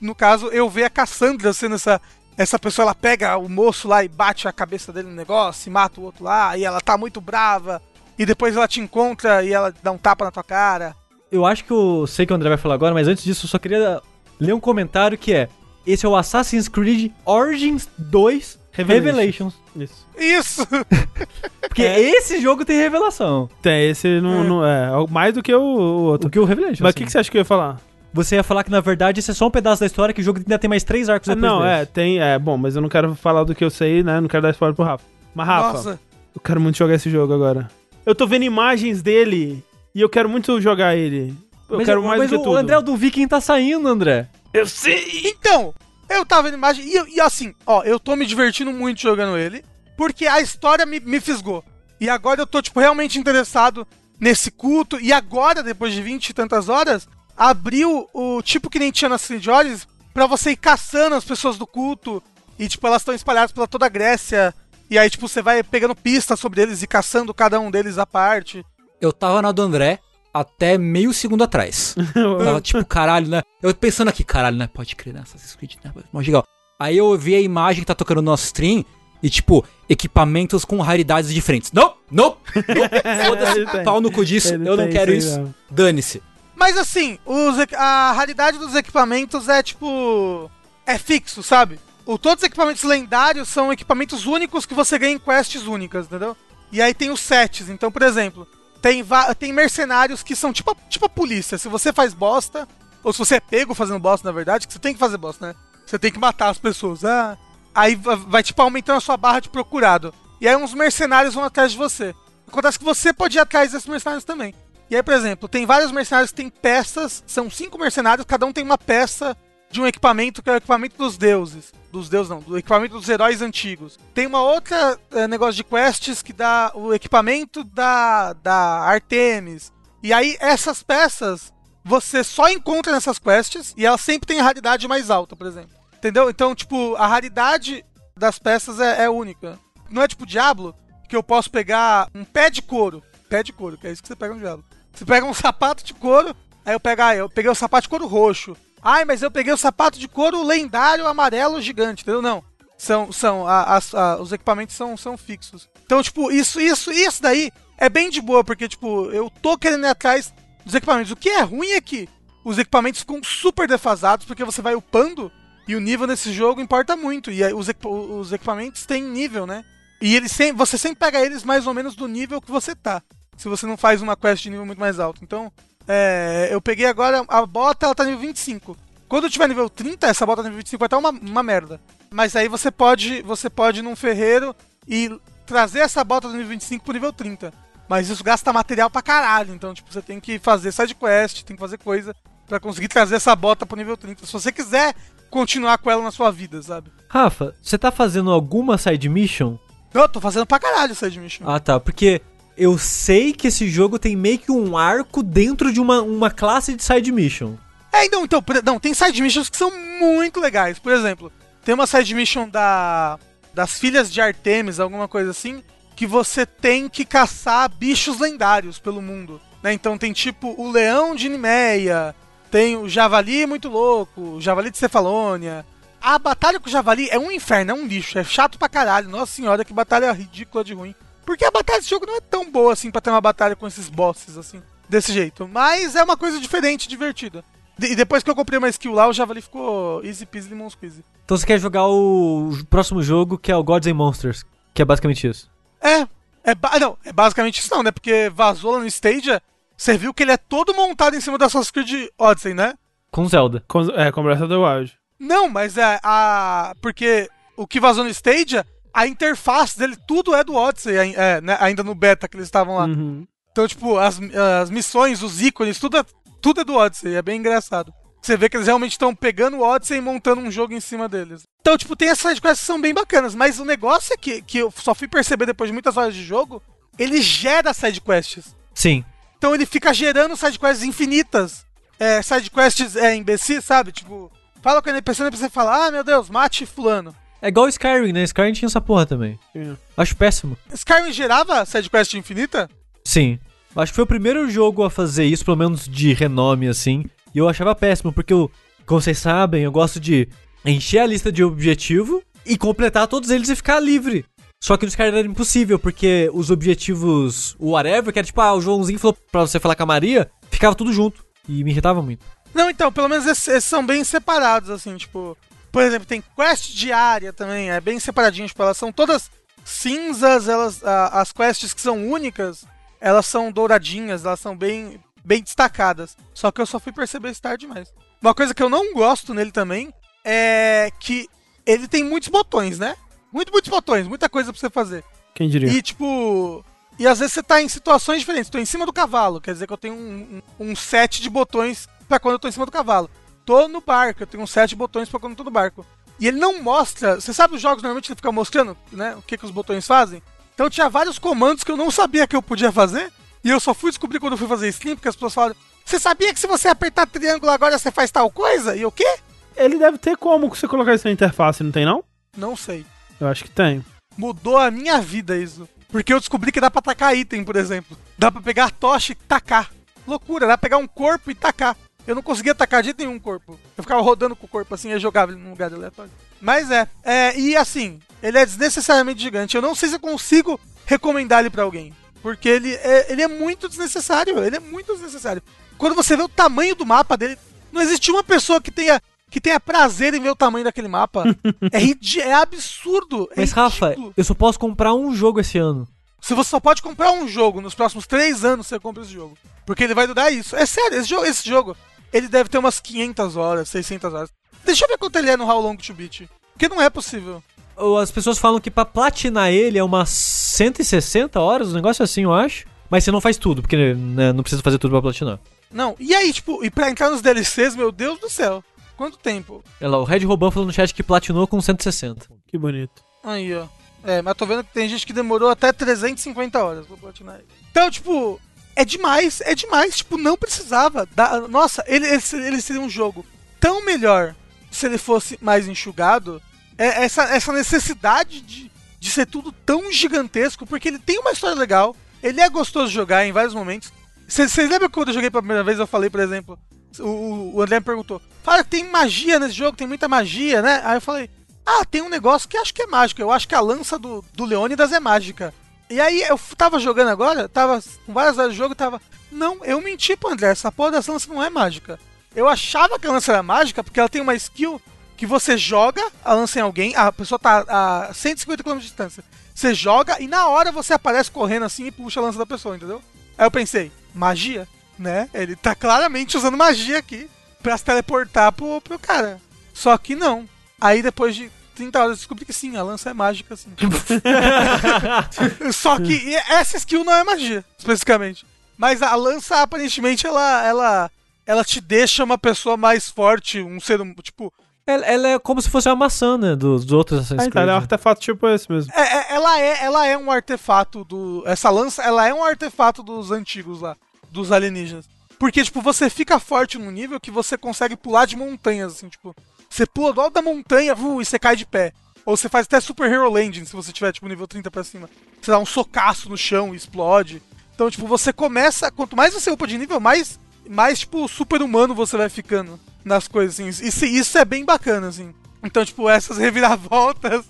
no 0.00 0.14
caso, 0.14 0.46
eu 0.48 0.68
ver 0.70 0.84
a 0.84 0.90
Cassandra 0.90 1.52
sendo 1.52 1.74
essa, 1.74 2.00
essa 2.38 2.56
pessoa, 2.56 2.84
ela 2.84 2.94
pega 2.94 3.36
o 3.36 3.48
moço 3.48 3.88
lá 3.88 4.04
e 4.04 4.08
bate 4.08 4.46
a 4.46 4.52
cabeça 4.52 4.92
dele 4.92 5.08
no 5.08 5.14
negócio 5.14 5.68
e 5.68 5.72
mata 5.72 6.00
o 6.00 6.04
outro 6.04 6.22
lá, 6.24 6.56
e 6.56 6.64
ela 6.64 6.80
tá 6.80 6.96
muito 6.96 7.20
brava, 7.20 7.82
e 8.16 8.24
depois 8.24 8.56
ela 8.56 8.68
te 8.68 8.80
encontra 8.80 9.42
e 9.42 9.52
ela 9.52 9.74
dá 9.82 9.90
um 9.90 9.98
tapa 9.98 10.24
na 10.24 10.30
tua 10.30 10.44
cara. 10.44 10.94
Eu 11.32 11.44
acho 11.44 11.64
que 11.64 11.72
eu 11.72 12.06
sei 12.06 12.24
que 12.24 12.32
o 12.32 12.36
André 12.36 12.48
vai 12.48 12.56
falar 12.56 12.74
agora, 12.74 12.94
mas 12.94 13.08
antes 13.08 13.24
disso 13.24 13.44
eu 13.44 13.50
só 13.50 13.58
queria 13.58 14.00
ler 14.38 14.54
um 14.54 14.60
comentário 14.60 15.18
que 15.18 15.34
é: 15.34 15.48
esse 15.84 16.06
é 16.06 16.08
o 16.08 16.14
Assassin's 16.14 16.68
Creed 16.68 17.10
Origins 17.24 17.88
2 17.98 18.58
Revelations. 18.72 19.54
Isso. 19.74 20.06
Isso! 20.16 20.66
Porque 21.60 21.82
esse 21.82 22.40
jogo 22.40 22.64
tem 22.64 22.76
revelação. 22.78 23.50
Tem, 23.60 23.90
esse 23.90 24.20
não, 24.20 24.44
não 24.44 24.64
é. 24.64 24.88
Mais 25.10 25.34
do 25.34 25.42
que 25.42 25.52
o, 25.52 25.60
o 25.60 26.02
outro. 26.04 26.28
O 26.28 26.30
que 26.30 26.38
o 26.38 26.44
Revelations. 26.44 26.80
Mas 26.80 26.92
o 26.92 26.96
que, 26.96 27.04
que 27.04 27.10
você 27.10 27.18
acha 27.18 27.30
que 27.30 27.36
eu 27.36 27.40
ia 27.40 27.44
falar? 27.44 27.80
Você 28.12 28.36
ia 28.36 28.42
falar 28.42 28.64
que 28.64 28.70
na 28.70 28.80
verdade 28.80 29.20
esse 29.20 29.30
é 29.30 29.34
só 29.34 29.46
um 29.46 29.50
pedaço 29.50 29.80
da 29.80 29.86
história 29.86 30.14
que 30.14 30.20
o 30.20 30.24
jogo 30.24 30.38
ainda 30.38 30.58
tem 30.58 30.68
mais 30.68 30.82
três 30.82 31.08
arcos 31.08 31.28
Ah, 31.28 31.34
depois 31.34 31.52
não, 31.52 31.64
é, 31.64 31.80
desse. 31.80 31.92
tem. 31.92 32.18
É, 32.20 32.38
bom, 32.38 32.56
mas 32.56 32.74
eu 32.74 32.82
não 32.82 32.88
quero 32.88 33.14
falar 33.14 33.44
do 33.44 33.54
que 33.54 33.64
eu 33.64 33.70
sei, 33.70 34.02
né? 34.02 34.20
Não 34.20 34.28
quero 34.28 34.42
dar 34.42 34.50
spoiler 34.50 34.74
pro 34.74 34.84
Rafa. 34.84 35.04
Mas, 35.34 35.46
Rafa, 35.46 35.72
Nossa! 35.72 36.00
eu 36.34 36.40
quero 36.40 36.60
muito 36.60 36.76
jogar 36.78 36.94
esse 36.94 37.10
jogo 37.10 37.32
agora. 37.34 37.68
Eu 38.06 38.14
tô 38.14 38.26
vendo 38.26 38.44
imagens 38.44 39.02
dele 39.02 39.62
e 39.94 40.00
eu 40.00 40.08
quero 40.08 40.28
muito 40.28 40.58
jogar 40.60 40.96
ele. 40.96 41.34
Eu 41.68 41.76
Mas, 41.76 41.86
quero 41.86 42.00
eu- 42.00 42.04
mais 42.06 42.18
mas 42.18 42.30
do 42.30 42.36
que 42.36 42.40
o 42.40 42.44
tudo. 42.44 42.56
André 42.56 42.78
o 42.78 42.82
do 42.82 42.96
Viking 42.96 43.28
tá 43.28 43.40
saindo, 43.40 43.86
André. 43.86 44.26
Eu 44.54 44.66
sei! 44.66 45.04
Então, 45.26 45.74
eu 46.08 46.24
tava 46.24 46.44
vendo 46.44 46.54
imagem 46.54 46.86
e, 46.86 47.16
e 47.16 47.20
assim, 47.20 47.52
ó, 47.66 47.82
eu 47.82 48.00
tô 48.00 48.16
me 48.16 48.24
divertindo 48.24 48.72
muito 48.72 49.02
jogando 49.02 49.36
ele, 49.36 49.62
porque 49.98 50.26
a 50.26 50.40
história 50.40 50.86
me, 50.86 50.98
me 50.98 51.20
fisgou. 51.20 51.62
E 52.00 52.08
agora 52.08 52.40
eu 52.40 52.46
tô, 52.46 52.62
tipo, 52.62 52.80
realmente 52.80 53.18
interessado 53.18 53.86
nesse 54.18 54.50
culto. 54.50 54.98
E 54.98 55.12
agora, 55.12 55.62
depois 55.62 55.92
de 55.92 56.00
20 56.00 56.30
e 56.30 56.32
tantas 56.32 56.70
horas, 56.70 57.06
abriu 57.38 58.08
o 58.12 58.42
tipo 58.42 58.68
que 58.68 58.78
nem 58.78 58.90
tinha 58.90 59.08
nas 59.08 59.22
Three 59.22 59.38
Joys 59.38 59.86
pra 60.12 60.26
você 60.26 60.50
ir 60.50 60.56
caçando 60.56 61.14
as 61.14 61.24
pessoas 61.24 61.56
do 61.56 61.66
culto. 61.66 62.22
E, 62.58 62.68
tipo, 62.68 62.84
elas 62.86 63.02
estão 63.02 63.14
espalhadas 63.14 63.52
pela 63.52 63.68
toda 63.68 63.86
a 63.86 63.88
Grécia. 63.88 64.52
E 64.90 64.98
aí, 64.98 65.08
tipo, 65.08 65.28
você 65.28 65.40
vai 65.40 65.62
pegando 65.62 65.94
pistas 65.94 66.40
sobre 66.40 66.60
eles 66.60 66.82
e 66.82 66.86
caçando 66.88 67.32
cada 67.32 67.60
um 67.60 67.70
deles 67.70 67.98
à 67.98 68.04
parte. 68.04 68.64
Eu 69.00 69.12
tava 69.12 69.40
na 69.40 69.52
do 69.52 69.62
André 69.62 70.00
até 70.34 70.76
meio 70.76 71.12
segundo 71.12 71.44
atrás. 71.44 71.94
Eu 72.14 72.38
tava 72.38 72.60
tipo, 72.60 72.84
caralho, 72.84 73.28
né? 73.28 73.42
Eu 73.62 73.72
pensando 73.74 74.08
aqui, 74.08 74.24
caralho, 74.24 74.56
né? 74.56 74.68
Pode 74.72 74.96
crer, 74.96 75.14
né? 75.14 75.20
Assassin's 75.20 75.54
Creed, 75.54 75.74
né? 75.84 75.92
Mó 76.12 76.20
legal. 76.20 76.44
Aí 76.80 76.96
eu 76.96 77.16
vi 77.18 77.34
a 77.34 77.40
imagem 77.40 77.80
que 77.82 77.86
tá 77.86 77.94
tocando 77.94 78.18
no 78.18 78.30
nosso 78.30 78.44
stream 78.44 78.84
e, 79.20 79.28
tipo, 79.28 79.64
equipamentos 79.88 80.64
com 80.64 80.80
raridades 80.80 81.32
diferentes. 81.34 81.72
Não, 81.72 81.94
não, 82.10 82.36
não. 82.52 82.54
Foda-se, 83.26 83.84
pau 83.84 84.00
no 84.00 84.12
cu 84.12 84.24
disso. 84.24 84.54
Ele 84.54 84.68
eu 84.68 84.76
não 84.76 84.88
quero 84.88 85.12
isso. 85.12 85.52
Dane-se. 85.68 86.22
Mas 86.58 86.76
assim, 86.76 87.18
os 87.24 87.56
a 87.76 88.12
raridade 88.12 88.58
dos 88.58 88.74
equipamentos 88.74 89.48
é 89.48 89.62
tipo. 89.62 90.50
É 90.84 90.98
fixo, 90.98 91.42
sabe? 91.42 91.78
O, 92.04 92.18
todos 92.18 92.42
os 92.42 92.46
equipamentos 92.46 92.82
lendários 92.82 93.48
são 93.48 93.72
equipamentos 93.72 94.26
únicos 94.26 94.66
que 94.66 94.74
você 94.74 94.98
ganha 94.98 95.12
em 95.14 95.18
quests 95.18 95.66
únicas, 95.66 96.06
entendeu? 96.06 96.36
E 96.72 96.82
aí 96.82 96.92
tem 96.94 97.10
os 97.10 97.20
sets. 97.20 97.68
Então, 97.68 97.92
por 97.92 98.02
exemplo, 98.02 98.48
tem, 98.82 99.04
tem 99.38 99.52
mercenários 99.52 100.22
que 100.22 100.34
são 100.34 100.52
tipo 100.52 100.76
tipo 100.88 101.04
a 101.06 101.08
polícia. 101.08 101.58
Se 101.58 101.68
você 101.68 101.92
faz 101.92 102.12
bosta, 102.12 102.66
ou 103.04 103.12
se 103.12 103.18
você 103.20 103.36
é 103.36 103.40
pego 103.40 103.74
fazendo 103.74 104.00
bosta, 104.00 104.26
na 104.26 104.32
verdade, 104.32 104.66
que 104.66 104.72
você 104.72 104.78
tem 104.80 104.94
que 104.94 104.98
fazer 104.98 105.16
bosta, 105.18 105.46
né? 105.48 105.54
Você 105.86 105.98
tem 105.98 106.10
que 106.10 106.18
matar 106.18 106.48
as 106.48 106.58
pessoas. 106.58 107.04
Ah, 107.04 107.38
aí 107.74 107.94
va- 107.94 108.16
vai, 108.16 108.42
tipo, 108.42 108.60
aumentando 108.60 108.96
a 108.96 109.00
sua 109.00 109.16
barra 109.16 109.40
de 109.40 109.48
procurado. 109.48 110.12
E 110.40 110.48
aí 110.48 110.56
uns 110.56 110.74
mercenários 110.74 111.34
vão 111.34 111.44
atrás 111.44 111.70
de 111.72 111.78
você. 111.78 112.14
Acontece 112.48 112.78
que 112.78 112.84
você 112.84 113.12
pode 113.12 113.36
ir 113.36 113.40
atrás 113.40 113.70
desses 113.72 113.86
mercenários 113.86 114.24
também. 114.24 114.54
E 114.90 114.96
aí, 114.96 115.02
por 115.02 115.14
exemplo, 115.14 115.48
tem 115.48 115.66
vários 115.66 115.92
mercenários 115.92 116.30
que 116.30 116.36
têm 116.36 116.48
peças, 116.48 117.22
são 117.26 117.50
cinco 117.50 117.78
mercenários, 117.78 118.26
cada 118.26 118.46
um 118.46 118.52
tem 118.52 118.64
uma 118.64 118.78
peça 118.78 119.36
de 119.70 119.80
um 119.80 119.86
equipamento 119.86 120.42
que 120.42 120.48
é 120.48 120.54
o 120.54 120.56
equipamento 120.56 120.96
dos 120.96 121.18
deuses. 121.18 121.72
Dos 121.92 122.08
deuses 122.08 122.30
não, 122.30 122.40
do 122.40 122.56
equipamento 122.56 122.94
dos 122.94 123.08
heróis 123.08 123.42
antigos. 123.42 123.98
Tem 124.14 124.26
uma 124.26 124.42
outra 124.42 124.98
eh, 125.10 125.28
negócio 125.28 125.54
de 125.54 125.64
quests 125.64 126.22
que 126.22 126.32
dá 126.32 126.72
o 126.74 126.94
equipamento 126.94 127.62
da, 127.64 128.32
da 128.32 128.80
Artemis. 128.80 129.72
E 130.02 130.12
aí, 130.12 130.36
essas 130.40 130.82
peças 130.82 131.52
você 131.88 132.22
só 132.22 132.50
encontra 132.50 132.92
nessas 132.92 133.18
quests 133.18 133.74
e 133.76 133.86
elas 133.86 134.02
sempre 134.02 134.26
têm 134.26 134.40
a 134.40 134.42
raridade 134.42 134.86
mais 134.86 135.10
alta, 135.10 135.34
por 135.34 135.46
exemplo. 135.46 135.70
Entendeu? 135.96 136.28
Então, 136.28 136.54
tipo, 136.54 136.94
a 136.96 137.06
raridade 137.06 137.84
das 138.16 138.38
peças 138.38 138.78
é, 138.78 139.04
é 139.04 139.10
única. 139.10 139.58
Não 139.90 140.02
é 140.02 140.08
tipo 140.08 140.26
Diablo, 140.26 140.74
que 141.08 141.16
eu 141.16 141.22
posso 141.22 141.50
pegar 141.50 142.08
um 142.14 142.24
pé 142.24 142.50
de 142.50 142.60
couro. 142.60 143.02
Pé 143.30 143.42
de 143.42 143.52
couro, 143.52 143.78
que 143.78 143.86
é 143.86 143.92
isso 143.92 144.02
que 144.02 144.08
você 144.08 144.14
pega 144.14 144.34
no 144.34 144.40
Diablo. 144.40 144.64
Você 144.98 145.04
pega 145.04 145.24
um 145.24 145.32
sapato 145.34 145.84
de 145.84 145.94
couro, 145.94 146.34
aí 146.66 146.74
eu 146.74 146.80
pego, 146.80 147.02
ah, 147.02 147.14
eu 147.14 147.30
peguei 147.30 147.50
o 147.50 147.54
sapato 147.54 147.82
de 147.82 147.88
couro 147.88 148.06
roxo. 148.06 148.56
Ai, 148.82 149.04
mas 149.04 149.22
eu 149.22 149.30
peguei 149.30 149.52
o 149.52 149.56
sapato 149.56 149.98
de 149.98 150.08
couro 150.08 150.42
lendário 150.44 151.06
amarelo 151.06 151.62
gigante, 151.62 152.02
entendeu? 152.02 152.20
Não. 152.20 152.42
São, 152.76 153.12
são, 153.12 153.46
a- 153.46 153.76
as- 153.76 153.94
a- 153.94 154.16
os 154.20 154.32
equipamentos 154.32 154.74
são, 154.74 154.96
são 154.96 155.16
fixos. 155.16 155.68
Então, 155.84 156.02
tipo, 156.02 156.30
isso, 156.32 156.60
isso, 156.60 156.90
isso 156.92 157.22
daí 157.22 157.50
é 157.76 157.88
bem 157.88 158.10
de 158.10 158.20
boa, 158.20 158.42
porque, 158.42 158.68
tipo, 158.68 159.06
eu 159.10 159.30
tô 159.42 159.56
querendo 159.56 159.84
ir 159.84 159.88
atrás 159.88 160.32
dos 160.64 160.74
equipamentos. 160.74 161.12
O 161.12 161.16
que 161.16 161.28
é 161.28 161.42
ruim 161.42 161.70
é 161.70 161.80
que 161.80 162.08
os 162.44 162.58
equipamentos 162.58 163.00
ficam 163.00 163.20
super 163.22 163.66
defasados, 163.68 164.26
porque 164.26 164.44
você 164.44 164.60
vai 164.62 164.74
upando 164.74 165.30
e 165.66 165.74
o 165.76 165.80
nível 165.80 166.06
nesse 166.06 166.32
jogo 166.32 166.60
importa 166.60 166.96
muito. 166.96 167.30
E 167.30 167.42
os, 167.52 167.68
os 167.84 168.32
equipamentos 168.32 168.84
têm 168.86 169.02
nível, 169.02 169.46
né? 169.46 169.64
E 170.00 170.14
eles 170.14 170.30
sem, 170.32 170.52
você 170.52 170.76
sempre 170.78 170.98
pega 170.98 171.20
eles 171.20 171.42
mais 171.44 171.66
ou 171.66 171.74
menos 171.74 171.94
do 171.96 172.06
nível 172.06 172.40
que 172.40 172.50
você 172.50 172.74
tá. 172.74 173.02
Se 173.38 173.48
você 173.48 173.64
não 173.64 173.76
faz 173.76 174.02
uma 174.02 174.16
quest 174.16 174.42
de 174.42 174.50
nível 174.50 174.66
muito 174.66 174.80
mais 174.80 175.00
alto. 175.00 175.20
Então, 175.22 175.50
é, 175.86 176.48
eu 176.50 176.60
peguei 176.60 176.84
agora 176.84 177.24
a 177.26 177.46
bota, 177.46 177.86
ela 177.86 177.94
tá 177.94 178.04
nível 178.04 178.20
25. 178.20 178.76
Quando 179.08 179.24
eu 179.24 179.30
tiver 179.30 179.48
nível 179.48 179.70
30, 179.70 180.06
essa 180.06 180.26
bota 180.26 180.42
nível 180.42 180.58
25 180.58 180.78
vai 180.78 180.86
estar 180.86 180.98
uma, 180.98 181.10
uma 181.10 181.42
merda. 181.42 181.80
Mas 182.10 182.36
aí 182.36 182.48
você 182.48 182.70
pode, 182.70 183.22
você 183.22 183.48
pode 183.48 183.78
ir 183.78 183.82
num 183.82 183.96
ferreiro 183.96 184.54
e 184.86 185.18
trazer 185.46 185.78
essa 185.78 186.04
bota 186.04 186.28
do 186.28 186.34
nível 186.34 186.48
25 186.48 186.84
pro 186.84 186.92
nível 186.92 187.12
30. 187.12 187.52
Mas 187.88 188.10
isso 188.10 188.22
gasta 188.22 188.52
material 188.52 188.90
pra 188.90 189.00
caralho. 189.00 189.54
Então, 189.54 189.72
tipo, 189.72 189.90
você 189.90 190.02
tem 190.02 190.20
que 190.20 190.38
fazer 190.38 190.72
side 190.72 190.94
quest, 190.94 191.42
tem 191.44 191.56
que 191.56 191.60
fazer 191.60 191.78
coisa 191.78 192.14
pra 192.46 192.60
conseguir 192.60 192.88
trazer 192.88 193.14
essa 193.14 193.34
bota 193.34 193.64
pro 193.64 193.78
nível 193.78 193.96
30. 193.96 194.26
Se 194.26 194.32
você 194.32 194.52
quiser 194.52 194.94
continuar 195.30 195.78
com 195.78 195.90
ela 195.90 196.02
na 196.02 196.10
sua 196.10 196.30
vida, 196.30 196.60
sabe? 196.62 196.90
Rafa, 197.08 197.54
você 197.62 197.78
tá 197.78 197.90
fazendo 197.90 198.30
alguma 198.30 198.76
side 198.76 199.08
mission? 199.08 199.56
Eu 199.92 200.06
tô 200.08 200.20
fazendo 200.20 200.44
pra 200.44 200.58
caralho 200.58 200.94
side 200.94 201.18
mission. 201.18 201.48
Ah, 201.48 201.58
tá. 201.58 201.80
Porque 201.80 202.20
eu 202.58 202.76
sei 202.76 203.32
que 203.32 203.46
esse 203.46 203.68
jogo 203.68 203.98
tem 203.98 204.16
meio 204.16 204.38
que 204.38 204.50
um 204.50 204.76
arco 204.76 205.22
dentro 205.22 205.72
de 205.72 205.80
uma, 205.80 206.02
uma 206.02 206.30
classe 206.30 206.74
de 206.74 206.82
side 206.82 207.12
mission. 207.12 207.54
É, 207.92 208.04
então, 208.04 208.24
então, 208.24 208.44
não, 208.64 208.80
tem 208.80 208.92
side 208.92 209.22
missions 209.22 209.48
que 209.48 209.56
são 209.56 209.70
muito 210.00 210.40
legais. 210.40 210.78
Por 210.78 210.92
exemplo, 210.92 211.32
tem 211.64 211.74
uma 211.74 211.86
side 211.86 212.14
mission 212.14 212.48
da 212.48 213.18
das 213.54 213.78
filhas 213.78 214.12
de 214.12 214.20
Artemis, 214.20 214.78
alguma 214.78 215.08
coisa 215.08 215.32
assim, 215.32 215.64
que 215.96 216.06
você 216.06 216.46
tem 216.46 216.88
que 216.88 217.04
caçar 217.04 217.68
bichos 217.68 218.20
lendários 218.20 218.78
pelo 218.78 219.02
mundo. 219.02 219.40
Né? 219.62 219.72
Então 219.72 219.98
tem 219.98 220.12
tipo 220.12 220.54
o 220.56 220.70
leão 220.70 221.14
de 221.16 221.28
Nimeia, 221.28 222.14
tem 222.52 222.76
o 222.76 222.88
javali 222.88 223.46
muito 223.46 223.68
louco, 223.68 224.20
o 224.20 224.40
javali 224.40 224.70
de 224.70 224.78
Cefalônia. 224.78 225.66
A 226.00 226.18
batalha 226.20 226.60
com 226.60 226.68
o 226.68 226.72
javali 226.72 227.08
é 227.10 227.18
um 227.18 227.32
inferno, 227.32 227.72
é 227.72 227.74
um 227.74 227.86
lixo, 227.86 228.16
é 228.18 228.22
chato 228.22 228.58
pra 228.58 228.68
caralho. 228.68 229.08
Nossa 229.08 229.32
senhora, 229.32 229.64
que 229.64 229.72
batalha 229.72 230.12
ridícula 230.12 230.62
de 230.62 230.74
ruim. 230.74 230.94
Porque 231.28 231.44
a 231.44 231.50
batalha 231.50 231.78
desse 231.78 231.90
jogo 231.90 232.06
não 232.06 232.16
é 232.16 232.20
tão 232.22 232.50
boa 232.50 232.72
assim 232.72 232.90
pra 232.90 233.02
ter 233.02 233.10
uma 233.10 233.20
batalha 233.20 233.54
com 233.54 233.66
esses 233.66 233.90
bosses 233.90 234.38
assim, 234.38 234.62
desse 234.88 235.12
jeito. 235.12 235.46
Mas 235.46 235.94
é 235.94 236.02
uma 236.02 236.16
coisa 236.16 236.40
diferente, 236.40 236.88
divertida. 236.88 237.44
E 237.78 237.94
depois 237.94 238.22
que 238.22 238.30
eu 238.30 238.34
comprei 238.34 238.58
uma 238.58 238.70
skill 238.70 238.92
lá, 238.94 239.06
o 239.06 239.12
javali 239.12 239.42
ficou 239.42 240.02
easy 240.02 240.24
peasy 240.24 240.48
lemon 240.48 240.70
squeezy. 240.70 241.04
Então 241.26 241.36
você 241.36 241.44
quer 241.44 241.58
jogar 241.60 241.86
o 241.86 242.50
próximo 242.70 243.02
jogo, 243.02 243.36
que 243.36 243.52
é 243.52 243.56
o 243.56 243.62
Gods 243.62 243.86
and 243.86 243.92
Monsters, 243.94 244.42
que 244.72 244.80
é 244.80 244.86
basicamente 244.86 245.26
isso. 245.28 245.50
É, 245.82 246.08
é 246.44 246.54
ba- 246.54 246.78
não, 246.78 246.96
é 247.04 247.12
basicamente 247.12 247.58
isso 247.60 247.74
não, 247.74 247.82
né? 247.82 247.90
Porque 247.92 248.30
vazou 248.34 248.72
lá 248.72 248.78
no 248.78 248.86
Stadia, 248.86 249.42
você 249.76 249.98
viu 249.98 250.14
que 250.14 250.22
ele 250.22 250.32
é 250.32 250.38
todo 250.38 250.74
montado 250.74 251.14
em 251.14 251.20
cima 251.20 251.36
da 251.36 251.44
Assassin's 251.44 251.70
Creed 251.70 252.08
Odyssey, 252.16 252.54
né? 252.54 252.72
Com 253.10 253.28
Zelda. 253.28 253.62
Com, 253.68 253.82
é, 253.90 254.10
com 254.10 254.22
Breath 254.22 254.40
of 254.40 254.48
the 254.48 254.56
Wild. 254.56 254.98
Não, 255.18 255.46
mas 255.50 255.76
é 255.76 256.00
a. 256.02 256.72
Porque 256.80 257.28
o 257.54 257.66
que 257.66 257.78
vazou 257.80 258.02
no 258.02 258.08
Stadia, 258.10 258.64
a 258.98 259.06
interface 259.06 259.78
dele, 259.78 259.96
tudo 260.08 260.34
é 260.34 260.42
do 260.42 260.56
Odyssey, 260.56 260.96
é, 260.96 261.40
né? 261.40 261.56
ainda 261.60 261.84
no 261.84 261.94
beta 261.94 262.26
que 262.26 262.36
eles 262.36 262.48
estavam 262.48 262.76
lá. 262.76 262.86
Uhum. 262.86 263.24
Então, 263.52 263.68
tipo, 263.68 263.96
as, 263.96 264.18
as 264.60 264.70
missões, 264.70 265.22
os 265.22 265.40
ícones, 265.40 265.78
tudo 265.78 265.98
é, 265.98 266.04
tudo 266.42 266.62
é 266.62 266.64
do 266.64 266.74
Odyssey, 266.74 267.14
é 267.14 267.22
bem 267.22 267.38
engraçado. 267.38 267.94
Você 268.20 268.36
vê 268.36 268.48
que 268.48 268.56
eles 268.56 268.66
realmente 268.66 268.92
estão 268.92 269.14
pegando 269.14 269.58
o 269.58 269.62
Odyssey 269.62 269.98
e 269.98 270.00
montando 270.00 270.40
um 270.40 270.50
jogo 270.50 270.74
em 270.74 270.80
cima 270.80 271.08
deles. 271.08 271.44
Então, 271.60 271.78
tipo, 271.78 271.94
tem 271.94 272.08
essas 272.08 272.30
sidequests 272.30 272.60
que 272.60 272.66
são 272.66 272.80
bem 272.80 272.92
bacanas, 272.92 273.36
mas 273.36 273.60
o 273.60 273.64
negócio 273.64 274.12
é 274.12 274.16
que, 274.16 274.42
que 274.42 274.58
eu 274.58 274.72
só 274.72 274.96
fui 274.96 275.06
perceber 275.06 275.46
depois 275.46 275.68
de 275.68 275.72
muitas 275.72 275.96
horas 275.96 276.12
de 276.12 276.24
jogo, 276.24 276.60
ele 276.98 277.22
gera 277.22 277.72
sidequests. 277.72 278.56
Sim. 278.74 279.04
Então 279.36 279.54
ele 279.54 279.64
fica 279.64 279.94
gerando 279.94 280.36
sidequests 280.36 280.82
infinitas. 280.82 281.64
É, 282.00 282.20
sidequests 282.20 282.96
é 282.96 283.14
imbecil, 283.14 283.62
sabe? 283.62 283.92
Tipo, 283.92 284.30
fala 284.60 284.82
com 284.82 284.88
a 284.88 284.92
NPC, 284.92 285.22
a 285.22 285.26
NPC 285.26 285.48
fala, 285.48 285.86
ah, 285.86 285.90
meu 285.92 286.02
Deus, 286.02 286.28
mate 286.28 286.66
fulano. 286.66 287.14
É 287.40 287.48
igual 287.48 287.68
Skyrim, 287.68 288.12
né? 288.12 288.24
Skyrim 288.24 288.52
tinha 288.52 288.66
essa 288.66 288.80
porra 288.80 289.06
também. 289.06 289.38
Sim. 289.52 289.76
Acho 289.96 290.16
péssimo. 290.16 290.56
Skyrim 290.72 291.12
gerava 291.12 291.64
sidequest 291.64 292.14
infinita? 292.14 292.68
Sim. 293.04 293.38
Acho 293.76 293.92
que 293.92 293.96
foi 293.96 294.04
o 294.04 294.08
primeiro 294.08 294.50
jogo 294.50 294.82
a 294.82 294.90
fazer 294.90 295.24
isso, 295.24 295.44
pelo 295.44 295.56
menos 295.56 295.88
de 295.88 296.12
renome, 296.12 296.66
assim. 296.66 297.04
E 297.34 297.38
eu 297.38 297.48
achava 297.48 297.74
péssimo, 297.74 298.12
porque 298.12 298.32
eu, 298.32 298.50
como 298.84 299.00
vocês 299.00 299.18
sabem, 299.18 299.62
eu 299.62 299.70
gosto 299.70 300.00
de 300.00 300.28
encher 300.64 300.98
a 300.98 301.06
lista 301.06 301.30
de 301.30 301.44
objetivo 301.44 302.22
e 302.44 302.56
completar 302.56 303.06
todos 303.06 303.30
eles 303.30 303.48
e 303.48 303.56
ficar 303.56 303.78
livre. 303.78 304.24
Só 304.60 304.76
que 304.76 304.84
no 304.84 304.88
Skyrim 304.88 305.16
era 305.16 305.26
impossível, 305.26 305.78
porque 305.78 306.28
os 306.32 306.50
objetivos, 306.50 307.54
o 307.58 307.70
whatever, 307.70 308.12
que 308.12 308.18
era 308.18 308.26
tipo, 308.26 308.40
ah, 308.40 308.54
o 308.54 308.60
Joãozinho 308.60 308.98
falou 308.98 309.16
pra 309.30 309.42
você 309.42 309.60
falar 309.60 309.76
com 309.76 309.84
a 309.84 309.86
Maria, 309.86 310.28
ficava 310.50 310.74
tudo 310.74 310.92
junto. 310.92 311.24
E 311.48 311.62
me 311.62 311.70
irritava 311.70 312.02
muito. 312.02 312.26
Não, 312.52 312.68
então, 312.68 312.92
pelo 312.92 313.08
menos 313.08 313.26
esses, 313.26 313.46
esses 313.48 313.64
são 313.64 313.86
bem 313.86 314.02
separados, 314.04 314.68
assim, 314.68 314.96
tipo. 314.96 315.36
Por 315.78 315.84
exemplo, 315.84 316.06
tem 316.08 316.24
quest 316.34 316.72
diária 316.74 317.32
também, 317.32 317.70
é 317.70 317.80
bem 317.80 318.00
separadinho, 318.00 318.48
tipo, 318.48 318.60
elas 318.60 318.76
são 318.76 318.90
todas 318.90 319.30
cinzas, 319.64 320.48
elas. 320.48 320.82
a- 320.84 321.20
as 321.20 321.30
quests 321.32 321.72
que 321.72 321.80
são 321.80 322.08
únicas, 322.08 322.64
elas 323.00 323.26
são 323.26 323.52
douradinhas, 323.52 324.24
elas 324.24 324.40
são 324.40 324.56
bem, 324.56 325.00
bem 325.24 325.40
destacadas. 325.42 326.16
Só 326.34 326.50
que 326.50 326.60
eu 326.60 326.66
só 326.66 326.80
fui 326.80 326.92
perceber 326.92 327.30
isso 327.30 327.40
tarde 327.42 327.66
demais. 327.66 327.92
Uma 328.20 328.34
coisa 328.34 328.52
que 328.52 328.62
eu 328.62 328.68
não 328.68 328.92
gosto 328.92 329.32
nele 329.32 329.52
também 329.52 329.92
é 330.24 330.90
que 330.98 331.28
ele 331.64 331.86
tem 331.86 332.02
muitos 332.02 332.28
botões, 332.28 332.78
né? 332.78 332.96
Muito, 333.32 333.52
muitos 333.52 333.70
botões, 333.70 334.08
muita 334.08 334.28
coisa 334.28 334.52
pra 334.52 334.58
você 334.58 334.68
fazer. 334.70 335.04
Quem 335.34 335.48
diria? 335.48 335.68
E 335.70 335.80
tipo. 335.80 336.64
E 336.98 337.06
às 337.06 337.20
vezes 337.20 337.34
você 337.34 337.42
tá 337.44 337.62
em 337.62 337.68
situações 337.68 338.18
diferentes. 338.18 338.50
Tô 338.50 338.58
em 338.58 338.64
cima 338.64 338.84
do 338.84 338.92
cavalo, 338.92 339.40
quer 339.40 339.52
dizer 339.52 339.68
que 339.68 339.72
eu 339.72 339.76
tenho 339.78 339.94
um, 339.94 340.42
um, 340.58 340.70
um 340.70 340.74
set 340.74 341.22
de 341.22 341.30
botões 341.30 341.86
pra 342.08 342.18
quando 342.18 342.32
eu 342.32 342.38
tô 342.40 342.48
em 342.48 342.52
cima 342.52 342.66
do 342.66 342.72
cavalo. 342.72 343.08
Tô 343.48 343.66
no 343.66 343.80
barco, 343.80 344.22
eu 344.22 344.26
tenho 344.26 344.46
set 344.46 344.68
de 344.68 344.76
botões 344.76 345.08
pra 345.08 345.18
quando 345.18 345.32
eu 345.32 345.36
tô 345.38 345.44
no 345.44 345.50
barco. 345.50 345.86
E 346.20 346.28
ele 346.28 346.38
não 346.38 346.62
mostra. 346.62 347.18
Você 347.18 347.32
sabe 347.32 347.54
os 347.54 347.62
jogos 347.62 347.82
normalmente 347.82 348.10
ele 348.10 348.16
fica 348.16 348.30
mostrando, 348.30 348.76
né? 348.92 349.16
O 349.16 349.22
que, 349.22 349.38
que 349.38 349.44
os 349.46 349.50
botões 349.50 349.86
fazem? 349.86 350.22
Então 350.52 350.68
tinha 350.68 350.86
vários 350.90 351.18
comandos 351.18 351.64
que 351.64 351.72
eu 351.72 351.76
não 351.76 351.90
sabia 351.90 352.26
que 352.26 352.36
eu 352.36 352.42
podia 352.42 352.70
fazer. 352.70 353.10
E 353.42 353.48
eu 353.48 353.58
só 353.58 353.72
fui 353.72 353.90
descobrir 353.90 354.20
quando 354.20 354.32
eu 354.34 354.36
fui 354.36 354.46
fazer 354.46 354.68
stream, 354.68 354.96
porque 354.96 355.08
as 355.08 355.16
pessoas 355.16 355.32
falaram. 355.32 355.56
Você 355.82 355.98
sabia 355.98 356.34
que 356.34 356.38
se 356.38 356.46
você 356.46 356.68
apertar 356.68 357.06
triângulo 357.06 357.50
agora 357.50 357.78
você 357.78 357.90
faz 357.90 358.10
tal 358.10 358.30
coisa? 358.30 358.76
E 358.76 358.84
o 358.84 358.92
quê? 358.92 359.16
Ele 359.56 359.78
deve 359.78 359.96
ter 359.96 360.14
como 360.18 360.50
você 360.50 360.68
colocar 360.68 360.94
isso 360.94 361.06
na 361.06 361.12
interface, 361.12 361.64
não 361.64 361.72
tem 361.72 361.86
não? 361.86 362.04
Não 362.36 362.54
sei. 362.54 362.84
Eu 363.18 363.28
acho 363.28 363.44
que 363.44 363.50
tem. 363.50 363.82
Mudou 364.14 364.58
a 364.58 364.70
minha 364.70 365.00
vida 365.00 365.34
isso. 365.34 365.66
Porque 365.88 366.12
eu 366.12 366.20
descobri 366.20 366.52
que 366.52 366.60
dá 366.60 366.70
pra 366.70 366.82
tacar 366.82 367.16
item, 367.16 367.44
por 367.44 367.56
exemplo. 367.56 367.96
Dá 368.18 368.30
pra 368.30 368.42
pegar 368.42 368.70
tocha 368.72 369.12
e 369.12 369.14
tacar. 369.14 369.70
Loucura, 370.06 370.46
dá 370.46 370.58
pra 370.58 370.68
pegar 370.68 370.76
um 370.76 370.86
corpo 370.86 371.30
e 371.30 371.34
tacar. 371.34 371.74
Eu 372.08 372.14
não 372.14 372.22
conseguia 372.22 372.54
tacar 372.54 372.82
de 372.82 372.94
nenhum 372.96 373.18
corpo. 373.18 373.60
Eu 373.76 373.82
ficava 373.82 374.00
rodando 374.00 374.34
com 374.34 374.46
o 374.46 374.48
corpo 374.48 374.74
assim 374.74 374.90
e 374.90 374.98
jogava 374.98 375.30
ele 375.30 375.40
num 375.42 375.50
lugar 375.50 375.70
aleatório. 375.70 376.10
Mas 376.40 376.70
é, 376.70 376.88
é, 377.04 377.38
e 377.38 377.54
assim, 377.54 378.00
ele 378.22 378.38
é 378.38 378.46
desnecessariamente 378.46 379.20
gigante. 379.20 379.54
Eu 379.54 379.60
não 379.60 379.74
sei 379.74 379.90
se 379.90 379.96
eu 379.96 380.00
consigo 380.00 380.58
recomendar 380.86 381.40
ele 381.40 381.50
pra 381.50 381.64
alguém. 381.64 381.94
Porque 382.22 382.48
ele 382.48 382.74
é, 382.76 383.12
ele 383.12 383.20
é 383.20 383.28
muito 383.28 383.68
desnecessário. 383.68 384.42
Ele 384.42 384.56
é 384.56 384.60
muito 384.60 384.94
desnecessário. 384.94 385.42
Quando 385.76 385.94
você 385.94 386.16
vê 386.16 386.22
o 386.22 386.30
tamanho 386.30 386.74
do 386.74 386.86
mapa 386.86 387.14
dele, 387.14 387.36
não 387.70 387.82
existe 387.82 388.10
uma 388.10 388.24
pessoa 388.24 388.58
que 388.58 388.70
tenha, 388.70 389.02
que 389.30 389.38
tenha 389.38 389.60
prazer 389.60 390.14
em 390.14 390.20
ver 390.20 390.30
o 390.30 390.36
tamanho 390.36 390.64
daquele 390.64 390.88
mapa. 390.88 391.24
é, 391.70 392.20
é 392.20 392.32
absurdo. 392.32 393.28
É 393.32 393.40
Mas, 393.42 393.52
Rafa, 393.52 393.90
ridículo. 393.90 394.14
eu 394.16 394.24
só 394.24 394.32
posso 394.32 394.58
comprar 394.58 394.94
um 394.94 395.14
jogo 395.14 395.40
esse 395.40 395.58
ano. 395.58 395.86
Se 396.22 396.32
você 396.32 396.48
só 396.48 396.58
pode 396.58 396.80
comprar 396.80 397.12
um 397.12 397.28
jogo 397.28 397.60
nos 397.60 397.74
próximos 397.74 398.06
três 398.06 398.46
anos, 398.46 398.66
você 398.66 398.80
compra 398.80 399.02
esse 399.02 399.12
jogo. 399.12 399.36
Porque 399.66 399.84
ele 399.84 399.94
vai 399.94 400.06
durar 400.06 400.32
isso. 400.32 400.56
É 400.56 400.64
sério, 400.64 400.98
esse 400.98 401.08
jogo, 401.08 401.26
esse 401.26 401.46
jogo 401.46 401.76
ele 402.12 402.28
deve 402.28 402.48
ter 402.48 402.58
umas 402.58 402.80
500 402.80 403.36
horas, 403.36 403.68
600 403.68 404.14
horas. 404.14 404.30
Deixa 404.64 404.84
eu 404.84 404.88
ver 404.88 404.98
quanto 404.98 405.16
ele 405.16 405.30
é 405.30 405.36
no 405.36 405.46
How 405.46 405.60
Long 405.60 405.76
to 405.76 405.94
Beat. 405.94 406.28
Porque 406.52 406.68
não 406.68 406.82
é 406.82 406.90
possível. 406.90 407.42
Ou 407.76 407.98
As 407.98 408.10
pessoas 408.10 408.38
falam 408.38 408.60
que 408.60 408.70
pra 408.70 408.84
platinar 408.84 409.50
ele 409.50 409.78
é 409.78 409.84
umas 409.84 410.08
160 410.08 411.40
horas, 411.40 411.68
um 411.68 411.74
negócio 411.74 412.02
assim, 412.02 412.24
eu 412.24 412.34
acho. 412.34 412.66
Mas 412.90 413.04
você 413.04 413.10
não 413.10 413.20
faz 413.20 413.36
tudo, 413.36 413.62
porque 413.62 413.94
né, 413.94 414.32
não 414.32 414.42
precisa 414.42 414.62
fazer 414.62 414.78
tudo 414.78 414.92
pra 414.92 415.02
platinar. 415.02 415.38
Não, 415.70 415.94
e 415.98 416.14
aí, 416.14 416.32
tipo, 416.32 416.64
e 416.64 416.70
pra 416.70 416.90
entrar 416.90 417.10
nos 417.10 417.20
DLCs, 417.20 417.76
meu 417.76 417.92
Deus 417.92 418.18
do 418.18 418.30
céu. 418.30 418.64
Quanto 418.96 419.18
tempo? 419.18 419.62
Olha 419.80 419.90
lá, 419.90 419.98
o 419.98 420.04
Red 420.04 420.24
Roban 420.24 420.50
falou 420.50 420.66
no 420.66 420.72
chat 420.72 420.92
que 420.92 421.02
platinou 421.02 421.46
com 421.46 421.60
160. 421.60 422.26
Que 422.46 422.58
bonito. 422.58 423.04
Aí, 423.22 423.54
ó. 423.54 423.66
É, 424.02 424.22
mas 424.22 424.34
tô 424.36 424.46
vendo 424.46 424.64
que 424.64 424.72
tem 424.72 424.88
gente 424.88 425.06
que 425.06 425.12
demorou 425.12 425.50
até 425.50 425.72
350 425.72 426.62
horas 426.62 426.86
pra 426.86 426.96
platinar 426.96 427.36
ele. 427.36 427.46
Então, 427.70 427.90
tipo, 427.90 428.40
é 428.78 428.84
demais, 428.84 429.40
é 429.40 429.56
demais. 429.56 429.96
Tipo, 429.96 430.16
não 430.16 430.36
precisava. 430.36 431.04
Da... 431.12 431.40
Nossa, 431.48 431.84
ele, 431.88 432.06
ele, 432.06 432.62
seria 432.62 432.80
um 432.80 432.88
jogo 432.88 433.26
tão 433.58 433.84
melhor 433.84 434.36
se 434.70 434.86
ele 434.86 434.96
fosse 434.96 435.36
mais 435.42 435.66
enxugado. 435.66 436.40
É, 436.78 437.04
essa, 437.04 437.24
essa 437.24 437.52
necessidade 437.52 438.40
de, 438.40 438.70
de 439.00 439.10
ser 439.10 439.26
tudo 439.26 439.50
tão 439.50 439.90
gigantesco, 439.92 440.64
porque 440.64 440.86
ele 440.86 441.00
tem 441.00 441.18
uma 441.18 441.32
história 441.32 441.56
legal, 441.56 441.96
ele 442.22 442.40
é 442.40 442.48
gostoso 442.48 442.86
de 442.86 442.94
jogar 442.94 443.26
em 443.26 443.32
vários 443.32 443.52
momentos. 443.52 443.92
Vocês 444.28 444.54
lembram 444.56 444.88
quando 444.88 445.08
eu 445.08 445.14
joguei 445.14 445.28
pela 445.28 445.42
primeira 445.42 445.64
vez 445.64 445.80
eu 445.80 445.86
falei, 445.86 446.08
por 446.08 446.20
exemplo, 446.20 446.56
o, 447.00 447.56
o 447.56 447.62
André 447.62 447.80
me 447.80 447.84
perguntou: 447.84 448.22
Fala 448.44 448.62
que 448.62 448.70
tem 448.70 448.88
magia 448.88 449.40
nesse 449.40 449.54
jogo, 449.54 449.76
tem 449.76 449.88
muita 449.88 450.06
magia, 450.06 450.62
né? 450.62 450.80
Aí 450.84 450.98
eu 450.98 451.00
falei: 451.00 451.28
Ah, 451.66 451.84
tem 451.84 452.00
um 452.00 452.08
negócio 452.08 452.48
que 452.48 452.56
acho 452.56 452.72
que 452.72 452.82
é 452.82 452.86
mágico. 452.86 453.20
Eu 453.20 453.32
acho 453.32 453.48
que 453.48 453.56
a 453.56 453.60
lança 453.60 453.98
do, 453.98 454.24
do 454.34 454.44
Leônidas 454.44 454.92
é 454.92 455.00
mágica. 455.00 455.52
E 455.90 456.00
aí 456.00 456.22
eu 456.22 456.38
tava 456.56 456.78
jogando 456.78 457.08
agora, 457.08 457.48
tava 457.48 457.82
com 458.04 458.12
várias 458.12 458.38
horas 458.38 458.52
de 458.52 458.58
jogo 458.58 458.74
tava. 458.74 459.00
Não, 459.30 459.64
eu 459.64 459.80
menti 459.80 460.16
pro 460.16 460.30
André, 460.30 460.50
essa 460.50 460.70
porra 460.70 460.92
dessa 460.92 461.12
lança 461.12 461.32
não 461.32 461.42
é 461.42 461.48
mágica. 461.48 461.98
Eu 462.34 462.46
achava 462.46 462.98
que 462.98 463.06
a 463.06 463.12
lança 463.12 463.32
era 463.32 463.42
mágica 463.42 463.82
porque 463.82 463.98
ela 463.98 464.08
tem 464.08 464.20
uma 464.20 464.34
skill 464.34 464.80
que 465.16 465.26
você 465.26 465.56
joga 465.56 466.02
a 466.24 466.34
lança 466.34 466.58
em 466.58 466.62
alguém, 466.62 466.94
a 466.94 467.10
pessoa 467.10 467.38
tá 467.38 467.64
a 467.68 468.14
150 468.14 468.62
km 468.62 468.76
de 468.76 468.82
distância. 468.82 469.24
Você 469.54 469.74
joga 469.74 470.20
e 470.22 470.28
na 470.28 470.46
hora 470.46 470.70
você 470.70 470.92
aparece 470.92 471.30
correndo 471.30 471.64
assim 471.64 471.86
e 471.86 471.90
puxa 471.90 472.20
a 472.20 472.22
lança 472.22 472.38
da 472.38 472.46
pessoa, 472.46 472.76
entendeu? 472.76 473.02
Aí 473.36 473.44
eu 473.44 473.50
pensei, 473.50 473.90
magia, 474.14 474.68
né? 474.98 475.28
Ele 475.34 475.56
tá 475.56 475.74
claramente 475.74 476.36
usando 476.36 476.56
magia 476.56 476.98
aqui 476.98 477.28
pra 477.62 477.76
se 477.76 477.84
teleportar 477.84 478.52
pro, 478.52 478.80
pro 478.80 478.98
cara. 478.98 479.40
Só 479.74 479.96
que 479.98 480.14
não. 480.14 480.48
Aí 480.80 481.02
depois 481.02 481.34
de 481.34 481.50
30 481.78 481.98
horas 481.98 482.10
eu 482.10 482.16
descobri 482.16 482.44
que 482.44 482.52
sim, 482.52 482.76
a 482.76 482.82
lança 482.82 483.10
é 483.10 483.14
mágica, 483.14 483.56
sim. 483.56 483.70
Só 485.72 485.98
que 485.98 486.34
essa 486.48 486.76
skill 486.76 487.04
não 487.04 487.12
é 487.12 487.24
magia, 487.24 487.64
especificamente. 487.78 488.44
Mas 488.76 489.02
a 489.02 489.14
lança, 489.14 489.62
aparentemente, 489.62 490.26
ela, 490.26 490.64
ela, 490.66 491.10
ela 491.46 491.64
te 491.64 491.80
deixa 491.80 492.22
uma 492.24 492.38
pessoa 492.38 492.76
mais 492.76 493.08
forte, 493.08 493.60
um 493.60 493.80
ser, 493.80 494.00
hum- 494.00 494.14
tipo... 494.22 494.52
Ela, 494.86 495.04
ela 495.04 495.28
é 495.28 495.38
como 495.38 495.60
se 495.60 495.68
fosse 495.68 495.86
uma 495.88 495.96
maçã, 495.96 496.38
né? 496.38 496.56
Dos, 496.56 496.82
dos 496.84 496.92
outros 496.92 497.20
Assassin's 497.20 497.42
Ah, 497.42 497.46
então, 497.46 497.60
ele 497.62 497.70
é 497.70 497.74
um 497.74 497.76
Creed. 497.76 497.82
artefato 497.92 498.20
tipo 498.22 498.48
esse 498.48 498.70
mesmo. 498.72 498.90
é- 498.96 499.16
é- 499.18 499.34
ela, 499.34 499.60
é, 499.60 499.84
ela 499.84 500.06
é 500.06 500.16
um 500.16 500.30
artefato 500.30 501.04
do... 501.04 501.42
Essa 501.46 501.68
lança, 501.70 502.02
ela 502.02 502.26
é 502.26 502.32
um 502.32 502.42
artefato 502.42 503.02
dos 503.02 503.30
antigos 503.30 503.80
lá, 503.82 503.96
dos 504.30 504.50
alienígenas. 504.50 505.04
Porque, 505.38 505.62
tipo, 505.62 505.80
você 505.82 506.08
fica 506.08 506.38
forte 506.40 506.78
num 506.78 506.90
nível 506.90 507.20
que 507.20 507.30
você 507.30 507.56
consegue 507.58 507.96
pular 507.96 508.26
de 508.26 508.34
montanhas, 508.36 508.94
assim, 508.94 509.08
tipo... 509.08 509.36
Você 509.68 509.86
pula 509.86 510.12
do 510.12 510.20
alto 510.20 510.34
da 510.34 510.42
montanha 510.42 510.94
uh, 510.94 511.20
e 511.20 511.24
você 511.24 511.38
cai 511.38 511.56
de 511.56 511.66
pé. 511.66 511.92
Ou 512.24 512.36
você 512.36 512.48
faz 512.48 512.66
até 512.66 512.80
Super 512.80 513.10
Hero 513.10 513.30
Landing, 513.30 513.64
se 513.64 513.72
você 513.72 513.92
tiver, 513.92 514.12
tipo, 514.12 514.28
nível 514.28 514.46
30 514.46 514.70
pra 514.70 514.84
cima. 514.84 515.08
Você 515.40 515.50
dá 515.50 515.58
um 515.58 515.66
socaço 515.66 516.28
no 516.28 516.36
chão 516.36 516.74
e 516.74 516.76
explode. 516.76 517.42
Então, 517.74 517.90
tipo, 517.90 518.06
você 518.06 518.32
começa... 518.32 518.90
Quanto 518.90 519.16
mais 519.16 519.32
você 519.32 519.50
upa 519.50 519.66
de 519.66 519.78
nível, 519.78 519.98
mais, 520.00 520.38
mais 520.68 521.00
tipo, 521.00 521.26
super-humano 521.28 521.94
você 521.94 522.16
vai 522.16 522.28
ficando 522.28 522.78
nas 523.04 523.28
coisas, 523.28 523.54
assim. 523.58 523.86
Isso, 523.86 524.04
isso 524.04 524.36
é 524.36 524.44
bem 524.44 524.64
bacana, 524.64 525.08
assim. 525.08 525.32
Então, 525.62 525.84
tipo, 525.84 526.08
essas 526.08 526.36
reviravoltas 526.38 527.46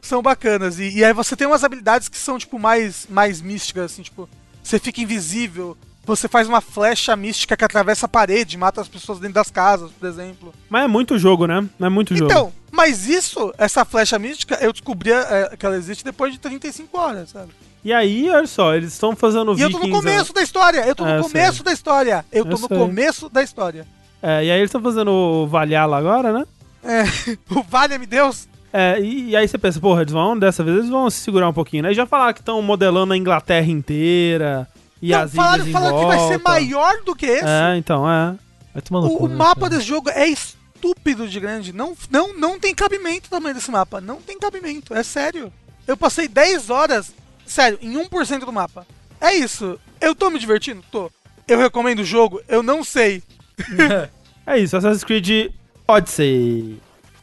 são 0.00 0.22
bacanas. 0.22 0.78
E, 0.78 0.98
e 0.98 1.04
aí 1.04 1.12
você 1.12 1.34
tem 1.34 1.46
umas 1.46 1.64
habilidades 1.64 2.08
que 2.08 2.18
são, 2.18 2.38
tipo, 2.38 2.58
mais, 2.58 3.06
mais 3.08 3.40
místicas, 3.40 3.92
assim, 3.92 4.02
tipo... 4.02 4.28
Você 4.62 4.78
fica 4.78 5.00
invisível. 5.00 5.76
Você 6.10 6.26
faz 6.26 6.48
uma 6.48 6.60
flecha 6.60 7.14
mística 7.14 7.56
que 7.56 7.64
atravessa 7.64 8.06
a 8.06 8.08
parede, 8.08 8.58
mata 8.58 8.80
as 8.80 8.88
pessoas 8.88 9.20
dentro 9.20 9.34
das 9.34 9.48
casas, 9.48 9.92
por 9.92 10.08
exemplo. 10.08 10.52
Mas 10.68 10.82
é 10.82 10.88
muito 10.88 11.16
jogo, 11.16 11.46
né? 11.46 11.64
Não 11.78 11.86
é 11.86 11.88
muito 11.90 12.16
jogo. 12.16 12.28
Então, 12.28 12.52
mas 12.72 13.06
isso, 13.06 13.54
essa 13.56 13.84
flecha 13.84 14.18
mística, 14.18 14.58
eu 14.60 14.72
descobri 14.72 15.12
é, 15.12 15.54
que 15.56 15.64
ela 15.64 15.76
existe 15.76 16.02
depois 16.04 16.32
de 16.32 16.40
35 16.40 16.98
horas, 16.98 17.30
sabe? 17.30 17.52
E 17.84 17.92
aí, 17.92 18.28
olha 18.28 18.46
só, 18.48 18.74
eles 18.74 18.92
estão 18.92 19.14
fazendo 19.14 19.56
E 19.56 19.60
eu 19.62 19.70
tô 19.70 19.78
Vikings... 19.78 19.88
no 19.88 19.96
começo 20.02 20.32
da 20.32 20.42
história, 20.42 20.80
eu 20.84 20.96
tô 20.96 21.06
É, 21.06 21.12
no 21.12 21.18
eu 21.18 21.22
começo 21.22 21.56
sei. 21.58 21.64
da 21.64 21.72
história. 21.72 22.26
Eu 22.32 22.44
tô 22.44 22.54
Eu 22.54 22.58
no 22.60 22.68
sei. 22.68 22.76
começo 22.78 23.28
da 23.28 23.42
história. 23.44 23.86
É, 24.20 24.44
e 24.44 24.50
aí 24.50 24.58
eles 24.58 24.68
estão 24.68 24.82
fazendo 24.82 25.12
o 25.12 25.46
Valhalla 25.46 25.96
agora, 25.96 26.32
né? 26.32 26.44
É, 26.82 27.04
o 27.54 27.62
Valha-me 27.62 28.04
Deus. 28.04 28.48
É, 28.72 28.98
e, 29.00 29.28
e 29.30 29.36
aí 29.36 29.46
você 29.46 29.58
pensa, 29.58 29.78
porra, 29.78 30.02
eles 30.02 30.12
vão, 30.12 30.36
dessa 30.36 30.64
vez 30.64 30.76
eles 30.78 30.90
vão 30.90 31.08
se 31.08 31.20
segurar 31.20 31.48
um 31.48 31.52
pouquinho, 31.52 31.84
né? 31.84 31.92
E 31.92 31.94
já 31.94 32.04
falaram 32.04 32.32
que 32.34 32.40
estão 32.40 32.60
modelando 32.60 33.12
a 33.12 33.16
Inglaterra 33.16 33.70
inteira 33.70 34.68
e 35.02 35.10
Não, 35.10 35.20
as 35.20 35.34
falaram, 35.34 35.54
ilhas 35.56 35.68
em 35.68 35.72
falaram 35.72 35.98
que 35.98 36.06
vai 36.06 36.28
ser 36.28 36.38
maior 36.38 37.02
do 37.04 37.14
que 37.14 37.26
esse. 37.26 37.44
É, 37.46 37.76
então, 37.76 38.10
é. 38.10 38.36
Vai 38.72 38.82
tomar 38.82 39.00
no 39.00 39.06
O, 39.06 39.16
cu, 39.16 39.24
o 39.24 39.28
né, 39.28 39.34
mapa 39.34 39.68
desse 39.68 39.86
jogo 39.86 40.10
é 40.10 40.28
estúpido 40.28 41.28
de 41.28 41.40
grande. 41.40 41.72
Não, 41.72 41.96
não, 42.10 42.36
não 42.36 42.58
tem 42.58 42.74
cabimento 42.74 43.26
o 43.26 43.30
tamanho 43.30 43.54
desse 43.54 43.70
mapa. 43.70 44.00
Não 44.00 44.16
tem 44.20 44.38
cabimento, 44.38 44.94
é 44.94 45.02
sério. 45.02 45.52
Eu 45.86 45.96
passei 45.96 46.28
10 46.28 46.70
horas, 46.70 47.12
sério, 47.46 47.78
em 47.82 47.92
1% 47.94 48.40
do 48.44 48.52
mapa. 48.52 48.86
É 49.20 49.34
isso. 49.34 49.78
Eu 50.00 50.14
tô 50.14 50.30
me 50.30 50.38
divertindo? 50.38 50.82
Tô. 50.90 51.10
Eu 51.48 51.58
recomendo 51.58 52.00
o 52.00 52.04
jogo? 52.04 52.40
Eu 52.48 52.62
não 52.62 52.84
sei. 52.84 53.22
É 54.46 54.58
isso, 54.58 54.76
Assassin's 54.76 55.04
Creed 55.04 55.52
Odyssey. 55.86 56.80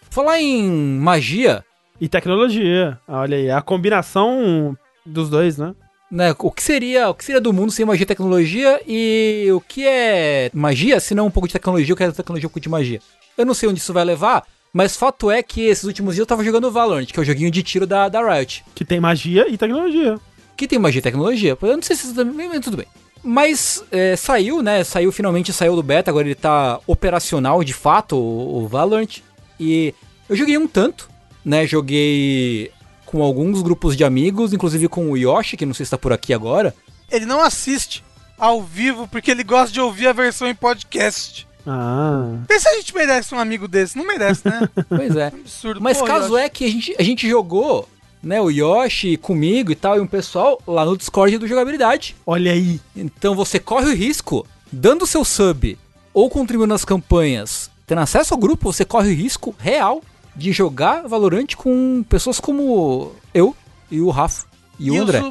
Falar 0.10 0.40
em 0.40 0.70
magia, 0.72 1.66
E 2.00 2.08
tecnologia. 2.08 2.98
Olha 3.08 3.36
aí, 3.36 3.52
a 3.52 3.62
combinação 3.62 4.78
dos 5.06 5.30
dois, 5.30 5.58
né? 5.58 5.74
Né? 6.12 6.34
O 6.40 6.52
que 6.52 6.64
seria, 6.64 7.10
o 7.10 7.14
que 7.14 7.26
seria 7.26 7.42
do 7.42 7.54
mundo 7.54 7.72
sem 7.72 7.86
magia 7.86 8.04
e 8.04 8.08
tecnologia 8.08 8.82
e 8.88 9.48
o 9.52 9.62
que 9.62 9.86
é 9.86 10.50
magia, 10.54 11.00
se 11.00 11.14
não 11.14 11.28
um 11.28 11.32
pouco 11.32 11.48
de 11.48 11.54
tecnologia, 11.54 11.94
o 11.94 11.98
que 11.98 12.04
é 12.04 12.12
tecnologia 12.12 12.48
um 12.48 12.50
pouco 12.50 12.60
de 12.60 12.70
magia. 12.70 13.00
Eu 13.38 13.46
não 13.46 13.54
sei 13.54 13.70
onde 13.70 13.80
isso 13.80 13.94
vai 13.94 14.04
levar, 14.04 14.44
mas 14.74 14.96
fato 14.96 15.30
é 15.32 15.42
que 15.42 15.66
esses 15.66 15.84
últimos 15.84 16.16
dias 16.16 16.24
eu 16.24 16.28
tava 16.28 16.44
jogando 16.44 16.72
Valorant, 16.72 17.06
que 17.06 17.20
é 17.20 17.22
o 17.22 17.26
joguinho 17.26 17.52
de 17.52 17.64
tiro 17.64 17.86
da, 17.86 18.10
da 18.10 18.22
Riot. 18.22 18.64
Que 18.74 18.86
tem 18.86 19.00
magia 19.00 19.48
e 19.50 19.58
tecnologia. 19.58 20.20
que 20.56 20.68
tem 20.68 20.80
magia 20.80 21.00
e 21.00 21.04
tecnologia. 21.04 21.58
Eu 21.62 21.76
não 21.76 21.84
sei 21.84 21.96
se 21.96 22.14
também, 22.14 22.48
mas 22.48 22.62
tudo 22.62 22.78
bem. 22.78 22.88
Mas 23.24 23.84
é, 23.92 24.16
saiu, 24.16 24.62
né? 24.62 24.84
Saiu, 24.84 25.12
finalmente 25.12 25.52
saiu 25.52 25.76
do 25.76 25.84
beta, 25.84 26.10
agora 26.10 26.28
ele 26.28 26.36
tá 26.36 26.80
operacional 26.88 27.64
de 27.64 27.74
fato, 27.74 28.16
o, 28.16 28.64
o 28.64 28.68
Valorant. 28.68 29.20
E 29.60 29.94
eu 30.30 30.36
joguei 30.36 30.58
um 30.58 30.68
tanto, 30.68 31.10
né? 31.44 31.66
Joguei 31.66 32.72
com 33.08 33.24
alguns 33.24 33.62
grupos 33.62 33.96
de 33.96 34.04
amigos, 34.04 34.54
inclusive 34.54 34.88
com 34.88 35.10
o 35.10 35.18
Yoshi, 35.18 35.58
que 35.58 35.66
não 35.66 35.74
sei 35.74 35.86
se 35.86 35.90
tá 35.90 35.98
por 35.98 36.12
aqui 36.14 36.34
agora. 36.34 36.76
Ele 37.10 37.26
não 37.26 37.42
assiste 37.42 38.04
ao 38.38 38.62
vivo 38.62 39.08
porque 39.08 39.32
ele 39.32 39.44
gosta 39.44 39.72
de 39.72 39.80
ouvir 39.80 40.08
a 40.08 40.14
versão 40.14 40.48
em 40.48 40.54
podcast. 40.54 41.48
Ah. 41.66 42.36
Vê 42.48 42.60
se 42.60 42.68
a 42.68 42.74
gente 42.76 42.94
merece 42.94 43.34
um 43.34 43.40
amigo 43.40 43.68
desse. 43.68 43.98
Não 43.98 44.06
merece, 44.06 44.48
né? 44.48 44.70
Pois 44.90 45.16
é. 45.16 45.28
Absurdo. 45.28 45.82
Mas 45.82 45.98
Pô, 45.98 46.06
caso 46.06 46.34
Yoshi. 46.34 46.46
é 46.46 46.50
que 46.50 46.66
a 46.66 46.70
gente, 46.70 46.96
a 47.00 47.04
gente 47.04 47.30
jogou, 47.30 47.88
né? 48.22 48.42
O 48.42 48.50
Yoshi 48.50 49.16
comigo 49.16 49.72
e 49.72 49.76
tal, 49.76 49.98
e 49.98 50.02
um 50.02 50.08
pessoal 50.08 50.62
lá 50.68 50.86
no 50.86 50.98
Discord 50.98 51.38
do 51.38 51.48
Jogabilidade. 51.48 52.14
Olha 52.26 52.52
aí. 52.52 52.80
Então 52.94 53.34
você 53.34 53.58
corre 53.58 53.90
o 53.90 53.96
risco, 53.96 54.46
dando 54.70 55.08
seu 55.08 55.24
sub 55.24 55.78
ou 56.14 56.30
contribuindo 56.30 56.74
nas 56.74 56.84
campanhas, 56.84 57.72
tendo 57.86 58.02
acesso 58.02 58.34
ao 58.34 58.40
grupo, 58.40 58.74
você 58.74 58.84
corre 58.84 59.12
o 59.12 59.16
risco 59.16 59.56
real 59.58 60.02
de 60.38 60.52
jogar 60.52 61.08
Valorant 61.08 61.56
com 61.56 62.04
pessoas 62.08 62.40
como 62.40 63.14
eu 63.34 63.56
e 63.92 64.00
o 64.00 64.10
Rafa 64.10 64.46
e 64.80 64.92
o 64.92 65.02
André. 65.02 65.18
É, 65.18 65.24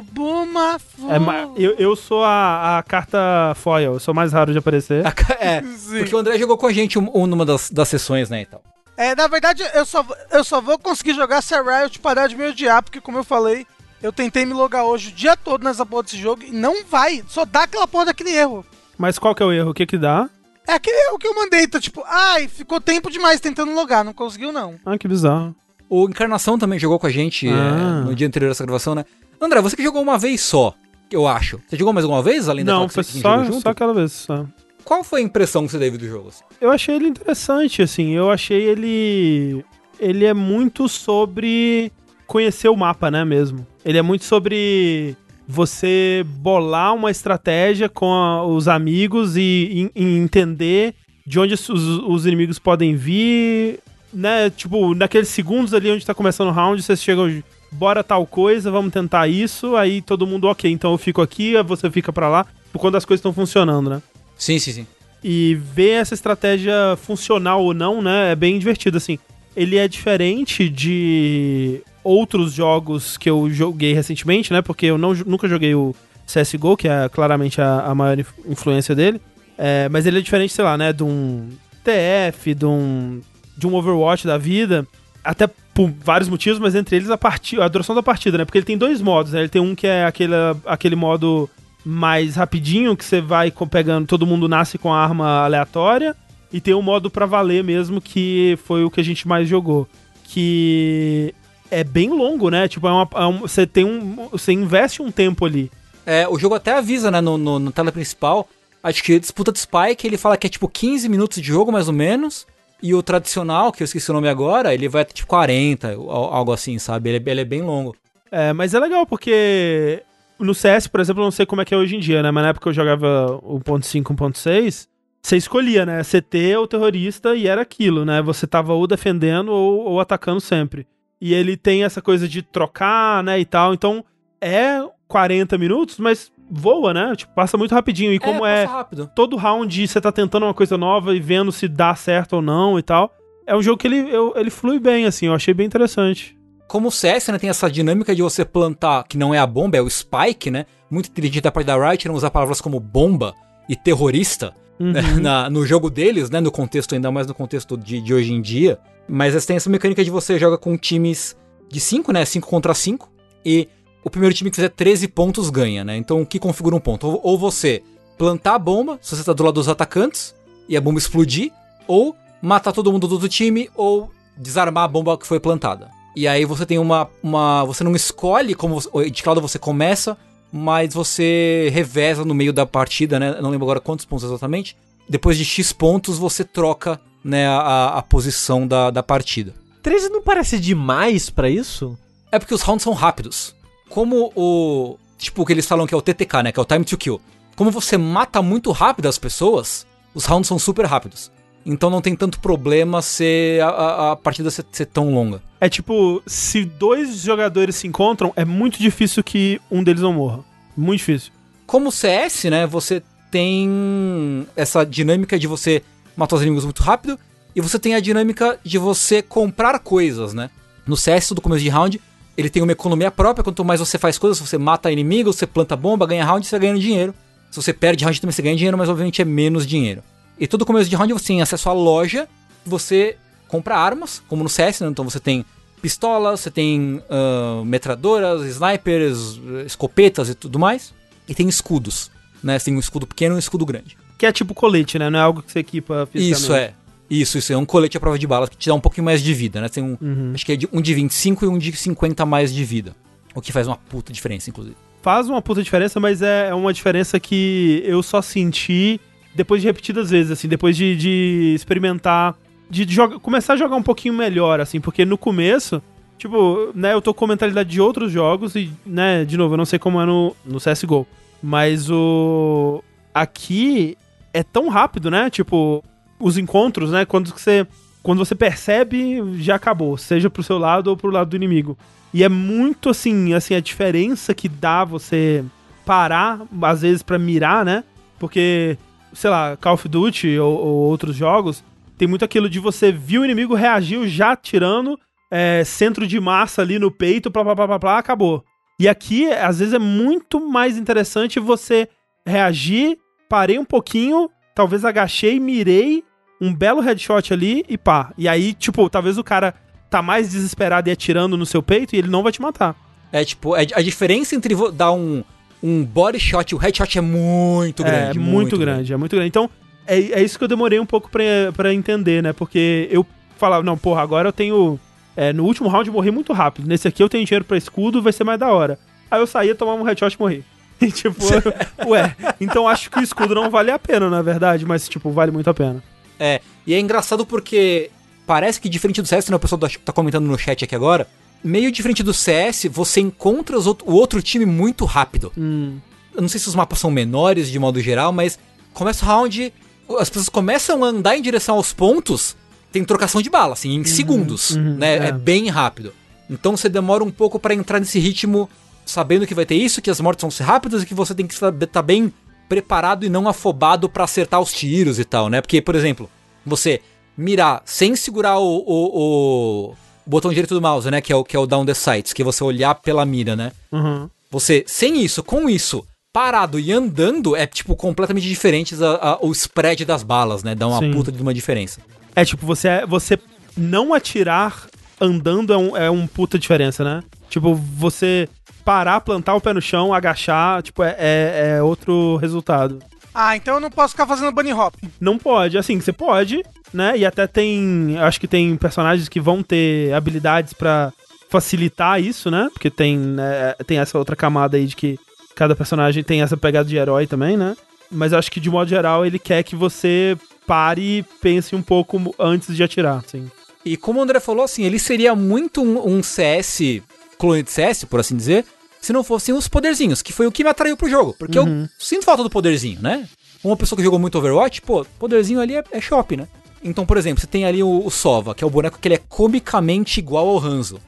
eu, 1.55 1.71
eu 1.75 1.95
sou 1.95 2.23
a, 2.23 2.77
a 2.79 2.83
carta 2.83 3.53
foil, 3.55 3.93
eu 3.93 3.99
sou 3.99 4.13
mais 4.13 4.33
raro 4.33 4.51
de 4.51 4.57
aparecer. 4.57 5.05
É, 5.39 5.61
Sim. 5.77 5.99
porque 5.99 6.13
o 6.15 6.17
André 6.17 6.37
jogou 6.37 6.57
com 6.57 6.67
a 6.67 6.73
gente 6.73 6.99
um- 6.99 7.09
um 7.13 7.25
numa 7.25 7.45
das, 7.45 7.69
das 7.71 7.87
sessões, 7.87 8.29
né, 8.29 8.41
e 8.41 8.45
tal. 8.45 8.61
É, 8.97 9.15
na 9.15 9.27
verdade, 9.27 9.63
eu 9.73 9.85
só, 9.85 10.05
eu 10.31 10.43
só 10.43 10.59
vou 10.59 10.77
conseguir 10.79 11.13
jogar 11.13 11.41
se 11.41 11.53
a 11.55 11.61
Riot 11.61 11.99
parar 11.99 12.27
de 12.27 12.35
me 12.35 12.49
odiar, 12.49 12.81
porque 12.83 12.99
como 12.99 13.19
eu 13.19 13.23
falei, 13.23 13.65
eu 14.01 14.11
tentei 14.11 14.45
me 14.45 14.53
logar 14.53 14.83
hoje 14.85 15.09
o 15.09 15.13
dia 15.13 15.37
todo 15.37 15.63
nessa 15.63 15.85
porra 15.85 16.03
desse 16.03 16.17
jogo 16.17 16.43
e 16.43 16.51
não 16.51 16.83
vai, 16.83 17.23
só 17.27 17.45
dá 17.45 17.63
aquela 17.63 17.87
porra 17.87 18.05
daquele 18.05 18.31
erro. 18.35 18.65
Mas 18.97 19.17
qual 19.19 19.35
que 19.35 19.43
é 19.43 19.45
o 19.45 19.51
erro? 19.53 19.69
O 19.69 19.73
que 19.73 19.85
que 19.85 19.97
dá? 19.97 20.27
É 20.67 20.73
aquele 20.73 20.97
erro 21.07 21.17
que 21.17 21.25
eu 21.27 21.33
mandei, 21.33 21.65
tá 21.67 21.79
tipo, 21.79 22.03
ai, 22.05 22.47
ficou 22.47 22.81
tempo 22.81 23.09
demais 23.09 23.39
tentando 23.39 23.73
logar, 23.73 24.03
não 24.03 24.13
conseguiu 24.13 24.51
não. 24.51 24.75
Ah, 24.85 24.97
que 24.97 25.07
bizarro. 25.07 25.55
O 25.89 26.03
Encarnação 26.09 26.59
também 26.59 26.77
jogou 26.77 26.99
com 26.99 27.07
a 27.07 27.09
gente 27.09 27.47
Ah. 27.47 28.01
é, 28.03 28.05
no 28.09 28.13
dia 28.13 28.27
anterior 28.27 28.49
dessa 28.49 28.65
gravação, 28.65 28.93
né? 28.93 29.05
André, 29.39 29.61
você 29.61 29.75
que 29.77 29.83
jogou 29.83 30.01
uma 30.01 30.17
vez 30.17 30.41
só, 30.41 30.73
eu 31.09 31.25
acho. 31.27 31.61
Você 31.67 31.77
jogou 31.77 31.93
mais 31.93 32.03
alguma 32.03 32.21
vez, 32.21 32.49
além 32.49 32.65
Não, 32.65 32.81
daquela 32.85 32.89
foi 32.89 33.03
que 33.05 33.11
você 33.13 33.19
só, 33.21 33.29
jogou 33.37 33.45
junto? 33.53 33.61
só 33.63 33.69
aquela 33.69 33.93
vez. 33.93 34.11
Só. 34.11 34.45
Qual 34.83 35.03
foi 35.03 35.21
a 35.21 35.23
impressão 35.23 35.65
que 35.65 35.71
você 35.71 35.79
teve 35.79 35.97
do 35.97 36.07
jogo? 36.07 36.29
assim? 36.29 36.43
Eu 36.59 36.69
achei 36.71 36.95
ele 36.95 37.07
interessante, 37.07 37.81
assim. 37.81 38.13
Eu 38.15 38.29
achei 38.31 38.61
ele. 38.61 39.63
Ele 39.99 40.25
é 40.25 40.33
muito 40.33 40.87
sobre 40.89 41.91
conhecer 42.25 42.67
o 42.69 42.75
mapa, 42.75 43.09
né, 43.09 43.23
mesmo. 43.23 43.65
Ele 43.85 43.97
é 43.97 44.01
muito 44.01 44.25
sobre 44.25 45.15
você 45.47 46.25
bolar 46.27 46.93
uma 46.93 47.09
estratégia 47.09 47.87
com 47.87 48.11
a- 48.11 48.45
os 48.45 48.67
amigos 48.67 49.37
e, 49.37 49.89
e- 49.95 50.01
e 50.03 50.17
entender 50.17 50.93
de 51.25 51.39
onde 51.39 51.53
os, 51.53 51.69
os 51.69 52.25
inimigos 52.25 52.59
podem 52.59 52.95
vir, 52.95 53.79
né? 54.13 54.49
Tipo, 54.49 54.93
naqueles 54.93 55.29
segundos 55.29 55.73
ali 55.73 55.89
onde 55.91 56.05
tá 56.05 56.13
começando 56.13 56.49
o 56.49 56.51
round, 56.51 56.81
vocês 56.81 57.01
chegam, 57.01 57.41
bora 57.71 58.03
tal 58.03 58.25
coisa, 58.25 58.69
vamos 58.71 58.91
tentar 58.93 59.27
isso, 59.27 59.75
aí 59.75 60.01
todo 60.01 60.27
mundo, 60.27 60.47
ok, 60.47 60.69
então 60.71 60.91
eu 60.91 60.97
fico 60.97 61.21
aqui, 61.21 61.53
você 61.63 61.89
fica 61.89 62.11
pra 62.13 62.29
lá, 62.29 62.45
por 62.71 62.79
quando 62.79 62.95
as 62.95 63.05
coisas 63.05 63.19
estão 63.19 63.33
funcionando, 63.33 63.89
né? 63.89 64.01
Sim, 64.37 64.59
sim, 64.59 64.71
sim. 64.71 64.87
E 65.23 65.55
ver 65.73 65.91
essa 66.01 66.13
estratégia 66.13 66.73
funcional 67.01 67.63
ou 67.63 67.73
não, 67.73 68.01
né, 68.01 68.31
é 68.31 68.35
bem 68.35 68.59
divertido, 68.59 68.97
assim. 68.97 69.17
Ele 69.55 69.75
é 69.77 69.87
diferente 69.87 70.69
de 70.69 71.81
outros 72.07 72.53
jogos 72.53 73.17
que 73.17 73.29
eu 73.29 73.49
joguei 73.49 73.93
recentemente, 73.93 74.53
né, 74.53 74.61
porque 74.61 74.85
eu 74.85 74.97
não, 74.97 75.13
nunca 75.25 75.47
joguei 75.47 75.75
o 75.75 75.93
CSGO, 76.25 76.77
que 76.77 76.87
é 76.87 77.09
claramente 77.09 77.61
a, 77.61 77.81
a 77.81 77.95
maior 77.95 78.17
inf- 78.17 78.33
influência 78.47 78.95
dele, 78.95 79.19
é, 79.57 79.89
mas 79.89 80.05
ele 80.05 80.19
é 80.19 80.21
diferente, 80.21 80.53
sei 80.53 80.63
lá, 80.63 80.77
né, 80.77 80.93
de 80.93 81.03
um 81.03 81.49
TF, 81.83 82.53
de 82.53 82.65
um, 82.65 83.19
de 83.57 83.67
um 83.67 83.75
Overwatch 83.75 84.25
da 84.25 84.37
vida, 84.37 84.87
até 85.23 85.47
por 85.73 85.91
vários 86.03 86.29
motivos, 86.29 86.59
mas 86.59 86.75
entre 86.75 86.95
eles 86.95 87.09
a, 87.09 87.17
parti 87.17 87.59
a 87.59 87.67
duração 87.67 87.95
da 87.95 88.03
partida, 88.03 88.37
né, 88.37 88.45
porque 88.45 88.57
ele 88.57 88.65
tem 88.65 88.77
dois 88.77 89.01
modos, 89.01 89.33
né, 89.33 89.39
ele 89.41 89.49
tem 89.49 89.61
um 89.61 89.75
que 89.75 89.87
é 89.87 90.05
aquele, 90.05 90.33
aquele 90.65 90.95
modo 90.95 91.49
mais 91.85 92.35
rapidinho, 92.35 92.95
que 92.95 93.03
você 93.05 93.21
vai 93.21 93.51
pegando, 93.69 94.07
todo 94.07 94.25
mundo 94.25 94.47
nasce 94.47 94.77
com 94.77 94.93
a 94.93 95.01
arma 95.01 95.43
aleatória, 95.43 96.15
e 96.51 96.61
tem 96.61 96.73
um 96.73 96.81
modo 96.81 97.09
pra 97.09 97.25
valer 97.25 97.63
mesmo, 97.63 97.99
que 97.99 98.57
foi 98.65 98.83
o 98.83 98.89
que 98.89 99.01
a 99.01 99.03
gente 99.03 99.27
mais 99.27 99.49
jogou. 99.49 99.85
Que 100.23 101.33
é 101.71 101.83
bem 101.83 102.09
longo, 102.09 102.49
né? 102.49 102.67
Tipo, 102.67 102.87
é 102.87 102.91
uma- 102.91 103.09
é 103.15 103.25
um- 103.25 103.39
você 103.39 103.65
tem 103.67 103.83
um. 103.85 104.27
Você 104.31 104.51
investe 104.51 105.01
um 105.01 105.11
tempo 105.11 105.45
ali. 105.45 105.71
É, 106.05 106.27
o 106.27 106.37
jogo 106.39 106.55
até 106.55 106.71
avisa, 106.73 107.11
né, 107.11 107.19
no, 107.21 107.37
no, 107.37 107.59
no 107.59 107.71
tela 107.71 107.91
principal, 107.91 108.47
acho 108.81 109.03
que 109.03 109.19
disputa 109.19 109.51
de 109.51 109.59
Spike, 109.59 110.07
ele 110.07 110.17
fala 110.17 110.37
que 110.37 110.47
é 110.47 110.49
tipo 110.49 110.67
15 110.69 111.09
minutos 111.09 111.41
de 111.41 111.47
jogo, 111.47 111.69
mais 111.71 111.87
ou 111.87 111.93
menos, 111.93 112.47
e 112.81 112.93
o 112.93 113.03
tradicional, 113.03 113.71
que 113.73 113.83
eu 113.83 113.85
esqueci 113.85 114.09
o 114.09 114.13
nome 114.13 114.29
agora, 114.29 114.73
ele 114.73 114.87
vai 114.87 115.01
até 115.01 115.11
tipo 115.11 115.27
40, 115.27 115.89
al- 115.95 116.33
algo 116.33 116.53
assim, 116.53 116.79
sabe? 116.79 117.09
Ele, 117.09 117.17
é- 117.25 117.31
ele 117.31 117.41
é 117.41 117.45
bem 117.45 117.61
longo. 117.61 117.93
É, 118.31 118.53
mas 118.53 118.73
é 118.73 118.79
legal 118.79 119.05
porque 119.05 120.01
no 120.39 120.53
CS, 120.53 120.87
por 120.87 120.99
exemplo, 121.01 121.21
eu 121.21 121.25
não 121.25 121.31
sei 121.31 121.45
como 121.45 121.61
é 121.61 121.65
que 121.65 121.73
é 121.73 121.77
hoje 121.77 121.95
em 121.97 121.99
dia, 121.99 122.23
né? 122.23 122.31
Mas 122.31 122.43
na 122.43 122.49
época 122.51 122.69
eu 122.69 122.73
jogava 122.73 123.39
1.5, 123.43 124.13
1.6, 124.13 124.87
você 125.21 125.35
escolhia, 125.35 125.85
né? 125.85 126.01
CT 126.03 126.55
ou 126.57 126.67
terrorista 126.67 127.35
e 127.35 127.47
era 127.47 127.61
aquilo, 127.61 128.05
né? 128.05 128.21
Você 128.21 128.47
tava 128.47 128.73
ou 128.73 128.87
defendendo 128.87 129.49
ou, 129.49 129.79
ou 129.85 129.99
atacando 129.99 130.39
sempre. 130.39 130.87
E 131.19 131.33
ele 131.33 131.57
tem 131.57 131.83
essa 131.83 132.01
coisa 132.01 132.27
de 132.27 132.41
trocar, 132.41 133.23
né, 133.23 133.39
e 133.39 133.45
tal. 133.45 133.73
Então, 133.73 134.03
é 134.41 134.81
40 135.07 135.57
minutos, 135.57 135.97
mas 135.99 136.31
voa, 136.49 136.93
né? 136.93 137.15
Tipo, 137.15 137.33
passa 137.33 137.57
muito 137.57 137.73
rapidinho. 137.73 138.13
E 138.13 138.19
como 138.19 138.45
é, 138.45 138.63
passa 138.65 138.77
rápido. 138.77 139.11
todo 139.15 139.35
round 139.35 139.87
você 139.87 139.99
tá 139.99 140.11
tentando 140.11 140.43
uma 140.45 140.53
coisa 140.53 140.77
nova 140.77 141.15
e 141.15 141.19
vendo 141.19 141.51
se 141.51 141.67
dá 141.67 141.95
certo 141.95 142.33
ou 142.37 142.41
não 142.41 142.77
e 142.77 142.83
tal. 142.83 143.11
É 143.45 143.55
um 143.55 143.61
jogo 143.61 143.77
que 143.77 143.87
ele, 143.87 144.09
eu- 144.13 144.33
ele 144.35 144.49
flui 144.49 144.79
bem, 144.79 145.05
assim. 145.05 145.25
Eu 145.27 145.33
achei 145.33 145.53
bem 145.53 145.65
interessante. 145.65 146.37
Como 146.67 146.89
o 146.89 146.91
CS, 146.91 147.29
né, 147.31 147.39
tem 147.39 147.49
essa 147.49 147.71
dinâmica 147.71 148.13
de 148.13 148.21
você 148.21 148.43
plantar, 148.43 149.05
que 149.07 149.17
não 149.17 149.33
é 149.33 149.39
a 149.39 149.47
bomba, 149.47 149.77
é 149.77 149.81
o 149.81 149.89
Spike, 149.89 150.51
né? 150.51 150.65
Muito 150.91 151.09
inteligente 151.09 151.43
da 151.43 151.51
parte 151.51 151.65
da 151.67 151.77
Riot, 151.89 152.07
não 152.07 152.15
usar 152.15 152.29
palavras 152.29 152.59
como 152.61 152.77
bomba 152.79 153.33
e 153.69 153.75
terrorista, 153.75 154.53
né, 154.77 155.01
na- 155.21 155.49
no 155.49 155.65
jogo 155.65 155.89
deles, 155.89 156.29
né? 156.29 156.41
No 156.41 156.51
contexto, 156.51 156.93
ainda 156.93 157.09
mais 157.09 157.25
no 157.25 157.33
contexto 157.33 157.77
de, 157.77 158.01
de 158.01 158.13
hoje 158.13 158.33
em 158.33 158.41
dia. 158.41 158.77
Mas 159.07 159.45
têm 159.45 159.55
essa 159.55 159.69
mecânica 159.69 160.03
de 160.03 160.09
você 160.09 160.37
joga 160.37 160.57
com 160.57 160.77
times 160.77 161.35
de 161.69 161.79
5, 161.79 162.11
né? 162.11 162.25
5 162.25 162.47
contra 162.47 162.73
5. 162.73 163.09
E 163.45 163.67
o 164.03 164.09
primeiro 164.09 164.33
time 164.35 164.49
que 164.49 164.55
fizer 164.55 164.69
13 164.69 165.07
pontos 165.07 165.49
ganha, 165.49 165.83
né? 165.83 165.97
Então 165.97 166.21
o 166.21 166.25
que 166.25 166.39
configura 166.39 166.75
um 166.75 166.79
ponto? 166.79 167.19
Ou, 167.23 167.37
você 167.37 167.81
plantar 168.17 168.55
a 168.55 168.59
bomba, 168.59 168.97
se 169.01 169.15
você 169.15 169.23
tá 169.23 169.33
do 169.33 169.43
lado 169.43 169.55
dos 169.55 169.69
atacantes, 169.69 170.35
e 170.67 170.75
a 170.75 170.81
bomba 170.81 170.99
explodir, 170.99 171.51
ou 171.87 172.15
matar 172.41 172.73
todo 172.73 172.91
mundo 172.91 173.07
do 173.07 173.13
outro 173.13 173.29
time, 173.29 173.69
ou 173.75 174.11
desarmar 174.35 174.83
a 174.83 174.87
bomba 174.87 175.17
que 175.17 175.25
foi 175.25 175.39
plantada. 175.39 175.89
E 176.15 176.27
aí 176.27 176.45
você 176.45 176.65
tem 176.65 176.79
uma. 176.79 177.09
uma 177.21 177.63
você 177.63 177.83
não 177.83 177.95
escolhe 177.95 178.55
como 178.55 178.79
de 179.11 179.23
lado 179.25 179.39
você 179.39 179.59
começa, 179.59 180.17
mas 180.51 180.93
você 180.93 181.69
reveza 181.71 182.25
no 182.25 182.33
meio 182.33 182.51
da 182.51 182.65
partida, 182.65 183.19
né? 183.19 183.35
Eu 183.37 183.41
não 183.41 183.49
lembro 183.49 183.65
agora 183.65 183.79
quantos 183.79 184.05
pontos 184.05 184.25
exatamente. 184.25 184.75
Depois 185.09 185.37
de 185.37 185.45
X 185.45 185.71
pontos, 185.71 186.17
você 186.17 186.43
troca 186.43 186.99
né, 187.23 187.47
a, 187.47 187.97
a 187.97 188.01
posição 188.01 188.67
da, 188.67 188.89
da 188.91 189.01
partida. 189.03 189.53
13 189.83 190.09
não 190.09 190.21
parece 190.21 190.59
demais 190.59 191.29
pra 191.29 191.49
isso? 191.49 191.97
É 192.31 192.37
porque 192.39 192.53
os 192.53 192.61
rounds 192.61 192.83
são 192.83 192.93
rápidos. 192.93 193.55
Como 193.89 194.31
o. 194.35 194.97
Tipo, 195.17 195.41
o 195.41 195.45
que 195.45 195.53
eles 195.53 195.65
falam 195.65 195.87
que 195.87 195.93
é 195.93 195.97
o 195.97 196.01
TTK, 196.01 196.43
né? 196.43 196.51
Que 196.51 196.59
é 196.59 196.61
o 196.61 196.65
Time 196.65 196.83
to 196.85 196.97
Kill. 196.97 197.21
Como 197.55 197.71
você 197.71 197.97
mata 197.97 198.41
muito 198.41 198.71
rápido 198.71 199.07
as 199.07 199.17
pessoas, 199.17 199.87
os 200.13 200.25
rounds 200.25 200.47
são 200.47 200.59
super 200.59 200.85
rápidos. 200.85 201.31
Então 201.65 201.89
não 201.89 202.01
tem 202.01 202.15
tanto 202.15 202.39
problema 202.39 203.01
ser 203.01 203.61
a, 203.61 203.67
a- 203.69 204.11
a 204.11 204.15
partida 204.15 204.51
ser, 204.51 204.65
ser 204.71 204.85
tão 204.85 205.13
longa. 205.13 205.41
É 205.59 205.67
tipo, 205.67 206.21
se 206.25 206.63
dois 206.65 207.17
jogadores 207.21 207.75
se 207.77 207.87
encontram, 207.87 208.31
é 208.35 208.45
muito 208.45 208.77
difícil 208.79 209.23
que 209.23 209.59
um 209.71 209.83
deles 209.83 210.01
não 210.01 210.13
morra. 210.13 210.43
Muito 210.75 210.99
difícil. 210.99 211.31
Como 211.65 211.89
o 211.89 211.91
CS, 211.91 212.45
né, 212.45 212.67
você 212.67 213.01
tem 213.37 214.47
essa 214.55 214.83
dinâmica 214.83 215.37
de 215.37 215.45
você 215.45 215.83
matar 216.15 216.37
os 216.37 216.41
inimigos 216.41 216.63
muito 216.63 216.81
rápido 216.81 217.19
e 217.55 217.61
você 217.61 217.77
tem 217.77 217.93
a 217.93 217.99
dinâmica 217.99 218.59
de 218.63 218.79
você 218.79 219.21
comprar 219.21 219.77
coisas, 219.77 220.33
né? 220.33 220.49
No 220.87 220.97
CS, 220.97 221.33
do 221.33 221.41
começo 221.41 221.61
de 221.61 221.69
round, 221.69 222.01
ele 222.35 222.49
tem 222.49 222.63
uma 222.63 222.71
economia 222.71 223.11
própria, 223.11 223.43
quanto 223.43 223.63
mais 223.63 223.79
você 223.79 223.99
faz 223.99 224.17
coisas, 224.17 224.39
você 224.39 224.57
mata 224.57 224.91
inimigos, 224.91 225.35
você 225.35 225.45
planta 225.45 225.75
bomba, 225.75 226.07
ganha 226.07 226.25
round, 226.25 226.47
você 226.47 226.57
ganha 226.57 226.79
dinheiro. 226.79 227.13
Se 227.51 227.61
você 227.61 227.71
perde 227.71 228.03
round 228.03 228.19
também 228.19 228.31
você 228.31 228.41
ganha 228.41 228.55
dinheiro, 228.55 228.75
mas 228.75 228.89
obviamente 228.89 229.21
é 229.21 229.25
menos 229.25 229.67
dinheiro. 229.67 230.01
E 230.39 230.47
todo 230.47 230.65
começo 230.65 230.89
de 230.89 230.95
round 230.95 231.13
você 231.13 231.27
tem 231.27 231.41
acesso 231.43 231.69
à 231.69 231.73
loja, 231.73 232.27
você 232.65 233.17
compra 233.47 233.77
armas, 233.77 234.19
como 234.27 234.41
no 234.41 234.49
CS, 234.49 234.79
né? 234.79 234.87
Então 234.87 235.05
você 235.05 235.19
tem 235.19 235.45
pistolas, 235.79 236.39
você 236.39 236.49
tem 236.49 237.03
ah, 237.07 237.61
metralhadoras, 237.63 238.41
snipers, 238.47 239.39
escopetas 239.63 240.27
e 240.27 240.33
tudo 240.33 240.57
mais. 240.57 240.91
E 241.27 241.35
tem 241.35 241.47
escudos, 241.47 242.09
né? 242.43 242.57
Você 242.57 242.65
tem 242.65 242.75
um 242.75 242.79
escudo 242.79 243.05
pequeno 243.07 243.35
e 243.35 243.37
um 243.37 243.39
escudo 243.39 243.65
grande. 243.65 243.97
Que 244.17 244.25
é 244.25 244.31
tipo 244.31 244.53
colete, 244.53 244.97
né? 244.97 245.09
Não 245.09 245.19
é 245.19 245.21
algo 245.21 245.41
que 245.41 245.51
você 245.51 245.59
equipa 245.59 246.07
fisicamente. 246.11 246.41
Isso 246.43 246.53
é. 246.53 246.73
Isso, 247.09 247.37
isso. 247.37 247.53
É 247.53 247.57
um 247.57 247.65
colete 247.65 247.95
à 247.97 247.99
prova 247.99 248.17
de 248.19 248.27
balas 248.27 248.49
que 248.49 248.57
te 248.57 248.67
dá 248.67 248.73
um 248.75 248.79
pouquinho 248.79 249.05
mais 249.05 249.21
de 249.23 249.33
vida, 249.33 249.61
né? 249.61 249.69
Tem 249.69 249.83
um. 249.83 249.97
Uhum. 250.01 250.31
Acho 250.33 250.45
que 250.45 250.51
é 250.51 250.55
de, 250.55 250.67
um 250.73 250.81
de 250.81 250.93
25 250.93 251.45
e 251.45 251.47
um 251.47 251.57
de 251.57 251.71
50 251.71 252.25
mais 252.25 252.53
de 252.53 252.63
vida. 252.63 252.95
O 253.35 253.41
que 253.41 253.51
faz 253.51 253.67
uma 253.67 253.77
puta 253.77 254.11
diferença, 254.11 254.49
inclusive. 254.49 254.75
Faz 255.01 255.29
uma 255.29 255.41
puta 255.41 255.61
diferença, 255.63 255.99
mas 255.99 256.21
é 256.21 256.53
uma 256.53 256.73
diferença 256.73 257.19
que 257.19 257.81
eu 257.85 258.01
só 258.03 258.21
senti 258.21 258.99
depois 259.35 259.61
de 259.61 259.67
repetidas 259.67 260.09
vezes, 260.09 260.31
assim, 260.31 260.47
depois 260.47 260.75
de, 260.75 260.95
de 260.97 261.53
experimentar, 261.55 262.35
de 262.69 262.85
joga- 262.91 263.19
começar 263.19 263.53
a 263.53 263.55
jogar 263.55 263.75
um 263.75 263.83
pouquinho 263.83 264.15
melhor, 264.15 264.59
assim, 264.59 264.81
porque 264.81 265.05
no 265.05 265.15
começo, 265.17 265.79
tipo, 266.17 266.71
né, 266.73 266.93
eu 266.93 267.01
tô 267.01 267.13
com 267.13 267.25
a 267.25 267.27
mentalidade 267.27 267.69
de 267.69 267.79
outros 267.79 268.11
jogos 268.11 268.55
e, 268.55 268.71
né, 268.83 269.23
de 269.23 269.37
novo, 269.37 269.53
eu 269.53 269.57
não 269.59 269.65
sei 269.65 269.77
como 269.77 270.01
é 270.01 270.05
no, 270.07 270.35
no 270.43 270.57
CSGO, 270.59 271.05
mas 271.41 271.89
o... 271.89 272.83
Aqui 273.13 273.97
é 274.33 274.43
tão 274.43 274.69
rápido, 274.69 275.09
né, 275.09 275.29
tipo, 275.29 275.83
os 276.19 276.37
encontros, 276.37 276.91
né, 276.91 277.05
quando 277.05 277.29
você... 277.29 277.65
Quando 278.03 278.19
você 278.19 278.35
percebe, 278.35 279.21
já 279.41 279.55
acabou, 279.55 279.97
seja 279.97 280.29
pro 280.29 280.41
seu 280.41 280.57
lado 280.57 280.87
ou 280.87 280.95
pro 280.95 281.11
lado 281.11 281.31
do 281.31 281.35
inimigo. 281.35 281.77
E 282.13 282.23
é 282.23 282.29
muito 282.29 282.89
assim, 282.89 283.33
assim, 283.33 283.53
a 283.53 283.59
diferença 283.59 284.33
que 284.33 284.47
dá 284.47 284.85
você 284.85 285.43
parar, 285.85 286.41
às 286.61 286.83
vezes, 286.83 287.03
pra 287.03 287.19
mirar, 287.19 287.65
né? 287.65 287.83
Porque, 288.17 288.77
sei 289.13 289.29
lá, 289.29 289.57
Call 289.57 289.73
of 289.73 289.89
Duty 289.89 290.39
ou, 290.39 290.57
ou 290.57 290.75
outros 290.89 291.17
jogos, 291.17 291.61
tem 291.97 292.07
muito 292.07 292.23
aquilo 292.23 292.49
de 292.49 292.59
você 292.59 292.91
viu 292.91 293.21
o 293.21 293.25
inimigo, 293.25 293.55
reagiu 293.55 294.07
já 294.07 294.35
tirando, 294.35 294.97
é, 295.29 295.63
centro 295.65 296.07
de 296.07 296.19
massa 296.19 296.61
ali 296.61 296.79
no 296.79 296.91
peito, 296.91 297.29
plá, 297.29 297.43
plá, 297.43 297.55
plá, 297.55 297.67
plá, 297.67 297.79
plá, 297.79 297.97
acabou. 297.97 298.43
E 298.79 298.87
aqui, 298.87 299.31
às 299.31 299.59
vezes, 299.59 299.73
é 299.73 299.79
muito 299.79 300.39
mais 300.39 300.77
interessante 300.77 301.39
você 301.39 301.87
reagir, 302.25 302.97
parei 303.27 303.57
um 303.57 303.65
pouquinho, 303.65 304.29
talvez 304.53 304.85
agachei, 304.85 305.39
mirei, 305.39 306.03
um 306.39 306.53
belo 306.53 306.81
headshot 306.81 307.33
ali 307.33 307.65
e 307.67 307.77
pá. 307.77 308.13
E 308.17 308.27
aí, 308.27 308.53
tipo, 308.53 308.89
talvez 308.89 309.17
o 309.17 309.23
cara 309.23 309.55
tá 309.89 310.01
mais 310.01 310.31
desesperado 310.31 310.89
e 310.89 310.91
atirando 310.91 311.37
no 311.37 311.45
seu 311.45 311.63
peito 311.63 311.95
e 311.95 311.99
ele 311.99 312.09
não 312.09 312.21
vai 312.21 312.31
te 312.31 312.41
matar. 312.41 312.75
É 313.11 313.23
tipo, 313.23 313.55
é, 313.55 313.65
a 313.73 313.81
diferença 313.81 314.35
entre 314.35 314.53
dar 314.73 314.91
um, 314.91 315.23
um 315.63 315.83
body 315.83 316.19
shot 316.19 316.51
e 316.51 316.55
o 316.55 316.57
headshot 316.57 316.97
é 316.97 317.01
muito 317.01 317.83
grande. 317.83 318.17
é 318.17 318.21
muito, 318.21 318.57
grande, 318.57 318.93
é 318.93 318.97
muito 318.97 319.15
grande. 319.15 319.29
Então, 319.29 319.49
é, 319.87 319.97
é 319.97 320.23
isso 320.23 320.37
que 320.37 320.43
eu 320.43 320.47
demorei 320.47 320.79
um 320.79 320.85
pouco 320.85 321.09
pra, 321.09 321.23
pra 321.55 321.73
entender, 321.73 322.21
né? 322.21 322.33
Porque 322.33 322.87
eu 322.91 323.05
falava, 323.37 323.63
não, 323.63 323.77
porra, 323.77 324.01
agora 324.01 324.27
eu 324.27 324.33
tenho. 324.33 324.79
É, 325.17 325.33
no 325.33 325.43
último 325.43 325.67
round 325.67 325.87
eu 325.89 325.93
morri 325.93 326.11
muito 326.11 326.31
rápido. 326.31 326.67
Nesse 326.67 326.87
aqui 326.87 327.01
eu 327.01 327.09
tenho 327.09 327.25
dinheiro 327.25 327.43
pra 327.43 327.57
escudo, 327.57 328.01
vai 328.03 328.13
ser 328.13 328.23
mais 328.23 328.39
da 328.39 328.51
hora. 328.51 328.77
Aí 329.09 329.19
eu 329.19 329.25
saía, 329.25 329.55
tomava 329.55 329.81
um 329.81 329.83
headshot 329.83 330.15
e 330.15 330.19
morri. 330.19 330.45
E 330.79 330.91
tipo, 330.91 331.15
ué, 331.89 332.15
então 332.39 332.67
acho 332.67 332.91
que 332.91 332.99
o 332.99 333.03
escudo 333.03 333.33
não 333.33 333.49
vale 333.49 333.71
a 333.71 333.79
pena, 333.79 334.11
na 334.11 334.21
verdade, 334.21 334.63
mas 334.63 334.87
tipo, 334.87 335.09
vale 335.09 335.31
muito 335.31 335.49
a 335.49 335.53
pena. 335.53 335.83
É, 336.19 336.39
e 336.67 336.73
é 336.75 336.79
engraçado 336.79 337.25
porque 337.25 337.89
parece 338.27 338.61
que 338.61 338.69
diferente 338.69 339.01
do 339.01 339.07
CS, 339.07 339.29
né, 339.29 339.35
o 339.35 339.39
pessoal 339.39 339.57
tá- 339.57 339.69
tá 339.83 339.91
comentando 339.91 340.27
no 340.27 340.37
chat 340.37 340.63
aqui 340.63 340.75
agora, 340.75 341.07
meio 341.43 341.71
diferente 341.71 342.03
do 342.03 342.13
CS, 342.13 342.67
você 342.71 343.01
encontra 343.01 343.57
o 343.57 343.91
outro 343.91 344.21
time 344.21 344.45
muito 344.45 344.85
rápido. 344.85 345.33
Hum. 345.35 345.79
Eu 346.13 346.21
não 346.21 346.29
sei 346.29 346.39
se 346.39 346.47
os 346.47 346.53
mapas 346.53 346.77
são 346.77 346.91
menores 346.91 347.49
de 347.49 347.57
modo 347.57 347.81
geral, 347.81 348.11
mas 348.11 348.37
começa 348.71 349.03
o 349.03 349.07
round, 349.07 349.51
as 349.97 350.09
pessoas 350.09 350.29
começam 350.29 350.83
a 350.83 350.89
andar 350.89 351.17
em 351.17 351.23
direção 351.23 351.55
aos 351.55 351.73
pontos, 351.73 352.36
tem 352.71 352.83
trocação 352.83 353.21
de 353.21 353.29
bala, 353.29 353.53
assim, 353.53 353.73
em 353.75 353.83
segundos, 353.83 354.51
uhum, 354.51 354.75
né? 354.75 354.97
é. 354.97 355.07
É. 355.07 355.11
bem 355.11 355.49
rápido. 355.49 355.93
Então 356.29 356.55
você 356.57 356.67
demora 356.69 357.03
um 357.03 357.11
pouco 357.11 357.39
pra 357.39 357.53
entrar 357.53 357.79
nesse 357.79 357.99
ritmo, 357.99 358.49
sabendo 358.85 359.25
que 359.25 359.33
vai 359.35 359.45
ter 359.45 359.55
isso, 359.55 359.81
que 359.81 359.89
as 359.89 359.99
mortes 360.01 360.21
vão 360.21 360.31
ser 360.31 360.43
rápidas 360.43 360.83
e 360.83 360.85
que 360.85 360.93
você 360.93 361.15
tem 361.15 361.25
que 361.27 361.33
estar 361.33 361.81
bem 361.81 362.11
preparado 362.49 363.05
e 363.05 363.09
não 363.09 363.27
afobado 363.27 363.89
pra 363.89 364.03
acertar 364.03 364.39
os 364.41 364.51
tiros 364.53 364.99
e 364.99 365.05
tal, 365.05 365.29
né? 365.29 365.41
Porque, 365.41 365.61
por 365.61 365.75
exemplo, 365.75 366.09
você 366.45 366.81
mirar 367.17 367.61
sem 367.65 367.95
segurar 367.95 368.37
o, 368.39 368.63
o, 368.65 369.69
o 369.71 369.75
botão 370.05 370.31
direito 370.31 370.53
do 370.53 370.61
mouse, 370.61 370.89
né? 370.91 371.01
Que 371.01 371.11
é 371.11 371.15
o, 371.15 371.23
que 371.23 371.35
é 371.35 371.39
o 371.39 371.47
down 371.47 371.65
the 371.65 371.73
sights, 371.73 372.13
que 372.13 372.21
é 372.21 372.25
você 372.25 372.43
olhar 372.43 372.75
pela 372.75 373.05
mira, 373.05 373.35
né? 373.35 373.51
Uhum. 373.71 374.09
Você, 374.29 374.63
sem 374.67 375.01
isso, 375.03 375.23
com 375.23 375.49
isso, 375.49 375.85
parado 376.13 376.59
e 376.59 376.71
andando, 376.71 377.35
é, 377.35 377.45
tipo, 377.47 377.75
completamente 377.75 378.27
diferentes 378.27 378.81
a- 378.81 378.95
a- 378.95 379.17
o 379.21 379.31
spread 379.31 379.83
das 379.85 380.03
balas, 380.03 380.43
né? 380.43 380.53
Dá 380.55 380.67
uma 380.67 380.79
Sim. 380.79 380.91
puta 380.91 381.11
de 381.11 381.21
uma 381.21 381.33
diferença. 381.33 381.79
É 382.17 382.25
tipo, 382.25 382.47
você, 382.47 382.83
você 382.87 383.19
não 383.55 383.93
atirar 383.93 384.65
andando 384.99 385.53
é 385.53 385.57
um, 385.57 385.77
é 385.77 385.91
um 385.91 386.07
puta 386.07 386.39
diferença, 386.39 386.83
né? 386.83 387.03
Tipo, 387.29 387.53
você 387.53 388.27
parar, 388.65 389.01
plantar 389.01 389.35
o 389.35 389.39
pé 389.39 389.53
no 389.53 389.61
chão, 389.61 389.93
agachar, 389.93 390.63
tipo, 390.63 390.81
é, 390.81 390.95
é, 390.97 391.55
é 391.57 391.61
outro 391.61 392.15
resultado. 392.15 392.79
Ah, 393.13 393.37
então 393.37 393.53
eu 393.53 393.59
não 393.59 393.69
posso 393.69 393.91
ficar 393.91 394.07
fazendo 394.07 394.31
bunny 394.31 394.51
hop. 394.51 394.73
Não 394.99 395.19
pode, 395.19 395.59
assim, 395.59 395.79
você 395.79 395.93
pode, 395.93 396.43
né? 396.73 396.97
E 396.97 397.05
até 397.05 397.27
tem, 397.27 397.95
acho 397.99 398.19
que 398.19 398.27
tem 398.27 398.57
personagens 398.57 399.07
que 399.07 399.19
vão 399.19 399.43
ter 399.43 399.93
habilidades 399.93 400.53
pra 400.53 400.91
facilitar 401.29 402.01
isso, 402.01 402.31
né? 402.31 402.49
Porque 402.51 402.71
tem, 402.71 402.97
né, 402.97 403.53
tem 403.67 403.77
essa 403.77 403.95
outra 403.95 404.15
camada 404.15 404.57
aí 404.57 404.65
de 404.65 404.75
que 404.75 404.99
cada 405.35 405.55
personagem 405.55 406.03
tem 406.03 406.23
essa 406.23 406.35
pegada 406.35 406.67
de 406.67 406.77
herói 406.77 407.05
também, 407.05 407.37
né? 407.37 407.55
Mas 407.91 408.11
eu 408.11 408.17
acho 408.17 408.31
que 408.31 408.39
de 408.39 408.49
modo 408.49 408.67
geral 408.67 409.05
ele 409.05 409.19
quer 409.19 409.43
que 409.43 409.55
você 409.55 410.17
pare 410.47 410.99
e 410.99 411.03
pense 411.21 411.55
um 411.55 411.61
pouco 411.61 412.15
antes 412.17 412.55
de 412.55 412.63
atirar, 412.63 413.03
assim. 413.05 413.29
E 413.65 413.75
como 413.77 413.99
o 413.99 414.01
André 414.03 414.19
falou, 414.21 414.45
assim, 414.45 414.63
ele 414.63 414.79
seria 414.79 415.13
muito 415.13 415.61
um, 415.61 415.97
um 415.97 416.01
CS, 416.01 416.81
clone 417.19 417.43
de 417.43 417.51
CS, 417.51 417.83
por 417.83 417.99
assim 417.99 418.15
dizer, 418.15 418.45
se 418.79 418.93
não 418.93 419.03
fossem 419.03 419.35
os 419.35 419.47
poderzinhos, 419.49 420.01
que 420.01 420.13
foi 420.13 420.25
o 420.25 420.31
que 420.31 420.43
me 420.43 420.49
atraiu 420.49 420.77
pro 420.77 420.89
jogo. 420.89 421.13
Porque 421.19 421.37
Uhum. 421.37 421.63
eu 421.63 421.69
sinto 421.77 422.05
falta 422.05 422.23
do 422.23 422.29
poderzinho, 422.29 422.79
né? 422.81 423.07
Uma 423.43 423.57
pessoa 423.57 423.75
que 423.77 423.83
jogou 423.83 423.99
muito 423.99 424.17
Overwatch, 424.17 424.61
pô, 424.61 424.85
poderzinho 424.97 425.39
ali 425.41 425.55
é, 425.57 425.63
é 425.71 425.81
shop, 425.81 426.15
né? 426.15 426.27
Então, 426.63 426.85
por 426.85 426.97
exemplo, 426.97 427.19
você 427.21 427.27
tem 427.27 427.45
ali 427.45 427.61
o, 427.61 427.85
o 427.85 427.91
Sova, 427.91 428.33
que 428.33 428.43
é 428.43 428.47
o 428.47 428.49
boneco 428.49 428.79
que 428.79 428.87
ele 428.87 428.95
é 428.95 429.01
comicamente 429.09 429.99
igual 429.99 430.27
ao 430.29 430.39
Hanzo. 430.39 430.79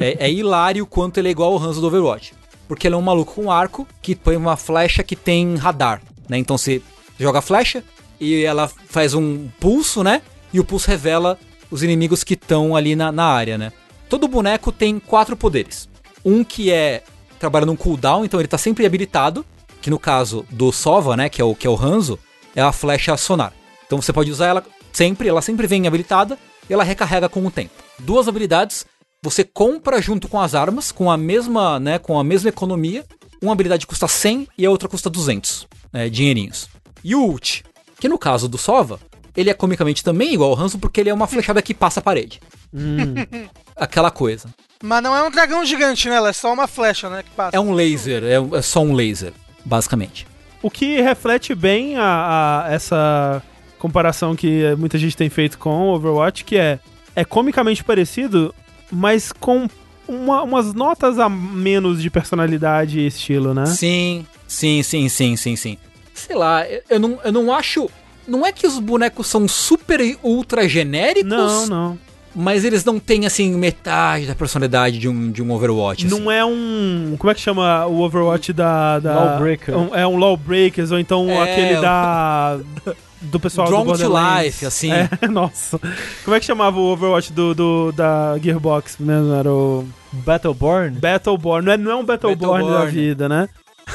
É, 0.00 0.26
é 0.26 0.30
hilário 0.32 0.82
o 0.82 0.86
quanto 0.86 1.18
ele 1.18 1.28
é 1.28 1.30
igual 1.30 1.52
ao 1.52 1.58
Hanzo 1.62 1.80
do 1.80 1.86
Overwatch. 1.86 2.34
Porque 2.66 2.88
ele 2.88 2.96
é 2.96 2.98
um 2.98 3.02
maluco 3.02 3.34
com 3.34 3.52
arco 3.52 3.86
que 4.02 4.16
põe 4.16 4.34
uma 4.36 4.56
flecha 4.56 5.04
que 5.04 5.14
tem 5.14 5.54
radar, 5.54 6.02
né? 6.28 6.36
Então 6.38 6.58
você 6.58 6.82
joga 7.20 7.38
a 7.38 7.42
flecha 7.42 7.84
e 8.20 8.44
ela 8.44 8.68
faz 8.68 9.14
um 9.14 9.48
pulso, 9.60 10.02
né? 10.02 10.22
E 10.52 10.60
o 10.60 10.64
pulso 10.64 10.88
revela 10.88 11.38
os 11.70 11.82
inimigos 11.82 12.22
que 12.22 12.34
estão 12.34 12.76
ali 12.76 12.94
na, 12.94 13.10
na 13.10 13.24
área, 13.24 13.58
né? 13.58 13.72
Todo 14.08 14.28
boneco 14.28 14.70
tem 14.70 14.98
quatro 14.98 15.36
poderes. 15.36 15.88
Um 16.24 16.44
que 16.44 16.70
é 16.70 17.02
trabalhando 17.38 17.72
um 17.72 17.76
cooldown, 17.76 18.24
então 18.24 18.40
ele 18.40 18.48
tá 18.48 18.58
sempre 18.58 18.86
habilitado, 18.86 19.44
que 19.82 19.90
no 19.90 19.98
caso 19.98 20.44
do 20.50 20.72
Sova, 20.72 21.16
né, 21.16 21.28
que 21.28 21.40
é 21.40 21.44
o 21.44 21.54
que 21.54 21.66
é 21.66 21.70
o 21.70 21.76
Hanzo, 21.76 22.18
é 22.54 22.62
a 22.62 22.72
flecha 22.72 23.16
sonar. 23.16 23.52
Então 23.86 24.00
você 24.00 24.12
pode 24.12 24.30
usar 24.30 24.46
ela 24.46 24.64
sempre, 24.92 25.28
ela 25.28 25.42
sempre 25.42 25.66
vem 25.66 25.86
habilitada 25.86 26.38
e 26.68 26.72
ela 26.72 26.82
recarrega 26.82 27.28
com 27.28 27.44
o 27.44 27.50
tempo. 27.50 27.74
Duas 27.98 28.26
habilidades 28.26 28.86
você 29.22 29.42
compra 29.44 30.00
junto 30.00 30.28
com 30.28 30.40
as 30.40 30.54
armas, 30.54 30.92
com 30.92 31.10
a 31.10 31.16
mesma, 31.16 31.80
né, 31.80 31.98
com 31.98 32.18
a 32.18 32.24
mesma 32.24 32.48
economia. 32.48 33.04
Uma 33.42 33.52
habilidade 33.52 33.86
custa 33.86 34.06
100 34.06 34.48
e 34.56 34.64
a 34.64 34.70
outra 34.70 34.88
custa 34.88 35.10
200 35.10 35.66
né, 35.92 36.08
dinheirinhos. 36.08 36.68
E 37.02 37.14
o 37.14 37.24
ult, 37.24 37.64
que 37.98 38.08
no 38.08 38.18
caso 38.18 38.48
do 38.48 38.58
Sova, 38.58 38.98
ele 39.36 39.50
é 39.50 39.54
comicamente 39.54 40.02
também 40.04 40.32
igual 40.34 40.50
ao 40.50 40.58
Hanzo 40.58 40.78
porque 40.78 41.00
ele 41.00 41.10
é 41.10 41.14
uma 41.14 41.26
flechada 41.26 41.60
que 41.62 41.74
passa 41.74 42.00
a 42.00 42.02
parede. 42.02 42.40
Aquela 43.76 44.10
coisa. 44.10 44.48
Mas 44.82 45.02
não 45.02 45.14
é 45.16 45.22
um 45.22 45.30
dragão 45.30 45.64
gigante, 45.64 46.08
né? 46.08 46.16
Ela 46.16 46.30
é 46.30 46.32
só 46.32 46.52
uma 46.52 46.66
flecha, 46.66 47.08
né? 47.10 47.22
Que 47.22 47.30
passa. 47.30 47.56
É 47.56 47.60
um 47.60 47.72
laser, 47.72 48.22
é, 48.24 48.56
é 48.58 48.62
só 48.62 48.80
um 48.80 48.94
laser, 48.94 49.32
basicamente. 49.64 50.26
O 50.62 50.70
que 50.70 51.00
reflete 51.00 51.54
bem 51.54 51.96
a, 51.96 52.64
a- 52.66 52.72
essa 52.72 53.42
comparação 53.78 54.34
que 54.34 54.74
muita 54.78 54.98
gente 54.98 55.16
tem 55.16 55.28
feito 55.28 55.58
com 55.58 55.88
Overwatch, 55.90 56.44
que 56.44 56.56
é, 56.56 56.78
é 57.14 57.24
comicamente 57.24 57.84
parecido, 57.84 58.54
mas 58.90 59.32
com 59.32 59.68
uma- 60.08 60.42
umas 60.42 60.72
notas 60.72 61.18
a 61.18 61.28
menos 61.28 62.00
de 62.00 62.08
personalidade 62.10 62.98
e 63.00 63.06
estilo, 63.06 63.52
né? 63.54 63.66
Sim, 63.66 64.26
sim, 64.48 64.82
sim, 64.82 65.08
sim, 65.08 65.36
sim, 65.36 65.56
sim. 65.56 65.78
Sei 66.16 66.34
lá, 66.36 66.64
eu, 66.88 66.98
não, 66.98 67.18
eu 67.24 67.32
não 67.32 67.52
acho. 67.54 67.88
Não 68.26 68.44
é 68.44 68.50
que 68.50 68.66
os 68.66 68.78
bonecos 68.80 69.26
são 69.28 69.46
super 69.46 70.00
e 70.00 70.18
ultra 70.22 70.68
genéricos, 70.68 71.30
Não, 71.30 71.66
não. 71.66 71.98
mas 72.34 72.64
eles 72.64 72.84
não 72.84 72.98
têm, 72.98 73.24
assim, 73.24 73.52
metade 73.54 74.26
da 74.26 74.34
personalidade 74.34 74.98
de 74.98 75.08
um, 75.08 75.30
de 75.30 75.40
um 75.42 75.52
Overwatch. 75.52 76.06
assim. 76.06 76.18
Não 76.18 76.28
é 76.30 76.44
um. 76.44 77.14
Como 77.18 77.30
é 77.30 77.34
que 77.34 77.40
chama 77.40 77.86
o 77.86 78.00
Overwatch 78.00 78.52
da. 78.52 78.98
da 78.98 79.14
Lawbreaker. 79.14 79.74
É 79.74 79.76
um, 79.78 79.94
é 79.94 80.06
um 80.06 80.16
Lawbreakers, 80.18 80.90
ou 80.90 80.98
então 80.98 81.30
É, 81.30 81.42
aquele 81.42 81.80
da. 81.80 82.58
Do 83.18 83.40
pessoal 83.40 83.66
Drawn 83.66 83.84
do 83.86 83.96
to. 83.98 84.12
Life, 84.12 84.64
assim. 84.66 84.90
É, 84.92 85.08
nossa. 85.26 85.80
Como 86.24 86.36
é 86.36 86.38
que 86.38 86.44
chamava 86.46 86.78
o 86.78 86.92
Overwatch 86.92 87.32
do, 87.32 87.54
do, 87.54 87.92
da 87.92 88.38
Gearbox 88.42 88.96
mesmo? 89.00 89.32
Era 89.34 89.50
o. 89.50 89.86
Battleborn? 90.12 90.98
Battleborn. 90.98 91.64
Não 91.66 91.72
é, 91.72 91.76
não 91.76 91.90
é 91.92 91.96
um 91.96 92.04
Battleborn, 92.04 92.64
da 92.64 92.70
Battleborn. 92.72 92.90
vida, 92.92 93.28
né? 93.28 93.48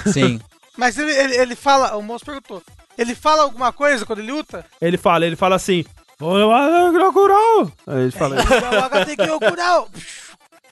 Sim. 0.07 0.39
Mas 0.81 0.97
ele, 0.97 1.11
ele, 1.11 1.35
ele 1.37 1.55
fala. 1.55 1.95
O 1.95 2.01
moço 2.01 2.25
perguntou. 2.25 2.59
Ele 2.97 3.13
fala 3.13 3.43
alguma 3.43 3.71
coisa 3.71 4.03
quando 4.03 4.17
ele 4.17 4.31
luta? 4.31 4.65
Ele 4.81 4.97
fala, 4.97 5.27
ele 5.27 5.35
fala 5.35 5.55
assim. 5.55 5.85
"Olha, 6.19 6.91
Crocurau!" 6.91 7.71
Aí 7.85 8.01
ele 8.01 8.11
fala. 8.11 8.37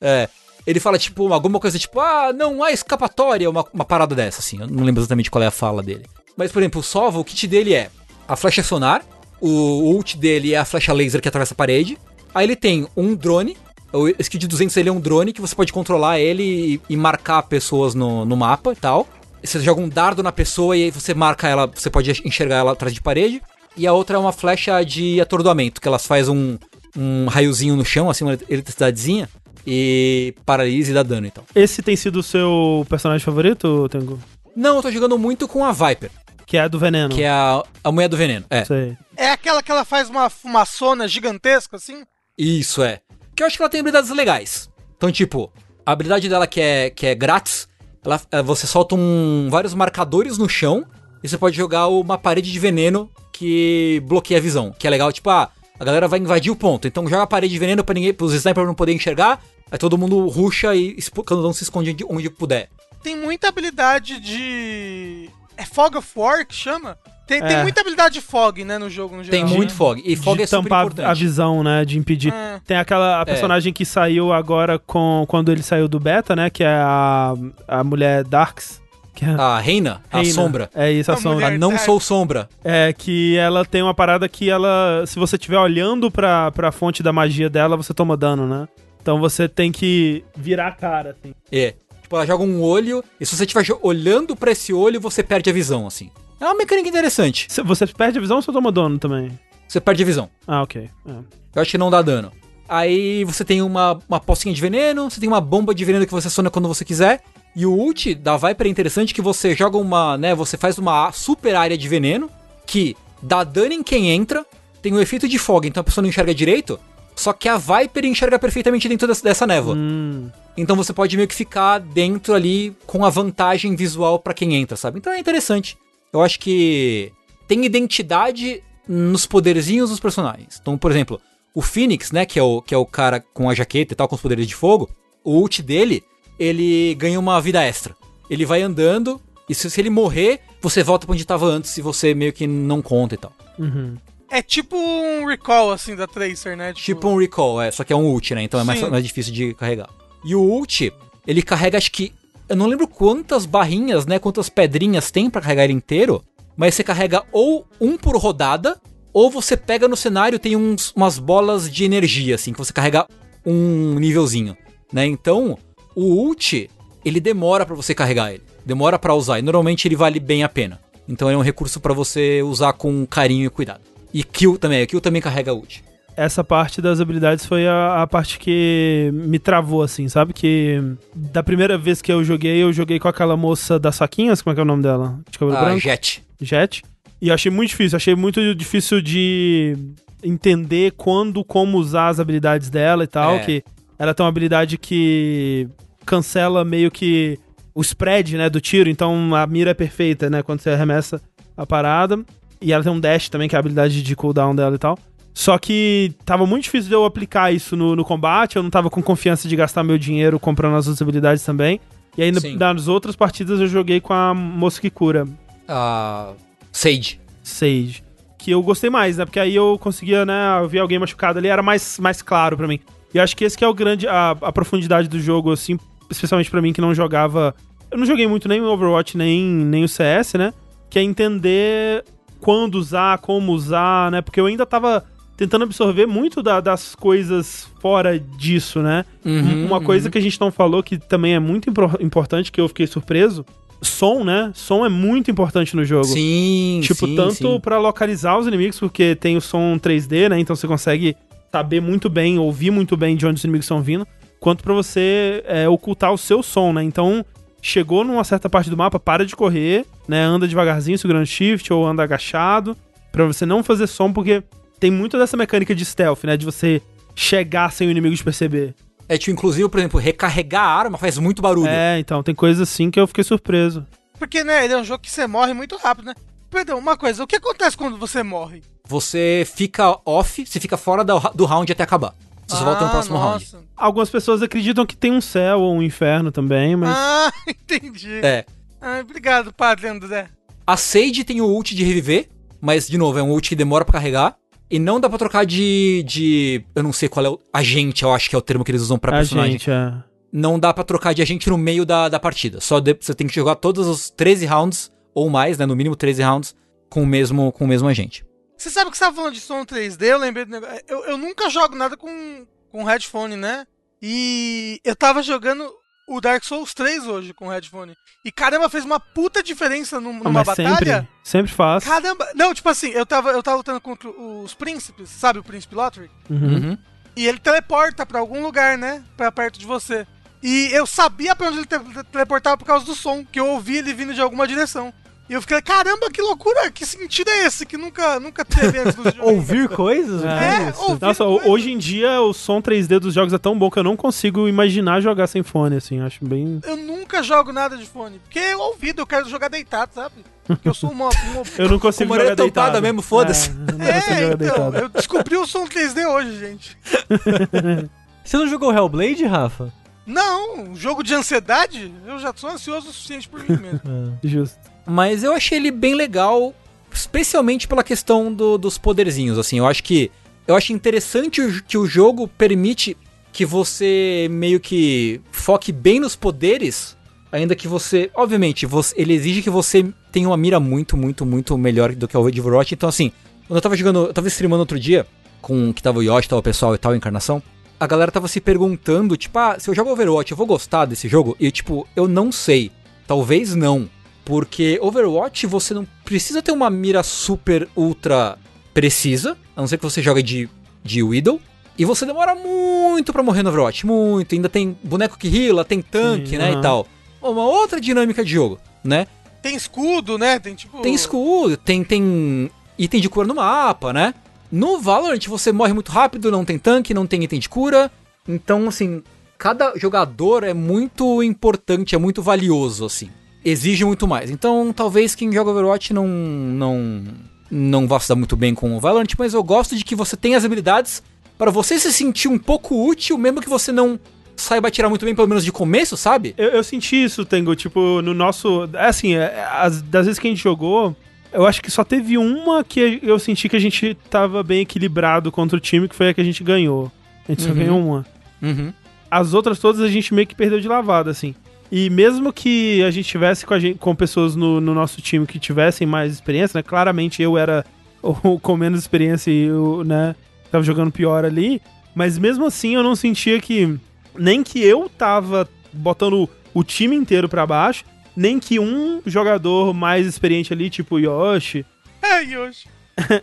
É. 0.02 0.28
Ele 0.66 0.80
fala, 0.80 0.98
tipo, 0.98 1.32
alguma 1.32 1.60
coisa 1.60 1.78
tipo, 1.78 2.00
ah, 2.00 2.34
não 2.34 2.64
há 2.64 2.72
escapatória, 2.72 3.50
uma, 3.50 3.64
uma 3.72 3.86
parada 3.86 4.16
dessa, 4.16 4.40
assim. 4.40 4.60
Eu 4.60 4.68
não 4.68 4.84
lembro 4.84 5.00
exatamente 5.00 5.30
qual 5.30 5.44
é 5.44 5.48
a 5.48 5.52
fala 5.52 5.84
dele. 5.84 6.06
Mas, 6.36 6.52
por 6.52 6.62
exemplo, 6.62 6.82
o 6.82 6.84
Sova, 6.84 7.20
o 7.20 7.24
kit 7.24 7.48
dele 7.48 7.76
é 7.76 7.92
a 8.28 8.36
flecha 8.36 8.64
sonar, 8.64 9.04
o 9.40 9.92
ult 9.94 10.18
dele 10.18 10.56
é 10.56 10.58
a 10.58 10.66
flecha 10.66 10.92
laser 10.92 11.22
que 11.22 11.28
atravessa 11.28 11.54
a 11.54 11.58
parede. 11.58 12.00
Aí 12.34 12.46
ele 12.46 12.56
tem 12.56 12.88
um 12.98 13.16
drone, 13.16 13.56
o 13.94 14.08
esse 14.08 14.30
kit 14.30 14.40
de 14.40 14.48
200 14.48 14.76
ele 14.78 14.90
é 14.90 14.92
um 14.92 15.00
drone 15.00 15.34
que 15.34 15.42
você 15.42 15.56
pode 15.56 15.72
controlar 15.72 16.20
ele 16.20 16.44
e, 16.44 16.82
e 16.90 16.98
marcar 16.98 17.44
pessoas 17.44 17.94
no, 17.94 18.26
no 18.26 18.36
mapa 18.36 18.74
e 18.74 18.76
tal. 18.76 19.08
Você 19.44 19.60
joga 19.60 19.82
um 19.82 19.90
dardo 19.90 20.22
na 20.24 20.32
pessoa 20.32 20.76
e 20.76 20.84
aí 20.86 20.92
você 20.92 21.14
marca 21.14 21.48
ela, 21.48 21.68
você 21.68 21.90
pode 21.90 22.10
enxergar 22.26 22.58
ela 22.58 22.72
atrás 22.74 22.94
de 22.94 23.02
parede. 23.02 23.42
E 23.78 23.88
a 23.88 23.94
outra 23.94 24.18
é 24.18 24.20
uma 24.20 24.34
flecha 24.34 24.84
de 24.84 25.22
atordoamento, 25.22 25.80
que 25.80 25.88
elas 25.88 26.06
faz 26.06 26.28
um, 26.28 26.58
um 26.98 27.28
raiozinho 27.28 27.76
no 27.76 27.86
chão, 27.86 28.10
assim, 28.10 28.26
uma 28.26 28.38
eletricidadezinha, 28.50 29.30
e 29.66 30.34
paralisa 30.46 30.92
e 30.92 30.94
dá 30.94 31.04
dano 31.04 31.28
então. 31.28 31.44
Esse 31.56 31.82
tem 31.82 31.96
sido 31.96 32.18
o 32.20 32.24
seu 32.24 32.86
personagem 32.90 33.24
favorito, 33.24 33.88
Tengu? 33.90 34.20
Não, 34.56 34.78
eu 34.78 34.82
tô 34.82 34.92
jogando 34.92 35.18
muito 35.18 35.48
com 35.48 35.64
a 35.64 35.72
Viper, 35.72 36.10
Que 36.46 36.58
é 36.58 36.62
a 36.62 36.68
do 36.68 36.78
veneno. 36.80 37.16
que 37.16 37.22
é 37.24 37.30
a, 37.30 37.64
a 37.84 37.92
mulher 37.92 38.10
do 38.10 38.18
veneno. 38.18 38.46
É, 38.50 38.66
Sei. 38.66 38.98
É 39.16 39.32
aquela 39.32 39.64
que 39.64 39.72
ela 39.72 39.86
faz 39.86 40.10
uma 40.10 40.30
fumaçona 40.30 41.08
gigantesca, 41.08 41.78
assim? 41.78 42.04
isso 42.38 42.82
é. 42.84 43.00
Que 43.36 43.44
eu 43.44 43.48
acho 43.48 43.56
que 43.56 43.62
ela 43.64 43.70
tem 43.70 43.80
habilidades 43.80 44.10
legais. 44.10 44.70
Então, 44.98 45.10
tipo, 45.12 45.54
a 45.86 45.92
habilidade 45.94 46.28
dela 46.28 46.46
que 46.48 46.60
é, 46.60 46.90
que 46.90 47.06
é 47.06 47.16
grátis, 47.16 47.69
ela, 48.04 48.22
é, 48.32 48.42
você 48.42 48.66
solta 48.68 48.96
um, 48.96 49.48
vários 49.50 49.74
marcadores 49.74 50.38
no 50.38 50.48
chão 50.50 50.86
e 51.24 51.28
você 51.30 51.38
pode 51.38 51.56
jogar 51.58 51.88
uma 51.88 52.18
parede 52.18 52.52
de 52.52 52.60
veneno 52.60 53.10
que 53.32 54.02
bloqueia 54.06 54.40
a 54.40 54.44
visão. 54.44 54.74
Que 54.78 54.88
é 54.88 54.90
legal, 54.90 55.12
tipo, 55.12 55.30
ah, 55.30 55.50
a 55.80 55.84
galera 55.86 56.08
vai 56.08 56.20
invadir 56.20 56.52
o 56.52 56.56
ponto. 56.56 56.88
Então 56.88 57.08
joga 57.08 57.24
a 57.24 57.28
parede 57.28 57.54
de 57.54 57.60
veneno 57.60 57.84
pra 57.84 57.94
ninguém, 57.94 58.14
pros 58.14 58.34
snipers 58.34 58.68
não 58.68 58.74
poderem 58.76 58.98
enxergar. 58.98 59.42
Aí 59.72 59.78
todo 59.78 59.98
mundo 59.98 60.28
ruxa 60.28 60.76
e 60.76 60.98
cada 61.26 61.48
um 61.48 61.54
se 61.54 61.64
esconde 61.64 61.92
onde- 61.92 62.06
onde 62.10 62.30
puder. 62.30 62.70
Tem 63.04 63.16
muita 63.16 63.48
habilidade 63.50 64.20
de. 64.20 65.30
É 65.56 65.64
Fog 65.66 65.96
of 65.98 66.08
War 66.16 66.46
que 66.46 66.56
chama? 66.56 66.98
Tem, 67.30 67.42
tem 67.42 67.58
É. 67.58 67.62
muita 67.64 67.82
habilidade 67.82 68.16
de 68.16 68.22
Fog, 68.22 68.66
né, 68.66 68.78
no 68.80 68.90
jogo 68.90 69.16
no 69.16 69.22
Tem 69.24 69.42
geral. 69.42 69.56
muito 69.56 69.72
fog. 69.74 70.02
E 70.04 70.16
fog 70.16 70.36
de 70.38 70.44
é 70.44 70.48
super 70.48 70.64
tampar 70.64 70.80
a 70.82 70.86
importante. 70.88 71.20
visão, 71.20 71.64
né? 71.64 71.86
De 71.86 71.98
impedir. 71.98 72.34
É. 72.34 72.60
Tem 72.66 72.76
aquela 72.76 73.22
a 73.22 73.26
personagem 73.26 73.72
que 73.72 73.86
saiu 73.86 74.34
agora 74.34 74.80
com 74.80 75.24
quando 75.28 75.52
ele 75.52 75.62
saiu 75.62 75.88
do 75.88 76.00
beta, 76.00 76.36
né? 76.36 76.50
Que 76.50 76.64
é 76.64 76.74
a, 76.74 77.34
a 77.68 77.84
mulher 77.84 78.24
Darks. 78.24 78.82
Que 79.14 79.26
é 79.26 79.30
A 79.30 79.60
Reina, 79.60 80.02
a 80.12 80.24
sombra. 80.26 80.70
É 80.74 80.92
isso, 80.92 81.12
a, 81.12 81.14
A 81.14 81.18
sombra. 81.18 81.48
A 81.48 81.52
mulher- 81.52 81.60
não 81.60 81.78
sou 81.78 82.00
sombra. 82.00 82.50
É 82.64 82.94
que 82.98 83.38
ela 83.38 83.64
tem 83.66 83.82
uma 83.84 83.94
parada 83.94 84.28
que 84.28 84.50
ela. 84.50 85.04
Se 85.06 85.20
você 85.20 85.36
estiver 85.36 85.60
olhando 85.60 86.10
pra, 86.10 86.52
pra 86.52 86.72
fonte 86.72 87.04
da 87.04 87.14
magia 87.14 87.50
dela, 87.50 87.78
você 87.78 87.94
toma 87.94 88.18
dano, 88.18 88.48
né? 88.48 88.68
Então 89.02 89.20
você 89.20 89.48
tem 89.48 89.72
que 89.72 90.24
virar 90.36 90.68
a 90.68 90.72
cara, 90.72 91.12
assim. 91.20 91.34
É. 91.52 91.74
Tipo, 92.02 92.16
ela 92.16 92.26
joga 92.26 92.44
um 92.44 92.62
olho, 92.62 93.04
e 93.20 93.26
se 93.26 93.36
você 93.36 93.44
estiver 93.46 93.64
olhando 93.84 94.36
pra 94.36 94.52
esse 94.52 94.74
olho, 94.74 95.00
você 95.00 95.22
perde 95.22 95.50
a 95.50 95.54
visão, 95.54 95.86
assim. 95.86 96.10
É 96.40 96.46
uma 96.46 96.56
mecânica 96.56 96.88
interessante. 96.88 97.48
Você 97.64 97.86
perde 97.88 98.18
a 98.18 98.22
visão 98.22 98.38
ou 98.38 98.42
você 98.42 98.52
toma 98.52 98.72
dano 98.72 98.98
também? 98.98 99.38
Você 99.68 99.80
perde 99.80 100.04
a 100.04 100.06
visão. 100.06 100.30
Ah, 100.48 100.64
ok. 100.64 100.90
É. 101.06 101.12
Eu 101.56 101.62
acho 101.62 101.72
que 101.72 101.78
não 101.78 101.92
dá 101.92 102.02
dano. 102.02 102.32
Aí 102.68 103.24
você 103.24 103.44
tem 103.44 103.62
uma, 103.62 104.00
uma 104.08 104.20
pocinha 104.20 104.54
de 104.54 104.62
veneno, 104.62 105.10
você 105.10 105.20
tem 105.20 105.28
uma 105.28 105.42
bomba 105.42 105.74
de 105.74 105.84
veneno 105.84 106.06
que 106.06 106.12
você 106.12 106.28
aciona 106.28 106.50
quando 106.50 106.68
você 106.68 106.86
quiser. 106.86 107.22
E 107.56 107.66
o 107.66 107.74
ult 107.74 108.14
da 108.16 108.38
Viper 108.38 108.68
é 108.68 108.70
interessante 108.70 109.14
que 109.14 109.22
você 109.22 109.56
joga 109.56 109.78
uma, 109.78 110.18
né, 110.18 110.36
você 110.36 110.56
faz 110.56 110.78
uma 110.78 111.12
super 111.12 111.56
área 111.56 111.78
de 111.78 111.88
veneno 111.88 112.30
que 112.66 112.96
dá 113.22 113.44
dano 113.44 113.74
em 113.74 113.82
quem 113.82 114.12
entra, 114.12 114.46
tem 114.82 114.94
um 114.94 115.00
efeito 115.00 115.28
de 115.28 115.40
fog, 115.40 115.68
então 115.68 115.82
a 115.82 115.84
pessoa 115.84 116.04
não 116.04 116.10
enxerga 116.10 116.34
direito, 116.34 116.80
só 117.16 117.34
que 117.34 117.50
a 117.50 117.58
Viper 117.58 118.06
enxerga 118.06 118.38
perfeitamente 118.38 118.88
dentro 118.88 119.08
dessa, 119.08 119.24
dessa 119.24 119.48
névoa. 119.48 119.76
Hum. 119.76 120.30
Então 120.56 120.76
você 120.76 120.94
pode 120.94 121.18
meio 121.18 121.28
que 121.28 121.36
ficar 121.36 121.80
dentro 121.80 122.34
ali 122.34 122.76
com 122.86 123.04
a 123.04 123.10
vantagem 123.10 123.76
visual 123.76 124.20
pra 124.20 124.34
quem 124.34 124.56
entra, 124.56 124.78
sabe? 124.78 125.00
Então 125.00 125.12
é 125.12 125.20
interessante. 125.20 125.78
Eu 126.12 126.22
acho 126.22 126.40
que 126.40 127.12
tem 127.48 127.66
identidade 127.66 128.64
nos 128.88 129.26
poderzinhos 129.26 129.90
dos 129.90 130.00
personagens. 130.00 130.58
Então, 130.62 130.78
por 130.78 130.92
exemplo, 130.92 131.22
o 131.54 131.62
Phoenix, 131.62 132.12
né, 132.12 132.26
que 132.26 132.40
é 132.40 132.44
o, 132.44 132.62
que 132.62 132.74
é 132.74 132.78
o 132.78 132.86
cara 132.86 133.20
com 133.20 133.50
a 133.50 133.54
jaqueta 133.54 133.94
e 133.94 133.96
tal, 133.96 134.08
com 134.08 134.16
os 134.16 134.22
poderes 134.22 134.48
de 134.48 134.56
fogo, 134.56 134.90
o 135.24 135.34
ult 135.40 135.62
dele, 135.62 136.04
ele 136.40 136.96
ganha 136.96 137.20
uma 137.20 137.40
vida 137.42 137.64
extra. 137.64 137.96
Ele 138.30 138.46
vai 138.46 138.62
andando, 138.62 139.22
e 139.48 139.56
se, 139.56 139.70
se 139.70 139.82
ele 139.82 139.90
morrer, 139.90 140.40
você 140.62 140.84
volta 140.84 141.06
pra 141.06 141.14
onde 141.14 141.26
tava 141.26 141.46
antes 141.46 141.76
e 141.78 141.82
você 141.82 142.14
meio 142.14 142.34
que 142.34 142.48
não 142.48 142.82
conta 142.82 143.16
e 143.16 143.18
tal. 143.18 143.34
Uhum. 143.58 143.98
É 144.32 144.42
tipo 144.42 144.76
um 144.78 145.26
recall, 145.26 145.72
assim, 145.72 145.96
da 145.96 146.06
Tracer, 146.06 146.56
né? 146.56 146.72
Tipo 146.74 147.10
um 147.10 147.18
recall, 147.18 147.62
é, 147.62 147.72
só 147.72 147.84
que 147.84 147.92
é 147.92 147.96
um 147.96 148.06
ult, 148.06 148.36
né? 148.36 148.44
Então 148.44 148.60
é 148.60 148.64
mais, 148.64 148.82
mais 148.82 149.04
difícil 149.04 149.34
de 149.34 149.54
carregar. 149.56 149.90
E 150.24 150.36
o 150.36 150.42
ult, 150.42 150.94
ele 151.26 151.42
carrega 151.42 151.78
acho 151.78 151.92
que. 151.92 152.14
Eu 152.50 152.56
não 152.56 152.66
lembro 152.66 152.88
quantas 152.88 153.46
barrinhas, 153.46 154.08
né? 154.08 154.18
Quantas 154.18 154.50
pedrinhas 154.50 155.12
tem 155.12 155.30
pra 155.30 155.40
carregar 155.40 155.66
ele 155.66 155.74
inteiro. 155.74 156.24
Mas 156.58 156.74
você 156.74 156.84
carrega 156.84 157.24
ou 157.32 157.66
um 157.80 157.96
por 157.96 158.18
rodada, 158.18 158.82
ou 159.14 159.30
você 159.30 159.56
pega 159.56 159.88
no 159.88 159.96
cenário 159.96 160.40
tem 160.40 160.56
uns, 160.56 160.92
umas 160.96 161.20
bolas 161.20 161.72
de 161.72 161.86
energia, 161.86 162.36
assim, 162.36 162.52
que 162.52 162.58
você 162.60 162.74
carrega 162.74 163.08
um 163.46 163.96
nívelzinho, 164.00 164.58
né? 164.92 165.06
Então, 165.06 165.58
o 165.96 166.04
ult, 166.04 166.70
ele 167.06 167.20
demora 167.20 167.66
pra 167.66 167.76
você 167.76 167.94
carregar 167.94 168.34
ele. 168.34 168.44
Demora 168.66 169.00
pra 169.00 169.16
usar. 169.16 169.40
E 169.40 169.42
normalmente 169.42 169.88
ele 169.88 169.96
vale 169.96 170.20
bem 170.20 170.44
a 170.44 170.50
pena. 170.50 170.80
Então 171.08 171.28
ele 171.28 171.36
é 171.36 171.38
um 171.40 171.44
recurso 171.44 171.80
pra 171.80 171.94
você 171.94 172.42
usar 172.42 172.74
com 172.74 173.06
carinho 173.06 173.46
e 173.46 173.50
cuidado. 173.50 173.82
E 174.14 174.24
kill 174.24 174.58
também, 174.58 174.82
a 174.82 174.88
kill 174.88 175.00
também 175.00 175.22
carrega 175.22 175.54
ult. 175.54 175.84
Essa 176.20 176.44
parte 176.44 176.82
das 176.82 177.00
habilidades 177.00 177.46
foi 177.46 177.66
a, 177.66 178.02
a 178.04 178.08
parte 178.08 178.38
que 178.40 179.10
me 179.14 179.40
travou, 179.40 179.82
assim, 179.82 180.10
sabe? 180.10 180.34
Que 180.34 180.82
da 181.16 181.42
primeira 181.42 181.78
vez 181.78 182.02
que 182.02 182.12
eu 182.12 182.24
joguei, 182.26 182.62
eu 182.62 182.74
joguei 182.74 183.00
com 183.00 183.08
aquela 183.08 183.38
moça 183.38 183.80
das 183.80 183.96
saquinhas, 183.96 184.42
como 184.42 184.52
é 184.52 184.56
que 184.56 184.60
é 184.60 184.64
o 184.64 184.66
nome 184.68 184.84
dela? 184.84 185.18
De 185.32 185.40
cabelo 185.40 185.58
A 185.58 185.64
branco? 185.64 185.80
Jet. 185.80 186.22
Jet. 186.42 186.84
E 187.22 187.30
eu 187.30 187.34
achei 187.34 187.50
muito 187.50 187.70
difícil, 187.70 187.96
achei 187.96 188.16
muito 188.16 188.54
difícil 188.54 189.02
de 189.02 189.78
entender 190.22 190.92
quando, 190.98 191.42
como 191.42 191.78
usar 191.78 192.10
as 192.10 192.20
habilidades 192.20 192.70
dela 192.70 193.06
e 193.06 193.08
tal, 193.08 193.36
É. 193.36 193.40
que 193.40 193.64
ela 193.98 194.14
tem 194.14 194.24
uma 194.24 194.30
habilidade 194.30 194.78
que 194.78 195.70
cancela 196.06 196.66
meio 196.66 196.92
que 196.92 197.40
o 197.74 197.82
spread, 197.82 198.36
né, 198.36 198.50
do 198.50 198.60
tiro, 198.60 198.90
então 198.90 199.34
a 199.34 199.48
mira 199.48 199.72
é 199.72 199.74
perfeita, 199.74 200.30
né, 200.30 200.44
quando 200.44 200.60
você 200.60 200.72
arremessa 200.72 201.22
a 201.56 201.66
parada. 201.66 202.20
E 202.62 202.74
ela 202.74 202.84
tem 202.84 202.92
um 202.92 203.00
dash 203.00 203.30
também, 203.30 203.48
que 203.48 203.56
é 203.56 203.58
a 203.58 203.62
habilidade 203.62 204.04
de 204.04 204.16
cooldown 204.18 204.54
dela 204.54 204.76
e 204.76 204.78
tal. 204.78 205.00
Só 205.34 205.58
que 205.58 206.14
tava 206.26 206.46
muito 206.46 206.64
difícil 206.64 206.90
de 206.90 206.96
eu 206.96 207.06
aplicar 207.06 207.54
isso 207.54 207.76
no, 207.76 207.96
no 207.96 208.04
combate, 208.04 208.56
eu 208.56 208.64
não 208.64 208.70
tava 208.70 208.90
com 208.90 209.02
confiança 209.02 209.48
de 209.48 209.56
gastar 209.56 209.84
meu 209.84 209.98
dinheiro 209.98 210.40
comprando 210.40 210.76
as 210.76 210.88
outras 210.88 211.02
habilidades 211.02 211.44
também. 211.44 211.80
E 212.18 212.24
aí, 212.24 212.40
Sim. 212.40 212.58
nas 212.58 212.88
outras 212.88 213.16
partidas, 213.16 213.60
eu 213.62 213.68
joguei 213.68 214.02
com 214.02 214.12
a 214.14 214.34
moça 214.34 214.82
que 214.82 214.90
cura, 214.90 215.26
A 215.68 216.34
Sage. 216.72 217.20
Sage. 217.44 218.04
Que 218.38 218.52
eu 218.52 218.62
gostei 218.62 218.90
mais, 218.90 219.18
né? 219.18 219.26
Porque 219.26 219.40
aí 219.40 219.56
eu 219.56 219.78
conseguia, 219.80 220.26
né? 220.26 220.60
Eu 220.62 220.68
vi 220.68 220.80
alguém 220.80 221.00
machucado 221.00 221.40
ali, 221.40 221.48
era 221.48 221.62
mais, 221.62 222.00
mais 222.00 222.22
claro 222.22 222.58
pra 222.58 222.68
mim. 222.68 222.80
E 223.14 223.20
acho 223.20 223.36
que 223.36 223.44
esse 223.44 223.58
que 223.58 223.64
é 223.64 223.68
o 223.68 223.74
grande. 223.74 224.08
A, 224.08 224.32
a 224.32 224.52
profundidade 224.52 225.08
do 225.08 225.20
jogo, 225.20 225.52
assim, 225.52 225.80
especialmente 226.10 226.50
pra 226.50 226.62
mim 226.62 226.74
que 226.74 226.82
não 226.82 226.94
jogava. 226.94 227.56
Eu 227.92 227.98
não 227.98 228.06
joguei 228.06 228.28
muito 228.28 228.48
nem 228.48 228.62
o 228.62 228.66
Overwatch, 228.66 229.18
nem, 229.18 229.44
nem 229.44 229.84
o 229.84 229.88
CS, 229.90 230.36
né? 230.36 230.54
Que 230.90 231.00
é 231.00 231.04
entender 231.04 232.06
quando 232.40 232.76
usar, 232.76 233.18
como 233.18 233.52
usar, 233.52 234.12
né? 234.12 234.22
Porque 234.22 234.40
eu 234.40 234.46
ainda 234.46 234.66
tava 234.66 235.06
tentando 235.40 235.64
absorver 235.64 236.06
muito 236.06 236.44
da- 236.44 236.60
das 236.60 236.94
coisas 236.96 237.66
fora 237.82 238.20
disso, 238.20 238.82
né? 238.82 239.06
Uhum, 239.26 239.66
Uma 239.68 239.80
coisa 239.80 240.08
uhum. 240.08 240.12
que 240.12 240.18
a 240.18 240.22
gente 240.22 240.40
não 240.42 240.52
falou, 240.52 240.84
que 240.84 240.98
também 240.98 241.34
é 241.34 241.40
muito 241.40 241.70
impor- 241.70 241.98
importante, 242.02 242.52
que 242.52 242.60
eu 242.60 242.68
fiquei 242.68 242.86
surpreso. 242.86 243.46
Som, 243.82 244.26
né? 244.26 244.52
Som 244.54 244.86
é 244.86 244.90
muito 244.90 245.32
importante 245.32 245.74
no 245.78 245.86
jogo. 245.86 246.04
Sim, 246.04 246.82
Tipo, 246.84 247.08
sim, 247.08 247.16
tanto 247.16 247.58
pra 247.62 247.80
localizar 247.80 248.38
os 248.38 248.46
inimigos, 248.48 248.78
porque 248.78 249.16
tem 249.16 249.38
o 249.38 249.42
som 249.42 249.78
3D, 249.80 250.28
né? 250.28 250.38
Então 250.38 250.54
você 250.58 250.68
consegue 250.68 251.16
saber 251.50 251.80
muito 251.82 252.10
bem, 252.10 252.38
ouvir 252.38 252.72
muito 252.72 252.98
bem 252.98 253.16
de 253.16 253.26
onde 253.26 253.38
os 253.38 253.44
inimigos 253.46 253.64
estão 253.64 253.82
vindo, 253.82 254.06
quanto 254.42 254.62
pra 254.62 254.74
você 254.74 255.42
é, 255.48 255.70
ocultar 255.70 256.12
o 256.12 256.18
seu 256.18 256.44
som, 256.44 256.74
né? 256.74 256.84
Então, 256.84 257.26
chegou 257.62 258.04
numa 258.04 258.26
certa 258.26 258.50
parte 258.50 258.70
do 258.70 258.76
mapa, 258.76 259.00
para 259.00 259.26
de 259.26 259.34
correr, 259.38 259.86
né? 260.06 260.22
Anda 260.26 260.46
devagarzinho, 260.46 260.98
segurando 261.00 261.26
shift, 261.26 261.72
ou 261.72 261.88
anda 261.88 262.04
agachado, 262.04 262.76
pra 263.14 263.26
você 263.26 263.46
não 263.46 263.64
fazer 263.64 263.88
som, 263.88 264.12
porque 264.12 264.44
tem 264.80 264.92
muito 264.92 265.18
dessa 265.18 265.36
mecânica 265.38 265.74
de 265.76 265.84
stealth, 265.86 266.24
né? 266.24 266.38
De 266.38 266.46
você 266.46 266.82
chegar 267.16 267.72
sem 267.72 267.88
o 267.88 267.92
inimigo 267.92 268.16
te 268.16 268.24
perceber. 268.24 268.74
É 269.08 269.18
tipo, 269.18 269.32
inclusive, 269.32 269.68
por 269.68 269.80
exemplo, 269.80 270.00
recarregar 270.00 270.64
a 270.64 270.74
arma 270.74 270.98
faz 270.98 271.18
muito 271.18 271.42
barulho. 271.42 271.68
É, 271.70 271.98
então, 272.00 272.22
tem 272.22 272.36
coisas 272.36 272.70
assim 272.70 272.92
que 272.92 273.00
eu 273.00 273.08
fiquei 273.08 273.24
surpreso. 273.24 273.86
Porque, 274.18 274.44
né, 274.44 274.64
ele 274.64 274.74
é 274.74 274.78
um 274.78 274.84
jogo 274.84 275.02
que 275.02 275.10
você 275.10 275.26
morre 275.26 275.54
muito 275.54 275.76
rápido, 275.78 276.06
né? 276.06 276.16
Perdão, 276.50 276.78
uma 276.78 276.96
coisa, 276.98 277.24
o 277.24 277.28
que 277.28 277.36
acontece 277.36 277.76
quando 277.78 277.98
você 277.98 278.22
morre? 278.24 278.62
Você 278.88 279.48
fica 279.56 279.98
off, 280.06 280.46
você 280.46 280.60
fica 280.60 280.78
fora 280.78 281.04
do, 281.04 281.46
round 281.46 281.72
até 281.72 281.84
acabar. 281.84 282.14
Você 282.48 282.56
só 282.58 282.64
volta 282.66 282.82
no 282.82 282.88
Ah, 282.88 282.92
próximo 282.92 283.18
round. 283.18 283.46
nossa. 283.46 283.66
Algumas 283.78 284.10
pessoas 284.10 284.42
acreditam 284.42 284.86
que 284.86 284.98
tem 284.98 285.12
um 285.12 285.22
céu 285.22 285.62
ou 285.62 285.76
um 285.76 285.82
inferno 285.84 286.32
também, 286.32 286.76
mas... 286.76 286.90
Ah, 286.98 287.32
entendi. 287.48 288.20
É. 288.24 288.46
Ah, 288.82 289.00
obrigado, 289.02 289.54
padre 289.54 289.88
André. 289.88 290.28
A 290.66 290.76
Sage 290.78 291.24
tem 291.24 291.42
o 291.42 291.46
ult 291.48 291.76
de 291.76 291.84
reviver, 291.84 292.28
mas, 292.62 292.88
de 292.88 292.98
novo, 292.98 293.18
é 293.20 293.24
um 293.24 293.32
ult 293.32 293.48
que 293.50 293.56
demora 293.56 293.86
pra 293.86 293.94
carregar. 293.94 294.36
E 294.70 294.78
não 294.80 295.00
dá 295.00 295.10
pra 295.10 295.18
trocar 295.18 295.46
de. 295.46 296.04
de. 296.08 296.64
Eu 296.76 296.84
não 296.84 296.94
sei 296.94 297.10
qual 297.10 297.26
é 297.26 297.30
o. 297.30 297.40
Agente, 297.52 298.04
eu 298.04 298.14
acho 298.14 298.30
que 298.30 298.36
é 298.36 298.40
o 298.40 298.42
termo 298.42 298.64
que 298.64 298.72
eles 298.72 298.82
usam 298.82 299.00
pra 299.00 299.12
personagem. 299.14 299.54
gente, 299.54 299.70
é... 299.72 299.94
Não 300.32 300.60
dá 300.60 300.72
pra 300.74 300.84
trocar 300.84 301.14
de 301.14 301.22
agente 301.24 301.50
no 301.50 301.58
meio 301.58 301.86
da, 301.86 302.08
da 302.08 302.20
partida. 302.20 302.62
Só 302.62 302.80
de- 302.80 302.96
você 303.00 303.16
tem 303.16 303.26
que 303.26 303.34
jogar 303.34 303.56
todos 303.56 303.88
os 303.88 304.12
13 304.12 304.46
rounds, 304.46 304.92
ou 305.14 305.28
mais, 305.30 305.58
né? 305.58 305.66
No 305.66 305.76
mínimo 305.76 305.96
13 305.96 306.22
rounds, 306.22 306.56
com 306.88 307.02
o 307.02 307.06
mesmo, 307.06 307.52
com 307.52 307.66
o 307.66 307.68
mesmo 307.68 307.88
agente. 307.88 308.24
Você 308.56 308.70
sabe 308.70 308.92
que 308.92 308.98
você 308.98 309.06
tava 309.06 309.16
falando 309.16 309.34
de 309.34 309.40
som 309.40 309.66
3D, 309.66 310.04
eu 310.04 310.18
lembrei 310.20 310.46
do 310.46 310.52
negócio. 310.52 310.82
Eu, 310.88 311.04
eu 311.06 311.18
nunca 311.18 311.50
jogo 311.50 311.76
nada 311.76 311.98
com, 311.98 312.46
com 312.72 312.84
headphone, 312.84 313.36
né? 313.36 313.66
E 314.02 314.80
eu 314.84 314.96
tava 314.96 315.24
jogando 315.24 315.68
o 316.10 316.20
Dark 316.22 316.44
Souls 316.44 316.74
3 316.74 317.06
hoje 317.08 317.34
com 317.34 317.48
headphone. 317.48 317.96
E 318.26 318.32
caramba, 318.32 318.70
fez 318.70 318.84
uma 318.84 319.00
puta 319.00 319.42
diferença 319.44 320.00
num- 320.02 320.10
Ah, 320.10 320.24
numa 320.24 320.32
mas 320.32 320.48
batalha. 320.48 320.76
sempre, 321.02 321.08
sempre 321.24 321.52
faz. 321.52 321.84
Caramba! 321.84 322.28
Não, 322.36 322.54
tipo 322.54 322.68
assim, 322.70 322.90
eu 322.90 323.06
tava, 323.06 323.30
eu 323.32 323.44
tava 323.44 323.58
lutando 323.58 323.80
contra 323.80 324.10
os 324.10 324.54
príncipes, 324.54 325.10
sabe 325.10 325.40
o 325.40 325.44
príncipe 325.44 325.76
Lothric? 325.76 326.14
Uhum. 326.30 326.78
E 327.16 327.28
ele 327.28 327.40
teleporta 327.40 328.06
pra 328.06 328.20
algum 328.20 328.42
lugar, 328.42 328.78
né? 328.78 329.04
Pra 329.18 329.32
perto 329.32 329.60
de 329.60 329.66
você. 329.66 330.06
E 330.42 330.70
eu 330.72 330.86
sabia 330.88 331.36
pra 331.36 331.48
onde 331.50 331.58
ele 331.60 331.66
te- 331.66 332.04
teleportava 332.12 332.58
por 332.58 332.66
causa 332.66 332.86
do 332.86 332.96
som, 332.96 333.26
que 333.26 333.40
eu 333.40 333.48
ouvi 333.48 333.78
ele 333.78 333.94
vindo 333.94 334.14
de 334.14 334.22
alguma 334.22 334.48
direção. 334.48 334.94
E 335.30 335.34
eu 335.34 335.42
fiquei, 335.42 335.62
caramba, 335.62 336.10
que 336.10 336.22
loucura! 336.24 336.72
Que 336.72 336.84
sentido 336.86 337.30
é 337.30 337.46
esse 337.46 337.64
que 337.64 337.78
nunca, 337.78 338.20
nunca 338.20 338.44
teve 338.44 338.80
antes 338.80 338.96
dos 338.96 339.14
jogos? 339.14 339.32
Ouvir 339.32 339.70
coisas? 339.70 340.24
É, 340.24 340.70
é 340.70 340.74
ouvir 340.76 341.06
Nossa, 341.06 341.24
hoje 341.24 341.72
em 341.72 341.78
dia 341.78 342.20
o 342.22 342.34
som 342.34 342.60
3D 342.60 343.00
dos 343.00 343.14
jogos 343.14 343.32
é 343.32 343.38
tão 343.38 343.58
bom 343.58 343.70
que 343.70 343.78
eu 343.78 343.84
não 343.84 343.96
consigo 343.96 344.48
imaginar 344.48 345.02
jogar 345.02 345.28
sem 345.28 345.44
fone, 345.44 345.76
assim. 345.76 346.00
Acho 346.02 346.26
bem. 346.26 346.60
Eu 346.66 346.76
nunca 346.78 347.22
jogo 347.22 347.54
nada 347.54 347.78
de 347.78 347.86
fone. 347.86 348.18
Porque 348.20 348.40
é 348.40 348.58
ouvido, 348.58 349.02
eu 349.04 349.06
quero 349.06 349.30
jogar 349.30 349.50
deitado, 349.50 349.94
sabe? 349.94 350.16
Porque 350.46 350.68
eu 350.68 350.74
sou 350.74 350.90
uma. 350.90 351.10
uma... 351.10 351.44
Eu 351.60 351.70
não 351.70 351.78
consigo 351.80 352.12
jogar 352.16 352.36
deitado. 352.36 352.52
tampada 352.52 352.82
mesmo, 352.82 353.04
foda-se. 353.04 353.50
É, 353.50 353.54
eu 353.54 353.60
não 353.60 353.66
consigo 353.78 353.84
É, 353.84 354.32
jogar 354.32 354.46
então, 354.46 354.74
eu 354.82 354.90
descobri 354.90 355.38
o 355.38 355.46
som 355.46 355.66
3D 355.68 356.08
hoje, 356.08 356.40
gente. 356.40 356.76
Você 358.26 358.36
não 358.38 358.48
jogou 358.48 358.74
Hellblade, 358.74 359.26
Rafa? 359.26 359.72
Não, 360.06 360.76
jogo 360.76 361.04
de 361.04 361.14
ansiedade, 361.14 361.94
eu 362.08 362.18
já 362.18 362.34
sou 362.36 362.50
ansioso 362.50 362.90
o 362.90 362.92
suficiente 362.92 363.30
por 363.30 363.40
mim 363.48 363.58
mesmo. 363.62 364.18
Justo. 364.24 364.58
Mas 364.90 365.24
eu 365.24 365.34
achei 365.34 365.58
ele 365.58 365.72
bem 365.72 365.94
legal, 365.94 366.54
especialmente 366.92 367.68
pela 367.68 367.84
questão 367.84 368.34
do- 368.34 368.58
dos 368.58 368.78
poderzinhos, 368.78 369.38
assim. 369.38 369.60
Eu 369.60 369.68
acho 369.68 369.84
que 369.84 370.12
eu 370.48 370.56
acho 370.56 370.74
interessante 370.74 371.62
que 371.68 371.78
o 371.78 371.86
jogo 371.86 372.28
permite 372.28 372.98
que 373.32 373.46
você 373.46 374.28
meio 374.32 374.60
que 374.60 375.22
foque 375.32 375.72
bem 375.72 376.00
nos 376.00 376.16
poderes, 376.16 376.98
ainda 377.32 377.56
que 377.56 377.68
você, 377.68 378.10
obviamente, 378.16 378.66
você- 378.66 378.96
ele 378.98 379.14
exige 379.14 379.44
que 379.44 379.50
você 379.52 379.86
tenha 380.12 380.28
uma 380.28 380.36
mira 380.36 380.60
muito, 380.60 380.98
muito, 380.98 381.24
muito 381.24 381.56
melhor 381.56 381.94
do 381.94 382.08
que 382.08 382.18
o 382.18 382.32
de 382.32 382.42
Overwatch. 382.42 382.74
Então, 382.74 382.90
assim, 382.90 383.12
quando 383.48 383.58
eu 383.58 383.62
tava 383.62 383.78
jogando, 383.78 384.08
eu 384.08 384.14
tava 384.14 384.28
streamando 384.28 384.62
outro 384.62 384.80
dia 384.80 385.06
com 385.40 385.72
que 385.72 385.84
tava 385.84 386.00
o 386.00 386.04
Yoshi, 386.04 386.28
tava 386.28 386.40
o 386.40 386.44
pessoal 386.44 386.74
e 386.74 386.80
tal, 386.80 386.94
a 386.94 386.98
encarnação. 386.98 387.44
A 387.80 387.86
galera 387.86 388.12
tava 388.12 388.28
se 388.28 388.42
perguntando, 388.42 389.16
tipo, 389.16 389.38
ah, 389.38 389.56
se 389.60 389.70
eu 389.70 389.76
jogo 389.76 389.92
Overwatch, 389.92 390.32
eu 390.32 390.38
vou 390.38 390.48
gostar 390.48 390.86
desse 390.86 391.08
jogo? 391.08 391.38
E, 391.40 391.52
tipo, 391.52 391.88
eu 391.96 392.08
não 392.08 392.32
sei. 392.32 392.72
Talvez 393.08 393.54
não. 393.56 393.88
Porque 394.30 394.78
Overwatch 394.80 395.48
você 395.48 395.74
não 395.74 395.88
precisa 396.06 396.40
ter 396.40 396.52
uma 396.52 396.70
mira 396.70 397.02
super 397.02 397.68
ultra 397.76 398.38
precisa, 398.76 399.36
a 399.56 399.62
não 399.62 399.68
ser 399.68 399.78
que 399.78 399.84
você 399.84 400.04
jogue 400.04 400.22
de, 400.22 400.48
de 400.84 401.02
Widow. 401.02 401.42
E 401.76 401.84
você 401.84 402.06
demora 402.06 402.36
muito 402.36 403.12
pra 403.12 403.24
morrer 403.24 403.42
no 403.42 403.50
Overwatch, 403.50 403.88
muito. 403.88 404.36
Ainda 404.36 404.48
tem 404.48 404.78
boneco 404.84 405.18
que 405.18 405.36
heala, 405.36 405.66
tem 405.66 405.82
tanque, 405.82 406.30
Sim, 406.30 406.38
né, 406.38 406.52
aham. 406.52 406.60
e 406.60 406.62
tal. 406.62 406.88
Uma 407.20 407.44
outra 407.44 407.82
dinâmica 407.82 408.24
de 408.24 408.32
jogo, 408.32 408.60
né? 408.84 409.08
Tem 409.42 409.56
escudo, 409.56 410.20
né? 410.20 410.38
Tem 410.38 410.54
tipo. 410.54 410.80
Tem 410.80 410.94
escudo, 410.94 411.58
tem, 411.58 411.84
tem 411.84 412.52
item 412.78 413.02
de 413.02 413.10
cura 413.10 413.28
no 413.28 413.34
mapa, 413.34 413.92
né? 413.92 414.14
No 414.52 414.80
Valorant 414.80 415.26
você 415.28 415.52
morre 415.52 415.74
muito 415.74 415.92
rápido, 415.92 416.30
não 416.30 416.46
tem 416.46 416.60
tanque, 416.60 416.94
não 416.94 417.08
tem 417.08 417.24
item 417.24 417.40
de 417.40 417.50
cura. 417.50 417.92
Então, 418.28 418.68
assim, 418.68 419.02
cada 419.40 419.76
jogador 419.76 420.44
é 420.44 420.54
muito 420.54 421.24
importante, 421.24 421.96
é 421.96 421.98
muito 421.98 422.22
valioso, 422.22 422.86
assim. 422.86 423.10
Exige 423.44 423.86
muito 423.86 424.08
mais. 424.08 424.30
Então, 424.30 424.74
talvez 424.76 425.16
quem 425.16 425.32
joga 425.32 425.52
Overwatch 425.52 425.94
não 425.94 426.08
não 426.08 427.04
não 427.52 427.88
vá 427.88 428.00
se 428.00 428.08
dar 428.10 428.16
muito 428.16 428.36
bem 428.36 428.54
com 428.54 428.76
o 428.76 428.80
Valorant, 428.80 429.08
mas 429.18 429.34
eu 429.34 429.44
gosto 429.44 429.76
de 429.76 429.84
que 429.84 429.96
você 429.96 430.16
tem 430.16 430.36
as 430.36 430.46
habilidades 430.46 431.02
para 431.38 431.50
você 431.50 431.80
se 431.80 431.92
sentir 431.92 432.28
um 432.28 432.38
pouco 432.38 432.88
útil, 432.88 433.18
mesmo 433.18 433.42
que 433.42 433.50
você 433.50 433.72
não 433.72 434.00
saiba 434.36 434.70
tirar 434.70 434.88
muito 434.88 435.04
bem, 435.04 435.16
pelo 435.16 435.28
menos 435.28 435.44
de 435.44 435.52
começo, 435.52 435.98
sabe? 435.98 436.34
Eu, 436.38 436.50
eu 436.50 436.64
senti 436.64 437.02
isso, 437.04 437.26
Tengo, 437.26 437.56
tipo, 437.56 438.02
no 438.02 438.14
nosso. 438.14 438.70
é 438.74 438.86
Assim, 438.88 439.16
é, 439.16 439.46
as, 439.52 439.82
das 439.82 440.06
vezes 440.06 440.20
que 440.20 440.28
a 440.28 440.30
gente 440.30 440.44
jogou, 440.44 440.96
eu 441.34 441.46
acho 441.48 441.62
que 441.62 441.72
só 441.72 441.84
teve 441.84 442.18
uma 442.18 442.64
que 442.64 443.00
eu 443.02 443.18
senti 443.18 443.50
que 443.50 443.56
a 443.56 443.60
gente 443.60 443.96
tava 444.10 444.44
bem 444.44 444.62
equilibrado 444.62 445.32
contra 445.32 445.58
o 445.58 445.60
time, 445.60 445.88
que 445.90 445.96
foi 445.96 446.10
a 446.10 446.14
que 446.14 446.22
a 446.22 446.24
gente 446.26 446.44
ganhou. 446.44 446.92
A 447.28 447.32
gente 447.32 447.42
só 447.42 447.50
Uhum. 447.50 447.56
ganhou 447.56 447.80
uma. 447.80 448.06
Uhum. 448.42 448.72
As 449.10 449.34
outras 449.34 449.58
todas 449.60 449.82
a 449.82 449.88
gente 449.88 450.14
meio 450.14 450.28
que 450.28 450.36
perdeu 450.36 450.60
de 450.60 450.68
lavada, 450.68 451.10
assim. 451.10 451.34
E 451.72 451.90
mesmo 451.90 452.34
que 452.34 452.82
a 452.84 452.90
gente 452.92 453.08
tivesse 453.08 453.46
com, 453.46 453.54
a 453.54 453.60
gente, 453.60 453.78
com 453.78 453.96
pessoas 453.96 454.36
no, 454.36 454.60
no 454.60 454.74
nosso 454.74 455.02
time 455.02 455.26
que 455.28 455.38
tivessem 455.38 455.86
mais 455.86 456.12
experiência, 456.14 456.58
né? 456.58 456.64
Claramente 456.64 457.22
eu 457.22 457.38
era 457.38 457.64
o 458.02 458.40
com 458.40 458.58
menos 458.58 458.80
experiência 458.80 459.30
e 459.30 459.44
eu, 459.44 459.84
né, 459.86 460.16
tava 460.52 460.64
jogando 460.64 460.92
pior 460.92 461.24
ali. 461.26 461.62
Mas 461.94 462.18
mesmo 462.18 462.46
assim 462.46 462.76
eu 462.76 462.84
não 462.84 462.96
sentia 462.96 463.40
que. 463.40 463.78
Nem 464.18 464.44
que 464.44 464.64
eu 464.64 464.90
tava 464.90 465.48
botando 465.72 466.28
o 466.54 466.64
time 466.64 466.96
inteiro 466.96 467.30
pra 467.30 467.46
baixo, 467.46 467.86
nem 468.16 468.40
que 468.40 468.60
um 468.60 469.02
jogador 469.06 469.74
mais 469.74 470.08
experiente 470.08 470.52
ali, 470.52 470.70
tipo 470.70 470.96
o 470.96 471.00
Yoshi, 471.00 471.66
É, 472.02 472.24
Yoshi. 472.24 472.68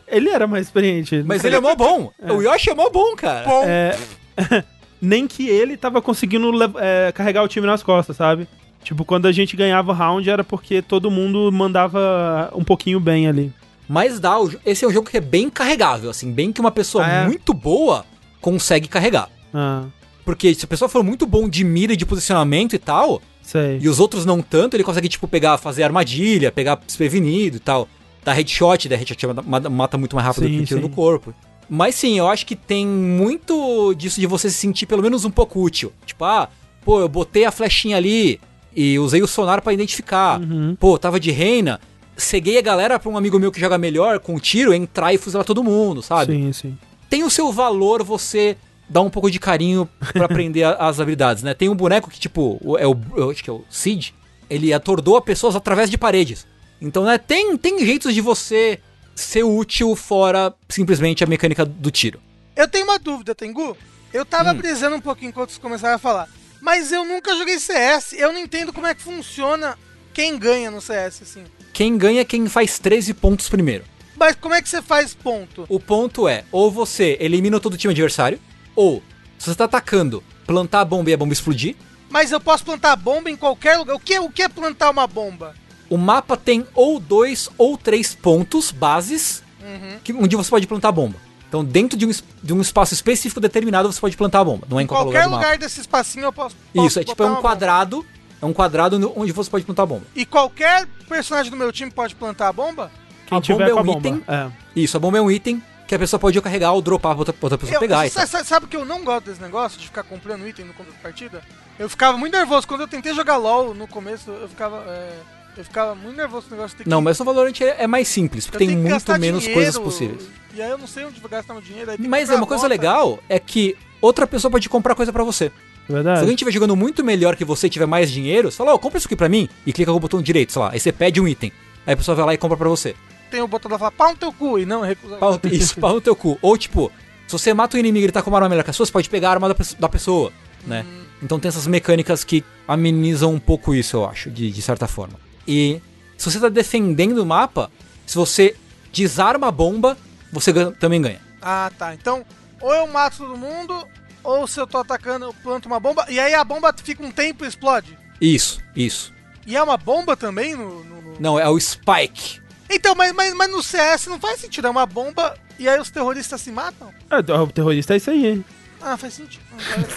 ele 0.07 0.29
era 0.29 0.47
mais 0.47 0.67
experiente. 0.67 1.23
Mas 1.27 1.45
ele 1.45 1.57
é 1.57 1.61
mó 1.61 1.75
bom. 1.75 2.13
O 2.23 2.43
Yoshi 2.43 2.71
é 2.71 2.75
mó 2.75 2.89
bom, 2.91 3.15
cara. 3.17 3.47
Bom. 3.47 3.65
É, 3.67 3.97
nem 5.01 5.27
que 5.27 5.49
ele 5.49 5.77
tava 5.77 6.01
conseguindo 6.03 6.51
é, 6.79 7.13
carregar 7.13 7.43
o 7.43 7.49
time 7.49 7.67
nas 7.67 7.83
costas, 7.83 8.17
sabe? 8.17 8.47
Tipo, 8.83 9.05
quando 9.05 9.27
a 9.27 9.33
gente 9.33 9.57
ganhava 9.57 9.93
round 9.93 10.29
era 10.31 10.45
porque 10.45 10.81
todo 10.81 11.11
mundo 11.11 11.51
mandava 11.53 12.51
um 12.55 12.63
pouquinho 12.63 13.01
bem 13.01 13.27
ali. 13.27 13.53
Mas 13.89 14.19
dá, 14.21 14.35
esse 14.65 14.85
é 14.85 14.89
um 14.89 14.93
jogo 14.93 15.09
que 15.11 15.17
é 15.17 15.21
bem 15.21 15.49
carregável, 15.51 16.11
assim, 16.11 16.33
bem 16.33 16.53
que 16.53 16.61
uma 16.61 16.71
pessoa 16.71 17.05
Ah, 17.05 17.11
é? 17.23 17.27
muito 17.27 17.53
boa 17.55 18.05
consegue 18.41 18.89
carregar. 18.89 19.29
Ah, 19.55 19.85
Porque 20.25 20.55
se 20.55 20.65
a 20.65 20.69
pessoa 20.69 20.89
for 20.89 21.03
muito 21.05 21.27
bom 21.27 21.49
de 21.49 21.63
mira 21.65 21.93
e 21.93 21.97
de 21.97 22.05
posicionamento 22.07 22.75
e 22.75 22.79
tal, 22.79 23.23
sei. 23.43 23.79
e 23.81 23.89
os 23.89 24.01
outros 24.01 24.25
não 24.25 24.41
tanto, 24.43 24.75
ele 24.77 24.83
consegue, 24.85 25.09
tipo, 25.09 25.27
pegar, 25.29 25.57
fazer 25.59 25.83
armadilha, 25.85 26.51
pegar 26.51 26.77
desprevenido 26.85 27.57
e 27.57 27.61
tal. 27.61 27.89
Dar 28.25 28.33
headshot, 28.33 28.89
dar 28.89 28.97
headshot 28.97 29.25
mata, 29.45 29.71
mata 29.71 29.97
muito 29.99 30.17
mais 30.17 30.27
rápido 30.27 30.45
Sim, 30.49 30.57
que 30.57 30.63
o 30.63 30.67
tiro 30.67 30.81
sim. 30.81 30.89
no 30.89 30.93
corpo. 30.93 31.33
Mas 31.69 31.95
sim, 31.95 32.19
eu 32.19 32.29
acho 32.29 32.47
que 32.47 32.55
tem 32.55 32.87
muito 32.87 33.95
disso 33.95 34.21
de 34.21 34.27
você 34.27 34.49
se 34.49 34.57
sentir 34.57 34.87
pelo 34.87 35.03
menos 35.03 35.25
um 35.25 35.31
pouco 35.31 35.61
útil. 35.61 35.93
Tipo, 36.05 36.25
ah, 36.25 36.49
pô, 36.85 37.01
eu 37.01 37.09
botei 37.09 37.45
a 37.45 37.51
flechinha 37.51 37.97
ali 37.97 38.41
e 38.75 38.99
usei 38.99 39.23
o 39.23 39.27
sonar 39.27 39.61
pra 39.63 39.73
identificar. 39.73 40.41
Uhum. 40.41 40.77
Pô, 40.79 40.99
tava 40.99 41.19
de 41.19 41.31
reina, 41.31 41.81
ceguei 42.17 42.59
a 42.59 42.63
galera 42.63 42.99
pra 42.99 43.11
um 43.11 43.17
amigo 43.17 43.39
meu 43.39 43.51
que 43.51 43.61
joga 43.61 43.77
melhor 43.77 44.21
com 44.21 44.39
tiro, 44.39 44.73
entrar 44.73 45.13
e 45.13 45.19
fuzilar 45.19 45.45
todo 45.45 45.65
mundo, 45.65 46.03
sabe? 46.03 46.35
Sim, 46.35 46.53
sim. 46.53 46.79
Tem 47.11 47.25
o 47.25 47.31
seu 47.31 47.51
valor 47.53 48.03
você 48.03 48.57
dar 48.89 49.01
um 49.01 49.11
pouco 49.11 49.31
de 49.31 49.39
carinho 49.39 49.89
pra 50.13 50.27
aprender 50.27 50.65
as 50.65 51.01
habilidades, 51.01 51.43
né? 51.43 51.55
Tem 51.55 51.69
um 51.69 51.75
boneco 51.75 52.11
que, 52.11 52.21
tipo, 52.21 52.61
é 52.79 52.87
o, 52.87 52.97
eu 53.17 53.31
acho 53.31 53.43
que 53.43 53.51
é 53.51 53.53
o 53.53 53.65
Cid, 53.69 54.15
ele 54.49 54.73
atordoa 54.73 55.21
pessoas 55.21 55.57
através 55.57 55.91
de 55.91 55.99
paredes. 55.99 56.47
Então, 56.81 57.05
né, 57.05 57.19
tem, 57.19 57.57
tem 57.57 57.85
jeitos 57.85 58.15
de 58.15 58.21
você 58.21 58.79
ser 59.17 59.43
útil 59.43 59.97
fora 59.97 60.55
simplesmente 60.69 61.25
a 61.25 61.27
mecânica 61.27 61.65
do 61.65 61.91
tiro. 61.91 62.21
Eu 62.55 62.69
tenho 62.69 62.85
uma 62.85 62.99
dúvida, 62.99 63.35
Tengu. 63.35 63.77
Eu 64.13 64.25
tava 64.25 64.53
Hum. 64.53 64.55
brisando 64.55 64.97
um 64.97 65.01
pouquinho 65.01 65.31
enquanto 65.31 65.51
vocês 65.51 65.59
começaram 65.59 65.97
a 65.97 65.99
falar. 65.99 66.29
Mas 66.61 66.93
eu 66.93 67.05
nunca 67.05 67.35
joguei 67.37 67.59
CS. 67.59 68.13
Eu 68.13 68.33
não 68.33 68.39
entendo 68.41 68.73
como 68.73 68.87
é 68.87 68.95
que 68.95 69.03
funciona 69.03 69.77
quem 70.15 70.39
ganha 70.39 70.71
no 70.71 70.81
CS, 70.81 71.23
assim. 71.23 71.45
Quem 71.73 71.99
ganha 71.99 72.21
é 72.21 72.25
quem 72.25 72.47
faz 72.49 72.79
13 72.79 73.13
pontos 73.15 73.49
primeiro. 73.49 73.85
Mas 74.17 74.35
como 74.37 74.55
é 74.55 74.63
que 74.63 74.69
você 74.69 74.81
faz 74.81 75.13
ponto? 75.13 75.67
O 75.69 75.79
ponto 75.79 76.27
é, 76.27 76.45
ou 76.51 76.71
você 76.71 77.19
elimina 77.21 77.61
todo 77.61 77.75
o 77.75 77.77
time 77.77 77.93
adversário, 77.93 78.41
ou, 78.75 79.03
se 79.39 79.51
você 79.51 79.55
tá 79.55 79.65
atacando, 79.65 80.25
plantar 80.47 80.81
a 80.81 80.85
bomba 80.87 81.11
e 81.11 81.13
a 81.13 81.17
bomba 81.17 81.33
explodir, 81.35 81.77
Mas 82.09 82.31
eu 82.33 82.41
posso 82.41 82.65
plantar 82.65 82.95
bomba 82.97 83.29
em 83.31 83.37
qualquer 83.37 83.77
lugar. 83.77 83.95
O 83.97 84.01
que, 84.01 84.19
o 84.19 84.31
que 84.31 84.43
é 84.43 84.49
plantar 84.49 84.89
uma 84.91 85.07
bomba? 85.07 85.55
O 85.89 85.97
mapa 85.97 86.37
tem 86.37 86.67
ou 86.75 86.99
dois 86.99 87.49
ou 87.57 87.77
três 87.79 88.15
pontos, 88.15 88.71
bases, 88.71 89.43
Uhum. 89.61 89.99
que, 90.03 90.13
onde 90.13 90.37
você 90.37 90.51
pode 90.51 90.67
plantar 90.67 90.89
a 90.89 90.93
bomba. 90.93 91.17
Então, 91.49 91.65
dentro 91.65 91.97
de 91.99 92.05
um, 92.07 92.11
de 92.43 92.53
um 92.53 92.61
espaço 92.61 92.93
específico 92.93 93.41
determinado, 93.41 93.91
você 93.93 94.01
pode 94.01 94.17
plantar 94.17 94.41
a 94.41 94.45
bomba. 94.45 94.67
Não 94.69 94.79
é 94.81 94.83
em 94.83 94.87
qualquer, 94.87 95.05
qualquer 95.05 95.25
lugar, 95.27 95.29
do 95.39 95.45
lugar 95.45 95.59
desse 95.59 95.81
espacinho 95.81 96.25
eu 96.25 96.33
posso. 96.33 96.57
posso 96.75 96.87
Isso, 96.87 97.01
é 97.01 97.05
tipo 97.05 97.23
é 97.23 97.27
um 97.27 97.29
uma 97.31 97.37
bomba. 97.37 97.49
quadrado. 97.49 98.05
É 98.43 98.45
um 98.47 98.53
quadrado 98.53 99.13
onde 99.17 99.33
você 99.33 99.49
pode 99.49 99.65
plantar 99.65 99.85
a 99.85 99.87
bomba. 99.87 100.03
E 100.15 100.27
qualquer 100.27 100.87
personagem 101.09 101.51
do 101.51 101.57
meu 101.57 101.73
time 101.73 101.91
pode 101.91 102.15
plantar 102.15 102.49
a 102.49 102.53
bomba? 102.53 102.91
Quem 103.27 103.39
A 103.39 103.41
tiver 103.41 103.55
bomba 103.59 103.71
é 103.71 103.73
com 103.73 103.79
a 103.79 103.83
um 103.83 103.87
bomba. 103.87 103.99
item. 104.09 104.25
É. 104.29 104.51
Isso, 104.75 104.97
a 104.97 105.01
bomba 105.01 105.19
é 105.19 105.21
um 105.21 105.31
item 105.31 105.63
que 105.89 105.95
a 105.95 105.99
pessoa 105.99 106.19
pode 106.21 106.39
carregar 106.43 106.73
ou 106.73 106.83
dropar 106.83 107.13
pra 107.13 107.19
outra, 107.21 107.33
pra 107.33 107.47
outra 107.47 107.59
pessoa 107.59 107.77
Eu- 107.77 107.81
pegar. 107.81 108.07
e 108.07 108.11
sa- 108.11 108.27
sa- 108.27 108.45
sabe 108.45 108.67
que 108.67 108.77
eu 108.77 108.85
não 108.85 109.03
gosto 109.05 109.27
desse 109.27 109.41
negócio 109.41 109.79
de 109.79 109.87
ficar 109.87 110.03
comprando 110.03 110.47
item 110.47 110.65
no 110.67 110.75
começo 110.75 110.95
da 110.97 111.01
partida? 111.03 111.43
Eu 111.79 111.89
ficava 111.89 112.19
muito 112.19 112.37
nervoso. 112.37 112.67
Quando 112.69 112.81
eu 112.83 112.89
tentei 112.89 113.15
jogar 113.15 113.37
LOL 113.37 113.73
no 113.73 113.87
começo, 113.89 114.31
eu 114.31 114.49
ficava. 114.49 114.79
é, 114.89 115.13
eu 115.57 115.65
ficava 115.65 115.95
muito 115.95 116.17
nervoso 116.17 116.43
com 116.43 116.49
esse 116.49 116.55
negócio 116.55 116.77
de 116.79 116.85
ter 116.85 116.91
Não, 116.91 116.99
que- 116.99 117.05
mas 117.05 117.19
no 117.19 117.25
Valorant 117.25 117.61
é, 117.61 117.77
é 117.85 117.87
mais 117.87 118.09
simples, 118.09 118.45
eu 118.47 118.53
porque 118.53 118.67
tem 118.67 118.77
muito 118.77 119.19
menos 119.19 119.41
dinheiro, 119.43 119.55
coisas 119.55 119.79
possíveis. 119.79 120.23
E 120.55 120.63
aí 120.63 120.71
eu 120.71 120.79
não 120.79 120.87
sei 120.87 121.05
onde 121.05 121.21
gastar 121.21 121.53
meu 121.55 121.63
dinheiro. 121.63 121.93
Mas 121.99 122.31
é 122.31 122.35
uma 122.35 122.47
coisa 122.47 122.67
legal 122.67 123.19
é 123.29 123.39
que 123.39 123.77
outra 124.01 124.27
pessoa 124.27 124.51
pode 124.51 124.69
comprar 124.69 124.95
coisa 124.95 125.13
pra 125.13 125.23
você. 125.25 125.51
Se 125.87 125.93
Verdade. 125.93 126.21
alguém 126.21 126.35
estiver 126.35 126.51
jogando 126.51 126.75
muito 126.75 127.05
melhor 127.05 127.37
que 127.37 127.45
você 127.45 127.69
e 127.69 127.71
tiver 127.71 127.87
mais 127.87 128.11
dinheiro, 128.11 128.51
você 128.51 128.57
fala, 128.57 128.75
ó, 128.75 128.79
compra 128.79 128.99
isso 128.99 129.07
aqui 129.07 129.15
pra 129.15 129.29
mim 129.29 129.49
e 129.65 129.73
clica 129.73 129.91
com 129.93 129.97
o 129.97 130.01
botão 130.01 130.21
direito, 130.21 130.53
sei 130.53 130.61
lá. 130.63 130.71
Aí 130.73 130.81
você 130.81 130.91
pede 130.91 131.21
um 131.21 131.29
item. 131.29 131.53
Aí 131.87 131.95
a 131.95 131.97
pessoa 131.97 132.15
vai 132.17 132.27
lá 132.27 132.35
e 132.35 132.39
compra 132.39 132.57
pra 132.57 132.69
você. 132.69 132.97
Tem 133.31 133.41
o 133.41 133.47
botão 133.47 133.71
da 133.71 133.79
falar 133.79 133.93
pau 133.93 134.11
no 134.11 134.17
teu 134.17 134.33
cu 134.33 134.59
e 134.59 134.67
não 134.67 134.81
recusa. 134.81 135.17
Pau- 135.17 135.39
Isso, 135.45 135.79
pau 135.79 135.95
no 135.95 136.01
teu 136.01 136.17
cu. 136.17 136.39
Ou 136.43 136.57
tipo, 136.59 136.91
se 137.27 137.33
você 137.33 137.53
mata 137.55 137.77
o 137.77 137.79
inimigo 137.81 138.03
e 138.03 138.07
ele 138.07 138.13
tá 138.13 138.21
com 138.23 138.31
uma 138.31 138.39
arma 138.39 138.49
melhor 138.49 138.65
que 138.65 138.71
a 138.71 138.73
sua, 138.73 138.85
você 138.87 138.91
pode 138.93 139.09
pegar 139.11 139.29
a 139.29 139.33
arma 139.33 139.49
da, 139.49 139.57
da 139.79 139.89
pessoa, 139.89 140.33
né? 140.67 140.85
Então 141.23 141.39
tem 141.39 141.49
essas 141.49 141.67
mecânicas 141.67 142.25
que 142.25 142.45
amenizam 142.67 143.33
um 143.33 143.39
pouco 143.39 143.75
isso, 143.75 143.97
eu 143.99 144.07
acho, 144.09 144.29
de, 144.31 144.51
de 144.51 144.63
certa 144.63 144.87
forma. 144.89 145.15
E 145.47 145.81
se 146.17 146.31
você 146.31 146.41
tá 146.41 146.49
defendendo 146.49 147.19
o 147.19 147.27
mapa, 147.27 147.71
se 148.07 148.15
você 148.17 148.57
desarma 148.93 149.49
a 149.49 149.51
bomba, 149.53 149.97
você 150.33 150.53
ganha- 150.53 150.73
também 150.73 151.01
ganha. 151.01 151.21
Ah, 151.43 151.71
tá. 151.79 151.95
Então, 151.95 152.25
ou 152.61 152.73
eu 152.75 152.87
mato 152.89 153.19
todo 153.19 153.37
mundo, 153.37 153.87
ou 154.25 154.47
se 154.47 154.59
eu 154.61 154.67
tô 154.67 154.79
atacando, 154.79 155.27
eu 155.27 155.35
planto 155.35 155.67
uma 155.67 155.79
bomba. 155.79 156.07
E 156.09 156.19
aí 156.19 156.35
a 156.35 156.43
bomba 156.45 156.75
fica 156.83 157.05
um 157.05 157.11
tempo 157.11 157.45
e 157.45 157.49
explode. 157.49 157.97
Isso, 158.21 158.61
isso. 158.75 159.13
E 159.47 159.57
é 159.57 159.63
uma 159.63 159.77
bomba 159.77 160.17
também 160.17 160.57
no. 160.57 160.83
no- 160.85 161.03
no- 161.03 161.17
Não, 161.21 161.39
é 161.39 161.49
o 161.49 161.59
Spike. 161.61 162.41
Então, 162.69 162.95
mas, 162.97 163.13
mas, 163.13 163.33
mas 163.35 163.51
no 163.51 163.63
CS 163.63 164.07
não 164.09 164.19
faz 164.19 164.41
sentido. 164.41 164.67
É 164.67 164.71
uma 164.71 164.87
bomba 164.87 165.37
e 165.59 165.69
aí 165.69 165.79
os 165.79 165.91
terroristas 165.91 166.41
se 166.41 166.51
matam? 166.51 166.93
É, 167.09 167.19
o 167.19 167.47
terrorista 167.47 167.95
é 167.95 167.99
isso 167.99 168.11
aí, 168.11 168.27
hein? 168.27 168.45
Ah, 168.83 168.97
faz 168.97 169.15
sentido. 169.15 169.43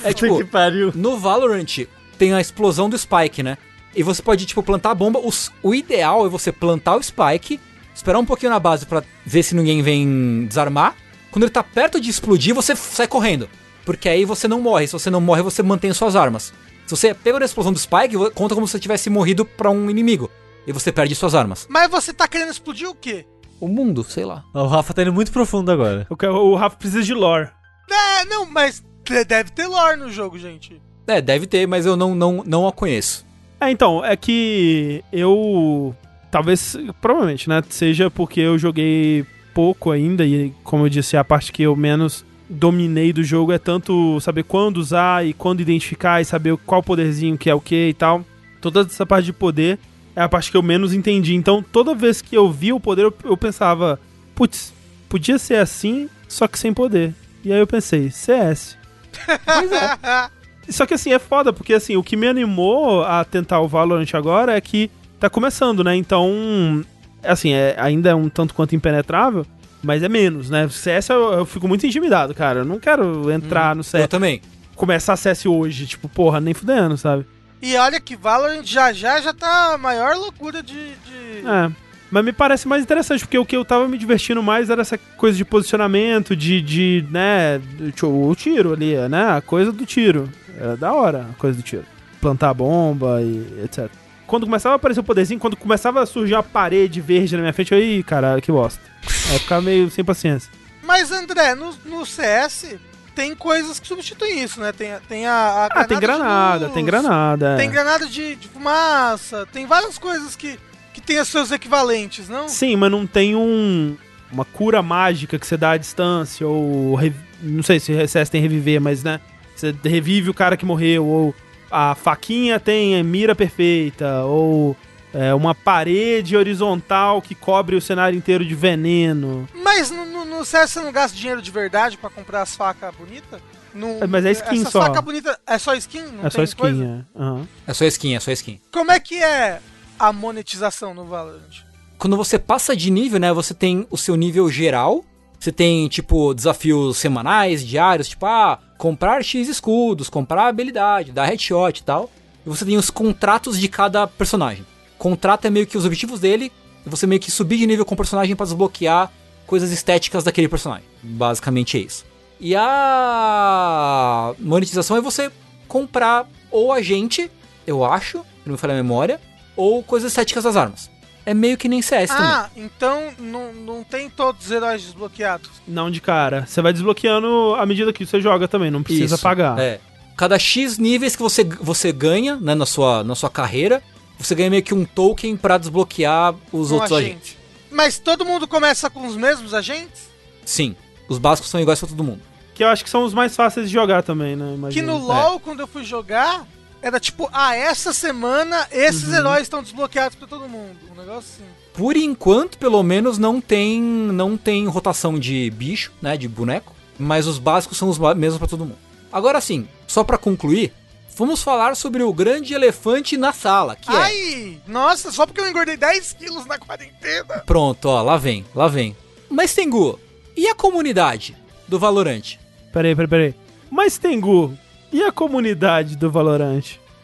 É 0.03 0.14
tipo, 0.14 0.45
pariu. 0.48 0.92
No 0.95 1.18
Valorant 1.18 1.80
tem 2.18 2.34
a 2.34 2.40
explosão 2.42 2.90
do 2.90 2.98
Spike, 2.98 3.42
né? 3.42 3.58
E 3.95 4.03
você 4.03 4.22
pode, 4.22 4.45
tipo, 4.45 4.61
plantar 4.64 4.92
a 4.92 4.95
bomba. 4.95 5.19
Os- 5.19 5.51
o 5.64 5.74
ideal 5.74 6.26
é 6.26 6.30
você 6.30 6.51
plantar 6.51 6.95
o 6.95 7.03
Spike, 7.03 7.59
esperar 7.93 8.19
um 8.19 8.26
pouquinho 8.26 8.51
na 8.51 8.59
base 8.59 8.85
pra 8.85 9.03
ver 9.26 9.43
se 9.43 9.56
ninguém 9.56 9.82
vem 9.82 10.45
desarmar. 10.48 10.95
Quando 11.32 11.43
ele 11.43 11.51
tá 11.51 11.64
perto 11.64 12.00
de 12.00 12.09
explodir, 12.09 12.53
você 12.56 12.76
sai 12.76 13.08
correndo. 13.08 13.50
Porque 13.85 14.08
aí 14.09 14.26
você 14.26 14.48
não 14.48 14.61
morre. 14.61 14.88
Se 14.88 14.93
você 14.93 15.09
não 15.09 15.19
morre, 15.22 15.42
você 15.42 15.61
mantém 15.64 15.92
suas 15.93 16.16
armas. 16.16 16.53
Se 16.85 16.95
você 16.95 17.14
pega 17.14 17.38
a 17.40 17.45
explosão 17.45 17.72
do 17.74 17.80
Spike, 17.80 18.16
conta 18.34 18.56
como 18.56 18.68
se 18.68 18.72
você 18.74 18.80
tivesse 18.80 19.09
morrido 19.09 19.45
pra 19.45 19.69
um 19.69 19.90
inimigo. 19.90 20.30
E 20.68 20.72
você 20.72 20.92
perde 20.92 21.16
suas 21.16 21.34
armas. 21.35 21.66
Mas 21.69 21.90
você 21.90 22.14
tá 22.14 22.27
querendo 22.27 22.51
explodir 22.51 22.88
o 22.90 22.95
quê? 22.95 23.26
O 23.59 23.68
mundo, 23.68 24.03
sei 24.03 24.24
lá. 24.26 24.43
O 24.53 24.66
Rafa 24.68 24.93
tá 24.93 25.01
indo 25.01 25.14
muito 25.14 25.32
profundo 25.32 25.72
agora. 25.72 26.06
O, 26.09 26.16
ca- 26.16 26.32
o 26.32 26.56
Rafa 26.56 26.77
precisa 26.77 27.03
de 27.03 27.14
lore. 27.14 27.50
É, 27.90 28.26
não, 28.26 28.45
mas 28.45 28.84
de- 29.03 29.26
deve 29.26 29.51
ter 29.51 29.68
lore 29.68 29.98
no 29.98 30.11
jogo, 30.11 30.38
gente. 30.40 30.82
É, 31.08 31.19
deve 31.22 31.45
ter, 31.48 31.68
mas 31.68 31.85
eu 31.85 31.95
não, 31.98 32.14
não, 32.16 32.43
não 32.45 32.68
a 32.68 32.72
conheço. 32.72 33.26
É, 33.62 33.70
então, 33.70 34.04
é 34.04 34.16
que 34.16 35.04
eu. 35.12 35.96
Talvez, 36.32 36.78
provavelmente, 37.02 37.50
né? 37.50 37.64
Seja 37.70 38.10
porque 38.10 38.40
eu 38.40 38.58
joguei 38.58 39.26
pouco 39.54 39.92
ainda, 39.92 40.26
e 40.26 40.54
como 40.64 40.86
eu 40.86 40.90
disse, 40.90 41.18
a 41.18 41.24
parte 41.24 41.52
que 41.52 41.64
eu 41.64 41.76
menos 41.76 42.24
dominei 42.50 43.12
do 43.12 43.24
jogo 43.24 43.52
é 43.52 43.60
tanto 43.60 44.20
saber 44.22 44.44
quando 44.44 44.78
usar 44.78 45.26
e 45.26 45.34
quando 45.34 45.60
identificar 45.60 46.22
e 46.22 46.26
saber 46.26 46.58
qual 46.66 46.82
poderzinho 46.82 47.38
que 47.38 47.50
é 47.50 47.54
o 47.54 47.62
que 47.62 47.90
e 47.90 47.94
tal. 47.94 48.26
Toda 48.62 48.82
essa 48.82 49.06
parte 49.06 49.26
de 49.26 49.34
poder 49.34 49.78
é 50.16 50.22
a 50.22 50.30
parte 50.30 50.52
que 50.52 50.58
eu 50.58 50.64
menos 50.64 50.94
entendi. 50.94 51.36
Então, 51.36 51.64
toda 51.64 51.94
vez 51.94 52.22
que 52.22 52.36
eu 52.36 52.52
vi 52.52 52.74
o 52.74 52.80
poder, 52.80 53.04
eu, 53.04 53.14
eu 53.24 53.38
pensava, 53.38 54.00
putz, 54.36 54.74
podia 55.08 55.38
ser 55.38 55.56
assim, 55.56 56.10
só 56.28 56.48
que 56.48 56.58
sem 56.58 56.74
poder. 56.74 57.14
E 57.44 57.54
aí 57.54 57.60
eu 57.60 57.68
pensei, 57.68 58.10
CS. 58.10 58.78
Pois 59.46 59.72
é. 59.72 60.39
Só 60.70 60.86
que 60.86 60.94
assim, 60.94 61.12
é 61.14 61.20
foda, 61.20 61.52
porque 61.52 61.74
assim, 61.74 61.96
o 61.98 62.04
que 62.04 62.16
me 62.16 62.28
animou 62.28 63.04
a 63.04 63.24
tentar 63.24 63.60
o 63.62 63.68
Valorant 63.68 64.08
agora 64.14 64.56
é 64.56 64.62
que 64.62 64.90
tá 65.20 65.30
começando, 65.30 65.84
né? 65.84 65.96
Então, 65.96 66.84
assim, 67.24 67.54
é, 67.54 67.76
ainda 67.78 68.10
é 68.10 68.16
um 68.16 68.30
tanto 68.30 68.54
quanto 68.54 68.76
impenetrável, 68.76 69.46
mas 69.84 70.04
é 70.04 70.10
menos, 70.10 70.50
né? 70.50 70.68
CS 70.70 71.10
eu, 71.10 71.34
eu 71.34 71.46
fico 71.46 71.68
muito 71.68 71.86
intimidado, 71.86 72.34
cara. 72.34 72.60
Eu 72.60 72.66
não 72.66 72.80
quero 72.80 73.32
entrar 73.32 73.76
no 73.76 73.80
Eu 73.80 73.84
CS, 73.84 74.08
também. 74.08 74.42
começar 74.76 75.16
CS 75.18 75.46
hoje, 75.46 75.86
tipo, 75.88 76.08
porra, 76.08 76.40
nem 76.40 76.54
fudendo, 76.54 76.98
sabe? 76.98 77.26
E 77.62 77.76
olha 77.76 78.00
que 78.00 78.16
Valorant 78.16 78.64
já 78.64 78.94
já 78.94 79.20
já 79.20 79.34
tá 79.34 79.74
a 79.74 79.78
maior 79.78 80.16
loucura 80.16 80.64
de. 80.64 80.74
de- 80.74 81.46
É. 81.46 81.70
Mas 82.12 82.26
me 82.26 82.32
parece 82.34 82.68
mais 82.68 82.82
interessante, 82.82 83.20
porque 83.20 83.38
o 83.38 83.46
que 83.46 83.56
eu 83.56 83.64
tava 83.64 83.88
me 83.88 83.96
divertindo 83.96 84.42
mais 84.42 84.70
era 84.72 84.82
essa 84.82 84.98
coisa 85.16 85.38
de 85.38 85.46
posicionamento, 85.46 86.36
de, 86.36 86.60
de 86.60 87.06
né, 87.12 87.62
o 88.02 88.34
tiro 88.34 88.74
ali, 88.74 88.96
né, 89.08 89.30
a 89.34 89.42
coisa 89.42 89.72
do 89.72 89.86
tiro. 89.86 90.28
Era 90.60 90.76
da 90.76 90.94
hora 90.94 91.28
a 91.32 91.34
coisa 91.40 91.58
do 91.58 91.64
tiro. 91.64 91.86
Plantar 92.22 92.50
a 92.50 92.54
bomba 92.54 93.22
e 93.22 93.62
etc. 93.64 93.90
Quando 94.28 94.46
começava 94.46 94.76
a 94.76 94.78
aparecer 94.78 95.00
o 95.00 95.04
poderzinho, 95.04 95.40
quando 95.40 95.56
começava 95.56 96.02
a 96.02 96.06
surgir 96.06 96.36
a 96.36 96.44
parede 96.44 97.02
verde 97.02 97.36
na 97.36 97.42
minha 97.42 97.54
frente, 97.54 97.74
eu, 97.74 97.82
ih, 97.82 98.04
caralho, 98.04 98.42
que 98.42 98.52
bosta. 98.52 98.82
Aí 99.30 99.34
eu 99.36 99.40
ficava 99.40 99.62
meio 99.62 99.90
sem 99.90 100.04
paciência. 100.04 100.52
Mas 100.84 101.12
André, 101.12 101.56
no, 101.56 101.74
no 101.86 102.06
CS 102.06 102.76
tem 103.16 103.36
coisas 103.36 103.80
que 103.80 103.88
substituem 103.88 104.44
isso, 104.44 104.60
né? 104.60 104.72
Tem, 104.72 104.92
tem 105.08 105.26
a, 105.26 105.34
a 105.34 105.66
Ah, 105.66 105.86
tem 105.86 105.98
de 105.98 106.02
granada, 106.02 106.66
luz, 106.66 106.74
tem 106.74 106.86
granada. 106.86 107.54
é. 107.54 107.58
Tem 107.58 107.70
granada 107.72 108.06
de, 108.06 108.36
de 108.36 108.48
fumaça, 108.48 109.48
tem 109.52 109.66
várias 109.66 109.98
coisas 109.98 110.36
que, 110.36 110.60
que 110.94 111.02
tem 111.02 111.20
os 111.20 111.28
seus 111.28 111.52
equivalentes, 111.52 112.30
não? 112.30 112.48
Sim, 112.48 112.76
mas 112.76 112.92
não 112.92 113.08
tem 113.08 113.36
um 113.36 113.98
uma 114.32 114.46
cura 114.46 114.82
mágica 114.84 115.40
que 115.40 115.48
você 115.48 115.58
dá 115.58 115.72
à 115.72 115.78
distância, 115.78 116.48
ou 116.48 117.00
não 117.42 117.64
sei 117.64 117.80
se 117.80 117.92
o 117.92 118.08
CS 118.08 118.30
tem 118.30 118.40
reviver, 118.42 118.80
mas 118.80 119.04
né, 119.04 119.20
você 119.60 119.76
revive 119.84 120.30
o 120.30 120.34
cara 120.34 120.56
que 120.58 120.66
morreu, 120.66 121.06
ou 121.06 121.36
a 121.72 121.94
faquinha 121.96 122.60
tem 122.60 123.02
mira 123.04 123.36
perfeita, 123.36 124.24
ou 124.26 124.76
é, 125.14 125.34
uma 125.34 125.54
parede 125.54 126.36
horizontal 126.38 127.22
que 127.22 127.34
cobre 127.36 127.76
o 127.76 127.82
cenário 127.82 128.18
inteiro 128.18 128.46
de 128.46 128.56
veneno. 128.56 129.48
Mas 129.54 129.90
no, 129.92 130.06
no, 130.06 130.26
no 130.26 130.46
CS 130.46 130.72
você 130.72 130.80
não 130.82 130.92
gasta 130.92 131.18
dinheiro 131.18 131.42
de 131.42 131.52
verdade 131.52 131.98
pra 131.98 132.10
comprar 132.10 132.42
as 132.42 132.56
facas 132.56 132.94
bonitas? 132.96 133.40
Não- 133.74 134.00
É, 134.02 134.08
mas 134.08 134.26
é 134.26 134.32
skin 134.32 134.62
Essas 134.62 134.72
só. 134.72 134.82
facas 134.82 135.04
bonitas 135.04 135.36
é 135.46 135.58
só 135.60 135.76
skin? 135.76 136.02
Não 136.04 136.26
é 136.26 136.30
só 136.30 136.42
skin, 136.44 136.58
coisa? 136.62 137.06
é. 137.16 137.22
Aham. 137.22 137.48
É 137.68 137.74
só 137.74 137.86
skin, 137.86 138.16
é 138.16 138.20
só 138.20 138.32
skin. 138.32 138.60
Como 138.72 138.92
é 138.92 139.00
que 139.00 139.16
é 139.22 139.60
a 140.00 140.12
monetização 140.12 140.94
no 140.94 141.06
Valorant? 141.06 141.64
Quando 141.98 142.16
você 142.18 142.40
passa 142.40 142.76
de 142.76 142.90
nível, 142.90 143.20
né, 143.20 143.32
você 143.34 143.54
tem 143.54 143.86
o 143.92 143.98
seu 143.98 144.16
nível 144.16 144.50
geral. 144.50 145.04
Você 145.40 145.52
tem, 145.52 145.88
tipo, 145.88 146.34
desafios 146.34 146.98
semanais, 146.98 147.66
diários, 147.66 148.10
tipo, 148.10 148.26
ah, 148.26 148.60
comprar 148.80 149.22
X 149.24 149.49
escudos, 149.49 150.09
comprar 150.09 150.48
habilidade, 150.48 151.11
dar 151.11 151.25
headshot 151.25 151.82
e 151.82 151.83
tal. 151.83 152.09
E 152.45 152.49
você 152.49 152.66
tem 152.66 152.77
os 152.77 152.90
contratos 152.90 153.59
de 153.59 153.67
cada 153.67 154.08
personagem. 154.08 154.66
Contrato 154.98 155.45
é 155.45 155.49
meio 155.49 155.67
que 155.67 155.77
os 155.77 155.85
objetivos 155.85 156.22
dele, 156.22 156.51
e 156.85 156.90
você 156.90 157.06
meio 157.06 157.22
que 157.22 157.30
subir 157.30 157.58
de 157.58 157.67
nível 157.67 157.85
com 157.85 157.93
o 157.93 157.98
personagem 157.98 158.35
pra 158.35 158.45
desbloquear 158.45 159.11
coisas 159.45 159.72
estéticas 159.72 160.24
daquele 160.24 160.48
personagem. 160.48 160.85
Basicamente 161.03 161.77
é 161.77 161.82
isso. 161.82 162.06
E 162.40 162.56
a 162.56 164.33
monetização 164.40 164.95
é 164.95 165.01
você 165.01 165.30
comprar 165.67 166.25
ou 166.49 166.72
agente, 166.72 167.30
eu 167.67 167.83
acho, 167.83 168.19
não 168.45 168.53
me 168.53 168.58
falha 168.58 168.74
a 168.74 168.77
memória, 168.77 169.19
ou 169.58 169.83
coisas 169.83 170.14
estéticas 170.14 170.45
das 170.45 170.56
armas. 170.56 170.90
É 171.30 171.33
meio 171.35 171.58
que 171.58 171.69
nem 171.69 171.80
CS 171.80 172.09
também. 172.09 172.25
Ah, 172.25 172.49
então 172.58 173.14
não, 173.19 173.53
não 173.53 173.83
tem 173.83 174.09
todos 174.09 174.45
os 174.48 174.51
heróis 174.51 174.82
desbloqueados. 174.82 175.48
Não 175.67 175.91
de 175.91 176.01
cara. 176.01 176.45
Você 176.48 176.59
vai 176.59 176.74
desbloqueando 176.74 177.53
à 177.56 177.66
medida 177.67 177.93
que 177.93 178.03
você 178.03 178.19
joga 178.19 178.48
também, 178.48 178.72
não 178.72 178.82
precisa 178.82 179.14
Isso, 179.14 179.24
pagar. 179.24 179.59
É. 179.59 179.80
Cada 180.17 180.40
X 180.40 180.80
níveis 180.80 181.16
que 181.16 181.22
você, 181.22 181.43
você 181.43 181.91
ganha 181.91 182.35
né, 182.35 182.56
na, 182.56 182.66
sua, 182.66 183.03
na 183.03 183.14
sua 183.14 183.30
carreira, 183.30 183.83
você 184.17 184.33
ganha 184.33 184.49
meio 184.49 184.64
que 184.64 184.74
um 184.74 184.83
token 184.85 185.38
pra 185.38 185.59
desbloquear 185.59 186.33
os 186.51 186.72
Um 186.72 186.75
outros 186.75 186.93
agente. 186.93 187.11
agentes. 187.11 187.38
Mas 187.69 187.99
todo 187.99 188.25
mundo 188.25 188.48
começa 188.48 188.90
com 188.90 189.06
os 189.06 189.16
mesmos 189.16 189.53
agentes? 189.53 190.09
Sim. 190.43 190.75
Os 191.08 191.19
básicos 191.19 191.51
são 191.51 191.61
iguais 191.61 191.80
pra 191.80 191.88
todo 191.90 192.03
mundo. 192.03 192.22
Que 192.56 192.64
eu 192.64 192.67
acho 192.69 192.83
que 192.83 192.90
são 192.90 193.03
os 193.03 193.14
mais 193.14 193.35
fáceis 193.35 193.67
de 193.67 193.74
jogar 193.74 194.01
também, 194.01 194.35
né? 194.35 194.48
Que 194.48 194.56
Imagino. 194.56 194.99
no 194.99 195.06
LoL, 195.06 195.40
quando 195.40 195.59
eu 195.59 195.67
fui 195.67 195.83
jogar, 195.83 196.45
era 196.82 196.99
tipo, 196.99 197.30
ah, 197.33 197.56
essa 197.56 197.93
semana 197.93 198.67
esses 198.72 199.08
Uhum. 199.09 199.16
heróis 199.16 199.43
estão 199.43 199.61
desbloqueados 199.64 200.16
pra 200.17 200.27
todo 200.27 200.48
mundo. 200.48 200.77
Um 200.91 200.95
negócio 200.95 201.19
assim. 201.35 201.43
Por 201.74 201.95
enquanto, 201.95 202.58
pelo 202.58 202.82
menos, 202.83 203.17
não 203.17 203.40
tem 203.40 203.82
não 203.82 204.35
tem 204.38 204.67
rotação 204.67 205.17
de 205.17 205.49
bicho, 205.51 205.91
né, 206.01 206.17
de 206.17 206.27
boneco, 206.27 206.75
mas 206.98 207.25
os 207.27 207.40
básicos 207.40 207.77
são 207.77 207.88
os 207.90 207.98
mesmos 208.16 208.38
pra 208.38 208.48
todo 208.48 208.66
mundo. 208.66 208.77
Agora 209.11 209.40
sim, 209.41 209.67
só 209.88 210.03
pra 210.03 210.17
concluir, 210.17 210.74
vamos 211.16 211.41
falar 211.41 211.75
sobre 211.75 212.03
o 212.03 212.14
grande 212.14 212.53
elefante 212.53 213.16
na 213.17 213.32
sala, 213.33 213.75
que 213.75 213.90
é 213.90 213.95
Ai, 213.95 214.61
nossa, 214.67 215.11
só 215.11 215.25
porque 215.25 215.40
eu 215.41 215.49
engordei 215.49 215.77
10 215.77 216.14
quilos 216.14 216.45
na 216.45 216.58
quarentena. 216.58 217.40
Pronto, 217.45 217.85
ó, 217.88 218.01
lá 218.01 218.17
vem, 218.17 218.45
lá 218.53 218.67
vem. 218.67 218.95
Mas 219.30 219.53
Tengu, 219.53 219.99
e 220.35 220.48
a 220.48 220.56
comunidade 220.56 221.35
do 221.67 221.80
Valorant? 221.80 222.35
Peraí, 222.74 222.93
peraí, 222.95 223.08
peraí. 223.09 223.35
Mas 223.72 223.98
Tengu, 223.98 224.58
e 224.92 225.03
a 225.03 225.11
comunidade 225.11 225.95
do 225.95 226.09
Valorant? 226.11 226.64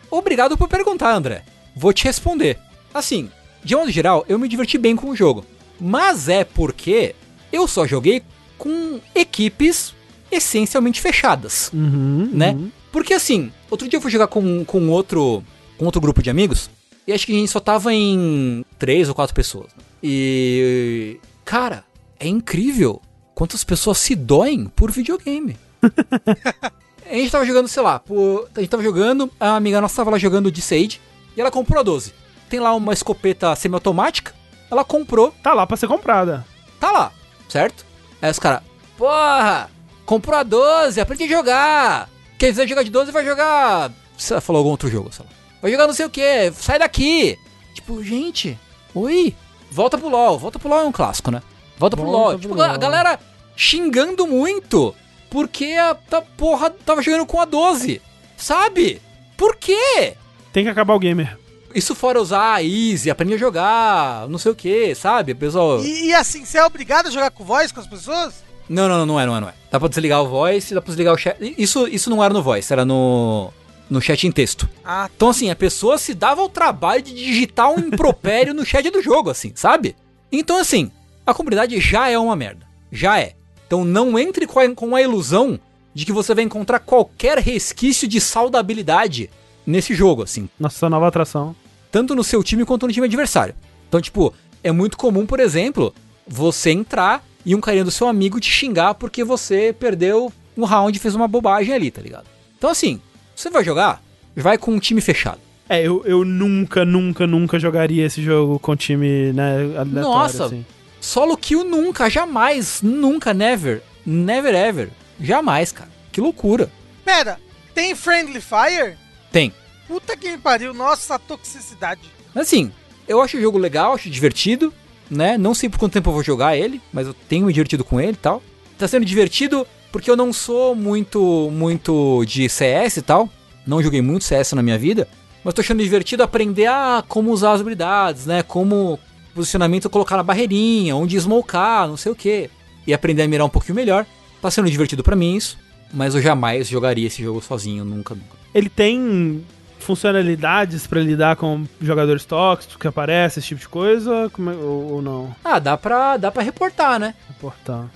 Obrigado 0.09 0.57
por 0.57 0.67
perguntar, 0.67 1.13
André. 1.13 1.43
Vou 1.75 1.91
te 1.93 2.03
responder. 2.05 2.57
Assim, 2.93 3.29
de 3.63 3.75
modo 3.75 3.91
geral, 3.91 4.25
eu 4.29 4.39
me 4.39 4.47
diverti 4.47 4.77
bem 4.77 4.95
com 4.95 5.09
o 5.09 5.15
jogo. 5.15 5.45
Mas 5.79 6.29
é 6.29 6.43
porque 6.43 7.13
eu 7.51 7.67
só 7.67 7.85
joguei 7.85 8.23
com 8.57 8.99
equipes 9.13 9.93
essencialmente 10.31 11.01
fechadas, 11.01 11.69
Uhum, 11.73 12.29
né? 12.31 12.51
uhum. 12.51 12.71
Porque 12.91 13.13
assim, 13.13 13.51
outro 13.69 13.87
dia 13.89 13.97
eu 13.97 14.01
fui 14.01 14.09
jogar 14.11 14.27
com, 14.27 14.63
com 14.63 14.89
outro 14.89 15.43
com 15.77 15.83
outro 15.85 15.99
grupo 15.99 16.23
de 16.23 16.29
amigos 16.29 16.69
e 17.05 17.11
acho 17.11 17.25
que 17.25 17.33
a 17.33 17.35
gente 17.35 17.51
só 17.51 17.59
tava 17.59 17.93
em 17.93 18.63
três 18.79 19.09
ou 19.09 19.15
quatro 19.15 19.35
pessoas. 19.35 19.67
E 20.01 21.19
cara, 21.43 21.83
é 22.17 22.27
incrível 22.27 23.01
quantas 23.33 23.63
pessoas 23.65 23.97
se 23.97 24.15
doem 24.15 24.67
por 24.67 24.89
videogame. 24.91 25.57
a 27.09 27.13
gente 27.13 27.31
tava 27.31 27.45
jogando, 27.45 27.67
sei 27.67 27.83
lá, 27.83 27.99
por, 27.99 28.49
a 28.55 28.59
gente 28.59 28.69
tava 28.69 28.83
jogando, 28.83 29.29
a 29.39 29.55
amiga 29.55 29.79
nossa 29.81 29.95
tava 29.95 30.11
lá 30.11 30.17
jogando 30.17 30.51
de 30.51 30.61
Sage 30.61 30.99
e 31.35 31.41
ela 31.41 31.51
comprou 31.51 31.79
a 31.79 31.83
12. 31.83 32.13
Tem 32.49 32.59
lá 32.59 32.73
uma 32.73 32.93
escopeta 32.93 33.55
semiautomática, 33.55 34.33
ela 34.71 34.83
comprou, 34.83 35.33
Tá 35.43 35.53
lá 35.53 35.65
pra 35.65 35.77
ser 35.77 35.87
comprada. 35.87 36.45
tá 36.79 36.91
lá, 36.91 37.11
certo? 37.49 37.85
Aí 38.21 38.29
os 38.31 38.39
caras, 38.39 38.61
porra, 38.97 39.69
comprou 40.05 40.37
a 40.39 40.43
12, 40.43 40.99
aprende 40.99 41.23
a 41.23 41.27
jogar. 41.27 42.09
Quem 42.37 42.49
quiser 42.49 42.67
jogar 42.67 42.83
de 42.83 42.89
12 42.91 43.11
vai 43.11 43.23
jogar. 43.25 43.91
Lá, 44.31 44.41
falou 44.41 44.59
algum 44.59 44.71
outro 44.71 44.89
jogo, 44.89 45.11
sei 45.13 45.25
lá. 45.25 45.31
Vai 45.61 45.71
jogar 45.71 45.87
não 45.87 45.93
sei 45.93 46.05
o 46.05 46.09
que, 46.09 46.51
sai 46.53 46.79
daqui. 46.79 47.37
Tipo, 47.73 48.03
gente, 48.03 48.57
oi. 48.93 49.35
Volta 49.71 49.97
pro 49.97 50.07
LOL, 50.09 50.37
volta 50.39 50.57
pro 50.59 50.69
LOL 50.69 50.79
é 50.81 50.85
um 50.85 50.91
clássico, 50.91 51.29
né? 51.31 51.41
Volta 51.77 51.97
pro 51.97 52.05
Volta 52.05 52.17
LOL. 52.19 52.29
pro 52.33 52.39
Tipo, 52.41 52.55
LOL. 52.55 52.63
a 52.63 52.77
galera 52.77 53.19
xingando 53.55 54.25
muito 54.27 54.95
porque 55.29 55.73
a 55.73 55.95
tá, 55.95 56.21
porra 56.21 56.69
tava 56.69 57.01
jogando 57.01 57.25
com 57.25 57.39
a 57.39 57.45
12. 57.45 58.01
Sabe? 58.37 59.01
Por 59.37 59.55
quê? 59.55 60.13
Tem 60.51 60.63
que 60.63 60.69
acabar 60.69 60.93
o 60.93 60.99
gamer. 60.99 61.37
Isso 61.73 61.93
fora 61.93 62.21
usar 62.21 62.53
a 62.55 62.63
Easy, 62.63 63.09
aprender 63.09 63.35
a 63.35 63.37
jogar, 63.37 64.29
não 64.29 64.37
sei 64.37 64.51
o 64.51 64.55
que, 64.55 64.95
sabe? 64.95 65.33
Pessoal. 65.33 65.83
E, 65.83 66.05
e 66.07 66.13
assim, 66.13 66.45
você 66.45 66.57
é 66.57 66.65
obrigado 66.65 67.07
a 67.07 67.11
jogar 67.11 67.31
com 67.31 67.43
voz 67.43 67.71
com 67.71 67.81
as 67.81 67.87
pessoas? 67.87 68.45
Não, 68.69 68.87
não, 68.87 68.99
não, 68.99 69.05
não 69.05 69.19
é, 69.19 69.25
não 69.25 69.35
é, 69.35 69.39
não 69.41 69.49
é. 69.49 69.53
Dá 69.69 69.79
pra 69.79 69.89
desligar 69.89 70.23
o 70.23 70.27
voice, 70.27 70.73
dá 70.73 70.81
pra 70.81 70.87
desligar 70.89 71.13
o 71.13 71.17
chat. 71.17 71.37
Isso, 71.57 71.85
isso 71.87 72.09
não 72.09 72.23
era 72.23 72.33
no 72.33 72.41
voice, 72.41 72.71
era 72.71 72.85
no, 72.85 73.51
no 73.89 74.01
chat 74.01 74.25
em 74.25 74.31
texto. 74.31 74.69
Ah, 74.83 75.09
Então, 75.13 75.29
assim, 75.29 75.49
a 75.51 75.55
pessoa 75.55 75.97
se 75.97 76.13
dava 76.13 76.41
o 76.41 76.49
trabalho 76.49 77.01
de 77.01 77.13
digitar 77.13 77.69
um 77.69 77.79
impropério 77.79 78.53
no 78.53 78.65
chat 78.65 78.89
do 78.89 79.01
jogo, 79.01 79.29
assim, 79.29 79.51
sabe? 79.53 79.95
Então, 80.31 80.57
assim, 80.57 80.89
a 81.25 81.33
comunidade 81.33 81.79
já 81.81 82.09
é 82.09 82.17
uma 82.17 82.35
merda. 82.35 82.65
Já 82.91 83.19
é. 83.19 83.33
Então, 83.75 83.83
não 83.83 84.17
entre 84.17 84.47
com 84.47 84.57
a, 84.57 84.69
com 84.73 84.95
a 84.95 85.01
ilusão 85.01 85.59
de 85.93 86.05
que 86.05 86.13
você 86.13 86.33
vai 86.33 86.45
encontrar 86.45 86.79
qualquer 86.79 87.39
resquício 87.39 88.07
de 88.07 88.21
saudabilidade 88.21 89.29
nesse 89.67 89.93
jogo, 89.93 90.23
assim 90.23 90.47
Nossa 90.57 90.89
nova 90.89 91.09
atração. 91.09 91.53
tanto 91.91 92.15
no 92.15 92.23
seu 92.23 92.41
time 92.41 92.63
quanto 92.63 92.87
no 92.87 92.93
time 92.93 93.05
adversário. 93.05 93.53
Então, 93.89 93.99
tipo, 93.99 94.33
é 94.63 94.71
muito 94.71 94.95
comum, 94.97 95.25
por 95.25 95.41
exemplo, 95.41 95.93
você 96.25 96.71
entrar 96.71 97.21
e 97.45 97.53
um 97.53 97.59
carinha 97.59 97.83
do 97.83 97.91
seu 97.91 98.07
amigo 98.07 98.39
te 98.39 98.49
xingar 98.49 98.93
porque 98.93 99.25
você 99.25 99.75
perdeu 99.77 100.31
um 100.57 100.63
round 100.63 100.97
e 100.97 101.01
fez 101.01 101.13
uma 101.13 101.27
bobagem 101.27 101.73
ali, 101.73 101.91
tá 101.91 102.01
ligado? 102.01 102.27
Então, 102.57 102.69
assim, 102.69 103.01
você 103.35 103.49
vai 103.49 103.63
jogar, 103.63 104.01
vai 104.37 104.57
com 104.57 104.71
um 104.71 104.79
time 104.79 105.01
fechado. 105.01 105.39
É, 105.67 105.81
eu, 105.85 106.01
eu 106.05 106.23
nunca, 106.23 106.85
nunca, 106.85 107.27
nunca 107.27 107.59
jogaria 107.59 108.05
esse 108.05 108.21
jogo 108.21 108.57
com 108.57 108.73
time, 108.73 109.33
né, 109.33 109.55
aleatório, 109.77 110.01
Nossa. 110.01 110.45
assim. 110.45 110.65
Solo 110.99 111.37
kill 111.37 111.63
nunca, 111.63 112.09
jamais, 112.09 112.81
nunca, 112.81 113.33
never, 113.33 113.81
never 114.05 114.53
ever. 114.53 114.89
Jamais, 115.19 115.71
cara. 115.71 115.89
Que 116.11 116.19
loucura. 116.21 116.71
pera, 117.03 117.39
tem 117.73 117.93
Friendly 117.93 118.41
Fire? 118.41 118.97
Tem. 119.31 119.53
Puta 119.87 120.17
que 120.17 120.31
me 120.31 120.37
pariu, 120.37 120.73
nossa, 120.73 121.15
a 121.15 121.19
toxicidade. 121.19 122.01
Assim, 122.33 122.71
eu 123.07 123.21
acho 123.21 123.37
o 123.37 123.41
jogo 123.41 123.57
legal, 123.57 123.93
acho 123.93 124.09
divertido, 124.09 124.73
né? 125.09 125.37
Não 125.37 125.53
sei 125.53 125.69
por 125.69 125.77
quanto 125.77 125.93
tempo 125.93 126.09
eu 126.09 126.13
vou 126.13 126.23
jogar 126.23 126.57
ele, 126.57 126.81
mas 126.91 127.05
eu 127.05 127.13
tenho 127.13 127.45
me 127.45 127.53
divertido 127.53 127.83
com 127.83 127.99
ele 128.01 128.13
e 128.13 128.15
tal. 128.15 128.41
Tá 128.77 128.87
sendo 128.87 129.05
divertido 129.05 129.65
porque 129.91 130.09
eu 130.09 130.15
não 130.15 130.33
sou 130.33 130.75
muito 130.75 131.49
muito 131.51 132.25
de 132.25 132.49
CS 132.49 132.97
e 132.97 133.01
tal. 133.01 133.29
Não 133.65 133.81
joguei 133.81 134.01
muito 134.01 134.25
CS 134.25 134.53
na 134.53 134.63
minha 134.63 134.77
vida, 134.77 135.07
mas 135.43 135.53
tô 135.53 135.61
achando 135.61 135.83
divertido 135.83 136.23
aprender 136.23 136.65
a 136.65 137.03
como 137.07 137.31
usar 137.31 137.53
as 137.53 137.61
habilidades, 137.61 138.25
né? 138.25 138.43
Como 138.43 138.99
posicionamento 139.35 139.89
colocar 139.89 140.17
na 140.17 140.23
barreirinha, 140.23 140.95
onde 140.95 141.19
smocar, 141.19 141.87
não 141.87 141.97
sei 141.97 142.11
o 142.11 142.15
que. 142.15 142.49
E 142.87 142.93
aprender 142.93 143.23
a 143.23 143.27
mirar 143.27 143.45
um 143.45 143.49
pouquinho 143.49 143.75
melhor. 143.75 144.05
Tá 144.41 144.49
sendo 144.49 144.69
divertido 144.69 145.03
pra 145.03 145.15
mim 145.15 145.35
isso, 145.35 145.57
mas 145.93 146.15
eu 146.15 146.21
jamais 146.21 146.67
jogaria 146.67 147.07
esse 147.07 147.21
jogo 147.21 147.41
sozinho, 147.41 147.83
nunca, 147.83 148.13
nunca. 148.15 148.35
Ele 148.53 148.69
tem 148.69 149.43
funcionalidades 149.79 150.85
pra 150.87 150.99
lidar 150.99 151.35
com 151.35 151.63
jogadores 151.81 152.25
tóxicos 152.25 152.75
que 152.75 152.87
aparecem, 152.87 153.39
esse 153.39 153.47
tipo 153.49 153.61
de 153.61 153.67
coisa? 153.69 154.11
É- 154.31 154.41
ou, 154.63 154.93
ou 154.93 155.01
não? 155.01 155.35
Ah, 155.43 155.59
dá 155.59 155.77
pra, 155.77 156.17
dá 156.17 156.31
pra 156.31 156.43
reportar, 156.43 156.99
né? 156.99 157.15
Reportar. 157.27 157.89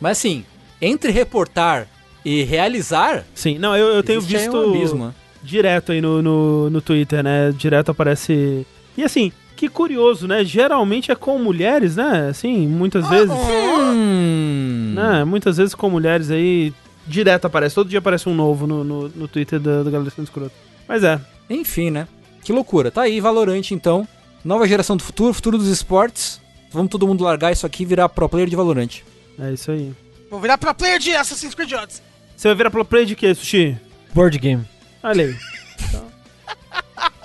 Mas 0.00 0.18
assim, 0.18 0.44
entre 0.80 1.10
reportar 1.12 1.86
e 2.24 2.42
realizar, 2.42 3.24
Sim, 3.34 3.58
não, 3.58 3.76
eu, 3.76 3.88
eu 3.88 4.02
tenho 4.02 4.20
visto 4.20 4.56
um 4.56 4.70
abismo. 4.70 5.14
direto 5.42 5.92
aí 5.92 6.00
no, 6.00 6.22
no, 6.22 6.70
no 6.70 6.80
Twitter, 6.80 7.22
né? 7.22 7.52
Direto 7.56 7.90
aparece. 7.90 8.66
E 8.96 9.02
assim, 9.02 9.30
que 9.56 9.68
curioso, 9.68 10.26
né? 10.26 10.44
Geralmente 10.44 11.10
é 11.10 11.14
com 11.14 11.38
mulheres, 11.38 11.96
né? 11.96 12.28
Assim, 12.30 12.66
muitas 12.66 13.08
vezes. 13.08 13.30
Hum. 13.30 14.94
Né? 14.94 15.24
Muitas 15.24 15.56
vezes 15.56 15.74
com 15.74 15.88
mulheres 15.88 16.30
aí. 16.30 16.72
Direto 17.06 17.46
aparece. 17.46 17.74
Todo 17.74 17.88
dia 17.88 17.98
aparece 17.98 18.28
um 18.28 18.34
novo 18.34 18.66
no, 18.66 18.82
no, 18.82 19.08
no 19.10 19.28
Twitter 19.28 19.60
da, 19.60 19.82
da 19.82 19.90
galera 19.90 20.10
sendo 20.10 20.24
escroto. 20.24 20.52
Mas 20.88 21.04
é. 21.04 21.20
Enfim, 21.50 21.90
né? 21.90 22.08
Que 22.42 22.52
loucura. 22.52 22.90
Tá 22.90 23.02
aí, 23.02 23.20
Valorant 23.20 23.70
então. 23.70 24.08
Nova 24.44 24.66
geração 24.66 24.96
do 24.96 25.02
futuro, 25.02 25.32
futuro 25.34 25.58
dos 25.58 25.68
esportes. 25.68 26.40
Vamos 26.70 26.90
todo 26.90 27.06
mundo 27.06 27.22
largar 27.22 27.52
isso 27.52 27.66
aqui 27.66 27.82
e 27.82 27.86
virar 27.86 28.08
pro 28.08 28.28
player 28.28 28.48
de 28.48 28.56
Valorant. 28.56 29.02
É 29.38 29.52
isso 29.52 29.70
aí. 29.70 29.92
Vou 30.30 30.40
virar 30.40 30.58
pro 30.58 30.74
player 30.74 30.98
de 30.98 31.14
Assassin's 31.14 31.54
Creed 31.54 31.72
Odyssey. 31.72 32.02
Você 32.36 32.48
vai 32.48 32.56
virar 32.56 32.70
pro 32.70 32.84
play 32.84 33.06
de 33.06 33.14
quê, 33.14 33.34
Sushi? 33.34 33.76
Board 34.12 34.38
game. 34.38 34.64
Olha 35.02 35.26
aí. 35.26 35.36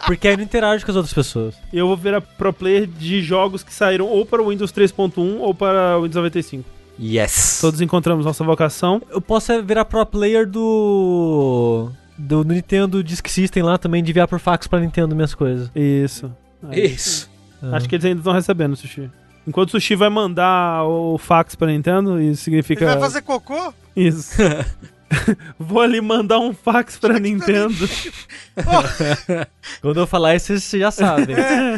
Porque 0.09 0.27
aí 0.27 0.35
não 0.35 0.43
interage 0.43 0.83
com 0.83 0.89
as 0.89 0.97
outras 0.97 1.13
pessoas. 1.13 1.53
Eu 1.71 1.85
vou 1.85 1.95
virar 1.95 2.19
pro 2.19 2.51
player 2.51 2.87
de 2.87 3.21
jogos 3.21 3.61
que 3.61 3.71
saíram 3.71 4.07
ou 4.07 4.25
para 4.25 4.41
o 4.41 4.49
Windows 4.49 4.73
3.1 4.73 5.37
ou 5.39 5.53
para 5.53 5.99
o 5.99 6.01
Windows 6.01 6.15
95. 6.15 6.67
Yes. 6.99 7.59
Todos 7.61 7.79
encontramos 7.79 8.25
nossa 8.25 8.43
vocação. 8.43 9.03
Eu 9.11 9.21
posso 9.21 9.51
é 9.51 9.61
virar 9.61 9.85
pro 9.85 10.03
player 10.07 10.49
do. 10.49 11.91
Do 12.17 12.43
Nintendo 12.43 13.03
Disk 13.03 13.27
System 13.27 13.61
lá 13.61 13.77
também, 13.77 14.01
de 14.01 14.09
enviar 14.09 14.27
por 14.27 14.39
fax 14.39 14.65
pra 14.65 14.79
Nintendo 14.79 15.15
minhas 15.15 15.35
coisas. 15.35 15.69
Isso. 15.75 16.35
Aí. 16.63 16.87
Isso. 16.87 17.29
Acho 17.71 17.87
que 17.87 17.93
eles 17.93 18.05
ainda 18.05 18.19
estão 18.19 18.33
recebendo, 18.33 18.75
Sushi. 18.75 19.11
Enquanto 19.47 19.69
o 19.69 19.71
Sushi 19.73 19.93
vai 19.93 20.09
mandar 20.09 20.85
o 20.85 21.19
fax 21.19 21.53
pra 21.53 21.67
Nintendo, 21.67 22.19
isso 22.19 22.41
significa. 22.41 22.83
Ele 22.83 22.93
vai 22.93 22.99
fazer 22.99 23.21
cocô? 23.21 23.71
Isso. 23.95 24.41
Vou 25.59 25.81
ali 25.81 26.01
mandar 26.01 26.39
um 26.39 26.53
fax 26.53 26.97
pra 26.97 27.17
Nintendo. 27.19 27.89
Quando 29.81 29.99
eu 29.99 30.07
falar 30.07 30.35
isso, 30.35 30.47
vocês 30.59 30.81
já 30.81 30.91
sabem. 30.91 31.35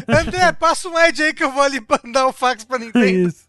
André, 0.08 0.52
passa 0.54 0.90
um 0.90 1.00
Ed 1.00 1.22
aí 1.22 1.34
que 1.34 1.44
eu 1.44 1.52
vou 1.52 1.64
ali 1.64 1.82
mandar 2.04 2.28
o 2.28 2.34
fax 2.34 2.64
pra 2.64 2.78
Nintendo. 2.80 3.30
Isso. 3.30 3.46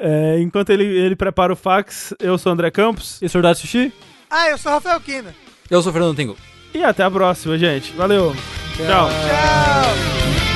É, 0.00 0.40
enquanto 0.40 0.70
ele, 0.70 0.84
ele 0.84 1.14
prepara 1.16 1.52
o 1.52 1.56
fax, 1.56 2.14
eu 2.18 2.38
sou 2.38 2.50
o 2.50 2.54
André 2.54 2.70
Campos. 2.70 3.20
E 3.20 3.28
Soldado 3.28 3.58
Sushi? 3.58 3.92
Ah, 4.30 4.48
eu 4.48 4.58
sou 4.58 4.70
o 4.70 4.74
Rafael 4.76 5.00
Kina. 5.00 5.34
Eu 5.70 5.82
sou 5.82 5.90
o 5.90 5.92
Fernando 5.92 6.16
Tengu. 6.16 6.36
E 6.72 6.82
até 6.84 7.02
a 7.02 7.10
próxima, 7.10 7.58
gente. 7.58 7.92
Valeu. 7.92 8.34
Tchau. 8.76 8.86
Tchau. 8.86 9.08
Tchau. 9.10 10.49